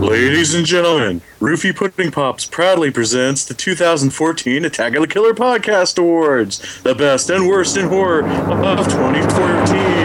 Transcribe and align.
Ladies 0.00 0.54
and 0.54 0.64
gentlemen, 0.64 1.20
Roofie 1.40 1.76
Pudding 1.76 2.10
Pops 2.10 2.46
proudly 2.46 2.90
presents 2.90 3.44
the 3.44 3.52
2014 3.52 4.64
Attack 4.64 4.94
of 4.94 5.02
the 5.02 5.06
Killer 5.06 5.34
Podcast 5.34 5.98
Awards, 5.98 6.82
the 6.82 6.94
best 6.94 7.28
and 7.28 7.46
worst 7.46 7.76
in 7.76 7.86
horror 7.86 8.26
of 8.26 8.78
2014. 8.88 9.99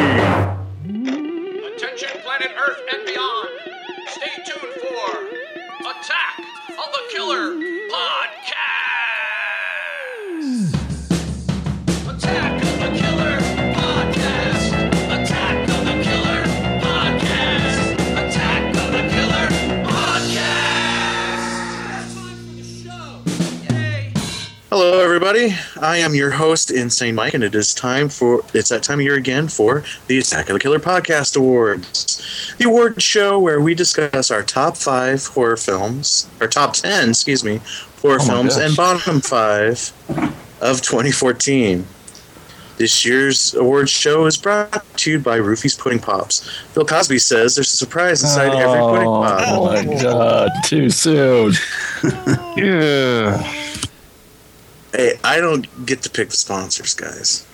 Hello, 24.96 25.04
everybody. 25.04 25.54
I 25.82 25.98
am 25.98 26.16
your 26.16 26.32
host, 26.32 26.72
Insane 26.72 27.16
Mike, 27.16 27.34
and 27.34 27.44
it 27.44 27.54
is 27.54 27.74
time 27.74 28.08
for 28.08 28.46
it's 28.54 28.70
that 28.70 28.82
time 28.82 29.00
of 29.00 29.04
year 29.04 29.16
again 29.16 29.50
for 29.50 29.84
the 30.08 30.18
Attack 30.20 30.48
of 30.48 30.54
the 30.54 30.60
Killer 30.62 30.80
Podcast 30.80 31.36
Awards, 31.36 32.56
the 32.58 32.64
award 32.64 33.02
show 33.02 33.38
where 33.38 33.60
we 33.60 33.76
discuss 33.76 34.32
our 34.32 34.42
top 34.42 34.78
five 34.78 35.26
horror 35.26 35.58
films, 35.58 36.30
or 36.40 36.48
top 36.48 36.76
ten, 36.76 37.10
excuse 37.10 37.44
me, 37.44 37.60
horror 38.02 38.20
Oh 38.22 38.26
films, 38.26 38.56
gosh. 38.56 38.66
and 38.68 38.78
bottom 38.78 39.20
five 39.20 39.92
of 40.62 40.82
2014. 40.82 41.86
This 42.78 43.04
year's 43.04 43.54
awards 43.54 43.92
show 43.92 44.26
is 44.28 44.38
brought 44.38 44.82
to 45.00 45.12
you 45.12 45.20
by 45.20 45.36
Roofie's 45.36 45.76
Pudding 45.76 46.00
Pops. 46.00 46.50
Bill 46.74 46.86
Cosby 46.86 47.20
says 47.20 47.56
there's 47.56 47.74
a 47.74 47.76
surprise 47.76 48.24
inside 48.24 48.54
every 48.54 48.80
pudding 48.80 49.10
oh 49.10 49.22
pop. 49.22 49.44
Oh 49.50 49.66
my 49.66 50.02
god, 50.02 50.52
too 50.64 50.90
soon. 50.90 51.52
yeah. 52.56 53.62
Hey, 54.96 55.20
I 55.24 55.42
don't 55.42 55.68
get 55.86 56.02
to 56.04 56.10
pick 56.10 56.30
the 56.30 56.38
sponsors, 56.38 56.94
guys. 56.94 57.46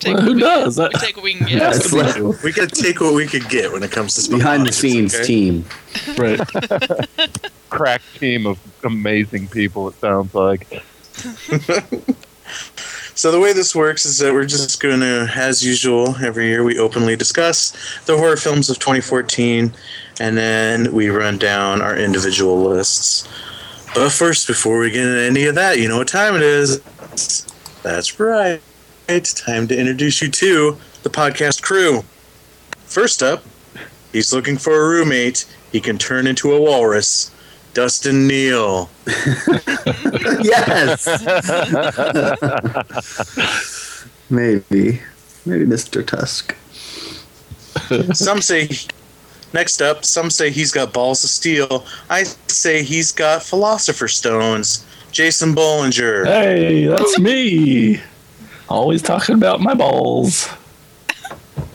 Take 0.00 0.16
Well, 0.16 0.22
who 0.24 0.34
we 0.34 0.40
does? 0.40 0.74
That- 0.76 0.92
We 0.92 0.98
take 1.00 1.16
what 1.16 1.22
we 1.22 1.34
can 1.34 1.46
get. 1.46 1.62
Has 1.62 1.78
That's 1.78 1.90
to 1.90 2.22
like- 2.24 2.42
We 2.42 2.50
gotta 2.52 2.74
take 2.74 3.00
what 3.00 3.14
we 3.14 3.26
could 3.28 3.48
get 3.48 3.70
when 3.72 3.84
it 3.84 3.92
comes 3.92 4.14
to 4.16 4.22
sponsors. 4.22 4.38
behind 4.42 4.66
the 4.66 4.72
scenes 4.72 5.14
okay? 5.14 5.24
team. 5.24 5.64
Right. 6.18 6.40
crack 7.70 8.02
team 8.18 8.46
of 8.46 8.58
amazing 8.82 9.46
people. 9.48 9.88
It 9.88 9.94
sounds 10.00 10.34
like. 10.34 10.66
So 13.14 13.30
the 13.30 13.38
way 13.38 13.52
this 13.52 13.74
works 13.74 14.06
is 14.06 14.18
that 14.18 14.32
we're 14.32 14.46
just 14.46 14.80
going 14.82 15.00
to, 15.00 15.30
as 15.36 15.62
usual, 15.64 16.16
every 16.24 16.46
year 16.48 16.64
we 16.64 16.78
openly 16.78 17.14
discuss 17.14 17.72
the 18.06 18.16
horror 18.16 18.38
films 18.38 18.70
of 18.70 18.78
2014, 18.78 19.72
and 20.18 20.36
then 20.36 20.92
we 20.94 21.08
run 21.10 21.36
down 21.36 21.82
our 21.82 21.94
individual 21.94 22.62
lists. 22.62 23.28
But 23.94 24.10
first, 24.10 24.46
before 24.46 24.78
we 24.78 24.90
get 24.90 25.06
into 25.06 25.20
any 25.20 25.44
of 25.44 25.54
that, 25.56 25.78
you 25.78 25.86
know 25.86 25.98
what 25.98 26.08
time 26.08 26.34
it 26.34 26.42
is? 26.42 26.80
That's 27.82 28.18
right. 28.18 28.62
It's 29.06 29.34
time 29.34 29.68
to 29.68 29.78
introduce 29.78 30.22
you 30.22 30.30
to 30.30 30.78
the 31.02 31.10
podcast 31.10 31.62
crew. 31.62 32.04
First 32.86 33.22
up, 33.22 33.44
he's 34.10 34.32
looking 34.32 34.56
for 34.56 34.74
a 34.74 34.88
roommate. 34.88 35.44
He 35.72 35.80
can 35.80 35.98
turn 35.98 36.26
into 36.26 36.52
a 36.52 36.60
walrus. 36.60 37.30
Dustin 37.74 38.26
Neal. 38.26 38.88
yes. 40.42 41.06
Maybe. 44.30 45.02
Maybe 45.44 45.66
Mr. 45.66 46.06
Tusk. 46.06 46.56
some 48.14 48.40
say 48.40 48.68
next 49.52 49.80
up 49.82 50.04
some 50.04 50.30
say 50.30 50.50
he's 50.50 50.72
got 50.72 50.92
balls 50.92 51.22
of 51.24 51.30
steel 51.30 51.84
i 52.10 52.22
say 52.46 52.82
he's 52.82 53.12
got 53.12 53.42
philosopher 53.42 54.08
stones 54.08 54.84
jason 55.10 55.54
bollinger 55.54 56.24
Hey, 56.26 56.86
that's 56.86 57.18
me. 57.18 58.00
Always 58.68 59.02
talking 59.02 59.34
about 59.34 59.60
my 59.60 59.74
balls. 59.74 60.48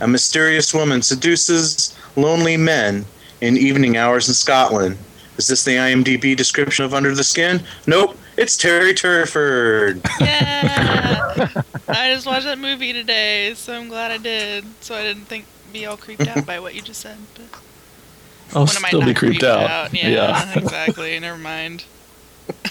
a 0.02 0.08
mysterious 0.08 0.74
woman 0.74 1.02
seduces 1.02 1.96
lonely 2.16 2.58
men 2.58 3.06
in 3.42 3.56
evening 3.58 3.98
hours 3.98 4.28
in 4.28 4.34
scotland 4.34 4.98
is 5.38 5.48
this 5.48 5.64
the 5.64 5.76
imdb 5.76 6.36
description 6.36 6.84
of 6.86 6.94
under 6.96 7.14
the 7.14 7.24
skin 7.24 7.62
nope 7.86 8.18
it's 8.38 8.58
terry 8.58 8.94
turford 8.94 10.02
Yeah. 10.20 11.48
I 11.88 12.14
just 12.14 12.26
watched 12.26 12.46
that 12.46 12.58
movie 12.58 12.94
today, 12.94 13.54
so 13.54 13.74
I'm 13.74 13.88
glad 13.90 14.12
I 14.12 14.18
did. 14.18 14.66
So 14.82 14.96
I 14.96 15.04
didn't 15.04 15.26
think 15.26 15.46
be 15.72 15.86
all 15.86 15.96
creeped 15.98 16.28
out 16.28 16.46
by 16.48 16.60
what 16.60 16.74
you 16.76 16.82
just 16.82 17.00
said. 17.02 17.18
But 17.36 17.60
Oh, 18.53 18.62
I'll 18.62 18.66
when 18.66 18.68
still 18.68 19.00
be 19.02 19.08
not 19.08 19.16
creeped 19.16 19.44
out. 19.44 19.94
Yeah, 19.94 20.58
exactly. 20.58 21.19
Never 21.19 21.38
mind. 21.38 21.84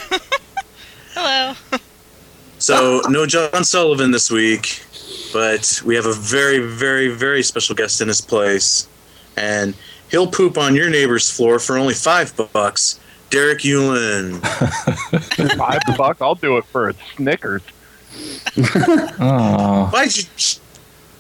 Hello. 1.14 1.54
so 2.59 3.03
no 3.09 3.26
john 3.26 3.64
sullivan 3.64 4.10
this 4.10 4.31
week 4.31 4.82
but 5.32 5.82
we 5.84 5.94
have 5.94 6.06
a 6.06 6.12
very 6.12 6.59
very 6.59 7.09
very 7.09 7.42
special 7.42 7.75
guest 7.75 8.00
in 8.00 8.09
his 8.09 8.20
place 8.22 8.88
and 9.36 9.75
he'll 10.10 10.26
poop 10.31 10.56
on 10.56 10.75
your 10.75 10.88
neighbor's 10.88 11.31
floor 11.31 11.59
for 11.59 11.76
only 11.76 11.92
five 11.94 12.34
bucks 12.53 12.98
derek 13.31 13.60
Yulin. 13.60 14.41
Five 15.56 15.81
buck, 15.97 16.19
I'll 16.20 16.34
do 16.34 16.56
it 16.59 16.65
for 16.66 16.88
a 16.88 16.94
Snickers. 17.16 17.62
Oh, 19.19 19.88
Why'd 19.92 20.16
you 20.16 20.25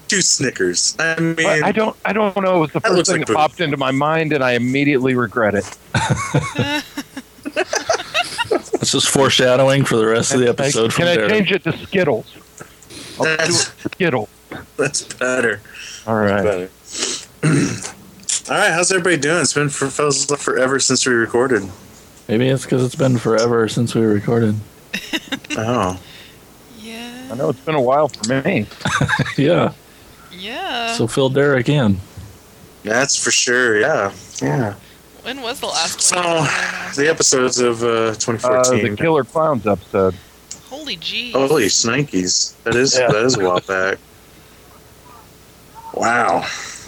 ch- 0.06 0.10
choose 0.10 0.28
Snickers? 0.28 0.96
I 0.98 1.18
mean, 1.20 1.34
But 1.36 1.62
I 1.62 1.72
don't, 1.72 1.96
I 2.04 2.12
don't 2.12 2.36
know. 2.42 2.56
It 2.56 2.60
was 2.60 2.72
the 2.72 2.80
first 2.80 3.06
thing 3.10 3.18
like 3.20 3.26
that 3.26 3.32
poop. 3.32 3.36
popped 3.36 3.60
into 3.60 3.76
my 3.76 3.90
mind, 3.90 4.32
and 4.32 4.42
I 4.44 4.52
immediately 4.52 5.14
regret 5.14 5.54
it. 5.54 5.64
this 8.80 8.94
is 8.94 9.06
foreshadowing 9.06 9.84
for 9.84 9.96
the 9.96 10.06
rest 10.06 10.32
of 10.34 10.40
the 10.40 10.48
episode 10.48 10.92
from 10.92 11.04
Can 11.04 11.08
I 11.08 11.16
there. 11.16 11.28
change 11.28 11.52
it 11.52 11.64
to 11.64 11.76
Skittles? 11.76 12.26
I'll 13.18 13.24
do 13.24 13.36
that's, 13.36 13.68
Skittles. 13.82 14.28
that's 14.76 15.02
better. 15.14 15.60
All 16.06 16.16
right. 16.16 16.42
better. 16.44 16.70
All 18.48 18.56
right, 18.56 18.72
how's 18.72 18.92
everybody 18.92 19.16
doing? 19.16 19.40
It's 19.40 19.54
been 19.54 19.68
for 19.70 19.88
forever 19.90 20.78
since 20.78 21.04
we 21.06 21.12
recorded. 21.14 21.68
Maybe 22.28 22.48
it's 22.48 22.64
because 22.64 22.84
it's 22.84 22.94
been 22.94 23.18
forever 23.18 23.68
since 23.68 23.94
we 23.94 24.02
recorded. 24.02 24.56
Oh, 25.56 25.98
Yeah. 26.78 27.28
I 27.32 27.34
know 27.34 27.48
it's 27.50 27.60
been 27.60 27.74
a 27.74 27.80
while 27.80 28.08
for 28.08 28.42
me. 28.44 28.66
yeah. 29.36 29.72
Yeah. 30.46 30.94
So 30.94 31.06
fill 31.06 31.28
Derek 31.28 31.68
in. 31.68 31.98
that's 32.84 33.16
for 33.22 33.30
sure. 33.30 33.80
Yeah, 33.80 34.12
yeah. 34.40 34.74
when 35.22 35.42
was 35.42 35.58
the 35.60 35.66
last 35.66 36.00
So 36.00 36.16
one? 36.16 36.48
the 36.96 37.08
episodes 37.10 37.58
of 37.58 37.82
uh, 37.82 37.86
Uh, 37.86 38.14
2014. 38.14 38.90
the 38.90 38.96
Killer 38.96 39.24
Clowns 39.24 39.66
episode. 39.66 40.14
Holy 40.70 40.96
jeez. 40.96 41.32
Holy 41.32 41.68
snikes! 41.68 42.54
That 42.64 42.74
is 42.76 42.96
Yeah. 42.96 43.08
that 43.08 43.24
is 43.24 43.36
a 43.36 43.40
while 43.44 43.60
back. 43.60 43.98
Wow. 45.94 46.46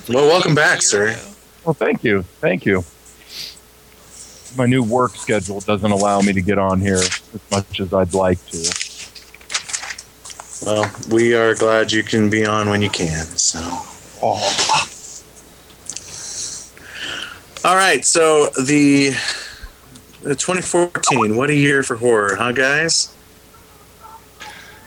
Well, 0.08 0.26
welcome 0.26 0.54
back, 0.54 0.82
sir. 0.82 1.18
Well, 1.64 1.74
thank 1.74 2.04
you, 2.04 2.22
thank 2.40 2.64
you. 2.64 2.84
My 4.56 4.66
new 4.66 4.82
work 4.82 5.14
schedule 5.16 5.60
doesn't 5.60 5.90
allow 5.90 6.20
me 6.20 6.32
to 6.32 6.40
get 6.40 6.58
on 6.58 6.80
here 6.80 6.96
as 6.96 7.40
much 7.50 7.80
as 7.80 7.92
I'd 7.92 8.14
like 8.14 8.44
to. 8.46 8.87
Well, 10.64 10.90
we 11.10 11.34
are 11.34 11.54
glad 11.54 11.92
you 11.92 12.02
can 12.02 12.28
be 12.30 12.44
on 12.44 12.68
when 12.68 12.82
you 12.82 12.90
can. 12.90 13.24
So. 13.24 13.60
All 17.64 17.74
right, 17.76 18.04
so 18.04 18.48
the, 18.64 19.10
the 20.22 20.34
2014, 20.34 21.36
what 21.36 21.50
a 21.50 21.54
year 21.54 21.82
for 21.82 21.96
horror, 21.96 22.36
huh, 22.36 22.52
guys? 22.52 23.12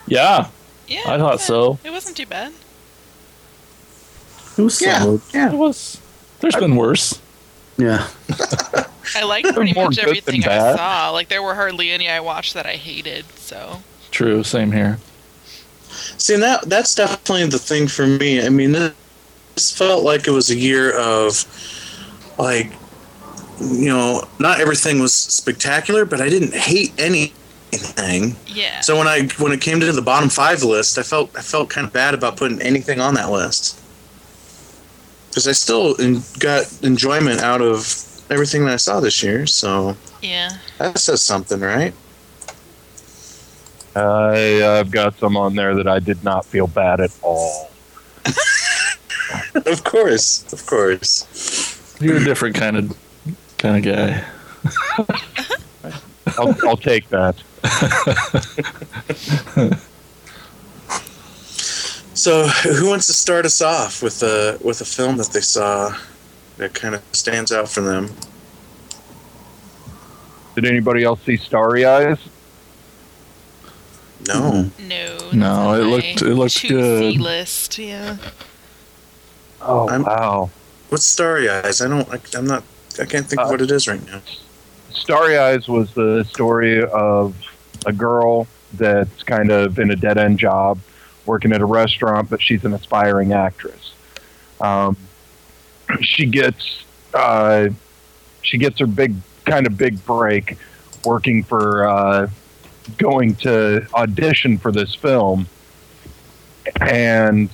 Yeah, 0.06 0.48
Yeah. 0.88 1.02
I 1.06 1.16
thought 1.18 1.40
so. 1.40 1.78
It 1.84 1.90
wasn't 1.90 2.16
too 2.16 2.26
bad. 2.26 2.52
It 4.58 4.62
was 4.62 4.80
Yeah. 4.82 4.98
solid. 4.98 5.20
It 5.32 5.52
was. 5.56 5.98
There's 6.40 6.56
been 6.56 6.76
worse. 6.76 7.20
Yeah. 7.78 8.08
I 9.14 9.22
liked 9.24 9.54
pretty 9.54 9.72
much 9.72 9.98
everything 9.98 10.44
I 10.44 10.76
saw. 10.76 11.10
Like 11.10 11.28
there 11.28 11.42
were 11.42 11.54
hardly 11.54 11.90
any 11.90 12.08
I 12.08 12.20
watched 12.20 12.52
that 12.54 12.66
I 12.66 12.76
hated. 12.76 13.24
So 13.36 13.82
True. 14.10 14.42
Same 14.42 14.72
here. 14.72 14.98
See, 16.18 16.36
that 16.36 16.68
that's 16.68 16.94
definitely 16.94 17.46
the 17.46 17.58
thing 17.58 17.88
for 17.88 18.06
me. 18.06 18.44
I 18.44 18.48
mean, 18.48 18.72
this 18.72 19.76
felt 19.76 20.04
like 20.04 20.26
it 20.26 20.30
was 20.30 20.50
a 20.50 20.56
year 20.56 20.96
of, 20.98 21.44
like, 22.38 22.72
you 23.60 23.88
know, 23.88 24.24
not 24.38 24.60
everything 24.60 25.00
was 25.00 25.14
spectacular, 25.14 26.04
but 26.04 26.20
I 26.20 26.28
didn't 26.28 26.54
hate 26.54 26.92
anything. 26.98 28.36
yeah. 28.46 28.80
So 28.80 28.98
when 28.98 29.08
I 29.08 29.28
when 29.38 29.52
it 29.52 29.60
came 29.60 29.80
to 29.80 29.92
the 29.92 30.02
bottom 30.02 30.28
five 30.28 30.62
list, 30.62 30.98
I 30.98 31.02
felt 31.02 31.36
I 31.36 31.42
felt 31.42 31.70
kind 31.70 31.86
of 31.86 31.92
bad 31.92 32.14
about 32.14 32.36
putting 32.36 32.60
anything 32.60 33.00
on 33.00 33.14
that 33.14 33.30
list 33.30 33.78
because 35.32 35.48
I 35.48 35.52
still 35.52 35.98
en- 35.98 36.22
got 36.38 36.70
enjoyment 36.82 37.40
out 37.40 37.62
of 37.62 38.04
everything 38.30 38.66
that 38.66 38.74
I 38.74 38.76
saw 38.76 39.00
this 39.00 39.22
year. 39.22 39.46
So 39.46 39.96
yeah. 40.20 40.50
that 40.78 40.98
says 40.98 41.22
something, 41.22 41.60
right? 41.60 41.94
I, 43.94 44.78
I've 44.78 44.90
got 44.90 45.18
some 45.18 45.36
on 45.36 45.54
there 45.54 45.74
that 45.74 45.86
I 45.86 45.98
did 45.98 46.24
not 46.24 46.46
feel 46.46 46.66
bad 46.66 47.00
at 47.00 47.10
all. 47.22 47.70
of 49.54 49.84
course, 49.84 50.52
of 50.52 50.64
course. 50.66 51.96
You're 52.00 52.16
a 52.16 52.24
different 52.24 52.56
kind 52.56 52.76
of 52.76 52.96
kind 53.58 53.86
of 53.86 53.94
guy. 53.94 54.24
I'll, 56.38 56.56
I'll 56.66 56.76
take 56.76 57.08
that. 57.10 57.36
So, 62.14 62.46
who 62.46 62.88
wants 62.88 63.08
to 63.08 63.14
start 63.14 63.46
us 63.46 63.60
off 63.60 64.00
with 64.00 64.22
a 64.22 64.56
with 64.62 64.80
a 64.80 64.84
film 64.84 65.16
that 65.16 65.32
they 65.32 65.40
saw 65.40 65.96
that 66.56 66.72
kind 66.72 66.94
of 66.94 67.02
stands 67.12 67.50
out 67.50 67.68
for 67.68 67.80
them? 67.80 68.10
Did 70.54 70.66
anybody 70.66 71.02
else 71.02 71.20
see 71.22 71.36
Starry 71.36 71.84
Eyes? 71.84 72.18
No. 74.28 74.70
No. 74.78 75.18
No, 75.32 75.74
it 75.74 75.84
looked- 75.84 76.22
it 76.22 76.34
looked 76.34 76.54
2C 76.56 76.68
good. 76.68 77.20
list, 77.20 77.78
yeah. 77.78 78.16
Oh 79.60 79.88
I'm- 79.88 80.02
wow! 80.02 80.50
What's 80.88 81.04
Starry 81.06 81.48
Eyes? 81.48 81.80
I 81.80 81.88
don't. 81.88 82.08
I, 82.12 82.18
I'm 82.36 82.46
not. 82.46 82.64
I 83.00 83.04
can't 83.04 83.26
think 83.26 83.40
of 83.40 83.46
Uh, 83.48 83.50
what 83.50 83.60
it 83.62 83.70
is 83.70 83.86
right 83.88 84.04
now. 84.06 84.20
Starry 84.92 85.38
Eyes 85.38 85.68
was 85.68 85.92
the 85.94 86.24
story 86.24 86.84
of 86.84 87.34
a 87.86 87.92
girl 87.92 88.46
that's 88.74 89.22
kind 89.22 89.50
of 89.50 89.78
in 89.78 89.90
a 89.90 89.96
dead 89.96 90.18
end 90.18 90.38
job, 90.38 90.78
working 91.26 91.52
at 91.52 91.60
a 91.60 91.64
restaurant, 91.64 92.28
but 92.28 92.40
she's 92.42 92.64
an 92.64 92.74
aspiring 92.74 93.32
actress. 93.32 93.92
Um, 94.60 94.96
she 96.00 96.26
gets 96.26 96.84
uh, 97.14 97.68
she 98.42 98.58
gets 98.58 98.78
her 98.80 98.86
big 98.86 99.14
kind 99.46 99.66
of 99.66 99.76
big 99.78 100.04
break 100.04 100.56
working 101.04 101.42
for 101.44 101.86
uh, 101.88 102.28
going 102.96 103.34
to 103.36 103.86
audition 103.94 104.58
for 104.58 104.72
this 104.72 104.94
film, 104.94 105.46
and 106.80 107.50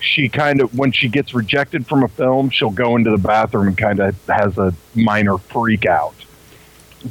she 0.00 0.28
kind 0.28 0.60
of 0.60 0.76
when 0.76 0.92
she 0.92 1.08
gets 1.08 1.34
rejected 1.34 1.86
from 1.86 2.04
a 2.04 2.08
film, 2.08 2.50
she'll 2.50 2.70
go 2.70 2.96
into 2.96 3.10
the 3.10 3.18
bathroom 3.18 3.68
and 3.68 3.78
kind 3.78 3.98
of 3.98 4.16
has 4.26 4.56
a 4.58 4.72
minor 4.94 5.38
freak 5.38 5.86
out, 5.86 6.14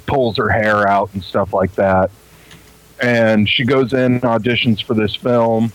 pulls 0.06 0.38
her 0.38 0.50
hair 0.50 0.88
out 0.88 1.14
and 1.14 1.24
stuff 1.24 1.54
like 1.54 1.74
that. 1.76 2.10
And 3.02 3.50
she 3.50 3.66
goes 3.66 3.92
in, 3.92 4.22
auditions 4.22 4.82
for 4.82 4.94
this 4.94 5.16
film, 5.16 5.74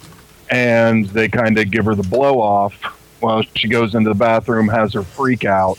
and 0.50 1.06
they 1.08 1.28
kind 1.28 1.58
of 1.58 1.70
give 1.70 1.84
her 1.84 1.94
the 1.94 2.02
blow 2.02 2.40
off. 2.40 2.74
Well, 3.20 3.42
she 3.54 3.68
goes 3.68 3.94
into 3.94 4.08
the 4.08 4.14
bathroom, 4.14 4.68
has 4.68 4.94
her 4.94 5.02
freak 5.02 5.44
out, 5.44 5.78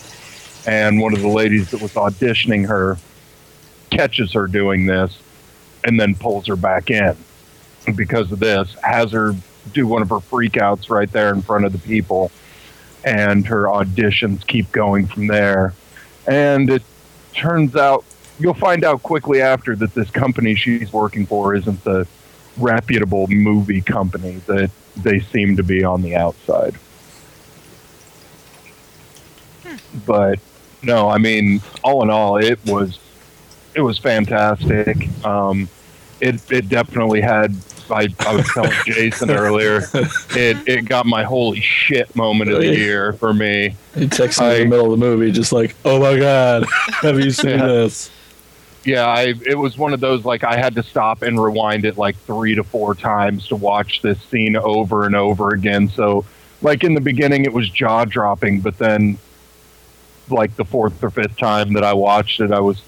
and 0.67 1.01
one 1.01 1.13
of 1.13 1.21
the 1.21 1.27
ladies 1.27 1.71
that 1.71 1.81
was 1.81 1.93
auditioning 1.93 2.67
her 2.67 2.97
catches 3.91 4.33
her 4.33 4.47
doing 4.47 4.85
this 4.85 5.17
and 5.83 5.99
then 5.99 6.15
pulls 6.15 6.47
her 6.47 6.55
back 6.55 6.89
in 6.89 7.15
because 7.95 8.31
of 8.31 8.39
this, 8.39 8.75
has 8.83 9.11
her 9.11 9.33
do 9.73 9.87
one 9.87 10.01
of 10.01 10.09
her 10.09 10.17
freakouts 10.17 10.89
right 10.89 11.11
there 11.11 11.33
in 11.33 11.41
front 11.41 11.65
of 11.65 11.71
the 11.71 11.79
people, 11.79 12.31
and 13.03 13.45
her 13.45 13.65
auditions 13.65 14.45
keep 14.45 14.71
going 14.71 15.05
from 15.05 15.27
there. 15.27 15.73
And 16.27 16.69
it 16.69 16.83
turns 17.33 17.75
out 17.75 18.05
you'll 18.39 18.53
find 18.53 18.83
out 18.83 19.03
quickly 19.03 19.41
after 19.41 19.75
that 19.75 19.93
this 19.93 20.09
company 20.09 20.55
she's 20.55 20.91
working 20.91 21.25
for 21.25 21.55
isn't 21.55 21.83
the 21.83 22.07
reputable 22.57 23.27
movie 23.27 23.81
company 23.81 24.41
that 24.47 24.71
they 24.97 25.19
seem 25.19 25.55
to 25.57 25.63
be 25.63 25.83
on 25.83 26.01
the 26.01 26.15
outside. 26.15 26.75
Hmm. 29.63 29.75
But 30.05 30.39
no, 30.81 31.09
I 31.09 31.17
mean, 31.17 31.61
all 31.83 32.03
in 32.03 32.09
all, 32.09 32.37
it 32.37 32.59
was 32.65 32.99
it 33.75 33.81
was 33.81 33.97
fantastic. 33.97 35.07
Um, 35.25 35.69
it 36.19 36.39
it 36.51 36.69
definitely 36.69 37.21
had. 37.21 37.55
I, 37.89 38.07
I 38.21 38.33
was 38.35 38.47
telling 38.53 38.71
Jason 38.85 39.31
earlier, 39.31 39.81
it 40.31 40.57
it 40.67 40.85
got 40.85 41.05
my 41.05 41.23
holy 41.23 41.59
shit 41.59 42.15
moment 42.15 42.49
of 42.51 42.59
the 42.59 42.73
year 42.75 43.11
for 43.13 43.33
me. 43.33 43.75
He 43.95 44.07
texted 44.07 44.47
me 44.49 44.55
in 44.61 44.69
the 44.69 44.69
middle 44.77 44.93
of 44.93 44.99
the 44.99 45.05
movie, 45.05 45.31
just 45.31 45.51
like, 45.51 45.75
"Oh 45.83 45.99
my 45.99 46.17
god, 46.17 46.65
have 47.01 47.19
you 47.19 47.31
seen 47.31 47.49
Yeah. 47.59 47.67
this?" 47.67 48.09
Yeah, 48.85 49.05
I 49.07 49.33
it 49.45 49.57
was 49.57 49.77
one 49.77 49.93
of 49.93 49.99
those 49.99 50.23
like 50.23 50.43
I 50.45 50.55
had 50.57 50.73
to 50.75 50.83
stop 50.83 51.21
and 51.21 51.41
rewind 51.41 51.83
it 51.85 51.97
like 51.97 52.15
three 52.19 52.55
to 52.55 52.63
four 52.63 52.95
times 52.95 53.47
to 53.49 53.55
watch 53.57 54.01
this 54.01 54.19
scene 54.23 54.55
over 54.55 55.05
and 55.05 55.15
over 55.15 55.49
again. 55.53 55.89
So 55.89 56.23
like 56.61 56.83
in 56.85 56.93
the 56.93 57.01
beginning 57.01 57.43
it 57.45 57.51
was 57.53 57.69
jaw 57.69 58.05
dropping, 58.05 58.61
but 58.61 58.77
then 58.77 59.17
like 60.29 60.55
the 60.55 60.65
fourth 60.65 61.03
or 61.03 61.09
fifth 61.09 61.37
time 61.37 61.73
that 61.73 61.83
I 61.83 61.93
watched 61.93 62.39
it, 62.39 62.51
I 62.51 62.59
was 62.59 62.81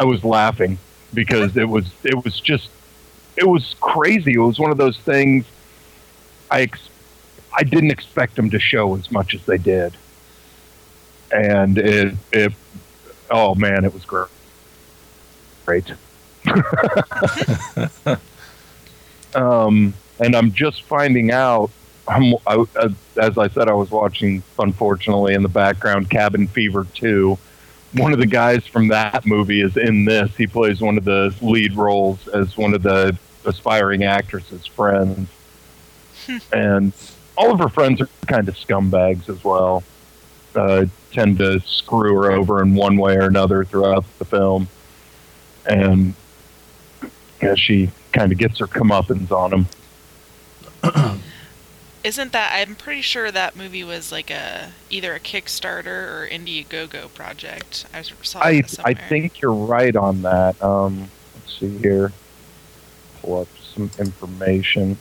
I 0.00 0.04
was 0.04 0.24
laughing 0.24 0.78
because 1.12 1.58
it 1.58 1.68
was 1.68 1.84
it 2.04 2.24
was 2.24 2.40
just 2.40 2.70
it 3.36 3.46
was 3.46 3.76
crazy. 3.80 4.32
It 4.32 4.38
was 4.38 4.58
one 4.58 4.70
of 4.70 4.78
those 4.78 4.98
things 4.98 5.44
I 6.50 6.62
ex- 6.62 6.88
I 7.54 7.64
didn't 7.64 7.90
expect 7.90 8.34
them 8.34 8.48
to 8.50 8.58
show 8.58 8.96
as 8.96 9.10
much 9.12 9.34
as 9.34 9.44
they 9.44 9.58
did, 9.58 9.92
and 11.30 11.76
it 11.76 12.14
it 12.32 12.54
oh 13.30 13.54
man, 13.54 13.84
it 13.84 13.92
was 13.92 14.06
great. 14.06 14.28
Great. 15.66 15.92
um, 19.34 19.92
and 20.18 20.34
I'm 20.34 20.52
just 20.52 20.82
finding 20.84 21.30
out. 21.30 21.70
I'm, 22.08 22.34
I, 22.46 22.64
as- 22.80 22.94
as 23.20 23.36
I 23.36 23.48
said, 23.48 23.68
I 23.68 23.74
was 23.74 23.90
watching, 23.90 24.42
unfortunately, 24.58 25.34
in 25.34 25.42
the 25.42 25.48
background, 25.48 26.08
Cabin 26.08 26.46
Fever 26.48 26.86
2. 26.94 27.36
One 27.92 28.12
of 28.12 28.18
the 28.18 28.26
guys 28.26 28.66
from 28.66 28.88
that 28.88 29.26
movie 29.26 29.62
is 29.62 29.76
in 29.76 30.04
this. 30.04 30.34
He 30.36 30.46
plays 30.46 30.80
one 30.80 30.96
of 30.96 31.04
the 31.04 31.34
lead 31.42 31.74
roles 31.74 32.28
as 32.28 32.56
one 32.56 32.74
of 32.74 32.82
the 32.82 33.18
aspiring 33.44 34.04
actresses' 34.04 34.66
friends. 34.66 35.28
and 36.52 36.92
all 37.36 37.52
of 37.52 37.58
her 37.58 37.68
friends 37.68 38.00
are 38.00 38.08
kind 38.26 38.48
of 38.48 38.54
scumbags 38.54 39.28
as 39.28 39.42
well. 39.42 39.82
Uh, 40.54 40.86
tend 41.12 41.38
to 41.38 41.60
screw 41.60 42.14
her 42.14 42.32
over 42.32 42.62
in 42.62 42.74
one 42.74 42.96
way 42.96 43.16
or 43.16 43.22
another 43.22 43.64
throughout 43.64 44.04
the 44.18 44.24
film. 44.24 44.68
And 45.66 46.14
yeah, 47.42 47.54
she 47.54 47.90
kind 48.12 48.32
of 48.32 48.38
gets 48.38 48.58
her 48.58 48.66
comeuppance 48.66 49.30
on 49.32 49.66
him. 50.82 51.20
Isn't 52.02 52.32
that? 52.32 52.52
I'm 52.54 52.74
pretty 52.76 53.02
sure 53.02 53.30
that 53.30 53.56
movie 53.56 53.84
was 53.84 54.10
like 54.10 54.30
a 54.30 54.72
either 54.88 55.14
a 55.14 55.20
Kickstarter 55.20 55.86
or 55.86 56.28
Indiegogo 56.30 57.12
project. 57.12 57.84
I 57.92 58.02
saw 58.02 58.40
I 58.40 58.62
that 58.62 58.80
I 58.84 58.94
think 58.94 59.40
you're 59.40 59.52
right 59.52 59.94
on 59.94 60.22
that. 60.22 60.60
Um, 60.62 61.10
let's 61.34 61.58
see 61.58 61.76
here. 61.78 62.12
Pull 63.20 63.42
up 63.42 63.48
some 63.74 63.90
information. 63.98 64.96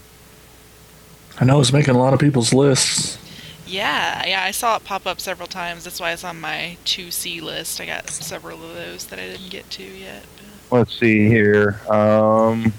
I 1.40 1.46
know 1.46 1.62
it's 1.62 1.72
making 1.72 1.96
a 1.96 2.00
lot 2.00 2.13
of 2.13 2.19
people's 2.19 2.54
lists. 2.54 3.18
Yeah, 3.66 4.25
yeah, 4.25 4.44
I 4.44 4.52
saw 4.52 4.75
it 4.75 4.84
pop 4.84 5.06
up 5.06 5.22
several 5.22 5.48
times. 5.48 5.86
That's 5.86 6.00
why 6.02 6.12
it's 6.12 6.24
on 6.24 6.42
my 6.42 6.78
2C 6.86 7.42
list. 7.42 7.80
I 7.80 7.85
got 7.85 8.09
several 8.09 8.62
of 8.64 8.74
those 8.76 9.06
that 9.06 9.19
I 9.19 9.28
didn't 9.28 9.50
get 9.52 9.69
to 9.71 9.83
yet. 9.83 10.24
but- 10.69 10.78
Let's 10.80 11.00
see 11.00 11.28
here. 11.28 11.80
Um, 11.90 12.74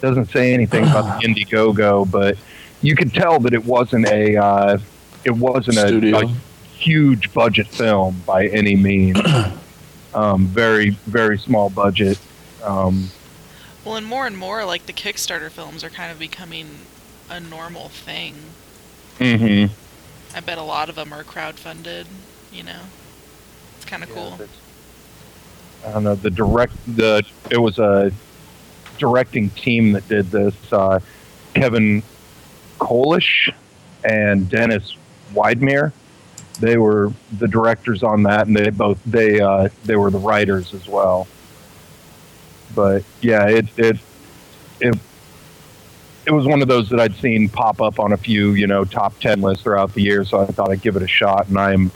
doesn't 0.00 0.26
say 0.30 0.52
anything 0.54 0.84
about 0.84 1.20
the 1.20 1.26
Indiegogo, 1.28 2.10
but 2.10 2.36
you 2.82 2.94
could 2.96 3.12
tell 3.12 3.38
that 3.40 3.52
it 3.54 3.64
wasn't 3.64 4.06
a 4.06 4.36
uh, 4.36 4.78
it 5.24 5.30
wasn't 5.32 5.78
a, 5.78 6.16
a 6.18 6.26
huge 6.76 7.32
budget 7.32 7.66
film 7.68 8.22
by 8.26 8.46
any 8.48 8.76
means. 8.76 9.18
um, 10.14 10.46
very 10.46 10.90
very 10.90 11.38
small 11.38 11.70
budget. 11.70 12.18
Um, 12.64 13.10
Well, 13.84 13.96
and 13.96 14.06
more 14.06 14.26
and 14.26 14.36
more, 14.36 14.64
like 14.64 14.86
the 14.86 14.92
Kickstarter 14.92 15.50
films 15.50 15.84
are 15.84 15.90
kind 15.90 16.10
of 16.12 16.18
becoming 16.18 16.66
a 17.30 17.40
normal 17.40 17.88
thing. 17.88 18.34
mhm. 19.18 19.70
I 20.34 20.40
bet 20.40 20.58
a 20.58 20.62
lot 20.62 20.88
of 20.88 20.96
them 20.96 21.12
are 21.12 21.24
crowdfunded. 21.24 22.06
You 22.52 22.62
know, 22.64 22.80
it's 23.76 23.84
kind 23.86 24.02
of 24.02 24.10
cool. 24.10 24.38
I 25.86 25.92
don't 25.92 26.04
know 26.04 26.14
the 26.14 26.30
direct 26.30 26.72
the 26.96 27.22
it 27.50 27.58
was 27.58 27.78
a 27.78 28.10
directing 28.98 29.50
team 29.50 29.92
that 29.92 30.08
did 30.08 30.26
this. 30.30 30.54
Uh, 30.72 31.00
Kevin 31.54 32.02
Kolsch 32.78 33.52
and 34.04 34.48
Dennis 34.48 34.96
Widmyer. 35.32 35.92
They 36.60 36.78
were 36.78 37.12
the 37.38 37.48
directors 37.48 38.02
on 38.02 38.22
that, 38.24 38.46
and 38.46 38.56
they 38.56 38.70
both 38.70 38.98
they 39.04 39.40
uh, 39.40 39.68
they 39.84 39.96
were 39.96 40.10
the 40.10 40.18
writers 40.18 40.72
as 40.72 40.86
well. 40.88 41.26
But 42.74 43.04
yeah, 43.20 43.46
it 43.48 43.66
it 43.76 43.98
it 44.80 44.98
it 46.26 46.32
was 46.32 46.46
one 46.46 46.62
of 46.62 46.68
those 46.68 46.88
that 46.90 47.00
I'd 47.00 47.14
seen 47.16 47.48
pop 47.48 47.80
up 47.80 48.00
on 48.00 48.12
a 48.12 48.16
few 48.16 48.52
you 48.52 48.66
know 48.66 48.84
top 48.84 49.18
ten 49.20 49.42
lists 49.42 49.62
throughout 49.62 49.92
the 49.92 50.02
year, 50.02 50.24
so 50.24 50.40
I 50.40 50.46
thought 50.46 50.70
I'd 50.70 50.82
give 50.82 50.96
it 50.96 51.02
a 51.02 51.08
shot, 51.08 51.48
and 51.48 51.58
I 51.58 51.72
am 51.72 51.90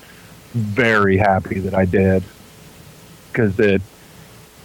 very 0.52 1.16
happy 1.16 1.60
that 1.60 1.74
I 1.74 1.84
did 1.84 2.22
because 3.32 3.58
it, 3.60 3.82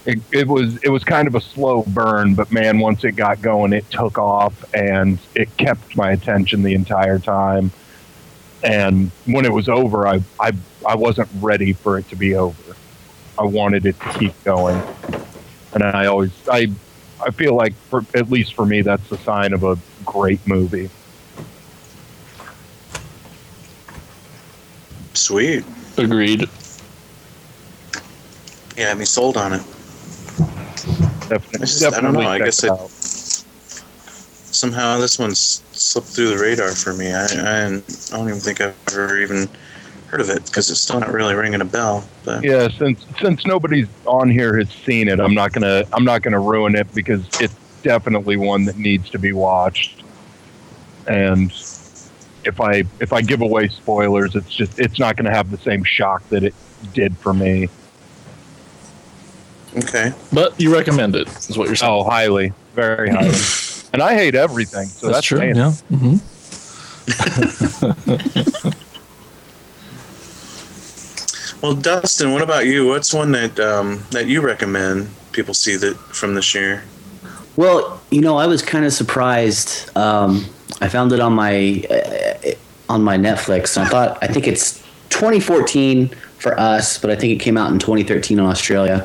it 0.05 0.19
it 0.31 0.47
was 0.47 0.77
it 0.83 0.89
was 0.89 1.03
kind 1.03 1.27
of 1.27 1.35
a 1.35 1.41
slow 1.41 1.83
burn, 1.87 2.35
but 2.35 2.51
man, 2.51 2.79
once 2.79 3.03
it 3.03 3.13
got 3.13 3.41
going, 3.41 3.73
it 3.73 3.89
took 3.89 4.17
off 4.17 4.63
and 4.73 5.17
it 5.33 5.55
kept 5.57 5.95
my 5.95 6.11
attention 6.11 6.63
the 6.63 6.73
entire 6.73 7.19
time. 7.19 7.71
And 8.63 9.11
when 9.25 9.45
it 9.45 9.51
was 9.51 9.67
over, 9.67 10.07
I 10.07 10.21
I 10.39 10.51
I 10.87 10.95
wasn't 10.95 11.29
ready 11.39 11.73
for 11.73 11.97
it 11.97 12.07
to 12.09 12.15
be 12.15 12.35
over. 12.35 12.75
I 13.37 13.43
wanted 13.43 13.85
it 13.85 13.99
to 13.99 14.09
keep 14.19 14.43
going, 14.43 14.81
and 15.73 15.83
I 15.83 16.05
always 16.05 16.31
I 16.49 16.71
I 17.25 17.31
feel 17.31 17.55
like 17.55 17.73
for 17.73 18.05
at 18.13 18.29
least 18.29 18.53
for 18.53 18.65
me, 18.65 18.81
that's 18.81 19.09
the 19.09 19.17
sign 19.17 19.53
of 19.53 19.63
a 19.63 19.77
great 20.05 20.45
movie. 20.47 20.89
Sweet. 25.13 25.63
Agreed. 25.97 26.47
Yeah, 28.77 28.93
me 28.93 29.05
sold 29.05 29.37
on 29.37 29.53
it. 29.53 29.61
Definitely, 31.29 31.63
It's 31.63 31.79
just- 31.79 31.97
I 31.97 32.01
don't 32.01 32.13
know, 32.13 32.21
I 32.21 32.39
guess 32.39 32.63
it 32.63 32.67
it- 32.67 32.71
out. 32.71 32.89
Somehow 34.55 34.99
this 34.99 35.19
one's 35.19 35.61
slipped 35.73 36.07
through 36.07 36.29
the 36.29 36.37
radar 36.37 36.71
for 36.71 36.93
me. 36.93 37.11
I, 37.13 37.25
I, 37.25 37.65
I 37.65 37.69
don't 38.11 38.29
even 38.29 38.39
think 38.39 38.61
I've 38.61 38.75
ever 38.93 39.17
even 39.17 39.49
heard 40.07 40.21
of 40.21 40.29
it 40.29 40.45
because 40.45 40.69
it's 40.69 40.79
still 40.79 40.99
not 40.99 41.11
really 41.11 41.35
ringing 41.35 41.59
a 41.59 41.65
bell. 41.65 42.05
But 42.23 42.41
Yeah, 42.41 42.69
since 42.69 43.05
since 43.19 43.45
nobody's 43.45 43.87
on 44.05 44.29
here 44.29 44.57
has 44.57 44.69
seen 44.69 45.09
it, 45.09 45.19
I'm 45.19 45.33
not 45.33 45.51
gonna 45.51 45.83
I'm 45.91 46.05
not 46.05 46.21
gonna 46.21 46.39
ruin 46.39 46.75
it 46.75 46.87
because 46.93 47.21
it's 47.41 47.53
definitely 47.83 48.37
one 48.37 48.63
that 48.65 48.77
needs 48.77 49.09
to 49.09 49.19
be 49.19 49.33
watched. 49.33 50.03
And 51.07 51.51
if 52.45 52.61
I 52.61 52.83
if 53.01 53.11
I 53.11 53.21
give 53.21 53.41
away 53.41 53.67
spoilers, 53.67 54.35
it's 54.35 54.53
just 54.53 54.79
it's 54.79 54.99
not 54.99 55.17
gonna 55.17 55.35
have 55.35 55.51
the 55.51 55.57
same 55.57 55.83
shock 55.83 56.27
that 56.29 56.45
it 56.45 56.53
did 56.93 57.17
for 57.17 57.33
me. 57.33 57.67
Okay, 59.77 60.13
But 60.33 60.59
you 60.59 60.73
recommend 60.73 61.15
it, 61.15 61.27
is 61.49 61.57
what 61.57 61.67
you're 61.67 61.75
saying. 61.75 61.91
Oh, 61.91 62.03
highly, 62.03 62.53
very 62.73 63.09
highly. 63.09 63.35
and 63.93 64.01
I 64.01 64.13
hate 64.15 64.35
everything, 64.35 64.87
so 64.87 65.09
that's, 65.09 65.25
true. 65.25 65.39
saying- 65.39 65.55
Yeah. 65.55 65.71
hmm 65.71 66.15
well, 71.61 71.75
Dustin, 71.75 72.31
what 72.31 72.41
about 72.41 72.65
you? 72.65 72.87
What's 72.87 73.13
one 73.13 73.31
that 73.33 73.59
um, 73.59 74.03
that 74.11 74.27
you 74.27 74.41
recommend 74.41 75.09
people 75.31 75.53
see 75.53 75.75
that 75.77 75.95
from 75.97 76.35
this 76.35 76.53
year? 76.55 76.83
Well, 77.55 78.01
you 78.11 78.21
know, 78.21 78.37
I 78.37 78.47
was 78.47 78.61
kind 78.61 78.85
of 78.85 78.93
surprised. 78.93 79.95
Um, 79.97 80.45
I 80.81 80.89
found 80.89 81.11
it 81.13 81.19
on 81.19 81.33
my 81.33 81.83
uh, 81.89 82.51
on 82.89 83.03
my 83.03 83.17
Netflix. 83.17 83.77
And 83.77 83.85
I 83.85 83.89
thought 83.89 84.17
I 84.21 84.27
think 84.27 84.47
it's 84.47 84.79
2014 85.09 86.09
for 86.45 86.59
us, 86.59 86.99
but 86.99 87.09
I 87.09 87.15
think 87.15 87.33
it 87.33 87.43
came 87.43 87.57
out 87.57 87.71
in 87.71 87.79
2013 87.79 88.37
in 88.37 88.45
Australia. 88.45 89.03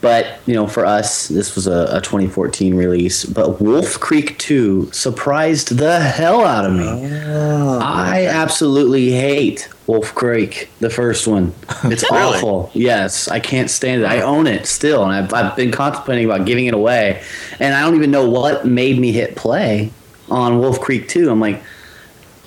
But 0.00 0.38
you 0.46 0.54
know, 0.54 0.66
for 0.66 0.86
us, 0.86 1.28
this 1.28 1.54
was 1.54 1.66
a, 1.66 1.88
a 1.98 2.00
2014 2.00 2.74
release. 2.74 3.26
But 3.26 3.60
Wolf 3.60 4.00
Creek 4.00 4.38
2 4.38 4.90
surprised 4.92 5.76
the 5.76 6.00
hell 6.00 6.42
out 6.46 6.64
of 6.64 6.72
me. 6.72 6.88
I 6.88 8.24
absolutely 8.26 9.10
hate 9.10 9.68
Wolf 9.86 10.14
Creek, 10.14 10.70
the 10.80 10.88
first 10.88 11.26
one. 11.26 11.52
It's 11.84 12.10
Really? 12.10 12.22
awful. 12.22 12.70
Yes, 12.72 13.28
I 13.28 13.40
can't 13.40 13.68
stand 13.68 14.00
it. 14.00 14.06
I 14.06 14.22
own 14.22 14.46
it 14.46 14.64
still, 14.66 15.04
and 15.04 15.12
I've, 15.12 15.34
I've 15.34 15.54
been 15.54 15.70
contemplating 15.70 16.24
about 16.24 16.46
giving 16.46 16.64
it 16.64 16.72
away. 16.72 17.22
And 17.58 17.74
I 17.74 17.82
don't 17.82 17.94
even 17.96 18.10
know 18.10 18.28
what 18.30 18.64
made 18.64 18.98
me 18.98 19.12
hit 19.12 19.36
play 19.36 19.90
on 20.30 20.58
Wolf 20.60 20.80
Creek 20.80 21.08
2. 21.08 21.28
I'm 21.30 21.40
like, 21.40 21.62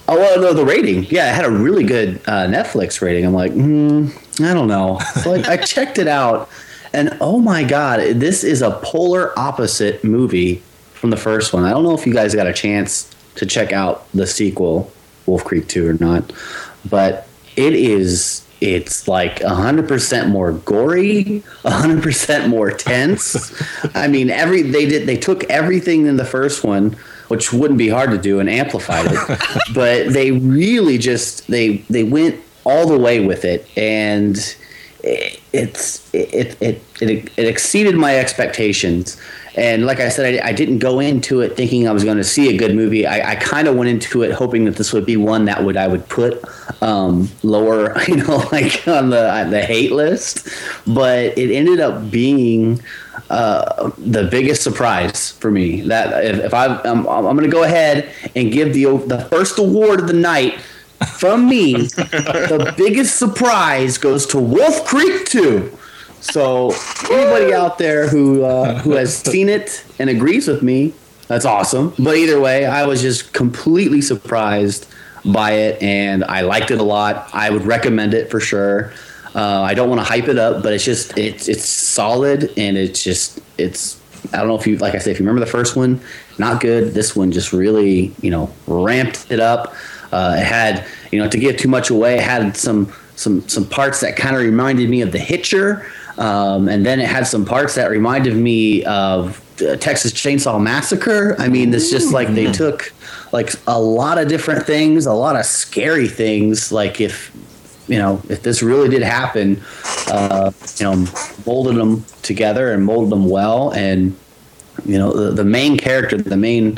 oh, 0.08 0.18
well, 0.18 0.42
no, 0.42 0.54
the 0.54 0.66
rating. 0.66 1.04
Yeah, 1.06 1.32
it 1.32 1.36
had 1.36 1.46
a 1.46 1.52
really 1.52 1.84
good 1.84 2.16
uh, 2.26 2.48
Netflix 2.48 3.00
rating. 3.02 3.26
I'm 3.26 3.34
like, 3.34 3.52
hmm, 3.52 4.08
I 4.40 4.54
don't 4.54 4.68
know. 4.68 5.00
So 5.22 5.34
I, 5.34 5.54
I 5.54 5.58
checked 5.58 5.98
it 6.00 6.08
out, 6.08 6.50
and 6.92 7.18
oh 7.22 7.40
my 7.40 7.64
God, 7.64 8.00
this 8.16 8.44
is 8.44 8.62
a 8.62 8.72
polar 8.84 9.38
opposite 9.38 10.04
movie 10.04 10.64
from 10.94 11.10
the 11.10 11.18
first 11.18 11.54
one. 11.54 11.64
I 11.64 11.72
don't 11.72 11.84
know 11.84 11.94
if 11.94 12.08
you 12.08 12.14
guys 12.14 12.34
got 12.34 12.48
a 12.48 12.54
chance 12.54 13.14
to 13.36 13.46
check 13.46 13.74
out 13.74 14.10
the 14.12 14.26
sequel, 14.26 14.92
Wolf 15.26 15.44
Creek 15.44 15.68
2 15.68 15.88
or 15.88 15.94
not, 15.94 16.32
but 16.90 17.28
it 17.56 17.74
is 17.74 18.44
it's 18.62 19.10
like 19.10 19.40
100% 19.40 20.30
more 20.30 20.54
gory 20.54 21.44
100% 21.64 22.48
more 22.48 22.72
tense 22.72 23.62
i 23.94 24.08
mean 24.08 24.30
every 24.30 24.62
they 24.62 24.86
did 24.86 25.06
they 25.06 25.18
took 25.18 25.44
everything 25.46 26.06
in 26.06 26.16
the 26.16 26.26
first 26.26 26.64
one 26.64 26.96
which 27.28 27.52
wouldn't 27.52 27.78
be 27.78 27.90
hard 27.90 28.10
to 28.12 28.18
do 28.18 28.40
and 28.40 28.50
amplified 28.50 29.06
it 29.10 29.74
but 29.74 30.14
they 30.14 30.32
really 30.32 30.98
just 30.98 31.46
they 31.48 31.78
they 31.90 32.04
went 32.04 32.42
all 32.66 32.88
the 32.88 32.98
way 32.98 33.26
with 33.26 33.46
it 33.46 33.68
and 33.78 34.56
it, 35.04 35.40
it's 35.52 36.14
it, 36.14 36.58
it 36.62 36.84
it 37.02 37.32
it 37.38 37.48
exceeded 37.48 37.96
my 37.96 38.18
expectations 38.18 39.18
and 39.56 39.86
like 39.86 40.00
I 40.00 40.10
said, 40.10 40.42
I, 40.44 40.48
I 40.48 40.52
didn't 40.52 40.80
go 40.80 41.00
into 41.00 41.42
it 41.42 41.56
thinking 41.56 41.88
I 41.88 41.92
was 41.92 42.04
going 42.04 42.18
to 42.18 42.24
see 42.24 42.54
a 42.54 42.58
good 42.58 42.76
movie. 42.76 43.06
I, 43.06 43.32
I 43.32 43.36
kind 43.36 43.68
of 43.68 43.76
went 43.76 43.90
into 43.90 44.24
it 44.24 44.32
hoping 44.32 44.66
that 44.66 44.78
this 44.78 44.92
would 44.94 45.06
be 45.06 45.16
one 45.16 45.46
that 45.46 45.64
would 45.64 45.78
I 45.78 45.88
would 45.88 46.08
put 46.10 46.44
um, 46.82 47.30
lower, 47.44 48.02
you 48.08 48.18
know, 48.18 48.38
like 48.52 48.88
on 48.88 49.12
the 49.12 49.32
on 49.32 49.52
the 49.52 49.62
hate 49.62 49.92
list. 49.92 50.48
But 50.88 51.38
it 51.38 51.54
ended 51.54 51.80
up 51.80 52.10
being 52.10 52.82
uh, 53.30 53.92
the 53.98 54.24
biggest 54.24 54.64
surprise 54.64 55.32
for 55.32 55.52
me. 55.52 55.82
That 55.82 56.26
if, 56.26 56.40
if 56.40 56.54
I 56.54 56.80
I'm, 56.84 57.08
I'm 57.08 57.24
going 57.24 57.44
to 57.44 57.48
go 57.48 57.64
ahead 57.64 58.12
and 58.36 58.52
give 58.52 58.74
the 58.74 58.86
the 59.06 59.26
first 59.30 59.60
award 59.60 60.00
of 60.00 60.08
the 60.08 60.14
night 60.14 60.60
from 61.06 61.48
me. 61.48 61.74
the 61.74 62.74
biggest 62.78 63.18
surprise 63.18 63.98
goes 63.98 64.26
to 64.28 64.40
Wolf 64.40 64.86
Creek 64.86 65.26
Two. 65.26 65.78
So 66.22 66.74
anybody 67.12 67.54
out 67.54 67.78
there 67.78 68.08
who 68.08 68.44
uh, 68.44 68.80
who 68.80 68.92
has 68.92 69.16
seen 69.18 69.50
it 69.50 69.84
and 70.00 70.10
agrees 70.10 70.48
with 70.48 70.64
me, 70.64 70.94
that's 71.28 71.46
awesome. 71.46 71.94
But 72.00 72.16
either 72.16 72.40
way, 72.40 72.66
I 72.66 72.86
was 72.86 73.02
just 73.02 73.34
completely 73.34 74.02
surprised 74.02 74.88
by 75.26 75.52
it, 75.52 75.82
and 75.82 76.24
I 76.24 76.42
liked 76.42 76.72
it 76.72 76.80
a 76.80 76.84
lot. 76.84 77.30
I 77.34 77.50
would 77.50 77.66
recommend 77.66 78.14
it 78.14 78.32
for 78.32 78.40
sure. 78.40 78.94
Uh, 79.36 79.62
I 79.62 79.74
don't 79.74 79.90
want 79.90 80.00
to 80.00 80.06
hype 80.06 80.28
it 80.28 80.38
up, 80.38 80.64
but 80.64 80.74
it's 80.74 80.86
just 80.86 81.18
it's 81.18 81.48
it's 81.50 81.66
solid, 81.66 82.54
and 82.58 82.78
it's 82.78 83.04
just 83.04 83.40
it's. 83.58 84.00
I 84.32 84.38
don't 84.38 84.48
know 84.48 84.58
if 84.58 84.66
you 84.66 84.78
like 84.78 84.96
I 84.96 85.00
said 85.00 85.12
if 85.12 85.20
you 85.20 85.26
remember 85.26 85.44
the 85.44 85.52
first 85.52 85.76
one, 85.76 86.00
not 86.38 86.62
good. 86.62 86.94
This 86.94 87.16
one 87.16 87.32
just 87.32 87.52
really 87.52 88.14
you 88.22 88.32
know 88.32 88.54
ramped 88.68 89.30
it 89.30 89.40
up. 89.40 89.74
Uh, 90.14 90.36
it 90.38 90.46
had 90.46 90.86
you 91.12 91.20
know 91.20 91.28
to 91.28 91.38
give 91.38 91.58
too 91.58 91.68
much 91.68 91.90
away, 91.90 92.18
it 92.18 92.24
had 92.24 92.56
some 92.56 92.92
some 93.16 93.48
some 93.48 93.68
parts 93.68 94.00
that 94.02 94.16
kind 94.16 94.36
of 94.36 94.42
reminded 94.42 94.90
me 94.90 95.02
of 95.02 95.12
The 95.12 95.20
Hitcher. 95.20 95.86
Um, 96.18 96.70
and 96.70 96.86
then 96.86 97.00
it 97.00 97.08
had 97.08 97.26
some 97.26 97.44
parts 97.44 97.74
that 97.74 97.90
reminded 97.90 98.36
me 98.36 98.84
of 98.86 99.42
Texas 99.80 100.14
Chainsaw 100.14 100.62
Massacre. 100.62 101.36
I 101.40 101.48
mean, 101.48 101.74
it's 101.74 101.90
just 101.90 102.14
like 102.14 102.28
they 102.30 102.52
took 102.52 102.94
like 103.32 103.50
a 103.66 103.80
lot 103.80 104.18
of 104.18 104.28
different 104.28 104.66
things, 104.66 105.06
a 105.06 105.14
lot 105.14 105.36
of 105.36 105.46
scary 105.46 106.08
things. 106.08 106.72
Like 106.72 107.02
if 107.02 107.32
you 107.88 107.98
know 107.98 108.22
if 108.30 108.44
this 108.44 108.62
really 108.62 108.90
did 108.90 109.02
happen, 109.02 109.62
uh, 110.08 110.52
you 110.78 110.86
know, 110.86 111.08
molded 111.46 111.76
them 111.76 112.06
together 112.22 112.72
and 112.74 112.86
molded 112.86 113.12
them 113.12 113.30
well. 113.30 113.72
And 113.72 114.16
you 114.86 114.98
know, 114.98 115.14
the, 115.14 115.32
the 115.32 115.46
main 115.46 115.78
character, 115.78 116.18
the 116.18 116.38
main 116.38 116.78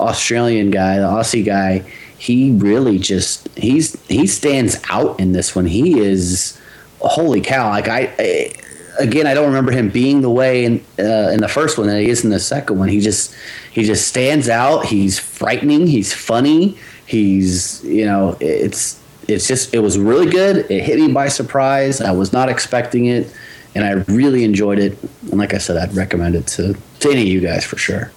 Australian 0.00 0.70
guy, 0.70 0.98
the 0.98 1.06
Aussie 1.06 1.44
guy, 1.44 1.84
he 2.24 2.52
really 2.52 2.98
just 2.98 3.48
he's 3.56 4.00
he 4.08 4.26
stands 4.26 4.80
out 4.88 5.20
in 5.20 5.32
this 5.32 5.54
one. 5.54 5.66
He 5.66 5.98
is 6.00 6.58
holy 7.00 7.42
cow! 7.42 7.68
Like 7.68 7.86
I, 7.88 8.14
I 8.18 8.52
again, 8.98 9.26
I 9.26 9.34
don't 9.34 9.46
remember 9.46 9.72
him 9.72 9.90
being 9.90 10.22
the 10.22 10.30
way 10.30 10.64
in 10.64 10.84
uh, 10.98 11.28
in 11.34 11.40
the 11.40 11.48
first 11.48 11.76
one 11.76 11.86
that 11.88 12.00
he 12.00 12.08
is 12.08 12.24
in 12.24 12.30
the 12.30 12.40
second 12.40 12.78
one. 12.78 12.88
He 12.88 13.00
just 13.00 13.34
he 13.72 13.84
just 13.84 14.08
stands 14.08 14.48
out. 14.48 14.86
He's 14.86 15.18
frightening. 15.18 15.86
He's 15.86 16.14
funny. 16.14 16.78
He's 17.04 17.84
you 17.84 18.06
know 18.06 18.38
it's 18.40 18.98
it's 19.28 19.46
just 19.46 19.74
it 19.74 19.80
was 19.80 19.98
really 19.98 20.30
good. 20.30 20.70
It 20.70 20.82
hit 20.82 20.98
me 20.98 21.12
by 21.12 21.28
surprise. 21.28 22.00
I 22.00 22.12
was 22.12 22.32
not 22.32 22.48
expecting 22.48 23.04
it, 23.04 23.30
and 23.74 23.84
I 23.84 23.92
really 24.10 24.44
enjoyed 24.44 24.78
it. 24.78 24.96
And 25.30 25.38
like 25.38 25.52
I 25.52 25.58
said, 25.58 25.76
I'd 25.76 25.94
recommend 25.94 26.36
it 26.36 26.46
to 26.56 26.74
to 27.00 27.10
any 27.10 27.20
of 27.20 27.28
you 27.28 27.40
guys 27.42 27.64
for 27.66 27.76
sure. 27.76 28.12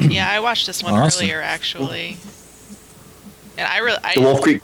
Yeah, 0.00 0.28
I 0.28 0.40
watched 0.40 0.66
this 0.66 0.82
one 0.82 0.92
Awesome. 0.94 1.22
earlier 1.24 1.40
actually, 1.40 2.16
and 3.56 3.66
I 3.66 3.78
really, 3.78 3.98
I, 4.02 4.14
The 4.14 4.20
Wolf 4.20 4.40
Creek. 4.42 4.62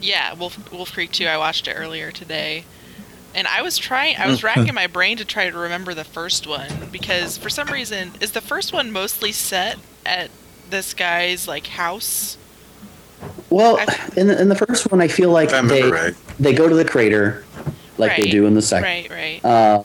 yeah, 0.00 0.34
Wolf 0.34 0.72
Wolf 0.72 0.92
Creek 0.92 1.12
Two. 1.12 1.26
I 1.26 1.38
watched 1.38 1.68
it 1.68 1.72
earlier 1.74 2.10
today, 2.10 2.64
and 3.34 3.46
I 3.46 3.62
was 3.62 3.78
trying, 3.78 4.16
I 4.16 4.26
was 4.26 4.42
racking 4.42 4.74
my 4.82 4.86
brain 4.86 5.16
to 5.18 5.24
try 5.24 5.48
to 5.48 5.56
remember 5.56 5.94
the 5.94 6.04
first 6.04 6.46
one 6.46 6.88
because 6.90 7.36
for 7.38 7.48
some 7.48 7.68
reason, 7.68 8.12
is 8.20 8.32
the 8.32 8.40
first 8.40 8.72
one 8.72 8.90
mostly 8.92 9.32
set 9.32 9.78
at 10.04 10.30
this 10.70 10.94
guy's 10.94 11.46
like 11.48 11.66
house? 11.68 12.36
Well, 13.50 13.78
I- 13.78 14.10
in 14.16 14.26
the, 14.26 14.40
in 14.40 14.48
the 14.48 14.56
first 14.56 14.90
one, 14.90 15.00
I 15.00 15.08
feel 15.08 15.30
like 15.30 15.52
I 15.52 15.62
they 15.62 15.82
right. 15.90 16.14
they 16.40 16.52
go 16.54 16.68
to 16.68 16.74
the 16.74 16.84
crater, 16.84 17.44
like 17.98 18.16
they 18.16 18.30
do 18.30 18.46
in 18.46 18.54
the 18.54 18.62
second. 18.62 18.84
Right, 18.84 19.10
right. 19.10 19.44
uh, 19.44 19.82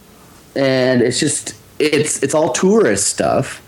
and 0.56 1.02
it's 1.02 1.20
just 1.20 1.56
it's 1.78 2.22
it's 2.24 2.34
all 2.34 2.52
tourist 2.52 3.08
stuff 3.08 3.62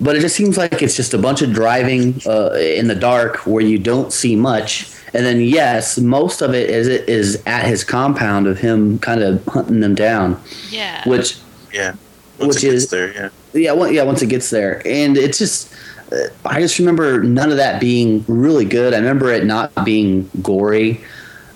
but 0.00 0.16
it 0.16 0.20
just 0.20 0.36
seems 0.36 0.56
like 0.56 0.82
it's 0.82 0.96
just 0.96 1.14
a 1.14 1.18
bunch 1.18 1.42
of 1.42 1.52
driving 1.52 2.20
uh, 2.26 2.50
in 2.52 2.86
the 2.88 2.94
dark 2.94 3.46
where 3.46 3.62
you 3.62 3.78
don't 3.78 4.12
see 4.12 4.36
much 4.36 4.90
and 5.14 5.24
then 5.24 5.40
yes 5.40 5.98
most 5.98 6.42
of 6.42 6.52
it 6.54 6.68
is 6.68 6.86
is 6.88 7.42
at 7.46 7.64
his 7.66 7.84
compound 7.84 8.46
of 8.46 8.58
him 8.58 8.98
kind 8.98 9.22
of 9.22 9.44
hunting 9.46 9.80
them 9.80 9.94
down 9.94 10.40
yeah. 10.70 11.02
which 11.08 11.38
Yeah. 11.72 11.94
Once 12.38 12.56
Which 12.56 12.64
it 12.64 12.70
gets 12.72 12.82
is- 12.84 12.90
there, 12.90 13.12
yeah. 13.14 13.28
yeah, 13.54 13.72
well, 13.72 13.90
yeah. 13.90 14.02
Once 14.02 14.20
it 14.20 14.26
gets 14.28 14.50
there, 14.50 14.82
and 14.84 15.16
it's 15.16 15.38
just, 15.38 15.72
uh, 16.12 16.16
I 16.44 16.60
just 16.60 16.78
remember 16.78 17.22
none 17.22 17.50
of 17.50 17.56
that 17.56 17.80
being 17.80 18.26
really 18.28 18.66
good. 18.66 18.92
I 18.92 18.98
remember 18.98 19.32
it 19.32 19.46
not 19.46 19.72
being 19.86 20.28
gory. 20.42 21.00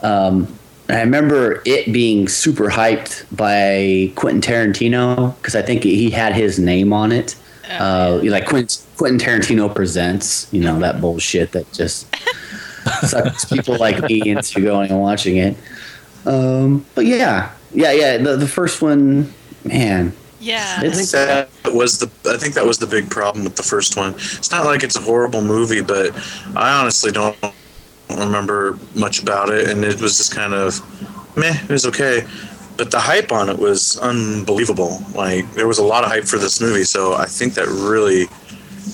Um, 0.03 0.49
I 0.89 1.01
remember 1.01 1.61
it 1.67 1.93
being 1.93 2.29
super 2.29 2.71
hyped 2.71 3.25
by 3.37 4.11
Quentin 4.17 4.41
Tarantino 4.41 5.37
because 5.37 5.55
I 5.55 5.61
think 5.61 5.83
he 5.85 6.09
had 6.09 6.33
his 6.35 6.59
name 6.59 6.95
on 6.95 7.13
it. 7.13 7.35
Uh, 7.71 8.21
like 8.25 8.47
Quentin, 8.47 8.85
Quentin 8.97 9.19
Tarantino 9.19 9.73
presents, 9.75 10.49
you 10.53 10.61
know 10.63 10.79
that 10.81 11.01
bullshit 11.01 11.53
that 11.53 11.71
just. 11.73 12.07
sucks 13.03 13.45
people 13.45 13.77
like 13.77 14.03
me 14.05 14.23
into 14.31 14.63
going 14.63 14.91
and 14.91 14.99
watching 14.99 15.37
it. 15.37 15.55
Um, 16.25 16.87
but 16.95 17.05
yeah, 17.05 17.53
yeah, 17.73 17.93
yeah. 17.93 18.17
The 18.17 18.37
the 18.37 18.49
first 18.49 18.81
one, 18.81 19.33
man, 19.65 20.15
Yeah. 20.41 20.77
I 20.79 20.89
think 20.91 21.11
that 21.11 21.49
was 21.67 21.99
the 21.99 22.11
I 22.31 22.39
think 22.39 22.55
that 22.55 22.65
was 22.65 22.79
the 22.79 22.87
big 22.87 23.11
problem 23.11 23.45
with 23.45 23.57
the 23.57 23.63
first 23.63 23.97
one. 23.97 24.15
It's 24.15 24.51
not 24.51 24.65
like 24.65 24.83
it's 24.83 24.97
a 24.97 25.01
horrible 25.01 25.43
movie, 25.43 25.83
but 25.83 26.13
I 26.57 26.73
honestly 26.81 27.13
don't 27.13 27.37
remember 28.09 28.79
much 28.95 29.23
about 29.23 29.51
it, 29.51 29.69
and 29.69 29.85
it 29.85 30.01
was 30.01 30.17
just 30.17 30.35
kind 30.35 30.55
of 30.55 30.81
meh. 31.37 31.57
It 31.65 31.69
was 31.69 31.87
okay, 31.87 32.27
but 32.77 32.91
the 32.91 33.01
hype 33.01 33.33
on 33.33 33.49
it 33.49 33.59
was 33.59 33.99
unbelievable. 33.99 35.03
Like 35.15 35.51
there 35.53 35.69
was 35.69 35.79
a 35.79 35.85
lot 35.85 36.05
of 36.05 36.11
hype 36.11 36.25
for 36.25 36.39
this 36.39 36.61
movie, 36.61 36.85
so 36.85 37.15
I 37.15 37.27
think 37.27 37.55
that 37.55 37.67
really 37.69 38.27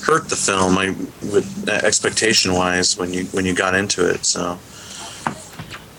hurt 0.03 0.29
the 0.29 0.35
film, 0.35 0.77
I 0.77 0.89
with 1.31 1.67
uh, 1.67 1.73
expectation 1.83 2.53
wise 2.53 2.97
when 2.97 3.13
you 3.13 3.25
when 3.25 3.45
you 3.45 3.53
got 3.53 3.75
into 3.75 4.07
it. 4.07 4.25
So 4.25 4.57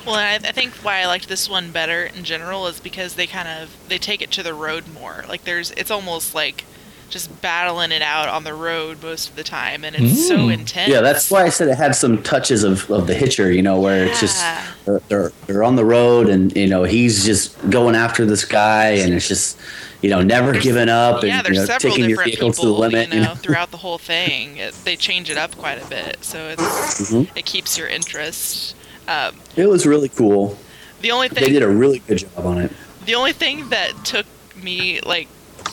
Well, 0.07 0.15
I, 0.15 0.35
I 0.35 0.53
think 0.53 0.73
why 0.77 1.01
I 1.01 1.07
liked 1.07 1.29
this 1.29 1.49
one 1.49 1.71
better 1.71 2.05
in 2.05 2.25
general 2.25 2.67
is 2.67 2.81
because 2.81 3.15
they 3.15 3.27
kind 3.27 3.49
of 3.49 3.77
they 3.89 3.99
take 3.99 4.23
it 4.23 4.31
to 4.33 4.43
the 4.43 4.55
road 4.55 4.85
more. 4.93 5.25
Like 5.29 5.45
there's, 5.45 5.71
it's 5.73 5.91
almost 5.91 6.35
like 6.35 6.65
just 7.11 7.41
battling 7.41 7.91
it 7.93 8.03
out 8.03 8.29
on 8.29 8.45
the 8.45 8.53
road 8.55 9.03
most 9.03 9.31
of 9.31 9.37
the 9.37 9.43
time, 9.45 9.85
and 9.85 9.97
it's 9.97 10.27
so 10.29 10.37
Mm. 10.37 10.53
intense. 10.53 10.91
yeah. 10.91 11.01
That's 11.01 11.31
why 11.31 11.45
I 11.45 11.49
said 11.49 11.69
it 11.69 11.77
had 11.77 11.95
some 11.95 12.23
touches 12.23 12.65
of, 12.65 12.91
of 12.91 13.07
the 13.07 13.15
Hitcher, 13.15 13.51
you 13.51 13.63
know, 13.63 13.81
where 13.81 14.05
it's 14.07 14.21
just 14.21 14.45
they're, 14.85 15.01
they're 15.09 15.33
they're 15.47 15.65
on 15.65 15.77
the 15.77 15.85
road 15.85 16.29
and 16.29 16.55
you 16.57 16.67
know 16.67 16.85
he's 16.85 17.25
just 17.25 17.57
going 17.71 17.95
after 17.95 18.25
this 18.27 18.45
guy 18.45 18.91
and 18.91 19.15
it's 19.15 19.27
just 19.29 19.59
you 20.03 20.11
know 20.11 20.23
never 20.23 20.53
There's- 20.53 20.65
giving 20.65 20.89
up 20.89 21.23
yeah, 21.25 21.39
and 21.39 21.47
there's 21.47 21.57
you 21.57 21.61
know, 21.63 21.67
several 21.67 21.93
taking 21.95 22.11
your 22.11 22.23
vehicle 22.25 22.51
people, 22.51 22.63
to 22.65 22.67
the 22.69 22.73
limit. 22.75 23.13
you 23.15 23.21
know, 23.21 23.35
throughout 23.35 23.71
the 23.71 23.79
whole 23.79 23.99
thing. 23.99 24.57
It, 24.59 24.75
they 24.85 24.95
change 24.97 25.31
it 25.31 25.37
up 25.39 25.57
quite 25.57 25.83
a 25.83 25.87
bit, 25.87 26.19
so 26.23 26.49
it's 26.49 26.63
Mhm. 27.11 27.29
it 27.35 27.45
keeps 27.47 27.77
your 27.79 27.89
interest. 27.89 28.75
Um, 29.09 29.37
It 29.57 29.69
was 29.69 29.87
really 29.87 30.11
cool. 30.11 30.59
the 31.01 31.11
only 31.13 31.29
thing 31.29 31.43
They 31.45 31.51
did 31.51 31.63
a 31.63 31.69
really 31.69 32.01
good 32.07 32.19
job 32.19 32.45
on 32.45 32.59
it. 32.59 32.71
The 33.07 33.15
only 33.15 33.33
thing 33.33 33.71
that 33.71 34.05
took 34.05 34.27
me 34.63 35.01
like 35.07 35.29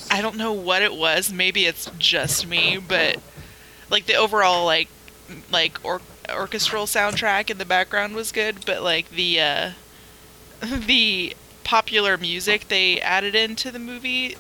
I 0.10 0.22
don't 0.22 0.38
know 0.38 0.54
what 0.54 0.82
it 0.82 0.96
was. 0.96 1.32
Maybe 1.32 1.66
it's 1.66 1.90
just 1.98 2.48
me, 2.48 2.78
but 2.78 3.18
like 3.90 4.06
the 4.06 4.16
overall 4.16 4.66
like 4.66 4.90
like 5.52 5.84
or- 5.84 6.02
orchestral 6.34 6.86
soundtrack 6.86 7.50
in 7.50 7.58
the 7.58 7.66
background 7.66 8.16
was 8.16 8.32
good, 8.32 8.66
but 8.66 8.82
like 8.82 9.10
the 9.10 9.40
uh 9.40 9.72
the 10.86 11.36
popular 11.64 12.18
music 12.18 12.68
they 12.68 13.02
added 13.02 13.34
into 13.36 13.72
the 13.72 13.80
movie 13.80 14.38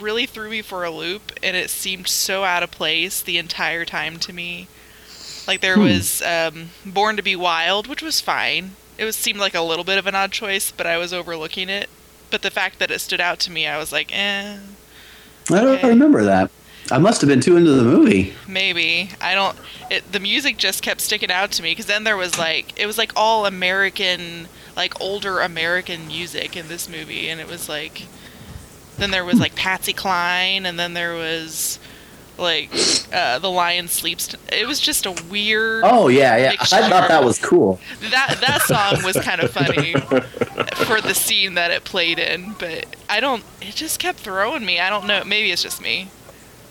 really 0.00 0.26
threw 0.26 0.50
me 0.50 0.62
for 0.62 0.84
a 0.84 0.90
loop 0.90 1.32
and 1.42 1.56
it 1.56 1.70
seemed 1.70 2.08
so 2.08 2.44
out 2.44 2.62
of 2.62 2.70
place 2.70 3.20
the 3.22 3.38
entire 3.38 3.84
time 3.84 4.18
to 4.18 4.32
me. 4.32 4.68
Like 5.46 5.60
there 5.60 5.78
was 5.78 6.22
um, 6.22 6.70
Born 6.86 7.16
to 7.16 7.22
Be 7.22 7.36
Wild, 7.36 7.86
which 7.86 8.02
was 8.02 8.20
fine. 8.20 8.76
It 8.96 9.04
was 9.04 9.16
seemed 9.16 9.38
like 9.40 9.54
a 9.54 9.60
little 9.60 9.84
bit 9.84 9.98
of 9.98 10.06
an 10.06 10.14
odd 10.14 10.32
choice, 10.32 10.70
but 10.70 10.86
I 10.86 10.96
was 10.96 11.12
overlooking 11.12 11.68
it. 11.68 11.90
But 12.30 12.42
the 12.42 12.50
fact 12.50 12.78
that 12.78 12.90
it 12.90 13.00
stood 13.00 13.20
out 13.20 13.40
to 13.40 13.50
me, 13.50 13.66
I 13.66 13.76
was 13.76 13.92
like, 13.92 14.10
eh, 14.12 14.56
I 15.50 15.60
don't 15.60 15.78
Okay. 15.78 15.88
remember 15.88 16.24
that. 16.24 16.50
I 16.90 16.98
must 16.98 17.20
have 17.22 17.28
been 17.28 17.40
too 17.40 17.56
into 17.56 17.72
the 17.72 17.82
movie. 17.84 18.34
maybe. 18.46 19.10
I 19.20 19.34
don't. 19.34 19.56
It, 19.90 20.10
the 20.12 20.20
music 20.20 20.58
just 20.58 20.82
kept 20.82 21.00
sticking 21.00 21.30
out 21.30 21.50
to 21.52 21.62
me 21.62 21.70
because 21.72 21.86
then 21.86 22.04
there 22.04 22.16
was 22.16 22.36
like 22.38 22.78
it 22.78 22.86
was 22.86 22.98
like 22.98 23.12
all 23.16 23.46
American, 23.46 24.48
like 24.76 25.00
older 25.00 25.40
American 25.40 26.06
music 26.06 26.56
in 26.56 26.68
this 26.68 26.88
movie, 26.88 27.28
and 27.28 27.40
it 27.40 27.48
was 27.48 27.68
like. 27.68 28.06
Then 28.96 29.10
there 29.10 29.24
was 29.24 29.40
like 29.40 29.56
Patsy 29.56 29.92
Cline, 29.92 30.64
and 30.66 30.78
then 30.78 30.94
there 30.94 31.14
was 31.14 31.80
like 32.38 32.70
uh, 33.12 33.38
the 33.38 33.50
Lion 33.50 33.88
Sleeps. 33.88 34.28
T- 34.28 34.38
it 34.52 34.66
was 34.66 34.80
just 34.80 35.06
a 35.06 35.12
weird. 35.30 35.82
Oh 35.84 36.08
yeah, 36.08 36.36
yeah. 36.36 36.52
I 36.60 36.88
thought 36.88 37.08
that 37.08 37.24
was 37.24 37.38
cool. 37.38 37.78
that 38.10 38.38
that 38.40 38.62
song 38.62 39.04
was 39.04 39.16
kind 39.16 39.40
of 39.40 39.50
funny 39.50 39.92
for 40.86 41.00
the 41.00 41.14
scene 41.14 41.54
that 41.54 41.70
it 41.70 41.84
played 41.84 42.18
in, 42.18 42.54
but 42.58 42.86
I 43.08 43.20
don't. 43.20 43.44
It 43.60 43.74
just 43.74 43.98
kept 44.00 44.18
throwing 44.20 44.64
me. 44.64 44.80
I 44.80 44.90
don't 44.90 45.06
know. 45.06 45.22
Maybe 45.24 45.50
it's 45.50 45.62
just 45.62 45.80
me. 45.80 46.08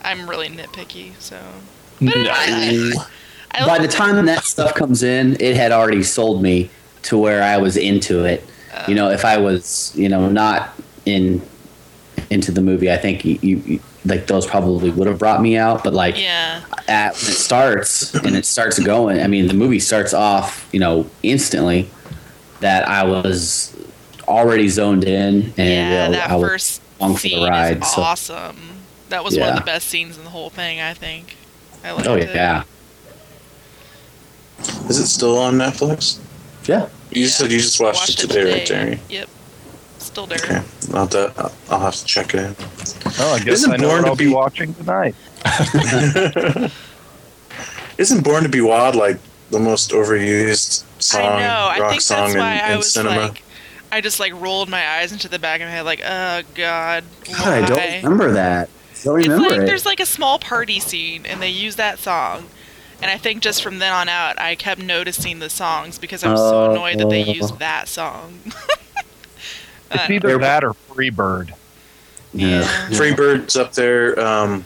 I'm 0.04 0.30
really 0.30 0.50
nitpicky, 0.50 1.14
so. 1.20 1.40
But 2.02 2.16
it- 2.16 2.28
I, 2.30 3.06
I, 3.52 3.64
I 3.64 3.66
By 3.66 3.80
the 3.80 3.88
time 3.88 4.26
that 4.26 4.44
stuff 4.44 4.74
comes 4.76 5.04
in, 5.04 5.38
it 5.40 5.56
had 5.56 5.72
already 5.72 6.04
sold 6.04 6.42
me 6.42 6.70
to 7.04 7.18
where 7.18 7.42
I 7.44 7.58
was 7.58 7.78
into 7.78 8.26
it. 8.26 8.44
Uh. 8.74 8.86
you 8.88 8.96
know, 8.96 9.10
if 9.10 9.24
I 9.24 9.38
was, 9.38 9.94
you 9.96 10.10
know, 10.10 10.28
not 10.30 10.74
in 11.06 11.42
into 12.30 12.52
the 12.52 12.62
movie, 12.62 12.92
I 12.92 12.98
think 12.98 13.24
you, 13.24 13.38
you 13.42 13.80
like 14.06 14.28
those 14.28 14.46
probably 14.46 14.90
would 14.90 15.08
have 15.08 15.18
brought 15.20 15.42
me 15.42 15.58
out. 15.58 15.84
But 15.84 15.94
like 15.94 16.20
Yeah, 16.20 16.62
at 16.88 17.14
when 17.14 17.32
it 17.32 17.36
starts 17.36 18.14
and 18.14 18.36
it 18.36 18.46
starts 18.46 18.80
going, 18.80 19.22
I 19.22 19.28
mean, 19.28 19.48
the 19.48 19.54
movie 19.54 19.80
starts 19.80 20.14
off, 20.14 20.68
you 20.72 20.80
know, 20.80 21.10
instantly. 21.24 21.90
That 22.60 22.88
I 22.88 23.04
was 23.04 23.76
already 24.26 24.70
zoned 24.70 25.04
in, 25.04 25.54
and 25.58 25.92
yeah. 25.92 26.06
uh, 26.08 26.12
That 26.12 26.30
I 26.30 26.36
was 26.38 26.48
first 26.50 26.82
along 27.00 27.16
for 27.16 27.24
the 27.24 27.30
scene 27.30 27.50
ride, 27.50 27.82
is 27.84 27.92
so- 27.92 28.02
awesome. 28.02 28.58
That 29.10 29.24
was 29.24 29.38
one 29.38 29.50
of 29.50 29.56
the 29.56 29.62
best 29.66 29.90
scenes 29.90 30.18
in 30.18 30.24
the 30.24 30.30
whole 30.30 30.50
thing. 30.50 30.80
I 30.80 30.94
think. 30.94 31.36
I 31.84 31.92
liked 31.92 32.08
Oh 32.08 32.16
it. 32.16 32.34
yeah, 32.34 32.64
is 34.90 34.98
it 35.00 35.08
still 35.08 35.38
on 35.38 35.56
Netflix? 35.56 36.20
yeah. 36.66 36.88
You 37.12 37.28
said 37.28 37.52
you 37.52 37.60
just 37.60 37.80
watched, 37.80 38.10
it 38.24 38.28
today, 38.28 38.52
right, 38.60 38.66
Terry? 38.66 39.00
Yep. 39.10 39.30
Still 40.14 40.28
there. 40.28 40.38
Okay, 40.44 40.62
I'll, 40.94 41.08
have 41.08 41.10
to- 41.10 41.52
I'll 41.72 41.80
have 41.80 41.96
to 41.96 42.06
check 42.06 42.36
it 42.36 42.40
out. 42.40 42.56
Oh, 43.20 43.34
I 43.34 43.40
guess 43.40 43.48
Isn't 43.60 43.72
I 43.74 43.78
know 43.78 43.88
Born 43.88 44.04
to 44.04 44.10
I'll 44.10 44.16
be 44.16 44.28
Be- 44.28 44.34
watching 44.34 44.74
tonight. 44.76 45.16
Isn't 47.98 48.24
Born 48.24 48.44
to 48.44 48.50
Be 48.50 48.62
Wild 48.62 48.96
like 48.96 49.18
the 49.50 49.60
most 49.60 49.92
overused 49.92 50.84
song, 51.02 51.22
I 51.22 51.40
know. 51.40 51.48
I 51.72 51.80
rock 51.80 51.90
think 51.92 52.02
song 52.02 52.26
that's 52.28 52.36
why 52.36 52.54
in, 52.56 52.62
I 52.62 52.72
in 52.72 52.78
was 52.78 52.94
cinema? 52.94 53.16
like, 53.18 53.44
I 53.92 54.02
just 54.02 54.20
like 54.20 54.34
rolled 54.40 54.70
my 54.70 54.88
eyes 54.98 55.12
into 55.12 55.28
the 55.28 55.40
back 55.40 55.62
of 55.62 55.68
my 55.68 55.72
head, 55.72 55.82
like, 55.86 56.02
oh 56.06 56.42
god, 56.56 57.04
God, 57.32 57.48
I 57.48 57.66
don't 57.66 58.04
remember 58.04 58.32
that. 58.34 58.70
I 58.70 59.04
don't 59.04 59.20
It's 59.20 59.28
remember 59.28 59.50
like 59.50 59.62
it. 59.62 59.66
there's 59.66 59.86
like 59.86 60.00
a 60.00 60.06
small 60.06 60.38
party 60.40 60.80
scene, 60.80 61.26
and 61.26 61.42
they 61.42 61.50
use 61.50 61.76
that 61.78 61.98
song. 62.00 62.46
And 63.02 63.12
I 63.12 63.18
think 63.18 63.42
just 63.42 63.62
from 63.62 63.80
then 63.80 63.92
on 63.92 64.08
out, 64.10 64.40
I 64.40 64.56
kept 64.56 64.80
noticing 64.82 65.40
the 65.40 65.50
songs 65.50 65.98
because 66.00 66.24
I'm 66.24 66.38
so 66.38 66.68
Oh. 66.68 66.72
annoyed 66.72 67.00
that 67.00 67.10
they 67.10 67.22
used 67.24 67.58
that 67.60 67.88
song. 67.88 68.40
It's 69.94 70.10
Uh, 70.10 70.14
either 70.14 70.38
that 70.40 70.64
or 70.64 70.74
Freebird. 70.74 71.52
yeah. 72.34 72.64
Freebird's 72.90 73.56
up 73.56 73.74
there. 73.74 74.20
Um, 74.20 74.66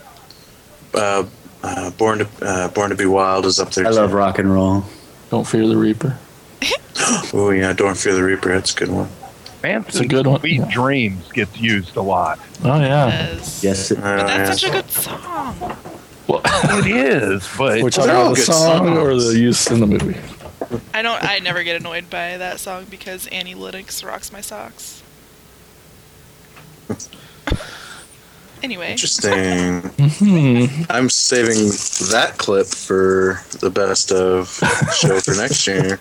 uh, 0.93 1.23
uh, 1.63 1.89
Born 1.91 2.19
to 2.19 2.27
uh, 2.41 2.67
Born 2.69 2.89
to 2.91 2.95
Be 2.95 3.05
Wild 3.05 3.45
is 3.45 3.59
up 3.59 3.71
there. 3.71 3.85
I 3.87 3.89
love 3.89 4.13
rock 4.13 4.39
and 4.39 4.51
roll. 4.53 4.83
Don't 5.29 5.45
fear 5.47 5.67
the 5.67 5.77
Reaper. 5.77 6.17
Oh 7.33 7.51
yeah, 7.51 7.73
Don't 7.73 7.95
Fear 7.95 8.15
the 8.15 8.23
Reaper. 8.23 8.53
That's 8.53 8.73
a 8.73 8.77
good 8.77 8.89
one. 8.89 9.07
Fancy 9.61 9.87
It's 9.89 9.99
a 9.99 10.07
good 10.07 10.25
one. 10.27 10.39
Sweet 10.39 10.59
Yeah. 10.59 10.71
Dreams 10.71 11.31
gets 11.31 11.57
used 11.59 11.95
a 11.95 12.01
lot. 12.01 12.39
Oh 12.63 12.79
yeah. 12.79 13.07
Yes. 13.07 13.63
Yes, 13.63 13.91
it, 13.91 13.97
Uh, 13.99 14.01
But 14.01 14.27
yeah. 14.29 14.37
that's 14.37 14.61
such 14.61 14.69
a 14.69 14.73
good 14.73 14.89
song. 14.91 15.77
Well, 16.27 16.41
It 16.45 16.87
is, 16.87 17.47
but 17.57 17.81
we're 17.83 17.89
talking 17.91 18.07
They're 18.11 18.15
about 18.21 18.29
the 18.31 18.35
good 18.35 18.45
song 18.45 18.97
or 18.97 19.15
the 19.15 19.37
use 19.37 19.69
in 19.69 19.79
the 19.79 19.87
movie. 19.87 20.17
I 20.93 21.01
don't. 21.01 21.23
I 21.23 21.39
never 21.39 21.63
get 21.63 21.79
annoyed 21.79 22.09
by 22.09 22.37
that 22.37 22.59
song 22.59 22.85
because 22.89 23.27
Annie 23.27 23.55
Lennox 23.55 24.03
rocks 24.03 24.31
my 24.33 24.41
socks. 24.41 25.01
Anyway, 28.63 28.89
Interesting. 28.91 29.81
Hmm. 29.81 30.65
I'm 30.89 31.09
saving 31.11 31.67
that 32.09 32.33
clip 32.39 32.65
for 32.65 33.39
the 33.59 33.69
best 33.69 34.11
of 34.11 34.49
show 34.95 35.19
for 35.19 35.35
next 35.35 35.67
year. 35.67 35.97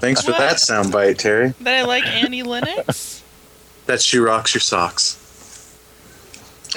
Thanks 0.00 0.22
for 0.22 0.30
that 0.32 0.56
soundbite, 0.56 1.18
Terry. 1.18 1.50
that 1.60 1.74
I 1.74 1.82
like 1.84 2.06
Annie 2.06 2.42
Lennox. 2.42 3.22
That 3.84 4.00
she 4.00 4.16
rocks 4.18 4.54
your 4.54 4.62
socks. 4.62 5.18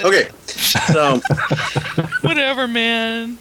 Okay, 0.04 0.28
so 0.46 1.20
Whatever, 2.22 2.68
man. 2.68 3.38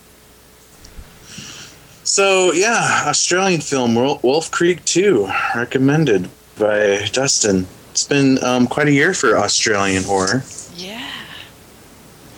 so 2.04 2.52
yeah, 2.52 3.04
Australian 3.06 3.60
film 3.60 3.96
Wolf 3.96 4.52
Creek 4.52 4.84
Two, 4.84 5.28
recommended 5.56 6.30
by 6.56 7.08
Dustin. 7.12 7.66
It's 7.94 8.02
been 8.02 8.42
um, 8.42 8.66
quite 8.66 8.88
a 8.88 8.92
year 8.92 9.14
for 9.14 9.38
Australian 9.38 10.02
horror. 10.02 10.42
Yeah. 10.74 11.08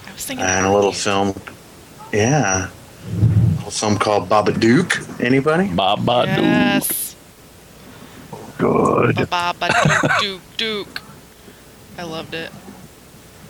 I 0.07 0.13
was 0.13 0.27
thinking. 0.27 0.45
and 0.45 0.67
a 0.67 0.71
little 0.71 0.91
you. 0.91 0.97
film. 0.97 1.41
Yeah, 2.13 2.69
a 2.69 3.55
little 3.57 3.71
film 3.71 3.97
called 3.97 4.29
Babadook. 4.29 5.19
Anybody? 5.19 5.69
Baba 5.69 6.27
Doo. 6.27 6.43
Yes. 6.43 7.17
good. 8.59 9.17
Ba 9.31 9.55
ba 9.59 9.69
duke 9.73 10.21
duke 10.21 10.43
duke. 10.59 11.03
I 11.97 12.03
loved 12.03 12.35
it. 12.35 12.53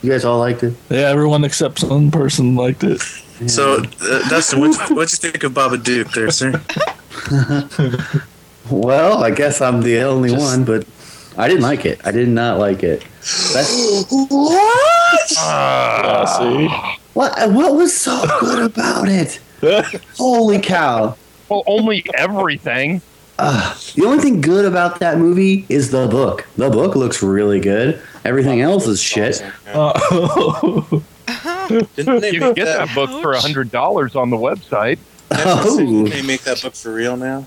you 0.00 0.10
guys 0.12 0.24
all 0.24 0.38
liked 0.38 0.62
it. 0.62 0.74
Yeah, 0.88 1.10
everyone 1.10 1.42
except 1.42 1.82
one 1.82 2.12
person 2.12 2.54
liked 2.54 2.84
it. 2.84 3.00
So, 3.48 3.82
uh, 4.00 4.28
Dustin, 4.28 4.60
what 4.60 4.76
what'd 4.92 5.10
you 5.10 5.18
think 5.32 5.42
of 5.42 5.54
Babadook, 5.54 6.14
there, 6.14 6.30
sir? 6.30 6.62
Well, 8.70 9.22
I 9.22 9.30
guess 9.30 9.60
I'm 9.60 9.80
the 9.82 10.02
only 10.02 10.30
Just- 10.30 10.42
one, 10.42 10.64
but 10.64 10.86
I 11.38 11.48
didn't 11.48 11.62
like 11.62 11.84
it. 11.84 12.00
I 12.04 12.10
did 12.12 12.28
not 12.28 12.58
like 12.58 12.82
it. 12.82 13.04
That's, 13.52 14.06
what? 14.10 15.32
Ah, 15.38 16.38
Uh, 16.40 16.96
what? 17.14 17.50
What 17.52 17.74
was 17.74 17.94
so 17.96 18.24
good 18.40 18.62
about 18.72 19.08
it? 19.08 19.40
Holy 20.16 20.58
cow! 20.60 21.16
Well, 21.48 21.62
only 21.66 22.04
everything. 22.14 23.00
Uh, 23.38 23.74
the 23.94 24.04
only 24.06 24.22
thing 24.22 24.40
good 24.40 24.64
about 24.64 24.98
that 25.00 25.18
movie 25.18 25.66
is 25.68 25.90
the 25.90 26.06
book. 26.08 26.46
The 26.56 26.70
book 26.70 26.96
looks 26.96 27.22
really 27.22 27.60
good. 27.60 28.00
Everything 28.24 28.62
else 28.62 28.86
is 28.86 29.00
shit. 29.00 29.44
Oh. 29.74 31.02
Didn't 31.68 32.20
they 32.20 32.30
You 32.30 32.40
can 32.40 32.54
get 32.54 32.64
that? 32.66 32.86
that 32.86 32.94
book 32.94 33.10
for 33.22 33.32
a 33.32 33.40
hundred 33.40 33.70
dollars 33.70 34.16
on 34.16 34.30
the 34.30 34.36
website. 34.36 34.98
Oh. 35.30 35.76
Didn't 35.76 36.04
they 36.10 36.22
make 36.22 36.42
that 36.42 36.62
book 36.62 36.74
for 36.74 36.92
real 36.94 37.16
now? 37.16 37.44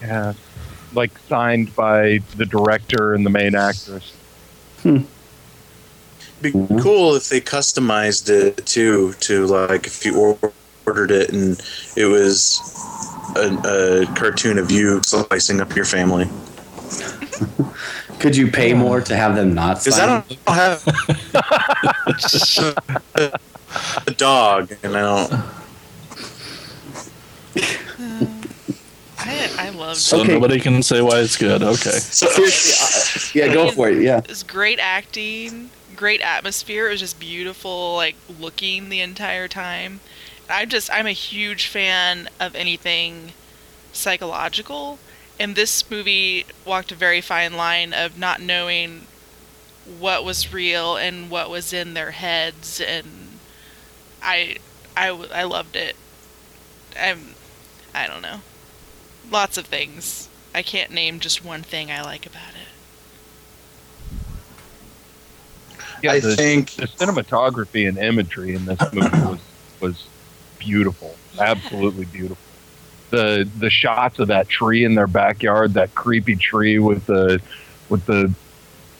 Yeah, 0.00 0.32
like 0.94 1.16
signed 1.20 1.74
by 1.74 2.20
the 2.36 2.46
director 2.46 3.14
and 3.14 3.24
the 3.24 3.30
main 3.30 3.54
actress. 3.54 4.12
Hmm. 4.82 5.02
Be 6.42 6.52
cool 6.52 7.14
if 7.14 7.28
they 7.28 7.40
customized 7.40 8.28
it 8.28 8.66
too, 8.66 9.14
to 9.20 9.46
like 9.46 9.86
if 9.86 10.04
you 10.04 10.36
ordered 10.86 11.10
it 11.10 11.30
and 11.32 11.60
it 11.96 12.04
was 12.04 12.60
a, 13.36 14.04
a 14.04 14.14
cartoon 14.14 14.58
of 14.58 14.70
you 14.70 15.02
slicing 15.02 15.60
up 15.60 15.74
your 15.74 15.86
family. 15.86 16.28
Could 18.18 18.36
you 18.36 18.50
pay 18.50 18.74
more 18.74 19.00
to 19.00 19.16
have 19.16 19.36
them 19.36 19.54
not 19.54 19.84
Because 19.84 19.98
I 19.98 20.06
don't 20.06 20.24
have 20.46 20.82
a 24.06 24.10
dog, 24.12 24.72
and 24.82 24.96
I 24.96 25.00
don't. 25.00 25.30
I, 29.26 29.50
I 29.58 29.68
loved 29.70 29.98
so 30.00 30.20
Okay. 30.20 30.32
nobody 30.32 30.60
can 30.60 30.82
say 30.82 31.00
why 31.00 31.20
it's 31.20 31.36
good. 31.36 31.62
Okay. 31.62 31.98
So, 31.98 32.26
Seriously, 32.28 33.42
uh, 33.42 33.46
yeah, 33.46 33.52
go 33.54 33.70
for 33.70 33.88
it. 33.88 34.02
Yeah. 34.02 34.18
it. 34.18 34.30
It 34.30 34.44
great 34.46 34.78
acting, 34.78 35.70
great 35.96 36.20
atmosphere. 36.20 36.88
It 36.88 36.92
was 36.92 37.00
just 37.00 37.18
beautiful, 37.18 37.94
like 37.96 38.16
looking 38.38 38.88
the 38.88 39.00
entire 39.00 39.48
time. 39.48 40.00
I'm 40.48 40.68
just 40.68 40.90
I'm 40.92 41.06
a 41.06 41.12
huge 41.12 41.66
fan 41.66 42.28
of 42.38 42.54
anything 42.54 43.32
psychological, 43.92 44.98
and 45.40 45.56
this 45.56 45.88
movie 45.90 46.44
walked 46.66 46.92
a 46.92 46.94
very 46.94 47.20
fine 47.22 47.54
line 47.54 47.92
of 47.94 48.18
not 48.18 48.40
knowing 48.42 49.06
what 49.98 50.24
was 50.24 50.52
real 50.52 50.96
and 50.96 51.30
what 51.30 51.48
was 51.50 51.72
in 51.72 51.94
their 51.94 52.10
heads, 52.10 52.80
and 52.80 53.38
I 54.22 54.56
I 54.96 55.08
I 55.32 55.44
loved 55.44 55.76
it. 55.76 55.96
I'm 57.00 57.34
I 57.94 58.06
don't 58.06 58.22
know, 58.22 58.40
lots 59.34 59.58
of 59.58 59.66
things. 59.66 60.30
I 60.54 60.62
can't 60.62 60.92
name 60.92 61.20
just 61.20 61.44
one 61.44 61.62
thing 61.62 61.90
I 61.90 62.00
like 62.02 62.24
about 62.24 62.50
it. 62.50 62.68
Yeah, 66.02 66.12
I 66.12 66.20
the, 66.20 66.36
think 66.36 66.70
the 66.72 66.86
cinematography 66.86 67.88
and 67.88 67.98
imagery 67.98 68.54
in 68.54 68.64
this 68.64 68.80
movie 68.92 69.20
was 69.26 69.40
was 69.80 70.06
beautiful, 70.58 71.16
absolutely 71.38 72.04
beautiful. 72.06 72.38
The 73.10 73.48
the 73.58 73.70
shots 73.70 74.18
of 74.18 74.28
that 74.28 74.48
tree 74.48 74.84
in 74.84 74.94
their 74.94 75.06
backyard, 75.06 75.74
that 75.74 75.94
creepy 75.94 76.36
tree 76.36 76.78
with 76.78 77.04
the 77.06 77.40
with 77.88 78.06
the 78.06 78.32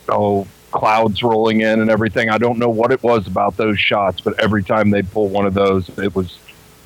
oh 0.09 0.47
clouds 0.73 1.23
rolling 1.23 1.61
in 1.61 1.81
and 1.81 1.90
everything. 1.90 2.31
I 2.31 2.38
don't 2.38 2.59
know 2.59 2.70
what 2.70 2.90
it 2.90 3.03
was 3.03 3.29
about 3.29 3.57
those 3.57 3.79
shots, 3.79 4.20
but 4.20 4.40
every 4.40 4.64
time 4.64 4.90
they 4.90 5.03
pull 5.03 5.29
one 5.29 5.47
of 5.47 5.55
those, 5.55 5.88
it 5.99 6.14
was 6.14 6.38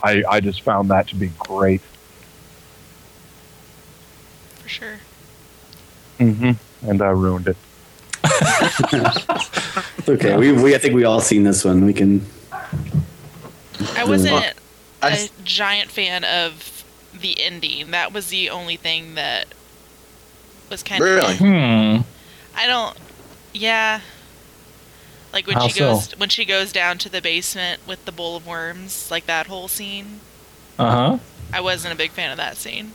I 0.03 0.23
I 0.29 0.41
just 0.41 0.63
found 0.63 0.91
that 0.91 1.09
to 1.09 1.17
be 1.17 1.29
great. 1.39 1.81
For 4.69 4.75
sure. 4.75 4.97
hmm 6.19 6.51
And 6.83 7.01
I 7.01 7.09
ruined 7.09 7.49
it. 7.49 7.57
Okay, 10.09 10.37
we, 10.39 10.53
we 10.53 10.75
I 10.75 10.79
think 10.79 10.95
we 10.95 11.05
all 11.05 11.21
seen 11.21 11.43
this 11.43 11.65
one. 11.67 11.85
We 11.85 11.93
can. 11.93 12.25
I 13.95 14.05
wasn't 14.07 14.55
a 15.03 15.29
giant 15.45 15.91
fan 15.91 16.25
of 16.25 16.85
the 17.19 17.43
ending. 17.43 17.91
That 17.91 18.13
was 18.15 18.29
the 18.29 18.49
only 18.49 18.77
thing 18.77 19.17
that 19.17 19.49
was 20.71 20.83
kind 20.83 21.03
Really? 21.03 21.35
of. 21.35 21.39
Hmm. 21.39 22.09
I 22.57 22.67
don't. 22.67 22.97
Yeah. 23.53 24.01
Like 25.33 25.47
when 25.47 25.57
How 25.57 25.69
she 25.69 25.79
so? 25.79 25.93
goes 25.93 26.19
when 26.19 26.31
she 26.31 26.47
goes 26.47 26.73
down 26.73 26.97
to 26.99 27.11
the 27.11 27.21
basement 27.21 27.87
with 27.87 28.05
the 28.07 28.13
bowl 28.13 28.35
of 28.35 28.47
worms, 28.47 29.11
like 29.11 29.27
that 29.27 29.47
whole 29.47 29.69
scene. 29.69 30.21
Uh 30.79 30.91
huh. 30.91 31.19
I 31.53 31.61
wasn't 31.61 31.93
a 31.93 31.97
big 31.97 32.13
fan 32.13 32.31
of 32.31 32.39
that 32.39 32.57
scene 32.57 32.93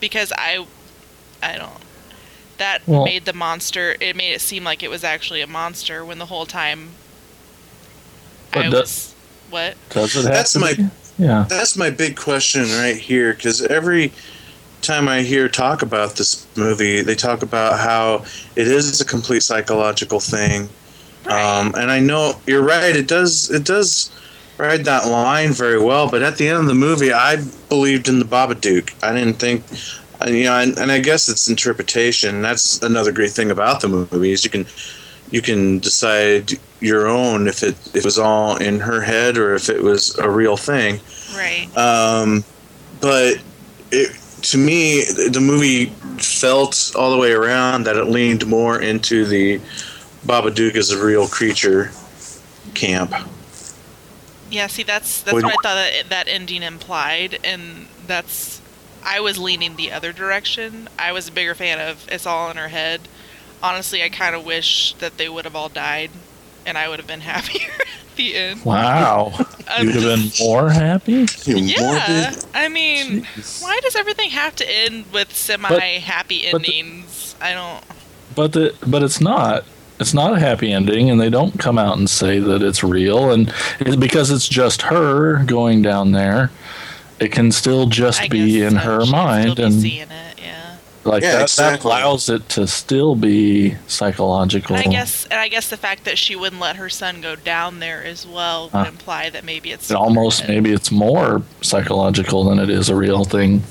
because 0.00 0.32
I, 0.36 0.66
I 1.42 1.56
don't. 1.56 1.70
That 2.58 2.82
Well- 2.86 3.04
made 3.04 3.24
the 3.24 3.32
monster. 3.32 3.96
It 4.00 4.16
made 4.16 4.32
it 4.32 4.40
seem 4.40 4.64
like 4.64 4.82
it 4.82 4.90
was 4.90 5.04
actually 5.04 5.40
a 5.40 5.46
monster 5.46 6.04
when 6.04 6.18
the 6.18 6.26
whole 6.26 6.46
time. 6.46 6.90
But 8.52 8.66
I 8.66 8.70
the- 8.70 8.80
was. 8.80 9.14
What? 9.50 9.76
Does 9.90 10.14
it 10.16 10.24
That's 10.24 10.54
my- 10.56 10.74
be? 10.74 10.86
Yeah. 11.18 11.46
that's 11.48 11.76
my 11.76 11.90
big 11.90 12.16
question 12.16 12.62
right 12.78 12.96
here. 12.96 13.32
Because 13.34 13.62
every 13.62 14.12
time 14.82 15.08
I 15.08 15.22
hear 15.22 15.48
talk 15.48 15.82
about 15.82 16.16
this 16.16 16.46
movie, 16.54 17.00
they 17.00 17.14
talk 17.14 17.42
about 17.42 17.80
how 17.80 18.24
it 18.56 18.68
is 18.68 19.00
a 19.00 19.04
complete 19.04 19.42
psychological 19.42 20.20
thing. 20.20 20.68
Um, 21.26 21.74
and 21.76 21.90
I 21.90 21.98
know 21.98 22.36
you're 22.46 22.62
right. 22.62 22.94
It 22.94 23.06
does. 23.08 23.50
It 23.50 23.64
does 23.64 24.10
ride 24.58 24.84
that 24.84 25.06
line 25.08 25.52
very 25.52 25.80
well. 25.80 26.08
But 26.08 26.22
at 26.22 26.36
the 26.36 26.48
end 26.48 26.58
of 26.58 26.66
the 26.66 26.74
movie, 26.74 27.12
I 27.12 27.36
believed 27.68 28.08
in 28.08 28.18
the 28.18 28.24
Babadook. 28.24 28.90
I 29.02 29.12
didn't 29.14 29.34
think, 29.38 29.64
and, 30.20 30.34
you 30.34 30.44
know, 30.44 30.58
and, 30.58 30.78
and 30.78 30.90
I 30.90 30.98
guess 30.98 31.28
it's 31.28 31.48
interpretation. 31.48 32.42
That's 32.42 32.82
another 32.82 33.12
great 33.12 33.30
thing 33.30 33.50
about 33.50 33.80
the 33.80 33.88
movie 33.88 34.32
is 34.32 34.44
you 34.44 34.50
can 34.50 34.66
you 35.30 35.42
can 35.42 35.78
decide 35.78 36.52
your 36.80 37.06
own 37.06 37.48
if 37.48 37.62
it 37.62 37.76
if 37.88 37.96
it 37.96 38.04
was 38.04 38.18
all 38.18 38.56
in 38.56 38.80
her 38.80 39.00
head 39.00 39.36
or 39.36 39.54
if 39.54 39.68
it 39.68 39.82
was 39.82 40.16
a 40.18 40.30
real 40.30 40.56
thing. 40.56 41.00
Right. 41.36 41.68
Um, 41.76 42.44
but 43.00 43.40
it, 43.90 44.16
to 44.42 44.58
me, 44.58 45.04
the 45.04 45.40
movie 45.40 45.86
felt 46.18 46.92
all 46.96 47.10
the 47.10 47.18
way 47.18 47.32
around 47.32 47.84
that 47.84 47.96
it 47.96 48.04
leaned 48.04 48.46
more 48.46 48.80
into 48.80 49.24
the 49.24 49.60
Babadook 50.26 50.76
as 50.76 50.90
a 50.90 51.04
real 51.04 51.28
creature 51.28 51.90
camp. 52.74 53.12
Yeah, 54.50 54.66
see, 54.66 54.82
that's 54.82 55.22
that's 55.22 55.34
Would- 55.34 55.44
what 55.44 55.52
I 55.52 55.56
thought 55.62 55.74
that 55.74 56.08
that 56.08 56.28
ending 56.28 56.62
implied, 56.62 57.38
and 57.44 57.86
that's 58.06 58.57
I 59.08 59.20
was 59.20 59.38
leaning 59.38 59.76
the 59.76 59.90
other 59.90 60.12
direction. 60.12 60.88
I 60.98 61.12
was 61.12 61.28
a 61.28 61.32
bigger 61.32 61.54
fan 61.54 61.78
of 61.80 62.06
it's 62.12 62.26
all 62.26 62.50
in 62.50 62.58
her 62.58 62.68
head. 62.68 63.00
Honestly, 63.62 64.02
I 64.02 64.10
kind 64.10 64.34
of 64.36 64.44
wish 64.44 64.92
that 64.98 65.16
they 65.16 65.28
would 65.28 65.44
have 65.46 65.56
all 65.56 65.70
died, 65.70 66.10
and 66.66 66.76
I 66.76 66.88
would 66.88 66.98
have 66.98 67.08
been 67.08 67.20
happier 67.34 67.70
at 67.80 68.16
the 68.16 68.36
end. 68.36 68.64
Wow. 68.64 69.32
Um, 69.70 69.84
You'd 69.84 69.96
have 69.96 70.04
been 70.04 70.30
more 70.46 70.70
happy. 70.70 71.26
Yeah, 71.44 71.82
morbid. 71.82 72.44
I 72.54 72.68
mean, 72.70 73.26
why 73.60 73.78
does 73.82 73.94
everything 73.96 74.30
have 74.30 74.56
to 74.56 74.66
end 74.66 75.04
with 75.12 75.36
semi-happy 75.36 76.48
but 76.50 76.62
the- 76.62 76.74
endings? 76.78 77.36
I 77.38 77.52
don't. 77.52 77.84
But 78.34 78.54
the 78.54 78.74
but 78.86 79.02
it's 79.02 79.20
not. 79.20 79.64
It's 80.00 80.14
not 80.14 80.32
a 80.32 80.38
happy 80.38 80.72
ending, 80.72 81.10
and 81.10 81.20
they 81.20 81.28
don't 81.28 81.58
come 81.58 81.76
out 81.76 81.98
and 81.98 82.08
say 82.08 82.38
that 82.38 82.62
it's 82.62 82.82
real. 82.82 83.30
And 83.30 83.52
it, 83.78 84.00
because 84.00 84.30
it's 84.30 84.48
just 84.48 84.80
her 84.82 85.44
going 85.44 85.82
down 85.82 86.12
there, 86.12 86.50
it 87.20 87.32
can 87.32 87.50
still 87.52 87.86
just 87.86 88.22
I 88.22 88.28
be 88.28 88.62
in 88.62 88.72
so. 88.72 88.76
her 88.78 89.04
She 89.04 89.10
mind, 89.12 89.42
still 89.42 89.54
be 89.56 89.62
and 89.64 89.74
seeing 89.74 90.10
it. 90.10 90.40
Yeah. 90.40 90.76
like 91.04 91.22
Yeah, 91.22 91.38
that, 91.38 91.50
that 91.56 91.84
allows 91.84 92.28
it 92.28 92.48
to 92.50 92.66
still 92.66 93.14
be 93.16 93.74
psychological. 93.86 94.76
I 94.76 94.84
guess, 94.84 95.24
and 95.26 95.40
I 95.40 95.48
guess 95.48 95.68
the 95.70 95.76
fact 95.76 96.04
that 96.04 96.18
she 96.18 96.36
wouldn't 96.36 96.60
let 96.60 96.76
her 96.76 96.88
son 96.88 97.20
go 97.20 97.34
down 97.36 97.80
there 97.80 98.04
as 98.04 98.26
well 98.26 98.64
would 98.64 98.72
Huh. 98.72 98.84
imply 98.88 99.30
that 99.30 99.44
maybe 99.44 99.72
it's 99.72 99.90
it 99.90 99.96
almost 99.96 100.46
maybe 100.48 100.72
it's 100.72 100.90
more 100.90 101.42
psychological 101.62 102.44
than 102.44 102.58
it 102.58 102.70
is 102.70 102.88
a 102.88 102.94
real 102.96 103.24
thing. 103.24 103.62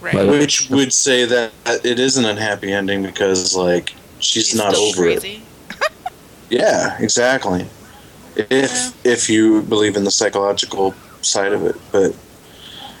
right. 0.00 0.14
but- 0.14 0.28
Which 0.28 0.68
would 0.70 0.92
say 0.92 1.24
that 1.24 1.52
it 1.84 1.98
is 1.98 2.16
an 2.16 2.24
unhappy 2.24 2.72
ending 2.72 3.02
because, 3.02 3.54
like, 3.54 3.94
she's, 4.18 4.54
not 4.54 4.74
still 4.74 4.88
over 4.88 5.06
it. 5.08 5.24
Yeah, 6.48 6.96
exactly. 7.00 7.66
If 8.36 8.94
if 9.04 9.28
you 9.28 9.62
believe 9.62 9.96
in 9.96 10.04
the 10.04 10.10
psychological 10.10 10.94
side 11.22 11.52
of 11.52 11.64
it, 11.64 11.74
but 11.90 12.14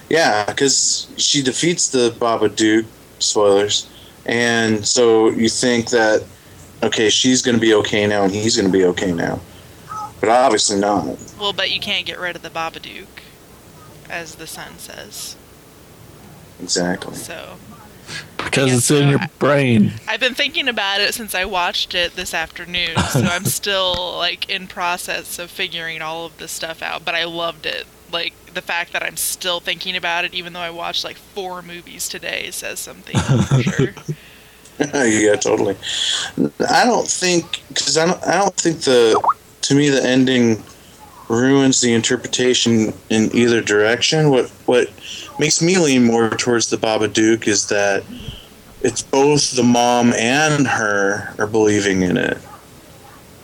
yeah, 0.08 0.44
because 0.46 1.08
she 1.16 1.42
defeats 1.42 1.88
the 1.88 2.10
Babadook. 2.18 2.86
Spoilers, 3.18 3.88
and 4.26 4.86
so 4.86 5.30
you 5.30 5.48
think 5.48 5.88
that 5.88 6.22
okay, 6.82 7.08
she's 7.08 7.40
going 7.40 7.54
to 7.54 7.60
be 7.60 7.72
okay 7.74 8.06
now, 8.06 8.24
and 8.24 8.32
he's 8.32 8.54
going 8.56 8.70
to 8.70 8.72
be 8.78 8.84
okay 8.84 9.10
now, 9.10 9.40
but 10.20 10.28
obviously 10.28 10.78
not. 10.78 11.16
Well, 11.40 11.54
but 11.54 11.70
you 11.70 11.80
can't 11.80 12.04
get 12.04 12.18
rid 12.20 12.36
of 12.36 12.42
the 12.42 12.50
Baba 12.50 12.78
Babadook, 12.78 13.06
as 14.10 14.34
the 14.34 14.46
son 14.46 14.78
says. 14.78 15.36
Exactly. 16.60 17.14
So 17.16 17.56
Because 18.36 18.68
Yeah, 18.70 18.76
it's 18.76 18.90
in 18.90 18.96
so 19.04 19.08
your 19.10 19.20
I- 19.20 19.26
brain. 19.38 19.92
I've 20.06 20.20
been 20.20 20.34
thinking 20.34 20.68
about 20.68 21.00
it 21.00 21.14
since 21.14 21.34
I 21.34 21.44
watched 21.44 21.94
it 21.94 22.16
this 22.16 22.32
afternoon. 22.34 22.96
So 23.12 23.20
I'm 23.22 23.44
still 23.46 24.14
like 24.16 24.48
in 24.48 24.66
process 24.66 25.38
of 25.38 25.50
figuring 25.50 26.02
all 26.02 26.26
of 26.26 26.36
this 26.38 26.52
stuff 26.52 26.82
out. 26.82 27.04
But 27.04 27.14
I 27.14 27.24
loved 27.24 27.66
it. 27.66 27.86
Like 28.12 28.34
the 28.54 28.62
fact 28.62 28.92
that 28.92 29.02
I'm 29.02 29.16
still 29.16 29.60
thinking 29.60 29.96
about 29.96 30.24
it, 30.24 30.34
even 30.34 30.52
though 30.52 30.60
I 30.60 30.70
watched 30.70 31.04
like 31.04 31.16
four 31.16 31.62
movies 31.62 32.08
today, 32.08 32.50
says 32.50 32.78
something 32.78 33.16
for 33.16 33.62
sure. 33.62 33.94
yeah, 34.94 35.36
totally. 35.36 35.76
I 36.68 36.84
don't 36.84 37.08
think 37.08 37.62
because 37.68 37.96
I 37.96 38.06
don't. 38.06 38.22
I 38.26 38.36
don't 38.36 38.54
think 38.56 38.80
the 38.82 39.22
to 39.62 39.74
me 39.74 39.88
the 39.88 40.04
ending 40.04 40.62
ruins 41.28 41.80
the 41.80 41.92
interpretation 41.92 42.92
in 43.10 43.34
either 43.34 43.60
direction. 43.60 44.30
What 44.30 44.48
what 44.66 44.88
makes 45.38 45.62
me 45.62 45.78
lean 45.78 46.04
more 46.04 46.30
towards 46.30 46.70
the 46.70 46.76
Babadook 46.76 47.48
is 47.48 47.68
that 47.68 48.04
it's 48.82 49.02
both 49.02 49.56
the 49.56 49.62
mom 49.62 50.12
and 50.12 50.66
her 50.66 51.34
are 51.38 51.46
believing 51.46 52.02
in 52.02 52.16
it. 52.16 52.38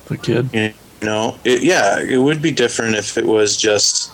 The 0.06 0.18
kid. 0.18 0.50
You 0.52 0.72
know, 1.08 1.36
it, 1.44 1.62
yeah, 1.62 1.98
it 2.00 2.18
would 2.18 2.40
be 2.40 2.52
different 2.52 2.94
if 2.94 3.18
it 3.18 3.26
was 3.26 3.56
just 3.56 4.11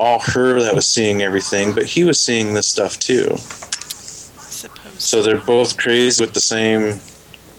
all 0.00 0.18
her 0.18 0.60
that 0.62 0.74
was 0.74 0.86
seeing 0.86 1.20
everything, 1.20 1.74
but 1.74 1.84
he 1.84 2.04
was 2.04 2.18
seeing 2.18 2.54
this 2.54 2.66
stuff 2.66 2.98
too. 2.98 3.36
So 4.98 5.22
they're 5.22 5.38
both 5.38 5.76
crazy 5.76 6.22
with 6.24 6.32
the 6.34 6.40
same 6.40 7.00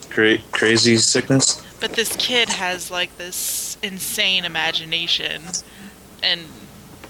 cra- 0.09 0.39
crazy 0.51 0.97
sickness. 0.97 1.61
But 1.79 1.93
this 1.93 2.15
kid 2.17 2.49
has 2.49 2.91
like 2.91 3.17
this 3.17 3.77
insane 3.83 4.43
imagination, 4.45 5.43
and 6.21 6.41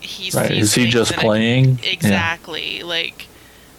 he's 0.01 0.35
Right. 0.35 0.51
Is 0.51 0.73
he 0.75 0.89
just 0.89 1.13
in 1.13 1.19
a- 1.19 1.21
playing? 1.21 1.79
Yeah. 1.81 1.89
Exactly. 1.91 2.83
Like 2.83 3.27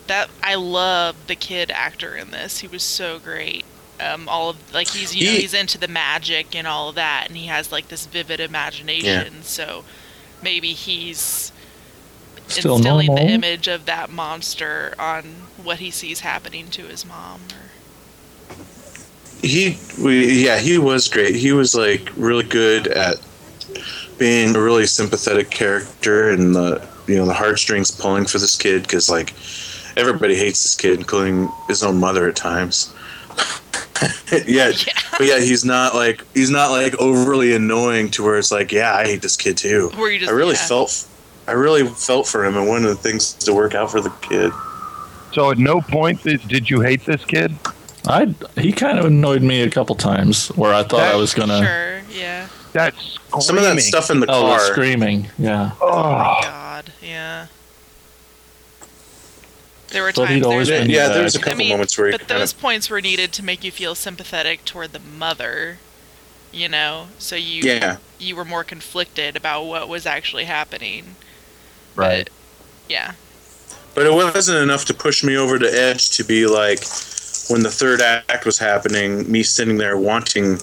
that. 0.07 0.31
I 0.43 0.55
love 0.55 1.17
the 1.27 1.37
kid 1.37 1.71
actor 1.71 2.17
in 2.17 2.31
this. 2.31 2.59
He 2.61 2.67
was 2.67 2.83
so 2.83 3.19
great. 3.19 3.65
Um, 4.01 4.29
all 4.29 4.51
of 4.51 4.75
like 4.75 4.89
he's 4.89 5.15
you 5.15 5.27
know 5.27 5.37
he's 5.39 5.55
into 5.55 5.79
the 5.79 5.89
magic 5.89 6.57
and 6.57 6.67
all 6.67 6.89
of 6.89 6.95
that, 6.97 7.27
and 7.29 7.37
he 7.37 7.47
has 7.47 7.71
like 7.71 7.89
this 7.89 8.07
vivid 8.07 8.41
imagination. 8.41 9.43
So 9.43 9.85
maybe 10.43 10.69
he's 10.73 11.53
Still 12.49 12.77
instilling 12.77 13.07
normal. 13.07 13.27
the 13.27 13.33
image 13.33 13.69
of 13.69 13.87
that 13.87 14.11
monster 14.11 14.95
on 14.99 15.23
what 15.63 15.79
he 15.79 15.91
sees 15.91 16.21
happening 16.21 16.69
to 16.69 16.83
his 16.83 17.05
mom. 17.07 17.41
Or, 17.53 18.57
He, 19.43 19.79
we, 20.03 20.45
yeah, 20.45 20.59
he 20.59 20.79
was 20.79 21.09
great. 21.09 21.35
He 21.35 21.53
was 21.53 21.75
like 21.75 22.11
really 22.17 22.45
good 22.45 22.89
at 22.89 23.17
being 24.19 24.55
a 24.55 24.61
really 24.61 24.87
sympathetic 24.87 25.51
character, 25.51 26.31
and 26.31 26.55
the 26.55 26.87
you 27.07 27.17
know 27.17 27.27
the 27.27 27.33
heartstrings 27.35 27.91
pulling 27.91 28.27
for 28.27 28.39
this 28.39 28.57
kid 28.57 28.83
because 28.83 29.09
like 29.11 29.33
everybody 29.97 30.37
hates 30.37 30.63
this 30.63 30.77
kid, 30.77 30.99
including 30.99 31.49
his 31.69 31.83
own 31.83 31.99
mother 31.99 32.29
at 32.29 32.37
times. 32.37 32.93
yeah, 34.47 34.69
Yeah. 34.87 34.93
but 35.19 35.27
yeah, 35.27 35.41
he's 35.41 35.65
not 35.65 35.95
like 35.95 36.25
he's 36.35 36.51
not 36.51 36.71
like 36.71 36.95
overly 36.99 37.55
annoying 37.55 38.11
to 38.13 38.23
where 38.23 38.39
it's 38.39 38.51
like, 38.51 38.73
yeah, 38.73 38.95
I 38.95 39.05
hate 39.05 39.23
this 39.23 39.37
kid 39.37 39.57
too. 39.57 39.91
Where 39.97 40.11
you 40.11 40.19
just 40.21 40.31
I 40.31 40.35
really 40.35 40.55
yeah. 40.55 40.67
felt, 40.67 41.07
I 41.47 41.53
really 41.53 41.87
felt 41.87 42.27
for 42.27 42.45
him, 42.45 42.57
and 42.57 42.69
one 42.69 42.85
of 42.85 42.91
the 42.91 42.97
things 42.97 43.33
to 43.35 43.55
work 43.55 43.75
out 43.75 43.91
for 43.91 44.01
the 44.01 44.11
kid. 44.23 44.53
So 45.33 45.51
at 45.51 45.59
no 45.59 45.81
point 45.81 46.23
did, 46.23 46.47
did 46.49 46.69
you 46.69 46.81
hate 46.81 47.05
this 47.05 47.25
kid? 47.25 47.55
I 48.07 48.35
he 48.57 48.73
kind 48.73 48.99
of 48.99 49.05
annoyed 49.05 49.43
me 49.43 49.63
a 49.63 49.71
couple 49.71 49.95
times 49.95 50.49
where 50.57 50.75
I 50.75 50.83
thought 50.83 51.01
I 51.03 51.17
was 51.17 51.35
gonna. 51.35 51.59
Sure. 51.65 52.01
Yeah. 52.21 52.49
That's 52.73 52.97
screaming. 53.29 53.41
Some 53.43 53.59
of 53.59 53.63
that 53.65 53.81
stuff 53.83 54.11
in 54.11 54.21
the 54.21 54.27
Oh, 54.31 54.41
the 54.49 54.57
car. 54.57 54.61
screaming. 54.61 55.29
Yeah. 55.39 55.73
Oh, 55.81 56.39
God, 56.43 56.91
yeah. 57.03 57.47
There 59.93 60.03
were 60.03 60.13
But 60.13 60.27
times 60.27 60.31
he'd 60.31 60.45
always 60.45 60.69
there, 60.69 60.81
been 60.81 60.91
yeah, 60.91 61.09
back. 61.09 61.15
there 61.15 61.23
was 61.25 61.37
a 61.37 61.39
I 61.39 61.43
couple 61.43 61.59
mean, 61.59 61.69
moments 61.71 61.97
where 61.99 62.11
he 62.11 62.17
but 62.17 62.29
those 62.29 62.53
of 62.53 62.61
points 62.61 62.91
were 62.91 63.01
needed 63.01 63.33
to 63.35 63.45
make 63.45 63.63
you 63.63 63.71
feel 63.71 63.95
sympathetic 63.95 64.65
toward 64.65 64.93
the 64.93 64.99
mother. 64.99 65.79
You 66.53 66.69
know, 66.69 67.07
so 67.19 67.35
you 67.35 67.63
yeah. 67.63 67.97
you 68.19 68.37
were 68.37 68.45
more 68.45 68.63
conflicted 68.65 69.37
about 69.37 69.65
what 69.65 69.89
was 69.89 70.05
actually 70.05 70.45
happening. 70.45 71.17
right. 71.95 72.25
But, 72.25 72.33
yeah. 72.91 73.13
But 73.95 74.07
it 74.07 74.13
wasn't 74.13 74.59
enough 74.59 74.85
to 74.87 74.95
push 74.95 75.23
me 75.25 75.37
over 75.37 75.59
the 75.59 75.73
edge 75.73 76.11
to 76.17 76.25
be 76.25 76.47
like, 76.47 76.81
when 77.49 77.63
the 77.63 77.71
third 77.71 78.01
act 78.01 78.45
was 78.45 78.59
happening, 78.59 79.31
me 79.31 79.43
sitting 79.43 79.77
there 79.79 79.97
wanting 79.97 80.59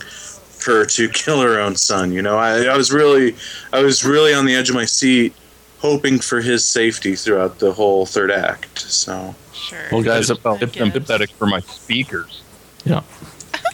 her 0.66 0.86
to 0.86 1.10
kill 1.10 1.42
her 1.42 1.60
own 1.60 1.76
son. 1.76 2.12
You 2.12 2.22
know, 2.22 2.38
I, 2.38 2.66
I 2.66 2.78
was 2.78 2.92
really, 2.92 3.36
I 3.72 3.82
was 3.82 4.04
really 4.04 4.34
on 4.34 4.46
the 4.46 4.56
edge 4.56 4.70
of 4.70 4.76
my 4.76 4.86
seat, 4.86 5.34
hoping 5.80 6.20
for 6.20 6.42
his 6.42 6.64
safety 6.66 7.16
throughout 7.16 7.60
the 7.60 7.72
whole 7.74 8.06
third 8.06 8.32
act. 8.32 8.80
So 8.80 9.36
Sure. 9.54 9.80
Well, 9.92 10.02
I 10.02 10.06
guys, 10.06 10.28
just 10.28 10.42
felt 10.42 10.60
guess. 10.62 10.74
sympathetic 10.74 11.30
for 11.32 11.46
my 11.46 11.60
speakers. 11.60 12.42
Yeah. 12.86 13.02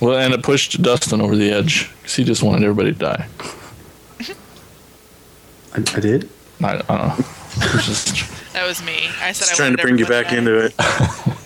Well, 0.02 0.18
and 0.18 0.34
it 0.34 0.44
pushed 0.44 0.82
Dustin 0.82 1.22
over 1.22 1.36
the 1.36 1.52
edge 1.52 1.90
because 2.02 2.16
he 2.16 2.24
just 2.24 2.42
wanted 2.44 2.64
everybody 2.64 2.92
to 2.92 2.98
die. 3.00 3.28
I, 5.74 5.78
I 5.96 6.00
did. 6.00 6.30
I, 6.64 6.74
I 6.74 6.78
don't 6.78 6.88
know. 6.88 7.16
It 7.58 7.74
was 7.74 7.86
just- 7.86 8.32
that 8.54 8.66
was 8.66 8.82
me. 8.84 9.10
I 9.22 9.32
said 9.34 9.48
just 9.48 9.50
I 9.50 9.54
was 9.54 9.58
trying 9.58 9.76
to 9.76 9.82
bring 9.82 9.98
you 9.98 10.06
back 10.06 10.28
die. 10.30 10.38
into 10.38 10.58
it. 10.66 10.74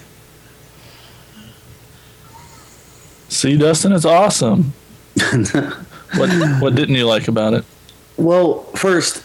See, 3.29 3.57
Dustin, 3.57 3.91
it's 3.91 4.05
awesome. 4.05 4.73
what 6.15 6.29
What 6.61 6.75
didn't 6.75 6.95
you 6.95 7.05
like 7.07 7.27
about 7.27 7.53
it? 7.53 7.65
Well, 8.17 8.63
first, 8.75 9.23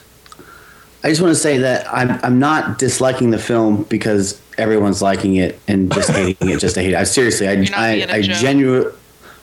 I 1.05 1.09
just 1.09 1.21
want 1.21 1.33
to 1.35 1.41
say 1.41 1.59
that 1.59 1.87
I'm 1.93 2.19
I'm 2.23 2.39
not 2.39 2.79
disliking 2.79 3.31
the 3.31 3.39
film 3.39 3.83
because 3.85 4.41
everyone's 4.57 5.03
liking 5.03 5.37
it 5.37 5.61
and 5.69 5.93
just 5.93 6.09
hating 6.09 6.49
it 6.49 6.59
just 6.61 6.77
to 6.77 6.83
hate 6.83 6.95
it. 6.95 6.97
I 6.97 7.05
seriously, 7.05 7.47
I 7.47 7.69
I, 7.75 8.07
I 8.09 8.23
genuinely. 8.23 8.91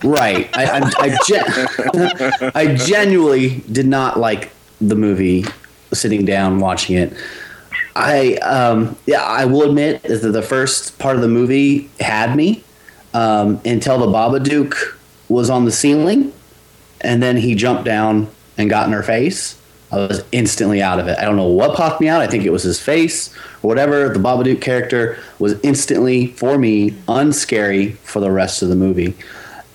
Right, 0.04 0.50
I 0.58 0.80
I, 0.80 0.92
I, 0.98 1.18
gen- 1.28 2.52
I 2.56 2.74
genuinely 2.74 3.60
did 3.72 3.86
not 3.86 4.20
like 4.20 4.52
the 4.82 4.96
movie. 4.96 5.46
Sitting 5.94 6.26
down 6.26 6.60
watching 6.60 6.96
it, 6.96 7.14
I 7.96 8.36
um, 8.38 8.98
yeah, 9.06 9.22
I 9.22 9.46
will 9.46 9.70
admit 9.70 10.02
that 10.04 10.20
the 10.20 10.42
first 10.42 10.98
part 10.98 11.16
of 11.16 11.22
the 11.22 11.28
movie 11.28 11.92
had 12.00 12.36
me 12.36 12.64
um, 13.14 13.62
until 13.66 14.00
the 14.00 14.08
Babadook 14.08 14.98
was 15.30 15.50
on 15.50 15.66
the 15.66 15.72
ceiling, 15.72 16.34
and 17.02 17.22
then 17.22 17.38
he 17.38 17.54
jumped 17.54 17.84
down 17.84 18.30
and 18.58 18.70
got 18.70 18.88
in 18.88 18.94
her 18.94 19.04
face. 19.04 19.61
I 19.92 19.98
was 19.98 20.24
instantly 20.32 20.82
out 20.82 21.00
of 21.00 21.08
it. 21.08 21.18
I 21.20 21.26
don't 21.26 21.36
know 21.36 21.48
what 21.48 21.76
popped 21.76 22.00
me 22.00 22.08
out. 22.08 22.22
I 22.22 22.28
think 22.28 22.46
it 22.46 22.52
was 22.52 22.64
his 22.64 22.80
face 22.80 23.34
or 23.62 23.68
whatever. 23.68 24.10
The 24.10 24.20
Babadook 24.20 24.62
character 24.62 25.18
was 25.40 25.60
instantly, 25.64 26.28
for 26.28 26.58
me, 26.58 26.96
unscary 27.08 27.92
for 28.04 28.20
the 28.20 28.32
rest 28.32 28.62
of 28.62 28.70
the 28.70 28.76
movie. 28.76 29.16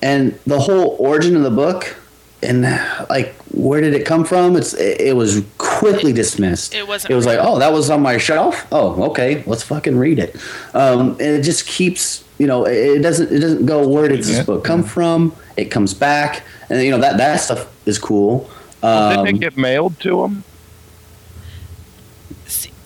And 0.01 0.37
the 0.45 0.59
whole 0.59 0.95
origin 0.99 1.35
of 1.35 1.43
the 1.43 1.51
book 1.51 1.95
and 2.43 2.61
like 3.09 3.33
where 3.51 3.81
did 3.81 3.93
it 3.95 4.05
come 4.05 4.23
from? 4.23 4.55
It's 4.55 4.73
it, 4.73 5.01
it 5.01 5.15
was 5.15 5.43
quickly 5.57 6.13
dismissed. 6.13 6.75
it 6.75 6.87
wasn't 6.87 7.11
It 7.11 7.15
was 7.15 7.25
like, 7.25 7.39
oh, 7.41 7.59
that 7.59 7.71
was 7.73 7.89
on 7.89 8.01
my 8.01 8.17
shelf. 8.17 8.67
Oh, 8.71 9.09
okay, 9.09 9.43
let's 9.47 9.63
fucking 9.63 9.97
read 9.97 10.19
it. 10.19 10.35
Um, 10.73 11.11
and 11.11 11.21
it 11.21 11.41
just 11.41 11.65
keeps, 11.65 12.23
you 12.37 12.45
know, 12.45 12.65
it 12.65 12.75
it 12.97 12.99
doesn't 13.01 13.31
it 13.31 13.39
doesn't 13.39 13.65
go 13.65 13.87
where 13.87 14.07
did 14.07 14.19
this 14.19 14.37
Yeah. 14.37 14.43
book 14.43 14.63
come 14.63 14.83
from? 14.83 15.35
It 15.57 15.65
comes 15.71 15.93
back, 15.95 16.43
and 16.69 16.81
you 16.83 16.91
know 16.91 16.99
that 16.99 17.17
that 17.17 17.37
stuff 17.37 17.67
is 17.87 17.97
cool. 17.97 18.49
Well, 18.81 19.19
Um, 19.19 19.25
didn't 19.25 19.37
it 19.37 19.39
get 19.41 19.57
mailed 19.57 19.99
to 20.01 20.23
him? 20.23 20.43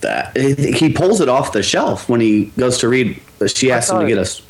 That 0.00 0.36
he 0.36 0.92
pulls 0.92 1.20
it 1.20 1.28
off 1.28 1.52
the 1.52 1.62
shelf 1.62 2.08
when 2.08 2.20
he 2.20 2.46
goes 2.58 2.78
to 2.78 2.88
read. 2.88 3.20
She 3.54 3.70
asks 3.70 3.90
him 3.90 4.00
to 4.00 4.06
get 4.06 4.18
us. 4.18 4.42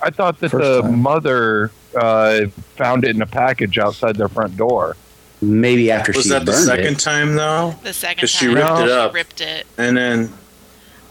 I 0.00 0.08
thought 0.10 0.40
that 0.40 0.50
the 0.52 0.80
time. 0.82 0.98
mother 1.00 1.70
uh, 1.94 2.46
found 2.76 3.04
it 3.04 3.14
in 3.14 3.20
a 3.20 3.26
package 3.26 3.78
outside 3.78 4.16
their 4.16 4.28
front 4.28 4.56
door. 4.56 4.96
Maybe 5.42 5.90
after 5.90 6.12
Was 6.12 6.22
she 6.24 6.28
that 6.30 6.46
the 6.46 6.54
second 6.54 6.94
it. 6.94 6.98
time 6.98 7.34
though? 7.34 7.74
the 7.82 7.92
second 7.92 8.20
'Cause 8.22 8.30
she 8.30 8.46
time 8.46 8.54
ripped 8.54 8.80
it 8.80 8.88
up. 8.90 9.12
ripped 9.14 9.40
it. 9.42 9.66
And 9.76 9.96
then 9.98 10.32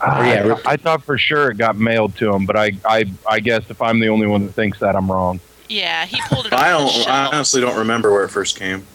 Ah, 0.02 0.24
yeah, 0.26 0.34
I, 0.34 0.42
ripped 0.42 0.68
I 0.68 0.78
thought 0.78 1.04
for 1.04 1.18
sure 1.20 1.52
it 1.52 1.58
got 1.58 1.78
mailed 1.78 2.16
to 2.18 2.34
him, 2.34 2.46
but 2.48 2.58
I, 2.58 2.72
I, 2.86 3.06
I 3.30 3.40
guess 3.40 3.64
if 3.70 3.82
I'm 3.84 4.00
the 4.00 4.10
only 4.10 4.26
one 4.28 4.46
that 4.48 4.54
thinks 4.54 4.80
that, 4.80 4.96
I'm 4.96 5.12
wrong. 5.12 5.40
Yeah, 5.70 6.06
he 6.06 6.20
pulled 6.28 6.48
it 6.48 6.54
off 6.54 6.60
I 6.60 6.72
the 6.72 6.78
don't. 6.80 6.90
shelf. 6.92 7.08
I 7.08 7.26
honestly 7.28 7.62
don't 7.62 7.78
remember 7.78 8.12
where 8.12 8.24
it 8.24 8.30
first 8.30 8.58
came. 8.58 8.86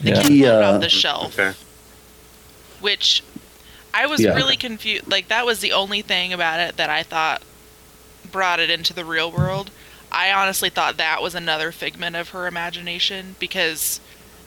The 0.00 0.10
Yeah. 0.10 0.22
kid 0.22 0.30
He, 0.30 0.40
pulled 0.42 0.52
it 0.52 0.62
uh, 0.62 0.72
off 0.74 0.80
the 0.80 0.88
shelf. 0.88 1.38
Okay. 1.38 1.56
which 2.80 3.22
I 3.94 4.06
was 4.06 4.20
Yeah. 4.20 4.34
really 4.34 4.56
confused. 4.56 5.06
Like 5.10 5.28
that 5.28 5.46
was 5.46 5.60
the 5.60 5.72
only 5.72 6.02
thing 6.02 6.32
about 6.32 6.58
it 6.60 6.76
that 6.76 6.90
I 6.90 7.02
thought 7.02 7.42
brought 8.30 8.58
it 8.60 8.70
into 8.70 8.92
the 8.92 9.04
real 9.04 9.30
world. 9.30 9.70
I 10.10 10.32
honestly 10.32 10.68
thought 10.68 10.96
that 10.96 11.22
was 11.22 11.34
another 11.34 11.72
figment 11.72 12.16
of 12.16 12.30
her 12.30 12.46
imagination 12.46 13.36
because 13.38 14.00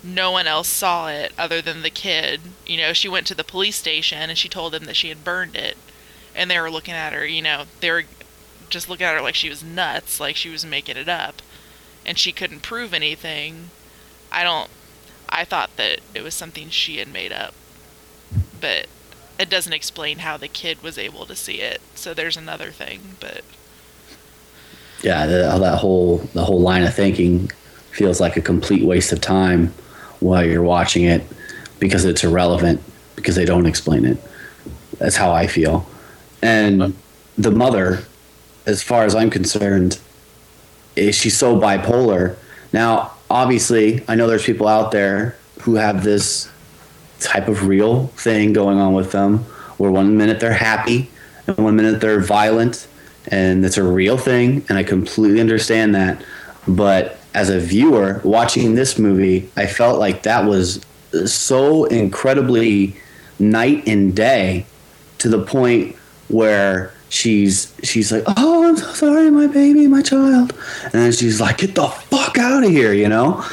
no 0.03 0.31
one 0.31 0.47
else 0.47 0.67
saw 0.67 1.07
it 1.07 1.31
other 1.37 1.61
than 1.61 1.81
the 1.81 1.89
kid. 1.89 2.41
You 2.65 2.77
know, 2.77 2.93
she 2.93 3.07
went 3.09 3.25
to 3.27 3.35
the 3.35 3.43
police 3.43 3.75
station 3.75 4.29
and 4.29 4.37
she 4.37 4.49
told 4.49 4.73
them 4.73 4.85
that 4.85 4.95
she 4.95 5.09
had 5.09 5.23
burned 5.23 5.55
it, 5.55 5.77
and 6.35 6.49
they 6.51 6.59
were 6.59 6.69
looking 6.69 6.93
at 6.93 7.13
her. 7.13 7.25
You 7.25 7.41
know, 7.41 7.63
they 7.79 7.89
were 7.91 8.03
just 8.69 8.89
looking 8.89 9.05
at 9.05 9.15
her 9.15 9.21
like 9.21 9.35
she 9.35 9.49
was 9.49 9.63
nuts, 9.63 10.19
like 10.19 10.35
she 10.35 10.49
was 10.49 10.65
making 10.65 10.97
it 10.97 11.09
up, 11.09 11.41
and 12.05 12.17
she 12.19 12.31
couldn't 12.31 12.61
prove 12.61 12.93
anything. 12.93 13.69
I 14.31 14.43
don't. 14.43 14.69
I 15.29 15.45
thought 15.45 15.75
that 15.77 15.99
it 16.13 16.23
was 16.23 16.33
something 16.33 16.69
she 16.69 16.97
had 16.97 17.11
made 17.11 17.31
up 17.31 17.53
but 18.59 18.87
it 19.37 19.49
doesn't 19.49 19.73
explain 19.73 20.19
how 20.19 20.37
the 20.37 20.47
kid 20.47 20.81
was 20.81 20.97
able 20.97 21.25
to 21.25 21.35
see 21.35 21.61
it. 21.61 21.81
So 21.93 22.13
there's 22.13 22.37
another 22.37 22.71
thing, 22.71 23.15
but 23.19 23.43
Yeah, 25.03 25.25
the, 25.25 25.57
that 25.59 25.77
whole 25.77 26.17
the 26.33 26.43
whole 26.43 26.61
line 26.61 26.83
of 26.83 26.93
thinking 26.93 27.51
feels 27.91 28.19
like 28.19 28.37
a 28.37 28.41
complete 28.41 28.83
waste 28.83 29.11
of 29.11 29.21
time 29.21 29.73
while 30.19 30.45
you're 30.45 30.63
watching 30.63 31.03
it 31.03 31.23
because 31.79 32.05
it's 32.05 32.23
irrelevant 32.23 32.81
because 33.15 33.35
they 33.35 33.45
don't 33.45 33.65
explain 33.65 34.05
it. 34.05 34.17
That's 34.97 35.15
how 35.15 35.31
I 35.31 35.47
feel. 35.47 35.87
And 36.41 36.81
uh-huh. 36.81 36.91
the 37.37 37.51
mother, 37.51 38.03
as 38.65 38.81
far 38.81 39.03
as 39.03 39.13
I'm 39.13 39.29
concerned, 39.29 39.99
is 40.95 41.15
she's 41.15 41.37
so 41.37 41.59
bipolar. 41.59 42.37
Now, 42.73 43.14
obviously, 43.29 44.03
I 44.07 44.15
know 44.15 44.27
there's 44.27 44.45
people 44.45 44.67
out 44.67 44.91
there 44.91 45.35
who 45.61 45.75
have 45.75 46.03
this 46.03 46.49
type 47.19 47.47
of 47.47 47.67
real 47.67 48.07
thing 48.07 48.53
going 48.53 48.77
on 48.77 48.93
with 48.93 49.11
them 49.11 49.39
where 49.77 49.91
one 49.91 50.17
minute 50.17 50.39
they're 50.39 50.53
happy 50.53 51.09
and 51.47 51.57
one 51.57 51.75
minute 51.75 52.01
they're 52.01 52.19
violent, 52.19 52.87
and 53.27 53.65
it's 53.65 53.77
a 53.77 53.83
real 53.83 54.17
thing, 54.17 54.65
and 54.69 54.77
I 54.77 54.83
completely 54.83 55.39
understand 55.39 55.95
that. 55.95 56.23
But 56.67 57.19
as 57.33 57.49
a 57.49 57.59
viewer 57.59 58.21
watching 58.23 58.75
this 58.75 58.97
movie, 58.97 59.49
I 59.55 59.67
felt 59.67 59.99
like 59.99 60.23
that 60.23 60.45
was 60.45 60.81
so 61.25 61.85
incredibly 61.85 62.95
night 63.39 63.87
and 63.87 64.15
day 64.15 64.65
to 65.19 65.29
the 65.29 65.43
point 65.43 65.95
where 66.27 66.93
she's 67.09 67.73
she's 67.83 68.11
like, 68.11 68.23
"Oh, 68.25 68.54
I'm 68.75 68.81
so 68.81 68.93
sorry, 68.93 69.29
my 69.29 69.47
baby, 69.47 69.87
my 69.87 70.01
child," 70.01 70.53
and 70.83 70.91
then 70.91 71.11
she's 71.13 71.39
like, 71.39 71.59
"Get 71.59 71.75
the 71.75 71.87
fuck 71.87 72.37
out 72.37 72.63
of 72.63 72.69
here," 72.69 72.93
you 72.93 73.07
know. 73.07 73.43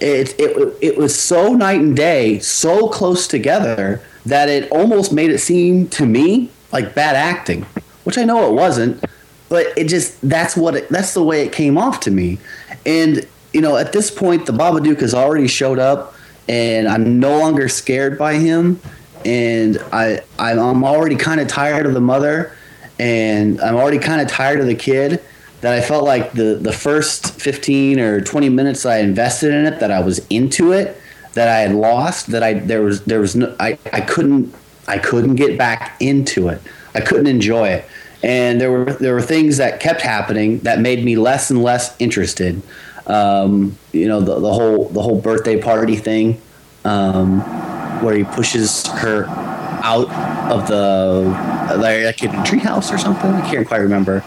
It 0.00 0.38
it 0.38 0.76
it 0.80 0.96
was 0.96 1.18
so 1.18 1.54
night 1.54 1.80
and 1.80 1.96
day, 1.96 2.38
so 2.38 2.88
close 2.88 3.26
together 3.26 4.00
that 4.24 4.48
it 4.48 4.70
almost 4.70 5.12
made 5.12 5.30
it 5.30 5.38
seem 5.38 5.88
to 5.88 6.06
me 6.06 6.50
like 6.70 6.94
bad 6.94 7.16
acting, 7.16 7.66
which 8.04 8.16
I 8.18 8.22
know 8.24 8.48
it 8.48 8.52
wasn't, 8.52 9.04
but 9.48 9.66
it 9.76 9.88
just 9.88 10.16
that's 10.28 10.56
what 10.56 10.76
it, 10.76 10.88
that's 10.90 11.14
the 11.14 11.24
way 11.24 11.42
it 11.42 11.50
came 11.52 11.76
off 11.76 11.98
to 12.00 12.12
me, 12.12 12.38
and 12.86 13.26
you 13.52 13.60
know 13.60 13.76
at 13.76 13.92
this 13.92 14.12
point 14.12 14.46
the 14.46 14.52
Babadook 14.52 15.00
has 15.00 15.12
already 15.12 15.48
showed 15.48 15.80
up, 15.80 16.14
and 16.48 16.86
I'm 16.86 17.18
no 17.18 17.36
longer 17.36 17.68
scared 17.68 18.16
by 18.16 18.34
him, 18.34 18.80
and 19.24 19.78
I 19.92 20.20
I'm 20.38 20.84
already 20.84 21.16
kind 21.16 21.40
of 21.40 21.48
tired 21.48 21.84
of 21.86 21.94
the 21.94 22.00
mother 22.00 22.52
and 22.98 23.60
I'm 23.60 23.76
already 23.76 23.98
kind 23.98 24.20
of 24.20 24.28
tired 24.28 24.60
of 24.60 24.66
the 24.66 24.74
kid 24.74 25.22
that 25.60 25.72
I 25.72 25.80
felt 25.80 26.04
like 26.04 26.32
the 26.32 26.54
the 26.54 26.72
first 26.72 27.40
15 27.40 28.00
or 28.00 28.20
20 28.20 28.48
minutes 28.48 28.86
I 28.86 28.98
invested 28.98 29.52
in 29.52 29.66
it 29.66 29.80
that 29.80 29.90
I 29.90 30.00
was 30.00 30.24
into 30.28 30.72
it 30.72 31.00
that 31.34 31.48
I 31.48 31.60
had 31.60 31.72
lost 31.72 32.28
that 32.28 32.42
I 32.42 32.54
there 32.54 32.82
was 32.82 33.04
there 33.04 33.20
was 33.20 33.36
no 33.36 33.54
I, 33.60 33.78
I 33.92 34.00
couldn't 34.00 34.54
I 34.86 34.98
couldn't 34.98 35.36
get 35.36 35.58
back 35.58 35.96
into 36.00 36.48
it. 36.48 36.60
I 36.94 37.00
couldn't 37.00 37.26
enjoy 37.26 37.68
it. 37.68 37.84
And 38.22 38.60
there 38.60 38.72
were 38.72 38.92
there 38.94 39.14
were 39.14 39.22
things 39.22 39.58
that 39.58 39.80
kept 39.80 40.00
happening 40.00 40.58
that 40.60 40.80
made 40.80 41.04
me 41.04 41.16
less 41.16 41.50
and 41.50 41.62
less 41.62 41.94
interested. 42.00 42.60
Um, 43.06 43.78
you 43.92 44.08
know 44.08 44.20
the, 44.20 44.40
the 44.40 44.52
whole 44.52 44.88
the 44.88 45.02
whole 45.02 45.20
birthday 45.20 45.60
party 45.60 45.96
thing 45.96 46.40
um, 46.84 47.40
where 48.02 48.16
he 48.16 48.24
pushes 48.24 48.86
her 48.86 49.24
out 49.82 50.08
of 50.52 50.68
the 50.68 51.22
like 51.78 52.22
in 52.22 52.30
a 52.30 52.42
treehouse 52.42 52.92
or 52.92 52.98
something. 52.98 53.30
I 53.30 53.40
can't 53.50 53.66
quite 53.66 53.78
remember. 53.80 54.22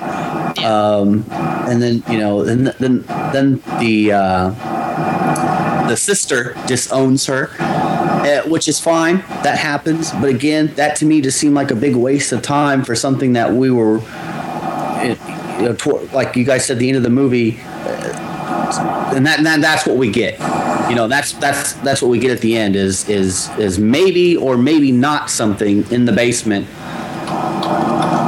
Um, 0.63 1.25
and 1.31 1.81
then 1.81 2.03
you 2.09 2.17
know, 2.19 2.43
then 2.43 2.73
then 2.79 3.03
then 3.33 3.61
the 3.79 4.11
uh, 4.11 5.87
the 5.87 5.95
sister 5.97 6.55
disowns 6.67 7.25
her, 7.25 7.49
uh, 7.59 8.41
which 8.49 8.67
is 8.67 8.79
fine. 8.79 9.17
That 9.43 9.57
happens, 9.57 10.11
but 10.13 10.29
again, 10.29 10.73
that 10.75 10.95
to 10.97 11.05
me 11.05 11.21
just 11.21 11.37
seemed 11.39 11.55
like 11.55 11.71
a 11.71 11.75
big 11.75 11.95
waste 11.95 12.31
of 12.31 12.41
time 12.41 12.83
for 12.83 12.95
something 12.95 13.33
that 13.33 13.51
we 13.53 13.71
were, 13.71 13.99
uh, 13.99 15.57
you 15.59 15.65
know, 15.65 15.75
toward, 15.75 16.11
like 16.13 16.35
you 16.35 16.43
guys 16.43 16.65
said, 16.65 16.79
the 16.79 16.87
end 16.89 16.97
of 16.97 17.03
the 17.03 17.09
movie. 17.09 17.59
uh, 17.61 19.11
And 19.15 19.25
that, 19.25 19.37
and 19.39 19.45
that 19.45 19.59
that's 19.61 19.85
what 19.85 19.97
we 19.97 20.09
get, 20.09 20.39
you 20.91 20.97
know. 20.97 21.07
That's 21.07 21.31
that's 21.33 21.73
that's 21.73 22.01
what 22.01 22.09
we 22.09 22.19
get 22.19 22.31
at 22.31 22.41
the 22.41 22.57
end 22.57 22.75
is 22.75 23.07
is 23.07 23.47
is 23.57 23.79
maybe 23.79 24.35
or 24.35 24.57
maybe 24.57 24.91
not 24.91 25.29
something 25.29 25.89
in 25.89 26.03
the 26.03 26.11
basement 26.11 26.67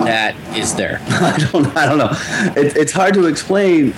that 0.05 0.35
is 0.57 0.73
there. 0.75 0.99
I 1.07 1.37
don't 1.51 1.75
I 1.75 1.85
don't 1.85 1.97
know. 1.97 2.11
It, 2.59 2.77
it's 2.77 2.93
hard 2.93 3.13
to 3.15 3.27
explain 3.27 3.91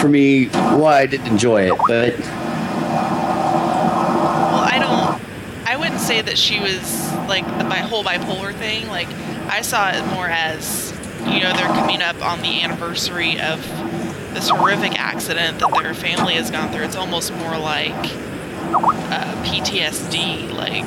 for 0.00 0.08
me 0.08 0.46
why 0.46 1.00
I 1.00 1.06
didn't 1.06 1.28
enjoy 1.28 1.72
it, 1.72 1.78
but 1.86 2.18
Well, 2.18 2.28
I 4.64 4.78
don't. 4.80 5.68
I 5.68 5.76
wouldn't 5.76 6.00
say 6.00 6.20
that 6.20 6.36
she 6.36 6.58
was 6.58 7.12
like 7.28 7.46
the 7.46 7.68
whole 7.88 8.02
bipolar 8.02 8.52
thing. 8.54 8.88
Like, 8.88 9.08
I 9.48 9.62
saw 9.62 9.90
it 9.90 10.04
more 10.14 10.28
as, 10.28 10.92
you 11.26 11.40
know, 11.40 11.52
they're 11.52 11.66
coming 11.68 12.02
up 12.02 12.20
on 12.24 12.40
the 12.42 12.62
anniversary 12.62 13.38
of 13.40 13.64
this 14.34 14.48
horrific 14.48 14.98
accident 14.98 15.58
that 15.60 15.72
their 15.82 15.94
family 15.94 16.34
has 16.34 16.50
gone 16.50 16.70
through. 16.70 16.84
It's 16.84 16.96
almost 16.96 17.32
more 17.34 17.58
like 17.58 17.94
uh, 17.94 19.44
PTSD. 19.44 20.52
Like, 20.52 20.84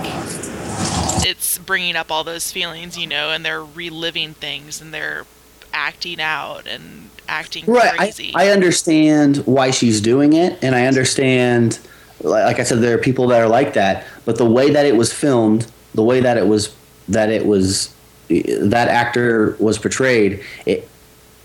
it's 1.25 1.57
bringing 1.57 1.95
up 1.95 2.11
all 2.11 2.23
those 2.23 2.51
feelings, 2.51 2.97
you 2.97 3.07
know, 3.07 3.31
and 3.31 3.45
they're 3.45 3.63
reliving 3.63 4.33
things 4.33 4.81
and 4.81 4.93
they're 4.93 5.25
acting 5.73 6.19
out 6.19 6.67
and 6.67 7.09
acting 7.27 7.65
right. 7.65 7.93
I, 7.93 7.97
crazy. 7.97 8.31
I 8.35 8.49
understand 8.49 9.37
why 9.45 9.71
she's 9.71 10.01
doing 10.01 10.33
it, 10.33 10.61
and 10.63 10.75
I 10.75 10.85
understand, 10.85 11.79
like 12.21 12.45
like 12.45 12.59
I 12.59 12.63
said, 12.63 12.79
there 12.79 12.95
are 12.95 13.01
people 13.01 13.27
that 13.27 13.41
are 13.41 13.47
like 13.47 13.73
that. 13.73 14.05
But 14.25 14.37
the 14.37 14.45
way 14.45 14.71
that 14.71 14.85
it 14.85 14.95
was 14.95 15.13
filmed, 15.13 15.71
the 15.93 16.03
way 16.03 16.19
that 16.19 16.37
it 16.37 16.47
was 16.47 16.75
that 17.07 17.29
it 17.29 17.45
was 17.45 17.93
that 18.29 18.87
actor 18.87 19.55
was 19.59 19.77
portrayed 19.77 20.43
it, 20.65 20.87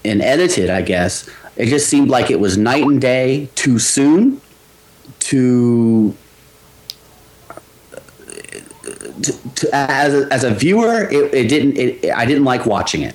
and 0.04 0.22
edited, 0.22 0.70
I 0.70 0.82
guess 0.82 1.28
it 1.56 1.66
just 1.66 1.88
seemed 1.88 2.08
like 2.08 2.30
it 2.30 2.38
was 2.38 2.58
night 2.58 2.82
and 2.82 3.00
day 3.00 3.48
too 3.54 3.78
soon 3.78 4.40
to 5.20 6.14
to, 9.22 9.54
to 9.54 9.68
as 9.72 10.14
a, 10.14 10.32
as 10.32 10.44
a 10.44 10.50
viewer 10.50 11.08
it, 11.10 11.34
it 11.34 11.48
didn't 11.48 11.76
it, 11.76 12.12
I 12.12 12.26
didn't 12.26 12.44
like 12.44 12.66
watching 12.66 13.02
it. 13.02 13.14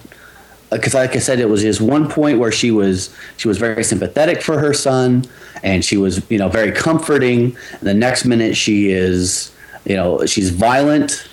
Uh, 0.71 0.77
because 0.77 0.93
like 0.93 1.15
I 1.15 1.19
said 1.19 1.39
it 1.39 1.49
was 1.49 1.61
just 1.61 1.81
one 1.81 2.09
point 2.09 2.39
where 2.39 2.51
she 2.51 2.71
was 2.71 3.15
she 3.37 3.47
was 3.47 3.57
very 3.57 3.83
sympathetic 3.83 4.41
for 4.41 4.59
her 4.59 4.73
son 4.73 5.25
and 5.63 5.85
she 5.85 5.97
was 5.97 6.29
you 6.29 6.37
know 6.37 6.49
very 6.49 6.71
comforting. 6.71 7.55
And 7.71 7.81
the 7.81 7.93
next 7.93 8.25
minute 8.25 8.57
she 8.57 8.89
is 8.89 9.51
you 9.85 9.95
know 9.95 10.25
she's 10.25 10.49
violent 10.49 11.27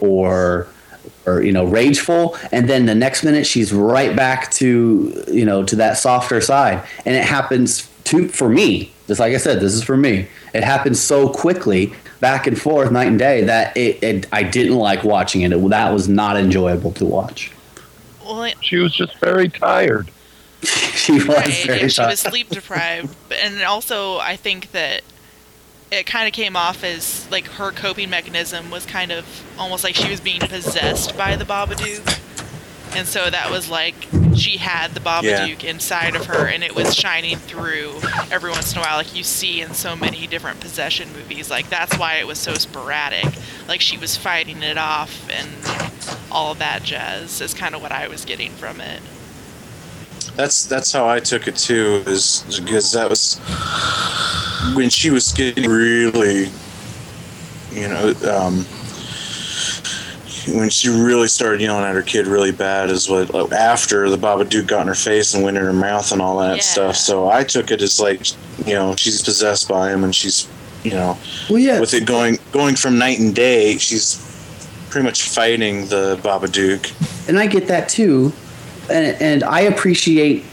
or 0.00 0.66
or 1.26 1.42
you 1.42 1.52
know 1.52 1.64
rageful 1.64 2.36
and 2.52 2.68
then 2.68 2.86
the 2.86 2.94
next 2.94 3.22
minute 3.24 3.46
she's 3.46 3.72
right 3.72 4.16
back 4.16 4.50
to 4.50 5.24
you 5.30 5.44
know 5.44 5.62
to 5.64 5.76
that 5.76 5.96
softer 5.98 6.40
side 6.40 6.82
and 7.04 7.14
it 7.14 7.24
happens 7.24 7.88
to 8.04 8.28
for 8.28 8.48
me 8.48 8.90
just 9.06 9.20
like 9.20 9.34
i 9.34 9.36
said 9.36 9.60
this 9.60 9.74
is 9.74 9.82
for 9.82 9.96
me 9.96 10.26
it 10.54 10.64
happens 10.64 11.00
so 11.00 11.28
quickly 11.28 11.92
back 12.20 12.46
and 12.46 12.60
forth 12.60 12.90
night 12.90 13.08
and 13.08 13.18
day 13.18 13.42
that 13.44 13.76
it, 13.76 14.02
it 14.02 14.26
i 14.32 14.42
didn't 14.42 14.76
like 14.76 15.04
watching 15.04 15.42
it. 15.42 15.52
it 15.52 15.68
that 15.68 15.92
was 15.92 16.08
not 16.08 16.36
enjoyable 16.36 16.92
to 16.92 17.04
watch 17.04 17.52
well, 18.30 18.52
She 18.60 18.76
was 18.76 18.94
just 18.94 19.18
very 19.18 19.48
tired. 19.48 20.08
she 20.62 21.14
was 21.14 21.26
right, 21.26 21.62
very 21.66 21.80
and 21.80 21.92
she 21.92 21.96
tired. 21.96 22.10
was 22.10 22.20
sleep 22.20 22.48
deprived. 22.48 23.16
And 23.32 23.60
also, 23.62 24.18
I 24.18 24.36
think 24.36 24.70
that 24.72 25.02
it 25.90 26.06
kind 26.06 26.26
of 26.26 26.32
came 26.32 26.56
off 26.56 26.84
as 26.84 27.28
like 27.30 27.46
her 27.46 27.72
coping 27.72 28.10
mechanism 28.10 28.70
was 28.70 28.86
kind 28.86 29.10
of 29.10 29.24
almost 29.58 29.82
like 29.84 29.94
she 29.94 30.08
was 30.10 30.20
being 30.20 30.40
possessed 30.40 31.16
by 31.16 31.36
the 31.36 31.44
Babadook. 31.44 32.18
And 32.96 33.06
so 33.06 33.30
that 33.30 33.50
was 33.50 33.68
like 33.68 33.94
she 34.34 34.56
had 34.58 34.92
the 34.92 35.00
Babadook 35.00 35.62
inside 35.64 36.14
of 36.16 36.26
her 36.26 36.46
and 36.46 36.62
it 36.62 36.74
was 36.74 36.94
shining 36.94 37.36
through 37.36 38.00
every 38.30 38.50
once 38.50 38.72
in 38.72 38.78
a 38.78 38.82
while, 38.82 38.96
like 38.96 39.14
you 39.14 39.22
see 39.22 39.60
in 39.60 39.74
so 39.74 39.96
many 39.96 40.26
different 40.26 40.60
possession 40.60 41.12
movies. 41.12 41.50
Like 41.50 41.68
that's 41.68 41.96
why 41.98 42.16
it 42.16 42.26
was 42.26 42.38
so 42.38 42.54
sporadic. 42.54 43.26
Like 43.68 43.80
she 43.80 43.96
was 43.98 44.16
fighting 44.16 44.62
it 44.62 44.78
off 44.78 45.28
and 45.28 45.48
all 46.30 46.52
of 46.52 46.58
that 46.58 46.82
jazz 46.82 47.40
is 47.40 47.54
kind 47.54 47.74
of 47.74 47.82
what 47.82 47.92
I 47.92 48.08
was 48.08 48.24
getting 48.24 48.52
from 48.52 48.80
it. 48.80 49.00
That's 50.40 50.64
that's 50.64 50.90
how 50.90 51.06
I 51.06 51.20
took 51.20 51.48
it 51.48 51.56
too. 51.56 52.02
Is 52.06 52.44
because 52.64 52.92
that 52.92 53.10
was 53.10 53.38
when 54.74 54.88
she 54.88 55.10
was 55.10 55.32
getting 55.32 55.68
really, 55.68 56.48
you 57.70 57.88
know, 57.88 58.14
um, 58.26 58.64
when 60.56 60.70
she 60.70 60.88
really 60.88 61.28
started 61.28 61.60
yelling 61.60 61.84
at 61.84 61.94
her 61.94 62.00
kid 62.00 62.26
really 62.26 62.52
bad 62.52 62.88
is 62.88 63.06
what 63.06 63.34
like, 63.34 63.52
after 63.52 64.08
the 64.08 64.16
Babadook 64.16 64.66
got 64.66 64.80
in 64.80 64.86
her 64.88 64.94
face 64.94 65.34
and 65.34 65.44
went 65.44 65.58
in 65.58 65.62
her 65.62 65.74
mouth 65.74 66.10
and 66.10 66.22
all 66.22 66.38
that 66.38 66.56
Yeah. 66.56 66.62
stuff. 66.62 66.96
So 66.96 67.28
I 67.28 67.44
took 67.44 67.70
it 67.70 67.82
as 67.82 68.00
like 68.00 68.26
you 68.66 68.72
know 68.72 68.96
she's 68.96 69.20
possessed 69.20 69.68
by 69.68 69.90
him 69.92 70.04
and 70.04 70.14
she's 70.14 70.48
you 70.84 70.92
know 70.92 71.18
well 71.50 71.58
yeah 71.58 71.78
with 71.78 71.92
it 71.92 72.06
going 72.06 72.38
going 72.52 72.76
from 72.76 72.96
night 72.98 73.18
and 73.18 73.34
day 73.34 73.76
she's 73.76 74.16
pretty 74.88 75.04
much 75.04 75.28
fighting 75.28 75.86
the 75.88 76.18
Babadook. 76.22 77.28
and 77.28 77.38
I 77.38 77.46
get 77.46 77.66
that 77.68 77.90
too, 77.90 78.32
and 78.90 79.22
and 79.22 79.44
I 79.44 79.60
appreciate, 79.60 80.44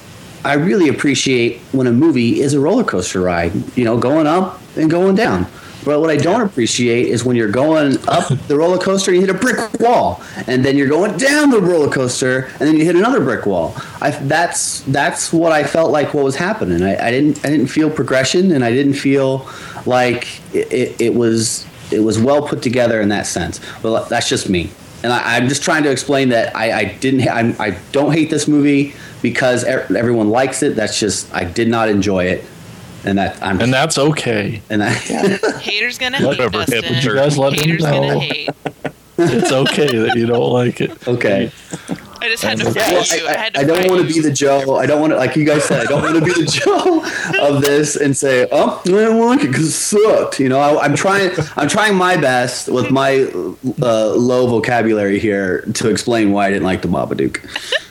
I 0.43 0.53
really 0.53 0.89
appreciate 0.89 1.59
when 1.71 1.87
a 1.87 1.91
movie 1.91 2.41
is 2.41 2.53
a 2.53 2.59
roller 2.59 2.83
coaster 2.83 3.21
ride. 3.21 3.53
You 3.77 3.85
know, 3.85 3.97
going 3.97 4.27
up 4.27 4.61
and 4.75 4.89
going 4.89 5.15
down. 5.15 5.47
But 5.87 6.01
what 6.01 6.09
I 6.09 6.17
don't 6.17 6.41
appreciate 6.41 7.07
is 7.07 7.23
when 7.23 7.37
you're 7.37 7.49
going 7.49 7.97
up 8.09 8.27
the 8.49 8.57
roller 8.57 8.77
coaster, 8.77 9.13
you 9.13 9.21
hit 9.21 9.29
a 9.29 9.33
brick 9.33 9.79
wall, 9.79 10.21
and 10.45 10.65
then 10.65 10.75
you're 10.75 10.89
going 10.89 11.15
down 11.15 11.49
the 11.49 11.61
roller 11.61 11.89
coaster, 11.89 12.49
and 12.59 12.59
then 12.59 12.75
you 12.75 12.83
hit 12.83 12.97
another 12.97 13.23
brick 13.23 13.45
wall. 13.45 13.73
I, 14.01 14.11
that's 14.11 14.81
that's 14.81 15.31
what 15.31 15.53
I 15.53 15.63
felt 15.63 15.91
like 15.91 16.13
what 16.13 16.25
was 16.25 16.35
happening. 16.35 16.83
I, 16.83 17.07
I 17.07 17.09
didn't 17.09 17.45
I 17.45 17.49
didn't 17.49 17.67
feel 17.67 17.89
progression, 17.89 18.51
and 18.51 18.65
I 18.65 18.71
didn't 18.71 18.95
feel 18.95 19.49
like 19.85 20.27
it, 20.53 20.73
it, 20.73 21.01
it 21.01 21.13
was 21.13 21.65
it 21.89 22.01
was 22.01 22.19
well 22.19 22.45
put 22.45 22.61
together 22.61 22.99
in 22.99 23.07
that 23.09 23.25
sense. 23.25 23.61
But 23.81 24.09
that's 24.09 24.27
just 24.27 24.49
me, 24.49 24.71
and 25.03 25.13
I, 25.13 25.37
I'm 25.37 25.47
just 25.47 25.63
trying 25.63 25.83
to 25.83 25.91
explain 25.91 26.29
that 26.29 26.55
I, 26.55 26.79
I 26.79 26.83
didn't 26.85 27.21
ha- 27.21 27.33
I'm, 27.35 27.55
I 27.59 27.77
don't 27.91 28.11
hate 28.11 28.29
this 28.29 28.47
movie 28.47 28.93
because 29.21 29.63
er- 29.63 29.87
everyone 29.95 30.29
likes 30.29 30.63
it. 30.63 30.75
That's 30.75 30.99
just 30.99 31.33
I 31.33 31.43
did 31.43 31.67
not 31.67 31.89
enjoy 31.89 32.25
it, 32.25 32.43
and 33.05 33.17
that 33.17 33.41
I'm 33.41 33.61
and 33.61 33.73
that's 33.73 33.97
okay. 33.97 34.61
and 34.69 34.83
I, 34.83 34.89
Haters 35.59 35.97
gonna 35.97 36.25
Whatever, 36.25 36.59
hate, 36.59 36.69
Dustin. 36.83 36.95
You 37.01 37.15
guys 37.15 37.37
let 37.37 37.53
him 37.53 37.59
Haters 37.59 37.83
know. 37.83 37.91
gonna 37.91 38.19
hate. 38.19 38.49
It's 39.17 39.51
okay 39.51 39.97
that 39.97 40.15
you 40.15 40.25
don't 40.27 40.51
like 40.51 40.81
it. 40.81 41.07
Okay. 41.07 41.51
I 42.19 42.29
just 42.29 42.43
had 42.43 42.57
to 42.59 42.65
Well, 42.65 42.73
fight 42.73 43.11
you. 43.11 43.27
I, 43.27 43.31
I, 43.31 43.37
had 43.37 43.53
to 43.53 43.59
I, 43.59 43.63
I 43.63 43.65
don't 43.65 43.89
want 43.89 44.07
to 44.07 44.13
be 44.13 44.19
the 44.19 44.31
Joe. 44.31 44.75
I 44.75 44.85
don't 44.85 44.99
want 44.99 45.11
to, 45.13 45.17
like 45.17 45.35
you 45.35 45.45
guys 45.45 45.63
said, 45.65 45.81
I 45.81 45.85
don't 45.85 46.01
want 46.01 46.15
to 46.15 46.21
be 46.25 46.33
the 46.33 46.45
Joe 47.39 47.45
of 47.45 47.61
this 47.61 47.95
and 47.95 48.17
say, 48.17 48.47
"Oh, 48.51 48.81
I 48.85 48.89
don't 48.89 49.19
like 49.25 49.43
it 49.43 49.47
because 49.47 49.67
it 49.67 49.71
sucked." 49.71 50.39
You 50.39 50.49
know, 50.49 50.59
I, 50.59 50.83
I'm 50.83 50.95
trying. 50.95 51.31
I'm 51.55 51.67
trying 51.67 51.95
my 51.95 52.17
best 52.17 52.69
with 52.69 52.91
my 52.91 53.29
uh, 53.81 54.09
low 54.15 54.47
vocabulary 54.47 55.19
here 55.19 55.61
to 55.75 55.89
explain 55.89 56.31
why 56.31 56.47
I 56.47 56.49
didn't 56.49 56.65
like 56.65 56.81
the 56.81 56.87
Babadook. 56.87 57.39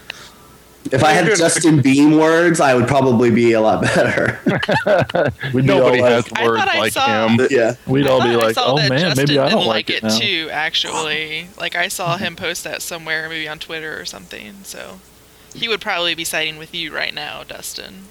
If 0.93 1.03
I 1.03 1.13
had 1.13 1.27
Justin 1.37 1.81
Beam 1.83 2.17
words, 2.19 2.61
I 2.61 2.75
would 2.75 2.87
probably 2.89 3.31
be 3.31 3.53
a 3.53 3.61
lot 3.61 3.83
better. 3.83 4.41
We'd 5.53 5.65
Nobody 5.65 6.01
all 6.01 6.07
has 6.07 6.31
like, 6.33 6.45
words 6.45 6.65
like 6.65 6.93
saw- 6.93 7.29
him. 7.29 7.47
yeah. 7.51 7.75
we'd 7.87 8.07
I 8.07 8.11
all 8.11 8.23
be 8.23 8.29
I 8.31 8.37
like, 8.37 8.57
oh 8.59 8.77
man, 8.77 8.89
Justin 8.91 9.17
maybe 9.17 9.39
I 9.39 9.45
didn't 9.49 9.59
don't 9.59 9.67
like 9.69 9.91
it 9.91 10.03
now. 10.03 10.19
too. 10.19 10.49
Actually, 10.53 11.49
like 11.59 11.75
I 11.75 11.89
saw 11.89 12.17
him 12.17 12.37
post 12.37 12.65
that 12.65 12.83
somewhere, 12.83 13.29
maybe 13.29 13.49
on 13.49 13.59
Twitter 13.59 13.99
or 14.01 14.05
something. 14.05 14.63
So 14.65 15.01
he 15.55 15.69
would 15.69 15.81
probably 15.81 16.15
be 16.15 16.25
siding 16.25 16.59
with 16.59 16.75
you 16.75 16.95
right 16.95 17.15
now, 17.15 17.43
Dustin. 17.45 18.05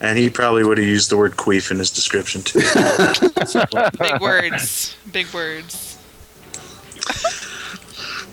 And 0.00 0.16
he 0.16 0.30
probably 0.30 0.62
would 0.64 0.78
have 0.78 0.86
used 0.86 1.10
the 1.10 1.16
word 1.16 1.32
queef 1.32 1.70
in 1.70 1.78
his 1.78 1.90
description 1.90 2.42
too. 2.42 2.60
Big 3.98 4.20
words. 4.20 4.96
Big 5.12 5.26
words. 5.34 5.97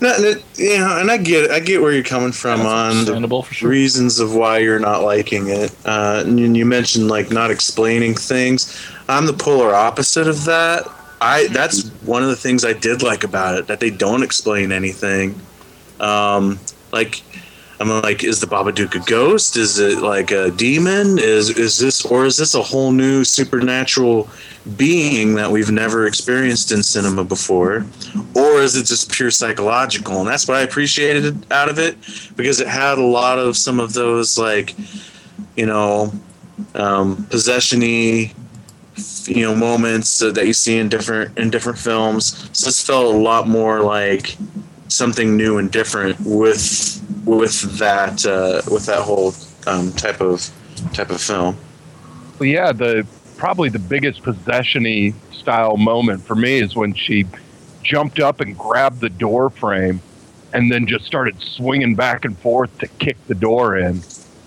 No, 0.00 0.14
no, 0.18 0.34
you 0.56 0.78
know, 0.78 0.98
and 0.98 1.10
I 1.10 1.16
get. 1.16 1.50
I 1.50 1.60
get 1.60 1.80
where 1.80 1.92
you're 1.92 2.04
coming 2.04 2.32
from 2.32 2.60
That's 2.60 3.08
on 3.08 3.22
the 3.22 3.42
sure. 3.50 3.68
reasons 3.70 4.18
of 4.18 4.34
why 4.34 4.58
you're 4.58 4.78
not 4.78 5.02
liking 5.02 5.48
it. 5.48 5.74
Uh, 5.86 6.22
and 6.26 6.56
you 6.56 6.66
mentioned 6.66 7.08
like 7.08 7.30
not 7.30 7.50
explaining 7.50 8.14
things. 8.14 8.78
I'm 9.08 9.26
the 9.26 9.32
polar 9.32 9.74
opposite 9.74 10.28
of 10.28 10.44
that. 10.44 10.86
I 11.20 11.46
that's 11.48 11.88
one 12.02 12.22
of 12.22 12.28
the 12.28 12.36
things 12.36 12.64
I 12.64 12.74
did 12.74 13.02
like 13.02 13.24
about 13.24 13.56
it 13.58 13.68
that 13.68 13.80
they 13.80 13.90
don't 13.90 14.22
explain 14.22 14.70
anything. 14.70 15.40
Um, 15.98 16.60
like 16.92 17.22
I'm 17.78 17.88
like, 17.88 18.24
is 18.24 18.40
the 18.40 18.46
Babadook 18.46 18.94
a 18.94 19.04
ghost? 19.04 19.56
Is 19.56 19.78
it 19.78 19.98
like 19.98 20.30
a 20.30 20.50
demon? 20.50 21.18
Is 21.18 21.50
is 21.50 21.78
this 21.78 22.04
or 22.04 22.24
is 22.24 22.36
this 22.36 22.54
a 22.54 22.62
whole 22.62 22.90
new 22.90 23.22
supernatural 23.24 24.28
being 24.76 25.34
that 25.34 25.50
we've 25.50 25.70
never 25.70 26.06
experienced 26.06 26.72
in 26.72 26.82
cinema 26.82 27.24
before? 27.24 27.84
Or 28.34 28.60
is 28.62 28.76
it 28.76 28.86
just 28.86 29.12
pure 29.12 29.30
psychological? 29.30 30.20
And 30.20 30.28
that's 30.28 30.48
what 30.48 30.56
I 30.56 30.62
appreciated 30.62 31.50
out 31.52 31.68
of 31.68 31.78
it 31.78 31.96
because 32.36 32.60
it 32.60 32.66
had 32.66 32.98
a 32.98 33.04
lot 33.04 33.38
of 33.38 33.56
some 33.56 33.78
of 33.78 33.92
those 33.92 34.38
like, 34.38 34.74
you 35.56 35.66
know, 35.66 36.12
um, 36.74 37.26
possession-y 37.30 38.32
you 39.26 39.42
know 39.42 39.54
moments 39.54 40.18
that 40.18 40.46
you 40.46 40.52
see 40.52 40.78
in 40.78 40.88
different 40.88 41.36
in 41.36 41.50
different 41.50 41.78
films. 41.78 42.48
So 42.52 42.66
this 42.66 42.84
felt 42.84 43.14
a 43.14 43.18
lot 43.18 43.46
more 43.48 43.80
like 43.80 44.36
something 44.88 45.36
new 45.36 45.58
and 45.58 45.70
different 45.70 46.18
with 46.20 47.02
with 47.24 47.78
that 47.78 48.24
uh, 48.26 48.62
with 48.70 48.86
that 48.86 49.02
whole 49.02 49.34
um, 49.66 49.92
type 49.92 50.20
of 50.20 50.50
type 50.92 51.10
of 51.10 51.20
film. 51.20 51.56
Well, 52.38 52.48
yeah, 52.48 52.72
the 52.72 53.06
probably 53.36 53.68
the 53.68 53.78
biggest 53.78 54.22
possession-y 54.22 55.12
style 55.32 55.76
moment 55.76 56.22
for 56.22 56.34
me 56.34 56.58
is 56.58 56.74
when 56.74 56.94
she 56.94 57.26
jumped 57.82 58.18
up 58.18 58.40
and 58.40 58.56
grabbed 58.56 59.00
the 59.00 59.08
door 59.08 59.50
frame 59.50 60.00
and 60.52 60.72
then 60.72 60.86
just 60.86 61.04
started 61.04 61.40
swinging 61.40 61.94
back 61.94 62.24
and 62.24 62.38
forth 62.38 62.76
to 62.78 62.86
kick 62.86 63.16
the 63.26 63.34
door 63.34 63.76
in. 63.76 64.00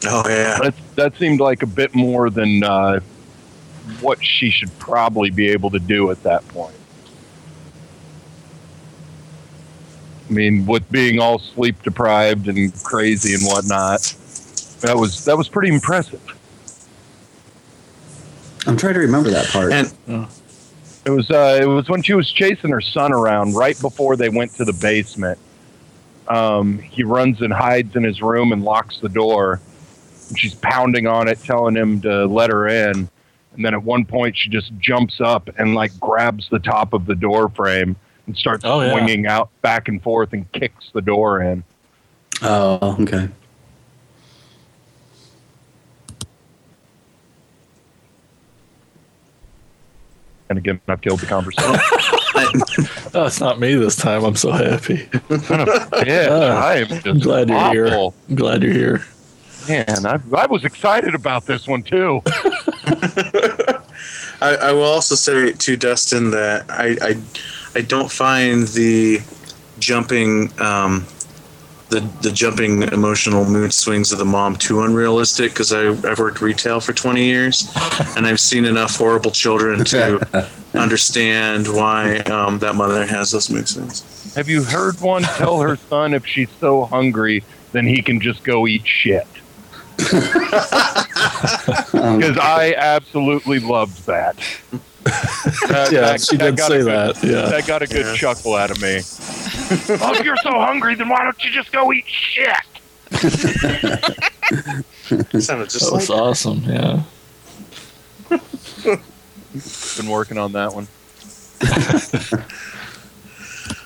Oh 0.06 0.24
yeah, 0.28 0.58
That, 0.62 0.74
that 0.96 1.18
seemed 1.18 1.40
like 1.40 1.62
a 1.62 1.68
bit 1.68 1.94
more 1.94 2.30
than 2.30 2.64
uh, 2.64 3.00
what 4.02 4.24
she 4.24 4.50
should 4.50 4.78
probably 4.80 5.30
be 5.30 5.50
able 5.50 5.70
to 5.72 5.80
do 5.80 6.10
at 6.12 6.24
that 6.24 6.48
point. 6.50 6.76
I 10.30 10.32
mean, 10.32 10.66
with 10.66 10.90
being 10.92 11.20
all 11.20 11.40
sleep 11.40 11.82
deprived 11.82 12.48
and 12.48 12.74
crazy 12.84 13.34
and 13.34 13.44
whatnot, 13.44 14.02
that 14.82 14.96
was 14.96 15.26
that 15.26 15.38
was 15.38 15.50
pretty 15.50 15.74
impressive. 15.74 16.22
I'm 18.68 18.78
trying 18.78 18.94
to 18.94 19.00
remember 19.00 19.32
that 19.32 19.48
part. 19.48 19.72
and 19.72 19.94
It 21.06 21.10
was 21.10 21.32
uh, 21.32 21.60
it 21.62 21.66
was 21.66 21.90
when 21.90 22.04
she 22.04 22.14
was 22.14 22.32
chasing 22.32 22.70
her 22.70 22.82
son 22.82 23.12
around 23.12 23.56
right 23.56 23.80
before 23.82 24.16
they 24.16 24.30
went 24.30 24.54
to 24.56 24.66
the 24.66 24.74
basement. 24.74 25.40
Um, 26.28 26.78
he 26.78 27.04
runs 27.04 27.42
and 27.42 27.52
hides 27.52 27.96
in 27.96 28.04
his 28.04 28.22
room 28.22 28.52
and 28.52 28.64
locks 28.64 29.00
the 29.00 29.10
door. 29.10 29.60
And 30.28 30.38
she's 30.38 30.54
pounding 30.54 31.08
on 31.08 31.28
it, 31.28 31.40
telling 31.44 31.76
him 31.76 32.02
to 32.02 32.28
let 32.28 32.52
her 32.52 32.68
in. 32.68 33.10
And 33.56 33.66
then 33.66 33.74
at 33.74 33.82
one 33.82 34.06
point, 34.06 34.38
she 34.38 34.50
just 34.50 34.72
jumps 34.78 35.20
up 35.20 35.50
and 35.58 35.74
like 35.74 36.00
grabs 36.00 36.48
the 36.50 36.60
top 36.60 36.94
of 36.94 37.08
the 37.08 37.16
door 37.16 37.50
frame 37.50 37.96
and 38.30 38.38
starts 38.38 38.64
Oh, 38.64 38.80
yeah. 38.82 38.92
swinging 38.92 39.26
out 39.26 39.50
back 39.64 39.88
and 39.88 40.02
forth 40.04 40.34
and 40.34 40.50
kicks 40.52 40.92
the 40.94 41.02
door 41.02 41.42
in. 41.42 41.64
oh, 42.44 42.96
okay. 43.02 43.28
And 50.50 50.58
again, 50.58 50.80
I've 50.88 51.02
killed 51.02 51.20
the 51.20 51.26
conversation. 51.26 51.76
Oh, 53.16 53.26
it's 53.26 53.40
not 53.40 53.60
me 53.60 53.74
this 53.74 53.96
time. 53.96 54.24
I'm 54.24 54.36
so 54.36 54.52
happy. 54.52 55.10
yeah, 56.06 56.62
I 56.64 56.76
am 56.76 56.88
just 56.88 57.08
I'm 57.08 57.20
glad 57.20 57.50
you're 57.50 57.88
here. 57.88 58.10
I'm 58.30 58.36
glad 58.36 58.62
you're 58.62 58.72
here. 58.72 59.04
Man, 59.68 60.06
I, 60.06 60.20
I 60.38 60.46
was 60.46 60.64
excited 60.64 61.16
about 61.16 61.48
this 61.48 61.68
one 61.68 61.82
too. 61.82 62.22
I, 62.26 63.80
I 64.42 64.72
will 64.74 64.84
also 64.84 65.16
say 65.16 65.54
to 65.54 65.76
Dustin 65.76 66.30
that 66.32 66.66
I 66.70 66.98
I, 67.02 67.18
I 67.76 67.82
don't 67.82 68.12
find 68.12 68.68
the 68.68 69.20
jumping 69.80 70.52
um, 70.60 71.06
the 71.90 72.02
the 72.22 72.32
jumping 72.32 72.84
emotional 72.84 73.46
mood 73.46 73.74
swings 73.74 74.12
of 74.12 74.20
the 74.20 74.26
mom 74.26 74.56
too 74.56 74.82
unrealistic 74.82 75.52
because 75.52 75.74
I've 75.74 76.20
worked 76.20 76.42
retail 76.42 76.80
for 76.80 76.94
20 76.94 77.24
years 77.24 77.72
and 78.16 78.28
I've 78.28 78.40
seen 78.40 78.66
enough 78.66 78.96
horrible 78.96 79.32
children 79.32 79.84
to 79.86 80.48
understand 80.74 81.68
why 81.68 82.18
um, 82.20 82.60
that 82.60 82.76
mother 82.76 83.06
has 83.06 83.32
those 83.32 83.50
mood 83.50 83.68
swings. 83.68 84.34
Have 84.36 84.48
you 84.48 84.64
heard 84.64 85.00
one 85.02 85.24
tell 85.24 85.60
her 85.62 85.76
son 85.76 86.14
if 86.14 86.26
she's 86.26 86.50
so 86.60 86.86
hungry, 86.86 87.44
then 87.72 87.88
he 87.88 88.02
can 88.02 88.22
just 88.22 88.44
go 88.44 88.68
eat 88.68 88.86
shit? 88.86 89.28
Because 91.92 92.38
I 92.38 92.74
absolutely 92.78 93.60
loved 93.60 94.06
that. 94.06 94.36
That- 95.70 95.92
Yeah, 95.92 96.02
that- 96.02 96.22
she 96.22 96.38
that 96.38 96.44
did 96.46 96.58
got 96.58 96.68
say 96.70 96.80
a 96.80 96.84
good- 96.84 97.16
that. 97.16 97.24
Yeah. 97.24 97.50
That 97.50 97.68
got 97.68 97.82
a 97.82 97.88
good 97.88 98.06
Yeah. 98.06 98.16
chuckle 98.16 98.56
out 98.56 98.72
of 98.72 98.82
me. 98.82 98.98
oh, 100.02 100.14
if 100.16 100.26
you're 100.26 100.38
so 100.38 100.52
hungry, 100.60 100.96
then 100.96 101.10
why 101.10 101.24
don't 101.24 101.44
you 101.44 101.52
just 101.52 101.72
go 101.72 101.92
eat 101.94 102.06
shit? 102.08 102.54
It 103.12 103.22
sounded 105.42 105.70
just 105.70 105.86
That 105.86 105.94
was 105.94 106.10
like 106.10 106.20
awesome. 106.22 106.64
Yeah. 106.66 107.04
Been 109.98 110.10
working 110.10 110.38
on 110.38 110.52
that 110.54 110.74
one. 110.74 110.88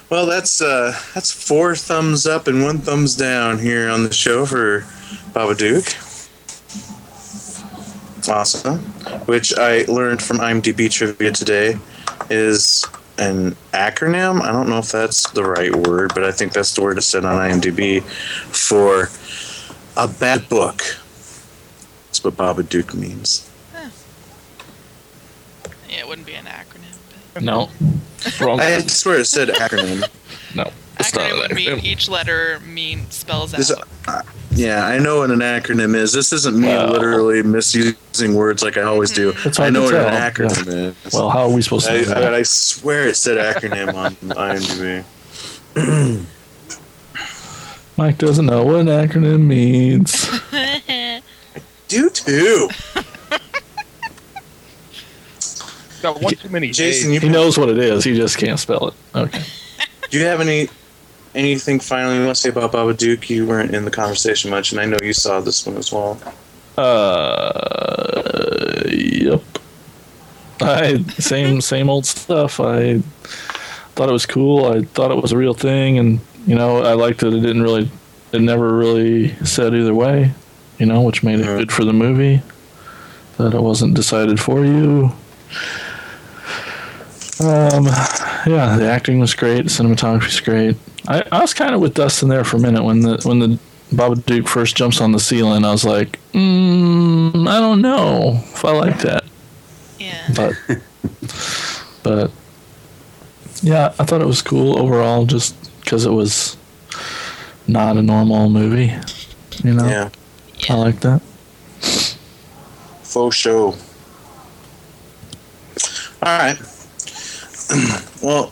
Well, 0.09 0.26
that's 0.28 0.61
uh, 0.61 0.97
that's 1.15 1.32
four 1.32 1.76
thumbs 1.76 2.28
up 2.28 2.47
and 2.47 2.61
one 2.63 2.80
thumbs 2.80 3.15
down 3.15 3.57
here 3.59 3.89
on 3.89 4.03
the 4.03 4.13
show 4.13 4.45
for 4.45 4.82
Babadook. 5.34 5.88
Awesome. 8.30 8.80
Which 9.26 9.53
I 9.57 9.84
learned 9.84 10.21
from 10.21 10.38
IMDb 10.38 10.89
trivia 10.91 11.32
today 11.32 11.78
is 12.30 12.86
an 13.17 13.55
acronym. 13.74 14.41
I 14.41 14.51
don't 14.51 14.69
know 14.69 14.80
if 14.80 14.91
that's 14.91 15.30
the 15.32 15.43
right 15.43 15.76
word, 15.76 16.13
but 16.15 16.24
I 16.24 16.32
think 16.32 16.53
that's 16.53 16.74
the 16.74 16.82
word 16.82 16.97
it 16.97 17.01
said 17.03 17.26
on 17.26 17.36
IMDb 17.36 18.01
for 18.03 19.09
a 20.01 20.07
bad 20.07 20.47
book. 20.49 20.78
That's 22.07 22.24
what 22.24 22.36
Babadook 22.38 22.93
means. 22.93 23.49
Yeah, 25.89 25.99
it 25.99 26.07
wouldn't 26.07 26.26
be 26.28 26.34
an 26.34 26.45
acronym. 26.45 26.95
But 27.34 27.43
No. 27.43 27.69
Wrong. 28.39 28.59
I 28.59 28.80
swear 28.88 29.19
it 29.19 29.26
said 29.26 29.49
acronym. 29.49 30.07
no. 30.55 30.71
It's 30.99 31.13
not 31.13 31.24
acronym 31.32 31.38
would 31.49 31.55
mean 31.55 31.80
each 31.80 32.07
letter 32.07 32.59
mean 32.61 33.09
spells 33.11 33.51
This- 33.51 33.71
out. 33.71 33.88
Uh, 34.07 34.21
Yeah, 34.56 34.86
I 34.86 34.99
know 34.99 35.20
what 35.20 35.32
an 35.32 35.39
acronym 35.39 35.95
is. 35.95 36.14
This 36.14 36.32
isn't 36.32 36.60
me 36.60 36.68
Well- 36.68 36.89
literally 36.91 37.41
misusing 37.41 38.36
words 38.36 38.62
like 38.64 38.78
I 38.78 38.84
always 38.84 39.12
do. 39.12 39.34
I 39.58 39.70
know 39.70 39.89
to 39.89 39.95
what 39.95 40.06
an 40.06 40.12
tell, 40.12 40.49
acronym 40.49 40.95
is. 41.06 41.14
Well, 41.14 41.30
how 41.30 41.43
are 41.43 41.49
we 41.49 41.62
supposed 41.62 41.88
to 41.88 41.93
I, 41.93 41.97
do 41.99 42.06
that? 42.06 42.34
I 42.34 42.43
swear 42.43 43.08
it 43.08 43.16
said 43.16 43.38
acronym 43.56 43.93
on 43.95 44.16
IMDb. 44.16 45.04
Mike 47.97 48.18
doesn't 48.18 48.45
know 48.45 48.64
what 48.64 48.76
an 48.82 48.88
acronym 48.88 49.45
means. 49.45 50.28
I 50.51 51.22
Do 51.88 52.10
too. 52.10 52.70
Got 56.01 56.22
one 56.22 56.34
too 56.36 56.49
many 56.49 56.70
Jason, 56.72 57.14
you, 57.14 57.20
He 57.20 57.30
knows 57.30 57.58
what 57.58 57.70
it 57.70 57.78
is. 57.78 58.04
He 58.04 58.16
just 58.16 58.38
can't 58.38 58.60
spell 58.60 58.89
it. 58.89 58.93
Okay. 59.16 59.41
do 60.10 60.20
you 60.20 60.26
have 60.26 60.41
any 60.41 60.68
anything 61.36 61.79
finally 61.79 62.17
you 62.17 62.25
want 62.25 62.36
to 62.36 62.41
say 62.41 62.49
about 62.49 62.71
Babadook? 62.71 63.29
You 63.29 63.45
weren't 63.45 63.73
in 63.73 63.86
the 63.86 63.91
conversation 63.91 64.51
much, 64.51 64.71
and 64.71 64.81
I 64.81 64.86
know 64.86 64.97
you 65.01 65.13
saw 65.13 65.39
this 65.41 65.65
one 65.65 65.77
as 65.77 65.91
well. 65.91 66.19
Uh, 66.77 67.63
yep. 68.89 69.41
I 70.61 71.03
same 71.19 71.61
same 71.61 71.89
old 71.89 72.05
stuff. 72.05 72.59
I 72.59 72.99
thought 73.95 74.09
it 74.09 74.13
was 74.13 74.25
cool. 74.25 74.65
I 74.65 74.81
thought 74.84 75.11
it 75.11 75.21
was 75.21 75.31
a 75.31 75.38
real 75.38 75.53
thing, 75.53 75.97
and 75.99 76.19
you 76.47 76.55
know, 76.55 76.84
I 76.84 76.93
liked 76.93 77.19
that 77.19 77.34
it 77.34 77.41
didn't 77.41 77.63
really, 77.63 77.89
it 78.31 78.41
never 78.41 78.73
really 78.73 79.36
said 79.45 79.73
either 79.73 79.93
way, 79.93 80.34
you 80.79 80.86
know, 80.86 81.01
which 81.01 81.23
made 81.23 81.39
it 81.39 81.45
good 81.45 81.71
for 81.71 81.86
the 81.86 81.93
movie. 81.93 82.41
That 83.38 83.53
it 83.53 83.61
wasn't 83.61 83.95
decided 83.95 84.39
for 84.39 84.63
you. 84.63 85.11
Um, 87.39 87.86
yeah, 88.45 88.77
the 88.77 88.88
acting 88.89 89.19
was 89.19 89.34
great. 89.34 89.63
The 89.63 89.69
cinematography 89.69 90.25
was 90.25 90.39
great. 90.39 90.77
I, 91.08 91.24
I 91.32 91.41
was 91.41 91.54
kind 91.54 91.76
of 91.76 91.82
with 91.82 91.93
Dustin 91.95 92.30
there 92.30 92.43
for 92.43 92.58
a 92.58 92.60
minute 92.60 92.84
when 92.84 93.01
the 93.01 93.20
when 93.24 93.39
the 93.39 93.60
Babadook 93.91 94.47
first 94.47 94.76
jumps 94.76 95.01
on 95.01 95.12
the 95.12 95.20
ceiling. 95.20 95.66
I 95.66 95.72
was 95.72 95.84
like, 95.86 96.20
mm, 96.34 97.47
I 97.47 97.60
don't 97.60 97.82
know 97.82 98.39
if 98.54 98.64
I 98.66 98.72
like 98.72 98.99
that, 98.99 99.24
Yeah. 99.99 100.30
but 100.36 100.54
but 102.04 102.32
yeah, 103.62 103.93
I 103.99 104.04
thought 104.06 104.22
it 104.22 104.28
was 104.28 104.41
cool 104.41 104.80
overall, 104.80 105.26
just 105.26 105.56
because 105.82 106.06
it 106.06 106.12
was 106.12 106.58
not 107.68 107.97
a 107.97 108.01
normal 108.01 108.49
movie. 108.49 108.93
You 109.64 109.74
know, 109.74 109.88
Yeah, 109.88 110.10
I 110.70 110.74
like 110.76 110.99
that. 111.01 111.22
faux 113.04 113.36
show. 113.36 113.76
All 116.24 116.38
right. 116.39 116.58
well, 118.22 118.51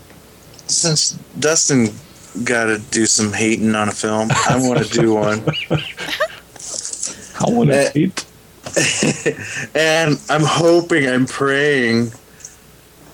since 0.68 1.12
Dustin 1.40 1.94
got 2.44 2.66
to 2.66 2.80
do 2.92 3.06
some 3.06 3.34
hating 3.34 3.76
on 3.76 3.90
a 3.90 3.92
film, 3.92 4.30
I 4.32 4.58
want 4.60 4.86
to 4.86 4.90
do 4.90 5.14
one. 5.14 5.44
I 7.40 7.50
want 7.52 7.70
Eh. 7.72 7.90
to 7.90 8.00
hate. 8.00 8.26
and 9.76 10.20
I'm 10.30 10.44
hoping, 10.44 11.08
I'm 11.08 11.26
praying 11.26 12.12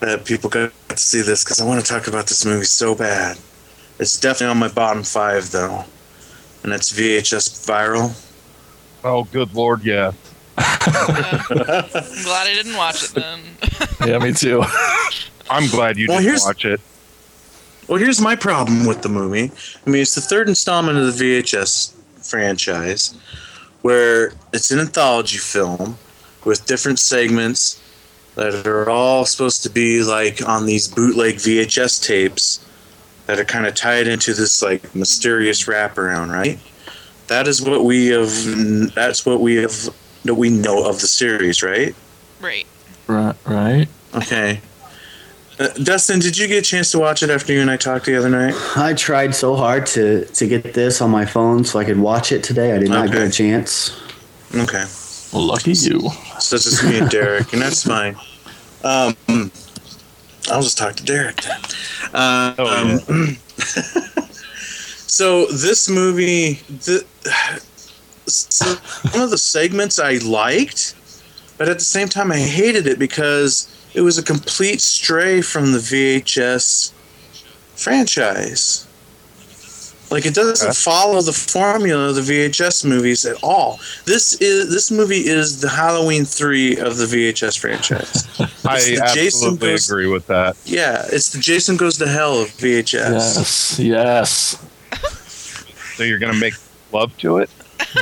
that 0.00 0.24
people 0.24 0.50
get 0.50 0.72
to 0.90 0.96
see 0.96 1.22
this 1.22 1.42
because 1.42 1.60
I 1.60 1.64
want 1.64 1.84
to 1.84 1.90
talk 1.92 2.06
about 2.06 2.26
this 2.26 2.44
movie 2.44 2.64
so 2.66 2.94
bad. 2.94 3.38
It's 3.98 4.18
definitely 4.20 4.52
on 4.52 4.58
my 4.58 4.68
bottom 4.68 5.02
five, 5.02 5.50
though, 5.50 5.84
and 6.62 6.72
it's 6.72 6.92
VHS 6.92 7.66
Viral. 7.66 8.12
Oh, 9.02 9.24
good 9.24 9.52
lord, 9.54 9.82
yeah. 9.84 10.12
I'm 10.56 10.92
glad 10.92 12.46
I 12.46 12.52
didn't 12.54 12.76
watch 12.76 13.04
it 13.04 13.10
then. 13.14 13.40
Yeah, 14.06 14.18
me 14.18 14.32
too. 14.32 14.62
I'm 15.50 15.66
glad 15.68 15.96
you 15.96 16.06
Well, 16.08 16.20
didn't 16.22 16.42
watch 16.44 16.64
it. 16.64 16.80
Well, 17.88 17.98
here's 17.98 18.20
my 18.20 18.36
problem 18.36 18.86
with 18.86 19.00
the 19.00 19.08
movie. 19.08 19.50
I 19.86 19.90
mean, 19.90 20.02
it's 20.02 20.14
the 20.14 20.20
third 20.20 20.48
installment 20.48 20.98
of 20.98 21.16
the 21.16 21.40
VHS 21.40 21.94
franchise, 22.20 23.18
where 23.80 24.32
it's 24.52 24.70
an 24.70 24.78
anthology 24.78 25.38
film 25.38 25.96
with 26.44 26.66
different 26.66 26.98
segments 26.98 27.82
that 28.34 28.66
are 28.66 28.90
all 28.90 29.24
supposed 29.24 29.62
to 29.62 29.70
be 29.70 30.02
like 30.02 30.46
on 30.46 30.66
these 30.66 30.86
bootleg 30.86 31.36
VHS 31.36 32.06
tapes 32.06 32.64
that 33.26 33.40
are 33.40 33.44
kind 33.44 33.66
of 33.66 33.74
tied 33.74 34.06
into 34.06 34.34
this 34.34 34.62
like 34.62 34.94
mysterious 34.94 35.64
wraparound, 35.64 36.30
right? 36.30 36.58
That 37.28 37.48
is 37.48 37.62
what 37.62 37.84
we 37.84 38.08
have. 38.08 38.94
That's 38.94 39.24
what 39.24 39.40
we 39.40 39.56
have. 39.56 39.94
That 40.24 40.34
we 40.34 40.50
know 40.50 40.86
of 40.86 41.00
the 41.00 41.06
series, 41.06 41.62
right? 41.62 41.94
right. 42.40 42.66
right, 43.06 43.36
right. 43.46 43.88
Okay. 44.14 44.60
Uh, 45.58 45.68
Dustin, 45.82 46.20
did 46.20 46.38
you 46.38 46.46
get 46.46 46.58
a 46.58 46.62
chance 46.62 46.92
to 46.92 46.98
watch 47.00 47.22
it 47.22 47.30
after 47.30 47.52
you 47.52 47.60
and 47.60 47.70
I 47.70 47.76
talked 47.76 48.06
the 48.06 48.14
other 48.16 48.28
night? 48.28 48.54
I 48.76 48.94
tried 48.94 49.34
so 49.34 49.56
hard 49.56 49.86
to 49.86 50.24
to 50.24 50.46
get 50.46 50.72
this 50.72 51.00
on 51.00 51.10
my 51.10 51.24
phone 51.26 51.64
so 51.64 51.78
I 51.80 51.84
could 51.84 51.98
watch 51.98 52.30
it 52.30 52.44
today. 52.44 52.72
I 52.74 52.78
did 52.78 52.90
not 52.90 53.10
get 53.10 53.22
a 53.22 53.30
chance. 53.30 54.00
Okay. 54.54 54.84
Well, 55.32 55.42
lucky 55.46 55.72
you. 55.72 56.10
So 56.38 56.56
it's 56.56 56.64
just 56.64 56.84
me 56.84 56.98
and 56.98 57.10
Derek, 57.10 57.52
and 57.52 57.60
that's 57.60 57.82
fine. 57.82 58.14
Um, 58.84 59.16
I'll 60.50 60.62
just 60.62 60.78
talk 60.78 60.94
to 60.94 61.04
Derek 61.04 61.42
then. 61.42 61.60
Uh, 62.14 62.54
Oh, 62.58 62.66
um, 62.66 63.36
so 65.08 65.46
this 65.46 65.88
movie, 65.90 66.54
the, 66.68 67.04
so 68.26 68.74
one 69.12 69.24
of 69.24 69.30
the 69.30 69.36
segments 69.38 69.98
I 69.98 70.18
liked, 70.18 70.94
but 71.58 71.68
at 71.68 71.78
the 71.78 71.84
same 71.84 72.08
time 72.08 72.30
I 72.32 72.38
hated 72.38 72.86
it 72.86 72.98
because 72.98 73.68
it 73.94 74.00
was 74.02 74.18
a 74.18 74.22
complete 74.22 74.80
stray 74.80 75.40
from 75.40 75.72
the 75.72 75.78
VHS 75.78 76.92
franchise. 77.76 78.84
Like 80.10 80.24
it 80.24 80.34
doesn't 80.34 80.66
Okay. 80.68 80.74
follow 80.74 81.20
the 81.20 81.34
formula 81.34 82.08
of 82.08 82.14
the 82.14 82.22
VHS 82.22 82.82
movies 82.82 83.26
at 83.26 83.36
all. 83.42 83.78
This 84.06 84.32
is 84.40 84.70
this 84.70 84.90
movie 84.90 85.26
is 85.28 85.60
the 85.60 85.68
Halloween 85.68 86.24
three 86.24 86.78
of 86.78 86.96
the 86.96 87.04
VHS 87.04 87.58
franchise. 87.58 88.26
I 88.64 88.76
It's 88.78 89.12
Jason 89.12 89.48
absolutely 89.48 89.68
goes- 89.72 89.90
agree 89.90 90.06
with 90.06 90.26
that. 90.28 90.56
yeah, 90.64 91.04
it's 91.12 91.30
the 91.30 91.38
Jason 91.38 91.76
Goes 91.76 91.98
to 91.98 92.08
Hell 92.08 92.40
of 92.40 92.48
VHS. 92.56 92.94
Yes, 93.12 93.78
yes. 93.78 94.56
So 95.96 96.04
you're 96.04 96.18
gonna 96.18 96.32
make 96.38 96.54
love 96.90 97.14
to 97.18 97.38
it? 97.38 97.50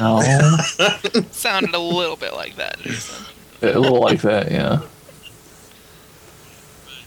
No, 0.00 0.20
Sounded 1.32 1.74
a 1.74 1.78
little 1.78 2.16
bit 2.16 2.34
like 2.34 2.54
that, 2.56 2.78
Jason. 2.82 3.24
a 3.62 3.78
little 3.78 4.00
like 4.00 4.20
that. 4.22 4.50
Yeah. 4.52 4.80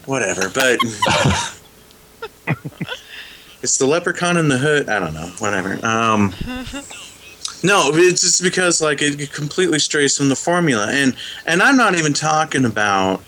Whatever, 0.06 0.48
but 0.48 0.78
it's 3.62 3.78
the 3.78 3.86
Leprechaun 3.86 4.36
in 4.36 4.48
the 4.48 4.58
Hood. 4.58 4.88
I 4.88 4.98
don't 4.98 5.14
know. 5.14 5.30
Whatever. 5.38 5.74
Um, 5.84 6.34
no, 7.62 7.90
it's 7.92 8.22
just 8.22 8.42
because 8.42 8.80
like 8.80 9.02
it 9.02 9.32
completely 9.32 9.78
strays 9.78 10.16
from 10.16 10.28
the 10.28 10.36
formula, 10.36 10.88
and 10.90 11.14
and 11.46 11.62
I'm 11.62 11.76
not 11.76 11.94
even 11.94 12.12
talking 12.12 12.64
about 12.64 13.22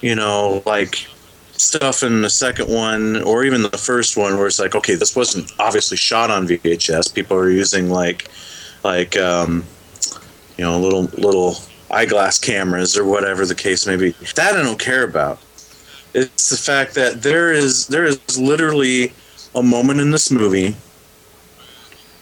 you 0.00 0.14
know 0.14 0.62
like 0.66 1.06
stuff 1.52 2.02
in 2.02 2.22
the 2.22 2.30
second 2.30 2.68
one 2.68 3.22
or 3.22 3.44
even 3.44 3.62
the 3.62 3.78
first 3.78 4.16
one 4.16 4.36
where 4.36 4.46
it's 4.46 4.58
like 4.58 4.74
okay 4.74 4.94
this 4.94 5.16
wasn't 5.16 5.50
obviously 5.58 5.96
shot 5.96 6.30
on 6.30 6.46
VHS 6.46 7.14
people 7.14 7.36
are 7.36 7.50
using 7.50 7.88
like 7.88 8.28
like 8.84 9.16
um 9.16 9.64
you 10.58 10.64
know 10.64 10.78
little 10.78 11.04
little 11.18 11.56
eyeglass 11.90 12.38
cameras 12.38 12.96
or 12.96 13.04
whatever 13.04 13.46
the 13.46 13.54
case 13.54 13.86
may 13.86 13.96
be 13.96 14.10
that 14.34 14.54
I 14.54 14.62
don't 14.62 14.78
care 14.78 15.04
about 15.04 15.38
it's 16.16 16.48
the 16.48 16.56
fact 16.56 16.94
that 16.94 17.22
there 17.22 17.52
is 17.52 17.86
there 17.88 18.04
is 18.04 18.18
literally 18.38 19.12
a 19.54 19.62
moment 19.62 20.00
in 20.00 20.10
this 20.10 20.30
movie 20.30 20.74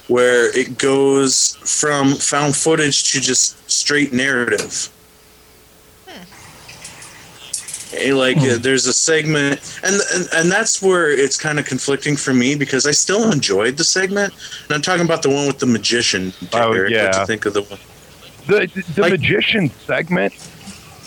where 0.08 0.56
it 0.58 0.76
goes 0.78 1.56
from 1.80 2.14
found 2.14 2.54
footage 2.54 3.12
to 3.12 3.20
just 3.20 3.56
straight 3.70 4.12
narrative. 4.12 4.90
Eh, 7.96 8.12
Like 8.12 8.36
uh, 8.38 8.58
there's 8.58 8.86
a 8.86 8.92
segment, 8.92 9.60
and, 9.84 9.94
and 10.14 10.28
and 10.34 10.50
that's 10.50 10.82
where 10.82 11.10
it's 11.10 11.36
kind 11.36 11.58
of 11.60 11.64
conflicting 11.64 12.16
for 12.16 12.34
me 12.34 12.56
because 12.56 12.86
I 12.86 12.90
still 12.90 13.30
enjoyed 13.30 13.76
the 13.76 13.84
segment, 13.84 14.34
and 14.64 14.72
I'm 14.74 14.82
talking 14.82 15.04
about 15.04 15.22
the 15.22 15.30
one 15.30 15.46
with 15.46 15.60
the 15.60 15.66
magician. 15.66 16.32
Oh, 16.52 16.72
Derek. 16.74 16.90
What'd 16.90 16.92
yeah. 16.92 17.20
you 17.20 17.26
think 17.26 17.46
of 17.46 17.54
the 17.54 17.62
one? 17.62 17.78
The 18.48 18.66
the 18.96 19.02
Like- 19.02 19.12
magician 19.12 19.70
segment, 19.86 20.32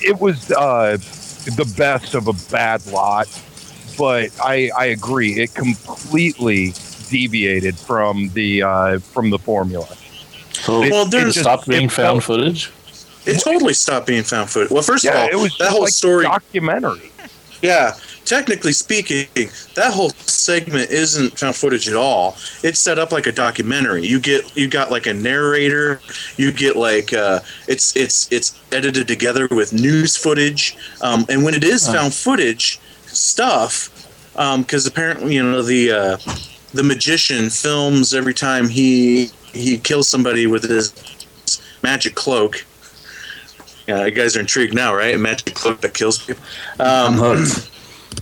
it 0.01 0.17
was 0.19 0.49
uh, 0.51 0.97
the 1.55 1.71
best 1.77 2.13
of 2.15 2.27
a 2.27 2.33
bad 2.51 2.85
lot, 2.87 3.27
but 3.97 4.29
I 4.43 4.69
I 4.77 4.85
agree 4.87 5.39
it 5.41 5.53
completely 5.53 6.73
deviated 7.09 7.77
from 7.77 8.29
the 8.33 8.63
uh, 8.63 8.99
from 8.99 9.29
the 9.29 9.39
formula. 9.39 9.87
So 10.53 10.83
It- 10.83 10.91
Well, 10.91 11.05
it 11.05 11.11
there's- 11.11 11.39
stopped 11.39 11.67
being 11.67 11.89
found 11.89 12.23
felt- 12.23 12.39
footage. 12.39 12.71
It 13.25 13.39
totally 13.41 13.73
stopped 13.73 14.07
being 14.07 14.23
found 14.23 14.49
footage. 14.49 14.71
Well, 14.71 14.81
first 14.83 15.05
of 15.05 15.13
all, 15.15 15.27
it 15.27 15.35
was 15.35 15.55
that 15.57 15.69
whole 15.71 15.81
like 15.81 15.91
story. 15.93 16.23
documentary. 16.23 17.11
Yeah, 17.61 17.93
technically 18.27 18.73
speaking, 18.73 19.27
that 19.75 19.93
whole 19.93 20.09
segment 20.09 20.91
isn't 20.91 21.39
found 21.39 21.55
footage 21.55 21.87
at 21.87 21.95
all. 21.95 22.35
It's 22.61 22.79
set 22.79 22.99
up 22.99 23.11
like 23.11 23.25
a 23.25 23.31
documentary. 23.31 24.05
You 24.05 24.19
get 24.19 24.55
you 24.55 24.67
got 24.67 24.91
like 24.91 25.07
a 25.07 25.13
narrator. 25.13 26.01
You 26.35 26.51
get 26.51 26.75
like 26.75 27.13
uh, 27.13 27.39
it's 27.67 27.95
it's 27.95 28.31
it's 28.31 28.59
edited 28.71 29.07
together 29.07 29.47
with 29.49 29.73
news 29.73 30.17
footage. 30.17 30.75
Um, 31.01 31.25
and 31.29 31.43
when 31.43 31.53
it 31.53 31.63
is 31.63 31.87
found 31.87 32.13
footage 32.13 32.79
stuff, 33.05 33.89
because 34.33 34.85
apparently 34.85 35.35
you 35.35 35.43
know 35.43 35.61
the 35.61 35.91
uh, 35.91 36.17
the 36.73 36.83
magician 36.83 37.49
films 37.49 38.13
every 38.13 38.33
time 38.33 38.67
he 38.67 39.27
he 39.53 39.77
kills 39.77 40.09
somebody 40.09 40.47
with 40.47 40.63
his 40.63 40.93
magic 41.81 42.13
cloak. 42.13 42.65
Yeah, 43.87 44.03
you 44.03 44.11
guys 44.11 44.35
are 44.35 44.41
intrigued 44.41 44.73
now, 44.73 44.93
right? 44.93 45.15
A 45.15 45.17
magic 45.17 45.55
cloak 45.55 45.79
that 45.79 45.93
kills 45.93 46.23
people. 46.25 46.43
Um. 46.77 47.45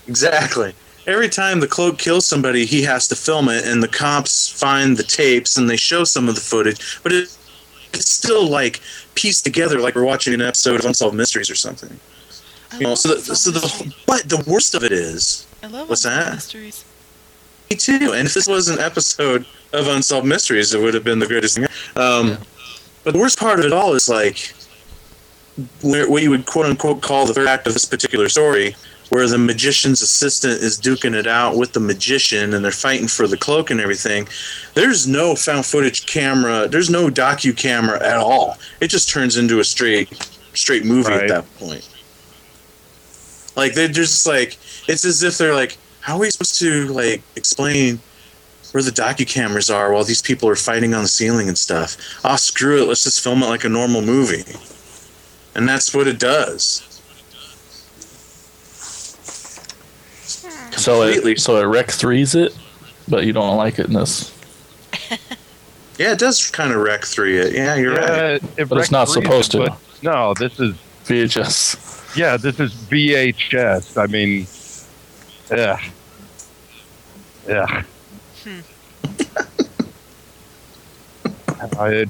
Exactly. 0.07 0.73
Every 1.07 1.29
time 1.29 1.59
the 1.59 1.67
cloak 1.67 1.97
kills 1.99 2.25
somebody, 2.25 2.65
he 2.65 2.81
has 2.83 3.07
to 3.09 3.15
film 3.15 3.47
it, 3.49 3.65
and 3.65 3.81
the 3.83 3.87
cops 3.87 4.49
find 4.49 4.97
the 4.97 5.03
tapes 5.03 5.55
and 5.57 5.69
they 5.69 5.77
show 5.77 6.03
some 6.03 6.27
of 6.27 6.35
the 6.35 6.41
footage, 6.41 6.99
but 7.03 7.11
it, 7.11 7.35
it's 7.93 8.09
still 8.09 8.47
like 8.47 8.81
pieced 9.13 9.43
together, 9.43 9.79
like 9.79 9.95
we're 9.95 10.03
watching 10.03 10.33
an 10.33 10.41
episode 10.41 10.79
of 10.79 10.85
Unsolved 10.85 11.15
Mysteries 11.15 11.49
or 11.49 11.55
something. 11.55 11.99
I 12.71 12.77
You 12.77 12.83
know, 12.83 12.89
love 12.89 12.97
so, 12.99 13.15
the, 13.15 13.35
so 13.35 13.51
the 13.51 13.93
but 14.07 14.27
the 14.29 14.43
worst 14.47 14.73
of 14.73 14.83
it 14.83 14.91
is 14.91 15.45
I 15.61 15.67
love 15.67 15.89
what's 15.89 16.05
Unsolved 16.05 16.27
that? 16.27 16.33
Mysteries. 16.35 16.85
me 17.69 17.77
too. 17.77 18.13
And 18.13 18.27
if 18.27 18.33
this 18.33 18.47
was 18.47 18.67
an 18.67 18.79
episode 18.79 19.45
of 19.73 19.87
Unsolved 19.87 20.27
Mysteries, 20.27 20.73
it 20.73 20.81
would 20.81 20.95
have 20.95 21.03
been 21.03 21.19
the 21.19 21.27
greatest 21.27 21.55
thing. 21.57 21.67
Um, 21.95 22.37
But 23.03 23.13
the 23.13 23.19
worst 23.19 23.37
part 23.39 23.59
of 23.59 23.65
it 23.65 23.71
all 23.73 23.93
is 23.93 24.09
like 24.09 24.53
where, 25.81 26.09
what 26.09 26.23
you 26.23 26.31
would 26.31 26.47
quote 26.47 26.65
unquote 26.65 27.01
call 27.03 27.27
the 27.27 27.33
third 27.35 27.47
act 27.47 27.67
of 27.67 27.73
this 27.73 27.85
particular 27.85 28.27
story, 28.29 28.75
where 29.09 29.27
the 29.27 29.37
magician's 29.37 30.01
assistant 30.01 30.53
is 30.61 30.79
duking 30.79 31.13
it 31.13 31.27
out 31.27 31.57
with 31.57 31.73
the 31.73 31.79
magician 31.79 32.53
and 32.53 32.63
they're 32.65 32.71
fighting 32.71 33.07
for 33.07 33.27
the 33.27 33.37
cloak 33.37 33.69
and 33.69 33.79
everything. 33.79 34.27
There's 34.73 35.07
no 35.07 35.35
found 35.35 35.65
footage 35.65 36.05
camera. 36.07 36.67
There's 36.67 36.89
no 36.89 37.09
docu 37.09 37.55
camera 37.55 38.03
at 38.03 38.17
all. 38.17 38.57
It 38.81 38.87
just 38.89 39.09
turns 39.09 39.37
into 39.37 39.59
a 39.59 39.63
straight 39.63 40.09
straight 40.53 40.85
movie 40.85 41.09
Right. 41.09 41.23
at 41.23 41.27
that 41.29 41.55
point. 41.59 41.87
Like 43.55 43.73
they're 43.73 43.87
just 43.87 44.25
like 44.25 44.57
it's 44.87 45.05
as 45.05 45.23
if 45.23 45.37
they're 45.37 45.53
like, 45.53 45.77
how 46.01 46.15
are 46.15 46.19
we 46.19 46.29
supposed 46.29 46.59
to 46.59 46.87
like 46.87 47.21
explain 47.35 47.99
where 48.71 48.83
the 48.83 48.91
docu 48.91 49.25
cameras 49.27 49.69
are 49.69 49.91
while 49.93 50.03
these 50.03 50.21
people 50.21 50.49
are 50.49 50.55
fighting 50.55 50.93
on 50.93 51.03
the 51.03 51.07
ceiling 51.07 51.47
and 51.47 51.57
stuff? 51.57 51.95
Oh 52.23 52.35
screw 52.35 52.81
it, 52.81 52.87
let's 52.87 53.03
just 53.03 53.21
film 53.23 53.43
it 53.43 53.47
like 53.47 53.63
a 53.63 53.69
normal 53.69 54.01
movie. 54.01 54.43
And 55.55 55.67
that's 55.69 55.93
what 55.93 56.07
it 56.07 56.19
does. 56.19 56.94
So 60.77 61.03
it 61.03 61.39
so 61.39 61.57
it 61.57 61.63
rec 61.63 61.89
threes 61.91 62.35
it, 62.35 62.57
but 63.07 63.25
you 63.25 63.33
don't 63.33 63.57
like 63.57 63.79
it 63.79 63.87
in 63.87 63.93
this. 63.93 64.31
Yeah, 65.97 66.11
it 66.11 66.19
does 66.19 66.49
kind 66.51 66.73
of 66.73 66.81
wreck 66.81 67.05
three 67.05 67.37
it. 67.37 67.53
Yeah, 67.53 67.75
you're 67.75 67.93
right. 67.93 68.41
Yeah, 68.41 68.49
it 68.57 68.69
But 68.69 68.79
it's 68.79 68.91
not 68.91 69.07
wrecked 69.07 69.23
supposed 69.25 69.51
to. 69.51 69.77
No, 70.01 70.33
this 70.33 70.59
is 70.59 70.75
VHS. 71.05 72.17
yeah, 72.17 72.35
this 72.37 72.59
is 72.59 72.73
VHS. 72.73 73.97
I 73.97 74.07
mean, 74.07 74.45
yeah, 75.49 75.79
yeah. 77.47 77.83
Hmm. 78.43 78.59
I, 81.79 82.05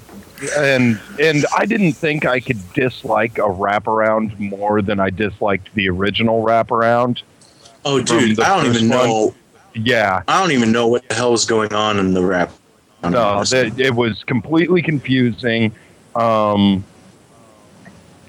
and 0.57 0.99
and 1.19 1.45
I 1.55 1.65
didn't 1.65 1.93
think 1.93 2.25
I 2.25 2.39
could 2.39 2.61
dislike 2.73 3.37
a 3.37 3.41
wraparound 3.41 4.39
more 4.39 4.81
than 4.81 4.99
I 4.99 5.11
disliked 5.11 5.73
the 5.75 5.89
original 5.89 6.43
wraparound. 6.43 7.21
Oh, 7.85 8.01
dude, 8.01 8.39
I 8.39 8.57
don't 8.57 8.75
even 8.75 8.89
one? 8.89 8.97
know. 8.97 9.35
Yeah, 9.75 10.23
I 10.27 10.41
don't 10.41 10.51
even 10.51 10.71
know 10.71 10.87
what 10.87 11.07
the 11.07 11.15
hell 11.15 11.31
was 11.31 11.45
going 11.45 11.73
on 11.73 11.99
in 11.99 12.13
the 12.13 12.23
rap. 12.23 12.51
No, 13.03 13.43
that, 13.43 13.79
it 13.79 13.93
was 13.93 14.23
completely 14.23 14.81
confusing. 14.81 15.71
Um, 16.15 16.83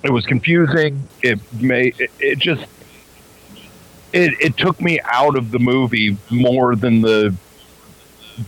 it 0.02 0.10
was 0.10 0.26
confusing. 0.26 1.08
It 1.22 1.40
may 1.54 1.94
it, 1.98 2.10
it 2.20 2.38
just 2.38 2.66
it 4.12 4.34
it 4.40 4.56
took 4.56 4.80
me 4.80 5.00
out 5.04 5.36
of 5.36 5.50
the 5.50 5.58
movie 5.58 6.18
more 6.30 6.76
than 6.76 7.00
the 7.00 7.34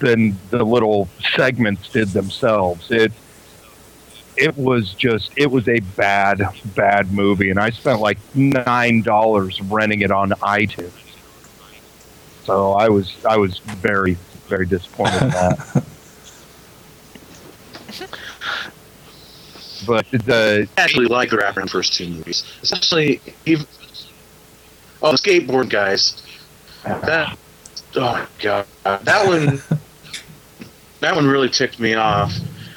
than 0.00 0.36
the 0.50 0.64
little 0.64 1.08
segments 1.34 1.88
did 1.88 2.08
themselves. 2.08 2.90
It 2.90 3.12
it 4.38 4.56
was 4.56 4.94
just 4.94 5.32
it 5.36 5.50
was 5.50 5.68
a 5.68 5.80
bad 5.96 6.40
bad 6.76 7.12
movie, 7.12 7.50
and 7.50 7.58
I 7.58 7.70
spent 7.70 8.00
like 8.00 8.18
nine 8.34 9.02
dollars 9.02 9.60
renting 9.62 10.02
it 10.02 10.10
on 10.12 10.30
iTunes. 10.30 10.92
So 12.44 12.72
I 12.72 12.88
was 12.88 13.14
I 13.24 13.36
was 13.36 13.58
very 13.58 14.16
very 14.46 14.64
disappointed 14.64 15.22
in 15.22 15.28
that. 15.30 15.58
but 19.86 20.06
the 20.10 20.68
I 20.76 20.80
actually 20.80 21.06
like 21.06 21.30
the 21.30 21.38
rapper 21.38 21.60
wraparound 21.60 21.70
first 21.70 21.94
two 21.94 22.08
movies, 22.08 22.44
especially 22.62 23.20
even 23.44 23.66
oh 25.02 25.12
the 25.12 25.18
skateboard 25.18 25.68
guys. 25.68 26.22
That 26.84 27.36
oh 27.96 28.28
god, 28.40 28.66
that 28.84 29.26
one 29.26 29.60
that 31.00 31.16
one 31.16 31.26
really 31.26 31.48
ticked 31.48 31.80
me 31.80 31.94
off. 31.94 32.32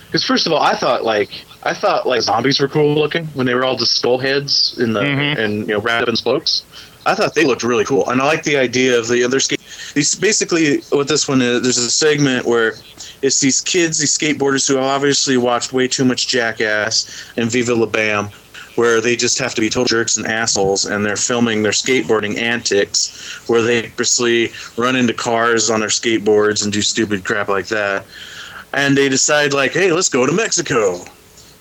Because 0.08 0.26
first 0.26 0.48
of 0.48 0.54
all, 0.54 0.60
I 0.60 0.76
thought 0.76 1.06
like 1.06 1.46
I 1.64 1.74
thought 1.74 2.08
like 2.08 2.22
zombies 2.22 2.60
were 2.60 2.68
cool 2.68 2.96
looking 2.96 3.26
when 3.36 3.46
they 3.46 3.54
were 3.54 3.64
all 3.64 3.76
just 3.76 3.98
skull 3.98 4.18
heads 4.18 4.76
in 4.80 4.94
the 4.94 5.02
Mhm. 5.02 5.38
and 5.38 5.60
you 5.68 5.74
know 5.76 5.80
wrapped 5.80 6.04
up 6.04 6.10
in 6.10 6.16
spokes. 6.16 6.64
I 7.06 7.16
thought 7.16 7.34
they 7.34 7.46
looked 7.46 7.64
really 7.64 7.86
cool, 7.86 8.08
and 8.10 8.22
I 8.22 8.26
like 8.26 8.44
the 8.44 8.58
idea 8.58 8.98
of 8.98 9.08
the 9.08 9.24
other 9.24 9.40
skate. 9.40 9.60
These 9.96 10.16
basically 10.16 10.82
what 10.90 11.08
this 11.08 11.28
one 11.28 11.42
is. 11.42 11.62
There's 11.62 11.78
a 11.78 11.90
segment 11.90 12.46
where 12.46 12.76
it's 13.22 13.40
these 13.40 13.62
kids, 13.62 13.98
these 14.00 14.16
skateboarders 14.18 14.68
who 14.68 14.78
obviously 14.80 15.38
watched 15.38 15.74
way 15.74 15.88
too 15.88 16.06
much 16.06 16.28
Jackass 16.28 17.06
and 17.38 17.50
Viva 17.50 17.74
La 17.74 17.88
Bam, 17.88 18.30
where 18.76 19.02
they 19.02 19.16
just 19.16 19.38
have 19.40 19.54
to 19.56 19.62
be 19.62 19.70
total 19.70 19.86
jerks 19.86 20.16
and 20.18 20.28
assholes, 20.28 20.86
and 20.86 21.06
they're 21.06 21.16
filming 21.16 21.64
their 21.64 21.72
skateboarding 21.72 22.38
antics, 22.38 23.12
where 23.48 23.62
they 23.62 23.84
purposely 23.84 24.52
run 24.78 24.96
into 24.96 25.14
cars 25.14 25.70
on 25.70 25.80
their 25.80 25.90
skateboards 25.90 26.64
and 26.64 26.72
do 26.72 26.82
stupid 26.82 27.24
crap 27.24 27.48
like 27.50 27.68
that. 27.68 28.06
And 28.74 28.96
they 28.98 29.10
decide 29.10 29.54
like, 29.54 29.74
hey, 29.74 29.92
let's 29.92 30.10
go 30.10 30.26
to 30.26 30.32
Mexico. 30.32 31.04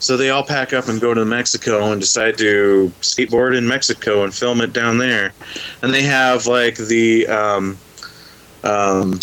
So 0.00 0.16
they 0.16 0.30
all 0.30 0.42
pack 0.42 0.72
up 0.72 0.88
and 0.88 1.00
go 1.00 1.14
to 1.14 1.24
Mexico 1.24 1.92
and 1.92 2.00
decide 2.00 2.38
to 2.38 2.90
skateboard 3.00 3.56
in 3.56 3.68
Mexico 3.68 4.24
and 4.24 4.34
film 4.34 4.60
it 4.60 4.72
down 4.72 4.98
there. 4.98 5.32
And 5.82 5.92
they 5.92 6.02
have 6.02 6.46
like 6.46 6.76
the 6.76 7.26
um, 7.28 7.78
um, 8.64 9.20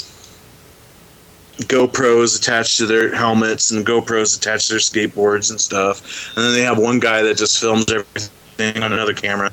GoPros 1.58 2.40
attached 2.40 2.78
to 2.78 2.86
their 2.86 3.14
helmets 3.14 3.72
and 3.72 3.86
GoPros 3.86 4.38
attached 4.38 4.68
to 4.68 4.74
their 4.74 4.80
skateboards 4.80 5.50
and 5.50 5.60
stuff. 5.60 6.36
And 6.36 6.46
then 6.46 6.54
they 6.54 6.62
have 6.62 6.78
one 6.78 7.00
guy 7.00 7.24
that 7.24 7.38
just 7.38 7.60
films 7.60 7.92
everything 7.92 8.84
on 8.84 8.94
another 8.94 9.14
camera. 9.14 9.52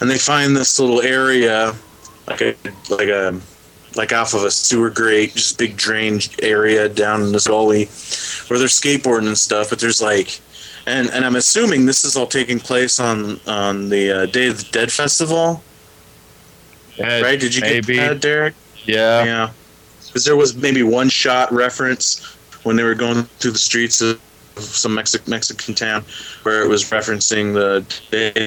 And 0.00 0.08
they 0.08 0.18
find 0.18 0.56
this 0.56 0.78
little 0.78 1.02
area, 1.02 1.74
like 2.28 2.40
a 2.40 2.54
like 2.88 3.08
a 3.08 3.40
like 3.96 4.12
off 4.12 4.34
of 4.34 4.44
a 4.44 4.50
sewer 4.50 4.90
grate, 4.90 5.34
just 5.34 5.58
big 5.58 5.76
drain 5.76 6.20
area 6.40 6.88
down 6.88 7.22
in 7.22 7.32
this 7.32 7.46
gully, 7.46 7.86
where 8.48 8.58
they're 8.58 8.68
skateboarding 8.68 9.26
and 9.26 9.38
stuff. 9.38 9.70
But 9.70 9.80
there's 9.80 10.00
like, 10.00 10.40
and 10.86 11.08
and 11.10 11.24
I'm 11.24 11.36
assuming 11.36 11.86
this 11.86 12.04
is 12.04 12.16
all 12.16 12.26
taking 12.26 12.58
place 12.58 13.00
on 13.00 13.40
on 13.46 13.88
the 13.88 14.10
uh, 14.22 14.26
Day 14.26 14.48
of 14.48 14.58
the 14.58 14.68
Dead 14.72 14.90
festival, 14.92 15.62
right? 16.98 17.40
Did 17.40 17.54
you 17.54 17.60
maybe 17.62 17.94
get 17.94 18.08
that, 18.08 18.20
Derek? 18.20 18.54
yeah 18.84 19.24
Yeah, 19.24 19.50
because 20.06 20.24
there 20.24 20.36
was 20.36 20.54
maybe 20.56 20.82
one 20.82 21.08
shot 21.08 21.52
reference 21.52 22.24
when 22.64 22.76
they 22.76 22.82
were 22.84 22.94
going 22.94 23.22
through 23.38 23.52
the 23.52 23.58
streets 23.58 24.00
of 24.00 24.20
some 24.58 24.94
Mexic- 24.94 25.26
Mexican 25.28 25.74
town 25.74 26.04
where 26.42 26.62
it 26.62 26.68
was 26.68 26.84
referencing 26.90 27.54
the 27.54 27.84
Day 28.10 28.46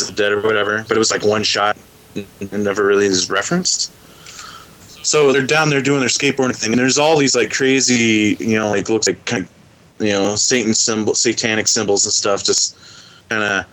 of 0.00 0.06
the 0.06 0.12
Dead 0.12 0.32
or 0.32 0.40
whatever, 0.40 0.84
but 0.86 0.96
it 0.96 0.98
was 0.98 1.10
like 1.10 1.24
one 1.24 1.42
shot 1.42 1.76
and 2.14 2.64
never 2.64 2.84
really 2.84 3.06
is 3.06 3.28
referenced. 3.30 3.92
So 5.04 5.32
they're 5.32 5.46
down 5.46 5.68
there 5.70 5.82
doing 5.82 6.00
their 6.00 6.08
skateboarding 6.08 6.56
thing, 6.56 6.72
and 6.72 6.78
there's 6.80 6.98
all 6.98 7.16
these 7.16 7.36
like 7.36 7.52
crazy, 7.52 8.36
you 8.40 8.58
know, 8.58 8.70
like 8.70 8.88
looks 8.88 9.06
like 9.06 9.24
kind 9.24 9.44
of, 9.44 9.50
you 9.98 10.10
know, 10.10 10.36
Satan 10.36 10.74
symbol, 10.74 11.14
satanic 11.14 11.68
symbols 11.68 12.04
and 12.04 12.12
stuff, 12.12 12.44
just 12.44 12.76
kind 13.28 13.42
of 13.42 13.66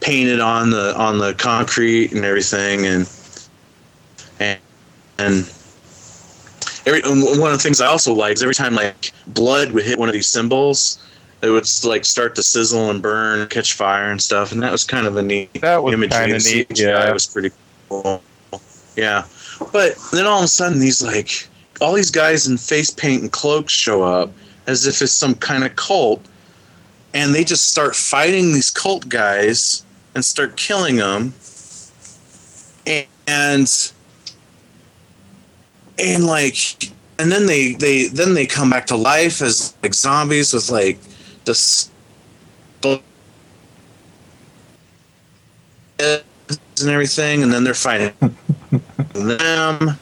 painted 0.00 0.40
on 0.40 0.70
the 0.70 0.96
on 0.96 1.18
the 1.18 1.34
concrete 1.34 2.12
and 2.12 2.24
everything, 2.24 2.86
and 2.86 3.10
and 4.40 4.58
and 5.18 5.52
every 6.86 7.02
and 7.02 7.22
one 7.40 7.52
of 7.52 7.58
the 7.58 7.62
things 7.62 7.80
I 7.80 7.86
also 7.86 8.12
like 8.12 8.34
is 8.34 8.42
every 8.42 8.54
time 8.54 8.74
like 8.74 9.12
blood 9.28 9.72
would 9.72 9.84
hit 9.84 9.98
one 9.98 10.08
of 10.08 10.14
these 10.14 10.28
symbols, 10.28 10.98
it 11.42 11.50
would 11.50 11.66
like 11.84 12.04
start 12.04 12.34
to 12.36 12.42
sizzle 12.42 12.90
and 12.90 13.00
burn, 13.00 13.46
catch 13.48 13.74
fire 13.74 14.10
and 14.10 14.20
stuff, 14.20 14.52
and 14.52 14.62
that 14.62 14.72
was 14.72 14.84
kind 14.84 15.06
of 15.06 15.16
a 15.16 15.22
neat 15.22 15.60
that 15.60 15.82
was 15.82 15.94
imagery. 15.94 16.26
neat 16.32 16.68
CGI 16.68 16.78
yeah 16.78 17.12
was 17.12 17.26
pretty 17.26 17.50
cool. 17.88 18.22
Yeah, 18.96 19.24
but 19.72 19.94
then 20.12 20.26
all 20.26 20.38
of 20.38 20.44
a 20.44 20.48
sudden, 20.48 20.80
these 20.80 21.02
like 21.02 21.46
all 21.80 21.92
these 21.92 22.10
guys 22.10 22.48
in 22.48 22.56
face 22.56 22.90
paint 22.90 23.22
and 23.22 23.30
cloaks 23.30 23.72
show 23.72 24.02
up 24.02 24.30
as 24.68 24.86
if 24.86 25.02
it's 25.02 25.12
some 25.12 25.34
kind 25.34 25.64
of 25.64 25.74
cult, 25.74 26.24
and 27.12 27.34
they 27.34 27.42
just 27.42 27.68
start 27.70 27.96
fighting 27.96 28.52
these 28.52 28.70
cult 28.70 29.08
guys 29.08 29.82
and 30.14 30.24
start 30.24 30.56
killing 30.56 30.96
them, 30.96 31.34
and 32.86 33.92
and 35.98 36.24
like 36.24 36.56
and 37.18 37.32
then 37.32 37.46
they 37.46 37.72
they 37.72 38.06
then 38.06 38.34
they 38.34 38.46
come 38.46 38.70
back 38.70 38.86
to 38.86 38.96
life 38.96 39.42
as 39.42 39.74
like 39.82 39.94
zombies 39.94 40.52
with 40.52 40.70
like 40.70 40.98
this 41.44 41.90
and 46.80 46.88
everything, 46.88 47.42
and 47.42 47.52
then 47.52 47.64
they're 47.64 47.74
fighting 47.74 48.12
them. 49.12 49.98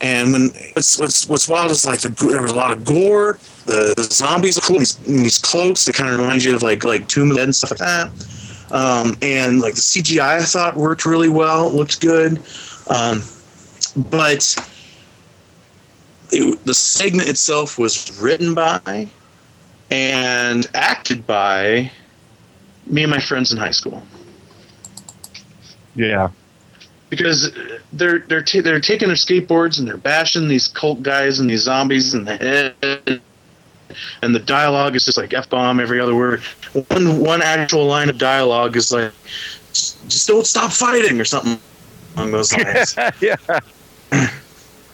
And 0.00 0.32
when 0.32 0.50
what's 0.74 0.98
what's 0.98 1.28
what's 1.28 1.48
wild 1.48 1.70
is 1.70 1.86
like 1.86 2.00
the, 2.00 2.10
there 2.10 2.42
was 2.42 2.52
a 2.52 2.56
lot 2.56 2.72
of 2.72 2.84
gore. 2.84 3.38
The, 3.66 3.94
the 3.96 4.02
zombies 4.02 4.58
are 4.58 4.60
cool. 4.60 4.78
These, 4.78 4.96
these 4.98 5.38
cloaks 5.38 5.84
that 5.86 5.94
kind 5.94 6.10
of 6.10 6.20
remind 6.20 6.44
you 6.44 6.54
of 6.54 6.62
like 6.62 6.84
like 6.84 7.08
Tomb 7.08 7.30
of 7.30 7.36
the 7.36 7.36
Dead 7.36 7.44
and 7.44 7.56
stuff 7.56 7.70
like 7.70 7.78
that. 7.80 8.10
Um, 8.70 9.16
and 9.22 9.60
like 9.60 9.74
the 9.74 9.80
CGI, 9.80 10.40
I 10.40 10.42
thought 10.42 10.76
worked 10.76 11.06
really 11.06 11.28
well. 11.28 11.70
Looked 11.70 12.00
good. 12.00 12.42
Um, 12.88 13.22
but 13.96 14.56
it, 16.30 16.64
the 16.64 16.74
segment 16.74 17.28
itself 17.28 17.78
was 17.78 18.20
written 18.20 18.54
by 18.54 19.08
and 19.90 20.66
acted 20.74 21.26
by 21.26 21.90
me 22.86 23.02
and 23.02 23.10
my 23.10 23.20
friends 23.20 23.52
in 23.52 23.58
high 23.58 23.70
school 23.70 24.02
yeah 25.94 26.28
because 27.10 27.52
they're 27.92 28.20
they're 28.20 28.42
ta- 28.42 28.60
they're 28.62 28.80
taking 28.80 29.08
their 29.08 29.16
skateboards 29.16 29.78
and 29.78 29.86
they're 29.86 29.96
bashing 29.96 30.48
these 30.48 30.68
cult 30.68 31.02
guys 31.02 31.38
and 31.38 31.48
these 31.48 31.62
zombies 31.62 32.14
in 32.14 32.24
the 32.24 32.36
head, 32.36 33.20
and 34.22 34.34
the 34.34 34.38
dialogue 34.40 34.96
is 34.96 35.04
just 35.04 35.18
like 35.18 35.32
f 35.34 35.48
bomb 35.48 35.80
every 35.80 36.00
other 36.00 36.14
word. 36.14 36.40
One 36.88 37.20
one 37.20 37.42
actual 37.42 37.86
line 37.86 38.08
of 38.10 38.18
dialogue 38.18 38.76
is 38.76 38.90
like, 38.92 39.12
"Just 39.72 40.26
don't 40.26 40.46
stop 40.46 40.72
fighting" 40.72 41.20
or 41.20 41.24
something 41.24 41.58
along 42.16 42.32
those 42.32 42.52
lines. 42.56 42.96
yeah. 43.20 43.36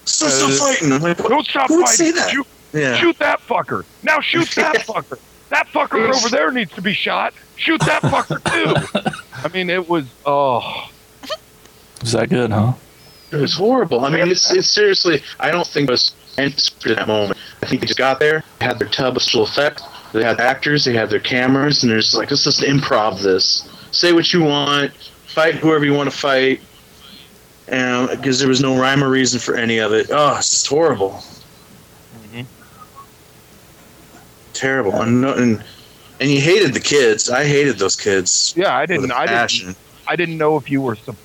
so 0.04 0.28
stop 0.28 0.50
uh, 0.50 0.52
fighting. 0.56 0.92
I'm 0.92 1.02
like, 1.02 1.18
what? 1.18 1.28
Don't 1.28 1.46
stop 1.46 1.68
Who 1.68 1.76
would 1.78 1.86
fighting. 1.86 2.06
say 2.06 2.12
that? 2.12 2.30
Shoot, 2.30 2.46
Yeah. 2.72 2.94
shoot 2.96 3.18
that 3.18 3.40
fucker. 3.40 3.84
Now 4.02 4.20
shoot 4.20 4.48
that 4.56 4.76
fucker. 4.76 5.18
That 5.50 5.66
fucker 5.68 6.14
over 6.14 6.28
there 6.28 6.50
needs 6.52 6.72
to 6.74 6.82
be 6.82 6.92
shot. 6.92 7.34
Shoot 7.56 7.80
that 7.80 8.02
fucker 8.02 8.42
too. 8.52 9.20
I 9.44 9.48
mean, 9.48 9.68
it 9.70 9.88
was 9.88 10.06
oh. 10.24 10.88
Is 12.02 12.12
that 12.12 12.30
good, 12.30 12.50
huh? 12.50 12.72
It 13.32 13.36
was 13.36 13.54
horrible. 13.54 14.04
I 14.04 14.10
mean, 14.10 14.28
it's, 14.28 14.50
it's 14.52 14.68
seriously. 14.68 15.22
I 15.38 15.50
don't 15.50 15.66
think 15.66 15.88
it 15.88 15.92
was 15.92 16.14
at 16.38 16.56
that 16.84 17.06
moment. 17.06 17.38
I 17.62 17.66
think 17.66 17.80
they 17.80 17.86
just 17.86 17.98
got 17.98 18.18
there, 18.18 18.42
had 18.60 18.78
their 18.78 18.88
tub 18.88 19.16
of 19.16 19.22
special 19.22 19.44
effect, 19.44 19.82
they 20.12 20.24
had 20.24 20.40
actors, 20.40 20.84
they 20.84 20.94
had 20.94 21.10
their 21.10 21.20
cameras, 21.20 21.82
and 21.82 21.92
they're 21.92 22.00
just 22.00 22.14
like, 22.14 22.30
let's 22.30 22.44
just 22.44 22.62
improv 22.62 23.22
this. 23.22 23.68
Say 23.92 24.12
what 24.12 24.32
you 24.32 24.42
want, 24.42 24.92
fight 25.26 25.54
whoever 25.56 25.84
you 25.84 25.94
want 25.94 26.10
to 26.10 26.16
fight, 26.16 26.60
and 27.68 28.08
because 28.10 28.38
there 28.40 28.48
was 28.48 28.60
no 28.60 28.80
rhyme 28.80 29.04
or 29.04 29.10
reason 29.10 29.38
for 29.38 29.54
any 29.54 29.78
of 29.78 29.92
it. 29.92 30.08
Oh, 30.10 30.36
it's 30.38 30.50
just 30.50 30.66
horrible. 30.66 31.22
Mm-hmm. 32.32 32.42
Terrible. 34.52 35.00
And, 35.02 35.20
no- 35.20 35.34
and 35.34 35.62
and 36.20 36.30
you 36.30 36.40
hated 36.40 36.74
the 36.74 36.80
kids. 36.80 37.30
I 37.30 37.44
hated 37.44 37.78
those 37.78 37.96
kids. 37.96 38.52
Yeah, 38.56 38.76
I 38.76 38.84
didn't. 38.84 39.10
I 39.10 39.46
didn't. 39.46 39.76
I 40.06 40.16
didn't 40.16 40.36
know 40.36 40.56
if 40.56 40.70
you 40.70 40.82
were 40.82 40.96
supposed 40.96 41.18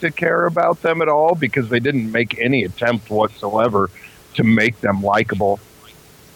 to 0.00 0.10
care 0.10 0.46
about 0.46 0.80
them 0.82 1.02
at 1.02 1.08
all 1.08 1.34
because 1.34 1.68
they 1.68 1.80
didn't 1.80 2.10
make 2.12 2.38
any 2.38 2.64
attempt 2.64 3.10
whatsoever 3.10 3.90
to 4.34 4.44
make 4.44 4.80
them 4.80 5.02
likable. 5.02 5.58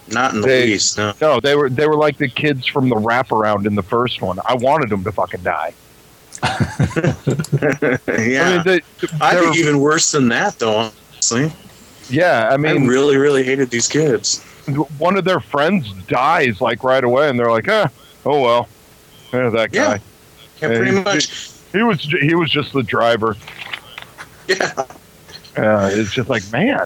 Not 0.09 0.33
in 0.33 0.41
the 0.41 0.47
They- 0.47 0.65
least. 0.67 0.97
No. 0.97 1.13
No, 1.21 1.39
they 1.39 1.55
were 1.55 1.69
they 1.69 1.87
were 1.87 1.95
like 1.95 2.17
the 2.17 2.27
kids 2.27 2.65
from 2.67 2.89
the 2.89 2.95
wraparound 2.95 3.65
in 3.65 3.75
the 3.75 3.83
first 3.83 4.21
one. 4.21 4.39
I 4.45 4.55
wanted 4.55 4.89
them 4.89 5.03
to 5.05 5.11
fucking 5.11 5.43
die. 5.43 5.73
yeah. 6.43 7.97
I 8.07 8.53
mean, 8.55 8.63
they, 8.65 8.81
I 9.21 9.35
think 9.35 9.55
even 9.57 9.79
worse 9.79 10.11
than 10.11 10.27
that, 10.29 10.57
though. 10.59 10.91
Honestly, 11.13 11.51
yeah. 12.09 12.49
I 12.49 12.53
I 12.55 12.57
mean, 12.57 12.87
really, 12.87 13.17
really 13.17 13.43
hated 13.43 13.69
these 13.69 13.87
kids. 13.87 14.41
one 14.97 15.17
of 15.17 15.23
their 15.23 15.39
friends 15.39 15.91
dies 16.07 16.59
like 16.61 16.83
right 16.83 17.03
away, 17.03 17.29
and 17.29 17.39
they're 17.39 17.51
like, 17.51 17.67
"Eh, 17.67 17.87
oh 18.25 18.41
well, 18.41 18.67
yeah, 19.31 19.49
that 19.49 19.71
guy. 19.71 19.99
Yeah, 20.61 20.69
Yeah, 20.69 20.77
pretty 20.77 20.99
much. 21.01 21.50
He 21.71 21.83
was 21.83 22.01
he 22.01 22.35
was 22.35 22.49
just 22.49 22.73
the 22.73 22.83
driver. 22.83 23.35
Yeah, 24.47 24.73
Uh, 25.55 25.89
it's 25.93 26.11
just 26.11 26.29
like, 26.29 26.43
man, 26.51 26.85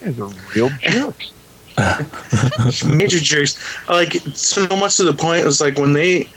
these 0.00 0.18
are 0.18 0.30
real 0.54 0.70
jerks. 0.80 1.32
major 2.84 3.18
jerks. 3.18 3.58
Like 3.88 4.12
so 4.34 4.66
much 4.68 4.96
to 4.96 5.04
the 5.04 5.12
point. 5.14 5.42
It 5.42 5.46
was 5.46 5.60
like 5.60 5.78
when 5.78 5.92
they 5.92 6.28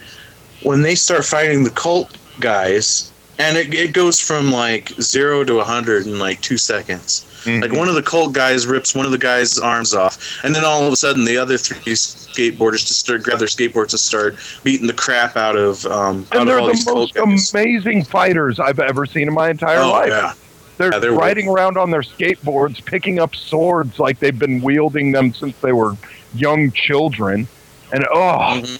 when 0.63 0.81
they 0.81 0.95
start 0.95 1.25
fighting 1.25 1.63
the 1.63 1.69
cult 1.69 2.15
guys, 2.39 3.10
and 3.41 3.57
it, 3.57 3.73
it 3.73 3.93
goes 3.93 4.19
from 4.19 4.51
like 4.51 4.89
zero 5.01 5.43
to 5.43 5.59
a 5.59 5.63
hundred 5.63 6.05
in 6.07 6.19
like 6.19 6.39
two 6.41 6.57
seconds. 6.57 7.25
Like 7.43 7.71
one 7.71 7.87
of 7.89 7.95
the 7.95 8.03
cult 8.03 8.33
guys 8.33 8.67
rips 8.67 8.93
one 8.93 9.03
of 9.07 9.11
the 9.11 9.17
guy's 9.17 9.57
arms 9.57 9.95
off, 9.95 10.19
and 10.43 10.53
then 10.53 10.63
all 10.63 10.85
of 10.85 10.93
a 10.93 10.95
sudden 10.95 11.25
the 11.25 11.37
other 11.37 11.57
three 11.57 11.93
skateboarders 11.93 12.85
just 12.85 12.99
start 12.99 13.23
grab 13.23 13.39
their 13.39 13.47
skateboards 13.47 13.91
and 13.93 13.99
start 13.99 14.35
beating 14.63 14.85
the 14.85 14.93
crap 14.93 15.35
out 15.35 15.55
of 15.55 15.83
um 15.87 16.27
out 16.31 16.33
and 16.33 16.41
of 16.41 16.45
they're 16.47 16.59
all 16.59 16.67
the 16.67 16.91
most 16.93 17.55
amazing 17.55 18.03
fighters 18.03 18.59
I've 18.59 18.79
ever 18.79 19.07
seen 19.07 19.27
in 19.27 19.33
my 19.33 19.49
entire 19.49 19.79
Oh 19.79 19.89
life. 19.91 20.09
yeah. 20.09 20.33
They're 20.77 20.91
Yeah, 20.93 20.99
they're 20.99 21.13
riding 21.13 21.47
around 21.47 21.77
on 21.77 21.89
their 21.89 22.01
skateboards, 22.03 22.83
picking 22.85 23.17
up 23.19 23.35
swords 23.35 23.97
like 23.97 24.19
they've 24.19 24.37
been 24.37 24.61
wielding 24.61 25.11
them 25.11 25.33
since 25.33 25.57
they 25.61 25.71
were 25.73 25.95
young 26.35 26.71
children. 26.71 27.47
And 27.91 28.05
oh, 28.13 28.37
Mhm. 28.61 28.79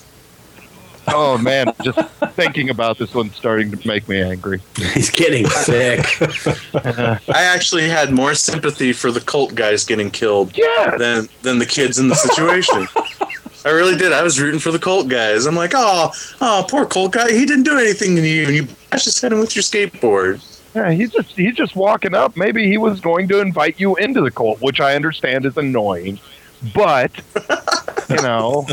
Oh 1.14 1.38
man, 1.38 1.68
just 1.84 2.00
thinking 2.34 2.70
about 2.70 2.98
this 2.98 3.14
one's 3.14 3.36
starting 3.36 3.72
to 3.72 3.88
make 3.88 4.08
me 4.08 4.22
angry. 4.22 4.62
He's 4.94 5.10
getting 5.10 5.48
sick. 5.48 6.06
I 6.76 7.20
actually 7.30 7.88
had 7.90 8.12
more 8.12 8.34
sympathy 8.36 8.94
for 8.94 9.12
the 9.12 9.22
cult 9.22 9.56
guys 9.56 9.84
getting 9.84 10.10
killed 10.12 10.58
Yeah, 10.58 10.96
than 10.98 11.30
than 11.42 11.60
the 11.60 11.66
kids 11.66 12.00
in 12.00 12.08
the 12.08 12.16
situation. 12.16 12.88
I 13.66 13.70
really 13.70 13.96
did. 13.96 14.12
I 14.12 14.24
was 14.24 14.40
rooting 14.42 14.60
for 14.60 14.72
the 14.72 14.80
cult 14.80 15.08
guys. 15.08 15.46
I'm 15.46 15.56
like, 15.56 15.74
oh, 15.76 16.12
oh, 16.42 16.66
poor 16.68 16.86
cult 16.88 17.12
guy. 17.12 17.32
He 17.32 17.46
didn't 17.46 17.64
do 17.64 17.78
anything 17.78 18.16
to 18.16 18.28
you, 18.28 18.46
and 18.48 18.56
you 18.56 18.68
bashed 18.90 19.06
his 19.06 19.22
head 19.22 19.34
in 19.34 19.40
with 19.40 19.56
your 19.56 19.62
skateboard. 19.62 20.42
yeah, 20.74 20.90
he's 20.92 21.12
just 21.12 21.32
he's 21.38 21.56
just 21.56 21.76
walking 21.76 22.16
up. 22.16 22.36
Maybe 22.36 22.68
he 22.68 22.78
was 22.78 23.00
going 23.00 23.28
to 23.28 23.40
invite 23.40 23.80
you 23.80 23.96
into 23.98 24.22
the 24.22 24.32
cult, 24.32 24.62
which 24.62 24.80
I 24.82 24.96
understand 24.96 25.46
is 25.46 25.58
annoying. 25.58 26.20
But 26.74 27.12
you 28.10 28.16
know, 28.18 28.66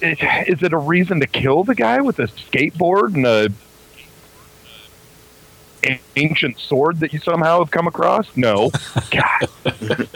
is 0.00 0.62
it 0.62 0.72
a 0.72 0.78
reason 0.78 1.20
to 1.20 1.26
kill 1.26 1.64
the 1.64 1.74
guy 1.74 2.00
with 2.00 2.18
a 2.18 2.26
skateboard 2.26 3.14
and 3.14 3.26
a 3.26 3.48
ancient 6.16 6.58
sword 6.58 7.00
that 7.00 7.12
you 7.12 7.20
somehow 7.20 7.60
have 7.60 7.70
come 7.70 7.86
across? 7.86 8.36
No. 8.36 8.70
God. 9.10 10.08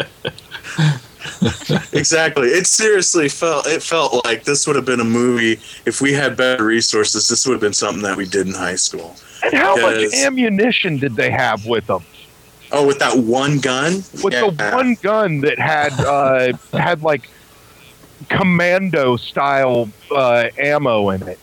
Exactly. 1.93 2.49
It 2.49 2.67
seriously 2.67 3.29
felt. 3.29 3.67
It 3.67 3.83
felt 3.83 4.25
like 4.25 4.45
this 4.45 4.67
would 4.67 4.77
have 4.77 4.85
been 4.85 5.01
a 5.01 5.05
movie 5.05 5.61
if 5.87 6.01
we 6.01 6.13
had 6.13 6.37
better 6.37 6.65
resources. 6.65 7.29
This 7.29 7.47
would 7.47 7.55
have 7.55 7.61
been 7.61 7.73
something 7.73 8.03
that 8.03 8.17
we 8.17 8.27
did 8.27 8.47
in 8.47 8.55
high 8.55 8.77
school. 8.77 9.17
And 9.45 9.55
how 9.55 9.77
much 9.77 10.13
ammunition 10.15 10.99
did 10.99 11.17
they 11.17 11.31
have 11.31 11.67
with 11.67 11.87
them? 11.87 12.05
Oh, 12.73 12.87
with 12.87 12.99
that 13.01 13.17
one 13.19 13.59
gun. 13.59 13.97
With 14.25 14.33
the 14.33 14.71
one 14.73 14.95
gun 15.03 15.43
that 15.43 15.59
had 15.59 15.93
uh, 16.01 16.53
had 16.73 17.03
like 17.03 17.29
commando 18.29 19.17
style 19.17 19.89
uh, 20.11 20.49
ammo 20.59 21.11
in 21.11 21.23
it. 21.23 21.39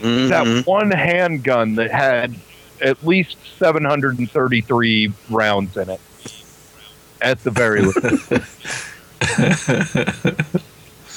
Mhm. 0.00 0.28
That 0.30 0.66
one 0.66 0.90
handgun 0.90 1.74
that 1.76 1.90
had 1.90 2.34
at 2.80 3.04
least 3.06 3.36
733 3.58 5.12
rounds 5.30 5.76
in 5.76 5.90
it. 5.90 6.00
At 7.20 7.42
the 7.44 7.50
very 7.50 7.82
least. 7.82 7.98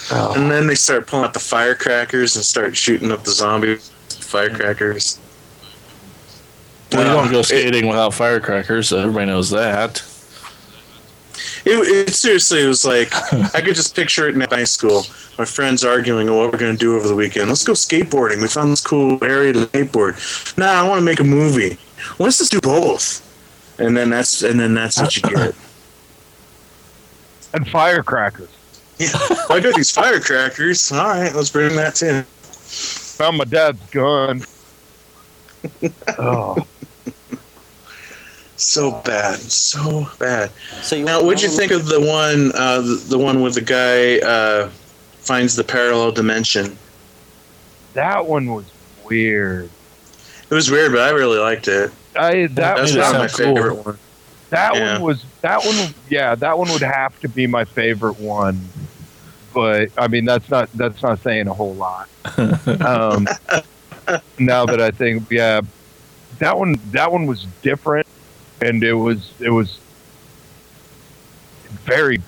Oh. 0.10 0.34
And 0.38 0.50
then 0.50 0.68
they 0.68 0.76
start 0.76 1.06
pulling 1.08 1.26
out 1.26 1.34
the 1.34 1.40
firecrackers 1.42 2.36
and 2.38 2.46
start 2.46 2.78
shooting 2.78 3.12
up 3.12 3.26
the 3.26 3.32
zombies. 3.32 3.90
Firecrackers. 4.10 5.20
Well, 6.92 7.02
you 7.02 7.14
don't 7.14 7.32
go 7.32 7.40
it- 7.40 7.46
skating 7.46 7.88
without 7.88 8.14
firecrackers. 8.14 8.94
Everybody 8.94 9.28
knows 9.28 9.50
that. 9.50 10.04
It, 11.66 12.08
it 12.08 12.14
seriously 12.14 12.66
was 12.66 12.86
like 12.86 13.14
I 13.54 13.62
could 13.62 13.76
just 13.76 13.94
picture 13.94 14.28
it 14.28 14.36
in 14.36 14.42
high 14.42 14.64
school. 14.64 15.04
My 15.38 15.44
friends 15.46 15.84
arguing 15.84 16.28
what 16.34 16.52
we're 16.52 16.58
going 16.58 16.72
to 16.72 16.78
do 16.78 16.96
over 16.96 17.08
the 17.08 17.16
weekend. 17.16 17.50
Let's 17.50 17.64
go 17.66 17.74
skateboarding. 17.74 18.42
We 18.42 18.48
found 18.48 18.72
this 18.72 18.82
cool 18.82 19.22
area 19.24 19.54
to 19.54 19.60
skateboard. 19.68 20.58
Nah, 20.58 20.66
I 20.66 20.88
want 20.88 21.00
to 21.00 21.06
make 21.06 21.20
a 21.20 21.26
movie. 21.26 21.78
Let's 22.20 22.38
just 22.38 22.52
do 22.52 22.62
both. 22.62 23.24
And 23.80 23.96
then 23.96 24.10
that's 24.10 24.44
and 24.44 24.60
then 24.60 24.74
that's 24.74 25.00
what 25.00 25.16
you 25.16 25.24
get. 25.24 25.56
and 27.54 27.68
firecrackers. 27.68 28.50
Yeah, 28.98 29.10
I 29.50 29.60
got 29.60 29.76
these 29.76 29.92
firecrackers. 29.92 30.92
All 30.92 31.06
right, 31.06 31.34
let's 31.36 31.50
bring 31.50 31.76
that 31.76 32.02
in. 32.02 32.24
Found 32.24 33.38
my 33.38 33.44
dad's 33.44 33.82
gun. 33.92 34.42
oh. 36.18 36.66
So 38.58 39.02
bad, 39.06 39.36
so 39.40 40.08
bad. 40.18 40.52
So 40.82 40.96
you 40.96 41.06
Now, 41.06 41.24
what'd 41.24 41.42
you 41.44 41.50
think 41.50 41.72
of 41.72 41.86
the 41.86 42.00
one, 42.02 42.52
uh, 42.56 42.82
the, 42.82 42.96
the 43.10 43.18
one 43.18 43.42
with 43.42 43.54
the 43.54 43.62
guy 43.62 44.18
uh, 44.28 44.70
finds 45.20 45.56
the 45.56 45.64
parallel 45.64 46.12
dimension? 46.12 46.76
That 47.94 48.26
one 48.26 48.52
was 48.52 48.66
weird. 49.06 49.70
It 50.50 50.54
was 50.54 50.72
weird, 50.72 50.92
but 50.92 51.02
I 51.02 51.10
really 51.12 51.38
liked 51.38 51.68
it. 51.68 51.92
I 52.16 52.48
that 52.48 52.80
was 52.80 52.96
not 52.96 53.14
my 53.14 53.28
cool. 53.28 53.56
favorite 53.56 53.76
one. 53.86 53.98
That 54.50 54.76
Yeah. 54.76 54.94
one 54.94 55.02
was 55.04 55.24
that 55.42 55.64
one. 55.64 55.94
Yeah, 56.10 56.34
that 56.36 56.58
one 56.58 56.72
would 56.72 56.82
have 56.82 57.20
to 57.20 57.30
be 57.30 57.46
my 57.48 57.64
favorite 57.66 58.20
one. 58.20 58.60
But 59.54 59.90
I 59.98 60.08
mean, 60.08 60.26
that's 60.26 60.50
not 60.50 60.72
that's 60.74 61.04
not 61.04 61.20
saying 61.20 61.48
a 61.48 61.54
whole 61.54 61.76
lot. 61.76 62.10
Um, 62.82 63.28
now 64.40 64.66
that 64.66 64.80
I 64.82 64.90
think, 64.92 65.30
yeah, 65.30 65.62
that 66.40 66.58
one 66.58 66.76
that 66.92 67.12
one 67.12 67.26
was 67.28 67.46
different, 67.62 68.08
and 68.62 68.84
it 68.84 68.94
was 68.94 69.32
it 69.40 69.50
was 69.50 69.80
very 71.84 72.22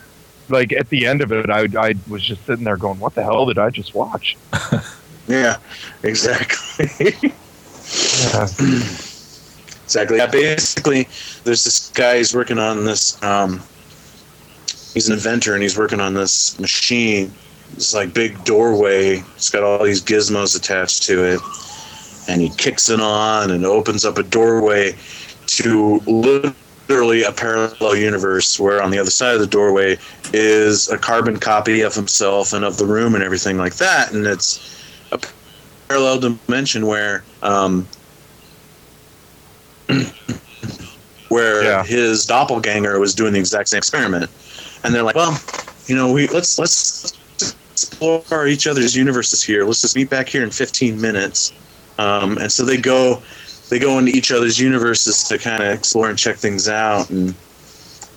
like 0.49 0.73
at 0.73 0.89
the 0.89 1.05
end 1.05 1.21
of 1.21 1.31
it, 1.31 1.49
I 1.49 1.67
I 1.77 1.95
was 2.07 2.23
just 2.23 2.45
sitting 2.45 2.65
there 2.65 2.77
going, 2.77 2.99
"What 2.99 3.15
the 3.15 3.23
hell 3.23 3.45
did 3.45 3.57
I 3.57 3.69
just 3.69 3.93
watch?" 3.95 4.37
Yeah, 5.29 5.57
exactly. 6.01 6.87
exactly. 9.83 10.17
Yeah, 10.17 10.25
basically, 10.25 11.07
there's 11.43 11.63
this 11.63 11.91
guy. 11.91 12.17
He's 12.17 12.33
working 12.33 12.57
on 12.57 12.83
this. 12.83 13.21
Um, 13.21 13.61
he's 14.91 15.07
an 15.07 15.13
inventor, 15.13 15.53
and 15.53 15.61
he's 15.61 15.77
working 15.77 15.99
on 15.99 16.15
this 16.15 16.59
machine. 16.59 17.31
It's 17.73 17.93
like 17.93 18.11
big 18.11 18.43
doorway. 18.43 19.23
It's 19.35 19.51
got 19.51 19.61
all 19.61 19.83
these 19.83 20.01
gizmos 20.01 20.57
attached 20.57 21.03
to 21.03 21.23
it, 21.23 21.41
and 22.27 22.41
he 22.41 22.49
kicks 22.49 22.89
it 22.89 22.99
on 22.99 23.51
and 23.51 23.67
opens 23.67 24.05
up 24.05 24.17
a 24.17 24.23
doorway 24.23 24.95
to 25.57 25.99
literally 26.07 27.23
a 27.23 27.31
parallel 27.31 27.95
universe 27.95 28.59
where 28.59 28.81
on 28.81 28.91
the 28.91 28.97
other 28.99 29.11
side 29.11 29.33
of 29.35 29.39
the 29.41 29.47
doorway 29.47 29.97
is 30.33 30.89
a 30.89 30.97
carbon 30.97 31.37
copy 31.39 31.81
of 31.81 31.93
himself 31.93 32.53
and 32.53 32.63
of 32.65 32.77
the 32.77 32.85
room 32.85 33.15
and 33.15 33.23
everything 33.23 33.57
like 33.57 33.75
that 33.75 34.11
and 34.11 34.25
it's 34.25 34.59
a 35.11 35.19
parallel 35.87 36.19
dimension 36.19 36.85
where 36.85 37.23
um, 37.41 37.87
where 41.29 41.63
Yeah. 41.63 41.83
his 41.83 42.25
doppelganger 42.25 42.99
was 42.99 43.13
doing 43.15 43.33
the 43.33 43.39
exact 43.39 43.69
same 43.69 43.79
experiment, 43.79 44.29
and 44.83 44.93
they're 44.93 45.03
like, 45.03 45.15
well, 45.15 45.39
you 45.87 45.95
know, 45.95 46.11
we 46.11 46.27
let's 46.27 46.59
let's 46.59 47.13
explore 47.71 48.47
each 48.47 48.67
other's 48.67 48.95
universes 48.95 49.41
here. 49.41 49.65
Let's 49.65 49.81
just 49.81 49.95
meet 49.95 50.09
back 50.09 50.27
here 50.27 50.43
in 50.43 50.51
15 50.51 50.99
minutes. 50.99 51.53
Um, 51.97 52.37
and 52.37 52.51
so 52.51 52.63
they 52.65 52.77
go 52.77 53.21
they 53.69 53.79
go 53.79 53.97
into 53.99 54.11
each 54.11 54.31
other's 54.31 54.59
universes 54.59 55.23
to 55.25 55.37
kind 55.37 55.63
of 55.63 55.69
explore 55.71 56.09
and 56.09 56.17
check 56.17 56.37
things 56.37 56.67
out, 56.67 57.09
and 57.09 57.33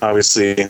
obviously. 0.01 0.69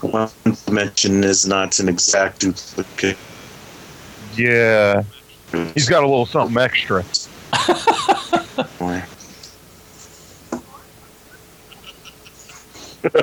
One 0.00 0.28
dimension 0.66 1.24
is 1.24 1.46
not 1.46 1.80
an 1.80 1.88
exact 1.88 2.40
duplicate. 2.40 3.16
Yeah, 4.36 5.02
he's 5.74 5.88
got 5.88 6.02
a 6.02 6.06
little 6.06 6.26
something 6.26 6.58
extra. 6.62 7.02
Boy. 8.78 9.02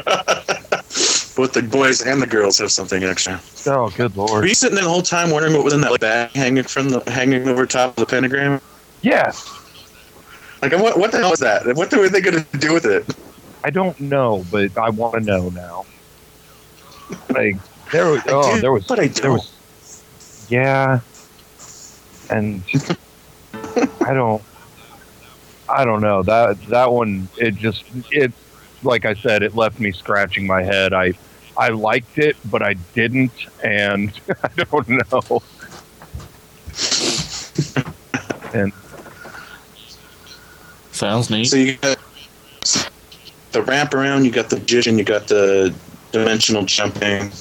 Both 1.35 1.53
the 1.53 1.61
boys 1.63 2.01
and 2.01 2.21
the 2.21 2.27
girls 2.27 2.57
have 2.59 2.71
something 2.71 3.03
extra. 3.03 3.39
Oh, 3.67 3.89
good 3.95 4.15
Were 4.15 4.25
lord. 4.25 4.47
you 4.47 4.53
sitting 4.53 4.75
there 4.75 4.83
the 4.83 4.89
whole 4.89 5.01
time 5.01 5.29
wondering 5.29 5.53
what 5.53 5.63
was 5.63 5.73
in 5.73 5.81
that 5.81 5.99
bag 5.99 6.31
hanging 6.31 6.63
from 6.63 6.89
the 6.89 6.99
hanging 7.07 7.47
over 7.47 7.65
top 7.65 7.91
of 7.91 7.95
the 7.95 8.05
pentagram? 8.05 8.61
Yes, 9.01 9.59
Like, 10.61 10.73
what 10.73 10.97
what 10.99 11.11
the 11.11 11.17
hell 11.19 11.33
is 11.33 11.39
that? 11.39 11.65
What 11.75 11.93
are 11.93 12.09
they 12.09 12.21
going 12.21 12.43
to 12.43 12.57
do 12.57 12.73
with 12.73 12.85
it? 12.85 13.05
I 13.63 13.69
don't 13.69 13.99
know, 13.99 14.45
but 14.51 14.77
I 14.77 14.89
want 14.89 15.15
to 15.15 15.21
know 15.21 15.49
now. 15.49 15.85
Like 17.29 17.57
there 17.91 18.07
was, 18.09 18.21
oh, 18.27 18.55
do, 18.55 18.61
there 18.61 18.71
was, 18.71 18.85
but 18.87 18.99
I 18.99 19.07
there 19.07 19.31
was, 19.31 19.51
yeah, 20.47 21.01
and 22.29 22.63
I 24.03 24.13
don't, 24.13 24.43
I 25.69 25.83
don't 25.85 26.01
know 26.01 26.23
that 26.23 26.61
that 26.69 26.91
one. 26.91 27.29
It 27.37 27.55
just 27.55 27.85
it, 28.11 28.33
like 28.83 29.05
I 29.05 29.13
said, 29.15 29.43
it 29.43 29.55
left 29.55 29.79
me 29.79 29.91
scratching 29.91 30.45
my 30.47 30.63
head. 30.63 30.93
I, 30.93 31.13
I 31.57 31.69
liked 31.69 32.17
it, 32.17 32.37
but 32.45 32.61
I 32.61 32.73
didn't, 32.93 33.33
and 33.63 34.11
I 34.43 34.49
don't 34.65 34.89
know. 34.89 35.41
and 38.53 38.73
Sounds 41.01 41.31
neat. 41.31 41.45
So 41.45 41.55
you 41.55 41.77
got 41.77 41.97
the 43.53 43.61
wraparound, 43.63 44.23
you 44.23 44.29
got 44.29 44.51
the 44.51 44.57
magician, 44.57 44.99
you 44.99 45.03
got 45.03 45.27
the 45.27 45.73
dimensional 46.11 46.63
jumping, 46.63 47.31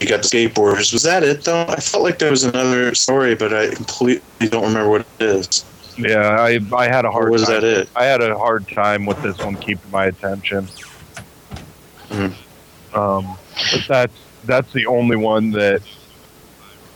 you 0.00 0.08
got 0.08 0.22
the 0.22 0.28
skateboarders. 0.28 0.90
Was 0.90 1.02
that 1.02 1.22
it 1.22 1.44
though? 1.44 1.66
I 1.68 1.76
felt 1.76 2.02
like 2.02 2.18
there 2.18 2.30
was 2.30 2.44
another 2.44 2.94
story, 2.94 3.34
but 3.34 3.52
I 3.52 3.68
completely 3.74 4.48
don't 4.48 4.62
remember 4.62 4.88
what 4.88 5.06
it 5.18 5.22
is. 5.26 5.66
yeah, 5.98 6.30
I 6.40 6.58
I 6.74 6.86
had 6.86 7.04
a 7.04 7.08
Or 7.08 7.12
hard 7.12 7.30
was 7.30 7.42
time. 7.42 7.60
that 7.60 7.64
it? 7.64 7.90
I 7.94 8.06
had 8.06 8.22
a 8.22 8.34
hard 8.38 8.66
time 8.68 9.04
with 9.04 9.20
this 9.20 9.36
one 9.36 9.56
keeping 9.56 9.90
my 9.90 10.06
attention. 10.06 10.66
Mhm. 12.08 12.32
Um, 12.94 13.36
but 13.70 13.84
that's 13.86 14.18
that's 14.46 14.72
the 14.72 14.86
only 14.86 15.16
one 15.16 15.50
that, 15.50 15.82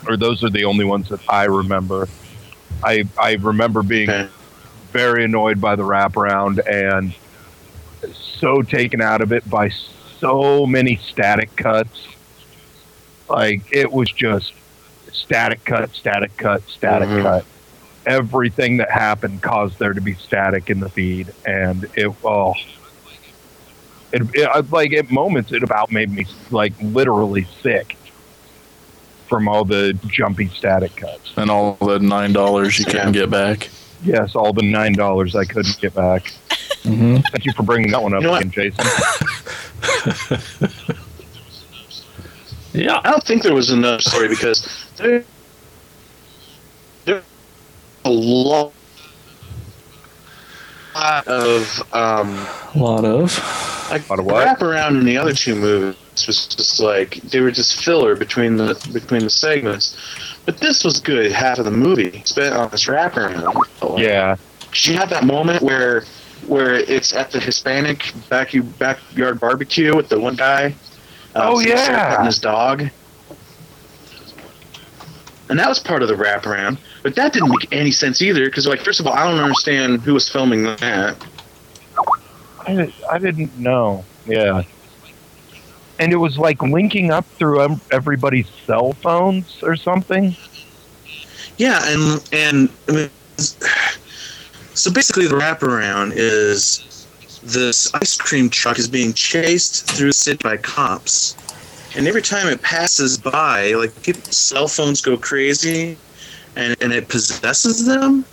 or 0.08 0.16
those 0.16 0.42
are 0.42 0.48
the 0.48 0.64
only 0.64 0.86
ones 0.86 1.10
that 1.10 1.20
I 1.28 1.44
remember. 1.44 2.08
I 2.82 3.04
I 3.20 3.34
remember 3.34 3.82
being 3.82 4.08
Okay. 4.08 4.26
Very 4.94 5.24
annoyed 5.24 5.60
by 5.60 5.74
the 5.74 5.82
wraparound 5.82 6.60
and 6.70 7.12
so 8.12 8.62
taken 8.62 9.02
out 9.02 9.20
of 9.20 9.32
it 9.32 9.48
by 9.50 9.68
so 10.20 10.64
many 10.66 10.96
static 10.96 11.54
cuts. 11.56 12.06
Like 13.28 13.62
it 13.72 13.90
was 13.92 14.10
just 14.10 14.52
static 15.12 15.64
cut, 15.64 15.90
static 15.94 16.36
cut, 16.36 16.62
static 16.68 17.08
Mhm. 17.08 17.22
cut. 17.22 17.44
Everything 18.06 18.76
that 18.76 18.90
happened 18.90 19.42
caused 19.42 19.78
there 19.80 19.94
to 19.94 20.00
be 20.00 20.14
static 20.14 20.70
in 20.70 20.78
the 20.78 20.88
feed, 20.88 21.32
and 21.44 21.84
it 21.96 22.12
oh, 22.22 22.54
it, 24.12 24.22
it 24.34 24.70
like 24.70 24.92
at 24.92 25.10
moments 25.10 25.50
it 25.52 25.62
about 25.64 25.90
made 25.90 26.10
me 26.10 26.26
like 26.50 26.74
literally 26.80 27.46
sick 27.62 27.96
from 29.26 29.48
all 29.48 29.64
the 29.64 29.98
jumpy 30.06 30.48
static 30.48 30.94
cuts. 30.96 31.32
and 31.36 31.50
all 31.50 31.76
the 31.80 31.98
nine 31.98 32.32
dollars 32.32 32.78
you 32.78 32.84
couldn't 32.84 33.12
get 33.12 33.30
back. 33.30 33.70
Yes, 34.04 34.34
all 34.36 34.52
the 34.52 34.62
nine 34.62 34.92
dollars 34.92 35.34
I 35.34 35.44
couldn't 35.44 35.78
get 35.80 35.94
back. 35.94 36.32
hmm 36.82 37.16
Thank 37.32 37.46
you 37.46 37.52
for 37.52 37.62
bringing 37.62 37.90
that 37.92 38.02
one 38.02 38.14
up 38.14 38.22
You 38.22 38.28
know 38.28 38.34
again, 38.34 38.50
Jason. 38.50 38.84
Yeah. 42.74 43.00
I 43.04 43.10
don't 43.12 43.22
think 43.22 43.42
there 43.44 43.54
was 43.54 43.70
another 43.70 44.00
story 44.00 44.26
because 44.26 44.66
there, 44.96 45.24
there 47.04 47.22
a 48.04 48.10
lot 48.10 48.72
of 51.26 51.82
um, 51.92 52.46
A 52.74 52.78
lot 52.78 53.04
of. 53.04 53.38
like 53.90 54.10
Lot 54.10 54.18
of 54.18 54.26
the 54.26 54.32
what? 54.32 54.58
wraparound 54.58 54.98
in 54.98 55.04
the 55.06 55.16
other 55.16 55.32
two 55.32 55.54
movies 55.54 55.96
was 56.26 56.46
just 56.48 56.80
like 56.80 57.14
they 57.22 57.40
were 57.40 57.50
just 57.52 57.82
filler 57.84 58.16
between 58.16 58.56
the 58.56 58.74
between 58.92 59.22
the 59.22 59.30
segments. 59.30 59.96
But 60.46 60.58
this 60.58 60.84
was 60.84 61.00
good 61.00 61.32
half 61.32 61.58
of 61.58 61.64
the 61.64 61.70
movie 61.70 62.22
spent 62.24 62.54
on 62.54 62.68
this 62.70 62.84
wraparound. 62.84 63.98
Yeah, 63.98 64.36
you 64.74 64.94
have 64.96 65.08
that 65.10 65.24
moment 65.24 65.62
where 65.62 66.04
where 66.46 66.74
it's 66.74 67.14
at 67.14 67.30
the 67.30 67.40
Hispanic 67.40 68.12
back 68.28 68.52
backyard 68.78 69.40
barbecue 69.40 69.96
with 69.96 70.08
the 70.10 70.20
one 70.20 70.36
guy. 70.36 70.74
uh, 71.34 71.48
Oh, 71.52 71.58
yeah. 71.60 72.10
petting 72.10 72.26
his 72.26 72.38
dog. 72.38 72.84
And 75.48 75.58
that 75.58 75.68
was 75.68 75.78
part 75.78 76.02
of 76.02 76.08
the 76.08 76.14
wraparound, 76.14 76.78
but 77.02 77.14
that 77.16 77.32
didn't 77.34 77.50
make 77.50 77.70
any 77.72 77.90
sense 77.90 78.22
either. 78.22 78.46
Because, 78.46 78.66
like, 78.66 78.80
first 78.80 78.98
of 78.98 79.06
all, 79.06 79.12
I 79.12 79.30
don't 79.30 79.38
understand 79.40 80.00
who 80.00 80.14
was 80.14 80.28
filming 80.28 80.62
that. 80.64 81.16
I, 82.66 82.92
I 83.10 83.18
didn't 83.18 83.56
know. 83.58 84.04
Yeah, 84.26 84.62
and 85.98 86.12
it 86.12 86.16
was 86.16 86.38
like 86.38 86.62
linking 86.62 87.10
up 87.10 87.24
through 87.24 87.78
everybody's 87.90 88.48
cell 88.66 88.92
phones 88.94 89.62
or 89.62 89.76
something. 89.76 90.36
Yeah, 91.56 91.80
and 91.84 92.28
and 92.32 92.68
I 92.88 92.92
mean, 92.92 93.10
so 94.74 94.90
basically, 94.92 95.26
the 95.26 95.36
wraparound 95.36 96.12
is 96.14 97.06
this 97.42 97.92
ice 97.94 98.16
cream 98.16 98.48
truck 98.48 98.78
is 98.78 98.88
being 98.88 99.12
chased 99.12 99.90
through 99.90 100.08
the 100.08 100.12
city 100.12 100.38
by 100.42 100.56
cops, 100.56 101.36
and 101.96 102.08
every 102.08 102.22
time 102.22 102.48
it 102.48 102.60
passes 102.62 103.16
by, 103.16 103.72
like 103.74 104.02
people's 104.02 104.36
cell 104.36 104.66
phones 104.66 105.00
go 105.00 105.16
crazy, 105.16 105.96
and 106.56 106.76
and 106.80 106.92
it 106.92 107.08
possesses 107.08 107.86
them. 107.86 108.24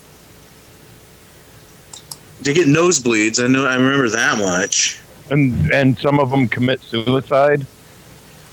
They 2.42 2.56
get 2.56 2.66
nosebleeds. 2.68 3.44
I 3.44 3.48
know. 3.48 3.68
I 3.68 3.76
remember 3.76 4.10
that 4.10 4.40
much. 4.40 5.00
And 5.30 5.72
and 5.72 5.98
some 5.98 6.20
of 6.20 6.30
them 6.30 6.48
commit 6.48 6.82
suicide. 6.82 7.66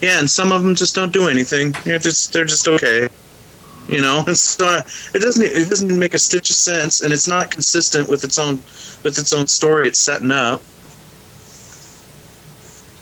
Yeah, 0.01 0.21
and 0.21 0.31
some 0.31 0.53
of 0.53 0.63
them 0.63 0.75
just 0.75 0.95
don't 0.95 1.13
do 1.13 1.29
anything. 1.29 1.73
They're 1.85 1.99
just 1.99 2.33
they're 2.33 2.45
just 2.45 2.69
okay. 2.69 3.09
You 3.89 4.01
know, 4.01 4.23
it's 4.29 4.59
not. 4.59 4.87
It 5.15 5.21
doesn't. 5.21 5.45
It 5.45 5.69
doesn't 5.69 5.99
make 5.99 6.15
a 6.15 6.19
stitch 6.19 6.51
of 6.51 6.57
sense, 6.57 7.01
and 7.01 7.13
it's 7.13 7.27
not 7.27 7.51
consistent 7.51 8.09
with 8.09 8.23
its 8.25 8.39
own 8.39 8.57
with 9.03 9.19
its 9.19 9.33
own 9.33 9.47
story. 9.47 9.89
It's 9.89 9.99
setting 9.99 10.31
up. 10.31 10.63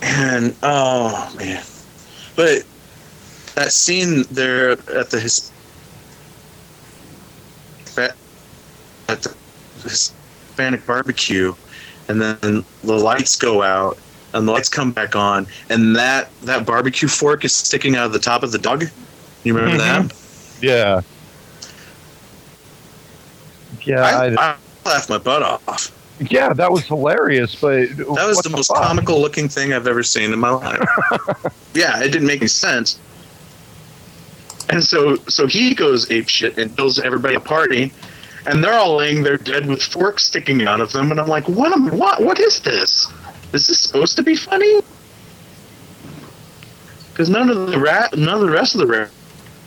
And 0.03 0.55
oh 0.63 1.35
man, 1.37 1.63
but 2.37 2.65
that 3.55 3.73
scene 3.73 4.23
there 4.31 4.71
at 4.71 5.11
the 5.11 5.19
his 5.19 5.51
at 9.09 9.23
the 9.23 9.35
Hispanic 9.83 10.87
barbecue, 10.87 11.55
and 12.09 12.21
then 12.21 12.65
the 12.85 12.93
lights 12.95 13.37
go 13.37 13.63
out, 13.63 13.99
and 14.33 14.47
the 14.47 14.53
lights 14.53 14.69
come 14.69 14.93
back 14.93 15.17
on, 15.17 15.47
and 15.71 15.95
that 15.97 16.31
that 16.43 16.65
barbecue 16.67 17.09
fork 17.09 17.45
is 17.45 17.53
sticking 17.55 17.97
out 17.97 18.07
of 18.07 18.13
the 18.13 18.19
top 18.19 18.43
of 18.43 18.53
the 18.53 18.59
dog. 18.59 18.85
You 19.45 19.55
remember 19.55 19.83
Mhm. 19.83 20.09
that? 20.09 20.63
Yeah. 20.65 21.01
Yeah, 23.85 24.01
I, 24.03 24.27
I, 24.27 24.35
I 24.37 24.57
laughed 24.85 25.09
my 25.09 25.19
butt 25.19 25.43
off. 25.43 25.93
yeah, 26.31 26.53
that 26.53 26.71
was 26.73 26.85
hilarious. 26.85 27.55
But 27.55 27.89
That 27.97 28.09
was 28.27 28.37
what 28.37 28.45
the 28.45 28.51
most 28.51 28.69
fuck? 28.69 28.79
comical 28.83 29.21
looking 29.21 29.49
thing 29.49 29.73
I've 29.73 29.87
ever 29.87 30.03
seen 30.03 30.33
in 30.33 30.39
my 30.39 30.51
life. 30.51 30.81
yeah, 31.75 32.03
it 32.03 32.09
didn't 32.11 32.27
make 32.27 32.41
any 32.41 32.49
sense. 32.49 32.99
And 34.71 34.83
so 34.83 35.17
so 35.29 35.47
he 35.47 35.75
goes 35.75 36.11
ape 36.11 36.29
shit 36.29 36.59
and 36.59 36.75
kills 36.77 36.99
everybody 36.99 37.37
at 37.37 37.43
a 37.43 37.45
party, 37.45 37.93
and 38.47 38.63
they're 38.63 38.75
all 38.75 38.97
laying 38.97 39.23
there 39.23 39.37
dead 39.37 39.67
with 39.67 39.83
forks 39.83 40.25
sticking 40.25 40.67
out 40.67 40.81
of 40.81 40.93
them, 40.93 41.11
and 41.11 41.21
I'm 41.21 41.29
like, 41.29 41.49
what 41.49 41.73
am 41.73 41.89
what 41.97 42.23
what 42.23 42.39
is 42.39 42.61
this? 42.61 43.09
Is 43.53 43.67
this 43.67 43.79
supposed 43.81 44.17
to 44.17 44.23
be 44.23 44.35
funny? 44.37 44.81
Because 47.13 47.31
none 47.31 47.49
of 47.51 47.71
the 47.71 47.79
rat 47.79 48.17
none 48.17 48.35
of 48.35 48.41
the 48.41 48.51
rest 48.51 48.75
of 48.75 48.81
the 48.81 48.87
rat 48.87 49.11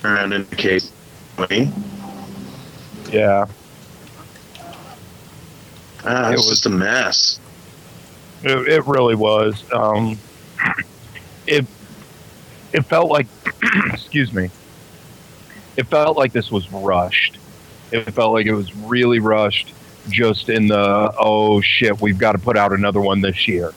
around 0.03 0.33
indicate 0.33 0.89
funny. 1.35 1.71
Yeah, 3.11 3.47
Ah, 6.05 6.29
It 6.31 6.37
was- 6.37 6.47
just 6.47 6.65
a 6.67 6.69
mess. 6.69 7.39
it, 8.43 8.67
it 8.67 8.85
really 8.85 9.15
was. 9.15 9.63
Um, 9.73 10.17
it 11.47 11.65
it 12.71 12.81
felt 12.85 13.09
like, 13.09 13.25
excuse 13.91 14.31
me, 14.31 14.51
it 15.75 15.87
felt 15.87 16.15
like 16.17 16.31
this 16.33 16.51
was 16.51 16.71
rushed. 16.71 17.38
It 17.91 18.09
felt 18.11 18.33
like 18.33 18.45
it 18.45 18.53
was 18.53 18.73
really 18.75 19.19
rushed, 19.19 19.73
just 20.09 20.49
in 20.49 20.67
the 20.67 21.13
oh 21.17 21.61
shit, 21.61 21.99
we've 22.01 22.17
got 22.17 22.33
to 22.33 22.37
put 22.39 22.57
out 22.57 22.73
another 22.73 23.01
one 23.01 23.21
this 23.21 23.47
year. 23.47 23.73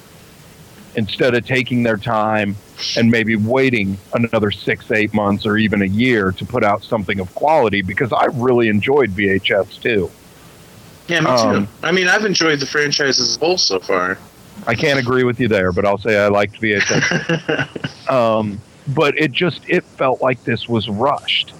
Instead 0.94 1.34
of 1.34 1.46
taking 1.46 1.82
their 1.82 1.96
time 1.96 2.54
and 2.98 3.10
maybe 3.10 3.34
waiting 3.36 3.96
another 4.12 4.50
six, 4.50 4.90
eight 4.90 5.14
months 5.14 5.46
or 5.46 5.56
even 5.56 5.80
a 5.80 5.86
year 5.86 6.32
to 6.32 6.44
put 6.44 6.62
out 6.62 6.82
something 6.82 7.18
of 7.18 7.34
quality, 7.34 7.80
because 7.80 8.12
I 8.12 8.26
really 8.26 8.68
enjoyed 8.68 9.10
VHS 9.10 9.80
too. 9.80 10.10
Yeah, 11.08 11.20
me 11.20 11.26
Um, 11.30 11.66
too. 11.66 11.72
I 11.82 11.92
mean, 11.92 12.08
I've 12.08 12.24
enjoyed 12.24 12.60
the 12.60 12.66
franchise 12.66 13.18
as 13.20 13.36
a 13.36 13.40
whole 13.40 13.58
so 13.58 13.80
far. 13.80 14.18
I 14.66 14.74
can't 14.74 14.98
agree 14.98 15.24
with 15.24 15.40
you 15.40 15.48
there, 15.48 15.72
but 15.72 15.86
I'll 15.86 15.98
say 15.98 16.18
I 16.18 16.28
liked 16.28 16.60
VHS. 16.60 18.10
um, 18.10 18.60
but 18.88 19.16
it 19.18 19.32
just 19.32 19.60
it 19.68 19.84
felt 19.84 20.20
like 20.20 20.44
this 20.44 20.68
was 20.68 20.88
rushed. 20.88 21.54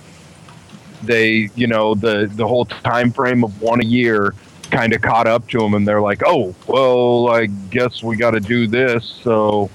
They, 1.03 1.51
you 1.55 1.67
know, 1.67 1.95
the 1.95 2.31
the 2.35 2.47
whole 2.47 2.67
time 2.67 3.13
frame 3.13 3.45
of 3.45 3.61
one 3.61 3.81
a 3.81 3.85
year 3.85 4.35
kind 4.71 4.93
of 4.93 5.03
caught 5.03 5.27
up 5.27 5.49
to 5.49 5.59
them, 5.59 5.75
and 5.75 5.87
they're 5.87 6.01
like, 6.01 6.23
"Oh, 6.25 6.55
well, 6.67 7.31
I 7.31 7.47
guess 7.47 8.03
we 8.03 8.17
got 8.17 8.33
to 8.33 8.41
do 8.41 8.67
this." 8.67 9.05
So 9.23 9.71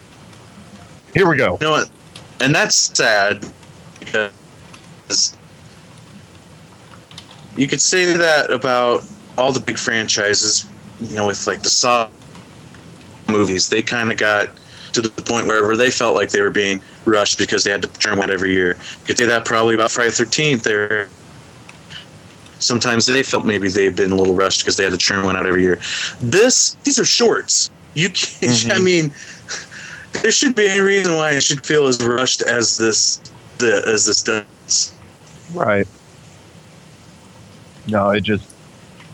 here 1.13 1.29
we 1.29 1.37
go. 1.37 1.57
You 1.59 1.67
know 1.67 1.71
what? 1.71 1.89
And 2.39 2.53
that's 2.53 2.75
sad 2.75 3.45
because 3.99 5.37
you 7.55 7.67
could 7.67 7.81
say 7.81 8.13
that 8.13 8.51
about 8.51 9.03
all 9.37 9.51
the 9.51 9.59
big 9.59 9.77
franchises, 9.77 10.65
you 10.99 11.15
know, 11.15 11.27
with 11.27 11.45
like 11.47 11.63
the 11.63 11.69
Saw 11.69 12.09
movies. 13.27 13.69
They 13.69 13.81
kind 13.81 14.11
of 14.11 14.17
got 14.17 14.49
to 14.93 15.01
the 15.01 15.09
point 15.09 15.47
where 15.47 15.75
they 15.75 15.91
felt 15.91 16.15
like 16.15 16.29
they 16.29 16.41
were 16.41 16.49
being 16.49 16.81
rushed 17.05 17.37
because 17.37 17.63
they 17.63 17.71
had 17.71 17.81
to 17.81 17.87
turn 17.99 18.17
one 18.17 18.31
every 18.31 18.53
year. 18.53 18.77
You 19.01 19.05
could 19.05 19.17
say 19.17 19.25
that 19.25 19.45
probably 19.45 19.75
about 19.75 19.91
Friday 19.91 20.11
13th. 20.11 20.63
They're 20.63 21.09
sometimes 22.59 23.05
they 23.05 23.23
felt 23.23 23.45
maybe 23.45 23.69
they've 23.69 23.95
been 23.95 24.11
a 24.11 24.15
little 24.15 24.35
rushed 24.35 24.61
because 24.61 24.77
they 24.77 24.83
had 24.83 24.93
to 24.93 24.97
churn 24.97 25.25
one 25.25 25.35
out 25.35 25.45
every 25.45 25.61
year. 25.61 25.79
This, 26.19 26.75
these 26.83 26.99
are 26.99 27.05
shorts. 27.05 27.69
You 27.93 28.09
can't. 28.09 28.43
I 28.43 28.75
mm-hmm. 28.75 28.83
mean, 28.83 29.13
there 30.21 30.31
should 30.31 30.55
be 30.55 30.67
any 30.67 30.81
reason 30.81 31.15
why 31.15 31.31
it 31.31 31.43
should 31.43 31.65
feel 31.65 31.87
as 31.87 32.03
rushed 32.03 32.41
as 32.41 32.77
this, 32.77 33.21
the 33.57 33.83
as 33.87 34.05
this 34.05 34.23
does. 34.23 34.93
Right. 35.53 35.87
No, 37.87 38.09
it 38.09 38.21
just 38.21 38.53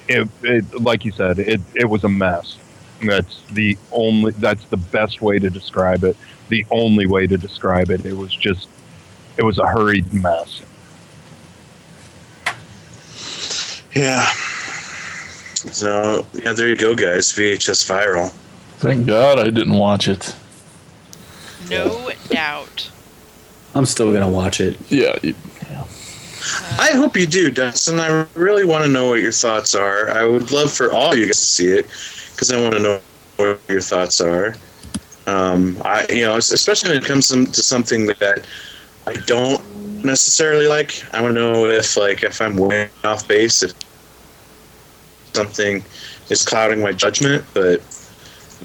it, 0.08 0.28
it 0.42 0.82
like 0.82 1.06
you 1.06 1.12
said, 1.12 1.40
it 1.40 1.62
it 1.76 1.86
was 1.86 2.04
a 2.04 2.10
mess. 2.10 2.58
That's 3.06 3.42
the 3.52 3.78
only 3.92 4.32
that's 4.34 4.66
the 4.66 4.78
best 4.78 5.22
way 5.22 5.40
to 5.40 5.50
describe 5.50 6.04
it. 6.04 6.16
The 6.50 6.66
only 6.72 7.06
way 7.06 7.28
to 7.28 7.38
describe 7.38 7.90
it. 7.90 8.06
It 8.06 8.14
was 8.16 8.34
just 8.34 8.68
it 9.38 9.44
was 9.44 9.58
a 9.60 9.68
hurried 9.68 10.12
mess. 10.14 10.62
Yeah. 13.94 14.26
So 15.72 16.26
yeah, 16.34 16.54
there 16.54 16.68
you 16.68 16.76
go, 16.76 16.96
guys. 16.96 17.32
VHS 17.32 17.86
viral. 17.90 18.32
Thank 18.80 19.08
God 19.08 19.40
I 19.40 19.46
didn't 19.46 19.78
watch 19.78 20.08
it. 20.08 20.36
No 21.70 22.12
doubt. 22.30 22.90
I'm 23.76 23.86
still 23.86 24.12
gonna 24.12 24.30
watch 24.30 24.60
it. 24.60 24.78
Yeah, 24.90 25.18
you- 25.22 25.36
I 26.78 26.92
hope 26.92 27.16
you 27.16 27.26
do, 27.26 27.50
Dustin. 27.50 28.00
I 28.02 28.26
really 28.34 28.66
want 28.66 28.84
to 28.84 28.90
know 28.90 29.08
what 29.08 29.22
your 29.22 29.32
thoughts 29.32 29.74
are. 29.74 30.10
I 30.12 30.26
would 30.26 30.52
love 30.52 30.72
for 30.74 30.92
all 30.92 31.16
you 31.16 31.28
guys 31.28 31.40
to 31.40 31.46
see 31.46 31.68
it 31.68 31.88
because 32.44 32.60
I 32.60 32.62
want 32.62 32.74
to 32.76 32.82
know 32.82 33.00
what 33.38 33.60
your 33.70 33.80
thoughts 33.80 34.20
are. 34.20 34.56
Um, 35.28 35.82
I, 35.86 36.06
you 36.10 36.26
know, 36.26 36.36
especially 36.36 36.90
when 36.90 37.02
it 37.02 37.06
comes 37.06 37.30
to 37.30 37.64
something 37.64 38.08
that 38.08 38.46
I 39.08 39.14
don't 39.26 40.04
necessarily 40.04 40.68
like. 40.68 41.06
I 41.14 41.22
want 41.22 41.36
to 41.36 41.40
know 41.40 41.66
if, 41.68 41.96
like, 41.96 42.24
if 42.24 42.42
I'm 42.42 42.58
way 42.58 42.90
off 43.06 43.26
base, 43.28 43.64
if 43.64 43.72
something 45.32 45.86
is 46.30 46.44
clouding 46.44 46.82
my 46.82 46.92
judgment. 46.92 47.46
But 47.54 47.82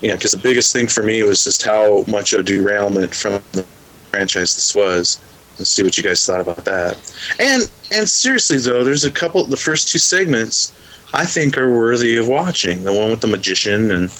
you 0.02 0.08
know, 0.08 0.16
because 0.16 0.32
the 0.32 0.38
biggest 0.38 0.72
thing 0.72 0.88
for 0.88 1.04
me 1.04 1.22
was 1.22 1.44
just 1.44 1.62
how 1.62 2.04
much 2.08 2.32
a 2.32 2.42
derailment 2.42 3.14
from 3.14 3.40
the 3.52 3.64
franchise 4.10 4.56
this 4.56 4.74
was. 4.74 5.20
Let's 5.56 5.70
see 5.70 5.84
what 5.84 5.96
you 5.96 6.02
guys 6.02 6.24
thought 6.26 6.40
about 6.40 6.64
that. 6.64 6.96
And 7.38 7.70
and 7.92 8.08
seriously 8.08 8.58
though, 8.58 8.82
there's 8.82 9.04
a 9.04 9.10
couple. 9.10 9.44
The 9.44 9.56
first 9.56 9.88
two 9.88 9.98
segments 10.00 10.72
I 11.14 11.24
think 11.24 11.56
are 11.56 11.72
worthy 11.74 12.16
of 12.16 12.28
watching. 12.28 12.84
The 12.84 12.92
one 12.92 13.10
with 13.10 13.20
the 13.20 13.26
magician 13.26 13.90
and 13.90 14.12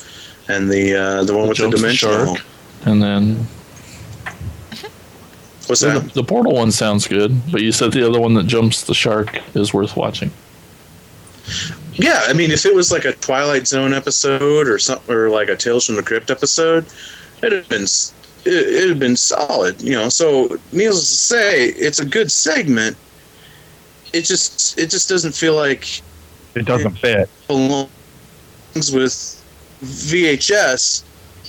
and 0.49 0.70
the 0.70 0.95
uh, 0.95 1.24
the 1.24 1.36
one 1.36 1.49
with 1.49 1.59
the 1.59 1.68
the 1.68 1.76
dimensional. 1.76 2.36
shark. 2.36 2.47
and 2.86 3.03
then 3.03 3.47
What's 5.66 5.82
the, 5.82 6.01
that? 6.01 6.14
the 6.14 6.24
portal 6.24 6.55
one 6.55 6.72
sounds 6.72 7.07
good, 7.07 7.39
but 7.53 7.61
you 7.61 7.72
said 7.72 7.93
the 7.93 8.07
other 8.09 8.18
one 8.20 8.32
that 8.34 8.47
jumps 8.47 8.84
the 8.84 8.95
shark 8.95 9.39
is 9.55 9.74
worth 9.74 9.97
watching. 9.97 10.30
Yeah, 11.93 12.22
I 12.26 12.32
mean, 12.32 12.51
if 12.51 12.64
it 12.64 12.74
was 12.74 12.91
like 12.91 13.05
a 13.05 13.12
Twilight 13.12 13.66
Zone 13.66 13.93
episode 13.93 14.66
or 14.68 14.78
something, 14.78 15.14
or 15.14 15.28
like 15.28 15.49
a 15.49 15.57
Tales 15.57 15.84
from 15.86 15.97
the 15.97 16.03
Crypt 16.03 16.30
episode, 16.30 16.86
it'd 17.43 17.53
have 17.53 17.68
been 17.68 17.82
it, 17.82 18.47
it'd 18.47 18.89
have 18.91 18.99
been 18.99 19.16
solid. 19.16 19.80
You 19.82 19.93
know, 19.93 20.09
so 20.09 20.59
needless 20.72 21.11
to 21.11 21.16
say, 21.16 21.66
it's 21.70 21.99
a 21.99 22.07
good 22.07 22.30
segment. 22.32 22.97
It 24.14 24.22
just 24.22 24.78
it 24.78 24.89
just 24.89 25.09
doesn't 25.09 25.32
feel 25.34 25.55
like 25.55 26.01
It 26.55 26.66
doesn't 26.66 26.99
fit. 26.99 27.28
belongs 27.46 27.88
with 28.92 29.44
VHS 29.82 31.03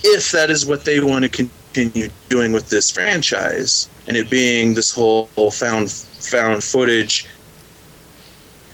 if 0.03 0.31
that 0.31 0.49
is 0.49 0.65
what 0.65 0.85
they 0.85 0.99
want 0.99 1.23
to 1.23 1.29
continue 1.29 2.09
doing 2.29 2.51
with 2.51 2.69
this 2.69 2.89
franchise 2.91 3.89
and 4.07 4.15
it 4.15 4.29
being 4.29 4.73
this 4.73 4.91
whole 4.91 5.27
found 5.51 5.91
found 5.91 6.63
footage 6.63 7.27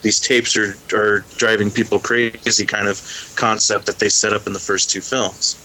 these 0.02 0.20
tapes 0.20 0.56
are, 0.56 0.76
are 0.94 1.26
driving 1.38 1.72
people 1.72 2.00
crazy 2.00 2.66
kind 2.66 2.88
of 2.88 3.34
concept 3.36 3.86
that 3.86 3.98
they 3.98 4.10
set 4.10 4.34
up 4.34 4.46
in 4.46 4.54
the 4.54 4.60
first 4.60 4.90
two 4.90 5.02
films 5.02 5.62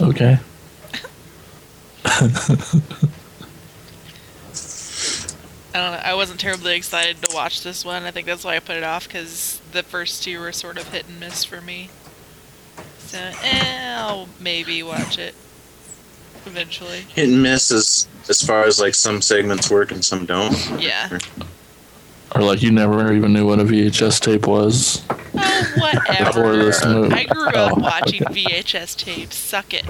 Okay. 0.00 0.38
I 5.74 5.78
don't 5.78 5.92
know. 5.92 5.98
I 6.04 6.14
wasn't 6.14 6.38
terribly 6.38 6.76
excited 6.76 7.20
to 7.22 7.34
watch 7.34 7.62
this 7.62 7.84
one. 7.84 8.04
I 8.04 8.10
think 8.12 8.26
that's 8.26 8.44
why 8.44 8.54
I 8.56 8.60
put 8.60 8.76
it 8.76 8.84
off 8.84 9.08
because 9.08 9.60
the 9.72 9.82
first 9.82 10.22
two 10.22 10.38
were 10.38 10.52
sort 10.52 10.78
of 10.78 10.88
hit 10.92 11.06
and 11.08 11.18
miss 11.18 11.44
for 11.44 11.60
me. 11.60 11.90
So, 12.98 13.18
eh, 13.42 13.96
I'll 13.98 14.28
maybe 14.40 14.82
watch 14.82 15.18
it 15.18 15.34
eventually. 16.46 17.00
hit 17.14 17.28
and 17.28 17.42
miss 17.42 17.70
as 17.72 18.06
as 18.28 18.40
far 18.42 18.64
as 18.64 18.80
like 18.80 18.94
some 18.94 19.20
segments 19.20 19.70
work 19.70 19.90
and 19.90 20.04
some 20.04 20.24
don't 20.26 20.80
Yeah. 20.80 21.18
Or 22.34 22.42
like 22.42 22.62
you 22.62 22.70
never 22.70 23.12
even 23.12 23.32
knew 23.32 23.46
what 23.46 23.60
a 23.60 23.64
VHS 23.64 24.20
tape 24.20 24.46
was. 24.46 25.04
Oh, 25.10 25.72
whatever. 25.78 26.24
Before 26.32 26.56
this 26.56 26.84
movie. 26.84 27.14
I 27.14 27.24
grew 27.24 27.48
up 27.48 27.72
Oh, 27.76 27.80
watching 27.80 28.22
VHS 28.22 28.96
tapes. 28.96 29.36
Suck 29.36 29.72
it. 29.74 29.84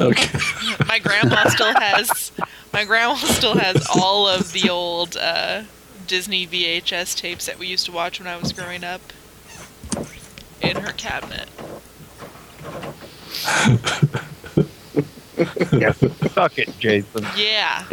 Okay. 0.00 0.38
My 0.86 0.98
grandma 0.98 1.48
still 1.48 1.72
has. 1.74 2.32
My 2.72 2.84
grandma 2.84 3.14
still 3.16 3.54
has 3.54 3.86
all 3.94 4.26
of 4.28 4.52
the 4.52 4.70
old 4.70 5.16
uh, 5.16 5.64
Disney 6.06 6.46
VHS 6.46 7.16
tapes 7.16 7.46
that 7.46 7.58
we 7.58 7.66
used 7.66 7.86
to 7.86 7.92
watch 7.92 8.18
when 8.18 8.26
I 8.26 8.36
was 8.36 8.52
growing 8.52 8.84
up 8.84 9.00
in 10.60 10.76
her 10.78 10.92
cabinet. 10.92 11.48
Yeah. 15.72 15.92
fuck 15.92 16.58
it, 16.58 16.78
Jason. 16.78 17.26
Yeah, 17.36 17.84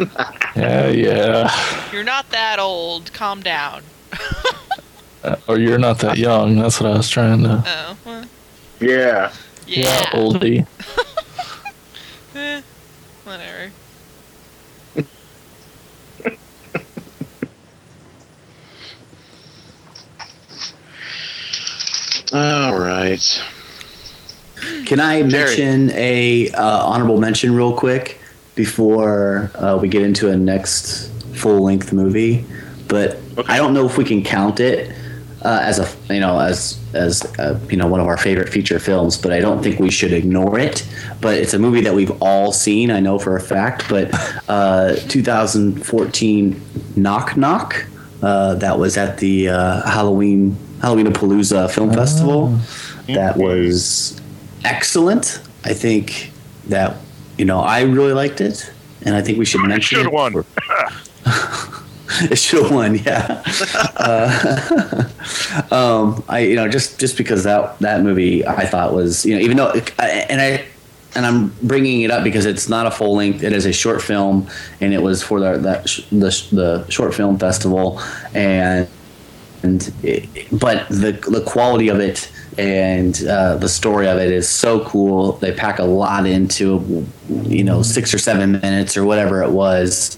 Yeah, 0.54 0.88
yeah. 0.88 1.90
you're 1.92 2.04
not 2.04 2.30
that 2.30 2.58
old. 2.58 3.12
Calm 3.12 3.42
down. 3.42 3.82
Uh, 5.22 5.36
Or 5.48 5.58
you're 5.58 5.78
not 5.78 5.98
that 5.98 6.16
young. 6.16 6.56
That's 6.56 6.80
what 6.80 6.90
I 6.92 6.96
was 6.96 7.08
trying 7.08 7.42
to. 7.42 7.62
Oh, 7.66 7.96
well, 8.06 8.24
yeah 8.80 9.32
yeah. 9.70 10.10
oldie. 10.12 10.66
Eh, 12.34 12.62
whatever. 13.24 13.70
all 22.32 22.78
right 22.78 23.42
Can 24.86 25.00
I 25.00 25.22
Jerry. 25.22 25.30
mention 25.56 25.90
a 25.92 26.50
uh, 26.50 26.84
honorable 26.86 27.18
mention 27.18 27.54
real 27.54 27.76
quick 27.76 28.20
before 28.54 29.50
uh, 29.54 29.78
we 29.80 29.88
get 29.88 30.02
into 30.02 30.28
a 30.30 30.36
next 30.36 31.08
full 31.34 31.60
length 31.62 31.92
movie? 31.92 32.44
But 32.88 33.18
Okay. 33.38 33.52
I 33.54 33.56
don't 33.56 33.72
know 33.72 33.86
if 33.86 33.96
we 33.96 34.04
can 34.04 34.22
count 34.22 34.60
it 34.60 34.92
uh, 35.42 35.60
as 35.62 35.78
a 35.78 36.12
you 36.12 36.20
know 36.20 36.38
as 36.38 36.78
as 36.94 37.24
uh, 37.38 37.58
you 37.70 37.76
know 37.76 37.86
one 37.86 38.00
of 38.00 38.06
our 38.06 38.16
favorite 38.16 38.48
feature 38.48 38.78
films. 38.78 39.16
But 39.16 39.32
I 39.32 39.40
don't 39.40 39.62
think 39.62 39.78
we 39.78 39.90
should 39.90 40.12
ignore 40.12 40.58
it. 40.58 40.86
But 41.20 41.36
it's 41.36 41.54
a 41.54 41.58
movie 41.58 41.80
that 41.82 41.94
we've 41.94 42.12
all 42.22 42.52
seen. 42.52 42.90
I 42.90 43.00
know 43.00 43.18
for 43.18 43.36
a 43.36 43.40
fact. 43.40 43.88
But 43.88 44.10
uh, 44.48 44.96
2014 45.08 46.62
Knock 46.96 47.36
Knock. 47.36 47.86
Uh, 48.22 48.54
that 48.56 48.78
was 48.78 48.98
at 48.98 49.16
the 49.16 49.48
uh, 49.48 49.90
Halloween 49.90 50.56
Halloween 50.82 51.06
Palooza 51.06 51.70
Film 51.70 51.92
Festival. 51.92 52.58
That 53.06 53.36
was 53.36 54.20
excellent. 54.64 55.40
I 55.64 55.72
think 55.72 56.30
that 56.68 56.96
you 57.38 57.44
know 57.44 57.60
I 57.60 57.82
really 57.82 58.12
liked 58.12 58.40
it, 58.40 58.70
and 59.02 59.14
I 59.14 59.22
think 59.22 59.38
we 59.38 59.46
should 59.46 59.62
mention 59.62 60.04
Should 60.04 60.12
it. 60.12 60.46
it 62.22 62.38
should 62.38 62.62
have 62.62 62.72
won. 62.72 62.96
Yeah. 62.96 63.42
uh, 63.96 65.08
um, 65.70 66.24
I 66.28 66.40
you 66.40 66.56
know 66.56 66.68
just 66.68 66.98
just 66.98 67.16
because 67.16 67.44
that 67.44 67.78
that 67.80 68.02
movie 68.02 68.46
I 68.46 68.66
thought 68.66 68.94
was 68.94 69.24
you 69.24 69.34
know 69.34 69.40
even 69.40 69.56
though 69.56 69.72
and 69.98 70.40
I 70.40 70.64
and 71.14 71.26
I'm 71.26 71.48
bringing 71.62 72.02
it 72.02 72.10
up 72.10 72.22
because 72.22 72.46
it's 72.46 72.68
not 72.68 72.86
a 72.86 72.90
full 72.90 73.16
length. 73.16 73.42
It 73.42 73.52
is 73.52 73.66
a 73.66 73.72
short 73.72 74.00
film, 74.02 74.48
and 74.80 74.94
it 74.94 75.02
was 75.02 75.22
for 75.22 75.40
the 75.40 75.58
that 75.58 75.84
the, 76.10 76.46
the 76.52 76.90
short 76.90 77.14
film 77.14 77.38
festival, 77.38 78.00
and 78.34 78.88
and 79.62 79.92
it, 80.02 80.28
but 80.52 80.88
the 80.88 81.12
the 81.28 81.42
quality 81.46 81.88
of 81.88 82.00
it 82.00 82.30
and 82.58 83.24
uh, 83.26 83.56
the 83.56 83.68
story 83.68 84.08
of 84.08 84.18
it 84.18 84.30
is 84.30 84.48
so 84.48 84.84
cool. 84.84 85.32
They 85.32 85.52
pack 85.52 85.78
a 85.78 85.84
lot 85.84 86.26
into 86.26 87.06
you 87.28 87.64
know 87.64 87.82
six 87.82 88.12
or 88.12 88.18
seven 88.18 88.52
minutes 88.52 88.96
or 88.96 89.04
whatever 89.04 89.42
it 89.42 89.50
was. 89.50 90.16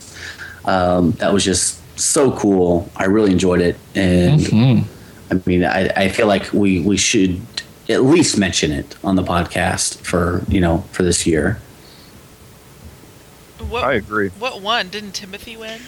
Um, 0.65 1.13
that 1.13 1.33
was 1.33 1.45
just 1.45 1.82
so 2.05 2.33
cool. 2.33 2.89
I 2.97 3.05
really 3.05 3.33
enjoyed 3.33 3.61
it, 3.61 3.77
and 3.95 4.41
Mhm. 4.41 4.85
I 5.31 5.41
mean, 5.47 5.65
I, 5.65 5.89
I 5.97 6.09
feel 6.09 6.27
like 6.27 6.53
we 6.53 6.81
we 6.81 6.97
should 6.97 7.41
at 7.89 8.05
least 8.05 8.39
mention 8.39 8.71
it 8.73 8.95
on 9.05 9.17
the 9.17 9.23
podcast 9.23 9.99
for 9.99 10.43
you 10.49 10.61
know 10.61 10.85
for 10.93 11.03
this 11.03 11.27
year. 11.27 11.59
What 13.69 13.85
I 13.85 13.95
agree. 13.95 14.29
what 14.39 14.61
won? 14.61 14.89
Didn't 14.89 15.13
Timothy 15.13 15.57
win? 15.57 15.81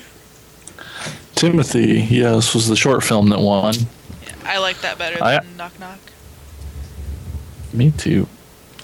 Timothy, 1.35 2.07
yes, 2.09 2.55
was 2.55 2.69
the 2.69 2.77
short 2.77 3.03
film 3.03 3.29
that 3.31 3.41
won. 3.41 3.75
I 4.45 4.59
like 4.59 4.81
that 4.83 4.99
better 4.99 5.23
I- 5.23 5.39
than 5.41 5.57
Knock 5.57 5.79
Knock. 5.81 5.99
Me 7.73 7.91
too. 7.91 8.27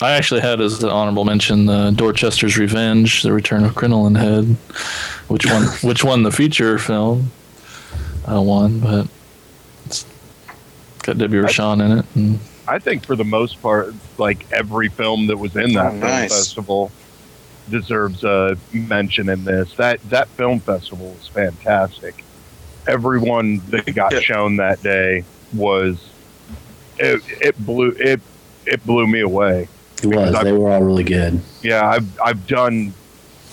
I 0.02 0.12
actually 0.12 0.40
had 0.40 0.60
as 0.60 0.78
the 0.78 0.90
honorable 0.90 1.24
mention 1.24 1.66
the 1.66 1.90
Dorchester's 1.90 2.56
Revenge, 2.56 3.22
The 3.22 3.32
Return 3.32 3.64
of 3.64 3.74
Crinoline 3.74 4.14
Head, 4.14 4.44
which 5.28 5.46
won 5.46 5.62
which 5.82 6.04
won 6.04 6.22
the 6.22 6.32
feature 6.32 6.78
film. 6.78 7.30
Uh, 8.30 8.40
won, 8.40 8.80
but 8.80 9.06
it's 9.86 10.04
got 11.02 11.18
Debbie 11.18 11.38
Rochon 11.38 11.84
in 11.84 11.98
it. 11.98 12.04
And 12.14 12.38
I 12.68 12.78
think 12.78 13.04
for 13.04 13.16
the 13.16 13.24
most 13.24 13.60
part, 13.62 13.94
like 14.18 14.50
every 14.52 14.88
film 14.88 15.26
that 15.28 15.36
was 15.38 15.56
in 15.56 15.72
that 15.72 15.86
Oh, 15.86 15.90
film 15.90 16.00
nice. 16.00 16.30
festival 16.32 16.92
deserves 17.70 18.24
a 18.24 18.56
mention 18.72 19.28
in 19.28 19.44
this. 19.44 19.72
That 19.74 20.00
that 20.10 20.28
film 20.28 20.60
festival 20.60 21.10
was 21.18 21.28
fantastic. 21.28 22.24
Everyone 22.86 23.60
that 23.70 23.92
got 23.94 24.12
Yeah. 24.12 24.20
shown 24.20 24.56
that 24.56 24.82
day 24.82 25.24
was 25.52 25.98
it, 26.98 27.22
it 27.40 27.58
blew 27.66 27.90
it 27.98 28.20
it 28.66 28.84
blew 28.86 29.06
me 29.06 29.20
away. 29.20 29.68
It 30.02 30.06
was. 30.06 30.14
Because 30.30 30.34
I- 30.34 30.44
They 30.44 30.52
were 30.52 30.70
all 30.70 30.82
really 30.82 31.04
good. 31.04 31.40
Yeah, 31.62 31.88
I've 31.88 32.20
I've 32.20 32.46
done 32.46 32.92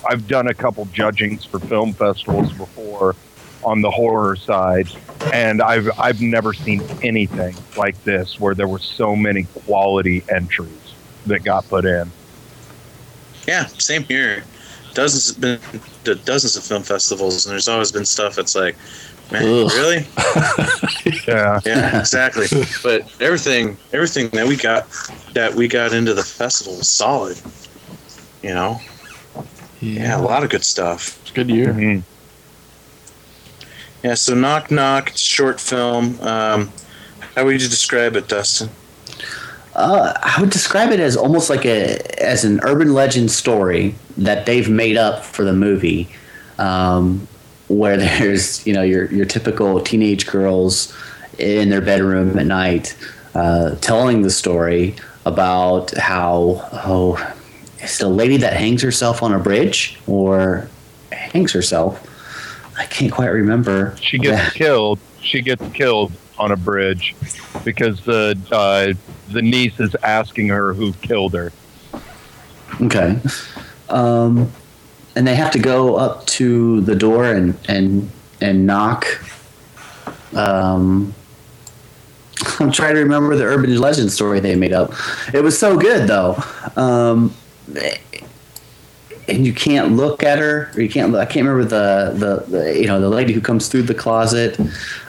I've 0.10 0.28
done 0.28 0.48
a 0.48 0.54
couple 0.54 0.86
judgings 0.94 1.44
for 1.44 1.60
film 1.60 1.94
festivals 1.94 2.52
before 2.54 3.16
on 3.64 3.82
the 3.82 3.92
horror 3.92 4.36
side, 4.36 4.88
and 5.34 5.62
I've 5.62 5.90
I've 6.00 6.22
never 6.22 6.54
seen 6.54 6.82
anything 7.04 7.56
like 7.76 8.02
this 8.04 8.40
where 8.40 8.56
there 8.56 8.68
were 8.68 8.80
so 8.80 9.16
many 9.16 9.44
quality 9.66 10.24
entries 10.30 10.70
that 11.26 11.44
got 11.44 11.68
put 11.68 11.86
in. 11.86 12.12
Yeah, 13.48 13.66
same 13.66 14.04
here. 14.04 14.44
Dozens 14.94 15.38
been 15.38 15.60
to 16.06 16.16
dozens 16.16 16.56
of 16.56 16.64
film 16.64 16.84
festivals, 16.84 17.46
and 17.46 17.52
there's 17.52 17.68
always 17.68 17.92
been 17.92 18.06
stuff 18.06 18.36
that's 18.36 18.56
like, 18.56 18.76
man, 18.76 18.76
Ugh. 18.76 19.17
Really? 19.32 20.06
Yeah, 21.28 21.60
Yeah, 21.66 22.00
exactly. 22.00 22.48
but 22.84 23.02
everything, 23.22 23.78
everything 23.94 24.30
that 24.30 24.48
we 24.48 24.56
got, 24.56 24.88
that 25.34 25.54
we 25.54 25.68
got 25.68 25.94
into 25.94 26.14
the 26.14 26.24
festival 26.24 26.78
was 26.78 26.88
solid. 26.90 27.38
You 28.44 28.54
know, 28.54 28.80
yeah, 29.82 30.18
a 30.18 30.22
lot 30.22 30.44
of 30.44 30.50
good 30.50 30.64
stuff. 30.64 31.20
it's 31.22 31.32
a 31.32 31.34
good 31.34 31.50
year. 31.50 31.74
Mhm. 31.74 32.04
Yeah, 34.04 34.14
so 34.14 34.34
knock 34.36 34.70
knock 34.72 35.12
short 35.16 35.60
film. 35.60 36.20
Um, 36.22 36.72
how 37.36 37.46
would 37.46 37.62
you 37.62 37.68
describe 37.68 38.16
it, 38.16 38.28
Dustin? 38.28 38.70
Uh, 39.76 40.14
I 40.22 40.40
would 40.40 40.50
describe 40.50 40.92
it 40.92 41.00
as 41.00 41.18
almost 41.18 41.50
like 41.50 41.66
a 41.66 42.00
as 42.24 42.44
an 42.46 42.60
urban 42.64 42.94
legend 42.94 43.32
story 43.32 43.96
that 44.18 44.46
they've 44.46 44.70
made 44.70 44.98
up 44.98 45.24
for 45.26 45.44
the 45.44 45.54
movie, 45.54 46.10
um, 46.58 47.28
where 47.68 47.98
there's 47.98 48.66
you 48.66 48.74
know 48.74 48.84
your 48.84 49.12
your 49.12 49.26
typical 49.26 49.82
teenage 49.82 50.28
girls 50.28 50.96
in 51.38 51.70
their 51.70 51.82
bedroom 51.82 52.38
at 52.40 52.46
night 52.46 52.98
uh, 53.36 53.76
telling 53.76 54.24
the 54.24 54.32
story 54.32 54.96
about 55.26 55.96
how 55.98 56.68
oh 56.86 57.34
it's 57.80 58.00
the 58.00 58.08
lady 58.08 58.38
that 58.38 58.54
hangs 58.54 58.82
herself 58.82 59.22
on 59.22 59.34
a 59.34 59.40
bridge 59.40 60.00
or 60.08 60.68
hangs 61.12 61.52
herself. 61.52 62.04
I 62.78 62.86
can't 62.86 63.12
quite 63.12 63.28
remember. 63.28 63.96
she 64.02 64.18
gets 64.18 64.54
killed. 64.54 65.00
She 65.22 65.42
gets 65.42 65.66
killed 65.74 66.12
on 66.38 66.52
a 66.52 66.58
bridge 66.58 67.16
because 67.64 68.02
the 68.02 68.38
uh, 68.52 68.94
the 69.32 69.42
niece 69.42 69.80
is 69.80 69.96
asking 70.04 70.50
her 70.50 70.74
who 70.74 70.94
killed 70.94 71.34
her. 71.34 71.52
Okay. 72.82 73.20
Um, 73.90 74.52
and 75.18 75.26
they 75.26 75.36
have 75.36 75.50
to 75.52 75.60
go 75.60 75.96
up 75.96 76.26
to 76.28 76.82
the 76.82 76.96
door 76.96 77.26
and 77.26 77.58
and 77.68 78.10
and 78.40 78.68
knock. 78.68 79.08
Um, 80.36 81.16
I'm 82.60 82.72
trying 82.72 82.94
to 82.94 83.02
remember 83.02 83.36
the 83.36 83.46
urban 83.46 83.76
legend 83.80 84.12
story 84.12 84.40
they 84.40 84.56
made 84.56 84.74
up. 84.74 84.94
It 85.34 85.44
was 85.44 85.58
so 85.60 85.76
good 85.76 86.08
though. 86.08 86.38
Um, 86.76 87.34
and 89.28 89.46
you 89.46 89.54
can't 89.54 89.94
look 89.94 90.22
at 90.24 90.38
her, 90.38 90.72
or 90.76 90.82
you 90.82 90.88
can't. 90.88 91.14
I 91.16 91.26
can't 91.26 91.48
remember 91.48 91.68
the, 91.68 92.14
the 92.14 92.52
the 92.52 92.80
you 92.80 92.86
know 92.86 93.02
the 93.02 93.10
lady 93.10 93.34
who 93.34 93.42
comes 93.42 93.70
through 93.70 93.84
the 93.84 93.96
closet. 93.96 94.60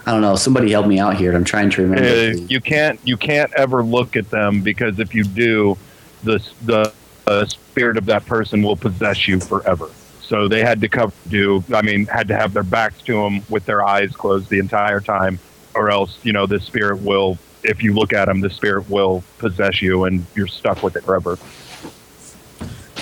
I 0.07 0.13
don't 0.13 0.23
know. 0.23 0.37
Somebody 0.37 0.71
help 0.71 0.87
me 0.87 0.99
out 0.99 1.19
here. 1.19 1.37
I'm 1.37 1.45
trying 1.45 1.69
to 1.71 1.83
remember. 1.83 2.09
Uh, 2.09 2.47
you 2.49 2.63
can't 2.63 2.99
you 3.05 3.19
can't 3.19 3.53
ever 3.55 3.85
look 3.85 4.17
at 4.17 4.31
them 4.31 4.63
because 4.63 4.99
if 4.99 5.15
you 5.15 5.23
do, 5.23 5.77
the 6.25 6.43
the 6.65 6.93
uh, 7.27 7.45
spirit 7.45 7.99
of 7.99 8.07
that 8.07 8.25
person 8.25 8.63
will 8.63 8.77
possess 8.77 9.29
you 9.29 9.39
forever. 9.39 9.91
So 10.29 10.47
they 10.47 10.63
had 10.63 10.81
to 10.83 10.89
cover 10.89 11.13
do. 11.29 11.65
I 11.75 11.81
mean, 11.83 12.05
had 12.07 12.29
to 12.29 12.37
have 12.37 12.53
their 12.53 12.63
backs 12.63 13.01
to 13.03 13.15
them 13.15 13.43
with 13.49 13.65
their 13.65 13.83
eyes 13.83 14.15
closed 14.15 14.51
the 14.51 14.59
entire 14.59 15.01
time, 15.01 15.39
or 15.75 15.91
else 15.91 16.19
you 16.23 16.33
know 16.33 16.45
the 16.47 16.61
spirit 16.61 17.01
will. 17.01 17.39
If 17.65 17.83
you 17.83 17.95
look 17.95 18.13
at 18.13 18.27
them, 18.27 18.41
the 18.41 18.51
spirit 18.51 18.89
will 18.91 19.25
possess 19.39 19.81
you, 19.83 20.05
and 20.05 20.25
you're 20.35 20.47
stuck 20.47 20.83
with 20.83 20.97
it 20.97 21.03
forever. 21.05 21.39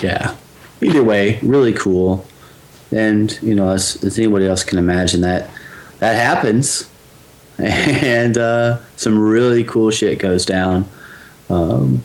yeah 0.01 0.35
either 0.81 1.03
way 1.03 1.39
really 1.41 1.73
cool 1.73 2.25
and 2.91 3.39
you 3.41 3.55
know 3.55 3.69
as, 3.69 4.03
as 4.03 4.17
anybody 4.17 4.45
else 4.45 4.63
can 4.63 4.77
imagine 4.77 5.21
that 5.21 5.49
that 5.99 6.13
happens 6.13 6.89
and 7.57 8.37
uh, 8.37 8.77
some 8.95 9.17
really 9.17 9.63
cool 9.63 9.89
shit 9.89 10.19
goes 10.19 10.45
down 10.45 10.87
um, 11.49 12.03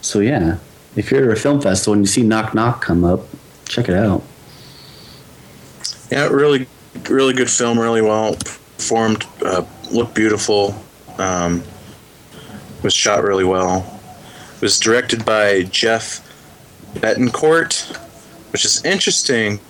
so 0.00 0.20
yeah 0.20 0.58
if 0.96 1.10
you're 1.10 1.30
at 1.30 1.36
a 1.36 1.40
film 1.40 1.60
festival 1.60 1.94
and 1.94 2.02
you 2.02 2.06
see 2.06 2.22
knock 2.22 2.54
knock 2.54 2.82
come 2.82 3.04
up 3.04 3.20
check 3.68 3.88
it 3.88 3.94
out 3.94 4.22
Yeah, 6.10 6.26
really, 6.28 6.66
really 7.08 7.34
good 7.34 7.50
film. 7.50 7.78
Really 7.78 8.02
well 8.02 8.34
performed. 8.34 9.24
Uh, 9.44 9.64
looked 9.90 10.14
beautiful. 10.14 10.74
Um, 11.18 11.62
was 12.82 12.94
shot 12.94 13.22
really 13.22 13.44
well. 13.44 14.00
Was 14.60 14.78
directed 14.78 15.24
by 15.24 15.64
Jeff 15.64 16.24
Betancourt, 16.94 17.96
which 18.52 18.64
is 18.64 18.84
interesting 18.84 19.60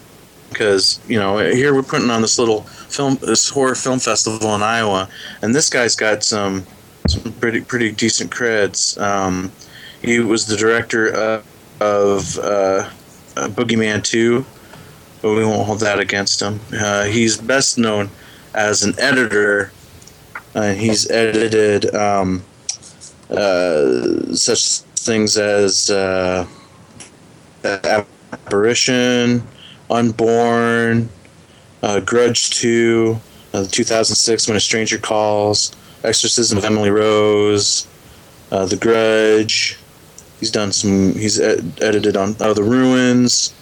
because 0.51 1.01
you 1.09 1.19
know 1.19 1.39
here 1.39 1.75
we're 1.75 1.83
putting 1.83 2.11
on 2.11 2.23
this 2.23 2.39
little 2.39 2.63
film, 2.63 3.17
this 3.17 3.49
horror 3.49 3.75
film 3.75 3.99
festival 3.99 4.55
in 4.55 4.63
Iowa, 4.63 5.09
and 5.43 5.55
this 5.55 5.69
guy's 5.69 5.97
got 5.97 6.23
some 6.23 6.67
some 7.07 7.33
pretty 7.35 7.61
pretty 7.61 7.91
decent 7.93 8.31
creds. 8.31 9.01
Um, 9.01 9.51
he 10.03 10.21
was 10.21 10.47
the 10.47 10.57
director 10.57 11.09
of, 11.09 11.47
of 11.81 12.39
uh, 12.39 12.89
uh, 13.39 13.49
Boogeyman 13.49 14.03
Two 14.05 14.45
but 15.23 15.35
we 15.35 15.45
won't 15.45 15.67
hold 15.67 15.81
that 15.81 15.99
against 15.99 16.41
him. 16.41 16.61
Uh, 16.73 17.05
he's 17.05 17.37
best 17.37 17.79
known 17.79 18.11
as 18.55 18.83
an 18.83 18.95
editor, 18.99 19.73
and 20.55 20.79
he's 20.79 21.11
edited 21.11 21.95
um, 21.95 22.43
uh, 23.31 24.35
such 24.35 24.81
things 24.97 25.37
as 25.37 25.91
uh, 25.91 26.47
Apparition, 27.65 29.43
Unborn, 29.91 31.09
uh, 31.83 32.01
Grudge 32.01 32.51
2, 32.51 33.19
uh, 33.55 33.67
2006 33.71 34.49
When 34.49 34.57
a 34.57 34.61
Stranger 34.61 34.99
Calls, 34.99 35.73
Exorcism 36.05 36.59
of 36.59 36.65
Emily 36.65 36.91
Rose, 36.91 37.87
The 38.51 38.79
Grudge. 38.81 39.79
He's 40.41 40.51
done 40.51 40.73
some. 40.73 41.13
He's 41.15 41.41
ed- 41.41 41.73
edited 41.81 42.17
on 42.17 42.37
uh, 42.41 42.53
The 42.53 42.63
Ruins. 42.63 43.55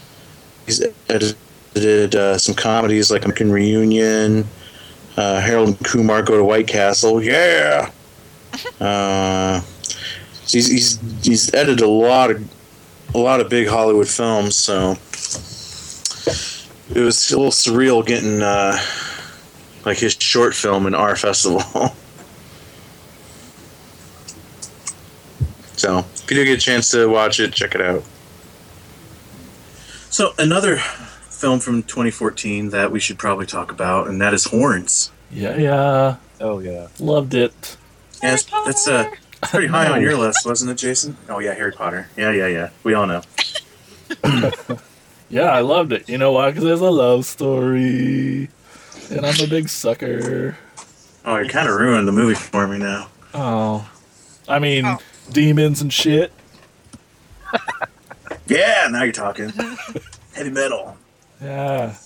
He's 0.66 0.82
edited 1.08 2.14
uh, 2.14 2.38
some 2.38 2.54
comedies 2.54 3.10
like 3.10 3.24
American 3.24 3.50
Reunion, 3.52 4.46
uh, 5.16 5.40
Harold 5.40 5.68
and 5.68 5.84
Kumar 5.84 6.22
Go 6.22 6.36
to 6.36 6.44
White 6.44 6.66
Castle. 6.68 7.22
Yeah. 7.22 7.90
Uh, 8.80 9.60
he's, 10.48 10.68
he's 10.68 10.98
he's 11.22 11.52
edited 11.52 11.82
a 11.82 11.88
lot 11.88 12.30
of 12.30 12.42
a 13.14 13.18
lot 13.18 13.40
of 13.40 13.50
big 13.50 13.68
Hollywood 13.68 14.08
films, 14.08 14.56
so 14.56 14.92
it 16.94 17.00
was 17.00 17.30
a 17.30 17.36
little 17.36 17.52
surreal 17.52 18.06
getting 18.06 18.40
uh, 18.40 18.78
like 19.84 19.98
his 19.98 20.14
short 20.14 20.54
film 20.54 20.86
in 20.86 20.94
our 20.94 21.16
festival. 21.26 21.62
So 25.76 25.98
if 25.98 26.30
you 26.30 26.36
do 26.36 26.44
get 26.44 26.58
a 26.58 26.60
chance 26.60 26.90
to 26.90 27.06
watch 27.08 27.38
it, 27.40 27.52
check 27.52 27.74
it 27.74 27.80
out. 27.80 28.02
So 30.10 30.32
another 30.38 30.76
film 30.78 31.60
from 31.60 31.82
2014 31.82 32.70
that 32.70 32.90
we 32.90 33.00
should 33.00 33.18
probably 33.18 33.46
talk 33.46 33.70
about, 33.70 34.08
and 34.08 34.20
that 34.20 34.32
is 34.34 34.44
Horns. 34.44 35.10
Yeah, 35.30 35.56
yeah. 35.56 36.16
Oh 36.40 36.58
yeah. 36.60 36.88
Loved 36.98 37.34
it. 37.34 37.76
Yeah, 38.22 38.34
it's, 38.34 38.44
that's 38.64 38.88
uh, 38.88 39.10
pretty 39.42 39.66
high 39.66 39.88
on 39.90 40.00
your 40.06 40.16
list, 40.16 40.46
wasn't 40.46 40.70
it, 40.70 40.76
Jason? 40.78 41.16
Oh 41.28 41.38
yeah, 41.38 41.54
Harry 41.54 41.72
Potter. 41.72 42.08
Yeah, 42.16 42.30
yeah, 42.30 42.46
yeah. 42.46 42.70
We 42.82 42.94
all 42.94 43.06
know. 43.06 43.22
Yeah, 45.28 45.50
I 45.50 45.60
loved 45.60 45.92
it. 45.92 46.08
You 46.08 46.18
know 46.18 46.30
why? 46.32 46.50
Because 46.50 46.64
it's 46.64 46.80
a 46.80 46.84
love 46.90 47.26
story. 47.26 48.48
And 49.10 49.26
I'm 49.26 49.40
a 49.44 49.48
big 49.48 49.68
sucker. 49.68 50.56
Oh, 51.24 51.36
you 51.38 51.48
kind 51.48 51.68
of 51.68 51.74
ruined 51.74 52.06
the 52.06 52.12
movie 52.12 52.34
for 52.36 52.68
me 52.68 52.78
now. 52.78 53.08
Oh. 53.34 53.90
I 54.48 54.60
mean, 54.60 54.84
Oh. 54.86 54.98
Demons 55.26 55.80
and 55.80 55.92
shit. 55.92 56.32
Yeah, 58.48 58.86
now 58.92 59.02
you're 59.02 59.12
talking. 59.12 59.52
Heavy 60.32 60.50
metal. 60.50 60.96
Yeah. 61.42 61.96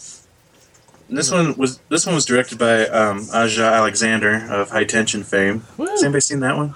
And 1.11 1.19
this 1.19 1.31
one 1.31 1.55
was 1.57 1.81
this 1.91 2.07
one 2.07 2.15
was 2.15 2.25
directed 2.25 2.57
by 2.57 2.87
um, 2.87 3.27
Aja 3.35 3.65
Alexander 3.65 4.47
of 4.51 4.71
High 4.71 4.85
Tension 4.85 5.23
fame. 5.23 5.65
Woo. 5.77 5.85
Has 5.85 6.03
anybody 6.03 6.23
seen 6.23 6.41
that 6.41 6.57
one? 6.57 6.75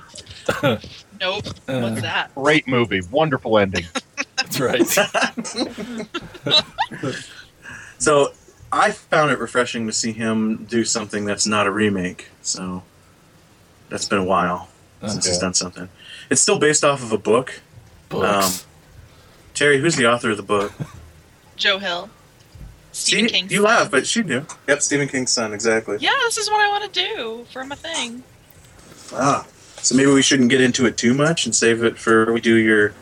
Nope. 1.21 1.47
Uh. 1.67 1.81
What's 1.81 2.03
that? 2.03 2.35
Great 2.35 2.69
movie. 2.69 3.01
Wonderful 3.11 3.59
ending. 3.59 3.87
That's 4.37 4.61
right. 4.61 4.87
So 7.99 8.33
I 8.71 8.91
found 8.91 9.31
it 9.31 9.39
refreshing 9.39 9.87
to 9.87 9.93
see 9.93 10.13
him 10.13 10.65
do 10.65 10.85
something 10.85 11.25
that's 11.25 11.47
not 11.47 11.67
a 11.67 11.71
remake. 11.71 12.29
So 12.43 12.83
that's 13.89 14.07
been 14.07 14.19
a 14.19 14.25
while 14.25 14.69
since 15.07 15.27
he's 15.27 15.39
done 15.39 15.55
something. 15.55 15.89
It's 16.31 16.41
still 16.41 16.59
based 16.59 16.85
off 16.85 17.03
of 17.03 17.13
a 17.13 17.19
book. 17.19 17.61
Books. 18.09 18.67
Terry, 19.55 19.79
who's 19.81 19.97
the 19.97 20.07
author 20.11 20.31
of 20.31 20.37
the 20.37 20.43
book? 20.43 20.73
Joe 21.57 21.79
Hill. 21.79 22.11
Stephen 22.93 23.29
See, 23.29 23.35
King. 23.35 23.51
you 23.51 23.63
laugh, 23.63 23.91
but 23.91 24.07
she 24.07 24.23
knew. 24.23 24.45
Yep, 24.69 24.83
Stephen 24.83 25.09
King's 25.09 25.33
son, 25.33 25.53
exactly. 25.53 25.97
Yeah, 26.01 26.13
this 26.23 26.39
is 26.39 26.49
what 26.49 26.61
I 26.61 26.69
want 26.69 26.93
to 26.93 27.01
do 27.15 27.45
for 27.53 27.65
my 27.65 27.75
thing. 27.75 28.23
Ah, 29.13 29.47
so 29.79 29.95
maybe 29.97 30.11
we 30.13 30.23
shouldn't 30.23 30.49
get 30.51 30.61
into 30.61 30.87
it 30.87 30.97
too 30.97 31.13
much 31.13 31.45
and 31.45 31.55
save 31.55 31.83
it 31.83 31.99
for 31.99 32.33
we 32.33 32.41
do 32.41 32.55
your 32.57 32.95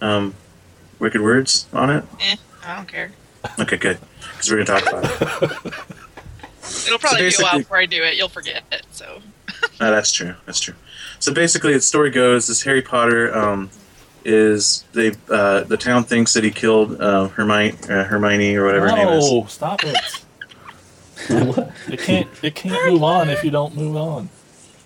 um, 0.00 0.34
wicked 0.98 1.20
words 1.22 1.66
on 1.72 1.90
it. 1.90 2.04
Eh, 2.20 2.36
I 2.64 2.76
don't 2.76 2.88
care. 2.88 3.10
Okay, 3.58 3.76
good, 3.76 3.98
because 4.32 4.50
we're 4.50 4.64
gonna 4.64 4.80
talk 4.80 4.88
about 4.88 5.04
it. 5.04 5.74
It'll 6.86 6.98
probably 6.98 7.28
be 7.28 7.34
a 7.38 7.42
while 7.42 7.58
before 7.58 7.78
I 7.78 7.86
do 7.86 8.02
it. 8.02 8.16
You'll 8.16 8.28
forget 8.28 8.62
it. 8.70 8.84
So 8.92 9.20
No, 9.80 9.90
that's 9.90 10.12
true. 10.12 10.34
That's 10.46 10.60
true. 10.60 10.74
So 11.22 11.32
basically, 11.32 11.72
the 11.74 11.80
story 11.80 12.10
goes: 12.10 12.48
this 12.48 12.62
Harry 12.62 12.82
Potter 12.82 13.32
um, 13.32 13.70
is 14.24 14.84
they 14.92 15.12
uh, 15.30 15.60
the 15.62 15.76
town 15.76 16.02
thinks 16.02 16.34
that 16.34 16.42
he 16.42 16.50
killed 16.50 17.00
uh, 17.00 17.28
Hermione, 17.28 17.76
uh, 17.88 18.02
Hermione 18.02 18.56
or 18.56 18.66
whatever 18.66 18.88
her 18.90 18.96
name 18.96 19.08
is. 19.08 19.30
no, 19.30 19.46
stop 19.46 19.84
it. 19.84 19.96
it 21.88 22.00
can't. 22.00 22.28
It 22.42 22.56
can't 22.56 22.90
move 22.92 23.04
on 23.04 23.28
if 23.30 23.44
you 23.44 23.52
don't 23.52 23.76
move 23.76 23.94
on. 23.96 24.28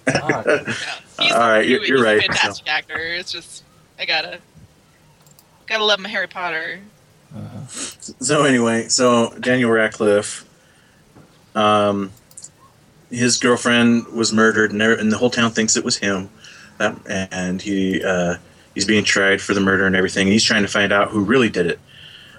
Fuck. 0.05 0.45
yeah. 0.47 1.35
All 1.35 1.39
right, 1.41 1.65
he- 1.65 1.71
you're- 1.71 1.87
you're 1.89 1.97
he's 1.97 2.05
right, 2.05 2.19
A 2.19 2.21
fantastic 2.21 2.69
actor. 2.69 2.99
It's 2.99 3.33
just 3.33 3.65
I 3.99 4.05
gotta 4.05 4.39
gotta 5.67 5.85
love 5.85 6.01
my 6.01 6.11
Harry 6.11 6.29
Potter. 6.29 6.81
So 8.21 8.45
anyway, 8.45 8.89
so 8.89 9.31
Daniel 9.41 9.71
Radcliffe, 9.71 10.45
um, 11.55 12.13
his 13.11 13.39
girlfriend 13.39 14.07
was 14.09 14.33
murdered, 14.33 14.73
and, 14.73 14.83
and 14.83 15.13
the 15.13 15.19
whole 15.19 15.31
town 15.31 15.51
thinks 15.51 15.77
it 15.77 15.85
was 15.85 15.97
him. 15.97 16.31
That, 16.79 16.97
and 17.07 17.63
he 17.63 18.03
uh, 18.05 18.37
he's 18.75 18.85
being 18.85 19.05
tried 19.05 19.41
for 19.41 19.55
the 19.55 19.61
murder 19.61 19.87
and 19.87 19.97
everything. 19.97 20.27
And 20.27 20.33
he's 20.33 20.45
trying 20.45 20.63
to 20.63 20.69
find 20.69 20.93
out 20.93 21.11
who 21.11 21.25
really 21.25 21.49
did 21.49 21.67
it. 21.67 21.81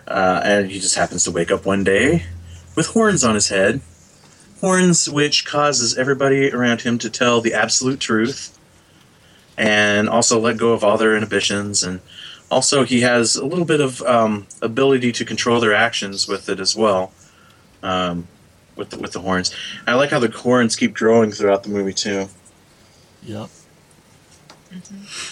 Uh, 0.08 0.42
and 0.44 0.72
he 0.72 0.80
just 0.80 0.96
happens 0.96 1.24
to 1.26 1.32
wake 1.32 1.52
up 1.52 1.66
one 1.66 1.84
day 1.84 2.24
with 2.76 2.88
horns 2.88 3.24
on 3.24 3.36
his 3.36 3.50
head, 3.50 3.82
horns 4.62 5.10
which 5.10 5.46
causes 5.46 5.98
everybody 5.98 6.52
around 6.52 6.82
him 6.82 6.98
to 7.00 7.10
tell 7.10 7.42
the 7.42 7.54
absolute 7.54 8.00
truth, 8.00 8.58
and 9.58 10.08
also 10.08 10.40
let 10.40 10.58
go 10.58 10.72
of 10.72 10.84
all 10.84 10.98
their 10.98 11.16
inhibitions 11.16 11.84
and 11.84 12.00
also 12.50 12.84
he 12.84 13.02
has 13.02 13.36
a 13.36 13.46
little 13.46 13.66
bit 13.66 13.82
of 13.82 14.02
um, 14.04 14.48
ability 14.62 15.12
to 15.12 15.26
control 15.26 15.60
their 15.60 15.74
actions 15.74 16.28
with 16.28 16.48
it 16.50 16.60
as 16.60 16.76
well 16.76 17.12
um, 17.84 18.28
with, 18.78 18.90
the, 18.92 19.00
with 19.00 19.12
the 19.14 19.20
horns 19.20 19.54
i 19.88 19.94
like 19.94 20.10
how 20.12 20.20
the 20.20 20.30
horns 20.32 20.76
keep 20.76 20.94
growing 20.94 21.32
throughout 21.32 21.64
the 21.64 21.70
movie 21.70 21.94
too 21.94 22.28
Yep. 23.24 23.50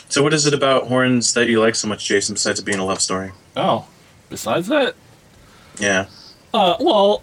so 0.10 0.24
what 0.24 0.34
is 0.34 0.46
it 0.46 0.54
about 0.54 0.88
horns 0.88 1.34
that 1.34 1.48
you 1.48 1.60
like 1.62 1.76
so 1.76 1.88
much 1.88 2.06
jason 2.06 2.34
besides 2.36 2.60
it 2.60 2.66
being 2.66 2.80
a 2.80 2.86
love 2.86 3.02
story 3.02 3.32
Oh, 3.58 3.88
besides 4.30 4.68
that, 4.68 4.96
yeah 5.80 6.08
uh, 6.54 6.76
well, 6.80 7.22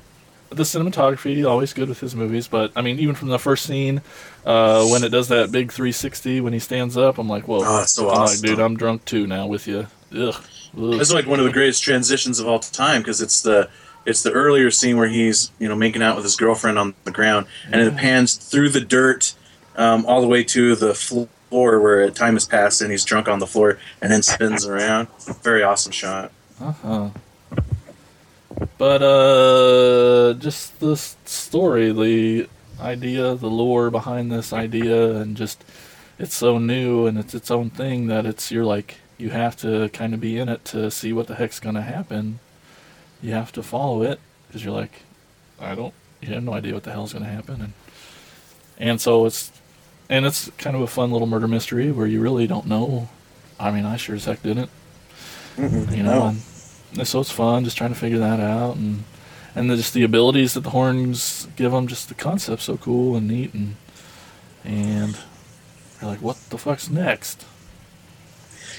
the 0.50 0.62
cinematography 0.62 1.46
always 1.48 1.72
good 1.72 1.88
with 1.88 2.00
his 2.00 2.14
movies, 2.14 2.46
but 2.48 2.70
I 2.76 2.82
mean, 2.82 2.98
even 2.98 3.14
from 3.14 3.28
the 3.28 3.38
first 3.38 3.64
scene, 3.64 4.02
uh, 4.44 4.86
when 4.88 5.02
it 5.04 5.08
does 5.08 5.28
that 5.28 5.50
big 5.50 5.72
360 5.72 6.42
when 6.42 6.52
he 6.52 6.58
stands 6.58 6.98
up, 6.98 7.16
I'm 7.16 7.28
like, 7.30 7.48
whoa, 7.48 7.60
Oh, 7.64 7.80
it's 7.80 7.92
so 7.92 8.10
I'm 8.10 8.18
awesome. 8.22 8.42
like, 8.42 8.50
dude, 8.56 8.60
I'm 8.62 8.76
drunk 8.76 9.06
too 9.06 9.26
now 9.26 9.46
with 9.46 9.66
you. 9.66 9.86
Ugh. 10.14 10.34
Ugh. 10.76 10.98
this 10.98 11.10
like 11.12 11.26
one 11.26 11.38
of 11.38 11.46
the 11.46 11.52
greatest 11.52 11.82
transitions 11.82 12.38
of 12.40 12.46
all 12.46 12.58
time 12.58 13.00
because 13.00 13.22
it's 13.22 13.40
the 13.40 13.70
it's 14.04 14.22
the 14.22 14.32
earlier 14.32 14.70
scene 14.70 14.96
where 14.96 15.08
he's 15.08 15.50
you 15.58 15.68
know 15.68 15.76
making 15.76 16.02
out 16.02 16.16
with 16.16 16.24
his 16.24 16.36
girlfriend 16.36 16.78
on 16.78 16.94
the 17.04 17.10
ground 17.10 17.46
and 17.70 17.80
it 17.80 17.96
pans 17.96 18.34
through 18.34 18.68
the 18.68 18.80
dirt 18.80 19.34
um, 19.76 20.04
all 20.06 20.20
the 20.20 20.28
way 20.28 20.42
to 20.44 20.74
the 20.76 20.94
floor 20.94 21.80
where 21.80 22.08
time 22.10 22.34
has 22.34 22.46
passed 22.46 22.80
and 22.80 22.90
he's 22.90 23.04
drunk 23.04 23.28
on 23.28 23.38
the 23.38 23.46
floor 23.46 23.78
and 24.00 24.10
then 24.12 24.22
spins 24.22 24.66
around 24.66 25.08
very 25.42 25.62
awesome 25.62 25.92
shot 25.92 26.30
Uh-huh. 26.60 27.10
But 28.78 29.02
uh 29.02 30.34
just 30.38 30.78
the 30.80 30.96
story, 30.96 31.92
the 31.92 32.48
idea, 32.80 33.34
the 33.34 33.50
lore 33.50 33.90
behind 33.90 34.30
this 34.30 34.52
idea 34.52 35.16
and 35.16 35.36
just 35.36 35.64
it's 36.18 36.34
so 36.34 36.58
new 36.58 37.06
and 37.06 37.18
it's 37.18 37.34
its 37.34 37.50
own 37.50 37.70
thing 37.70 38.06
that 38.08 38.26
it's 38.26 38.50
you're 38.50 38.64
like 38.64 38.96
you 39.18 39.30
have 39.30 39.56
to 39.58 39.88
kind 39.90 40.14
of 40.14 40.20
be 40.20 40.36
in 40.38 40.48
it 40.48 40.64
to 40.66 40.90
see 40.90 41.12
what 41.12 41.26
the 41.28 41.34
heck's 41.36 41.60
going 41.60 41.74
to 41.76 41.82
happen. 41.82 42.40
You 43.22 43.32
have 43.32 43.52
to 43.52 43.62
follow 43.62 44.02
it 44.02 44.20
because 44.46 44.64
you're 44.64 44.74
like 44.74 45.02
I 45.60 45.74
don't 45.74 45.94
you 46.20 46.34
have 46.34 46.42
no 46.42 46.54
idea 46.54 46.74
what 46.74 46.82
the 46.82 46.92
hell's 46.92 47.12
going 47.12 47.24
to 47.24 47.30
happen 47.30 47.60
and 47.60 47.72
and 48.78 49.00
so 49.00 49.26
it's 49.26 49.52
and 50.08 50.26
it's 50.26 50.50
kind 50.58 50.76
of 50.76 50.82
a 50.82 50.86
fun 50.86 51.10
little 51.10 51.26
murder 51.26 51.48
mystery 51.48 51.90
where 51.90 52.06
you 52.06 52.20
really 52.20 52.46
don't 52.46 52.66
know. 52.66 53.08
I 53.58 53.70
mean, 53.70 53.86
I 53.86 53.96
sure 53.96 54.16
as 54.16 54.24
heck 54.24 54.42
didn't 54.42 54.70
you 55.56 56.02
know. 56.02 56.30
No. 56.30 56.36
And 56.98 57.08
so 57.08 57.20
it's 57.20 57.30
fun 57.30 57.64
just 57.64 57.76
trying 57.76 57.92
to 57.92 57.98
figure 57.98 58.18
that 58.18 58.40
out, 58.40 58.76
and 58.76 59.04
and 59.54 59.70
the, 59.70 59.76
just 59.76 59.94
the 59.94 60.02
abilities 60.02 60.54
that 60.54 60.60
the 60.60 60.70
horns 60.70 61.48
give 61.56 61.72
them, 61.72 61.86
just 61.86 62.08
the 62.08 62.14
concept's 62.14 62.64
so 62.64 62.76
cool 62.76 63.16
and 63.16 63.28
neat, 63.28 63.54
and 63.54 63.76
and 64.64 65.18
you're 66.00 66.10
like, 66.10 66.22
what 66.22 66.36
the 66.50 66.58
fuck's 66.58 66.90
next? 66.90 67.46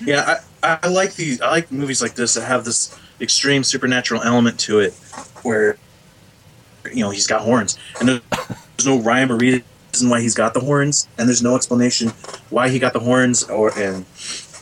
Yeah, 0.03 0.39
I, 0.61 0.79
I 0.83 0.87
like 0.89 1.15
these. 1.15 1.41
I 1.41 1.49
like 1.49 1.71
movies 1.71 2.01
like 2.01 2.15
this 2.15 2.35
that 2.35 2.45
have 2.45 2.65
this 2.65 2.97
extreme 3.23 3.63
supernatural 3.63 4.21
element 4.21 4.59
to 4.59 4.79
it, 4.79 4.93
where 5.41 5.77
you 6.91 6.99
know 6.99 7.09
he's 7.09 7.27
got 7.27 7.41
horns, 7.41 7.77
and 7.99 8.09
there's 8.09 8.85
no 8.85 8.99
rhyme 8.99 9.31
or 9.31 9.37
reason 9.37 9.63
why 10.09 10.21
he's 10.21 10.35
got 10.35 10.53
the 10.53 10.59
horns, 10.59 11.07
and 11.17 11.27
there's 11.27 11.41
no 11.41 11.55
explanation 11.55 12.09
why 12.49 12.69
he 12.69 12.77
got 12.77 12.93
the 12.93 12.99
horns, 12.99 13.43
or 13.45 13.71
and, 13.79 14.05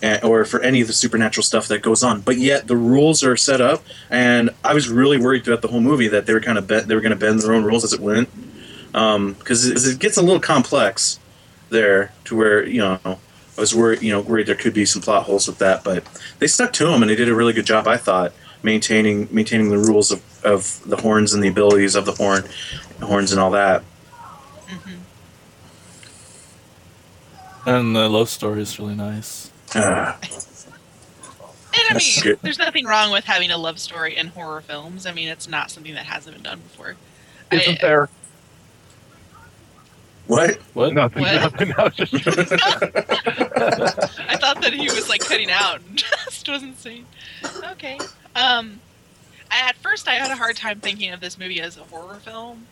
and 0.02 0.24
or 0.24 0.46
for 0.46 0.62
any 0.62 0.82
of 0.82 0.88
the 0.88 0.94
supernatural 0.94 1.44
stuff 1.44 1.68
that 1.68 1.82
goes 1.82 2.04
on. 2.04 2.22
But 2.22 2.38
yet 2.38 2.68
the 2.68 2.78
rules 2.78 3.24
are 3.24 3.36
set 3.36 3.60
up, 3.60 3.84
and 4.10 4.52
I 4.64 4.74
was 4.74 4.88
really 4.88 5.18
worried 5.18 5.44
throughout 5.44 5.62
the 5.62 5.68
whole 5.68 5.82
movie 5.82 6.08
that 6.08 6.26
they 6.26 6.34
were 6.34 6.42
kind 6.42 6.58
of 6.58 6.68
they 6.68 6.96
were 6.96 7.02
going 7.02 7.12
to 7.12 7.16
bend 7.16 7.42
their 7.42 7.54
own 7.54 7.64
rules 7.64 7.84
as 7.84 7.94
it 7.94 8.00
went, 8.00 8.30
um, 8.94 9.34
because 9.34 9.68
it, 9.68 9.96
it 9.96 10.00
gets 10.00 10.18
a 10.18 10.22
little 10.22 10.40
complex 10.40 11.20
there 11.70 12.12
to 12.26 12.36
where 12.36 12.66
you 12.66 12.80
know 12.80 13.00
I 13.58 13.62
was 13.62 13.76
worried, 13.76 14.02
you 14.02 14.12
know, 14.12 14.22
worried 14.22 14.48
there 14.48 14.56
could 14.56 14.74
be 14.74 14.86
some 14.86 15.02
plot 15.02 15.24
holes 15.24 15.48
with 15.48 15.58
that, 15.60 15.84
but 15.84 16.04
they 16.40 16.48
stuck 16.48 16.74
to 16.74 16.86
them 16.86 17.04
and 17.04 17.10
they 17.10 17.16
did 17.16 17.30
a 17.30 17.36
really 17.36 17.54
good 17.54 17.66
job, 17.66 17.88
I 17.88 17.98
thought, 17.98 18.34
maintaining 18.64 19.28
maintaining 19.32 19.70
the 19.70 19.78
rules 19.78 20.12
of, 20.12 20.22
of 20.46 20.82
the 20.86 20.98
horns 20.98 21.34
and 21.34 21.44
the 21.44 21.48
abilities 21.48 21.96
of 21.96 22.06
the 22.06 22.14
horn, 22.14 22.44
horns 23.02 23.32
and 23.32 23.42
all 23.42 23.52
that. 23.52 23.84
And 27.66 27.96
the 27.96 28.10
love 28.10 28.30
story 28.30 28.62
is 28.62 28.80
really 28.80 28.96
nice. 28.96 29.52
Ah, 29.76 30.18
And 31.74 31.84
I 31.90 31.94
mean, 31.94 32.22
good. 32.22 32.40
there's 32.42 32.60
nothing 32.60 32.86
wrong 32.86 33.12
with 33.12 33.24
having 33.24 33.50
a 33.50 33.58
love 33.58 33.80
story 33.80 34.18
in 34.18 34.28
horror 34.28 34.60
films. 34.62 35.06
I 35.06 35.14
mean, 35.14 35.30
it's 35.30 35.48
not 35.48 35.72
something 35.72 35.94
that 35.94 36.06
hasn't 36.06 36.36
been 36.36 36.44
done 36.44 36.60
before. 36.60 36.96
Isn't 37.50 37.78
I, 37.82 37.88
there? 37.88 38.10
what? 40.28 40.56
What? 40.74 40.94
Nothing. 40.94 41.22
What? 41.22 41.34
Nothing. 41.34 41.74
I 41.78 41.84
was 41.84 41.96
just. 41.96 42.14
I 44.28 44.36
thought 44.36 44.62
that 44.62 44.74
he 44.74 44.84
was 44.86 45.08
like 45.08 45.22
cutting 45.22 45.50
out 45.50 45.80
and 45.88 45.98
just 46.26 46.50
wasn't 46.50 46.78
saying. 46.78 47.06
Okay. 47.72 47.98
Um, 48.36 48.80
I, 49.50 49.68
at 49.70 49.76
first 49.78 50.08
I 50.08 50.14
had 50.14 50.32
a 50.32 50.36
hard 50.36 50.56
time 50.56 50.80
thinking 50.80 51.12
of 51.12 51.20
this 51.20 51.38
movie 51.38 51.62
as 51.62 51.78
a 51.78 51.82
horror 51.84 52.16
film 52.16 52.68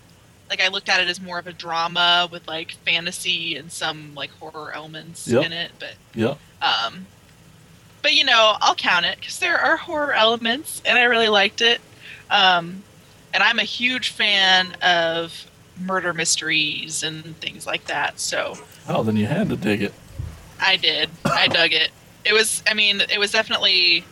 like 0.49 0.61
I 0.63 0.69
looked 0.69 0.89
at 0.89 0.99
it 0.99 1.07
as 1.07 1.21
more 1.21 1.37
of 1.37 1.45
a 1.45 1.53
drama 1.53 2.27
with 2.31 2.47
like 2.47 2.71
fantasy 2.83 3.55
and 3.55 3.71
some 3.71 4.15
like 4.15 4.31
horror 4.31 4.71
elements 4.73 5.27
Yep. 5.27 5.45
in 5.45 5.51
it, 5.53 5.71
but 5.77 5.93
Yeah. 6.15 6.35
um, 6.59 7.05
but 8.01 8.13
you 8.15 8.23
know, 8.23 8.55
I'll 8.59 8.73
count 8.73 9.05
it 9.05 9.19
because 9.19 9.37
there 9.37 9.59
are 9.59 9.77
horror 9.77 10.11
elements, 10.13 10.81
and 10.85 10.97
I 10.97 11.03
really 11.03 11.27
liked 11.27 11.61
it. 11.61 11.81
Um, 12.31 12.81
and 13.31 13.43
I'm 13.43 13.59
a 13.59 13.63
huge 13.63 14.09
fan 14.09 14.73
of 14.81 15.45
murder 15.79 16.13
mysteries 16.15 17.03
and 17.03 17.35
things 17.39 17.67
like 17.67 17.85
that. 17.85 18.19
So 18.19 18.57
Oh, 18.87 19.03
then 19.03 19.17
you 19.17 19.27
had 19.27 19.49
to 19.49 19.55
dig 19.55 19.83
it. 19.83 19.93
I 20.59 20.77
did. 20.77 21.11
I 21.25 21.47
dug 21.47 21.73
it. 21.73 21.91
It 22.25 22.33
was. 22.33 22.63
I 22.67 22.73
mean, 22.73 23.01
it 23.01 23.19
was 23.19 23.31
definitely 23.31 24.03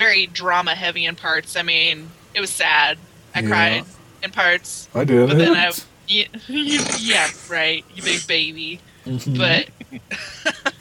very 0.00 0.26
drama 0.26 0.74
heavy 0.74 1.04
in 1.04 1.14
parts. 1.14 1.54
I 1.56 1.62
mean, 1.62 2.10
it 2.34 2.40
was 2.40 2.50
sad. 2.50 2.98
I 3.34 3.40
Yeah. 3.40 3.48
cried 3.48 3.84
in 4.24 4.30
parts. 4.32 4.88
I 4.94 5.04
did. 5.04 5.28
But 5.28 5.38
then 5.38 5.54
I, 5.54 5.70
yeah, 6.08 6.24
yeah, 6.98 7.28
right, 7.48 7.84
you 7.94 8.02
big 8.02 8.26
baby. 8.26 8.80
Mm-hmm. 9.06 9.36
But 9.36 9.68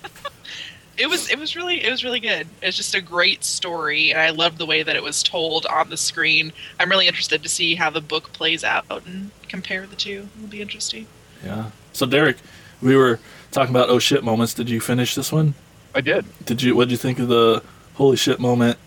it 0.98 1.08
was 1.08 1.30
it 1.30 1.38
was 1.38 1.56
really 1.56 1.84
it 1.84 1.92
was 1.92 2.04
really 2.04 2.20
good. 2.20 2.48
It's 2.62 2.76
just 2.78 2.96
a 2.96 3.02
great 3.02 3.44
story, 3.44 4.12
and 4.12 4.20
I 4.20 4.30
loved 4.32 4.58
the 4.58 4.66
way 4.66 4.84
that 4.84 4.96
it 4.96 5.04
was 5.04 5.22
told 5.22 5.66
on 5.68 5.90
the 5.90 5.98
screen. 5.98 6.52
I'm 6.80 6.90
really 6.90 7.08
interested 7.08 7.44
to 7.44 7.50
see 7.50 7.76
how 7.76 7.90
the 7.90 8.02
book 8.02 8.32
plays 8.34 8.64
out 8.64 8.86
and 9.06 9.32
compare 9.48 9.86
the 9.86 9.96
two. 9.96 10.28
It'll 10.38 10.48
be 10.50 10.62
interesting. 10.62 11.08
yeah. 11.44 11.72
So 11.94 12.06
Derek, 12.06 12.38
we 12.82 12.96
were 12.96 13.20
talking 13.52 13.76
about 13.76 13.90
oh 13.90 14.00
shit 14.00 14.24
moments. 14.24 14.54
Did 14.54 14.70
you 14.70 14.80
finish 14.80 15.16
this 15.16 15.32
one? 15.32 15.56
I 15.94 16.02
did. 16.02 16.26
Did 16.46 16.62
you? 16.62 16.76
What 16.76 16.86
did 16.86 16.92
you 16.92 16.98
think 16.98 17.20
of 17.20 17.28
the 17.28 17.64
holy 17.96 18.16
shit 18.18 18.40
moment 18.40 18.78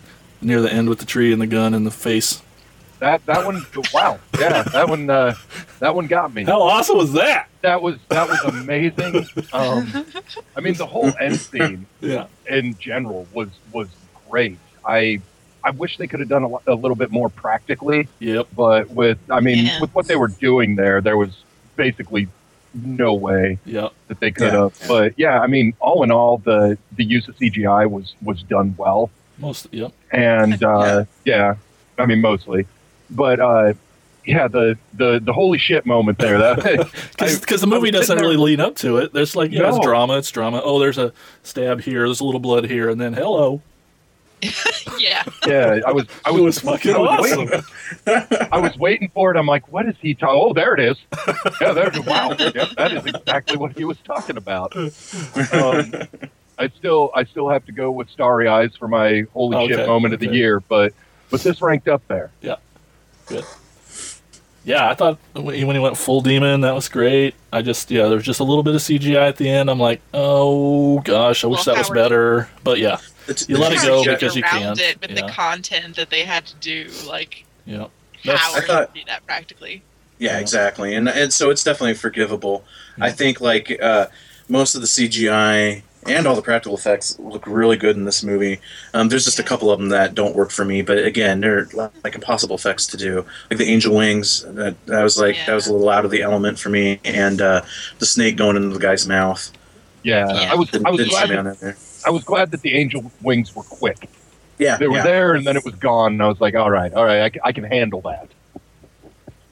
near 0.43 0.61
the 0.61 0.71
end 0.71 0.89
with 0.89 0.99
the 0.99 1.05
tree 1.05 1.31
and 1.33 1.41
the 1.41 1.47
gun 1.47 1.73
and 1.73 1.85
the 1.85 1.91
face? 1.91 2.41
That 2.99 3.25
that 3.25 3.45
one. 3.45 3.65
wow. 3.93 4.19
Yeah, 4.39 4.63
that 4.63 4.87
one. 4.87 5.09
Uh, 5.09 5.35
that 5.79 5.93
one 5.93 6.07
got 6.07 6.33
me. 6.33 6.43
How 6.45 6.61
awesome 6.61 6.97
was 6.97 7.11
that? 7.13 7.47
That 7.61 7.81
was 7.81 7.97
that 8.09 8.29
was 8.29 8.39
amazing. 8.45 9.25
Um, 9.51 10.05
I 10.55 10.61
mean, 10.61 10.75
the 10.75 10.85
whole 10.85 11.11
end 11.19 11.37
scene 11.39 11.85
Yeah. 12.01 12.27
in 12.47 12.77
general 12.77 13.27
was 13.33 13.49
was 13.73 13.89
great. 14.29 14.57
I 14.85 15.19
I 15.65 15.71
wish 15.71 15.97
they 15.97 16.07
could 16.07 16.19
have 16.21 16.29
done 16.29 16.43
a, 16.43 16.71
a 16.73 16.75
little 16.75 16.95
bit 16.95 17.11
more 17.11 17.29
practically, 17.29 18.07
Yep. 18.19 18.47
but 18.55 18.89
with 18.91 19.17
I 19.29 19.39
mean, 19.41 19.65
Yeah. 19.65 19.81
with 19.81 19.93
what 19.93 20.07
they 20.07 20.15
were 20.15 20.27
doing 20.29 20.75
there, 20.75 21.01
there 21.01 21.17
was 21.17 21.31
basically 21.75 22.27
no 22.73 23.13
way 23.13 23.59
Yep. 23.65 23.91
that 24.07 24.19
they 24.21 24.31
could 24.31 24.53
Yeah. 24.53 24.61
have. 24.63 24.79
But 24.87 25.13
yeah, 25.17 25.39
I 25.41 25.47
mean, 25.47 25.73
all 25.79 26.03
in 26.03 26.11
all, 26.11 26.37
the 26.37 26.77
the 26.95 27.03
use 27.03 27.27
of 27.27 27.35
CGI 27.37 27.89
was 27.89 28.15
was 28.21 28.43
done 28.43 28.75
well, 28.77 29.09
Most. 29.37 29.67
Yep. 29.71 29.91
and 30.11 30.63
uh, 30.63 31.05
yeah, 31.25 31.55
I 31.97 32.05
mean 32.05 32.21
mostly, 32.21 32.65
but 33.09 33.39
uh, 33.39 33.73
yeah, 34.25 34.47
the 34.47 34.77
the 34.93 35.19
the 35.23 35.33
holy 35.33 35.57
shit 35.57 35.85
moment 35.85 36.17
there. 36.19 36.37
That 36.37 36.89
Because 37.17 37.61
the 37.61 37.67
movie 37.67 37.91
doesn't 37.91 38.15
there- 38.15 38.23
really 38.25 38.37
lead 38.37 38.59
up 38.59 38.75
to 38.77 38.97
it. 38.97 39.11
There's 39.13 39.35
like, 39.35 39.51
yeah, 39.51 39.69
it's 39.69 39.79
drama, 39.83 40.17
it's 40.17 40.31
drama. 40.31 40.61
Oh, 40.63 40.79
there's 40.79 40.97
a 40.97 41.11
stab 41.43 41.81
here, 41.81 42.05
there's 42.05 42.19
a 42.19 42.23
little 42.25 42.39
blood 42.39 42.65
here, 42.65 42.89
and 42.89 42.99
then 43.01 43.13
hello. 43.13 43.61
Yeah, 44.99 45.23
yeah, 45.47 45.79
I 45.85 45.91
was 45.91 46.05
I 46.25 46.31
was, 46.31 46.41
was 46.41 46.59
fucking 46.59 46.93
I 46.93 46.97
was 46.97 47.09
awesome. 47.31 47.45
waiting. 47.45 48.47
I 48.51 48.57
was 48.59 48.77
waiting 48.77 49.09
for 49.13 49.31
it. 49.33 49.37
I'm 49.37 49.45
like, 49.47 49.69
what 49.71 49.85
is 49.87 49.95
he 50.01 50.13
talking? 50.13 50.39
Oh, 50.41 50.53
there 50.53 50.73
it 50.75 50.79
is. 50.81 50.97
Yeah, 51.59 51.73
there's 51.73 51.99
wow. 52.01 52.29
Yep, 52.37 52.69
that 52.77 52.93
is 52.93 53.05
exactly 53.05 53.57
what 53.57 53.77
he 53.77 53.83
was 53.85 53.97
talking 54.05 54.37
about. 54.37 54.75
Um, 54.75 55.93
I 56.63 56.69
still, 56.77 57.11
I 57.13 57.23
still 57.25 57.49
have 57.49 57.65
to 57.65 57.71
go 57.71 57.91
with 57.91 58.09
Starry 58.09 58.47
Eyes 58.47 58.71
for 58.77 58.87
my 58.87 59.25
holy 59.33 59.57
Okay, 59.57 59.73
shit 59.75 59.87
moment 59.87 60.13
of 60.13 60.19
the 60.19 60.29
year, 60.29 60.59
but 60.61 60.93
but 61.29 61.41
this 61.41 61.61
ranked 61.61 61.87
up 61.87 62.01
there. 62.07 62.31
Yeah, 62.41 62.55
good. 63.25 63.43
Yeah, 64.65 64.89
I 64.89 64.93
thought 64.93 65.19
when 65.33 65.55
he 65.55 65.65
went 65.79 65.97
full 65.97 66.21
demon, 66.21 66.61
that 66.61 66.73
was 66.73 66.87
great. 66.87 67.35
I 67.51 67.61
just, 67.61 67.91
yeah, 67.91 68.03
there 68.07 68.15
was 68.15 68.23
just 68.23 68.39
a 68.39 68.45
little 68.45 68.63
bit 68.63 68.73
of 68.75 68.79
CGI 68.81 69.27
at 69.27 69.35
the 69.35 69.49
end. 69.49 69.69
I'm 69.69 69.79
like, 69.79 69.99
oh 70.13 70.99
gosh, 71.01 71.43
I 71.43 71.47
wish 71.47 71.65
Well, 71.65 71.75
that 71.75 71.81
was 71.81 71.89
better. 71.89 72.47
But 72.63 72.79
yeah, 72.79 72.97
The- 73.25 73.45
You 73.49 73.57
let 73.57 73.73
it 73.73 73.81
go 73.81 74.05
because 74.05 74.37
you 74.37 74.41
around 74.43 74.77
can't, 74.77 74.79
it 74.79 75.01
with 75.01 75.11
yeah. 75.11 75.25
the 75.25 75.31
content 75.33 75.97
that 75.97 76.09
they 76.09 76.23
had 76.23 76.45
to 76.45 76.55
do. 76.61 76.89
Like, 77.05 77.43
yeah. 77.65 77.87
That's- 78.23 78.39
how 78.41 78.55
I 78.55 78.61
thought- 78.61 78.93
do 78.95 79.01
that 79.07 79.25
practically? 79.25 79.83
Yeah, 80.17 80.39
exactly, 80.39 80.95
and 80.95 81.09
and 81.09 81.33
so 81.33 81.49
it's 81.49 81.63
definitely 81.63 81.95
forgivable. 81.95 82.63
I 83.01 83.11
think 83.11 83.41
like 83.41 83.77
uh, 83.81 84.05
most 84.47 84.75
of 84.75 84.79
the 84.81 84.87
CGI 84.87 85.81
and 86.07 86.27
all 86.27 86.35
the 86.35 86.41
practical 86.41 86.77
effects 86.77 87.17
look 87.19 87.45
really 87.47 87.77
good 87.77 87.95
in 87.95 88.05
this 88.05 88.23
movie. 88.23 88.59
Um, 88.93 89.09
there's 89.09 89.25
just 89.25 89.39
a 89.39 89.43
couple 89.43 89.71
of 89.71 89.79
them 89.79 89.89
that 89.89 90.15
don't 90.15 90.35
work 90.35 90.51
for 90.51 90.65
me, 90.65 90.81
but 90.81 90.99
again, 90.99 91.39
they're 91.41 91.67
like 92.03 92.15
impossible 92.15 92.55
effects 92.55 92.87
to 92.87 92.97
do. 92.97 93.25
Like 93.49 93.57
the 93.59 93.65
angel 93.69 93.95
wings, 93.95 94.43
that 94.47 94.75
that 94.85 95.03
was 95.03 95.17
like 95.17 95.37
that 95.47 95.53
was 95.53 95.67
a 95.67 95.73
little 95.73 95.89
out 95.89 96.05
of 96.05 96.11
the 96.11 96.21
element 96.21 96.59
for 96.59 96.69
me, 96.69 96.99
and 97.05 97.41
uh, 97.41 97.61
the 97.99 98.05
snake 98.05 98.35
going 98.37 98.55
into 98.55 98.69
the 98.69 98.79
guy's 98.79 99.07
mouth. 99.07 99.51
Yeah, 100.03 100.27
Yeah. 100.27 100.51
I 100.51 100.55
was, 100.55 100.69
Didn't, 100.69 100.87
I 100.87 100.89
was 100.91 100.97
didn't 100.99 101.11
glad, 101.11 101.27
see 101.27 101.31
me 101.31 101.37
on 101.37 101.45
that, 101.45 101.59
that 101.59 101.65
there. 101.65 101.77
I 102.05 102.09
was 102.09 102.23
glad 102.23 102.51
that 102.51 102.61
the 102.61 102.75
angel 102.75 103.09
wings 103.21 103.55
were 103.55 103.63
quick. 103.63 104.09
Yeah, 104.59 104.77
They 104.77 104.87
were 104.87 104.97
yeah. 104.97 105.03
there, 105.03 105.33
and 105.35 105.47
then 105.47 105.55
it 105.57 105.63
was 105.65 105.75
gone. 105.75 106.13
And 106.13 106.21
I 106.23 106.27
was 106.27 106.41
like, 106.41 106.55
all 106.55 106.69
right, 106.69 106.93
all 106.93 107.05
right, 107.05 107.33
I, 107.43 107.47
I 107.49 107.51
can 107.53 107.63
handle 107.63 108.01
that. 108.01 108.27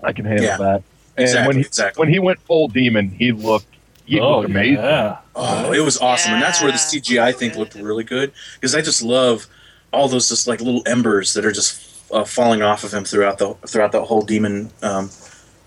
I 0.03 0.14
can 0.14 0.26
handle 0.26 0.45
Yeah. 0.45 0.57
that. 0.57 0.84
And 1.18 1.23
Exactly, 1.23 1.48
when 1.48 1.56
he 1.57 1.61
exactly. 1.61 1.99
when 1.99 2.10
he 2.10 2.19
went 2.19 2.40
full 2.41 2.68
demon, 2.68 3.10
he 3.10 3.32
looked 3.32 3.70
he 4.06 4.19
oh, 4.19 4.44
amazing. 4.44 4.84
Yeah. 4.84 5.18
Oh, 5.36 5.72
it 5.72 5.80
was 5.84 5.98
awesome, 5.99 6.34
and 6.34 6.41
that's 6.41 6.61
where 6.61 6.72
the 6.72 6.78
CGI 6.78 7.22
I 7.22 7.32
think 7.32 7.56
looked 7.56 7.76
really 7.76 8.03
good 8.03 8.32
because 8.56 8.76
I 8.76 8.82
just 8.82 9.02
love 9.02 9.48
all 9.94 10.07
those 10.07 10.30
just 10.30 10.48
like 10.48 10.60
little 10.61 10.84
embers 10.86 11.34
that 11.34 11.45
are 11.45 11.52
just 11.52 11.88
uh, 12.11 12.23
falling 12.26 12.61
off 12.61 12.84
of 12.84 12.94
him 12.94 13.03
throughout 13.06 13.38
the 13.38 13.53
throughout 13.68 13.91
the 13.91 14.03
whole 14.06 14.22
demon 14.23 14.69
um, 14.82 15.10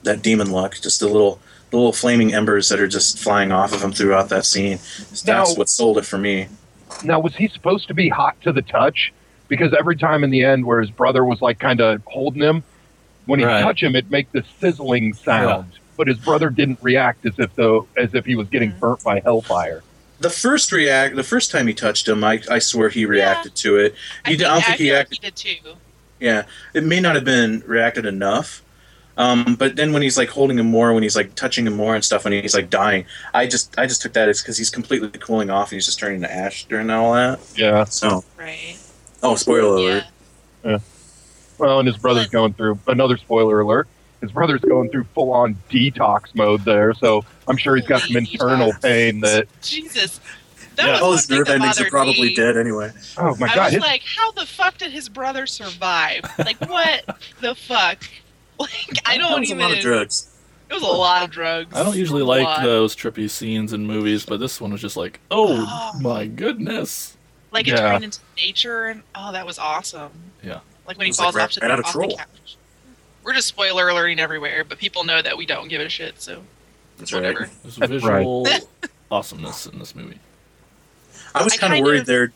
that 0.02 0.22
demon 0.22 0.52
look. 0.52 0.74
Just 0.82 1.00
the 1.00 1.06
little 1.06 1.40
the 1.70 1.76
little 1.76 1.92
flaming 1.92 2.34
embers 2.34 2.68
that 2.68 2.78
are 2.80 2.86
just 2.88 3.18
flying 3.18 3.50
off 3.52 3.72
of 3.72 3.82
him 3.82 3.92
throughout 3.92 4.28
that 4.28 4.44
scene. 4.44 4.78
That's 4.78 5.26
Now- 5.26 5.46
what 5.54 5.68
sold 5.68 5.98
it 5.98 6.04
for 6.04 6.18
me. 6.18 6.48
Now, 7.02 7.18
was 7.18 7.34
he 7.34 7.48
supposed 7.48 7.88
to 7.88 7.94
be 7.94 8.08
hot 8.08 8.40
to 8.42 8.52
the 8.52 8.62
touch? 8.62 9.12
Because 9.48 9.74
every 9.76 9.96
time 9.96 10.22
in 10.22 10.30
the 10.30 10.44
end, 10.44 10.64
where 10.64 10.80
his 10.80 10.90
brother 10.90 11.24
was 11.24 11.42
like 11.42 11.58
kind 11.58 11.80
of 11.80 12.02
holding 12.06 12.40
him, 12.42 12.62
when 13.26 13.40
he 13.40 13.44
Right. 13.46 13.62
touch 13.62 13.82
him, 13.82 13.96
it 13.96 14.10
make 14.10 14.30
this 14.32 14.44
sizzling 14.60 15.12
sound. 15.14 15.72
But 15.96 16.08
his 16.08 16.18
brother 16.18 16.50
didn't 16.50 16.78
react 16.82 17.24
as 17.26 17.38
if 17.38 17.54
though 17.54 17.86
as 17.96 18.14
if 18.14 18.24
he 18.26 18.34
was 18.36 18.48
getting 18.48 18.72
burnt 18.78 19.02
by 19.04 19.20
hellfire. 19.20 19.82
The 20.20 20.30
first 20.30 20.72
react, 20.72 21.16
the 21.16 21.22
first 21.22 21.50
time 21.50 21.66
he 21.66 21.74
touched 21.74 22.08
him, 22.08 22.24
I, 22.24 22.40
I 22.50 22.58
swear 22.58 22.88
he 22.88 23.04
reacted 23.04 23.54
to 23.56 23.76
it. 23.78 23.94
He, 24.26 24.36
did- 24.36 24.46
I 24.46 24.54
don't 24.54 24.64
think 24.64 24.78
he 24.78 24.84
feel 24.86 24.94
like 24.94 25.00
acted. 25.02 25.18
he 25.18 25.30
did 25.30 25.36
too. 25.36 25.70
Yeah, 26.20 26.44
it 26.72 26.84
may 26.84 27.00
not 27.00 27.14
have 27.16 27.24
been 27.24 27.62
reacted 27.66 28.06
enough. 28.06 28.62
Um, 29.16 29.54
but 29.56 29.76
then 29.76 29.92
when 29.92 30.02
he's 30.02 30.16
like 30.16 30.28
holding 30.30 30.58
him 30.58 30.66
more, 30.66 30.92
when 30.92 31.02
he's 31.04 31.14
like 31.14 31.34
touching 31.36 31.66
him 31.66 31.74
more 31.76 31.94
and 31.94 32.04
stuff, 32.04 32.24
when 32.24 32.32
he's 32.32 32.54
like 32.54 32.70
dying, 32.70 33.04
I 33.32 33.46
just 33.46 33.78
I 33.78 33.86
just 33.86 34.02
took 34.02 34.12
that 34.14 34.28
as 34.28 34.40
because 34.42 34.56
he's 34.58 34.70
completely 34.70 35.08
cooling 35.10 35.50
off 35.50 35.70
and 35.70 35.76
he's 35.76 35.86
just 35.86 35.98
turning 36.00 36.20
to 36.22 36.32
ash 36.32 36.64
during 36.66 36.90
all 36.90 37.12
that. 37.14 37.38
Yeah. 37.56 37.84
So, 37.84 38.24
Right. 38.36 38.76
oh, 39.22 39.36
spoiler 39.36 39.76
alert. 39.76 40.04
Yeah. 40.64 40.78
Well, 41.58 41.78
and 41.78 41.86
his 41.86 41.96
brother's 41.96 42.26
But- 42.26 42.32
going 42.32 42.52
through 42.54 42.78
another 42.88 43.16
spoiler 43.16 43.60
alert. 43.60 43.86
His 44.24 44.32
brother's 44.32 44.60
going 44.60 44.90
through 44.90 45.04
full 45.14 45.32
on 45.32 45.56
detox 45.70 46.34
mode 46.34 46.64
there, 46.64 46.94
so 46.94 47.24
I'm 47.48 47.56
sure 47.56 47.76
he's 47.76 47.86
got 47.86 48.02
some 48.02 48.16
internal 48.16 48.72
pain 48.82 49.20
that. 49.20 49.46
Jesus. 49.62 50.20
That 50.76 50.86
Yeah. 50.86 50.92
was 50.94 51.02
All 51.02 51.12
his 51.12 51.30
nerve 51.30 51.46
that 51.46 51.54
endings 51.54 51.80
are 51.80 51.88
probably 51.88 52.28
me. 52.30 52.34
dead 52.34 52.56
anyway. 52.56 52.90
Oh 53.16 53.36
my 53.36 53.46
I 53.48 53.54
god! 53.54 53.64
was 53.66 53.72
His, 53.74 53.82
like, 53.82 54.02
how 54.02 54.32
the 54.32 54.44
fuck 54.44 54.76
did 54.78 54.90
his 54.90 55.08
brother 55.08 55.46
survive? 55.46 56.24
Like, 56.38 56.60
what 56.68 57.16
the 57.40 57.54
fuck? 57.54 57.98
Like, 58.58 58.70
I 59.04 59.18
don't 59.18 59.40
was 59.40 59.50
even. 59.50 59.62
a 59.64 59.68
lot 59.68 59.76
of 59.76 59.82
drugs. 59.82 60.28
It 60.70 60.74
was 60.74 60.82
a 60.84 60.86
lot 60.86 61.24
of 61.24 61.30
drugs. 61.32 61.76
I 61.76 61.82
don't 61.82 61.96
usually 61.96 62.22
A 62.22 62.24
like 62.24 62.44
lot. 62.44 62.62
those 62.62 62.94
trippy 62.94 63.28
scenes 63.28 63.72
in 63.72 63.84
movies, 63.84 64.24
but 64.24 64.38
this 64.38 64.60
one 64.60 64.70
was 64.70 64.80
just 64.80 64.96
like, 64.96 65.18
oh 65.30 65.66
Oh. 65.68 65.98
my 66.00 66.26
goodness. 66.28 67.16
Like 67.50 67.66
it 67.66 67.72
Yeah. 67.72 67.90
turned 67.92 68.04
into 68.04 68.20
nature, 68.36 68.86
and 68.86 69.02
oh, 69.16 69.32
that 69.32 69.44
was 69.44 69.58
awesome. 69.58 70.10
Yeah. 70.42 70.60
Like 70.86 70.98
when 70.98 71.06
he 71.08 71.12
falls 71.12 71.34
like 71.34 71.42
off, 71.44 71.48
right- 71.48 71.50
to 71.50 71.60
right 71.62 71.66
the, 71.68 71.72
out 71.72 71.78
of 71.80 71.84
off 71.86 71.92
the 71.94 72.16
couch. 72.16 72.56
We're 73.24 73.32
just 73.34 73.48
spoiler 73.48 73.88
alerting 73.88 74.20
everywhere, 74.20 74.64
but 74.64 74.78
people 74.78 75.04
know 75.04 75.20
that 75.22 75.36
we 75.36 75.46
don't 75.46 75.68
give 75.68 75.80
a 75.80 75.88
shit. 75.88 76.20
So 76.20 76.42
That's 76.98 77.12
whatever. 77.12 77.40
right. 77.40 77.50
There's 77.62 77.76
That's 77.76 77.90
visual 77.90 78.46
awesomeness 79.10 79.66
in 79.66 79.78
this 79.78 79.94
movie. 79.94 80.18
I 81.34 81.42
was 81.42 81.54
I 81.54 81.56
kind 81.56 81.72
of 81.72 81.76
kind 81.78 81.84
worried 81.84 82.00
of- 82.00 82.06
there. 82.06 82.32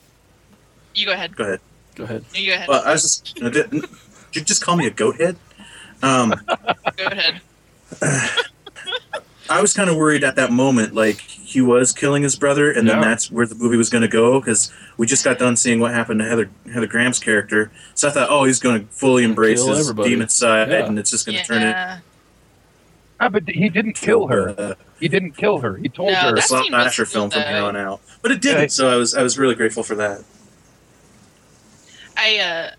You 0.95 1.05
go 1.05 1.13
ahead. 1.13 1.35
Go 1.35 1.43
ahead. 1.45 1.59
Go 1.95 2.03
ahead. 2.05 2.25
You 2.33 2.47
go 2.47 2.53
ahead. 2.55 2.67
Well, 2.67 2.81
I 2.83 2.91
was 2.91 3.03
just. 3.03 3.35
Did, 3.35 3.53
did 3.71 3.83
you 4.33 4.41
just 4.41 4.63
call 4.63 4.75
me 4.75 4.87
a 4.87 4.91
goat 4.91 5.17
head? 5.21 5.37
Um, 6.01 6.33
go 6.97 7.05
ahead. 7.05 7.41
I 9.49 9.61
was 9.61 9.73
kind 9.73 9.89
of 9.89 9.95
worried 9.95 10.23
at 10.23 10.35
that 10.35 10.51
moment, 10.51 10.93
like 10.93 11.19
he 11.21 11.59
was 11.61 11.91
killing 11.91 12.21
his 12.23 12.35
brother, 12.35 12.71
and 12.71 12.87
then 12.87 12.97
Yeah. 13.01 13.09
that's 13.09 13.31
where 13.31 13.45
the 13.47 13.55
movie 13.55 13.77
was 13.77 13.89
going 13.89 14.03
to 14.03 14.07
go 14.07 14.39
because 14.39 14.71
we 14.97 15.07
just 15.07 15.23
got 15.25 15.39
done 15.39 15.55
seeing 15.55 15.79
what 15.79 15.91
happened 15.91 16.19
to 16.19 16.27
Heather 16.27 16.49
Heather 16.71 16.87
Graham's 16.87 17.19
character. 17.19 17.71
So 17.95 18.07
I 18.07 18.11
thought, 18.11 18.27
oh, 18.29 18.43
he's 18.43 18.59
going 18.59 18.81
to 18.87 18.93
fully 18.93 19.23
embrace 19.23 19.65
his 19.65 19.79
everybody. 19.89 20.09
demon 20.11 20.29
side, 20.29 20.69
Yeah. 20.69 20.85
and 20.85 20.99
it's 20.99 21.09
just 21.11 21.25
going 21.25 21.37
to 21.39 21.43
turn 21.43 21.63
it. 21.63 21.75
Ah, 23.21 23.27
but 23.27 23.49
he 23.49 23.67
didn't 23.69 23.93
kill 23.93 24.27
her. 24.27 24.55
Uh, 24.57 24.75
He 24.99 25.07
didn't 25.07 25.31
kill 25.35 25.59
her. 25.59 25.75
He 25.77 25.89
told 25.89 26.11
No, 26.13 26.19
her. 26.19 26.29
a 26.29 26.35
that 26.35 26.43
slap 26.43 26.63
scene 26.63 26.71
was 26.73 26.81
slasher 26.83 27.05
film 27.05 27.29
from 27.31 27.41
here 27.43 27.63
on 27.63 27.75
out, 27.75 28.01
but 28.21 28.31
it 28.31 28.41
didn't. 28.41 28.57
Okay. 28.57 28.67
So 28.69 28.87
I 28.89 28.95
was 28.97 29.13
I 29.15 29.23
was 29.23 29.37
really 29.37 29.55
grateful 29.55 29.81
for 29.83 29.95
that. 29.95 30.21
I 32.17 32.37
uh, 32.39 32.71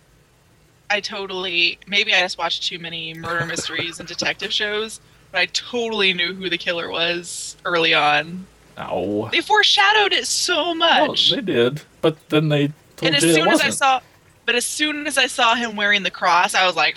I 0.91 1.01
totally 1.01 1.79
maybe 1.87 2.15
I 2.15 2.21
just 2.21 2.39
watched 2.39 2.63
too 2.65 2.79
many 2.79 3.15
murder 3.15 3.47
mysteries 3.47 3.99
and 4.01 4.09
detective 4.09 4.53
shows, 4.53 4.99
but 4.99 5.10
I 5.33 5.47
totally 5.47 6.13
knew 6.13 6.35
who 6.35 6.51
the 6.51 6.59
killer 6.59 6.91
was 6.91 7.57
early 7.65 7.95
on. 7.95 8.47
Ow. 8.79 9.29
They 9.31 9.41
foreshadowed 9.41 10.13
it 10.13 10.27
so 10.27 10.57
Well, 10.75 10.75
much. 11.09 11.31
they 11.31 11.41
did, 11.41 11.83
but 12.01 12.17
then 12.31 12.49
they 12.49 12.69
told 12.97 13.15
and 13.15 13.17
as 13.17 13.23
soon 13.23 13.49
it 13.49 13.53
as 13.53 13.61
I 13.61 13.71
saw, 13.71 14.01
but 14.47 14.55
as 14.55 14.67
soon 14.67 15.07
as 15.07 15.19
I 15.19 15.27
saw 15.27 15.55
him 15.55 15.77
wearing 15.77 16.03
the 16.03 16.11
cross, 16.11 16.55
I 16.55 16.67
was 16.67 16.77
like, 16.77 16.97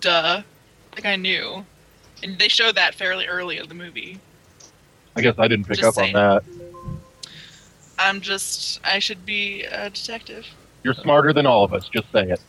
duh. 0.00 0.42
Like 0.94 1.04
I 1.06 1.16
knew. 1.16 1.64
And 2.22 2.38
they 2.38 2.48
showed 2.48 2.74
that 2.76 2.94
fairly 2.94 3.26
early 3.26 3.58
in 3.58 3.68
the 3.68 3.74
movie. 3.74 4.18
I 5.16 5.20
guess 5.22 5.34
I 5.38 5.46
didn't 5.48 5.66
pick 5.66 5.76
Just 5.78 5.88
up 5.88 5.94
saying. 5.94 6.16
on 6.16 6.42
that. 6.42 6.44
I'm 7.98 8.20
just, 8.20 8.80
I 8.84 8.98
should 8.98 9.24
be 9.24 9.62
a 9.64 9.88
detective. 9.90 10.46
You're 10.82 10.94
smarter 10.94 11.32
than 11.32 11.46
all 11.46 11.64
of 11.64 11.72
us. 11.72 11.88
Just 11.88 12.10
say 12.12 12.24
it. 12.30 12.40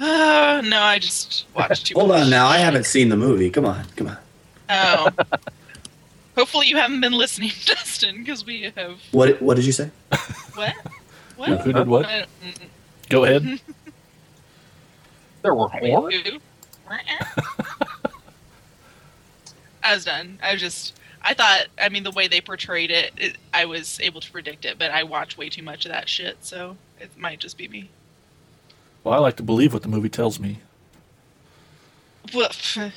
Uh, 0.00 0.62
no, 0.64 0.80
I 0.80 0.98
just 0.98 1.44
watched 1.54 1.86
too 1.86 1.94
Hold 1.98 2.08
much. 2.08 2.22
on 2.22 2.30
now. 2.30 2.46
I 2.46 2.58
haven't 2.58 2.86
seen 2.86 3.08
the 3.10 3.16
movie. 3.16 3.50
Come 3.50 3.66
on. 3.66 3.84
Come 3.96 4.08
on. 4.08 4.18
Oh. 4.70 5.10
Hopefully 6.36 6.68
you 6.68 6.76
haven't 6.76 7.00
been 7.00 7.12
listening, 7.12 7.50
Dustin, 7.66 8.18
because 8.18 8.46
we 8.46 8.72
have. 8.76 8.98
What 9.12 9.42
What 9.42 9.56
did 9.56 9.66
you 9.66 9.72
say? 9.72 9.90
What? 10.54 10.74
What? 11.36 11.60
Who 11.62 11.72
did 11.72 11.86
what? 11.86 12.06
I- 12.06 12.26
Go 13.08 13.24
ahead. 13.24 13.60
There 15.42 15.54
were 15.54 15.68
wait, 15.80 15.90
horror. 15.92 16.10
who? 16.12 16.38
I 19.82 19.94
was 19.94 20.04
done. 20.04 20.38
I 20.42 20.52
was 20.52 20.60
just. 20.60 20.94
I 21.22 21.34
thought. 21.34 21.66
I 21.80 21.88
mean, 21.88 22.04
the 22.04 22.10
way 22.12 22.28
they 22.28 22.40
portrayed 22.40 22.90
it, 22.90 23.12
it, 23.16 23.36
I 23.52 23.64
was 23.64 23.98
able 24.00 24.20
to 24.20 24.30
predict 24.30 24.64
it, 24.64 24.78
but 24.78 24.90
I 24.90 25.02
watch 25.02 25.36
way 25.36 25.48
too 25.48 25.62
much 25.62 25.84
of 25.86 25.90
that 25.92 26.08
shit, 26.08 26.36
so 26.42 26.76
it 27.00 27.10
might 27.18 27.40
just 27.40 27.56
be 27.58 27.68
me. 27.68 27.88
Well, 29.04 29.14
I 29.14 29.18
like 29.18 29.36
to 29.36 29.42
believe 29.42 29.72
what 29.72 29.82
the 29.82 29.88
movie 29.88 30.08
tells 30.08 30.38
me. 30.38 30.58
Well, 32.34 32.50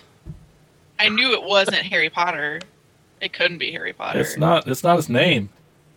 I 1.00 1.10
knew 1.10 1.32
it 1.34 1.44
wasn't 1.44 1.78
Harry 1.78 2.10
Potter. 2.10 2.62
It 3.22 3.34
couldn't 3.34 3.58
be 3.58 3.72
Harry 3.72 3.94
Potter. 3.94 4.20
It's 4.20 4.38
not. 4.38 4.68
It's 4.68 4.84
not 4.84 4.98
his 4.98 5.10
name. 5.10 5.50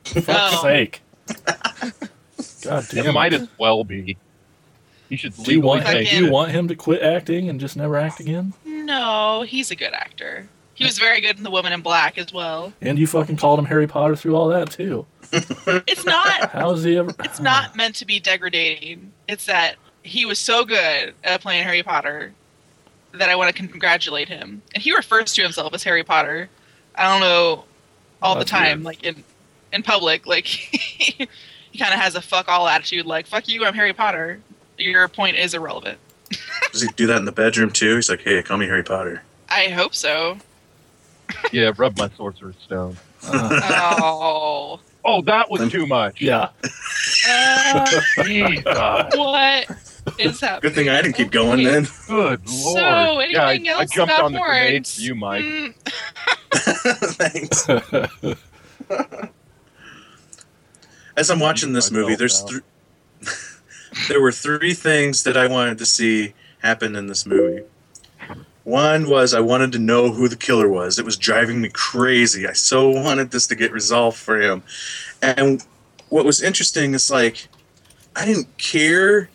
For 0.04 0.20
fuck's 0.20 0.56
Oh. 0.58 0.62
sake. 0.62 1.02
God 2.62 2.84
damn 2.90 3.06
It 3.06 3.12
might 3.12 3.32
as 3.32 3.48
well 3.58 3.82
be. 3.84 4.16
He 5.08 5.16
should 5.16 5.34
Do 5.36 5.52
you 5.52 5.60
want 5.60 5.84
Fucking- 5.84 6.06
him, 6.06 6.18
do 6.20 6.26
you 6.26 6.32
want 6.32 6.50
him 6.52 6.68
to 6.68 6.74
quit 6.74 7.02
acting 7.02 7.48
and 7.48 7.60
just 7.60 7.76
never 7.76 7.96
act 7.96 8.18
again? 8.20 8.52
No, 8.64 9.42
he's 9.46 9.70
a 9.70 9.76
good 9.76 9.92
actor. 9.92 10.48
He 10.74 10.84
was 10.84 10.98
very 10.98 11.20
good 11.20 11.38
in 11.38 11.42
The 11.44 11.50
Woman 11.50 11.72
in 11.72 11.80
Black 11.80 12.18
as 12.18 12.32
well. 12.32 12.72
And 12.82 12.98
you 12.98 13.06
fucking 13.06 13.36
called 13.36 13.58
him 13.58 13.64
Harry 13.66 13.86
Potter 13.86 14.14
through 14.14 14.36
all 14.36 14.48
that 14.48 14.70
too. 14.70 15.06
It's 15.32 16.04
not. 16.04 16.50
How 16.50 16.70
is 16.72 16.84
he 16.84 16.96
ever? 16.98 17.12
it's 17.24 17.40
not 17.40 17.74
meant 17.76 17.94
to 17.96 18.04
be 18.04 18.20
degrading. 18.20 19.12
It's 19.26 19.46
that 19.46 19.76
he 20.06 20.24
was 20.26 20.38
so 20.38 20.64
good 20.64 21.14
at 21.24 21.40
playing 21.40 21.64
Harry 21.64 21.82
Potter 21.82 22.32
that 23.12 23.28
I 23.28 23.36
want 23.36 23.54
to 23.54 23.66
congratulate 23.68 24.28
him. 24.28 24.62
And 24.74 24.82
he 24.82 24.94
refers 24.94 25.32
to 25.34 25.42
himself 25.42 25.72
as 25.74 25.82
Harry 25.84 26.04
Potter. 26.04 26.48
I 26.94 27.10
don't 27.10 27.20
know 27.20 27.64
all 28.22 28.38
the 28.38 28.44
time, 28.44 28.78
weird. 28.78 28.84
like 28.84 29.02
in 29.04 29.24
in 29.72 29.82
public, 29.82 30.26
like 30.26 30.46
he 30.46 31.28
kind 31.78 31.92
of 31.94 32.00
has 32.00 32.14
a 32.14 32.20
fuck 32.22 32.48
all 32.48 32.66
attitude. 32.68 33.06
Like 33.06 33.26
fuck 33.26 33.48
you, 33.48 33.64
I'm 33.64 33.74
Harry 33.74 33.92
Potter. 33.92 34.40
Your 34.78 35.08
point 35.08 35.36
is 35.36 35.54
irrelevant. 35.54 35.98
Does 36.72 36.82
he 36.82 36.88
do 36.96 37.06
that 37.06 37.16
in 37.18 37.24
the 37.24 37.32
bedroom 37.32 37.70
too? 37.70 37.94
He's 37.96 38.08
like, 38.10 38.20
"Hey, 38.22 38.42
call 38.42 38.56
me 38.58 38.66
Harry 38.66 38.82
Potter." 38.82 39.22
I 39.48 39.68
hope 39.68 39.94
so. 39.94 40.38
Yeah, 41.52 41.72
rub 41.76 41.96
my 41.98 42.08
sorcerer's 42.16 42.56
stone. 42.64 42.96
Uh, 43.26 43.60
Oh, 44.02 44.80
Oh, 45.08 45.22
that 45.22 45.48
was 45.50 45.70
too 45.70 45.86
much. 45.86 46.20
yeah. 46.20 46.48
uh, 47.28 48.00
Jesus. 48.24 48.64
what 48.64 49.68
is 50.18 50.40
happening? 50.40 50.60
Good 50.62 50.74
thing 50.74 50.88
I 50.88 51.02
didn't 51.02 51.16
keep 51.16 51.30
going 51.30 51.64
then. 51.64 51.86
Good 52.06 52.48
lord. 52.48 52.48
So, 52.48 52.80
yeah, 52.80 53.44
I, 53.44 53.54
anything 53.54 53.68
I 53.68 53.72
else 53.72 53.90
jumped 53.90 54.12
about 54.12 54.24
on 54.24 54.32
the 54.32 54.40
grenade 54.40 54.86
for 54.86 55.00
you, 55.00 55.14
Mike. 55.14 55.44
Mm, 55.44 55.74
Thanks. 56.52 57.68
As 61.16 61.30
I'm 61.30 61.40
watching 61.40 61.72
this 61.72 61.90
movie, 61.90 62.14
there's 62.14 62.42
th- 62.44 62.62
there 64.08 64.20
were 64.20 64.32
three 64.32 64.74
things 64.74 65.24
that 65.24 65.36
I 65.36 65.46
wanted 65.46 65.78
to 65.78 65.86
see 65.86 66.34
happen 66.58 66.94
in 66.96 67.06
this 67.06 67.26
movie. 67.26 67.64
One 68.64 69.08
was 69.08 69.32
I 69.32 69.40
wanted 69.40 69.72
to 69.72 69.78
know 69.78 70.10
who 70.10 70.28
the 70.28 70.36
killer 70.36 70.68
was. 70.68 70.98
It 70.98 71.04
was 71.04 71.16
driving 71.16 71.60
me 71.60 71.68
crazy. 71.68 72.46
I 72.46 72.52
so 72.52 72.88
wanted 72.90 73.30
this 73.30 73.46
to 73.46 73.54
get 73.54 73.70
resolved 73.70 74.18
for 74.18 74.40
him. 74.40 74.62
And 75.22 75.64
what 76.08 76.24
was 76.24 76.42
interesting 76.42 76.92
is 76.94 77.10
like 77.10 77.48
I 78.16 78.24
didn't 78.24 78.56
care 78.58 79.28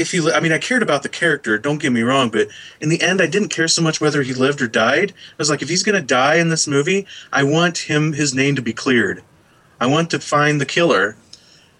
if 0.00 0.10
he 0.12 0.20
li- 0.20 0.32
I 0.32 0.40
mean 0.40 0.52
I 0.52 0.58
cared 0.58 0.82
about 0.82 1.02
the 1.02 1.08
character, 1.08 1.56
don't 1.58 1.78
get 1.78 1.92
me 1.92 2.02
wrong, 2.02 2.30
but 2.30 2.48
in 2.80 2.88
the 2.88 3.00
end 3.02 3.20
I 3.20 3.26
didn't 3.26 3.48
care 3.50 3.68
so 3.68 3.82
much 3.82 4.00
whether 4.00 4.22
he 4.22 4.32
lived 4.34 4.60
or 4.62 4.66
died. 4.68 5.12
I 5.12 5.34
was 5.38 5.50
like 5.50 5.62
if 5.62 5.68
he's 5.68 5.82
going 5.82 6.00
to 6.00 6.06
die 6.06 6.36
in 6.36 6.48
this 6.48 6.66
movie, 6.66 7.06
I 7.32 7.42
want 7.44 7.78
him 7.78 8.12
his 8.14 8.34
name 8.34 8.56
to 8.56 8.62
be 8.62 8.72
cleared. 8.72 9.22
I 9.80 9.86
want 9.86 10.10
to 10.10 10.18
find 10.18 10.60
the 10.60 10.66
killer. 10.66 11.16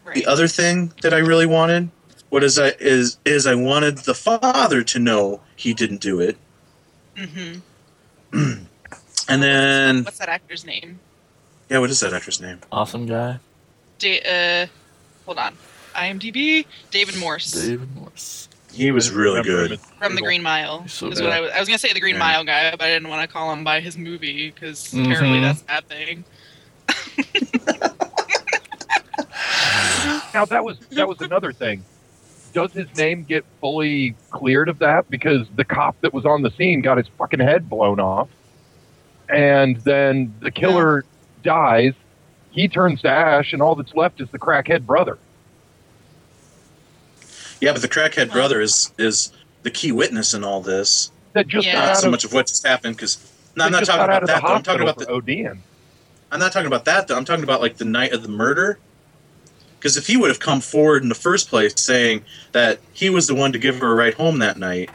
right. 0.05 0.15
The 0.15 0.27
other 0.27 0.49
thing 0.49 0.93
that 1.03 1.13
I 1.13 1.19
really 1.19 1.47
wanted, 1.47 1.91
what 2.31 2.43
is 2.45 2.59
I 2.59 2.69
is 2.79 3.19
is 3.25 3.47
I 3.47 3.55
wanted 3.55 3.99
the 3.99 4.15
father 4.15 4.83
to 4.83 4.99
know 4.99 5.41
he 5.57 5.75
didn't 5.75 6.01
do 6.01 6.21
it. 6.21 6.37
Mm-hmm. 7.17 7.61
And 9.29 9.41
then 9.43 10.03
What's 10.03 10.19
that 10.19 10.29
actor's 10.29 10.65
name? 10.65 10.99
yeah, 11.69 11.79
what 11.79 11.91
is 11.91 12.01
that 12.01 12.13
actor's 12.13 12.41
name? 12.41 12.59
awesome 12.73 13.07
guy. 13.07 13.39
Da- 14.01 14.23
uh, 14.23 14.67
hold 15.25 15.39
on. 15.39 15.57
IMDb. 16.01 16.65
David 16.91 17.17
Morse 17.19 17.53
David 17.53 17.95
Morse. 17.97 18.49
He 18.73 18.91
was 18.93 19.11
really 19.11 19.43
good. 19.43 19.81
from 19.99 20.15
The 20.15 20.23
Green 20.23 20.43
Mile. 20.43 20.87
So 20.89 21.09
is 21.09 21.21
what 21.21 21.33
I 21.33 21.41
was. 21.41 21.51
I 21.51 21.59
was 21.59 21.69
gonna 21.69 21.79
say 21.79 21.93
the 21.93 22.01
Green 22.01 22.15
Yeah. 22.15 22.21
Mile 22.21 22.45
guy, 22.45 22.71
but 22.71 22.83
I 22.83 22.87
didn't 22.89 23.09
want 23.09 23.29
to 23.29 23.33
call 23.33 23.53
him 23.53 23.65
by 23.65 23.81
his 23.81 23.97
movie 23.99 24.51
because 24.51 24.93
apparently 24.95 25.39
Mhm. 25.41 25.43
that's 25.43 25.63
a 25.63 25.65
bad 25.65 25.89
thing. 25.89 26.25
Now 30.33 30.45
that 30.47 30.65
was 30.65 30.79
that 30.93 31.09
was 31.09 31.21
another 31.21 31.53
thing. 31.53 31.85
Does 32.53 32.73
his 32.73 32.87
name 32.97 33.25
get 33.25 33.45
fully 33.61 34.15
cleared 34.31 34.69
of 34.69 34.79
that? 34.81 35.11
Because 35.11 35.47
the 35.57 35.65
cop 35.65 36.01
that 36.01 36.13
was 36.15 36.25
on 36.25 36.43
the 36.43 36.51
scene 36.53 36.81
got 36.83 36.99
his 36.99 37.07
fucking 37.19 37.41
head 37.41 37.69
blown 37.69 37.99
off, 38.01 38.29
and 39.29 39.77
then 39.79 40.35
the 40.41 40.51
killer 40.51 41.05
dies. 41.43 41.95
He 42.51 42.69
turns 42.69 43.03
to 43.03 43.09
ash, 43.09 43.53
and 43.53 43.61
all 43.63 43.75
that's 43.75 43.95
left 43.95 44.21
is 44.21 44.29
the 44.31 44.39
crackhead 44.39 44.87
brother. 44.87 45.19
Yeah, 47.61 47.73
but 47.73 47.83
the 47.83 47.89
crackhead 47.89 48.33
brother 48.33 48.61
is 48.61 48.93
is 48.99 49.33
the 49.63 49.71
key 49.71 49.93
witness 49.93 50.35
in 50.35 50.45
all 50.45 50.61
this. 50.61 51.11
That 51.33 51.47
just 51.47 51.67
Yeah. 51.67 51.87
Not 51.87 51.97
so 51.99 52.07
of, 52.07 52.11
much 52.13 52.25
of 52.25 52.33
what 52.33 52.47
just 52.47 52.67
happened 52.67 52.97
because 52.97 53.19
no, 53.57 53.65
I'm 53.67 53.73
not 53.73 53.85
talking 53.85 54.05
about 54.05 54.27
that. 54.27 54.43
Though. 54.43 54.49
I'm 54.49 54.63
talking 54.63 54.83
about 54.83 54.99
the 54.99 55.07
for 55.07 55.21
ODing. 55.21 55.59
I'm 56.33 56.41
not 56.41 56.53
talking 56.53 56.67
about 56.67 56.85
that 56.87 57.09
though. 57.09 57.17
I'm 57.17 57.25
talking 57.25 57.45
about 57.45 57.61
like 57.61 57.77
the 57.77 57.85
night 57.85 58.13
of 58.13 58.23
the 58.23 58.29
murder. 58.29 58.79
Because 59.79 59.97
if 59.97 60.07
he 60.07 60.19
would 60.19 60.29
have 60.29 60.41
come 60.41 60.61
forward 60.61 61.03
in 61.03 61.09
the 61.09 61.15
first 61.15 61.49
place 61.49 61.73
saying 61.81 62.23
that 62.53 62.81
he 62.93 63.09
was 63.09 63.27
the 63.27 63.35
one 63.35 63.51
to 63.53 63.59
give 63.59 63.79
her 63.79 63.91
a 63.91 63.95
ride 63.95 64.13
home 64.13 64.39
that 64.41 64.59
night, 64.59 64.91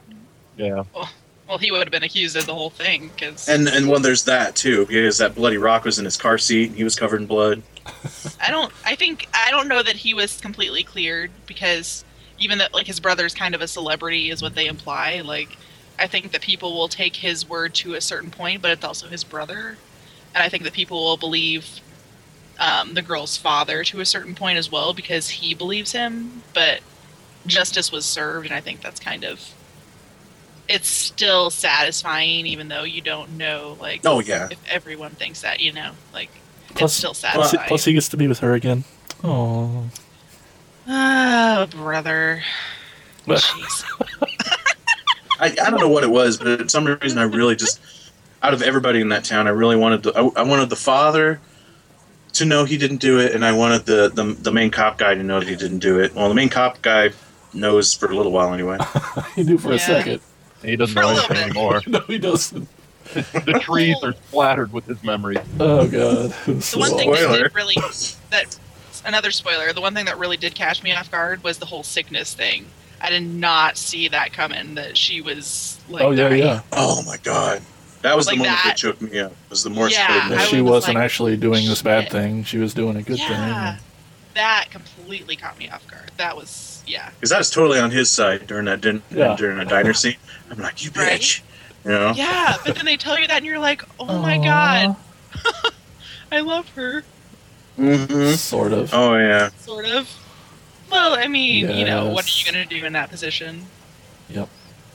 Yeah, 0.57 0.83
Well, 0.93 1.57
he 1.57 1.71
would 1.71 1.81
have 1.81 1.91
been 1.91 2.03
accused 2.03 2.35
of 2.35 2.45
the 2.45 2.53
whole 2.53 2.69
thing 2.69 3.09
because 3.15 3.49
and 3.49 3.67
and 3.67 3.89
when 3.89 4.03
there's 4.03 4.23
that 4.25 4.55
too, 4.55 4.85
because 4.85 5.17
that 5.17 5.33
bloody 5.35 5.57
rock 5.57 5.85
was 5.85 5.97
in 5.97 6.05
his 6.05 6.17
car 6.17 6.37
seat, 6.37 6.71
he 6.73 6.83
was 6.83 6.95
covered 6.95 7.19
in 7.19 7.27
blood. 7.27 7.63
I 8.39 8.51
don't. 8.51 8.71
I 8.85 8.95
think 8.95 9.27
I 9.33 9.51
don't 9.51 9.67
know 9.67 9.83
that 9.83 9.95
he 9.95 10.13
was 10.13 10.39
completely 10.39 10.83
cleared 10.83 11.31
because 11.47 12.04
even 12.39 12.57
that 12.59 12.73
like 12.73 12.87
his 12.87 12.99
brother's 12.99 13.33
kind 13.33 13.55
of 13.55 13.61
a 13.61 13.67
celebrity 13.67 14.29
is 14.29 14.41
what 14.41 14.55
they 14.55 14.67
imply. 14.67 15.21
Like 15.21 15.57
I 15.97 16.07
think 16.07 16.31
that 16.31 16.41
people 16.41 16.73
will 16.73 16.87
take 16.87 17.15
his 17.15 17.47
word 17.47 17.73
to 17.75 17.93
a 17.95 18.01
certain 18.01 18.31
point, 18.31 18.61
but 18.61 18.71
it's 18.71 18.83
also 18.83 19.07
his 19.07 19.23
brother, 19.23 19.77
and 20.33 20.43
I 20.43 20.49
think 20.49 20.63
that 20.63 20.73
people 20.73 21.03
will 21.03 21.17
believe 21.17 21.79
um, 22.59 22.93
the 22.93 23.01
girl's 23.01 23.37
father 23.37 23.83
to 23.85 23.99
a 23.99 24.05
certain 24.05 24.35
point 24.35 24.57
as 24.57 24.71
well 24.71 24.93
because 24.93 25.29
he 25.29 25.53
believes 25.53 25.91
him. 25.91 26.43
But 26.53 26.81
justice 27.47 27.91
was 27.91 28.05
served, 28.05 28.45
and 28.45 28.55
I 28.55 28.61
think 28.61 28.81
that's 28.81 28.99
kind 28.99 29.23
of. 29.23 29.53
It's 30.67 30.87
still 30.87 31.51
satisfying, 31.51 32.47
even 32.47 32.69
though 32.69 32.83
you 32.83 32.99
don't 32.99 33.37
know, 33.37 33.77
like, 33.79 34.01
Oh 34.03 34.19
yeah, 34.19 34.47
if 34.49 34.59
everyone 34.67 35.11
thinks 35.11 35.41
that, 35.41 35.59
you 35.59 35.71
know, 35.71 35.91
like, 36.11 36.31
Plus- 36.69 36.91
it's 36.91 36.97
still 36.97 37.13
satisfying. 37.13 37.67
plus 37.67 37.85
he 37.85 37.93
gets 37.93 38.09
to 38.09 38.17
be 38.17 38.27
with 38.27 38.39
her 38.39 38.53
again. 38.55 38.83
Oh. 39.23 39.85
Oh, 40.87 41.67
brother. 41.71 42.43
Jeez. 43.25 43.83
I, 45.39 45.47
I 45.47 45.69
don't 45.69 45.79
know 45.79 45.89
what 45.89 46.03
it 46.03 46.09
was, 46.09 46.37
but 46.37 46.61
for 46.61 46.69
some 46.69 46.85
reason 46.85 47.17
I 47.17 47.23
really 47.23 47.55
just 47.55 47.81
out 48.41 48.53
of 48.53 48.61
everybody 48.61 49.01
in 49.01 49.09
that 49.09 49.23
town, 49.25 49.47
I 49.47 49.51
really 49.51 49.75
wanted 49.75 50.03
the 50.03 50.13
I, 50.13 50.41
I 50.41 50.43
wanted 50.43 50.69
the 50.69 50.75
father 50.75 51.41
to 52.33 52.45
know 52.45 52.65
he 52.65 52.77
didn't 52.77 52.97
do 52.97 53.19
it, 53.19 53.33
and 53.33 53.43
I 53.43 53.51
wanted 53.51 53.85
the, 53.85 54.09
the 54.13 54.23
the 54.23 54.51
main 54.51 54.71
cop 54.71 54.97
guy 54.97 55.15
to 55.15 55.23
know 55.23 55.39
that 55.39 55.49
he 55.49 55.55
didn't 55.55 55.79
do 55.79 55.99
it. 55.99 56.13
Well, 56.15 56.29
the 56.29 56.35
main 56.35 56.49
cop 56.49 56.81
guy 56.81 57.11
knows 57.53 57.93
for 57.93 58.11
a 58.11 58.15
little 58.15 58.31
while 58.31 58.53
anyway. 58.53 58.77
he 59.35 59.43
knew 59.43 59.57
for 59.57 59.71
a 59.73 59.79
second. 59.79 60.21
he 60.61 60.75
doesn't 60.75 60.95
know 60.95 61.09
anything 61.09 61.37
anymore. 61.37 61.81
No, 61.87 61.99
he 62.01 62.17
doesn't. 62.17 62.67
the 63.13 63.59
trees 63.61 63.97
are 64.03 64.13
splattered 64.13 64.73
with 64.73 64.85
his 64.85 65.01
memory. 65.03 65.37
Oh 65.59 65.87
god. 65.87 66.31
The 66.45 66.75
one 66.77 66.97
thing 66.97 67.11
that 67.11 67.27
did 67.31 67.55
really 67.55 67.75
that 68.31 68.57
another 69.05 69.31
spoiler, 69.31 69.71
the 69.73 69.81
one 69.81 69.93
thing 69.93 70.05
that 70.05 70.17
really 70.17 70.37
did 70.37 70.55
catch 70.55 70.83
me 70.83 70.93
off 70.93 71.09
guard 71.11 71.43
was 71.43 71.57
the 71.57 71.65
whole 71.65 71.83
sickness 71.83 72.33
thing. 72.33 72.65
I 73.01 73.09
did 73.09 73.23
not 73.23 73.77
see 73.77 74.07
that 74.09 74.33
coming 74.33 74.75
that 74.75 74.97
she 74.97 75.21
was 75.21 75.79
like 75.89 76.03
oh 76.03 76.11
yeah, 76.11 76.29
dying. 76.29 76.41
yeah. 76.43 76.61
Oh 76.71 77.03
my 77.03 77.17
god, 77.17 77.61
That 78.01 78.15
was 78.15 78.25
Like 78.27 78.35
the 78.35 78.39
moment 78.43 78.57
that. 78.63 78.69
that. 78.71 78.77
choked 78.77 79.01
me 79.01 79.19
up. 79.19 79.33
Was 79.49 79.63
the 79.63 79.69
more 79.69 79.89
Yeah, 79.89 80.21
code. 80.29 80.31
That 80.39 80.47
she 80.47 80.61
was 80.61 80.71
wasn't 80.71 80.95
like, 80.95 81.03
actually 81.03 81.37
doing 81.37 81.65
this 81.67 81.81
bad 81.81 82.03
shit. 82.03 82.11
thing. 82.11 82.43
She 82.43 82.57
was 82.57 82.73
doing 82.73 82.95
a 82.97 83.01
good 83.03 83.19
yeah, 83.19 83.75
thing. 83.75 83.83
that 84.35 84.67
completely 84.71 85.35
caught 85.35 85.57
me 85.59 85.69
off 85.69 85.85
guard. 85.87 86.11
That 86.17 86.35
was 86.35 86.83
yeah. 86.87 87.09
Because 87.11 87.31
I 87.31 87.37
was 87.37 87.49
totally 87.49 87.79
on 87.79 87.91
his 87.91 88.09
side 88.09 88.47
during 88.47 88.65
that 88.65 88.79
din- 88.81 89.01
Yeah. 89.11 89.35
during 89.37 89.59
a 89.59 89.65
diner 89.65 89.93
scene. 89.93 90.15
I'm 90.51 90.59
like, 90.59 90.83
you 90.83 90.91
Right? 90.95 91.19
bitch. 91.19 91.41
You 91.83 91.91
know? 91.91 92.13
Yeah, 92.15 92.55
but 92.65 92.75
then 92.75 92.85
they 92.85 92.97
tell 92.97 93.19
you 93.19 93.27
that, 93.27 93.37
and 93.37 93.45
you're 93.45 93.59
like, 93.59 93.83
oh 93.99 94.19
my 94.19 94.37
god, 94.39 94.95
I 96.31 96.39
love 96.39 96.67
her. 96.69 97.03
Hmm 97.75 98.31
Sort 98.31 98.71
of. 98.73 98.93
Oh 98.93 99.15
yeah. 99.17 99.49
Sort 99.59 99.85
of. 99.85 100.09
Well, 100.91 101.15
I 101.15 101.27
mean, 101.27 101.69
you 101.71 101.85
know, 101.85 102.09
what 102.11 102.25
are 102.25 102.29
you 102.29 102.45
gonna 102.45 102.65
do 102.65 102.85
in 102.85 102.93
that 102.93 103.09
position? 103.09 103.65
Yep. 104.29 104.47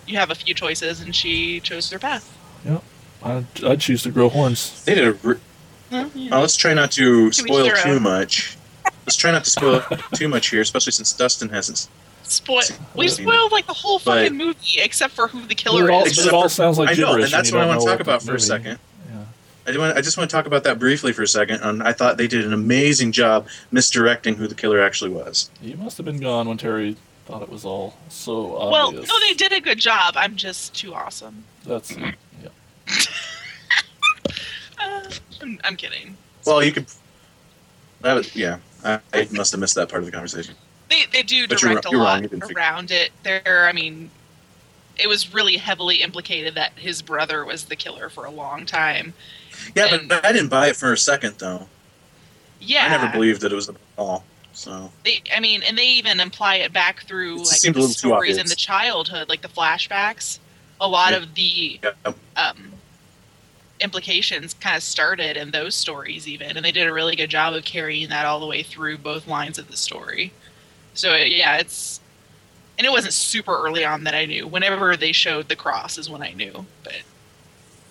You 0.06 0.16
have 0.18 0.30
a 0.30 0.34
few 0.34 0.54
choices, 0.54 1.00
and 1.00 1.14
she 1.14 1.60
chose 1.60 1.90
her 1.90 1.98
path. 1.98 2.36
Yep. 2.64 2.82
I'd, 3.22 3.64
I'd 3.64 3.80
choose 3.80 4.02
to 4.04 4.10
grow 4.10 4.28
horns. 4.28 4.82
They 4.84 4.94
did 4.94 5.08
a. 5.08 5.12
Re- 5.12 5.36
Well, 5.90 6.10
yeah. 6.14 6.36
oh, 6.36 6.40
let's 6.40 6.56
try 6.56 6.72
not 6.74 6.90
to 6.92 7.26
each 7.26 7.36
spoil 7.36 7.68
too 7.68 7.90
own. 7.90 8.02
much. 8.02 8.56
Let's 9.06 9.16
try 9.16 9.30
not 9.32 9.44
to 9.44 9.50
spoil 9.50 9.82
too 10.14 10.28
much 10.28 10.48
here, 10.48 10.60
especially 10.60 10.92
since 10.92 11.12
Dustin 11.12 11.48
hasn't. 11.50 11.88
Spoil. 12.22 12.62
We 12.94 13.08
spoiled 13.08 13.50
like 13.52 13.66
the 13.66 13.72
whole 13.74 13.98
but- 13.98 14.22
fucking 14.22 14.36
movie 14.38 14.80
except 14.80 15.12
for 15.14 15.26
who 15.28 15.40
the 15.42 15.48
But 15.48 15.56
killer 15.56 15.88
it 15.88 15.92
all, 15.92 16.04
is. 16.04 16.24
it 16.24 16.32
all 16.32 16.48
sounds 16.48 16.78
like 16.78 16.90
I 16.90 16.94
know, 16.94 17.14
and 17.14 17.24
that's 17.24 17.50
what 17.52 17.60
I 17.60 17.66
want 17.66 17.80
to 17.80 17.86
talk 17.86 18.00
about 18.00 18.20
the 18.20 18.26
for 18.28 18.34
a 18.36 18.40
second. 18.40 18.78
Yeah. 19.74 19.80
I, 19.80 19.86
want, 19.86 19.98
I 19.98 20.00
just 20.00 20.16
want 20.16 20.28
to 20.30 20.34
talk 20.36 20.46
about 20.46 20.64
that 20.64 20.78
briefly 20.78 21.12
for 21.12 21.22
a 21.22 21.28
second. 21.28 21.60
And 21.62 21.82
I 21.82 21.92
thought 21.92 22.16
they 22.16 22.26
did 22.26 22.44
an 22.44 22.52
amazing 22.52 23.12
job 23.12 23.48
misdirecting 23.70 24.36
who 24.36 24.46
the 24.46 24.54
killer 24.54 24.80
actually 24.80 25.10
was. 25.10 25.50
You 25.62 25.76
must 25.76 25.96
have 25.96 26.06
been 26.06 26.20
gone 26.20 26.48
when 26.48 26.58
Terry 26.58 26.96
thought 27.26 27.42
it 27.42 27.48
was 27.48 27.64
all 27.64 27.94
so 28.08 28.56
obvious. 28.56 29.08
Well, 29.08 29.20
no, 29.20 29.26
they 29.28 29.34
did 29.34 29.52
a 29.52 29.60
good 29.60 29.78
job. 29.78 30.14
I'm 30.16 30.36
just 30.36 30.74
too 30.74 30.94
awesome. 30.94 31.44
That's 31.64 31.96
yeah. 31.96 32.12
Uh, 34.80 35.10
I'm, 35.42 35.60
I'm 35.64 35.76
kidding. 35.76 36.16
Well, 36.46 36.62
you 36.62 36.72
could. 36.72 36.86
That 38.00 38.14
was, 38.14 38.34
yeah, 38.34 38.58
I, 38.84 38.98
I 39.12 39.28
must 39.32 39.52
have 39.52 39.60
missed 39.60 39.74
that 39.74 39.88
part 39.88 40.02
of 40.02 40.06
the 40.06 40.12
conversation. 40.12 40.54
They 40.88 41.04
they 41.12 41.22
do 41.22 41.46
But 41.46 41.62
you're 41.62 41.72
direct 41.72 41.86
a 41.86 41.90
you're 41.90 42.00
lot 42.00 42.22
you 42.22 42.28
didn't 42.28 42.42
figure- 42.42 42.56
around 42.56 42.90
it. 42.90 43.10
There, 43.22 43.66
I 43.68 43.72
mean, 43.72 44.10
it 44.96 45.06
was 45.06 45.32
really 45.34 45.56
heavily 45.58 45.96
implicated 45.96 46.54
that 46.54 46.72
his 46.76 47.02
brother 47.02 47.44
was 47.44 47.66
the 47.66 47.76
killer 47.76 48.08
for 48.08 48.24
a 48.24 48.30
long 48.30 48.66
time. 48.66 49.12
Yeah, 49.74 49.86
And- 49.94 50.08
but 50.08 50.24
I 50.24 50.32
didn't 50.32 50.48
buy 50.48 50.68
it 50.68 50.76
for 50.76 50.92
a 50.92 50.98
second 50.98 51.36
though. 51.38 51.68
Yeah, 52.60 52.84
I 52.86 52.88
never 52.88 53.08
believed 53.08 53.40
that 53.42 53.52
it 53.52 53.54
was 53.54 53.66
the 53.68 53.74
ball. 53.96 54.24
So 54.52 54.92
They, 55.04 55.22
I 55.34 55.40
mean, 55.40 55.62
and 55.62 55.78
they 55.78 55.86
even 55.86 56.20
imply 56.20 56.56
it 56.56 56.72
back 56.72 57.04
through 57.06 57.36
It 57.42 57.46
like 57.46 57.74
the 57.74 57.82
stories 57.88 58.36
in 58.36 58.46
the 58.46 58.56
childhood, 58.56 59.28
like 59.28 59.42
the 59.42 59.48
flashbacks. 59.48 60.38
A 60.80 60.88
lot 60.88 61.12
Yeah. 61.12 61.18
of 61.18 61.34
the 61.34 61.80
yeah, 61.82 62.12
um, 62.36 62.72
implications 63.80 64.54
kind 64.54 64.76
of 64.76 64.82
started 64.82 65.36
in 65.36 65.50
those 65.52 65.74
stories, 65.74 66.28
even, 66.28 66.56
and 66.56 66.64
they 66.64 66.72
did 66.72 66.86
a 66.86 66.92
really 66.92 67.16
good 67.16 67.30
job 67.30 67.54
of 67.54 67.64
carrying 67.64 68.08
that 68.10 68.26
all 68.26 68.40
the 68.40 68.46
way 68.46 68.62
through 68.62 68.98
both 68.98 69.26
lines 69.26 69.58
of 69.58 69.70
the 69.70 69.76
story. 69.76 70.32
So 70.94 71.14
yeah, 71.14 71.56
it's 71.58 72.00
and 72.78 72.86
it 72.86 72.90
wasn't 72.90 73.12
super 73.14 73.54
early 73.64 73.84
on 73.84 74.04
that 74.04 74.14
I 74.14 74.24
knew. 74.24 74.46
Whenever 74.46 74.96
they 74.96 75.12
showed 75.12 75.48
the 75.48 75.56
cross 75.56 75.96
is 75.98 76.10
when 76.10 76.22
I 76.22 76.32
knew, 76.32 76.66
but 76.82 76.96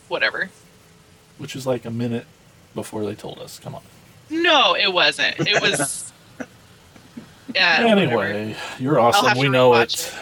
whatever. 0.07 0.49
Which 1.39 1.55
is 1.55 1.65
like 1.65 1.85
a 1.85 1.89
minute 1.91 2.25
before 2.75 3.03
they 3.03 3.15
told 3.15 3.39
us. 3.39 3.57
Come 3.57 3.73
on. 3.73 3.81
No, 4.29 4.75
it 4.75 4.93
wasn't. 4.93 5.39
It 5.39 5.61
was. 5.61 6.05
Yeah. 7.55 7.81
whatever. 7.95 8.21
anyway, 8.21 8.55
you're 8.77 8.99
awesome. 8.99 9.35
We 9.39 9.49
know 9.49 9.71
rewatch 9.71 10.13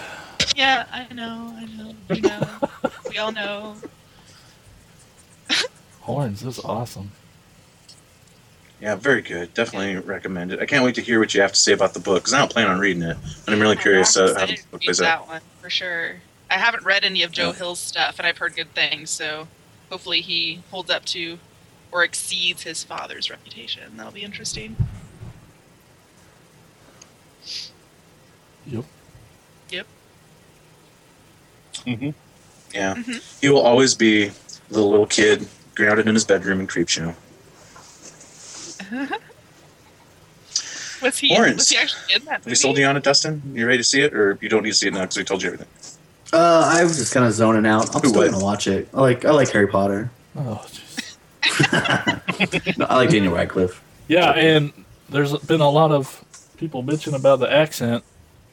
it. 0.48 0.58
Yeah, 0.58 0.86
I 0.90 1.14
know. 1.14 1.54
I 1.58 1.66
know. 1.66 1.94
We 2.10 2.22
know. 2.22 2.48
we 3.10 3.18
all 3.18 3.34
know. 3.34 3.76
Horns 6.02 6.44
is 6.44 6.58
awesome. 6.60 7.12
yeah, 8.82 8.96
very 8.96 9.22
good. 9.22 9.54
Definitely 9.54 9.98
recommend 9.98 10.54
it. 10.54 10.60
I 10.62 10.66
can't 10.66 10.86
wait 10.86 10.96
to 10.96 11.02
hear 11.02 11.20
what 11.20 11.34
you 11.34 11.42
have 11.42 11.52
to 11.52 11.60
say 11.60 11.74
about 11.74 11.94
the 11.94 12.00
book 12.00 12.20
because 12.24 12.34
I 12.34 12.40
don't 12.40 12.50
plan 12.52 12.68
on 12.68 12.80
reading 12.80 13.04
it, 13.04 13.18
and 13.46 13.54
I'm 13.56 13.60
really 13.60 13.76
curious 13.76 14.16
I'm 14.16 14.30
uh, 14.36 14.40
how 14.40 14.46
the 14.46 14.60
book 14.72 14.82
plays 14.84 15.02
read 15.02 15.08
out. 15.08 15.26
that 15.28 15.34
one 15.34 15.42
for 15.62 15.70
sure. 15.70 16.16
I 16.50 16.54
haven't 16.58 16.86
read 16.86 17.04
any 17.04 17.24
of 17.24 17.32
Joe 17.34 17.48
Yeah. 17.48 17.54
Hill's 17.56 17.80
stuff, 17.80 18.20
and 18.20 18.28
I've 18.28 18.38
heard 18.38 18.56
good 18.56 18.74
things. 18.74 19.10
So 19.10 19.50
hopefully 19.90 20.22
he 20.22 20.62
holds 20.72 20.90
up 20.90 21.06
to 21.06 21.40
or 21.92 22.04
exceeds 22.04 22.64
his 22.64 22.84
father's 22.84 23.30
reputation. 23.30 23.96
That'll 23.98 24.12
be 24.12 24.24
interesting. 24.24 24.76
Yep. 28.66 28.84
Yep. 29.70 29.88
hmm 31.86 32.10
Yeah, 32.74 32.96
Mhm. 32.96 33.40
he 33.42 33.50
will 33.50 33.62
always 33.62 33.96
be 33.96 34.32
the 34.70 34.82
little 34.82 35.06
kid 35.08 35.48
grounded 35.76 36.08
in 36.08 36.14
his 36.16 36.26
bedroom 36.26 36.60
in 36.62 36.68
Creepshow. 36.68 37.16
Was 41.02 41.20
he? 41.20 41.30
Lawrence. 41.30 41.58
Was 41.58 41.70
he 41.70 41.78
actually 41.78 42.16
in 42.16 42.26
that 42.26 42.40
movie? 42.42 42.52
we 42.52 42.56
sold 42.56 42.78
you 42.78 42.86
on 42.86 42.98
it, 42.98 43.04
Dustin? 43.04 43.42
You 43.54 43.66
ready 43.68 43.78
to 43.78 43.84
see 43.84 44.02
it, 44.02 44.14
or 44.14 44.38
you 44.42 44.50
don't 44.50 44.64
need 44.64 44.70
to 44.72 44.76
see 44.76 44.88
it 44.88 44.94
now 44.94 45.02
because 45.02 45.18
we 45.18 45.24
told 45.24 45.44
you 45.44 45.50
everything? 45.54 45.68
Uh, 46.34 46.72
I 46.76 46.84
was 46.84 46.98
just 46.98 47.14
kind 47.14 47.26
of 47.26 47.34
zoning 47.34 47.66
out. 47.66 47.96
I'm 47.96 48.02
Who 48.02 48.10
still 48.10 48.22
would? 48.22 48.32
gonna 48.32 48.44
watch 48.44 48.68
it. 48.68 48.90
I 48.94 49.02
like 49.02 49.24
I 49.26 49.32
like 49.32 49.50
Harry 49.52 49.68
Potter. 49.68 50.10
Oh, 50.36 50.66
jeez. 50.68 51.18
No, 52.78 52.86
I 52.86 52.96
like 52.98 53.10
Daniel 53.10 53.34
Radcliffe. 53.34 53.82
Yeah, 54.08 54.32
and 54.32 54.72
there's 55.10 55.36
been 55.40 55.62
a 55.62 55.70
lot 55.70 55.92
of 55.92 56.24
people 56.58 56.84
bitching 56.84 57.14
about 57.14 57.40
the 57.40 57.52
accent, 57.52 58.04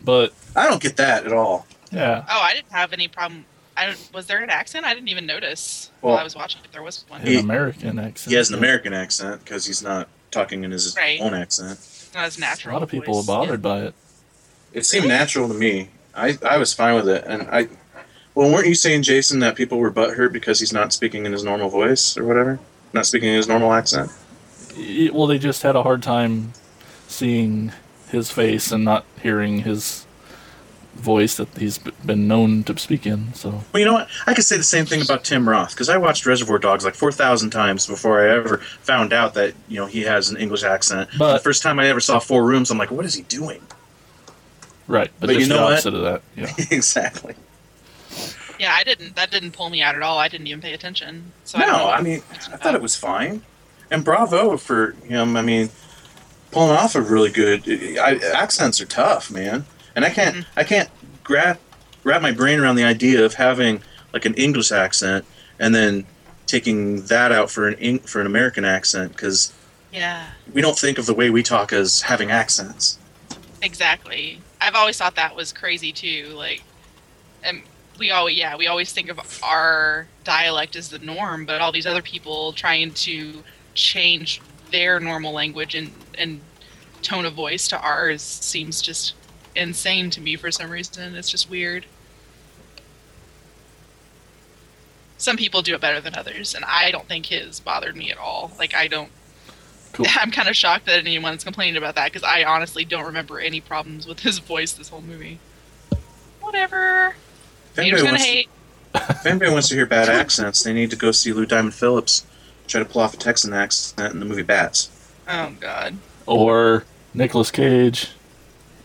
but 0.02 0.32
I 0.56 0.68
don't 0.68 0.80
get 0.82 0.96
that 0.96 1.26
at 1.26 1.32
all. 1.32 1.66
yeah, 1.92 2.24
Oh, 2.28 2.40
I 2.40 2.55
didn't 2.55 2.72
have 2.72 2.92
any 2.92 3.09
problem. 3.09 3.44
I 3.76 3.86
don't, 3.86 4.10
was 4.14 4.26
there 4.26 4.42
an 4.42 4.51
accent? 4.51 4.86
I 4.86 4.94
didn't 4.94 5.09
even 5.09 5.26
notice 5.26 5.90
Well, 6.01 6.12
while 6.12 6.20
I 6.20 6.24
was 6.24 6.36
watching 6.36 6.60
if 6.64 6.70
there 6.70 6.82
was 6.82 7.05
one. 7.09 7.20
an 7.22 7.26
He- 7.26 7.38
American 7.38 7.98
accent. 7.98 8.30
He 8.30 8.36
has 8.36 8.51
an 8.51 8.56
American 8.56 8.92
accent 8.92 9.42
because 9.44 9.66
he's 9.66 9.82
not 9.82 10.09
talking 10.30 10.62
in 10.64 10.70
his 10.70 10.94
Right. 10.96 11.20
own 11.20 11.34
accent. 11.34 11.72
It's 11.72 12.10
not 12.14 12.24
as 12.24 12.36
A 12.36 12.40
natural. 12.40 12.74
lot 12.74 12.82
of 12.84 12.88
people 12.88 13.14
voice. 13.14 13.24
are 13.24 13.26
bothered 13.26 13.62
by 13.62 13.80
it. 13.80 13.94
It 14.72 14.86
seemed 14.86 15.09
natural 15.09 15.48
to 15.48 15.55
me. 15.55 15.88
I, 16.16 16.39
I 16.49 16.59
was 16.59 16.73
fine 16.73 16.95
with 16.95 17.09
it, 17.09 17.24
and 17.27 17.43
I. 17.51 17.69
Well, 18.35 18.51
weren't 18.53 18.66
you 18.66 18.74
saying, 18.74 19.03
Jason, 19.03 19.39
that 19.41 19.55
people 19.55 19.78
were 19.78 19.93
butthurt 19.93 20.32
because 20.32 20.59
he's 20.59 20.73
not 20.73 20.93
speaking 20.93 21.24
in 21.24 21.32
his 21.32 21.45
normal 21.45 21.69
voice 21.69 22.16
or 22.19 22.24
whatever? 22.24 22.59
Not 22.93 23.07
speaking 23.07 23.28
in 23.28 23.36
his 23.36 23.47
normal 23.49 23.73
accent. 23.73 24.11
Y- 24.77 25.11
Well, 25.12 25.27
they 25.28 25.39
just 25.39 25.62
had 25.62 25.77
a 25.77 25.82
hard 25.85 26.03
time 26.03 26.53
seeing 27.07 27.73
his 28.09 28.31
face 28.32 28.73
and 28.73 28.85
not 28.85 29.05
hearing 29.23 29.61
his 29.61 30.05
voice 30.95 31.36
that 31.36 31.49
he's 31.59 31.78
been 31.78 32.27
known 32.28 32.62
to 32.65 32.77
speak 32.78 33.07
in. 33.07 33.32
So 33.35 33.62
Well, 33.73 33.81
you 33.81 33.85
know 33.85 33.93
what? 33.95 34.09
I 34.27 34.35
could 34.35 34.45
say 34.45 34.57
the 34.57 34.62
same 34.62 34.86
thing 34.86 35.03
about 35.03 35.23
Tim 35.24 35.49
Roth 35.49 35.70
because 35.70 35.89
I 35.89 35.97
watched 35.97 36.24
Reservoir 36.27 36.59
Dogs 36.59 36.85
like 36.85 36.95
four 36.95 37.11
thousand 37.12 37.51
times 37.51 37.86
before 37.86 38.20
I 38.24 38.35
ever 38.36 38.59
found 38.59 39.12
out 39.12 39.35
that 39.35 39.55
you 39.69 39.77
know 39.77 39.86
he 39.86 40.03
has 40.03 40.31
an 40.31 40.36
English 40.36 40.62
accent. 40.65 41.09
But- 41.19 41.35
the 41.35 41.39
first 41.41 41.62
time 41.62 41.78
I 41.81 41.86
ever 41.89 42.01
saw 42.01 42.19
Four 42.20 42.45
Rooms, 42.45 42.70
I'm 42.70 42.78
like, 42.78 42.91
what 42.91 43.05
is 43.05 43.15
he 43.15 43.23
doing? 43.23 43.61
Right, 44.89 45.11
but, 45.20 45.27
But 45.27 45.32
you 45.35 45.40
just 45.40 45.51
know 45.51 45.56
the 45.59 45.62
what? 45.65 45.73
opposite 45.74 45.94
of 45.94 46.02
that. 46.02 46.23
Yeah, 46.36 46.52
exactly. 46.77 47.35
Yeah, 48.59 48.73
I 48.73 48.85
didn't. 48.85 49.16
That 49.16 49.31
didn't 49.31 49.52
pull 49.52 49.69
me 49.70 49.82
out 49.82 49.94
at 49.97 50.02
all. 50.02 50.19
I 50.19 50.28
didn't 50.28 50.47
even 50.47 50.61
pay 50.61 50.73
attention. 50.74 51.32
So 51.44 51.59
I 51.59 51.66
no, 51.66 51.85
what 51.86 51.98
I 51.98 52.02
mean, 52.02 52.23
I 52.31 52.56
thought 52.56 52.74
it 52.74 52.82
was 52.82 52.94
fine, 52.94 53.43
and 53.90 54.05
bravo 54.05 54.56
for 54.56 54.93
him. 55.05 55.36
I 55.36 55.43
mean, 55.43 55.70
pulling 56.52 56.70
off 56.70 56.94
a 56.94 57.01
really 57.01 57.31
good 57.31 57.65
I, 57.98 58.16
accents 58.35 58.81
are 58.81 58.86
tough, 58.86 59.31
man. 59.31 59.65
And 59.97 60.05
I 60.05 60.11
can't, 60.11 60.36
Mm-hmm. 60.36 60.59
I 60.59 60.65
can't 60.65 60.89
wrap 61.28 61.59
wrap 62.05 62.23
my 62.23 62.31
brain 62.32 62.61
around 62.61 62.77
the 62.77 62.85
idea 62.85 63.24
of 63.24 63.35
having 63.35 63.82
like 64.12 64.24
an 64.24 64.35
English 64.35 64.70
accent 64.70 65.24
and 65.59 65.74
then 65.74 66.06
taking 66.47 67.02
that 67.06 67.32
out 67.32 67.51
for 67.51 67.66
an 67.66 67.74
Eng- 67.77 67.98
for 68.01 68.20
an 68.20 68.27
American 68.27 68.65
accent 68.65 69.12
because 69.12 69.52
Yeah, 69.93 70.27
we 70.52 70.61
don't 70.62 70.78
think 70.78 70.98
of 70.98 71.06
the 71.06 71.15
way 71.15 71.28
we 71.31 71.43
talk 71.43 71.73
as 71.73 72.02
having 72.02 72.31
accents. 72.31 72.98
exactly. 73.62 74.40
I've 74.65 74.74
always 74.74 74.97
thought 74.97 75.16
that 75.16 75.36
was 75.36 75.53
crazy 75.53 75.93
too. 75.93 76.28
Like, 76.35 76.62
and 77.43 77.62
we 77.99 78.11
always, 78.11 78.36
yeah, 78.36 78.57
we 78.57 78.66
always 78.66 78.93
think 78.93 79.11
of 79.11 79.20
our 79.43 80.07
dialect 80.24 80.74
as 80.74 80.89
the 80.89 80.99
norm, 80.99 81.45
but 81.45 81.61
all 81.61 81.70
these 81.70 81.86
other 81.86 82.03
people 82.03 82.53
trying 82.53 82.93
to 82.93 83.45
change 83.74 84.41
their 84.70 84.99
normal 84.99 85.32
language 85.32 85.74
and 85.74 85.93
and 86.16 86.41
tone 87.03 87.27
of 87.27 87.35
voice 87.35 87.69
to 87.69 87.78
ours 87.78 88.23
seems 88.23 88.81
just 88.81 89.15
insane 89.55 90.11
to 90.11 90.20
me 90.20 90.36
for 90.36 90.51
some 90.51 90.70
reason. 90.70 91.15
It's 91.15 91.31
just 91.31 91.51
weird. 91.51 91.86
Some 95.19 95.36
people 95.36 95.62
do 95.62 95.74
it 95.74 95.81
better 95.81 96.01
than 96.01 96.15
others, 96.15 96.55
and 96.55 96.65
I 96.65 96.91
don't 96.91 97.07
think 97.07 97.27
his 97.27 97.61
bothered 97.61 97.97
me 97.97 98.11
at 98.11 98.19
all. 98.19 98.53
Like 98.59 98.74
I 98.74 98.89
don't. 98.89 99.11
Cool. 99.94 100.06
I'm 100.16 100.30
kind 100.30 100.48
of 100.48 100.56
shocked 100.56 100.86
that 100.86 100.98
anyone's 100.98 101.42
complaining 101.44 101.76
about 101.76 101.94
that 101.94 102.12
because 102.12 102.22
I 102.22 102.44
honestly 102.44 102.84
don't 102.84 103.06
remember 103.06 103.38
any 103.40 103.60
problems 103.60 104.06
with 104.06 104.20
his 104.20 104.38
voice 104.38 104.72
this 104.72 104.88
whole 104.90 105.00
movie. 105.02 105.38
Whatever. 106.40 107.14
If 107.72 107.76
Haters 107.82 108.02
anybody, 108.02 108.46
gonna 108.92 108.98
wants 108.98 109.08
to, 109.08 109.14
if 109.20 109.26
anybody 109.26 109.50
wants 109.52 109.68
to 109.68 109.74
hear 109.74 109.86
bad 109.86 110.08
accents, 110.08 110.62
they 110.62 110.72
need 110.72 110.90
to 110.90 110.96
go 110.96 111.10
see 111.10 111.32
Lou 111.32 111.46
Diamond 111.46 111.74
Phillips 111.74 112.26
try 112.66 112.80
to 112.80 112.84
pull 112.88 113.02
off 113.02 113.14
a 113.14 113.16
Texan 113.16 113.52
accent 113.52 114.12
in 114.12 114.20
the 114.20 114.26
movie 114.26 114.42
Bats. 114.42 114.90
Oh 115.28 115.52
God. 115.60 115.96
or 116.26 116.84
Nicolas 117.14 117.50
Cage 117.50 118.10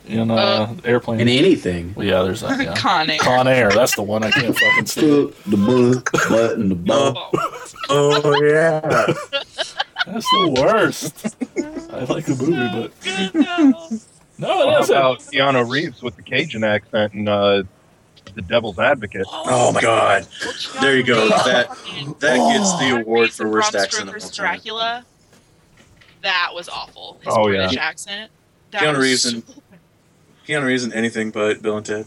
in 0.08 0.32
uh, 0.32 0.36
Uh, 0.36 0.76
airplane. 0.86 1.20
In 1.20 1.28
anything. 1.28 1.94
well, 1.96 2.06
yeah, 2.06 2.22
there's 2.24 2.42
that. 2.42 2.60
Yeah. 2.64 2.76
Con 2.76 3.10
Air. 3.10 3.20
Con 3.20 3.48
Air, 3.48 3.70
that's 3.72 3.96
the 3.96 4.04
one 4.04 4.24
I 4.24 4.32
can't 4.32 4.58
fucking 4.58 4.86
stand. 4.86 5.34
the 5.48 5.58
book, 5.58 6.12
button, 6.30 6.70
the 6.70 6.94
Oh, 6.94 7.12
ball. 7.14 7.32
Oh 7.90 8.42
yeah. 8.44 9.06
That's 10.06 10.30
the 10.32 10.56
worst. 10.62 11.36
I 11.94 12.04
like 12.06 12.26
the 12.26 12.36
movie, 12.36 12.82
but 12.82 13.02
Good, 13.02 13.34
no. 13.36 13.90
no, 14.38 14.70
it 14.70 14.74
How 14.74 14.80
isn't. 14.82 14.96
about 14.96 15.20
Keanu 15.20 15.70
Reeves 15.70 16.02
with 16.02 16.16
the 16.16 16.22
Cajun 16.22 16.64
accent 16.64 17.14
and 17.14 17.28
uh, 17.30 17.64
the 18.36 18.42
Devil's 18.42 18.80
Advocate? 18.80 19.26
Oh 19.30 19.72
my 19.72 19.82
god. 19.82 20.28
There 20.82 20.96
you 20.98 21.04
go. 21.04 21.28
That 21.30 21.70
that 22.20 22.38
gets 22.54 22.78
the 22.80 23.02
award 23.02 23.32
for 23.32 23.50
worst 23.50 23.76
accent 23.76 24.10
of 24.10 24.16
all 24.16 24.20
Stoker's 24.20 24.38
time. 24.38 24.46
Dracula. 24.46 25.06
That 26.22 26.52
was 26.54 26.70
awful. 26.70 27.18
His 27.24 27.34
Oh, 27.36 27.46
British 27.46 27.74
yeah. 27.74 27.82
accent. 27.88 28.32
That 28.72 28.82
Keanu 28.84 28.98
was 28.98 29.04
Reeves 29.06 29.26
and 29.26 29.44
Keanu 30.48 30.66
Reeves 30.66 30.84
in 30.84 30.94
anything 30.94 31.32
but 31.32 31.62
Bill 31.62 31.78
and 31.78 31.86
Ted. 31.86 32.06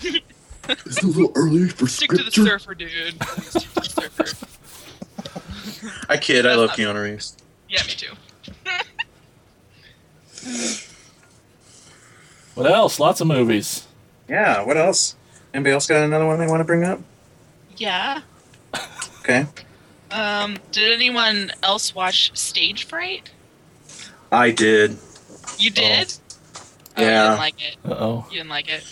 It's 0.70 1.02
a 1.02 1.06
little 1.06 1.32
early 1.34 1.66
for 1.70 1.86
Stick 1.86 2.10
to 2.10 2.22
the 2.22 2.30
surfer, 2.30 2.74
dude. 2.74 2.90
Stick 3.40 3.62
to 3.72 3.74
the 3.80 3.84
surfer. 4.10 4.46
I 6.08 6.16
kid. 6.16 6.46
I 6.46 6.54
love 6.54 6.70
Keanu 6.70 7.02
Reeves. 7.02 7.36
Yeah, 7.68 7.82
me 7.84 7.92
too. 7.92 8.14
What 12.54 12.66
else? 12.68 12.98
Lots 12.98 13.20
of 13.20 13.28
movies. 13.28 13.86
Yeah. 14.28 14.62
What 14.64 14.76
else? 14.76 15.14
Anybody 15.54 15.74
else 15.74 15.86
got 15.86 16.02
another 16.02 16.26
one 16.26 16.40
they 16.40 16.46
want 16.48 16.58
to 16.60 16.64
bring 16.64 16.82
up? 16.82 16.98
Yeah. 17.76 18.22
Okay. 19.20 19.46
Um, 20.10 20.56
did 20.72 20.92
anyone 20.92 21.52
else 21.62 21.94
watch 21.94 22.36
Stage 22.36 22.82
Fright? 22.84 23.30
I 24.32 24.50
did. 24.50 24.96
You 25.58 25.70
did? 25.70 26.12
Oh, 26.96 27.02
Yeah. 27.02 27.22
You 27.22 27.28
didn't 27.28 27.38
like 27.38 27.62
it. 27.62 27.76
Uh 27.84 27.94
oh. 27.96 28.26
You 28.30 28.38
didn't 28.38 28.50
like 28.50 28.68
it. 28.68 28.84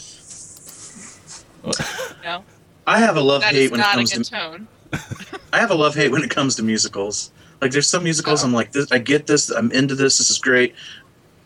No, 2.22 2.44
I 2.86 3.00
have 3.00 3.16
a 3.16 3.20
love 3.20 3.40
that 3.40 3.52
hate 3.52 3.64
is 3.64 3.70
when 3.72 3.80
it 3.80 3.82
not 3.82 3.94
a 3.94 3.98
comes 3.98 4.12
good 4.12 4.24
to 4.26 4.30
tone. 4.30 4.68
I 5.52 5.58
have 5.58 5.70
a 5.70 5.74
love 5.74 5.94
hate 5.94 6.10
when 6.10 6.22
it 6.22 6.30
comes 6.30 6.56
to 6.56 6.62
musicals. 6.62 7.30
Like 7.60 7.70
there's 7.70 7.88
some 7.88 8.04
musicals 8.04 8.44
I'm 8.44 8.52
like 8.52 8.72
this 8.72 8.90
I 8.92 8.98
get 8.98 9.26
this, 9.26 9.50
I'm 9.50 9.70
into 9.72 9.94
this, 9.94 10.18
this 10.18 10.30
is 10.30 10.38
great. 10.38 10.74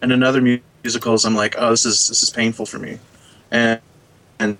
And 0.02 0.12
in 0.12 0.22
other 0.22 0.40
mu- 0.40 0.58
musicals 0.82 1.24
I'm 1.24 1.34
like, 1.36 1.54
oh 1.58 1.70
this 1.70 1.84
is 1.84 2.08
this 2.08 2.22
is 2.22 2.30
painful 2.30 2.66
for 2.66 2.78
me. 2.78 2.98
And 3.50 3.80
and 4.38 4.58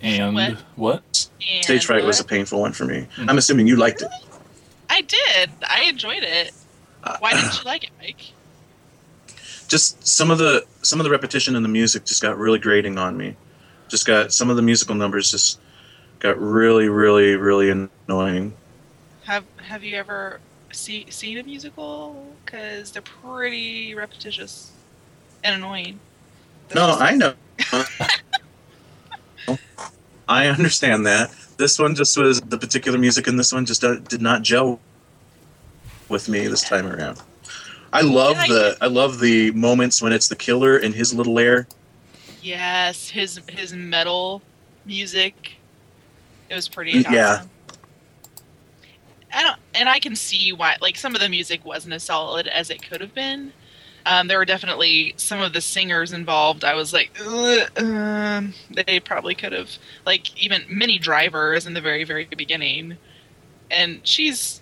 And 0.00 0.34
What? 0.34 0.62
what? 0.76 1.28
And 1.50 1.64
Stage 1.64 1.86
Fright 1.86 2.04
was 2.04 2.20
a 2.20 2.24
painful 2.24 2.60
one 2.60 2.72
for 2.72 2.84
me. 2.84 3.06
Hmm. 3.16 3.30
I'm 3.30 3.38
assuming 3.38 3.66
you 3.66 3.76
liked 3.76 4.02
it. 4.02 4.08
I 4.90 5.00
did. 5.02 5.50
I 5.62 5.84
enjoyed 5.84 6.22
it. 6.22 6.52
Why 7.20 7.32
didn't 7.34 7.58
you 7.58 7.64
like 7.64 7.84
it, 7.84 7.90
Mike? 8.00 8.32
Just 9.68 10.06
some 10.06 10.30
of 10.30 10.38
the 10.38 10.64
some 10.82 11.00
of 11.00 11.04
the 11.04 11.10
repetition 11.10 11.56
in 11.56 11.62
the 11.62 11.68
music 11.68 12.04
just 12.04 12.20
got 12.20 12.36
really 12.36 12.58
grating 12.58 12.98
on 12.98 13.16
me. 13.16 13.36
Just 13.88 14.06
got 14.06 14.32
some 14.32 14.50
of 14.50 14.56
the 14.56 14.62
musical 14.62 14.94
numbers 14.94 15.30
just 15.30 15.58
got 16.22 16.40
really, 16.40 16.88
really, 16.88 17.36
really 17.36 17.88
annoying. 18.08 18.54
Have 19.24 19.44
Have 19.58 19.84
you 19.84 19.96
ever 19.96 20.40
see, 20.72 21.06
seen 21.10 21.38
a 21.38 21.42
musical? 21.42 22.24
Because 22.44 22.92
they're 22.92 23.02
pretty 23.02 23.94
repetitious 23.94 24.72
and 25.44 25.56
annoying. 25.56 26.00
No, 26.74 26.96
I 26.98 27.16
know. 27.16 27.34
I 30.28 30.46
understand 30.48 31.06
that. 31.06 31.30
This 31.58 31.78
one 31.78 31.94
just 31.94 32.16
was 32.16 32.40
the 32.40 32.58
particular 32.58 32.98
music 32.98 33.28
in 33.28 33.36
this 33.36 33.52
one 33.52 33.66
just 33.66 33.84
uh, 33.84 33.96
did 33.96 34.22
not 34.22 34.42
gel 34.42 34.80
with 36.08 36.28
me 36.28 36.46
this 36.46 36.64
time 36.64 36.86
around. 36.86 37.20
I 37.92 38.02
love 38.02 38.36
Yeah, 38.36 38.46
the 38.46 38.76
I 38.80 38.86
love 38.86 39.20
the 39.20 39.50
moments 39.52 40.02
when 40.02 40.12
it's 40.12 40.28
the 40.28 40.36
killer 40.36 40.78
in 40.78 40.92
his 40.92 41.14
little 41.14 41.34
lair. 41.34 41.66
Yes, 42.40 43.10
his 43.10 43.40
his 43.48 43.72
metal 43.72 44.42
music. 44.84 45.56
It 46.52 46.56
was 46.56 46.68
pretty. 46.68 46.90
Yeah. 47.10 47.44
I 49.32 49.42
don't, 49.42 49.58
and 49.74 49.88
I 49.88 50.00
can 50.00 50.14
see 50.14 50.52
why. 50.52 50.76
Like 50.82 50.96
some 50.96 51.14
of 51.14 51.22
the 51.22 51.30
music 51.30 51.64
wasn't 51.64 51.94
as 51.94 52.02
solid 52.02 52.46
as 52.46 52.68
it 52.68 52.86
could 52.86 53.00
have 53.00 53.14
been. 53.14 53.54
Um, 54.04 54.28
there 54.28 54.36
were 54.36 54.44
definitely 54.44 55.14
some 55.16 55.40
of 55.40 55.54
the 55.54 55.62
singers 55.62 56.12
involved. 56.12 56.62
I 56.62 56.74
was 56.74 56.92
like, 56.92 57.10
"Ugh, 57.24 57.70
um, 57.78 58.52
they 58.70 59.00
probably 59.00 59.34
could 59.34 59.52
have. 59.52 59.70
Like 60.04 60.38
even 60.38 60.64
Minnie 60.68 60.98
Driver 60.98 61.54
is 61.54 61.66
in 61.66 61.72
the 61.72 61.80
very 61.80 62.04
very 62.04 62.26
beginning, 62.26 62.98
and 63.70 64.06
she's 64.06 64.60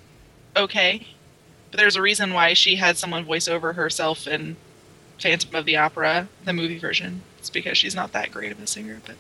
okay, 0.57 1.09
but 1.73 1.79
there's 1.79 1.97
a 1.97 2.03
reason 2.03 2.33
why 2.35 2.55
she 2.55 2.77
had 2.77 2.97
someone 2.99 3.25
voice 3.25 3.49
over 3.49 3.73
herself 3.73 4.29
in 4.29 4.57
Phantom 5.19 5.57
of 5.57 5.65
the 5.65 5.77
Opera, 5.77 6.29
the 6.45 6.53
movie 6.53 6.79
version. 6.79 7.23
It's 7.39 7.51
because 7.51 7.77
she's 7.77 7.97
not 7.97 8.13
that 8.13 8.31
great 8.31 8.53
of 8.53 8.63
a 8.63 8.69
singer, 8.69 9.01
but 9.05 9.17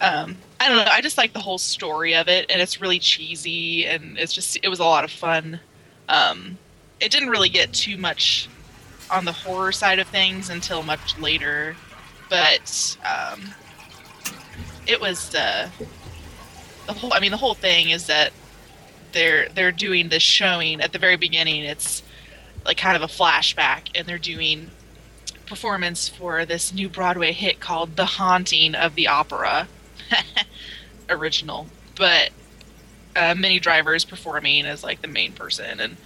um, 0.00 0.36
I 0.60 0.68
don't 0.68 0.76
know. 0.78 0.90
I 0.90 1.00
just 1.00 1.18
like 1.18 1.32
the 1.32 1.40
whole 1.40 1.58
story 1.58 2.14
of 2.14 2.28
it, 2.28 2.46
and 2.50 2.60
it's 2.60 2.80
really 2.80 2.98
cheesy, 2.98 3.86
and 3.86 4.18
it's 4.18 4.32
just 4.32 4.58
it 4.62 4.68
was 4.68 4.78
a 4.78 4.84
lot 4.84 5.04
of 5.04 5.10
fun. 5.10 5.60
Um, 6.08 6.58
it 7.00 7.10
didn't 7.10 7.30
really 7.30 7.48
get 7.48 7.72
too 7.72 7.96
much 7.96 8.48
on 9.10 9.24
the 9.24 9.32
horror 9.32 9.72
side 9.72 9.98
of 9.98 10.06
things 10.08 10.50
until 10.50 10.82
much 10.82 11.18
later, 11.18 11.76
but 12.28 12.96
um, 13.04 13.42
it 14.86 15.00
was 15.00 15.34
uh, 15.34 15.68
the 16.86 16.92
whole. 16.92 17.12
I 17.12 17.20
mean, 17.20 17.30
the 17.30 17.36
whole 17.36 17.54
thing 17.54 17.90
is 17.90 18.06
that 18.06 18.32
they're 19.12 19.48
they're 19.50 19.72
doing 19.72 20.08
this 20.08 20.22
showing 20.22 20.80
at 20.80 20.92
the 20.92 20.98
very 20.98 21.16
beginning. 21.16 21.64
It's 21.64 22.02
like 22.64 22.76
kind 22.76 22.96
of 22.96 23.02
a 23.02 23.12
flashback, 23.12 23.88
and 23.94 24.06
they're 24.06 24.18
doing 24.18 24.70
performance 25.46 26.08
for 26.08 26.44
this 26.44 26.72
new 26.72 26.88
Broadway 26.88 27.32
hit 27.32 27.58
called 27.58 27.96
The 27.96 28.04
Haunting 28.04 28.74
of 28.74 28.94
the 28.94 29.08
Opera. 29.08 29.66
Original. 31.08 31.66
But 31.96 32.30
uh, 33.16 33.34
Minnie 33.36 33.60
Driver 33.60 33.94
is 33.94 34.04
performing 34.04 34.64
as 34.66 34.82
like 34.82 35.02
the 35.02 35.08
main 35.08 35.32
person. 35.32 35.80
And 35.80 35.96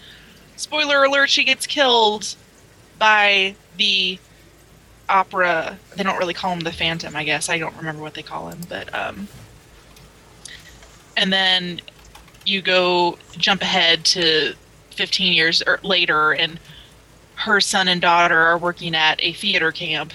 spoiler 0.56 1.04
alert, 1.04 1.30
she 1.30 1.44
gets 1.44 1.66
killed 1.66 2.34
by 2.98 3.54
the 3.76 4.18
opera. 5.08 5.78
They 5.96 6.02
don't 6.02 6.18
really 6.18 6.34
call 6.34 6.52
him 6.52 6.60
the 6.60 6.72
Phantom, 6.72 7.14
I 7.14 7.24
guess. 7.24 7.48
I 7.48 7.58
don't 7.58 7.76
remember 7.76 8.02
what 8.02 8.14
they 8.14 8.22
call 8.22 8.48
him. 8.48 8.60
But, 8.68 8.94
um, 8.94 9.28
and 11.16 11.32
then 11.32 11.80
you 12.44 12.62
go 12.62 13.18
jump 13.32 13.62
ahead 13.62 14.04
to 14.04 14.54
15 14.90 15.32
years 15.32 15.62
later 15.82 16.32
and 16.32 16.58
her 17.34 17.60
son 17.60 17.88
and 17.88 18.00
daughter 18.00 18.38
are 18.38 18.58
working 18.58 18.94
at 18.94 19.22
a 19.22 19.32
theater 19.32 19.72
camp 19.72 20.12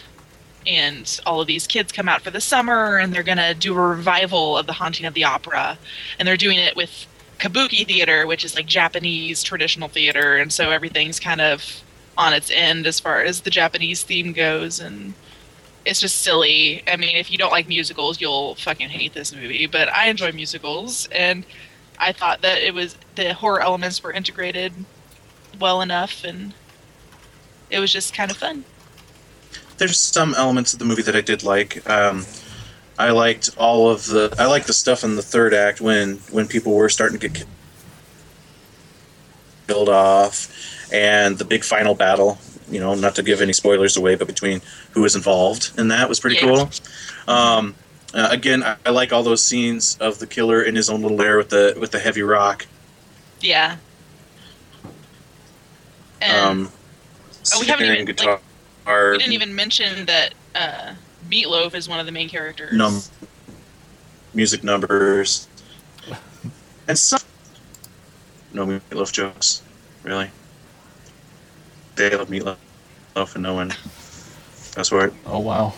and 0.67 1.19
all 1.25 1.41
of 1.41 1.47
these 1.47 1.65
kids 1.65 1.91
come 1.91 2.09
out 2.09 2.21
for 2.21 2.29
the 2.29 2.41
summer 2.41 2.97
and 2.97 3.13
they're 3.13 3.23
going 3.23 3.37
to 3.37 3.53
do 3.53 3.73
a 3.73 3.87
revival 3.87 4.57
of 4.57 4.67
the 4.67 4.73
haunting 4.73 5.05
of 5.05 5.13
the 5.13 5.23
opera. 5.23 5.77
And 6.19 6.27
they're 6.27 6.37
doing 6.37 6.59
it 6.59 6.75
with 6.75 7.07
kabuki 7.39 7.85
theater 7.85 8.25
which 8.25 8.43
is 8.43 8.55
like 8.55 8.65
japanese 8.65 9.43
traditional 9.43 9.87
theater 9.87 10.37
and 10.37 10.51
so 10.51 10.71
everything's 10.71 11.19
kind 11.19 11.39
of 11.39 11.83
on 12.17 12.33
its 12.33 12.49
end 12.49 12.87
as 12.87 12.99
far 12.99 13.21
as 13.21 13.41
the 13.41 13.51
japanese 13.51 14.01
theme 14.01 14.33
goes 14.33 14.79
and 14.79 15.13
it's 15.85 16.01
just 16.01 16.19
silly. 16.21 16.83
I 16.87 16.97
mean 16.97 17.15
if 17.15 17.31
you 17.31 17.37
don't 17.37 17.51
like 17.51 17.67
musicals 17.67 18.19
you'll 18.19 18.55
fucking 18.55 18.89
hate 18.89 19.13
this 19.13 19.33
movie 19.35 19.67
but 19.67 19.87
i 19.89 20.07
enjoy 20.07 20.31
musicals 20.31 21.07
and 21.11 21.45
i 21.99 22.11
thought 22.11 22.41
that 22.41 22.57
it 22.57 22.73
was 22.73 22.97
the 23.15 23.35
horror 23.35 23.61
elements 23.61 24.01
were 24.01 24.11
integrated 24.11 24.73
well 25.59 25.81
enough 25.81 26.23
and 26.23 26.55
it 27.69 27.77
was 27.79 27.93
just 27.93 28.15
kind 28.15 28.31
of 28.31 28.37
fun 28.37 28.65
There's 29.77 29.99
some 29.99 30.33
elements 30.35 30.73
of 30.73 30.79
the 30.79 30.85
movie 30.85 31.03
that 31.03 31.15
I 31.15 31.21
did 31.21 31.43
like. 31.43 31.87
Um, 31.89 32.25
I 32.97 33.11
liked 33.11 33.49
all 33.57 33.89
of 33.89 34.07
the 34.07 34.33
I 34.39 34.45
liked 34.47 34.65
the 34.67 34.73
stuff 34.73 35.03
in 35.03 35.15
the 35.15 35.21
third 35.21 35.53
act 35.53 35.79
when 35.81 36.15
when 36.31 36.47
people 36.47 36.73
were 36.73 36.89
starting 36.89 37.19
to 37.19 37.27
get 37.29 37.45
killed 39.67 39.89
off 39.89 40.49
and 40.91 41.37
the 41.37 41.45
big 41.45 41.63
final 41.63 41.93
battle. 41.93 42.39
You 42.69 42.79
know, 42.81 42.95
not 42.95 43.15
to 43.15 43.23
give 43.23 43.39
any 43.41 43.53
spoilers 43.53 43.95
away, 43.95 44.15
but 44.15 44.27
between 44.27 44.61
who 44.91 45.01
was 45.01 45.15
involved 45.15 45.71
in 45.77 45.87
that 45.89 46.09
was 46.09 46.19
pretty 46.19 46.35
Yeah. 46.37 46.41
cool. 46.41 46.69
Um, 47.27 47.75
uh, 48.13 48.27
again, 48.31 48.61
I, 48.63 48.75
I 48.85 48.89
like 48.89 49.13
all 49.13 49.23
those 49.23 49.41
scenes 49.43 49.97
of 50.01 50.19
the 50.19 50.27
killer 50.27 50.61
in 50.61 50.75
his 50.75 50.89
own 50.89 51.01
little 51.01 51.15
lair 51.17 51.37
with 51.37 51.49
the 51.49 51.77
with 51.79 51.91
the 51.91 51.99
heavy 51.99 52.23
rock. 52.23 52.65
Yeah. 53.41 53.77
And 56.21 56.37
Um, 56.67 56.71
Oh, 57.55 57.61
we 57.61 57.67
haven't 57.67 57.85
even, 57.85 57.99
and 58.09 58.19
like, 58.19 58.41
guitar. 58.87 59.11
we 59.11 59.17
didn't 59.17 59.33
even 59.33 59.53
mention 59.55 60.05
that 60.05 60.33
uh, 60.55 60.93
Meatloaf 61.29 61.73
is 61.75 61.87
one 61.89 61.99
of 61.99 62.05
the 62.05 62.11
main 62.11 62.29
characters. 62.29 62.73
num- 62.73 63.01
music 64.33 64.63
numbers 64.63 65.47
and 66.87 66.97
some 66.97 67.19
no 68.53 68.65
meatloaf 68.67 69.11
jokes 69.11 69.63
really 70.03 70.29
they 71.95 72.15
love 72.15 72.29
meatloaf 72.29 73.33
and 73.33 73.41
no 73.43 73.53
one 73.55 73.71
that's 74.75 74.91
where 74.91 75.11
Oh 75.25 75.39
wow. 75.39 75.73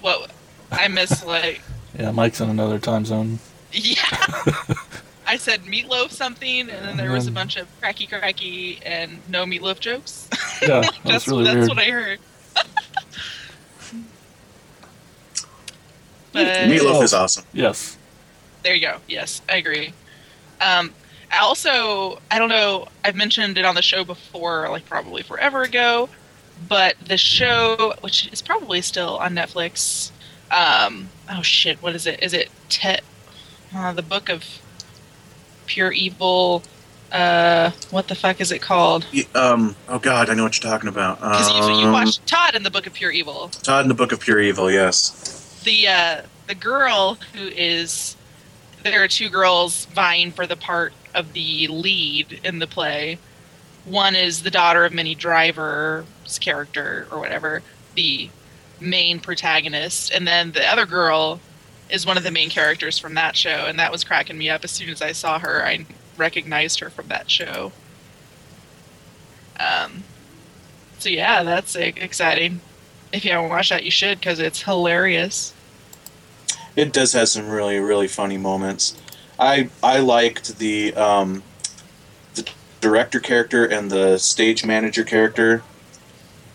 What 0.00 0.30
I 0.72 0.88
miss, 0.88 1.22
like, 1.24 1.60
Yeah, 1.98 2.10
Mike's 2.12 2.40
in 2.40 2.48
another 2.48 2.78
time 2.78 3.04
zone. 3.04 3.38
yeah. 3.72 4.44
I 5.30 5.36
said 5.36 5.60
Meatloaf 5.60 6.10
something, 6.10 6.68
and 6.68 6.88
then 6.88 6.96
there 6.96 7.12
was 7.12 7.28
a 7.28 7.30
bunch 7.30 7.56
of 7.56 7.68
cracky 7.80 8.08
cracky 8.08 8.80
and 8.84 9.20
no 9.28 9.44
Meatloaf 9.44 9.78
jokes. 9.78 10.28
Yeah, 10.60 10.80
that's 10.82 10.98
that's 11.04 11.28
really 11.28 11.44
that's 11.44 11.56
weird. 11.56 11.68
what 11.70 11.78
I 11.78 11.90
heard. 11.90 12.18
but 16.34 16.46
meatloaf 16.68 17.02
is 17.02 17.14
awesome 17.14 17.46
Yes. 17.54 17.96
There 18.62 18.74
you 18.74 18.86
go. 18.86 18.98
Yes, 19.08 19.40
I 19.48 19.56
agree. 19.56 19.94
Um, 20.60 20.92
I 21.32 21.38
also, 21.38 22.20
I 22.30 22.38
don't 22.38 22.50
know, 22.50 22.88
I've 23.02 23.16
mentioned 23.16 23.56
it 23.56 23.64
on 23.64 23.74
the 23.74 23.80
show 23.80 24.04
before, 24.04 24.68
like 24.68 24.84
probably 24.84 25.22
forever 25.22 25.62
ago, 25.62 26.10
but 26.68 26.96
the 27.02 27.16
show, 27.16 27.94
which 28.02 28.26
is 28.30 28.42
probably 28.42 28.82
still 28.82 29.16
on 29.16 29.34
Netflix, 29.34 30.10
um, 30.50 31.08
oh 31.30 31.40
shit, 31.40 31.80
what 31.82 31.94
is 31.94 32.06
it? 32.06 32.22
Is 32.22 32.34
it 32.34 32.50
te- 32.68 32.98
uh, 33.74 33.94
the 33.94 34.02
Book 34.02 34.28
of 34.28 34.44
Pure 35.70 35.92
Evil? 35.92 36.64
Uh, 37.12 37.70
what 37.90 38.08
the 38.08 38.14
fuck 38.16 38.40
is 38.40 38.50
it 38.50 38.60
called? 38.60 39.06
Y- 39.14 39.24
Um, 39.36 39.76
oh 39.88 39.98
God, 40.00 40.28
I 40.28 40.34
know 40.34 40.42
what 40.42 40.60
you're 40.60 40.68
talking 40.70 40.88
about. 40.88 41.20
Because 41.20 41.48
you, 41.50 41.62
you 41.80 41.86
Um, 41.86 41.92
watched 41.92 42.26
Todd 42.26 42.54
and 42.56 42.66
the 42.66 42.70
Book 42.72 42.86
of 42.88 42.92
Pure 42.92 43.12
Evil. 43.12 43.48
Todd 43.62 43.82
and 43.82 43.90
the 43.90 43.94
Book 43.94 44.10
of 44.12 44.18
Pure 44.20 44.40
Evil. 44.40 44.68
Yes. 44.70 45.60
the 45.64 45.86
uh, 45.88 46.22
the 46.48 46.54
girl 46.56 47.18
who 47.34 47.46
is 47.48 48.16
there 48.82 49.02
are 49.04 49.08
two 49.08 49.28
girls 49.28 49.84
vying 49.86 50.32
for 50.32 50.44
the 50.46 50.56
part 50.56 50.92
of 51.14 51.32
the 51.34 51.68
lead 51.68 52.40
in 52.44 52.58
the 52.58 52.66
play. 52.66 53.18
One 53.84 54.16
is 54.16 54.42
the 54.42 54.50
daughter 54.50 54.84
of 54.84 54.92
Minnie 54.92 55.14
Driver's 55.14 56.38
character 56.40 57.06
or 57.12 57.18
whatever, 57.20 57.62
the 57.94 58.28
main 58.80 59.20
protagonist, 59.20 60.10
and 60.12 60.26
then 60.26 60.50
the 60.52 60.64
other 60.66 60.86
girl 60.86 61.38
is 61.92 62.06
one 62.06 62.16
of 62.16 62.22
the 62.22 62.30
main 62.30 62.50
characters 62.50 62.98
from 62.98 63.14
that 63.14 63.36
show, 63.36 63.66
and 63.66 63.78
that 63.78 63.92
was 63.92 64.04
cracking 64.04 64.38
me 64.38 64.48
up 64.48 64.64
as 64.64 64.70
soon 64.70 64.88
as 64.88 65.02
I 65.02 65.12
saw 65.12 65.38
her. 65.38 65.64
I 65.64 65.86
recognized 66.16 66.80
her 66.80 66.90
from 66.90 67.08
that 67.08 67.30
show. 67.30 67.72
Um, 69.58 70.04
so 70.98 71.08
yeah, 71.08 71.42
that's 71.42 71.76
exciting. 71.76 72.60
If 73.12 73.24
you 73.24 73.32
haven't 73.32 73.50
watched 73.50 73.70
that, 73.70 73.84
you 73.84 73.90
should 73.90 74.18
because 74.20 74.38
it's 74.38 74.62
hilarious. 74.62 75.52
It 76.76 76.92
does 76.92 77.12
have 77.12 77.28
some 77.28 77.48
really 77.48 77.78
really 77.78 78.08
funny 78.08 78.38
moments. 78.38 78.96
I 79.38 79.70
I 79.82 79.98
liked 80.00 80.58
the 80.58 80.94
um, 80.94 81.42
the 82.34 82.48
director 82.80 83.20
character 83.20 83.64
and 83.64 83.90
the 83.90 84.18
stage 84.18 84.64
manager 84.64 85.04
character. 85.04 85.62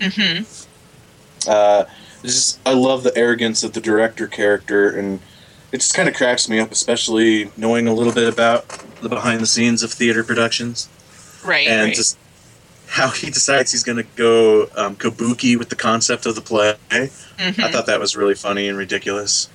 hmm 0.01 0.43
Uh, 1.47 1.85
just 2.25 2.59
I 2.65 2.73
love 2.73 3.03
the 3.03 3.15
arrogance 3.17 3.63
of 3.63 3.73
the 3.73 3.81
director 3.81 4.27
character, 4.27 4.89
and 4.89 5.19
it 5.71 5.77
just 5.81 5.93
kind 5.95 6.07
of 6.09 6.15
cracks 6.15 6.47
me 6.49 6.59
up, 6.59 6.71
especially 6.71 7.51
knowing 7.57 7.87
a 7.87 7.93
little 7.93 8.13
bit 8.13 8.31
about 8.31 8.67
the 9.01 9.09
behind 9.09 9.41
the 9.41 9.45
scenes 9.47 9.83
of 9.83 9.91
theater 9.91 10.23
productions 10.23 10.87
Right. 11.43 11.67
and 11.67 11.85
right. 11.87 11.93
just 11.95 12.17
how 12.87 13.09
he 13.09 13.29
decides 13.29 13.71
he's 13.71 13.83
going 13.83 13.97
to 13.97 14.07
go 14.15 14.63
um, 14.75 14.95
kabuki 14.95 15.57
with 15.57 15.69
the 15.69 15.75
concept 15.75 16.25
of 16.25 16.35
the 16.35 16.41
play. 16.41 16.75
Mhm. 16.91 17.63
I 17.63 17.71
thought 17.71 17.87
that 17.87 17.99
was 17.99 18.15
really 18.15 18.35
funny 18.35 18.67
and 18.69 18.77
ridiculous. 18.77 19.49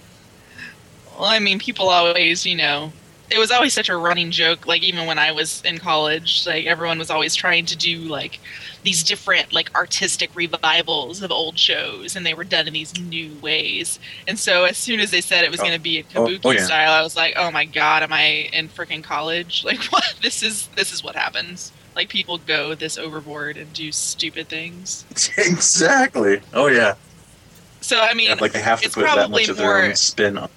Well, 1.19 1.25
I 1.29 1.39
mean, 1.39 1.59
people 1.59 1.89
always, 1.89 2.45
you 2.47 2.57
know, 2.57 2.93
it 3.31 3.39
was 3.39 3.51
always 3.51 3.73
such 3.73 3.89
a 3.89 3.97
running 3.97 4.31
joke. 4.31 4.67
Like 4.67 4.83
even 4.83 5.07
when 5.07 5.19
I 5.19 5.33
was 5.33 5.63
in 5.65 5.79
college, 5.79 6.45
like 6.47 6.67
everyone 6.67 6.99
was 6.99 7.11
always 7.11 7.35
trying 7.35 7.67
to 7.67 7.77
do 7.77 7.99
like 8.01 8.41
these 8.83 9.03
different 9.05 9.53
like 9.53 9.75
artistic 9.75 10.31
revivals 10.35 11.23
of 11.23 11.31
old 11.31 11.59
shows, 11.59 12.17
and 12.17 12.25
they 12.25 12.35
were 12.35 12.45
done 12.45 12.67
in 12.67 12.73
these 12.73 12.99
new 12.99 13.35
ways. 13.43 13.99
And 14.27 14.39
so 14.39 14.65
as 14.65 14.77
soon 14.79 15.01
as 15.01 15.11
they 15.11 15.21
said 15.21 15.45
it 15.45 15.51
was 15.51 15.61
Oh. 15.61 15.65
going 15.65 15.75
to 15.77 15.81
be 15.83 15.99
a 15.99 16.05
Oh, 16.17 16.25
oh 16.25 16.27
kabuki 16.29 16.41
oh, 16.45 16.51
yeah. 16.53 16.65
style, 16.65 16.93
I 16.93 17.03
was 17.03 17.17
like, 17.17 17.35
oh 17.37 17.51
my 17.51 17.65
god, 17.67 18.03
am 18.03 18.13
I 18.13 18.49
in 18.53 18.69
freaking 18.69 19.03
college? 19.05 19.65
Like 19.71 19.83
what? 19.93 20.15
This 20.23 20.43
is 20.43 20.69
this 20.77 20.93
is 20.93 21.05
what 21.05 21.15
happens. 21.17 21.73
Like 21.95 22.09
people 22.09 22.39
go 22.39 22.75
this 22.75 22.97
overboard 22.99 23.57
and 23.57 23.73
do 23.73 23.93
stupid 23.93 24.49
things. 24.49 25.05
exactly. 25.39 26.41
Oh 26.55 26.69
yeah. 26.69 26.95
So 27.83 27.99
I 28.01 28.15
mean, 28.15 28.29
Yeah, 28.29 28.37
like 28.41 28.53
they 28.53 28.61
have 28.61 28.81
to 28.83 28.91
put 28.91 29.05
that 29.05 29.31
much 29.31 29.49
of 29.49 29.57
their 29.57 29.67
more- 29.67 29.83
own 29.85 29.97
spin 29.97 30.39
on. 30.39 30.49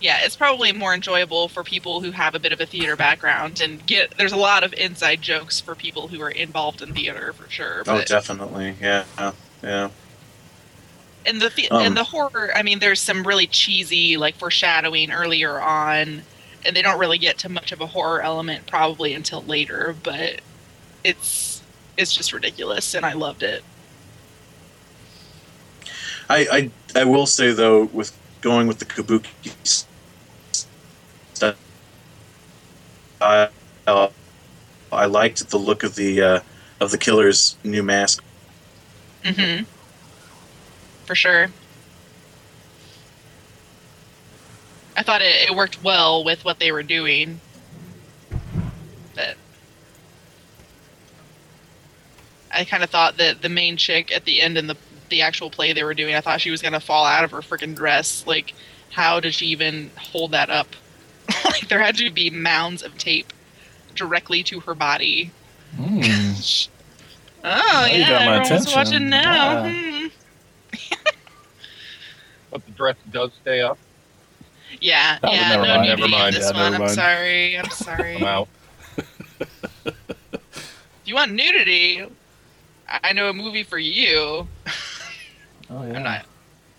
Yeah, 0.00 0.20
it's 0.24 0.36
probably 0.36 0.72
more 0.72 0.94
enjoyable 0.94 1.48
for 1.48 1.62
people 1.64 2.00
who 2.00 2.10
have 2.12 2.34
a 2.34 2.38
bit 2.40 2.52
of 2.52 2.60
a 2.60 2.66
theater 2.66 2.96
background 2.96 3.60
and 3.60 3.84
get. 3.86 4.16
There's 4.18 4.32
a 4.32 4.36
lot 4.36 4.64
of 4.64 4.72
inside 4.74 5.22
jokes 5.22 5.60
for 5.60 5.74
people 5.74 6.08
who 6.08 6.20
are 6.22 6.30
involved 6.30 6.82
in 6.82 6.94
theater 6.94 7.32
for 7.34 7.48
sure. 7.50 7.84
Oh, 7.86 8.02
definitely. 8.02 8.76
Yeah. 8.80 9.04
Yeah. 9.62 9.90
in 11.26 11.38
the 11.38 11.50
the 11.50 11.70
Um, 11.70 11.82
in 11.82 11.94
the 11.94 12.04
horror, 12.04 12.50
I 12.54 12.62
mean, 12.62 12.78
there's 12.78 13.00
some 13.00 13.26
really 13.26 13.46
cheesy 13.46 14.16
like 14.16 14.36
foreshadowing 14.36 15.12
earlier 15.12 15.60
on, 15.60 16.26
and 16.64 16.76
they 16.76 16.82
don't 16.82 16.98
really 16.98 17.18
get 17.18 17.38
to 17.38 17.48
much 17.48 17.72
of 17.72 17.80
a 17.80 17.86
horror 17.88 18.22
element 18.22 18.66
probably 18.66 19.14
until 19.14 19.42
later. 19.44 19.96
But 20.02 20.40
it's 21.04 21.62
it's 21.96 22.14
just 22.14 22.32
ridiculous, 22.32 22.94
and 22.94 23.04
I 23.06 23.12
loved 23.14 23.42
it. 23.42 23.64
I, 26.28 26.70
I 26.94 27.00
I 27.00 27.04
will 27.04 27.26
say 27.26 27.52
though, 27.52 27.84
with 27.86 28.16
going 28.40 28.66
with 28.66 28.78
the 28.78 28.84
kabuki 28.86 29.52
stuff, 31.34 31.56
I 33.20 33.48
I 34.92 35.06
liked 35.06 35.48
the 35.50 35.58
look 35.58 35.82
of 35.82 35.94
the 35.94 36.20
uh, 36.22 36.40
of 36.80 36.90
the 36.90 36.98
killer's 36.98 37.56
new 37.64 37.82
mask. 37.82 38.22
hmm 39.24 39.62
For 41.04 41.14
sure. 41.14 41.48
I 44.96 45.02
thought 45.02 45.22
it, 45.22 45.50
it 45.50 45.54
worked 45.54 45.82
well 45.82 46.24
with 46.24 46.44
what 46.44 46.58
they 46.58 46.72
were 46.72 46.82
doing. 46.82 47.40
But 49.14 49.36
I 52.52 52.64
kind 52.64 52.82
of 52.82 52.90
thought 52.90 53.16
that 53.18 53.42
the 53.42 53.48
main 53.48 53.76
chick 53.76 54.12
at 54.12 54.24
the 54.24 54.40
end 54.40 54.58
in 54.58 54.66
the 54.66 54.76
the 55.08 55.22
actual 55.22 55.50
play 55.50 55.72
they 55.72 55.82
were 55.82 55.94
doing, 55.94 56.14
I 56.14 56.20
thought 56.20 56.40
she 56.40 56.50
was 56.50 56.62
gonna 56.62 56.80
fall 56.80 57.04
out 57.04 57.24
of 57.24 57.30
her 57.32 57.40
freaking 57.40 57.74
dress. 57.74 58.24
Like, 58.26 58.54
how 58.90 59.20
did 59.20 59.34
she 59.34 59.46
even 59.46 59.90
hold 59.96 60.32
that 60.32 60.50
up? 60.50 60.68
like, 61.44 61.68
there 61.68 61.80
had 61.80 61.96
to 61.96 62.10
be 62.10 62.30
mounds 62.30 62.82
of 62.82 62.96
tape 62.98 63.32
directly 63.94 64.42
to 64.44 64.60
her 64.60 64.74
body. 64.74 65.30
Mm. 65.76 66.68
Oh 67.42 67.48
Now 67.48 67.86
you 67.86 67.98
yeah, 68.00 68.08
got 68.08 68.26
my 68.26 68.36
everyone's 68.40 68.66
attention. 68.66 68.72
watching 68.74 69.08
now. 69.08 69.64
Yeah. 69.64 69.70
Hmm. 69.70 70.06
But 72.50 72.64
the 72.66 72.72
dress 72.72 72.96
does 73.12 73.30
stay 73.42 73.60
up. 73.60 73.78
Yeah, 74.80 75.18
Oh, 75.22 75.30
yeah, 75.32 75.50
never 75.50 75.62
no 75.62 75.68
mind, 75.68 75.82
nudity 75.82 76.02
never 76.02 76.10
mind, 76.10 76.34
in 76.34 76.40
this 76.40 76.50
yeah, 76.52 76.62
one. 76.62 76.74
I'm 76.74 76.80
mind. 76.80 76.90
sorry. 76.92 77.58
I'm 77.58 77.70
sorry. 77.70 78.16
I'm 78.16 78.24
out. 78.24 78.48
If 79.84 81.04
you 81.04 81.14
want 81.14 81.32
nudity, 81.32 82.02
I 82.88 83.00
I 83.04 83.12
know 83.12 83.28
a 83.30 83.32
movie 83.32 83.62
for 83.62 83.78
you. 83.78 84.48
Oh 85.70 85.86
yeah. 85.86 85.94
I'm 85.94 86.02
not. 86.02 86.26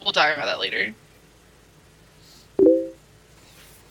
We'll 0.04 0.12
talk 0.14 0.34
about 0.34 0.46
that 0.46 0.60
later. 0.60 0.94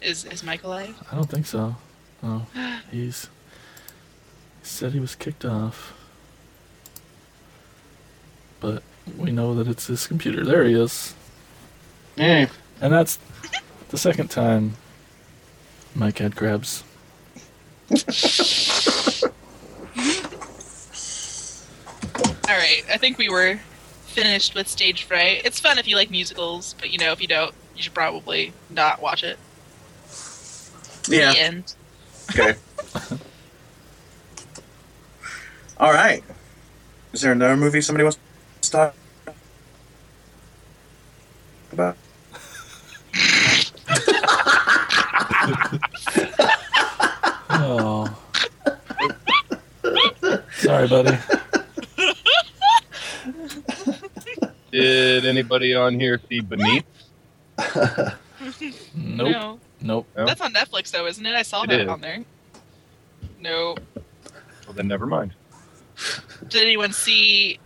Is 0.01 0.25
is 0.25 0.43
Mike 0.43 0.63
alive? 0.65 0.97
I 1.11 1.15
don't 1.15 1.29
think 1.29 1.47
so. 1.47 1.77
Oh, 2.23 2.47
he's 2.91 3.25
he 4.61 4.67
said 4.67 4.93
he 4.93 5.01
was 5.01 5.15
kicked 5.15 5.45
off, 5.45 5.95
but 8.61 8.83
we 9.17 9.31
know 9.31 9.55
that 9.55 9.69
it's 9.69 9.87
his 9.87 10.07
computer. 10.07 10.45
There 10.45 10.65
he 10.65 10.75
is, 10.75 11.15
Yeah. 12.17 12.47
and 12.81 12.93
that's 12.93 13.19
the 13.91 13.99
second 13.99 14.29
time 14.31 14.77
Mike 15.95 16.19
had 16.19 16.37
crabs. 16.37 16.85
All 22.49 22.57
right. 22.57 22.83
I 22.91 22.97
think 22.99 23.17
we 23.19 23.29
were 23.29 23.59
finished 24.07 24.55
with 24.55 24.67
stage 24.69 25.05
fright. 25.05 25.43
It's 25.45 25.61
fun 25.61 25.79
if 25.79 25.87
you 25.87 25.97
like 25.97 26.11
musicals, 26.11 26.75
but 26.81 26.91
you 26.91 26.99
know 26.99 27.13
if 27.13 27.21
you 27.21 27.29
don't, 27.29 27.55
you 27.77 27.83
should 27.83 27.95
probably 27.95 28.53
not 28.69 29.01
watch 29.01 29.23
it. 29.23 29.39
Yeah. 31.09 31.33
The 31.33 31.41
end. 31.41 31.75
Okay. 32.31 32.55
All 35.79 35.93
right. 35.93 36.23
Is 37.13 37.23
there 37.23 37.33
another 37.33 37.57
movie 37.57 37.81
somebody 37.81 38.05
wants 38.05 38.19
to 38.63 38.71
talk 38.71 38.95
about? 41.73 41.97
Oh, 47.53 48.17
sorry, 50.59 50.89
buddy. 50.89 51.19
Did 54.71 55.27
anybody 55.27 55.75
on 55.75 55.99
here 55.99 56.21
see 56.29 56.41
Beneath? 56.41 56.85
Nope. 58.95 59.33
No, 59.33 59.61
Nope. 59.83 60.07
No? 60.17 60.27
that's 60.27 60.41
on 60.41 60.53
Netflix 60.53 60.91
though, 60.91 61.07
isn't 61.07 61.25
it? 61.25 61.35
I 61.35 61.43
saw 61.43 61.63
It 61.63 61.69
that 61.69 61.81
is. 61.81 61.89
on 61.89 62.01
there. 62.01 62.25
No. 63.41 63.77
Well, 64.67 64.75
then 64.75 64.89
never 64.89 65.07
mind. 65.07 65.33
did 66.49 66.63
anyone 66.63 66.93
see 66.93 67.59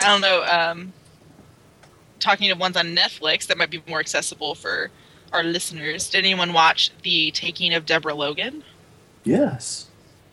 i 0.00 0.04
don't 0.06 0.20
know 0.22 0.42
um 0.44 0.92
talking 2.20 2.50
of 2.50 2.58
ones 2.58 2.74
on 2.76 2.86
netflix 2.96 3.46
that 3.46 3.58
might 3.58 3.68
be 3.70 3.82
more 3.86 4.00
accessible 4.00 4.54
for 4.54 4.90
our 5.34 5.42
listeners 5.42 6.08
did 6.08 6.18
anyone 6.24 6.54
watch 6.54 6.90
the 7.02 7.30
taking 7.32 7.74
of 7.74 7.84
deborah 7.84 8.14
logan 8.14 8.62
Yes. 9.24 9.88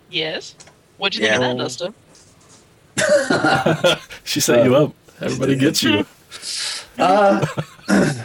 yes 0.10 0.56
what'd 0.98 1.20
you 1.20 1.28
think 1.28 1.42
Yeah. 1.42 1.52
of 1.52 1.58
that 1.58 1.64
dustin 1.64 1.94
she 4.24 4.40
set 4.40 4.64
you 4.64 4.76
up. 4.76 4.94
Everybody 5.20 5.56
gets 5.58 5.84
you. 5.84 6.06
Uh, 6.98 7.46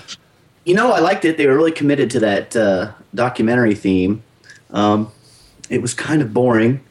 You 0.68 0.74
know, 0.74 0.92
I 0.92 0.98
liked 0.98 1.24
it. 1.24 1.38
They 1.38 1.46
were 1.46 1.56
really 1.56 1.72
committed 1.72 2.10
to 2.10 2.20
that 2.20 2.54
uh, 2.54 2.92
documentary 3.14 3.74
theme. 3.74 4.22
Um, 4.70 5.10
it 5.70 5.80
was 5.80 5.94
kind 5.94 6.20
of 6.20 6.34
boring, 6.34 6.84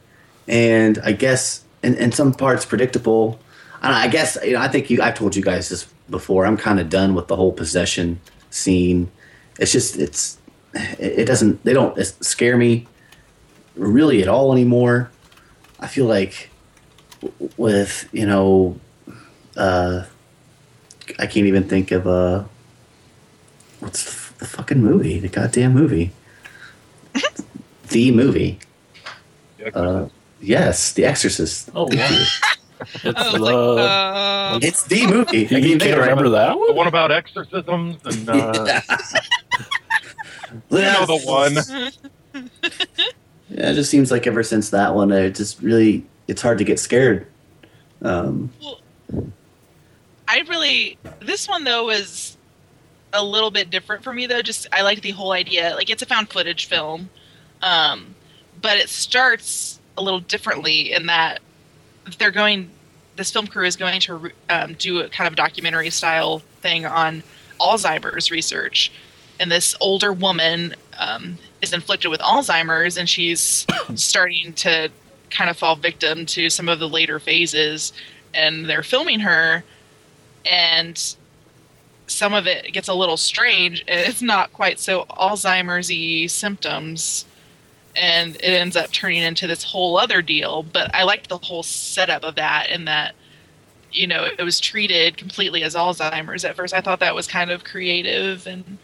and 0.48 0.98
I 1.04 1.12
guess 1.12 1.62
in, 1.84 1.94
in 1.94 2.10
some 2.10 2.34
parts 2.34 2.66
predictable. 2.66 3.38
I, 3.80 4.06
I 4.06 4.08
guess 4.08 4.36
you 4.44 4.54
know, 4.54 4.60
I 4.60 4.66
think 4.66 4.90
you. 4.90 5.00
I've 5.00 5.14
told 5.14 5.36
you 5.36 5.42
guys 5.44 5.68
this 5.68 5.86
before. 6.10 6.44
I'm 6.44 6.56
kind 6.56 6.80
of 6.80 6.90
done 6.90 7.14
with 7.14 7.28
the 7.28 7.36
whole 7.36 7.52
possession 7.52 8.20
scene. 8.50 9.12
It's 9.60 9.70
just 9.70 9.96
it's 9.96 10.38
it, 10.74 11.26
doesn't. 11.26 11.62
They 11.62 11.72
don't 11.72 11.96
scare 12.04 12.56
me 12.56 12.88
really 13.76 14.20
at 14.22 14.26
all 14.26 14.52
anymore. 14.52 15.08
I 15.78 15.86
feel 15.86 16.06
like 16.06 16.50
with 17.56 18.08
you 18.10 18.26
know, 18.26 18.80
uh, 19.56 20.02
I 21.16 21.26
can't 21.28 21.46
even 21.46 21.68
think 21.68 21.92
of 21.92 22.08
uh, 22.08 22.42
what's 23.80 24.04
the, 24.04 24.38
the 24.38 24.46
fucking 24.46 24.82
movie? 24.82 25.18
The 25.18 25.28
goddamn 25.28 25.74
movie. 25.74 26.12
the 27.88 28.10
movie. 28.12 28.58
Uh, 29.74 30.08
yes, 30.40 30.92
The 30.92 31.04
Exorcist. 31.04 31.70
Oh, 31.74 31.88
wow. 31.92 32.24
It's 32.80 33.20
I 33.20 33.32
the, 33.32 33.38
like, 33.40 33.54
uh, 33.54 34.58
It's 34.62 34.84
the 34.84 35.04
movie. 35.08 35.38
I 35.38 35.40
you, 35.40 35.48
can't 35.48 35.64
you 35.64 35.78
can't 35.78 35.98
remember 35.98 36.28
that 36.28 36.56
one. 36.56 36.68
The 36.68 36.74
one? 36.74 36.76
one 36.76 36.86
about 36.86 37.10
exorcisms 37.10 37.96
and 38.04 38.30
uh, 38.30 38.80
you 40.70 40.78
know 40.78 41.04
the 41.04 41.20
one. 41.24 41.54
Yeah, 43.50 43.70
it 43.70 43.74
just 43.74 43.90
seems 43.90 44.12
like 44.12 44.28
ever 44.28 44.44
since 44.44 44.70
that 44.70 44.94
one, 44.94 45.10
it 45.10 45.34
just 45.34 45.60
really 45.60 46.06
it's 46.28 46.40
hard 46.40 46.58
to 46.58 46.64
get 46.64 46.78
scared. 46.78 47.26
Um, 48.02 48.52
I 50.28 50.44
really 50.48 50.98
this 51.20 51.48
one 51.48 51.64
though 51.64 51.86
was 51.86 52.37
a 53.12 53.24
little 53.24 53.50
bit 53.50 53.70
different 53.70 54.02
for 54.02 54.12
me 54.12 54.26
though. 54.26 54.42
Just 54.42 54.66
I 54.72 54.82
like 54.82 55.02
the 55.02 55.10
whole 55.10 55.32
idea. 55.32 55.74
Like 55.74 55.90
it's 55.90 56.02
a 56.02 56.06
found 56.06 56.30
footage 56.30 56.66
film, 56.66 57.10
um, 57.62 58.14
but 58.60 58.76
it 58.76 58.88
starts 58.88 59.78
a 59.96 60.02
little 60.02 60.20
differently 60.20 60.92
in 60.92 61.06
that 61.06 61.40
they're 62.18 62.30
going. 62.30 62.70
This 63.16 63.32
film 63.32 63.48
crew 63.48 63.66
is 63.66 63.74
going 63.74 64.00
to 64.02 64.30
um, 64.48 64.74
do 64.74 65.00
a 65.00 65.08
kind 65.08 65.26
of 65.26 65.34
documentary 65.34 65.90
style 65.90 66.38
thing 66.60 66.86
on 66.86 67.24
Alzheimer's 67.60 68.30
research, 68.30 68.92
and 69.40 69.50
this 69.50 69.74
older 69.80 70.12
woman 70.12 70.74
um, 70.98 71.38
is 71.60 71.72
inflicted 71.72 72.10
with 72.10 72.20
Alzheimer's, 72.20 72.96
and 72.96 73.08
she's 73.08 73.66
starting 73.94 74.52
to 74.54 74.90
kind 75.30 75.50
of 75.50 75.56
fall 75.56 75.76
victim 75.76 76.26
to 76.26 76.48
some 76.48 76.68
of 76.68 76.78
the 76.78 76.88
later 76.88 77.18
phases. 77.18 77.92
And 78.34 78.66
they're 78.66 78.82
filming 78.82 79.20
her, 79.20 79.64
and 80.48 81.16
some 82.08 82.34
of 82.34 82.46
it 82.46 82.72
gets 82.72 82.88
a 82.88 82.94
little 82.94 83.16
strange. 83.16 83.84
It's 83.86 84.22
not 84.22 84.52
quite 84.52 84.80
so 84.80 85.04
Alzheimer's 85.10 85.90
y 85.90 86.26
symptoms. 86.26 87.24
And 87.96 88.36
it 88.36 88.44
ends 88.44 88.76
up 88.76 88.92
turning 88.92 89.22
into 89.22 89.46
this 89.46 89.64
whole 89.64 89.98
other 89.98 90.22
deal. 90.22 90.62
But 90.62 90.94
I 90.94 91.02
liked 91.02 91.28
the 91.28 91.38
whole 91.38 91.62
setup 91.62 92.22
of 92.22 92.36
that, 92.36 92.70
in 92.70 92.84
that, 92.84 93.14
you 93.90 94.06
know, 94.06 94.24
it 94.24 94.42
was 94.42 94.60
treated 94.60 95.16
completely 95.16 95.64
as 95.64 95.74
Alzheimer's 95.74 96.44
at 96.44 96.54
first. 96.54 96.74
I 96.74 96.80
thought 96.80 97.00
that 97.00 97.14
was 97.14 97.26
kind 97.26 97.50
of 97.50 97.64
creative. 97.64 98.46
And, 98.46 98.78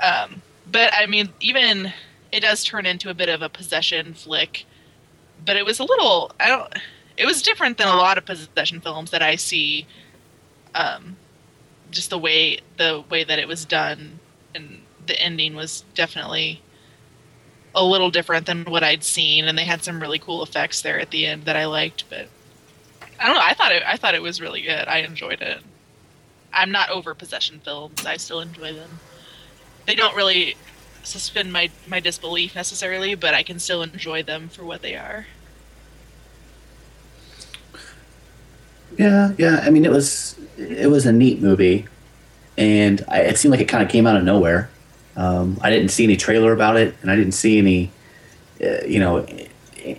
um, 0.00 0.42
but 0.70 0.92
I 0.92 1.06
mean, 1.06 1.30
even 1.40 1.92
it 2.30 2.40
does 2.40 2.62
turn 2.62 2.84
into 2.84 3.08
a 3.08 3.14
bit 3.14 3.28
of 3.28 3.40
a 3.42 3.48
possession 3.48 4.12
flick. 4.12 4.66
But 5.44 5.56
it 5.56 5.64
was 5.64 5.78
a 5.78 5.84
little, 5.84 6.32
I 6.38 6.48
don't, 6.48 6.74
it 7.16 7.26
was 7.26 7.42
different 7.42 7.78
than 7.78 7.88
a 7.88 7.96
lot 7.96 8.18
of 8.18 8.26
possession 8.26 8.80
films 8.80 9.10
that 9.10 9.22
I 9.22 9.36
see 9.36 9.86
um, 10.74 11.16
just 11.92 12.10
the 12.10 12.18
way 12.18 12.58
the 12.76 13.04
way 13.08 13.22
that 13.22 13.38
it 13.38 13.46
was 13.46 13.64
done 13.64 14.18
and 14.54 14.82
the 15.06 15.20
ending 15.20 15.54
was 15.54 15.84
definitely 15.94 16.60
a 17.74 17.84
little 17.84 18.10
different 18.10 18.46
than 18.46 18.64
what 18.64 18.82
I'd 18.82 19.04
seen. 19.04 19.46
And 19.46 19.56
they 19.56 19.64
had 19.64 19.82
some 19.82 20.00
really 20.00 20.18
cool 20.18 20.42
effects 20.42 20.82
there 20.82 21.00
at 21.00 21.10
the 21.10 21.26
end 21.26 21.44
that 21.44 21.56
I 21.56 21.66
liked 21.66 22.04
but 22.10 22.28
I 23.20 23.26
don't 23.26 23.36
know. 23.36 23.42
I 23.42 23.54
thought 23.54 23.72
it 23.72 23.82
I 23.86 23.96
thought 23.96 24.14
it 24.14 24.22
was 24.22 24.40
really 24.40 24.62
good. 24.62 24.88
I 24.88 24.98
enjoyed 24.98 25.40
it. 25.40 25.60
I'm 26.52 26.72
not 26.72 26.90
over 26.90 27.14
possession 27.14 27.60
films. 27.64 28.04
I 28.04 28.16
still 28.16 28.40
enjoy 28.40 28.72
them. 28.72 28.98
They 29.86 29.94
don't 29.94 30.16
really 30.16 30.56
suspend 31.04 31.52
my 31.52 31.70
my 31.86 32.00
disbelief 32.00 32.54
necessarily 32.54 33.14
but 33.14 33.34
I 33.34 33.42
can 33.42 33.58
still 33.58 33.82
enjoy 33.82 34.22
them 34.22 34.48
for 34.48 34.64
what 34.64 34.82
they 34.82 34.96
are. 34.96 35.26
Yeah, 38.98 39.32
yeah. 39.38 39.60
I 39.62 39.70
mean, 39.70 39.84
it 39.84 39.90
was 39.90 40.36
it 40.70 40.90
was 40.90 41.06
a 41.06 41.12
neat 41.12 41.40
movie, 41.40 41.86
and 42.56 43.04
I, 43.08 43.20
it 43.20 43.38
seemed 43.38 43.52
like 43.52 43.60
it 43.60 43.68
kind 43.68 43.82
of 43.82 43.88
came 43.90 44.06
out 44.06 44.16
of 44.16 44.24
nowhere. 44.24 44.70
Um, 45.16 45.58
I 45.60 45.70
didn't 45.70 45.88
see 45.90 46.04
any 46.04 46.16
trailer 46.16 46.52
about 46.52 46.76
it, 46.76 46.94
and 47.02 47.10
I 47.10 47.16
didn't 47.16 47.32
see 47.32 47.58
any, 47.58 47.90
uh, 48.62 48.84
you 48.86 48.98
know, 48.98 49.26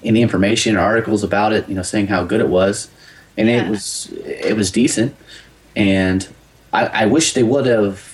any 0.04 0.22
information 0.22 0.76
or 0.76 0.80
articles 0.80 1.24
about 1.24 1.54
it. 1.54 1.68
You 1.70 1.76
know, 1.76 1.82
saying 1.84 2.08
how 2.08 2.24
good 2.24 2.42
it 2.42 2.50
was, 2.50 2.90
and 3.38 3.48
Yeah. 3.48 3.66
it 3.66 3.70
was 3.70 4.12
it 4.26 4.56
was 4.56 4.72
decent. 4.72 5.16
And 5.76 6.28
I, 6.72 6.86
I 6.88 7.06
wish 7.06 7.34
they 7.34 7.44
would 7.44 7.66
have. 7.66 8.10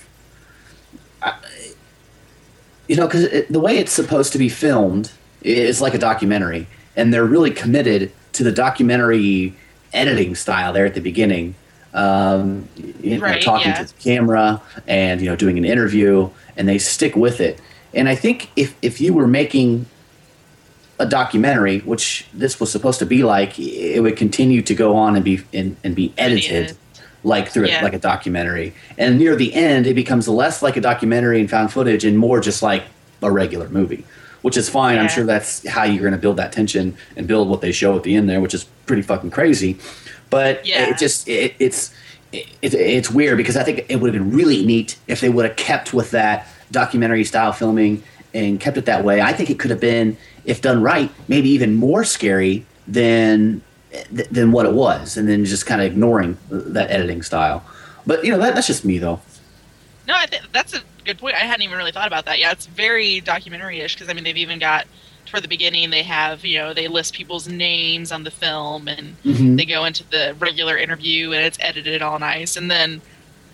You 2.87 2.95
know, 2.95 3.05
because 3.05 3.45
the 3.49 3.59
way 3.59 3.77
it's 3.77 3.91
supposed 3.91 4.31
to 4.33 4.39
be 4.39 4.49
filmed 4.49 5.11
is 5.43 5.79
like 5.79 5.93
a 5.93 5.99
documentary, 5.99 6.67
and 6.95 7.13
they're 7.13 7.25
really 7.25 7.51
committed 7.51 8.11
to 8.33 8.43
the 8.43 8.51
documentary 8.51 9.53
editing 9.93 10.33
style 10.33 10.73
there 10.73 10.85
at 10.87 10.95
the 10.95 11.01
beginning. 11.01 11.53
Um, 11.93 12.69
you 12.75 13.17
know, 13.17 13.39
talking 13.39 13.69
yeah. 13.69 13.83
to 13.83 13.85
the 13.85 14.01
camera 14.01 14.61
and 14.87 15.21
you 15.21 15.27
know 15.27 15.35
doing 15.35 15.57
an 15.57 15.65
interview, 15.65 16.29
and 16.55 16.67
they 16.67 16.77
stick 16.77 17.15
with 17.15 17.41
it. 17.41 17.59
And 17.93 18.07
I 18.07 18.15
think 18.15 18.49
if 18.55 18.75
if 18.81 19.01
you 19.01 19.13
were 19.13 19.27
making 19.27 19.87
a 20.99 21.05
documentary, 21.05 21.79
which 21.79 22.27
this 22.33 22.59
was 22.59 22.71
supposed 22.71 22.99
to 22.99 23.05
be 23.05 23.23
like, 23.23 23.57
it 23.57 24.01
would 24.01 24.17
continue 24.17 24.61
to 24.61 24.75
go 24.75 24.95
on 24.95 25.15
and 25.15 25.23
be 25.23 25.41
and, 25.53 25.77
and 25.83 25.95
be 25.95 26.13
edited 26.17 26.77
like 27.23 27.49
through 27.49 27.67
Yeah. 27.67 27.83
like 27.83 27.93
a 27.93 27.99
documentary. 27.99 28.73
And 28.97 29.17
near 29.17 29.35
the 29.35 29.53
end, 29.53 29.87
it 29.87 29.93
becomes 29.93 30.27
less 30.27 30.61
like 30.61 30.77
a 30.77 30.81
documentary 30.81 31.39
and 31.39 31.49
found 31.49 31.71
footage 31.71 32.05
and 32.05 32.17
more 32.17 32.39
just 32.39 32.61
like 32.61 32.83
a 33.21 33.31
regular 33.31 33.67
movie, 33.69 34.05
which 34.41 34.57
is 34.57 34.69
fine. 34.69 34.97
I'm 34.97 35.09
sure 35.09 35.25
that's 35.25 35.67
how 35.67 35.83
you're 35.83 36.01
going 36.01 36.13
to 36.13 36.19
build 36.19 36.37
that 36.37 36.51
tension 36.51 36.95
and 37.15 37.27
build 37.27 37.49
what 37.49 37.61
they 37.61 37.71
show 37.71 37.95
at 37.95 38.03
the 38.03 38.15
end 38.15 38.29
there, 38.29 38.39
which 38.39 38.53
is 38.53 38.65
pretty 38.85 39.01
fucking 39.01 39.31
crazy. 39.31 39.77
But 40.29 40.65
Yeah. 40.65 40.89
it 40.89 40.97
just 40.97 41.27
it, 41.27 41.55
it's 41.59 41.93
it, 42.31 42.47
it's 42.61 43.09
weird 43.09 43.37
because 43.37 43.57
I 43.57 43.63
think 43.63 43.85
it 43.89 43.97
would 43.97 44.13
have 44.13 44.23
been 44.23 44.35
really 44.35 44.65
neat 44.65 44.97
if 45.07 45.21
they 45.21 45.29
would 45.29 45.45
have 45.45 45.55
kept 45.55 45.93
with 45.93 46.11
that 46.11 46.47
documentary 46.71 47.23
style 47.23 47.51
filming 47.51 48.03
and 48.33 48.59
kept 48.59 48.77
it 48.77 48.85
that 48.85 49.03
way. 49.03 49.21
I 49.21 49.33
think 49.33 49.49
it 49.49 49.57
could 49.57 49.71
have 49.71 49.79
been, 49.79 50.15
if 50.45 50.61
done 50.61 50.83
right, 50.83 51.09
maybe 51.27 51.49
even 51.49 51.75
more 51.75 52.03
scary 52.03 52.65
than 52.87 53.61
than 54.11 54.51
what 54.51 54.67
it 54.67 54.73
was, 54.73 55.17
and 55.17 55.27
then 55.27 55.45
just 55.45 55.65
kind 55.65 55.81
of 55.81 55.87
ignoring 55.87 56.37
that 56.49 56.91
editing 56.91 57.23
style. 57.23 57.63
But 58.05 58.23
you 58.23 58.31
know 58.31 58.37
that, 58.37 58.53
that's 58.53 58.67
just 58.67 58.85
me 58.85 58.99
though. 58.99 59.19
No, 60.07 60.13
I 60.15 60.27
think 60.27 60.43
that's 60.51 60.75
a 60.75 60.81
good 61.05 61.17
point. 61.17 61.35
I 61.35 61.39
hadn't 61.39 61.63
even 61.63 61.77
really 61.77 61.91
thought 61.91 62.07
about 62.07 62.25
that. 62.25 62.37
Yeah, 62.39 62.51
it's 62.51 62.67
very 62.67 63.19
documentary-ish 63.21 63.95
because 63.95 64.09
I 64.09 64.13
mean 64.13 64.23
they've 64.23 64.37
even 64.37 64.59
got 64.59 64.85
toward 65.29 65.43
the 65.43 65.47
beginning 65.47 65.89
they 65.89 66.03
have 66.03 66.43
you 66.43 66.57
know 66.57 66.73
they 66.73 66.87
list 66.87 67.13
people's 67.13 67.47
names 67.47 68.11
on 68.11 68.23
the 68.23 68.31
film 68.31 68.87
and 68.87 69.15
Mhm. 69.23 69.57
they 69.57 69.65
go 69.65 69.85
into 69.85 70.03
the 70.09 70.35
regular 70.39 70.77
interview 70.77 71.31
and 71.33 71.45
it's 71.45 71.57
edited 71.61 72.01
all 72.01 72.19
nice. 72.19 72.55
And 72.57 72.69
then 72.69 73.01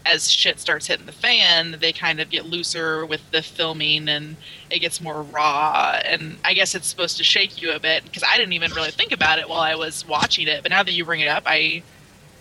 as 0.06 0.30
shit 0.32 0.60
starts 0.60 0.86
hitting 0.86 1.08
the 1.08 1.12
fan 1.12 1.76
they 1.80 1.92
kind 1.92 2.20
of 2.20 2.30
get 2.30 2.46
looser 2.46 3.06
with 3.06 3.22
the 3.32 3.42
filming 3.42 4.08
and 4.08 4.36
it 4.70 4.80
gets 4.80 5.02
more 5.02 5.24
raw. 5.24 6.00
And 6.06 6.38
I 6.46 6.54
guess 6.54 6.76
it's 6.76 6.88
supposed 6.88 7.18
to 7.18 7.24
shake 7.24 7.62
you 7.62 7.72
a 7.72 7.80
bit 7.80 8.04
because 8.04 8.24
I 8.24 8.38
didn't 8.38 8.54
even 8.54 8.72
really 8.74 8.92
think 8.92 9.12
about 9.12 9.40
it 9.40 9.50
while 9.50 9.62
I 9.62 9.76
was 9.76 10.08
watching 10.08 10.48
it. 10.48 10.62
But 10.64 10.70
now 10.72 10.84
that 10.84 10.92
you 10.94 11.04
bring 11.06 11.22
it 11.22 11.28
up 11.28 11.44
I 11.46 11.82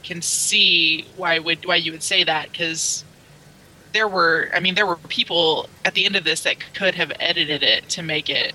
can 0.02 0.20
see 0.20 1.06
why 1.16 1.38
would 1.38 1.64
why 1.64 1.76
you 1.76 1.90
would 1.90 2.02
say 2.02 2.22
that 2.24 2.52
because 2.52 3.04
there 3.94 4.06
were 4.06 4.50
i 4.54 4.60
mean 4.60 4.74
there 4.74 4.84
were 4.84 4.96
people 5.08 5.66
at 5.84 5.94
the 5.94 6.04
end 6.04 6.14
of 6.16 6.24
this 6.24 6.42
that 6.42 6.56
could 6.74 6.94
have 6.96 7.10
edited 7.20 7.62
it 7.62 7.88
to 7.88 8.02
make 8.02 8.28
it 8.28 8.52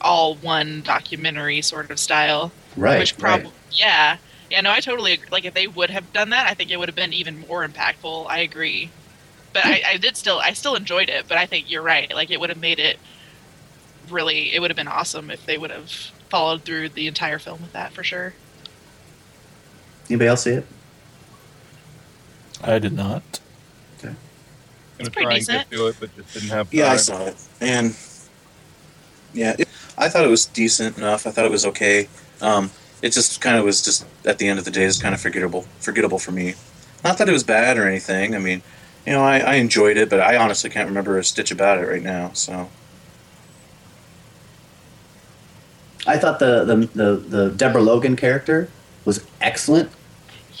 all 0.00 0.34
one 0.36 0.82
documentary 0.82 1.60
sort 1.62 1.90
of 1.90 1.98
style 1.98 2.52
Right. 2.76 2.98
which 3.00 3.12
right. 3.14 3.20
probably 3.42 3.52
yeah 3.72 4.16
yeah 4.50 4.60
no 4.60 4.70
i 4.70 4.80
totally 4.80 5.12
agree. 5.14 5.28
like 5.32 5.44
if 5.44 5.54
they 5.54 5.66
would 5.66 5.90
have 5.90 6.12
done 6.12 6.30
that 6.30 6.48
i 6.48 6.54
think 6.54 6.70
it 6.70 6.78
would 6.78 6.88
have 6.88 6.94
been 6.96 7.12
even 7.12 7.40
more 7.40 7.66
impactful 7.66 8.26
i 8.28 8.38
agree 8.38 8.90
but 9.52 9.64
I, 9.66 9.82
I 9.86 9.96
did 9.96 10.16
still 10.16 10.38
i 10.38 10.52
still 10.52 10.74
enjoyed 10.76 11.08
it 11.08 11.26
but 11.26 11.36
i 11.38 11.46
think 11.46 11.70
you're 11.70 11.82
right 11.82 12.12
like 12.14 12.30
it 12.30 12.38
would 12.38 12.50
have 12.50 12.60
made 12.60 12.78
it 12.78 12.98
really 14.08 14.54
it 14.54 14.60
would 14.60 14.70
have 14.70 14.76
been 14.76 14.86
awesome 14.88 15.30
if 15.30 15.44
they 15.44 15.58
would 15.58 15.70
have 15.70 15.90
followed 16.28 16.62
through 16.62 16.90
the 16.90 17.06
entire 17.08 17.38
film 17.38 17.60
with 17.62 17.72
that 17.72 17.92
for 17.92 18.04
sure 18.04 18.34
Anybody 20.10 20.28
else 20.28 20.44
see 20.44 20.52
it? 20.52 20.66
I 22.64 22.78
did 22.78 22.94
not. 22.94 23.40
Okay, 23.98 24.14
gonna 24.96 25.10
pretty 25.10 25.24
try 25.26 25.34
and 25.34 25.46
decent. 25.46 25.66
it, 25.70 25.96
but 26.00 26.16
just 26.16 26.32
didn't 26.32 26.48
have 26.48 26.70
time. 26.70 26.78
Yeah, 26.78 26.90
I 26.92 26.96
saw 26.96 27.26
it, 27.26 27.36
and 27.60 27.94
yeah, 29.34 29.54
it, 29.58 29.67
I 29.98 30.08
thought 30.08 30.24
it 30.24 30.30
was 30.30 30.46
decent 30.46 30.96
enough. 30.96 31.26
I 31.26 31.30
thought 31.30 31.44
it 31.44 31.50
was 31.50 31.66
okay. 31.66 32.08
Um, 32.40 32.70
it 33.02 33.10
just 33.12 33.40
kind 33.40 33.56
of 33.56 33.64
was 33.64 33.82
just 33.82 34.06
at 34.24 34.38
the 34.38 34.48
end 34.48 34.58
of 34.58 34.64
the 34.64 34.70
day, 34.70 34.84
it's 34.84 35.00
kind 35.00 35.14
of 35.14 35.20
forgettable, 35.20 35.62
forgettable 35.80 36.18
for 36.18 36.32
me. 36.32 36.54
Not 37.04 37.18
that 37.18 37.28
it 37.28 37.32
was 37.32 37.44
bad 37.44 37.76
or 37.76 37.86
anything. 37.86 38.34
I 38.34 38.38
mean, 38.38 38.62
you 39.06 39.12
know, 39.12 39.22
I, 39.22 39.38
I 39.38 39.54
enjoyed 39.54 39.96
it, 39.96 40.10
but 40.10 40.20
I 40.20 40.36
honestly 40.36 40.70
can't 40.70 40.88
remember 40.88 41.18
a 41.18 41.24
stitch 41.24 41.50
about 41.50 41.78
it 41.78 41.86
right 41.86 42.02
now. 42.02 42.32
So 42.32 42.68
I 46.06 46.18
thought 46.18 46.38
the 46.38 46.64
the 46.64 46.76
the, 46.94 47.16
the 47.16 47.50
Deborah 47.50 47.82
Logan 47.82 48.16
character 48.16 48.68
was 49.04 49.24
excellent. 49.40 49.90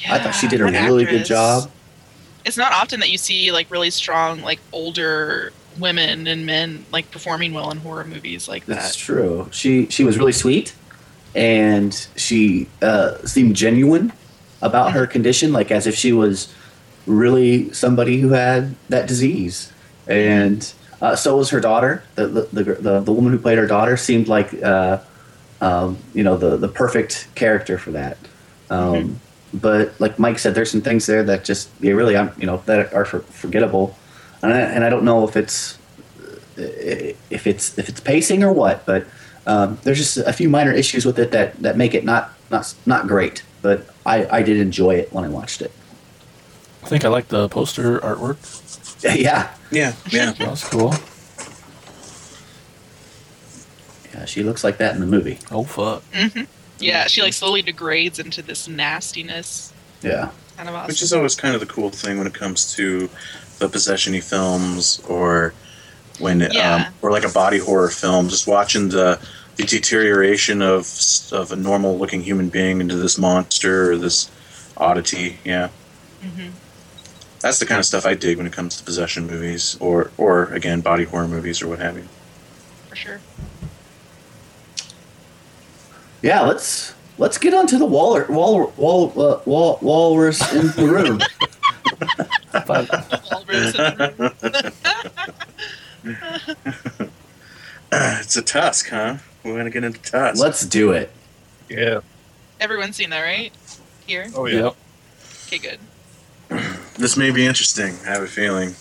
I 0.08 0.18
thought 0.18 0.34
she 0.34 0.46
did 0.46 0.60
a 0.60 0.70
that 0.70 0.84
really 0.86 1.04
good 1.04 1.24
job. 1.24 1.70
It's 2.44 2.56
not 2.56 2.72
often 2.72 3.00
that 3.00 3.10
you 3.10 3.18
see 3.18 3.50
like 3.50 3.70
really 3.70 3.90
strong, 3.90 4.42
like 4.42 4.60
older 4.72 5.52
women 5.80 6.26
and 6.26 6.46
men 6.46 6.84
like 6.92 7.10
performing 7.10 7.52
well 7.54 7.70
in 7.70 7.78
horror 7.78 8.04
movies 8.04 8.48
like 8.48 8.66
that. 8.66 8.74
That's 8.74 8.96
true. 8.96 9.48
She 9.52 9.86
she 9.88 10.04
was 10.04 10.18
really 10.18 10.32
sweet, 10.32 10.74
and 11.34 11.94
she 12.16 12.68
uh, 12.82 13.18
seemed 13.24 13.56
genuine 13.56 14.12
about 14.60 14.92
her 14.92 15.06
condition, 15.06 15.52
like 15.52 15.70
as 15.70 15.86
if 15.86 15.94
she 15.94 16.12
was 16.12 16.52
really 17.06 17.72
somebody 17.72 18.20
who 18.20 18.30
had 18.30 18.74
that 18.88 19.06
disease. 19.08 19.72
And 20.06 20.72
uh, 21.00 21.16
so 21.16 21.36
was 21.36 21.50
her 21.50 21.60
daughter. 21.60 22.02
The 22.14 22.26
the, 22.26 22.42
the 22.52 22.74
the 22.74 23.00
the 23.00 23.12
woman 23.12 23.32
who 23.32 23.38
played 23.38 23.58
her 23.58 23.66
daughter 23.66 23.96
seemed 23.96 24.28
like 24.28 24.54
uh, 24.62 24.98
um, 25.60 25.98
you 26.14 26.24
know 26.24 26.36
the 26.36 26.56
the 26.56 26.68
perfect 26.68 27.28
character 27.34 27.78
for 27.78 27.92
that. 27.92 28.18
Um, 28.70 29.20
But 29.54 29.98
like 29.98 30.18
Mike 30.18 30.38
said, 30.38 30.54
there's 30.54 30.70
some 30.70 30.82
things 30.82 31.06
there 31.06 31.22
that 31.24 31.42
just 31.42 31.70
yeah, 31.80 31.92
really 31.92 32.14
I'm, 32.18 32.32
you 32.38 32.44
know 32.44 32.62
that 32.66 32.92
are 32.92 33.06
for, 33.06 33.20
forgettable, 33.20 33.96
and 34.42 34.52
I, 34.52 34.60
and 34.60 34.84
I 34.84 34.90
don't 34.90 35.04
know 35.04 35.26
if 35.26 35.36
it's 35.36 35.78
if 36.56 37.46
it's 37.46 37.78
if 37.78 37.88
it's 37.88 38.00
pacing 38.00 38.42
or 38.42 38.52
what, 38.52 38.84
but 38.86 39.06
um, 39.46 39.78
there's 39.82 39.98
just 39.98 40.16
a 40.18 40.32
few 40.32 40.48
minor 40.48 40.72
issues 40.72 41.04
with 41.04 41.18
it 41.18 41.30
that, 41.30 41.56
that 41.62 41.76
make 41.76 41.94
it 41.94 42.04
not 42.04 42.32
not 42.50 42.74
not 42.86 43.06
great. 43.06 43.42
But 43.60 43.88
I, 44.06 44.26
I 44.38 44.42
did 44.42 44.58
enjoy 44.58 44.96
it 44.96 45.12
when 45.12 45.24
I 45.24 45.28
watched 45.28 45.62
it. 45.62 45.72
I 46.82 46.86
think 46.86 47.04
I 47.04 47.08
like 47.08 47.28
the 47.28 47.48
poster 47.48 47.98
artwork. 48.00 48.38
yeah, 49.18 49.54
yeah, 49.70 49.94
yeah. 50.10 50.32
That 50.32 50.50
was 50.50 50.64
cool. 50.64 50.94
yeah, 54.14 54.24
she 54.24 54.42
looks 54.42 54.62
like 54.62 54.78
that 54.78 54.94
in 54.94 55.00
the 55.00 55.06
movie. 55.06 55.38
Oh 55.50 55.64
fuck. 55.64 56.02
Yeah, 56.78 57.08
she 57.08 57.22
like 57.22 57.32
slowly 57.32 57.62
degrades 57.62 58.20
into 58.20 58.40
this 58.42 58.68
nastiness. 58.68 59.72
Yeah, 60.00 60.30
Kind 60.58 60.68
of 60.68 60.74
awesome. 60.74 60.88
Which 60.88 61.02
is 61.02 61.12
always 61.12 61.36
kind 61.36 61.54
of 61.54 61.60
the 61.60 61.66
cool 61.66 61.90
thing 61.90 62.18
when 62.18 62.26
it 62.26 62.34
comes 62.34 62.74
to 62.74 63.08
the 63.58 63.68
possession-y 63.68 64.20
films 64.20 65.00
or 65.08 65.52
when 66.18 66.40
Yeah. 66.52 66.86
um, 66.86 66.94
or 67.02 67.10
like 67.10 67.24
a 67.24 67.28
body 67.28 67.58
horror 67.58 67.88
film. 67.90 68.28
Just 68.28 68.46
watching 68.46 68.88
the 68.90 69.18
the 69.56 69.64
deterioration 69.64 70.62
of 70.62 70.88
of 71.32 71.50
a 71.52 71.56
normal 71.56 71.98
looking 71.98 72.22
human 72.22 72.48
being 72.48 72.80
into 72.80 72.96
this 72.96 73.18
monster 73.18 73.90
or 73.92 73.96
this 73.96 74.30
oddity. 74.76 75.38
Yeah. 75.44 75.68
Mhm. 76.22 76.50
That's 77.40 77.58
the 77.60 77.66
kind 77.66 77.78
of 77.78 77.84
stuff 77.86 78.04
I 78.06 78.14
dig 78.14 78.36
when 78.36 78.46
it 78.46 78.52
comes 78.52 78.76
to 78.76 78.82
possession 78.84 79.26
movies, 79.28 79.76
or, 79.78 80.10
or 80.16 80.46
again, 80.46 80.80
body 80.80 81.04
horror 81.04 81.28
movies, 81.28 81.62
or 81.62 81.68
what 81.68 81.78
have 81.78 81.96
you. 81.96 82.08
for 82.88 82.96
sure. 82.96 83.20
yeah. 86.22 86.40
Let's 86.42 86.94
let's 87.18 87.38
get 87.38 87.54
onto 87.54 87.78
the 87.78 87.86
wall 87.86 88.20
wall 88.28 88.72
wall 88.76 89.12
uh, 89.20 89.40
wall 89.44 89.78
walrus 89.82 90.52
in 90.52 90.68
the 90.72 90.86
room. 90.86 91.20
But 92.52 92.90
Walrus 93.30 93.74
in 93.74 93.98
the 93.98 94.14
room. 96.04 97.10
it's 97.92 98.36
a 98.36 98.42
tusk, 98.42 98.88
huh? 98.90 99.16
We're 99.44 99.56
gonna 99.56 99.70
get 99.70 99.84
into 99.84 100.00
tusk. 100.02 100.40
let's 100.40 100.64
do 100.66 100.92
it. 100.92 101.10
Yeah. 101.68 102.00
Everyone's 102.60 102.96
seen 102.96 103.10
that, 103.10 103.22
right? 103.22 103.52
Here. 104.06 104.26
Oh 104.34 104.46
yeah. 104.46 104.64
yep. 104.64 104.76
Okay, 105.46 105.58
good. 105.58 105.78
This 106.98 107.16
may 107.16 107.30
be 107.30 107.46
interesting. 107.46 107.94
I 108.04 108.08
have 108.08 108.22
a 108.24 108.26
feeling. 108.26 108.74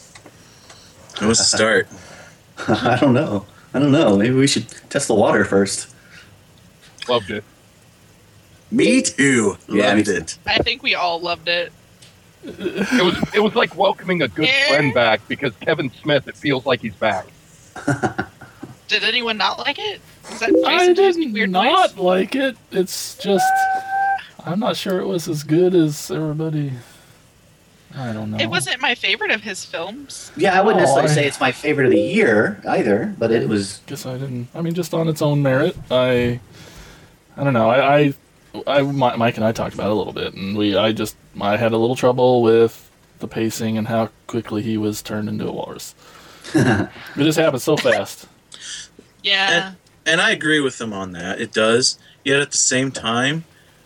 Who 1.19 1.27
wants 1.27 1.39
to 1.51 1.55
start? 1.55 1.87
I 2.67 2.97
don't 2.99 3.13
know. 3.13 3.45
I 3.75 3.77
don't 3.79 3.91
know. 3.91 4.17
Maybe 4.17 4.33
we 4.33 4.47
should 4.47 4.67
test 4.89 5.07
the 5.07 5.13
water 5.13 5.45
first. 5.45 5.93
Loved 7.07 7.29
it. 7.29 7.43
Me 8.71 9.03
too. 9.03 9.57
Yeah, 9.69 9.93
me 9.93 9.97
Loved 9.97 10.05
too. 10.07 10.15
it. 10.15 10.37
I 10.47 10.57
think 10.57 10.81
we 10.81 10.95
all 10.95 11.19
loved 11.21 11.47
it. 11.47 11.71
It 12.43 13.03
was 13.03 13.17
it 13.33 13.39
was 13.39 13.55
like 13.55 13.75
welcoming 13.75 14.21
a 14.21 14.27
good 14.27 14.49
friend 14.67 14.91
eh? 14.91 14.93
back 14.93 15.27
because 15.27 15.53
Kevin 15.61 15.91
Smith. 16.01 16.27
It 16.27 16.35
feels 16.37 16.65
like 16.65 16.81
he's 16.81 16.95
back. 16.95 17.27
Did 18.87 19.03
anyone 19.03 19.37
not 19.37 19.59
like 19.59 19.77
it? 19.79 19.99
Is 20.31 20.39
that 20.39 20.49
I 20.65 20.77
Jason 20.79 20.93
did 20.95 21.05
using 21.15 21.33
weird 21.33 21.49
not 21.49 21.95
noise? 21.95 22.03
like 22.03 22.35
it. 22.35 22.55
It's 22.71 23.15
just 23.17 23.45
I'm 24.45 24.59
not 24.59 24.77
sure 24.77 24.99
it 25.01 25.05
was 25.05 25.27
as 25.27 25.43
good 25.43 25.75
as 25.75 26.09
everybody. 26.09 26.71
I 27.95 28.13
don't 28.13 28.31
know. 28.31 28.37
It 28.37 28.47
wasn't 28.49 28.79
my 28.81 28.95
favorite 28.95 29.31
of 29.31 29.41
his 29.41 29.65
films. 29.65 30.31
Yeah, 30.37 30.57
I 30.57 30.61
wouldn't 30.63 30.81
Oh, 30.81 30.95
necessarily 30.95 31.11
I- 31.11 31.15
say 31.15 31.27
it's 31.27 31.39
my 31.39 31.51
favorite 31.51 31.85
of 31.87 31.91
the 31.91 31.99
year 31.99 32.61
either, 32.67 33.13
but 33.17 33.31
it 33.31 33.49
was. 33.49 33.81
Guess 33.87 34.05
I 34.05 34.13
didn't. 34.17 34.47
I 34.55 34.61
mean, 34.61 34.73
just 34.73 34.93
on 34.93 35.07
its 35.09 35.21
own 35.21 35.41
merit, 35.41 35.75
I. 35.91 36.39
I 37.35 37.43
don't 37.43 37.53
know. 37.53 37.69
I, 37.69 37.97
I, 37.99 38.13
I, 38.65 38.81
Mi- 38.81 39.17
Mike 39.17 39.35
and 39.37 39.45
I 39.45 39.51
talked 39.51 39.73
about 39.75 39.87
it 39.87 39.91
a 39.91 39.95
little 39.95 40.13
bit, 40.13 40.33
and 40.33 40.57
we. 40.57 40.75
I 40.75 40.91
just. 40.91 41.15
I 41.39 41.57
had 41.57 41.73
a 41.73 41.77
little 41.77 41.95
trouble 41.95 42.41
with 42.41 42.89
the 43.19 43.27
pacing 43.27 43.77
and 43.77 43.87
how 43.87 44.09
quickly 44.27 44.61
he 44.61 44.77
was 44.77 45.01
turned 45.01 45.29
into 45.29 45.47
a 45.47 45.51
walrus. 45.51 45.95
it 46.53 46.89
just 47.17 47.37
happened 47.37 47.61
so 47.61 47.77
fast. 47.77 48.27
Yeah. 49.23 49.73
And 50.05 50.21
I 50.21 50.31
agree 50.31 50.59
with 50.59 50.77
them 50.77 50.93
on 50.93 51.11
that. 51.11 51.41
It 51.41 51.51
does. 51.51 51.99
Yet 52.23 52.39
at 52.39 52.51
the 52.51 52.57
same 52.57 52.91
time, 52.91 53.43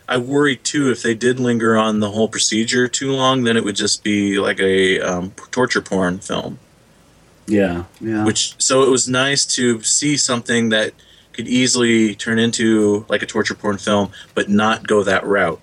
I 0.08 0.18
worry 0.18 0.56
too 0.56 0.92
if 0.92 1.02
they 1.02 1.16
did 1.16 1.40
linger 1.40 1.78
on 1.78 2.00
the 2.00 2.12
whole 2.12 2.28
procedure 2.28 2.88
too 2.88 3.12
long, 3.12 3.44
then 3.44 3.58
it 3.58 3.64
would 3.64 3.76
just 3.76 4.04
be 4.04 4.40
like 4.40 4.60
a 4.60 5.00
um, 5.00 5.32
torture 5.52 5.82
porn 5.82 6.20
film. 6.20 6.60
Yeah, 7.48 7.86
yeah. 8.00 8.24
Which 8.26 8.56
so 8.62 8.84
it 8.84 8.90
was 8.90 9.08
nice 9.08 9.46
to 9.56 9.82
see 9.82 10.16
something 10.18 10.70
that 10.70 10.94
could 11.34 11.48
easily 11.48 12.16
turn 12.16 12.40
into 12.40 13.06
like 13.10 13.22
a 13.22 13.26
torture 13.26 13.56
porn 13.56 13.78
film, 13.78 14.12
but 14.36 14.50
not 14.50 14.88
go 14.88 15.04
that 15.04 15.26
route. 15.26 15.60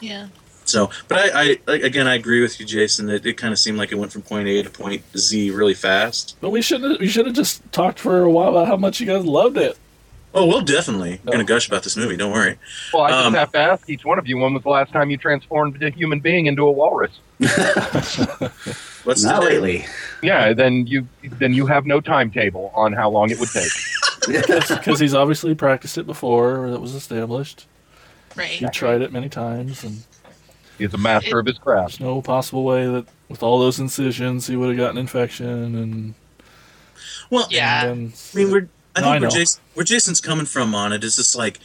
yeah. 0.00 0.28
So, 0.66 0.88
but 1.08 1.18
I, 1.18 1.42
I 1.42 1.58
like, 1.66 1.82
again, 1.82 2.06
I 2.06 2.14
agree 2.14 2.40
with 2.40 2.58
you, 2.58 2.64
Jason. 2.64 3.04
That 3.06 3.26
it 3.26 3.36
kind 3.36 3.52
of 3.52 3.58
seemed 3.58 3.76
like 3.76 3.92
it 3.92 3.96
went 3.96 4.10
from 4.12 4.22
point 4.22 4.48
A 4.48 4.62
to 4.62 4.70
point 4.70 5.02
Z 5.16 5.50
really 5.50 5.74
fast. 5.74 6.36
But 6.40 6.50
we 6.50 6.62
should. 6.62 6.80
We 7.00 7.06
should 7.06 7.26
have 7.26 7.34
just 7.34 7.70
talked 7.70 7.98
for 7.98 8.22
a 8.22 8.30
while 8.30 8.48
about 8.48 8.66
how 8.66 8.76
much 8.78 8.98
you 8.98 9.06
guys 9.06 9.26
loved 9.26 9.58
it. 9.58 9.76
Oh, 10.32 10.46
we'll 10.46 10.62
definitely 10.62 11.20
Oh. 11.26 11.32
gonna 11.32 11.44
gush 11.44 11.68
about 11.68 11.82
this 11.84 11.98
movie. 11.98 12.16
Don't 12.16 12.32
worry. 12.32 12.58
Well, 12.94 13.02
I 13.02 13.10
just 13.10 13.26
Um, 13.26 13.34
have 13.34 13.52
to 13.52 13.58
ask 13.58 13.90
each 13.90 14.06
one 14.06 14.18
of 14.18 14.26
you: 14.26 14.38
When 14.38 14.54
was 14.54 14.62
the 14.62 14.70
last 14.70 14.90
time 14.90 15.10
you 15.10 15.18
transformed 15.18 15.82
a 15.82 15.90
human 15.90 16.20
being 16.20 16.46
into 16.46 16.62
a 16.66 16.72
walrus? 16.72 17.12
Let's 19.06 19.22
Not 19.22 19.42
do 19.42 19.48
lately. 19.48 19.84
Yeah, 20.22 20.54
then 20.54 20.86
you 20.86 21.06
then 21.22 21.52
you 21.52 21.66
have 21.66 21.84
no 21.84 22.00
timetable 22.00 22.72
on 22.74 22.94
how 22.94 23.10
long 23.10 23.30
it 23.30 23.38
would 23.38 23.50
take. 23.50 23.70
Because 24.26 25.00
he's 25.00 25.14
obviously 25.14 25.54
practiced 25.54 25.98
it 25.98 26.06
before. 26.06 26.64
Or 26.64 26.70
that 26.70 26.80
was 26.80 26.94
established. 26.94 27.66
Right. 28.36 28.48
He 28.48 28.66
tried 28.68 29.00
it 29.02 29.12
many 29.12 29.28
times, 29.28 29.84
and 29.84 30.02
He's 30.78 30.92
a 30.92 30.98
master 30.98 31.38
of 31.38 31.46
his 31.46 31.56
craft. 31.58 31.98
there's 31.98 32.00
no 32.00 32.20
possible 32.20 32.64
way 32.64 32.86
that 32.86 33.06
with 33.28 33.42
all 33.44 33.60
those 33.60 33.78
incisions 33.78 34.48
he 34.48 34.56
would 34.56 34.68
have 34.70 34.76
gotten 34.76 34.98
infection 34.98 35.46
and. 35.76 36.14
Well, 37.30 37.46
Yeah. 37.50 37.84
and 37.86 38.12
I 38.32 38.36
mean, 38.36 38.50
we're 38.50 38.68
I 38.96 39.00
No, 39.00 39.06
think 39.12 39.16
I 39.16 39.20
where. 39.20 39.30
Jason, 39.30 39.60
where 39.74 39.84
Jason's 39.84 40.20
coming 40.20 40.46
from 40.46 40.74
on 40.74 40.92
it 40.92 41.02
is 41.04 41.16
just 41.16 41.34
like 41.36 41.60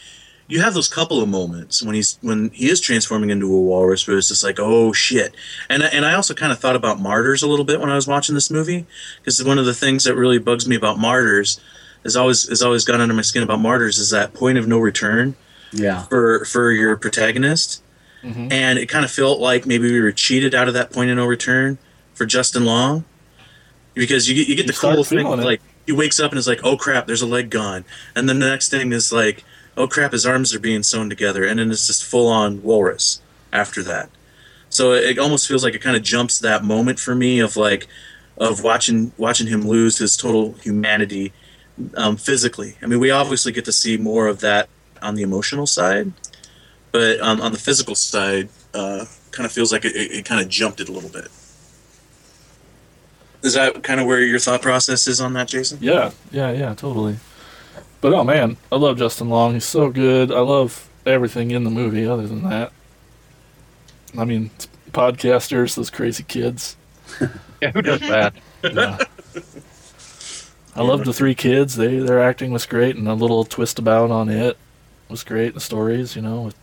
you 0.47 0.61
have 0.61 0.73
those 0.73 0.87
couple 0.87 1.21
of 1.21 1.29
moments 1.29 1.83
when 1.83 1.93
he's 1.95 2.17
when 2.21 2.49
he 2.53 2.69
is 2.69 2.79
transforming 2.79 3.29
into 3.29 3.45
a 3.53 3.59
walrus 3.61 4.07
where 4.07 4.17
it's 4.17 4.29
just 4.29 4.43
like 4.43 4.57
oh 4.59 4.91
shit 4.93 5.35
and 5.69 5.83
and 5.83 6.05
I 6.05 6.13
also 6.15 6.33
kind 6.33 6.51
of 6.51 6.57
thought 6.59 6.75
about 6.75 6.99
martyrs 6.99 7.43
a 7.43 7.47
little 7.47 7.65
bit 7.65 7.79
when 7.79 7.89
I 7.91 7.95
was 7.95 8.07
watching 8.07 8.33
this 8.35 8.49
movie 8.49 8.85
because 9.19 9.43
one 9.43 9.59
of 9.59 9.65
the 9.65 9.75
things 9.75 10.05
that 10.05 10.15
really 10.15 10.39
bugs 10.39 10.67
me 10.67 10.75
about 10.75 10.97
martyrs 10.97 11.59
is 12.03 12.15
always 12.15 12.47
is 12.47 12.61
always 12.61 12.83
got 12.85 13.01
under 13.01 13.13
my 13.13 13.21
skin 13.21 13.43
about 13.43 13.59
martyrs 13.59 13.97
is 13.97 14.09
that 14.11 14.33
point 14.33 14.57
of 14.57 14.67
no 14.67 14.77
return 14.79 15.35
Yeah. 15.71 16.03
for 16.03 16.45
for 16.45 16.71
your 16.71 16.95
protagonist. 16.95 17.81
Mhm. 18.21 18.51
and 18.51 18.77
it 18.77 18.87
kind 18.87 19.05
of 19.05 19.11
felt 19.11 19.39
like 19.39 19.65
maybe 19.65 19.89
we 19.89 20.01
were 20.01 20.11
cheated 20.11 20.53
out 20.53 20.67
of 20.67 20.73
that 20.73 20.91
point 20.91 21.09
of 21.09 21.15
no 21.15 21.25
return 21.25 21.77
for 22.13 22.25
Justin 22.25 22.65
Long. 22.65 23.05
Because 23.93 24.27
you 24.27 24.35
get 24.35 24.47
you 24.49 24.55
get 24.55 24.65
You 24.65 24.73
the 24.73 24.77
cool 24.77 25.03
thing 25.05 25.19
feeling 25.19 25.39
like 25.41 25.61
he 25.85 25.93
wakes 25.93 26.19
up 26.19 26.31
and 26.31 26.37
is 26.39 26.45
like 26.47 26.59
oh 26.65 26.75
crap 26.77 27.07
there's 27.07 27.21
a 27.21 27.25
leg 27.25 27.49
gone. 27.49 27.85
And 28.15 28.27
then 28.27 28.39
the 28.39 28.49
next 28.49 28.69
thing 28.69 28.91
is 28.91 29.11
like 29.13 29.43
oh 29.77 29.87
crap 29.87 30.11
his 30.11 30.25
arms 30.25 30.53
are 30.53 30.59
being 30.59 30.83
sewn 30.83 31.09
together. 31.09 31.45
And 31.45 31.59
then 31.59 31.71
it's 31.71 31.87
just 31.87 32.03
full 32.03 32.27
on 32.27 32.61
walrus 32.61 33.21
after 33.53 33.81
that. 33.83 34.09
So 34.69 34.91
it 34.93 35.17
almost 35.17 35.47
feels 35.47 35.63
like 35.63 35.73
it 35.73 35.81
kind 35.81 35.95
of 35.95 36.03
jumps 36.03 36.39
that 36.39 36.63
moment 36.63 36.99
for 36.99 37.15
me 37.15 37.39
of 37.39 37.55
like 37.55 37.87
of 38.37 38.63
watching 38.63 39.13
watching 39.17 39.47
him 39.47 39.65
lose 39.67 39.97
his 39.97 40.15
total 40.17 40.55
humanity 40.61 41.31
um, 41.95 42.17
physically 42.17 42.75
I 42.81 42.85
mean 42.87 42.99
we 42.99 43.11
obviously 43.11 43.51
get 43.51 43.65
to 43.65 43.71
see 43.71 43.97
more 43.97 44.27
of 44.27 44.39
that 44.41 44.69
on 45.01 45.15
the 45.15 45.21
emotional 45.21 45.65
side 45.65 46.13
but 46.91 47.19
um, 47.21 47.41
on 47.41 47.51
the 47.51 47.57
physical 47.57 47.95
side, 47.95 48.49
uh, 48.73 49.05
kind 49.31 49.45
of 49.45 49.51
feels 49.51 49.71
like 49.71 49.85
it, 49.85 49.95
it, 49.95 50.11
it 50.11 50.25
kind 50.25 50.41
of 50.41 50.49
jumped 50.49 50.79
it 50.79 50.89
a 50.89 50.91
little 50.91 51.09
bit. 51.09 51.27
Is 53.41 53.53
that 53.53 53.83
kind 53.83 53.99
of 53.99 54.07
where 54.07 54.19
your 54.19 54.39
thought 54.39 54.61
process 54.61 55.07
is 55.07 55.21
on 55.21 55.33
that, 55.33 55.47
Jason? 55.47 55.79
Yeah, 55.81 56.11
yeah, 56.31 56.51
yeah, 56.51 56.73
totally. 56.73 57.17
But 58.01 58.13
oh 58.13 58.23
man, 58.23 58.57
I 58.71 58.75
love 58.75 58.97
Justin 58.97 59.29
Long. 59.29 59.53
He's 59.53 59.65
so 59.65 59.89
good. 59.89 60.31
I 60.31 60.39
love 60.39 60.89
everything 61.05 61.51
in 61.51 61.63
the 61.63 61.69
movie. 61.69 62.05
Other 62.05 62.27
than 62.27 62.43
that, 62.43 62.71
I 64.17 64.25
mean, 64.25 64.51
podcasters, 64.91 65.75
those 65.75 65.89
crazy 65.89 66.23
kids. 66.23 66.75
Yeah, 67.61 67.71
who 67.71 67.81
does 67.81 67.99
that? 67.99 68.35
Yeah. 68.63 68.99
I 70.79 70.83
love 70.83 71.03
the 71.03 71.11
three 71.13 71.35
kids. 71.35 71.75
They 71.75 71.99
their 71.99 72.21
acting 72.21 72.51
was 72.51 72.65
great, 72.65 72.95
and 72.95 73.07
a 73.07 73.13
little 73.13 73.43
twist 73.43 73.79
about 73.79 74.11
on 74.11 74.29
it 74.29 74.57
was 75.09 75.23
great. 75.25 75.53
The 75.53 75.59
stories, 75.59 76.15
you 76.15 76.21
know, 76.21 76.41
with 76.43 76.55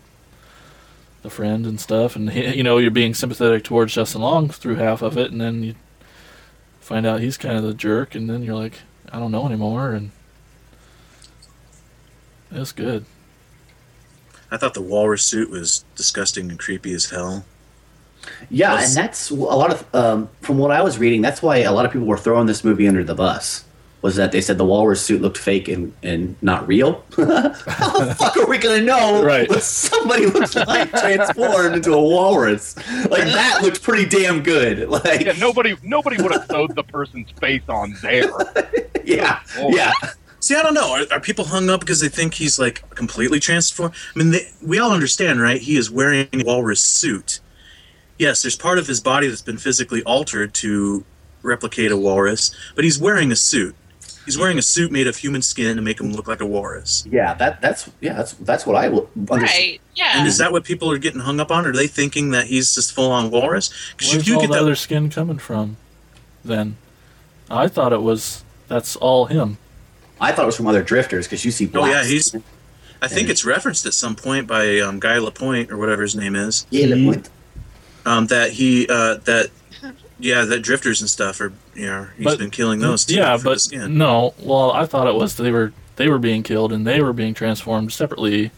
the 1.23 1.29
friend 1.29 1.67
and 1.67 1.79
stuff, 1.79 2.17
and 2.17 2.31
he, 2.31 2.55
you 2.57 2.63
know 2.63 2.79
you're 2.79 2.91
being 2.91 3.13
sympathetic 3.15 3.63
towards 3.65 3.93
Justin 3.95 4.23
Long 4.23 4.49
through 4.49 4.77
half 4.77 5.03
of 5.03 5.19
it, 5.19 5.31
and 5.31 5.41
then 5.41 5.63
you 5.63 5.75
find 6.81 7.05
out 7.05 7.21
he's 7.21 7.37
kind 7.37 7.59
of 7.59 7.63
the 7.65 7.75
jerk, 7.75 8.15
and 8.15 8.31
then 8.31 8.43
you're 8.43 8.55
like, 8.55 8.81
I 9.13 9.19
don't 9.19 9.33
know 9.33 9.45
anymore, 9.47 9.93
and 9.93 10.11
it's 12.51 12.73
good. 12.73 13.05
I 14.51 14.57
thought 14.57 14.73
the 14.75 14.81
walrus 14.81 15.25
suit 15.25 15.51
was 15.51 15.85
disgusting 15.95 16.49
and 16.49 16.59
creepy 16.59 16.95
as 16.95 17.11
hell. 17.11 17.45
Yeah, 18.49 18.75
Yes. 18.75 18.89
and 18.89 19.05
that's 19.05 19.31
a 19.31 19.35
lot 19.35 19.73
of 19.73 19.95
um, 19.95 20.31
from 20.41 20.57
what 20.57 20.71
I 20.71 20.81
was 20.83 20.97
reading. 20.99 21.21
That's 21.21 21.43
why 21.43 21.59
a 21.59 21.73
lot 21.73 21.85
of 21.85 21.93
people 21.93 22.07
were 22.07 22.17
throwing 22.17 22.47
this 22.47 22.65
movie 22.65 22.89
under 22.89 23.05
the 23.05 23.15
bus. 23.15 23.65
Was 24.03 24.15
that 24.17 24.31
they 24.31 24.41
said 24.41 24.57
the 24.59 24.65
walrus 24.65 25.01
suit 25.03 25.21
looked 25.21 25.39
fake 25.39 25.67
and, 25.69 25.93
and 26.03 26.37
not 26.43 26.69
real? 26.69 27.03
How 27.17 27.99
the 28.05 28.15
fuck 28.17 28.37
are 28.37 28.47
we 28.47 28.59
gonna 28.59 28.83
know 28.83 29.25
Right. 29.25 29.49
what 29.49 29.63
somebody 29.63 30.27
looks 30.27 30.55
like 30.55 30.91
transformed 30.91 31.77
into 31.77 31.93
a 31.95 32.01
walrus? 32.01 32.77
Like 33.11 33.25
that 33.25 33.61
looked 33.63 33.83
pretty 33.83 34.05
damn 34.07 34.43
good. 34.43 34.89
Like 34.97 35.23
Yeah, 35.23 35.33
nobody 35.39 35.75
nobody 35.83 36.23
would 36.23 36.31
have 36.33 36.47
sewed 36.49 36.75
the 36.77 36.85
person's 36.85 37.31
face 37.41 37.63
on 37.69 37.97
there. 38.03 38.31
yeah, 39.05 39.41
Oh. 39.59 39.75
yeah. 39.75 39.93
See, 40.39 40.55
I 40.55 40.63
don't 40.63 40.75
know. 40.75 40.93
Are, 40.95 41.15
are 41.17 41.21
people 41.21 41.47
hung 41.47 41.69
up 41.71 41.81
because 41.81 41.99
they 42.01 42.09
think 42.09 42.35
he's 42.35 42.59
like 42.59 42.89
completely 42.91 43.41
transformed? 43.41 43.95
I 44.15 44.19
mean, 44.19 44.31
they, 44.31 44.49
we 44.63 44.79
all 44.79 44.93
understand, 44.93 45.41
right? 45.41 45.61
He 45.61 45.77
is 45.77 45.91
wearing 45.91 46.29
a 46.33 46.45
walrus 46.45 46.81
suit. 46.81 47.41
Yes, 48.19 48.43
there's 48.43 48.57
part 48.57 48.79
of 48.79 48.87
his 48.87 49.01
body 49.01 49.27
that's 49.27 49.43
been 49.43 49.59
physically 49.59 50.03
altered 50.05 50.55
to 50.55 51.05
replicate 51.43 51.91
a 51.91 51.97
walrus, 51.97 52.55
but 52.77 52.85
he's 52.85 52.99
wearing 52.99 53.33
a 53.33 53.37
suit. 53.37 53.75
He's 54.27 54.37
wearing 54.37 54.59
a 54.59 54.63
suit 54.63 54.93
made 54.93 55.07
of 55.07 55.17
human 55.17 55.41
skin 55.41 55.77
to 55.77 55.83
make 55.83 55.99
him 56.01 56.13
look 56.13 56.29
like 56.29 56.41
a 56.41 56.47
walrus. 56.47 57.07
Yeah, 57.11 57.33
that 57.35 57.61
that's 57.63 57.91
yeah, 58.01 58.13
that's 58.13 58.33
that's 58.35 58.67
what 58.67 58.77
I 58.77 58.85
w- 58.89 59.09
understand. 59.31 59.41
Right. 59.43 59.81
Yeah. 59.95 60.19
And 60.19 60.27
is 60.27 60.37
that 60.39 60.53
what 60.53 60.65
people 60.65 60.91
are 60.91 60.99
getting 60.99 61.21
hung 61.21 61.41
up 61.41 61.51
on? 61.51 61.65
Are 61.65 61.73
they 61.73 61.87
thinking 61.87 62.31
that 62.33 62.47
he's 62.47 62.75
just 62.75 62.93
full 62.93 63.11
on 63.11 63.31
walrus? 63.31 63.71
Because 63.93 64.13
Where's 64.13 64.23
if 64.23 64.29
you 64.29 64.35
all 64.35 64.41
get 64.43 64.51
that, 64.51 64.61
other 64.61 64.75
skin 64.75 65.09
coming 65.09 65.39
from? 65.39 65.77
Then 66.45 66.77
I 67.49 67.69
thought 67.69 67.93
it 67.93 68.03
was 68.03 68.45
that's 68.69 68.97
all 68.97 69.27
him. 69.27 69.59
I 70.21 70.33
thought 70.33 70.43
it 70.43 70.47
was 70.47 70.57
from 70.57 70.67
other 70.67 70.83
drifters 70.83 71.27
because 71.27 71.45
you 71.45 71.51
see. 71.51 71.71
oh 71.75 71.87
yeah, 71.87 72.05
he's. 72.05 72.27
skin. 72.27 72.43
I 73.03 73.09
think 73.09 73.29
it's 73.29 73.45
referenced 73.45 73.85
at 73.87 73.93
some 73.95 74.17
point 74.17 74.47
by 74.47 74.81
um, 74.81 74.99
Guy 74.99 75.19
Lapointe 75.19 75.71
or 75.71 75.77
whatever 75.77 76.03
his 76.03 76.17
name 76.17 76.35
is. 76.35 76.67
yeah. 76.71 76.87
the 76.87 77.05
point. 77.05 77.31
um, 78.07 78.27
that 78.29 78.53
he 78.53 78.89
uh, 78.89 79.17
that 79.25 79.51
yeah 80.19 80.45
that 80.47 80.61
drifters 80.61 81.01
and 81.01 81.11
stuff 81.11 81.41
are 81.41 81.53
you 81.77 81.87
know 81.87 82.07
he's 82.17 82.25
But- 82.25 82.39
been 82.39 82.51
killing 82.51 82.81
those 82.81 83.05
too 83.05 83.15
yeah, 83.17 83.37
for 83.37 83.43
the 83.45 83.51
but 83.51 83.61
skin. 83.61 83.97
no. 83.99 84.35
Well, 84.41 84.73
I 84.73 84.87
thought 84.87 85.07
it 85.07 85.15
was 85.15 85.37
they 85.37 85.51
were 85.53 85.73
they 85.97 86.09
were 86.09 86.19
being 86.19 86.43
killed 86.43 86.73
and 86.73 86.87
they 86.87 87.01
were 87.01 87.13
being 87.13 87.35
transformed 87.35 87.93
separately. 87.93 88.51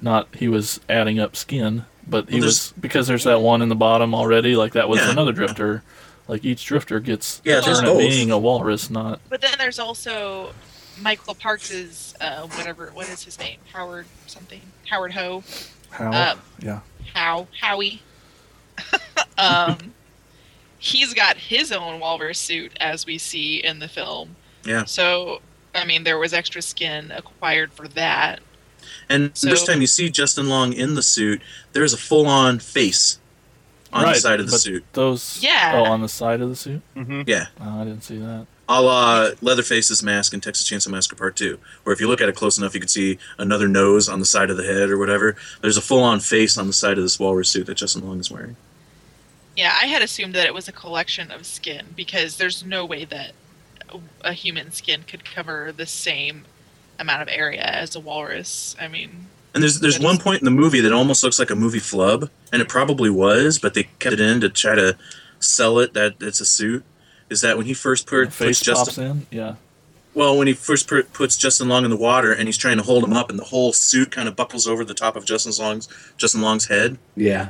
Not 0.00 0.28
he 0.34 0.48
was 0.48 0.80
adding 0.88 1.20
up 1.20 1.36
skin, 1.36 1.84
but 2.06 2.28
he 2.28 2.36
Well, 2.40 2.46
was 2.46 2.72
because 2.80 3.06
there's 3.06 3.24
that 3.24 3.40
one 3.40 3.62
in 3.62 3.68
the 3.68 3.74
bottom 3.76 4.14
already. 4.14 4.56
Like 4.56 4.72
that 4.72 4.88
was 4.88 4.98
Yeah. 5.00 5.10
another 5.12 5.32
drifter. 5.32 5.82
Like 6.28 6.44
each 6.44 6.64
drifter 6.64 6.98
gets 7.00 7.40
Yeah, 7.44 7.60
there's 7.60 7.78
turn 7.80 7.88
at 7.88 7.92
both. 7.92 7.98
being 7.98 8.30
a 8.30 8.38
walrus, 8.38 8.90
not 8.90 9.20
But 9.28 9.40
then 9.40 9.54
there's 9.58 9.78
also 9.78 10.52
Michael 11.00 11.34
Parks's 11.34 12.14
uh, 12.20 12.46
whatever. 12.48 12.90
What 12.94 13.08
is 13.08 13.22
his 13.24 13.38
name? 13.38 13.58
Howard 13.72 14.06
something. 14.26 14.60
Howard 14.88 15.12
Howe. 15.12 15.42
how. 15.90 16.10
Um, 16.32 16.38
yeah, 16.60 16.80
How 17.14 17.46
Howie. 17.60 18.02
um, 19.38 19.76
he's 20.82 21.14
got 21.14 21.36
his 21.36 21.70
own 21.70 22.00
walrus 22.00 22.38
suit, 22.40 22.72
as 22.80 23.06
we 23.06 23.16
see 23.16 23.62
in 23.64 23.78
the 23.78 23.86
film. 23.88 24.34
Yeah, 24.64 24.84
So, 24.84 25.40
I 25.74 25.84
mean, 25.84 26.02
there 26.04 26.18
was 26.18 26.34
extra 26.34 26.60
skin 26.60 27.12
acquired 27.12 27.72
for 27.72 27.86
that. 27.88 28.40
and 29.08 29.30
So- 29.34 29.46
the 29.46 29.52
first 29.52 29.66
time 29.66 29.80
you 29.80 29.86
see 29.86 30.10
Justin 30.10 30.48
Long 30.48 30.72
in 30.72 30.94
the 30.94 31.02
suit, 31.02 31.40
there's 31.72 31.92
a 31.92 31.96
full 31.96 32.26
on 32.26 32.58
face 32.58 33.18
on 33.92 34.06
the 34.06 34.14
side 34.14 34.40
of 34.40 34.50
the 34.50 34.58
suit. 34.58 34.84
Those. 34.94 35.38
Yeah. 35.40 35.72
Oh, 35.76 35.84
on 35.84 36.00
the 36.00 36.08
side 36.08 36.40
of 36.40 36.48
the 36.48 36.56
suit. 36.56 36.82
hmm 36.94 37.22
Yeah, 37.26 37.46
Oh, 37.60 37.80
I 37.80 37.84
didn't 37.84 38.02
see 38.02 38.18
that. 38.18 38.46
a 38.68 38.80
la 38.82 39.30
Leatherface's 39.40 40.02
mask 40.02 40.32
in 40.34 40.40
Texas 40.40 40.68
Chainsaw 40.68 40.88
Massacre 40.88 41.14
Part 41.16 41.36
Two, 41.36 41.58
where 41.84 41.92
if 41.92 42.00
you 42.00 42.08
look 42.08 42.20
at 42.20 42.28
it 42.28 42.34
close 42.34 42.56
enough, 42.58 42.74
you 42.74 42.80
could 42.80 42.90
see 42.90 43.18
another 43.38 43.68
nose 43.68 44.08
on 44.08 44.18
the 44.18 44.26
side 44.26 44.50
of 44.50 44.56
the 44.56 44.64
head 44.64 44.88
or 44.90 44.98
whatever. 44.98 45.36
There's 45.60 45.76
a 45.76 45.82
full 45.82 46.02
on 46.02 46.20
face 46.20 46.56
on 46.58 46.66
the 46.66 46.72
side 46.72 46.96
of 46.98 47.04
this 47.04 47.20
walrus 47.20 47.50
suit 47.50 47.66
that 47.66 47.74
Justin 47.76 48.06
Long 48.06 48.18
is 48.18 48.30
wearing. 48.30 48.56
Yeah, 49.56 49.72
I 49.80 49.86
had 49.86 50.02
assumed 50.02 50.34
that 50.34 50.46
it 50.46 50.54
was 50.54 50.68
a 50.68 50.72
collection 50.72 51.30
of 51.30 51.44
skin 51.46 51.86
because 51.96 52.36
there's 52.38 52.64
no 52.64 52.84
way 52.86 53.04
that 53.04 53.32
a- 53.90 54.28
a 54.28 54.32
human 54.32 54.72
skin 54.72 55.02
could 55.06 55.24
cover 55.24 55.72
the 55.76 55.86
same 55.86 56.44
amount 56.98 57.22
of 57.22 57.28
area 57.28 57.62
as 57.62 57.94
a 57.94 58.00
walrus. 58.00 58.74
I 58.80 58.88
mean, 58.88 59.26
And 59.54 59.62
there's 59.62 59.80
there's 59.80 59.98
one 60.00 60.16
point 60.18 60.40
in 60.40 60.46
the 60.46 60.50
movie 60.50 60.80
that 60.80 60.92
almost 60.92 61.22
looks 61.22 61.38
like 61.38 61.50
a 61.50 61.54
movie 61.56 61.78
flub, 61.78 62.30
and 62.52 62.62
it 62.62 62.68
probably 62.68 63.10
was, 63.10 63.58
but 63.58 63.74
they 63.74 63.84
kept 63.98 64.14
it 64.14 64.20
in 64.20 64.40
to 64.40 64.48
try 64.48 64.74
to 64.74 64.96
sell 65.40 65.78
it 65.78 65.92
that 65.92 66.14
it's 66.20 66.40
a 66.40 66.46
suit. 66.46 66.84
Is 67.28 67.42
that 67.42 67.56
when 67.58 67.66
he 67.66 67.74
first 67.74 68.06
put, 68.06 68.32
face 68.32 68.60
puts 68.60 68.68
pops 68.78 68.84
Justin? 68.86 69.04
in. 69.04 69.26
Yeah. 69.30 69.54
Well, 70.14 70.36
when 70.38 70.46
he 70.46 70.52
first 70.52 70.88
put, 70.88 71.12
puts 71.14 71.36
Justin 71.36 71.68
Long 71.68 71.84
in 71.84 71.90
the 71.90 71.96
water 71.96 72.32
and 72.32 72.46
he's 72.48 72.58
trying 72.58 72.76
to 72.78 72.82
hold 72.82 73.02
him 73.04 73.12
up, 73.14 73.28
and 73.30 73.38
the 73.38 73.44
whole 73.44 73.72
suit 73.74 74.10
kind 74.10 74.28
of 74.28 74.36
buckles 74.36 74.66
over 74.66 74.84
the 74.84 74.94
top 74.94 75.16
of 75.16 75.24
Justin 75.26 75.52
Long's 75.62 75.88
Justin 76.16 76.40
Long's 76.40 76.66
head. 76.66 76.96
Yeah. 77.16 77.48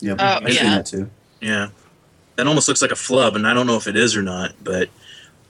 Yep. 0.00 0.16
Oh, 0.20 0.24
I've 0.24 0.52
seen 0.54 0.64
that 0.64 0.86
too. 0.86 1.10
Yeah, 1.44 1.68
that 2.36 2.46
almost 2.46 2.68
looks 2.68 2.80
like 2.80 2.90
a 2.90 2.96
flub, 2.96 3.36
and 3.36 3.46
I 3.46 3.52
don't 3.52 3.66
know 3.66 3.76
if 3.76 3.86
it 3.86 3.96
is 3.96 4.16
or 4.16 4.22
not, 4.22 4.54
but 4.64 4.88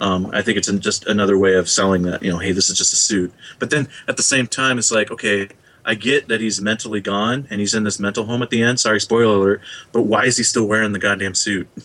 um, 0.00 0.28
I 0.32 0.42
think 0.42 0.58
it's 0.58 0.68
just 0.72 1.06
another 1.06 1.38
way 1.38 1.54
of 1.54 1.68
selling 1.68 2.02
that. 2.02 2.20
You 2.20 2.32
know, 2.32 2.38
hey, 2.38 2.50
this 2.50 2.68
is 2.68 2.76
just 2.76 2.92
a 2.92 2.96
suit. 2.96 3.32
But 3.60 3.70
then 3.70 3.88
at 4.08 4.16
the 4.16 4.24
same 4.24 4.48
time, 4.48 4.78
it's 4.78 4.90
like, 4.90 5.12
okay, 5.12 5.50
I 5.84 5.94
get 5.94 6.26
that 6.28 6.40
he's 6.40 6.60
mentally 6.60 7.00
gone 7.00 7.46
and 7.48 7.60
he's 7.60 7.74
in 7.74 7.84
this 7.84 8.00
mental 8.00 8.24
home 8.24 8.42
at 8.42 8.50
the 8.50 8.60
end. 8.60 8.80
Sorry, 8.80 9.00
spoiler 9.00 9.36
alert. 9.36 9.60
But 9.92 10.02
why 10.02 10.24
is 10.24 10.36
he 10.36 10.42
still 10.42 10.66
wearing 10.66 10.92
the 10.92 10.98
goddamn 10.98 11.34
suit? 11.34 11.68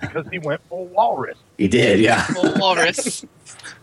Because 0.00 0.24
he 0.30 0.38
went 0.38 0.60
full 0.68 0.86
walrus. 0.86 1.36
He 1.56 1.66
did. 1.66 1.98
Yeah. 1.98 2.22
full 2.22 2.54
walrus. 2.58 3.24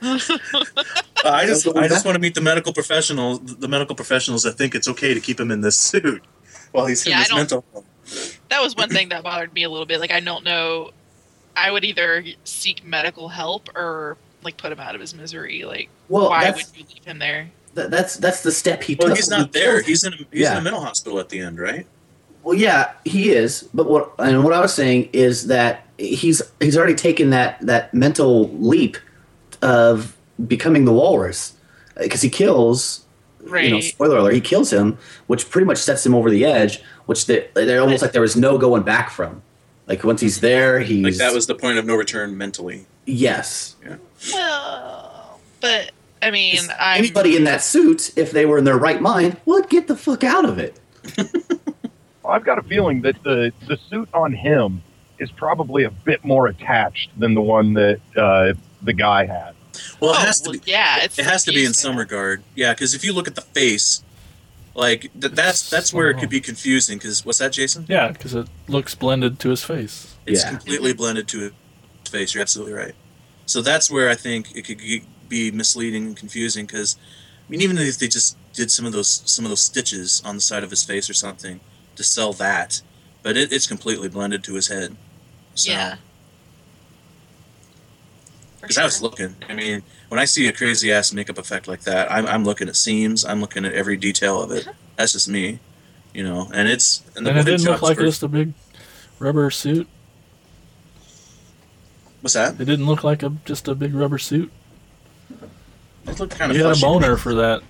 Uh, 0.02 1.30
I 1.30 1.46
just, 1.48 1.68
I 1.68 1.88
just 1.88 2.06
want 2.06 2.16
to 2.16 2.20
meet 2.20 2.36
the 2.36 2.42
medical 2.42 2.72
professionals, 2.72 3.40
the 3.56 3.68
medical 3.68 3.96
professionals 3.96 4.44
that 4.44 4.54
think 4.54 4.76
it's 4.76 4.88
okay 4.88 5.14
to 5.14 5.20
keep 5.20 5.40
him 5.40 5.50
in 5.50 5.62
this 5.62 5.76
suit 5.76 6.24
while 6.72 6.86
he's 6.86 7.04
in 7.06 7.12
Yeah, 7.12 7.20
I 7.20 7.24
this 7.24 7.34
mental 7.34 7.66
home. 7.74 7.84
That 8.56 8.64
was 8.64 8.76
one 8.76 8.90
thing 8.90 9.10
that 9.10 9.22
bothered 9.24 9.54
me 9.54 9.64
a 9.64 9.70
little 9.70 9.86
bit. 9.86 10.00
Like, 10.00 10.12
I 10.12 10.20
don't 10.22 10.44
know. 10.46 10.92
I 11.58 11.72
would 11.72 11.84
either 11.84 12.24
seek 12.46 12.86
medical 12.86 13.28
help 13.30 13.70
or 13.76 14.18
like 14.44 14.58
put 14.58 14.72
him 14.72 14.80
out 14.80 14.96
of 14.96 15.02
his 15.02 15.14
misery. 15.14 15.64
Like, 15.66 15.90
Well, 16.10 16.30
why 16.30 16.50
would 16.52 16.64
you 16.76 16.86
leave 16.94 17.04
him 17.06 17.20
there? 17.20 17.50
that, 17.74 17.92
that's 17.92 18.16
that's 18.18 18.42
the 18.44 18.52
step 18.52 18.82
he 18.84 18.96
Well, 18.96 19.10
took. 19.10 19.18
he's 19.18 19.30
not 19.30 19.54
he 19.54 19.60
there. 19.60 19.82
He's 19.82 20.04
in 20.06 20.14
a, 20.14 20.18
he's 20.32 20.50
in 20.50 20.58
a 20.58 20.62
mental 20.62 20.82
hospital 20.82 21.20
at 21.20 21.30
the 21.30 21.40
end, 21.40 21.60
right? 21.60 21.86
Well, 22.44 22.54
yeah, 22.56 22.94
he 23.04 23.32
is. 23.32 23.68
But 23.74 23.90
what 23.90 24.14
and 24.20 24.44
what 24.44 24.54
I 24.54 24.60
was 24.62 24.74
saying 24.74 25.10
is 25.14 25.48
that 25.48 25.86
he's 25.98 26.42
he's 26.62 26.78
already 26.78 26.96
taken 26.96 27.32
that 27.32 27.60
that 27.62 27.94
mental 27.94 28.50
leap 28.52 28.98
of 29.62 30.16
becoming 30.48 30.86
the 30.86 30.94
walrus 30.94 31.54
because 32.00 32.22
he 32.22 32.30
kills. 32.30 33.05
You 33.46 33.76
know, 33.76 33.80
spoiler 33.82 34.18
alert, 34.18 34.34
he 34.34 34.42
kills 34.42 34.72
him, 34.72 34.98
which 35.28 35.50
pretty 35.50 35.66
much 35.66 35.78
sets 35.78 36.06
him 36.06 36.16
over 36.16 36.30
the 36.30 36.46
edge. 36.46 36.82
Which 37.06 37.26
they, 37.28 37.48
they're 37.54 37.82
almost 37.82 38.02
like 38.02 38.12
there 38.12 38.22
was 38.22 38.36
no 38.36 38.58
going 38.58 38.84
back 38.84 39.10
from. 39.10 39.42
Like 39.88 40.04
once 40.04 40.22
he's 40.22 40.40
there, 40.42 40.80
he's 40.80 41.04
Like 41.04 41.16
that 41.16 41.34
was 41.34 41.46
the 41.46 41.56
point 41.56 41.78
of 41.78 41.86
no 41.86 41.96
return 41.96 42.38
mentally. 42.38 42.88
yes. 43.06 43.76
Well, 44.34 45.40
but 45.62 45.92
I 46.22 46.32
mean, 46.32 46.60
I'm 46.80 47.00
Anybody 47.00 47.36
in 47.36 47.44
that 47.44 47.62
suit, 47.62 48.12
if 48.18 48.32
they 48.32 48.46
were 48.46 48.58
in 48.58 48.64
their 48.64 48.78
right 48.78 49.00
mind, 49.00 49.38
would 49.46 49.70
get 49.70 49.88
the 49.88 49.96
fuck 49.96 50.24
out 50.24 50.46
of 50.46 50.58
it. 50.58 50.80
Well, 51.18 51.28
I've 52.30 52.44
got 52.44 52.58
a 52.58 52.64
feeling 52.64 53.02
that 53.02 53.22
the, 53.24 53.54
the 53.68 53.78
suit 53.90 54.10
on 54.14 54.34
him 54.34 54.82
is 55.20 55.32
probably 55.32 55.84
a 55.84 55.92
bit 55.92 56.26
more 56.26 56.48
attached 56.48 57.12
than 57.20 57.36
the 57.36 57.42
one 57.42 57.74
that 57.74 58.00
uh, 58.18 58.54
the 58.82 58.94
guy 58.94 59.26
had. 59.26 59.55
Well, 60.00 60.12
it 60.14 60.18
Oh, 60.18 60.26
has 60.26 60.42
to 60.42 60.50
well, 60.52 60.60
be. 60.60 60.72
Yeah, 60.72 61.04
it's 61.04 61.18
It 61.20 61.26
has 61.26 61.44
to 61.46 61.52
be 61.52 61.64
in 61.66 61.74
some 61.74 61.98
regard. 61.98 62.44
Yeah, 62.56 62.74
because 62.74 62.94
if 62.94 63.04
you 63.06 63.14
look 63.14 63.28
at 63.28 63.36
the 63.36 63.42
face, 63.42 64.04
like 64.74 65.02
th- 65.20 65.34
that's 65.34 65.70
that's 65.70 65.94
where 65.94 66.10
it 66.10 66.18
could 66.20 66.30
be 66.30 66.42
confusing. 66.42 66.98
Because 66.98 67.26
what's 67.26 67.40
that, 67.40 67.52
Jason? 67.54 67.86
Yeah, 67.88 68.10
because 68.10 68.34
it 68.34 68.48
looks 68.68 68.94
blended 68.96 69.40
to 69.40 69.50
his 69.50 69.64
face. 69.64 70.14
It's 70.26 70.44
Yeah. 70.44 70.50
completely 70.50 70.94
blended 70.94 71.28
to 71.30 71.40
his 71.40 71.52
face. 72.10 72.34
You're 72.34 72.42
absolutely 72.42 72.74
right. 72.74 72.96
So 73.46 73.62
that's 73.62 73.90
where 73.90 74.10
I 74.10 74.16
think 74.16 74.56
it 74.56 74.64
could 74.66 74.80
be 75.30 75.52
misleading 75.52 76.06
and 76.08 76.18
confusing. 76.18 76.66
Because 76.66 76.98
I 77.48 77.52
mean, 77.52 77.62
even 77.62 77.78
if 77.78 77.98
they 77.98 78.08
just 78.08 78.38
did 78.54 78.72
some 78.72 78.86
of 78.86 78.92
those 78.92 79.22
some 79.26 79.46
of 79.46 79.50
those 79.50 79.62
stitches 79.64 80.22
on 80.26 80.36
the 80.36 80.42
side 80.42 80.64
of 80.64 80.70
his 80.72 80.84
face 80.84 81.10
or 81.10 81.14
something 81.14 81.60
to 81.96 82.04
sell 82.04 82.34
that, 82.34 82.82
but 83.24 83.38
it, 83.38 83.54
it's 83.54 83.68
completely 83.68 84.10
blended 84.10 84.44
to 84.44 84.56
his 84.56 84.68
head. 84.68 84.96
So, 85.54 85.72
Yeah. 85.72 85.96
For 88.66 88.74
Because 88.74 88.78
I 88.78 88.84
was 88.86 89.02
looking. 89.02 89.36
I 89.50 89.54
mean, 89.54 89.84
when 90.10 90.20
I 90.20 90.26
see 90.26 90.48
a 90.48 90.54
crazy 90.54 90.92
ass 90.92 91.14
makeup 91.14 91.38
effect 91.38 91.68
like 91.68 91.82
that, 91.82 92.12
I'm, 92.12 92.26
I'm 92.28 92.44
looking 92.44 92.68
at 92.68 92.76
seams. 92.76 93.26
I'm 93.26 93.42
looking 93.42 93.66
at 93.66 93.74
every 93.74 93.98
detail 93.98 94.42
of 94.42 94.52
it. 94.52 94.68
That's 94.96 95.12
just 95.14 95.28
me, 95.30 95.60
you 96.14 96.24
know. 96.24 96.50
And 96.54 96.68
it's 96.68 97.04
and 97.16 97.26
the 97.26 97.32
And 97.32 97.40
it 97.40 97.46
wood 97.46 97.58
didn't 97.58 97.66
look 97.66 97.82
like 97.82 97.98
just 98.00 98.24
a 98.24 98.28
big 98.28 98.54
rubber 99.20 99.50
suit. 99.52 99.88
What's 102.22 102.34
that? 102.34 102.60
It 102.60 102.66
didn't 102.66 102.88
look 102.88 103.04
like 103.04 103.24
a 103.24 103.32
just 103.46 103.68
a 103.68 103.76
big 103.76 103.94
rubber 103.94 104.18
suit. 104.18 104.52
It 106.08 106.20
looked 106.20 106.36
kind 106.38 106.52
of 106.52 106.58
You 106.58 106.64
had 106.64 106.72
a 106.72 106.76
fleshy 106.76 106.82
to 106.82 107.00
me. 107.00 107.00
boner 107.00 107.18
for 107.18 107.34
that 107.36 107.62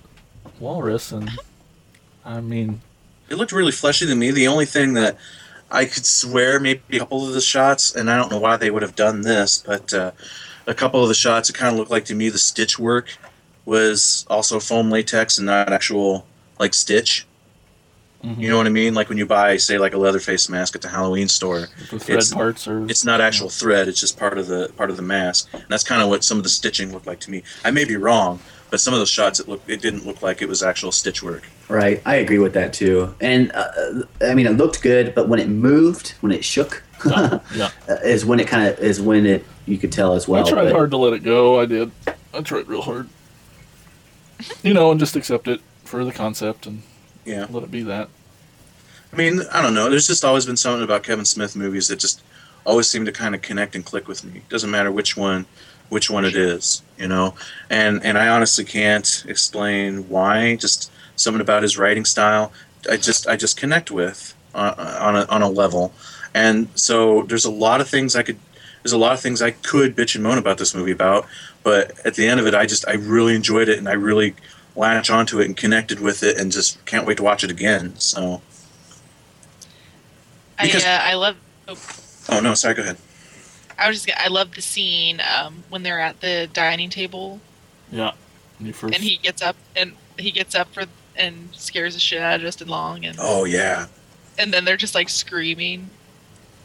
walrus, 0.60 1.12
and 1.12 1.30
I 2.24 2.40
mean, 2.40 2.80
It 3.28 3.36
looked 3.36 3.52
really 3.52 3.72
fleshy 3.72 4.06
to 4.06 4.14
me. 4.14 4.30
The 4.30 4.48
only 4.48 4.66
thing 4.66 4.94
that 4.94 5.18
I 5.70 5.84
could 5.84 6.06
swear 6.06 6.60
maybe 6.60 6.96
a 6.96 6.98
couple 7.00 7.26
of 7.26 7.34
the 7.34 7.40
shots, 7.40 7.94
and 7.94 8.10
I 8.10 8.16
don't 8.16 8.30
know 8.30 8.38
why 8.38 8.56
they 8.56 8.70
would 8.70 8.82
have 8.82 8.94
done 8.94 9.22
this, 9.22 9.58
but 9.66 9.92
uh, 9.92 10.12
a 10.66 10.74
couple 10.74 11.02
of 11.02 11.08
the 11.08 11.14
shots, 11.14 11.48
it 11.50 11.54
kind 11.54 11.72
of 11.72 11.78
looked 11.78 11.90
like 11.90 12.04
to 12.06 12.14
me 12.14 12.28
the 12.28 12.38
stitch 12.38 12.78
work 12.78 13.16
was 13.64 14.26
also 14.28 14.60
foam 14.60 14.90
latex 14.90 15.38
and 15.38 15.46
not 15.46 15.72
actual 15.72 16.26
like 16.58 16.74
stitch. 16.74 17.26
Mhm. 18.24 18.38
You 18.40 18.48
know 18.48 18.56
what 18.56 18.66
I 18.66 18.70
mean? 18.70 18.94
Like 18.94 19.08
when 19.08 19.18
you 19.18 19.26
buy, 19.26 19.56
say, 19.58 19.78
like 19.78 19.92
a 19.92 19.98
leather 19.98 20.18
face 20.20 20.48
mask 20.48 20.74
at 20.74 20.82
the 20.82 20.88
Halloween 20.88 21.28
store, 21.28 21.68
the 21.90 21.98
thread 21.98 22.18
It's- 22.18 22.32
parts 22.32 22.66
are. 22.66 22.84
it's 22.88 23.04
not 23.04 23.20
actual 23.20 23.50
thread; 23.50 23.88
it's 23.88 24.00
just 24.00 24.16
part 24.18 24.38
of 24.38 24.46
the 24.46 24.70
part 24.76 24.90
of 24.90 24.96
the 24.96 25.02
mask. 25.02 25.48
And 25.52 25.64
that's 25.68 25.84
kind 25.84 26.00
of 26.02 26.08
what 26.08 26.24
some 26.24 26.38
of 26.38 26.42
the 26.42 26.48
stitching 26.48 26.92
looked 26.92 27.06
like 27.06 27.20
to 27.20 27.30
me. 27.30 27.42
I 27.64 27.70
may 27.70 27.84
be 27.84 27.96
wrong, 27.96 28.40
but 28.70 28.80
some 28.80 28.94
of 28.94 29.00
those 29.00 29.10
shots, 29.10 29.38
it 29.38 29.48
looked, 29.48 29.68
it 29.68 29.82
didn't 29.82 30.06
look 30.06 30.22
like 30.22 30.40
it 30.40 30.48
was 30.48 30.62
actual 30.62 30.92
stitch 30.92 31.22
work. 31.22 31.42
Right, 31.68 32.00
I 32.06 32.16
agree 32.16 32.38
with 32.38 32.54
that 32.54 32.72
too. 32.72 33.14
And 33.20 33.52
uh, 33.52 34.04
I 34.22 34.34
mean, 34.34 34.46
it 34.46 34.56
looked 34.56 34.80
good, 34.82 35.14
but 35.14 35.28
when 35.28 35.38
it 35.38 35.48
moved, 35.48 36.14
when 36.20 36.32
it 36.32 36.42
shook, 36.44 36.82
yeah, 37.04 37.38
yeah. 37.54 37.70
is 38.04 38.24
when 38.24 38.40
it 38.40 38.46
kind 38.48 38.68
of 38.68 38.78
is 38.78 39.00
when 39.00 39.26
it 39.26 39.44
you 39.66 39.78
could 39.78 39.92
tell 39.92 40.14
as 40.14 40.26
well. 40.28 40.46
I 40.46 40.48
tried 40.48 40.64
but- 40.64 40.72
hard 40.72 40.90
to 40.92 40.96
let 40.96 41.12
it 41.12 41.22
go. 41.24 41.60
I 41.60 41.66
did. 41.66 41.90
I 42.32 42.40
tried 42.42 42.68
real 42.68 42.82
hard. 42.82 43.08
You 44.62 44.74
know, 44.74 44.90
and 44.90 45.00
just 45.00 45.16
accept 45.16 45.48
it 45.48 45.60
for 45.84 46.04
the 46.04 46.12
concept 46.12 46.66
and 46.66 46.82
Yeah. 47.24 47.46
let 47.50 47.62
it 47.62 47.70
be 47.70 47.82
that. 47.84 48.08
I 49.12 49.16
mean, 49.16 49.40
I 49.52 49.62
don't 49.62 49.72
know. 49.74 49.88
There's 49.88 50.06
just 50.06 50.24
always 50.24 50.44
been 50.44 50.56
something 50.56 50.82
about 50.84 51.02
Kevin 51.02 51.24
Smith 51.24 51.56
movies 51.56 51.88
that 51.88 51.98
just 51.98 52.22
always 52.66 52.86
seem 52.86 53.04
to 53.06 53.12
kind 53.12 53.34
of 53.34 53.40
connect 53.40 53.74
and 53.74 53.84
click 53.84 54.08
with 54.08 54.24
me. 54.24 54.42
Doesn't 54.50 54.70
matter 54.70 54.92
which 54.92 55.16
one, 55.16 55.46
which 55.88 56.10
one 56.10 56.24
it 56.24 56.36
is, 56.36 56.82
you 56.98 57.08
know. 57.08 57.34
And 57.70 58.04
and 58.04 58.18
I 58.18 58.28
honestly 58.28 58.64
can't 58.64 59.24
explain 59.26 60.08
why. 60.08 60.56
Just 60.56 60.90
something 61.16 61.40
about 61.40 61.62
his 61.62 61.78
writing 61.78 62.04
style. 62.04 62.52
I 62.90 62.96
just 62.98 63.26
I 63.26 63.36
just 63.36 63.56
connect 63.56 63.90
with 63.90 64.34
uh, 64.54 64.98
on 65.00 65.16
a 65.16 65.24
on 65.26 65.40
a 65.42 65.48
level. 65.48 65.92
And 66.36 66.68
so 66.74 67.22
there's 67.22 67.46
a 67.46 67.50
lot 67.50 67.80
of 67.80 67.88
things 67.88 68.14
I 68.14 68.22
could. 68.22 68.38
There's 68.82 68.92
a 68.92 68.98
lot 68.98 69.14
of 69.14 69.20
things 69.20 69.40
I 69.40 69.52
could 69.52 69.96
bitch 69.96 70.14
and 70.14 70.22
moan 70.22 70.36
about 70.38 70.58
this 70.58 70.74
movie 70.74 70.92
about, 70.92 71.26
but 71.64 71.92
at 72.06 72.14
the 72.14 72.28
end 72.28 72.38
of 72.40 72.46
it, 72.46 72.54
I 72.54 72.66
just 72.66 72.86
I 72.86 72.92
really 72.92 73.34
enjoyed 73.34 73.68
it 73.68 73.78
and 73.78 73.88
I 73.88 73.94
really 73.94 74.34
latch 74.76 75.08
onto 75.10 75.40
it 75.40 75.46
and 75.46 75.56
connected 75.56 75.98
with 75.98 76.22
it 76.22 76.36
and 76.38 76.52
just 76.52 76.84
can't 76.84 77.06
wait 77.06 77.16
to 77.16 77.22
watch 77.22 77.42
it 77.42 77.50
again. 77.50 77.94
So. 77.98 78.42
Because- 80.60 80.84
I 80.84 80.96
uh, 80.96 81.00
I 81.02 81.14
love. 81.14 81.36
Oh 82.28 82.40
no, 82.40 82.54
sorry. 82.54 82.74
Go 82.74 82.82
ahead. 82.82 82.96
I 83.78 83.88
was 83.88 84.02
just. 84.04 84.18
I 84.18 84.28
love 84.28 84.54
the 84.54 84.62
scene 84.62 85.20
um, 85.38 85.64
when 85.68 85.82
they're 85.82 86.00
at 86.00 86.20
the 86.20 86.48
dining 86.52 86.90
table 86.90 87.40
Yeah. 87.90 88.12
When 88.58 88.72
first, 88.72 88.94
and 88.94 89.02
he 89.02 89.16
gets 89.16 89.42
up 89.42 89.56
and 89.74 89.92
he 90.18 90.30
gets 90.30 90.54
up 90.54 90.72
for 90.72 90.84
and 91.16 91.48
scares 91.52 91.94
the 91.94 92.00
shit 92.00 92.20
out 92.20 92.36
of 92.36 92.40
Justin 92.42 92.68
Long 92.68 93.04
and 93.04 93.16
Oh 93.20 93.44
yeah. 93.44 93.86
and 94.38 94.52
then 94.52 94.64
they're 94.64 94.76
just 94.76 94.94
like 94.94 95.08
screaming. 95.08 95.90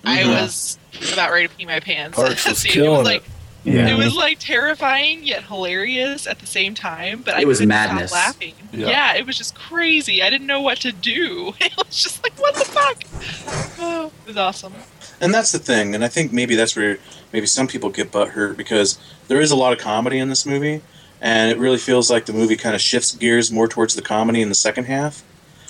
I 0.04 0.26
was 0.26 0.78
about 1.14 1.32
ready 1.32 1.48
to 1.48 1.56
pee 1.56 1.66
my 1.66 1.80
pants. 1.80 2.16
Parks 2.16 2.46
was 2.50 2.66
it 2.66 2.70
killing 2.70 2.98
was 3.00 3.06
like 3.06 3.24
Yeah. 3.64 3.88
it 3.90 3.98
was 3.98 4.16
like 4.16 4.40
terrifying 4.40 5.24
yet 5.24 5.44
hilarious 5.44 6.26
at 6.28 6.40
the 6.40 6.48
same 6.48 6.74
time. 6.74 7.22
But 7.24 7.36
I 7.36 7.46
was 7.46 7.60
couldn't 7.60 7.70
madness. 7.70 8.12
Stop 8.12 8.26
laughing. 8.26 8.56
Yeah. 8.74 8.88
Yeah. 8.88 9.16
it 9.16 9.26
was 9.26 9.38
just 9.38 9.56
crazy. 9.56 10.22
I 10.24 10.30
didn't 10.30 10.48
know 10.48 10.62
what 10.62 10.80
to 10.82 10.92
do. 10.92 11.54
It 11.62 11.76
was 11.78 12.02
just 12.02 12.24
like 12.24 12.34
what 12.40 12.56
the 12.56 12.66
fuck. 12.66 13.04
Oh, 13.84 14.12
it 14.26 14.28
was 14.28 14.38
awesome. 14.38 14.74
And 15.20 15.34
that's 15.34 15.52
the 15.52 15.58
thing, 15.60 15.96
and 15.96 16.04
I 16.04 16.08
think 16.08 16.32
maybe 16.32 16.56
that's 16.56 16.76
where 16.76 16.98
maybe 17.34 17.48
some 17.48 17.68
people 17.68 17.90
get 17.90 18.12
butthurt 18.12 18.56
because 18.58 19.00
there 19.28 19.42
is 19.42 19.50
a 19.52 19.56
lot 19.56 19.74
of 19.74 19.80
comedy 19.80 20.20
in 20.20 20.30
this 20.30 20.46
movie, 20.46 20.82
and 21.20 21.52
it 21.52 21.58
really 21.58 21.78
feels 21.80 22.10
like 22.12 22.26
the 22.28 22.34
movie 22.34 22.56
kind 22.56 22.76
of 22.76 22.82
shifts 22.82 23.12
gears 23.16 23.52
more 23.52 23.68
towards 23.68 23.96
the 23.96 24.02
comedy 24.04 24.42
in 24.42 24.50
the 24.50 24.56
second 24.56 24.84
half, 24.86 25.24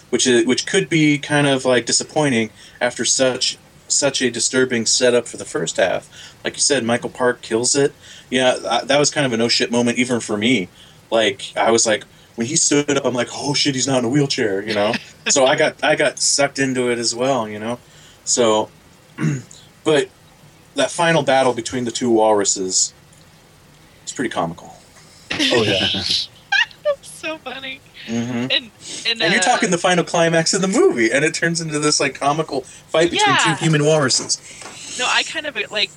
which 0.10 0.28
is 0.28 0.45
which 0.45 0.66
could 0.66 0.90
be 0.90 1.18
kind 1.18 1.48
of 1.48 1.64
like 1.66 1.86
disappointing 1.86 2.49
after 2.82 3.06
such 3.06 3.58
such 3.91 4.22
a 4.22 4.31
disturbing 4.31 4.85
setup 4.85 5.27
for 5.27 5.38
the 5.38 5.45
first 5.45 5.77
half. 5.77 6.34
Like 6.43 6.55
you 6.55 6.61
said, 6.61 6.84
Michael 6.84 7.09
Park 7.09 7.41
kills 7.41 7.76
it. 7.76 7.93
Yeah, 8.30 8.55
that 8.55 8.88
that 8.88 8.99
was 8.99 9.11
kind 9.11 9.26
of 9.26 9.34
a 9.34 9.38
no 9.38 9.47
shit 9.47 9.72
moment 9.72 9.97
even 9.97 10.19
for 10.19 10.38
me. 10.38 10.69
Like 11.09 11.53
I 11.55 11.72
was 11.72 11.85
like 11.85 12.03
when 12.35 12.47
he 12.47 12.55
stood 12.55 12.97
up, 12.97 13.05
I'm 13.05 13.13
like, 13.13 13.30
oh 13.34 13.53
shit, 13.53 13.76
he's 13.76 13.88
not 13.88 13.99
in 13.99 14.05
a 14.05 14.09
wheelchair, 14.09 14.61
you 14.61 14.73
know. 14.73 14.93
so 15.27 15.45
I 15.45 15.55
got 15.55 15.84
I 15.84 15.95
got 15.95 16.19
sucked 16.19 16.59
into 16.59 16.89
it 16.89 16.97
as 16.97 17.13
well, 17.13 17.47
you 17.47 17.59
know. 17.59 17.80
So, 18.23 18.69
but 19.84 20.09
that 20.76 20.91
final 20.91 21.23
battle 21.23 21.53
between 21.53 21.85
the 21.85 21.91
two 21.91 22.09
walruses 22.09 22.93
is 24.05 24.11
pretty 24.11 24.30
comical. 24.30 24.76
oh 25.31 25.63
yeah, 25.63 25.85
so 27.01 27.38
funny. 27.39 27.80
Hmm 28.12 28.48
And 28.52 28.52
and, 28.52 29.22
And 29.22 29.32
you're 29.34 29.40
uh, 29.42 29.44
talking 29.44 29.72
the 29.72 29.78
final 29.78 30.04
climax 30.04 30.54
of 30.54 30.62
the 30.62 30.68
movie, 30.68 31.12
and 31.12 31.24
it 31.26 31.34
turns 31.34 31.62
into 31.62 31.80
this 31.80 32.00
like 32.00 32.16
comical 32.16 32.62
fight 32.62 33.12
between 33.12 33.36
Yeah. 33.36 33.56
two 33.56 33.64
human 33.66 33.86
walruses. 33.86 34.38
No, 35.00 35.06
I 35.10 35.24
kind 35.24 35.46
of 35.46 35.58
like. 35.72 35.90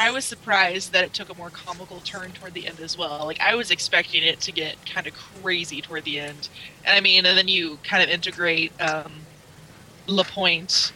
I 0.00 0.10
was 0.10 0.24
surprised 0.24 0.92
that 0.94 1.04
it 1.04 1.12
took 1.14 1.28
a 1.30 1.34
more 1.34 1.50
comical 1.50 2.00
turn 2.00 2.32
toward 2.32 2.54
the 2.54 2.66
end 2.66 2.80
as 2.80 2.98
well. 2.98 3.24
Like 3.26 3.40
I 3.40 3.54
was 3.54 3.70
expecting 3.70 4.22
it 4.24 4.40
to 4.40 4.50
get 4.50 4.74
kind 4.86 5.06
of 5.06 5.12
crazy 5.14 5.80
toward 5.80 6.04
the 6.04 6.18
end, 6.18 6.48
and 6.84 6.96
I 6.96 7.00
mean, 7.00 7.24
and 7.24 7.36
then 7.38 7.46
you 7.46 7.78
kind 7.84 8.02
of 8.02 8.08
integrate 8.08 8.72
um, 8.80 9.12
Lapointe, 10.08 10.92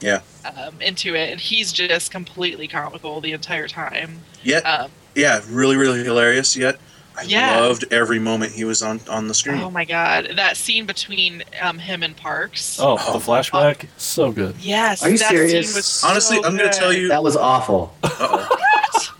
Yeah. 0.00 0.20
um, 0.44 0.74
into 0.80 1.14
it, 1.14 1.30
and 1.30 1.40
he's 1.40 1.72
just 1.72 2.10
completely 2.10 2.68
comical 2.68 3.20
the 3.20 3.32
entire 3.32 3.68
time. 3.68 4.20
yeah 4.42 4.58
Um, 4.58 4.90
yeah, 5.14 5.40
really, 5.48 5.76
really 5.76 6.04
hilarious. 6.04 6.56
Yet, 6.56 6.78
I 7.20 7.24
Yeah. 7.24 7.60
loved 7.60 7.84
every 7.92 8.18
moment 8.18 8.52
he 8.52 8.64
was 8.64 8.82
on 8.82 9.00
on 9.08 9.28
the 9.28 9.34
screen. 9.34 9.60
oh 9.60 9.70
my 9.70 9.84
god, 9.84 10.32
that 10.36 10.56
scene 10.56 10.86
between 10.86 11.42
um, 11.60 11.78
him 11.78 12.02
and 12.02 12.16
Parks. 12.16 12.78
oh, 12.80 12.96
Oh. 13.00 13.12
the 13.18 13.24
flashback, 13.24 13.86
so 13.96 14.32
good. 14.32 14.54
Yes, 14.60 15.02
Are 15.02 15.10
you 15.10 15.18
that 15.18 15.28
serious? 15.30 15.68
Scene 15.68 15.76
was 15.76 16.04
Honestly, 16.04 16.36
so 16.38 16.44
I'm 16.44 16.56
going 16.56 16.70
to 16.70 16.78
tell 16.78 16.92
you. 16.92 17.08
That 17.08 17.22
was 17.22 17.36
awful. 17.36 17.94
Uh-oh. 18.02 18.56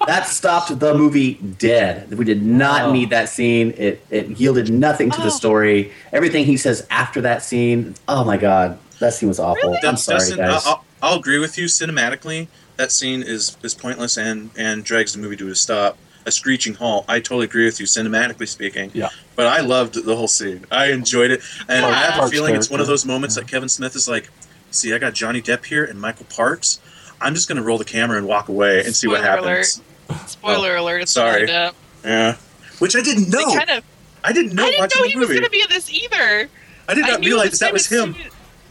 That 0.06 0.26
stopped 0.26 0.78
the 0.80 0.94
movie 0.94 1.34
dead. 1.34 2.12
We 2.18 2.24
did 2.24 2.42
not 2.42 2.86
Oh. 2.86 2.92
need 2.92 3.10
that 3.10 3.28
scene. 3.28 3.72
It 3.76 4.04
it 4.10 4.28
yielded 4.40 4.68
nothing 4.70 5.10
to 5.10 5.20
Oh. 5.20 5.24
the 5.24 5.30
story. 5.30 5.92
Everything 6.12 6.44
he 6.46 6.56
says 6.56 6.86
after 6.90 7.20
that 7.20 7.44
scene, 7.44 7.94
oh 8.08 8.24
my 8.24 8.36
god, 8.36 8.78
that 8.98 9.14
scene 9.14 9.28
was 9.28 9.38
awful. 9.38 9.76
I'm 9.84 9.96
sorry, 9.96 10.18
Dustin, 10.18 10.36
guys. 10.38 10.66
I'll, 10.66 10.84
I'll 11.02 11.18
agree 11.18 11.38
with 11.38 11.56
you. 11.58 11.66
Cinematically, 11.66 12.48
that 12.76 12.90
scene 12.92 13.22
is 13.22 13.56
is 13.62 13.74
pointless 13.74 14.16
and 14.16 14.50
and 14.56 14.84
drags 14.84 15.12
the 15.12 15.18
movie 15.18 15.36
to 15.36 15.48
a 15.48 15.54
stop. 15.54 15.96
A 16.26 16.30
screeching 16.30 16.74
halt. 16.74 17.06
I 17.08 17.20
totally 17.20 17.46
agree 17.46 17.64
with 17.64 17.80
you. 17.80 17.86
Cinematically 17.86 18.46
speaking, 18.46 18.90
Yeah. 18.92 19.08
But 19.36 19.46
I 19.46 19.60
loved 19.60 20.04
the 20.04 20.16
whole 20.16 20.28
scene. 20.28 20.66
I 20.70 20.92
enjoyed 20.92 21.30
it, 21.30 21.40
and 21.68 21.84
I 21.84 21.92
have 21.92 22.14
a 22.14 22.18
Parks 22.18 22.32
feeling 22.32 22.54
it's 22.54 22.68
one 22.70 22.80
of 22.80 22.86
those 22.86 23.06
moments 23.06 23.36
that 23.36 23.48
Kevin 23.48 23.68
Smith 23.68 23.96
is 23.96 24.06
like, 24.06 24.28
"See, 24.70 24.92
I 24.92 24.98
got 24.98 25.14
Johnny 25.14 25.40
Depp 25.40 25.64
here 25.64 25.84
and 25.84 26.00
Michael 26.00 26.26
Parks. 26.28 26.78
I'm 27.20 27.34
just 27.34 27.48
going 27.48 27.56
to 27.56 27.62
roll 27.62 27.78
the 27.78 27.84
camera 27.84 28.18
and 28.18 28.26
walk 28.26 28.48
away 28.48 28.84
and 28.84 28.94
see 28.94 29.06
what 29.06 29.22
Spoiler 29.22 29.56
happens." 29.56 29.82
Spoiler 30.26 30.76
oh, 30.76 30.82
alert! 30.82 31.02
It's 31.02 31.16
Oh, 31.16 31.20
sorry. 31.20 31.46
Depp. 31.46 31.74
Yeah, 32.04 32.36
which 32.78 32.94
I 32.96 33.00
didn't 33.02 33.30
know. 33.30 33.56
kind 33.56 33.70
of. 33.70 33.84
I 34.22 34.32
didn't 34.32 34.54
know 34.54 34.64
I 34.64 34.70
didn't 34.70 34.94
know 34.94 35.02
the 35.02 35.08
he 35.08 35.18
was 35.18 35.28
going 35.28 35.42
to 35.42 35.50
be 35.50 35.62
in 35.62 35.68
this 35.70 35.90
either. 35.90 36.50
I 36.88 36.94
did 36.94 37.02
not 37.02 37.20
knew 37.20 37.28
it 37.28 37.30
realize 37.30 37.58
that 37.60 37.72
was 37.72 37.86
him. 37.86 38.14
soon 38.14 38.30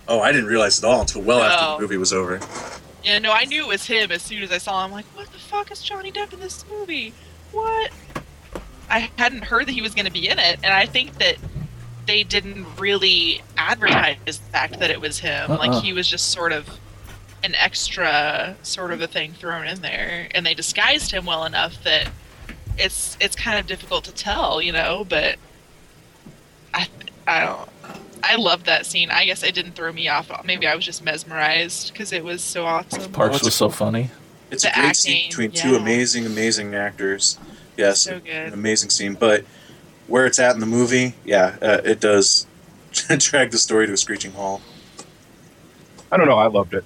Oh, 0.10 0.22
I 0.22 0.32
didn't 0.32 0.48
realize 0.48 0.80
it 0.80 0.84
all 0.86 1.02
until 1.02 1.22
well 1.22 1.40
after 1.42 1.76
the 1.76 1.82
movie 1.82 1.98
was 1.98 2.12
over. 2.12 2.40
Yeah, 3.04 3.20
no, 3.20 3.32
I 3.32 3.46
knew 3.46 3.62
it 3.62 3.68
was 3.68 3.86
him 3.86 4.12
as 4.12 4.24
soon 4.24 4.42
as 4.42 4.52
I 4.52 4.58
saw 4.58 4.84
him. 4.84 4.92
Like, 4.92 5.06
what 5.16 5.32
the 5.32 5.38
fuck 5.38 5.72
is 5.72 5.84
Johnny 5.84 6.12
Depp 6.12 6.34
in 6.34 6.40
this 6.40 6.66
movie? 6.70 7.14
What? 7.52 7.92
I 8.90 9.10
hadn't 9.18 9.44
heard 9.44 9.68
that 9.68 9.72
he 9.72 9.82
was 9.82 9.94
going 9.94 10.06
to 10.06 10.12
be 10.12 10.28
in 10.28 10.40
it, 10.40 10.60
and 10.64 10.74
I 10.74 10.86
think 10.86 11.18
that 11.20 11.38
they 12.08 12.24
didn't 12.24 12.66
really 12.80 13.42
advertise 13.58 14.18
the 14.26 14.34
fact 14.34 14.80
that 14.80 14.90
it 14.90 15.00
was 15.00 15.20
him. 15.20 15.52
Uh-uh. 15.52 15.58
Like, 15.58 15.84
he 15.84 15.94
was 15.94 16.08
just 16.08 16.32
sort 16.32 16.52
of 16.52 16.68
an 17.44 17.54
extra 17.56 18.56
sort 18.64 18.92
of 18.92 19.02
a 19.02 19.08
thing 19.08 19.34
thrown 19.34 19.68
in 19.68 19.82
there, 19.82 20.28
and 20.32 20.46
they 20.46 20.54
disguised 20.54 21.12
him 21.12 21.26
well 21.26 21.46
enough 21.46 21.84
that 21.84 22.10
it's 22.78 23.18
it's 23.20 23.36
kind 23.36 23.60
of 23.60 23.68
difficult 23.68 24.06
to 24.06 24.12
tell, 24.14 24.62
you 24.62 24.72
know. 24.72 25.06
But 25.08 25.38
I 26.74 26.88
I 27.28 27.46
don't. 27.46 27.70
I 28.22 28.36
loved 28.36 28.66
that 28.66 28.86
scene. 28.86 29.12
I 29.12 29.26
guess 29.26 29.44
it 29.44 29.56
didn't 29.56 29.74
throw 29.74 29.94
me 29.94 30.10
off. 30.10 30.30
Maybe 30.44 30.68
I 30.68 30.76
was 30.76 30.84
just 30.84 31.04
mesmerized 31.04 31.94
because 31.94 32.12
it 32.12 32.24
was 32.24 32.44
so 32.44 32.66
awesome. 32.66 33.12
Parks 33.14 33.38
it's 33.38 33.44
a- 33.44 33.48
was 33.48 33.56
so 33.56 33.70
funny. 33.70 34.10
It's 34.52 34.64
The 34.64 34.70
a 34.72 34.82
great 34.82 34.96
scene 34.96 35.16
acting, 35.18 35.30
between 35.30 35.52
two 35.52 35.76
amazing, 35.76 36.26
amazing 36.26 36.74
actors. 36.76 37.38
Yes, 37.78 38.02
So 38.02 38.20
an 38.30 38.54
amazing 38.54 38.90
scene. 38.90 39.14
But 39.14 39.46
where 40.08 40.26
it's 40.26 40.40
at 40.40 40.54
in 40.54 40.60
the 40.60 40.66
movie, 40.66 41.14
yeah, 41.24 41.56
uh, 41.62 41.82
it 41.86 42.00
does 42.00 42.46
drag 43.18 43.52
the 43.52 43.58
story 43.58 43.88
to 43.88 43.94
a 43.94 43.98
screeching 43.98 44.32
halt. 44.34 44.62
I 46.12 46.18
don't 46.18 46.28
know. 46.28 46.38
I 46.40 46.48
loved 46.48 46.74
it. 46.74 46.84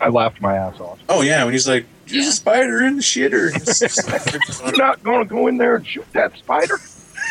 I 0.00 0.08
laughed 0.08 0.40
my 0.40 0.56
ass 0.56 0.78
off. 0.80 0.98
Oh 1.08 1.22
yeah, 1.22 1.42
when 1.44 1.52
he's 1.54 1.66
like, 1.68 1.86
"There's 2.06 2.24
Yeah. 2.24 2.28
a 2.28 2.32
spider 2.32 2.84
in 2.84 2.96
the 2.96 3.02
shitter." 3.02 3.50
It's 3.54 3.78
just 3.78 4.62
You're 4.64 4.76
not 4.76 5.02
going 5.02 5.20
to 5.26 5.34
go 5.34 5.46
in 5.46 5.56
there 5.56 5.76
and 5.76 5.86
shoot 5.86 6.04
that 6.12 6.36
spider. 6.36 6.78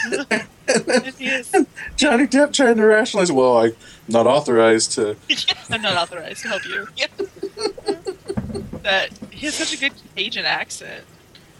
Johnny 1.97 2.27
Depp 2.27 2.53
trying 2.53 2.77
to 2.77 2.85
rationalize. 2.85 3.31
Well, 3.31 3.57
I'm 3.59 3.73
not 4.07 4.25
authorized 4.25 4.93
to. 4.93 5.15
I'm 5.69 5.81
not 5.81 5.95
authorized 5.97 6.41
to 6.43 6.47
help 6.47 6.65
you. 6.65 6.87
Yeah. 6.95 7.07
That 8.83 9.09
he 9.31 9.45
has 9.45 9.55
such 9.55 9.73
a 9.73 9.77
good 9.79 9.93
Cajun 10.15 10.45
accent. 10.45 11.03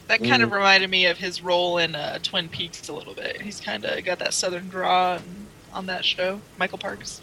That 0.08 0.20
kind 0.20 0.42
Mm. 0.42 0.46
of 0.48 0.52
reminded 0.52 0.90
me 0.90 1.06
of 1.06 1.18
his 1.18 1.42
role 1.42 1.78
in 1.78 1.96
uh, 1.96 2.20
Twin 2.22 2.50
Peaks 2.50 2.90
a 2.90 2.94
little 2.94 3.14
bit. 3.14 3.42
He's 3.42 3.60
kind 3.62 3.86
of 3.86 4.04
got 4.04 4.20
that 4.20 4.34
southern 4.34 4.68
draw 4.70 5.14
on- 5.14 5.48
on 5.74 5.86
that 5.86 6.04
show. 6.04 6.42
Michael 6.58 6.78
Parks. 6.78 7.22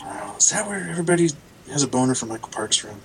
Oh, 0.00 0.36
is 0.38 0.50
that 0.50 0.66
where 0.68 0.88
everybody 0.88 1.30
has 1.70 1.82
a 1.82 1.88
boner 1.88 2.14
for 2.14 2.26
Michael 2.26 2.50
Parks 2.50 2.76
from? 2.76 2.90
You 2.90 2.96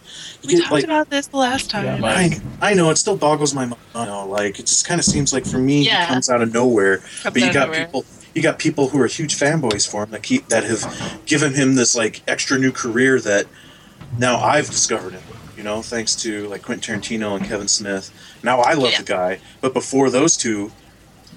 We 0.48 0.54
get, 0.56 0.60
talked 0.62 0.72
like, 0.74 0.84
about 0.84 1.10
this 1.10 1.28
the 1.28 1.38
last 1.38 1.70
time. 1.72 1.86
Yeah, 1.86 2.06
I, 2.06 2.40
I 2.62 2.74
know 2.76 2.90
it 2.92 2.98
still 2.98 3.16
boggles 3.16 3.54
my 3.56 3.66
mind. 3.66 3.82
You 3.96 4.06
know, 4.06 4.28
like 4.28 4.60
it 4.60 4.68
just 4.68 4.86
kind 4.86 5.00
of 5.00 5.06
seems 5.06 5.34
like 5.34 5.46
for 5.46 5.58
me 5.58 5.84
Yeah. 5.86 6.06
he 6.06 6.14
comes 6.14 6.30
out 6.30 6.42
of 6.42 6.54
nowhere. 6.54 6.98
Comes 6.98 7.24
But 7.24 7.38
you 7.38 7.52
got 7.54 7.68
nowhere. 7.70 7.86
people, 7.86 8.06
you 8.36 8.42
got 8.44 8.60
people 8.60 8.90
who 8.90 9.02
are 9.02 9.08
huge 9.08 9.36
fanboys 9.40 9.90
for 9.90 10.04
him 10.04 10.12
that 10.12 10.22
keep 10.24 10.50
that 10.50 10.66
have 10.66 11.20
given 11.26 11.54
him 11.56 11.76
this 11.76 11.96
like 11.96 12.22
extra 12.28 12.60
new 12.60 12.72
career 12.72 13.20
that 13.22 13.48
now 14.20 14.38
I've 14.40 14.68
discovered 14.70 15.14
him. 15.14 15.22
You 15.60 15.66
know, 15.66 15.82
thanks 15.82 16.16
to 16.24 16.48
like 16.48 16.62
Quentin 16.62 17.02
Tarantino 17.02 17.36
and 17.36 17.46
Kevin 17.46 17.68
Smith. 17.68 18.14
Now 18.44 18.62
I 18.62 18.76
love 18.76 18.92
Yeah. 18.92 18.98
the 19.00 19.04
guy, 19.04 19.40
but 19.60 19.74
before 19.74 20.10
those 20.10 20.38
two 20.38 20.72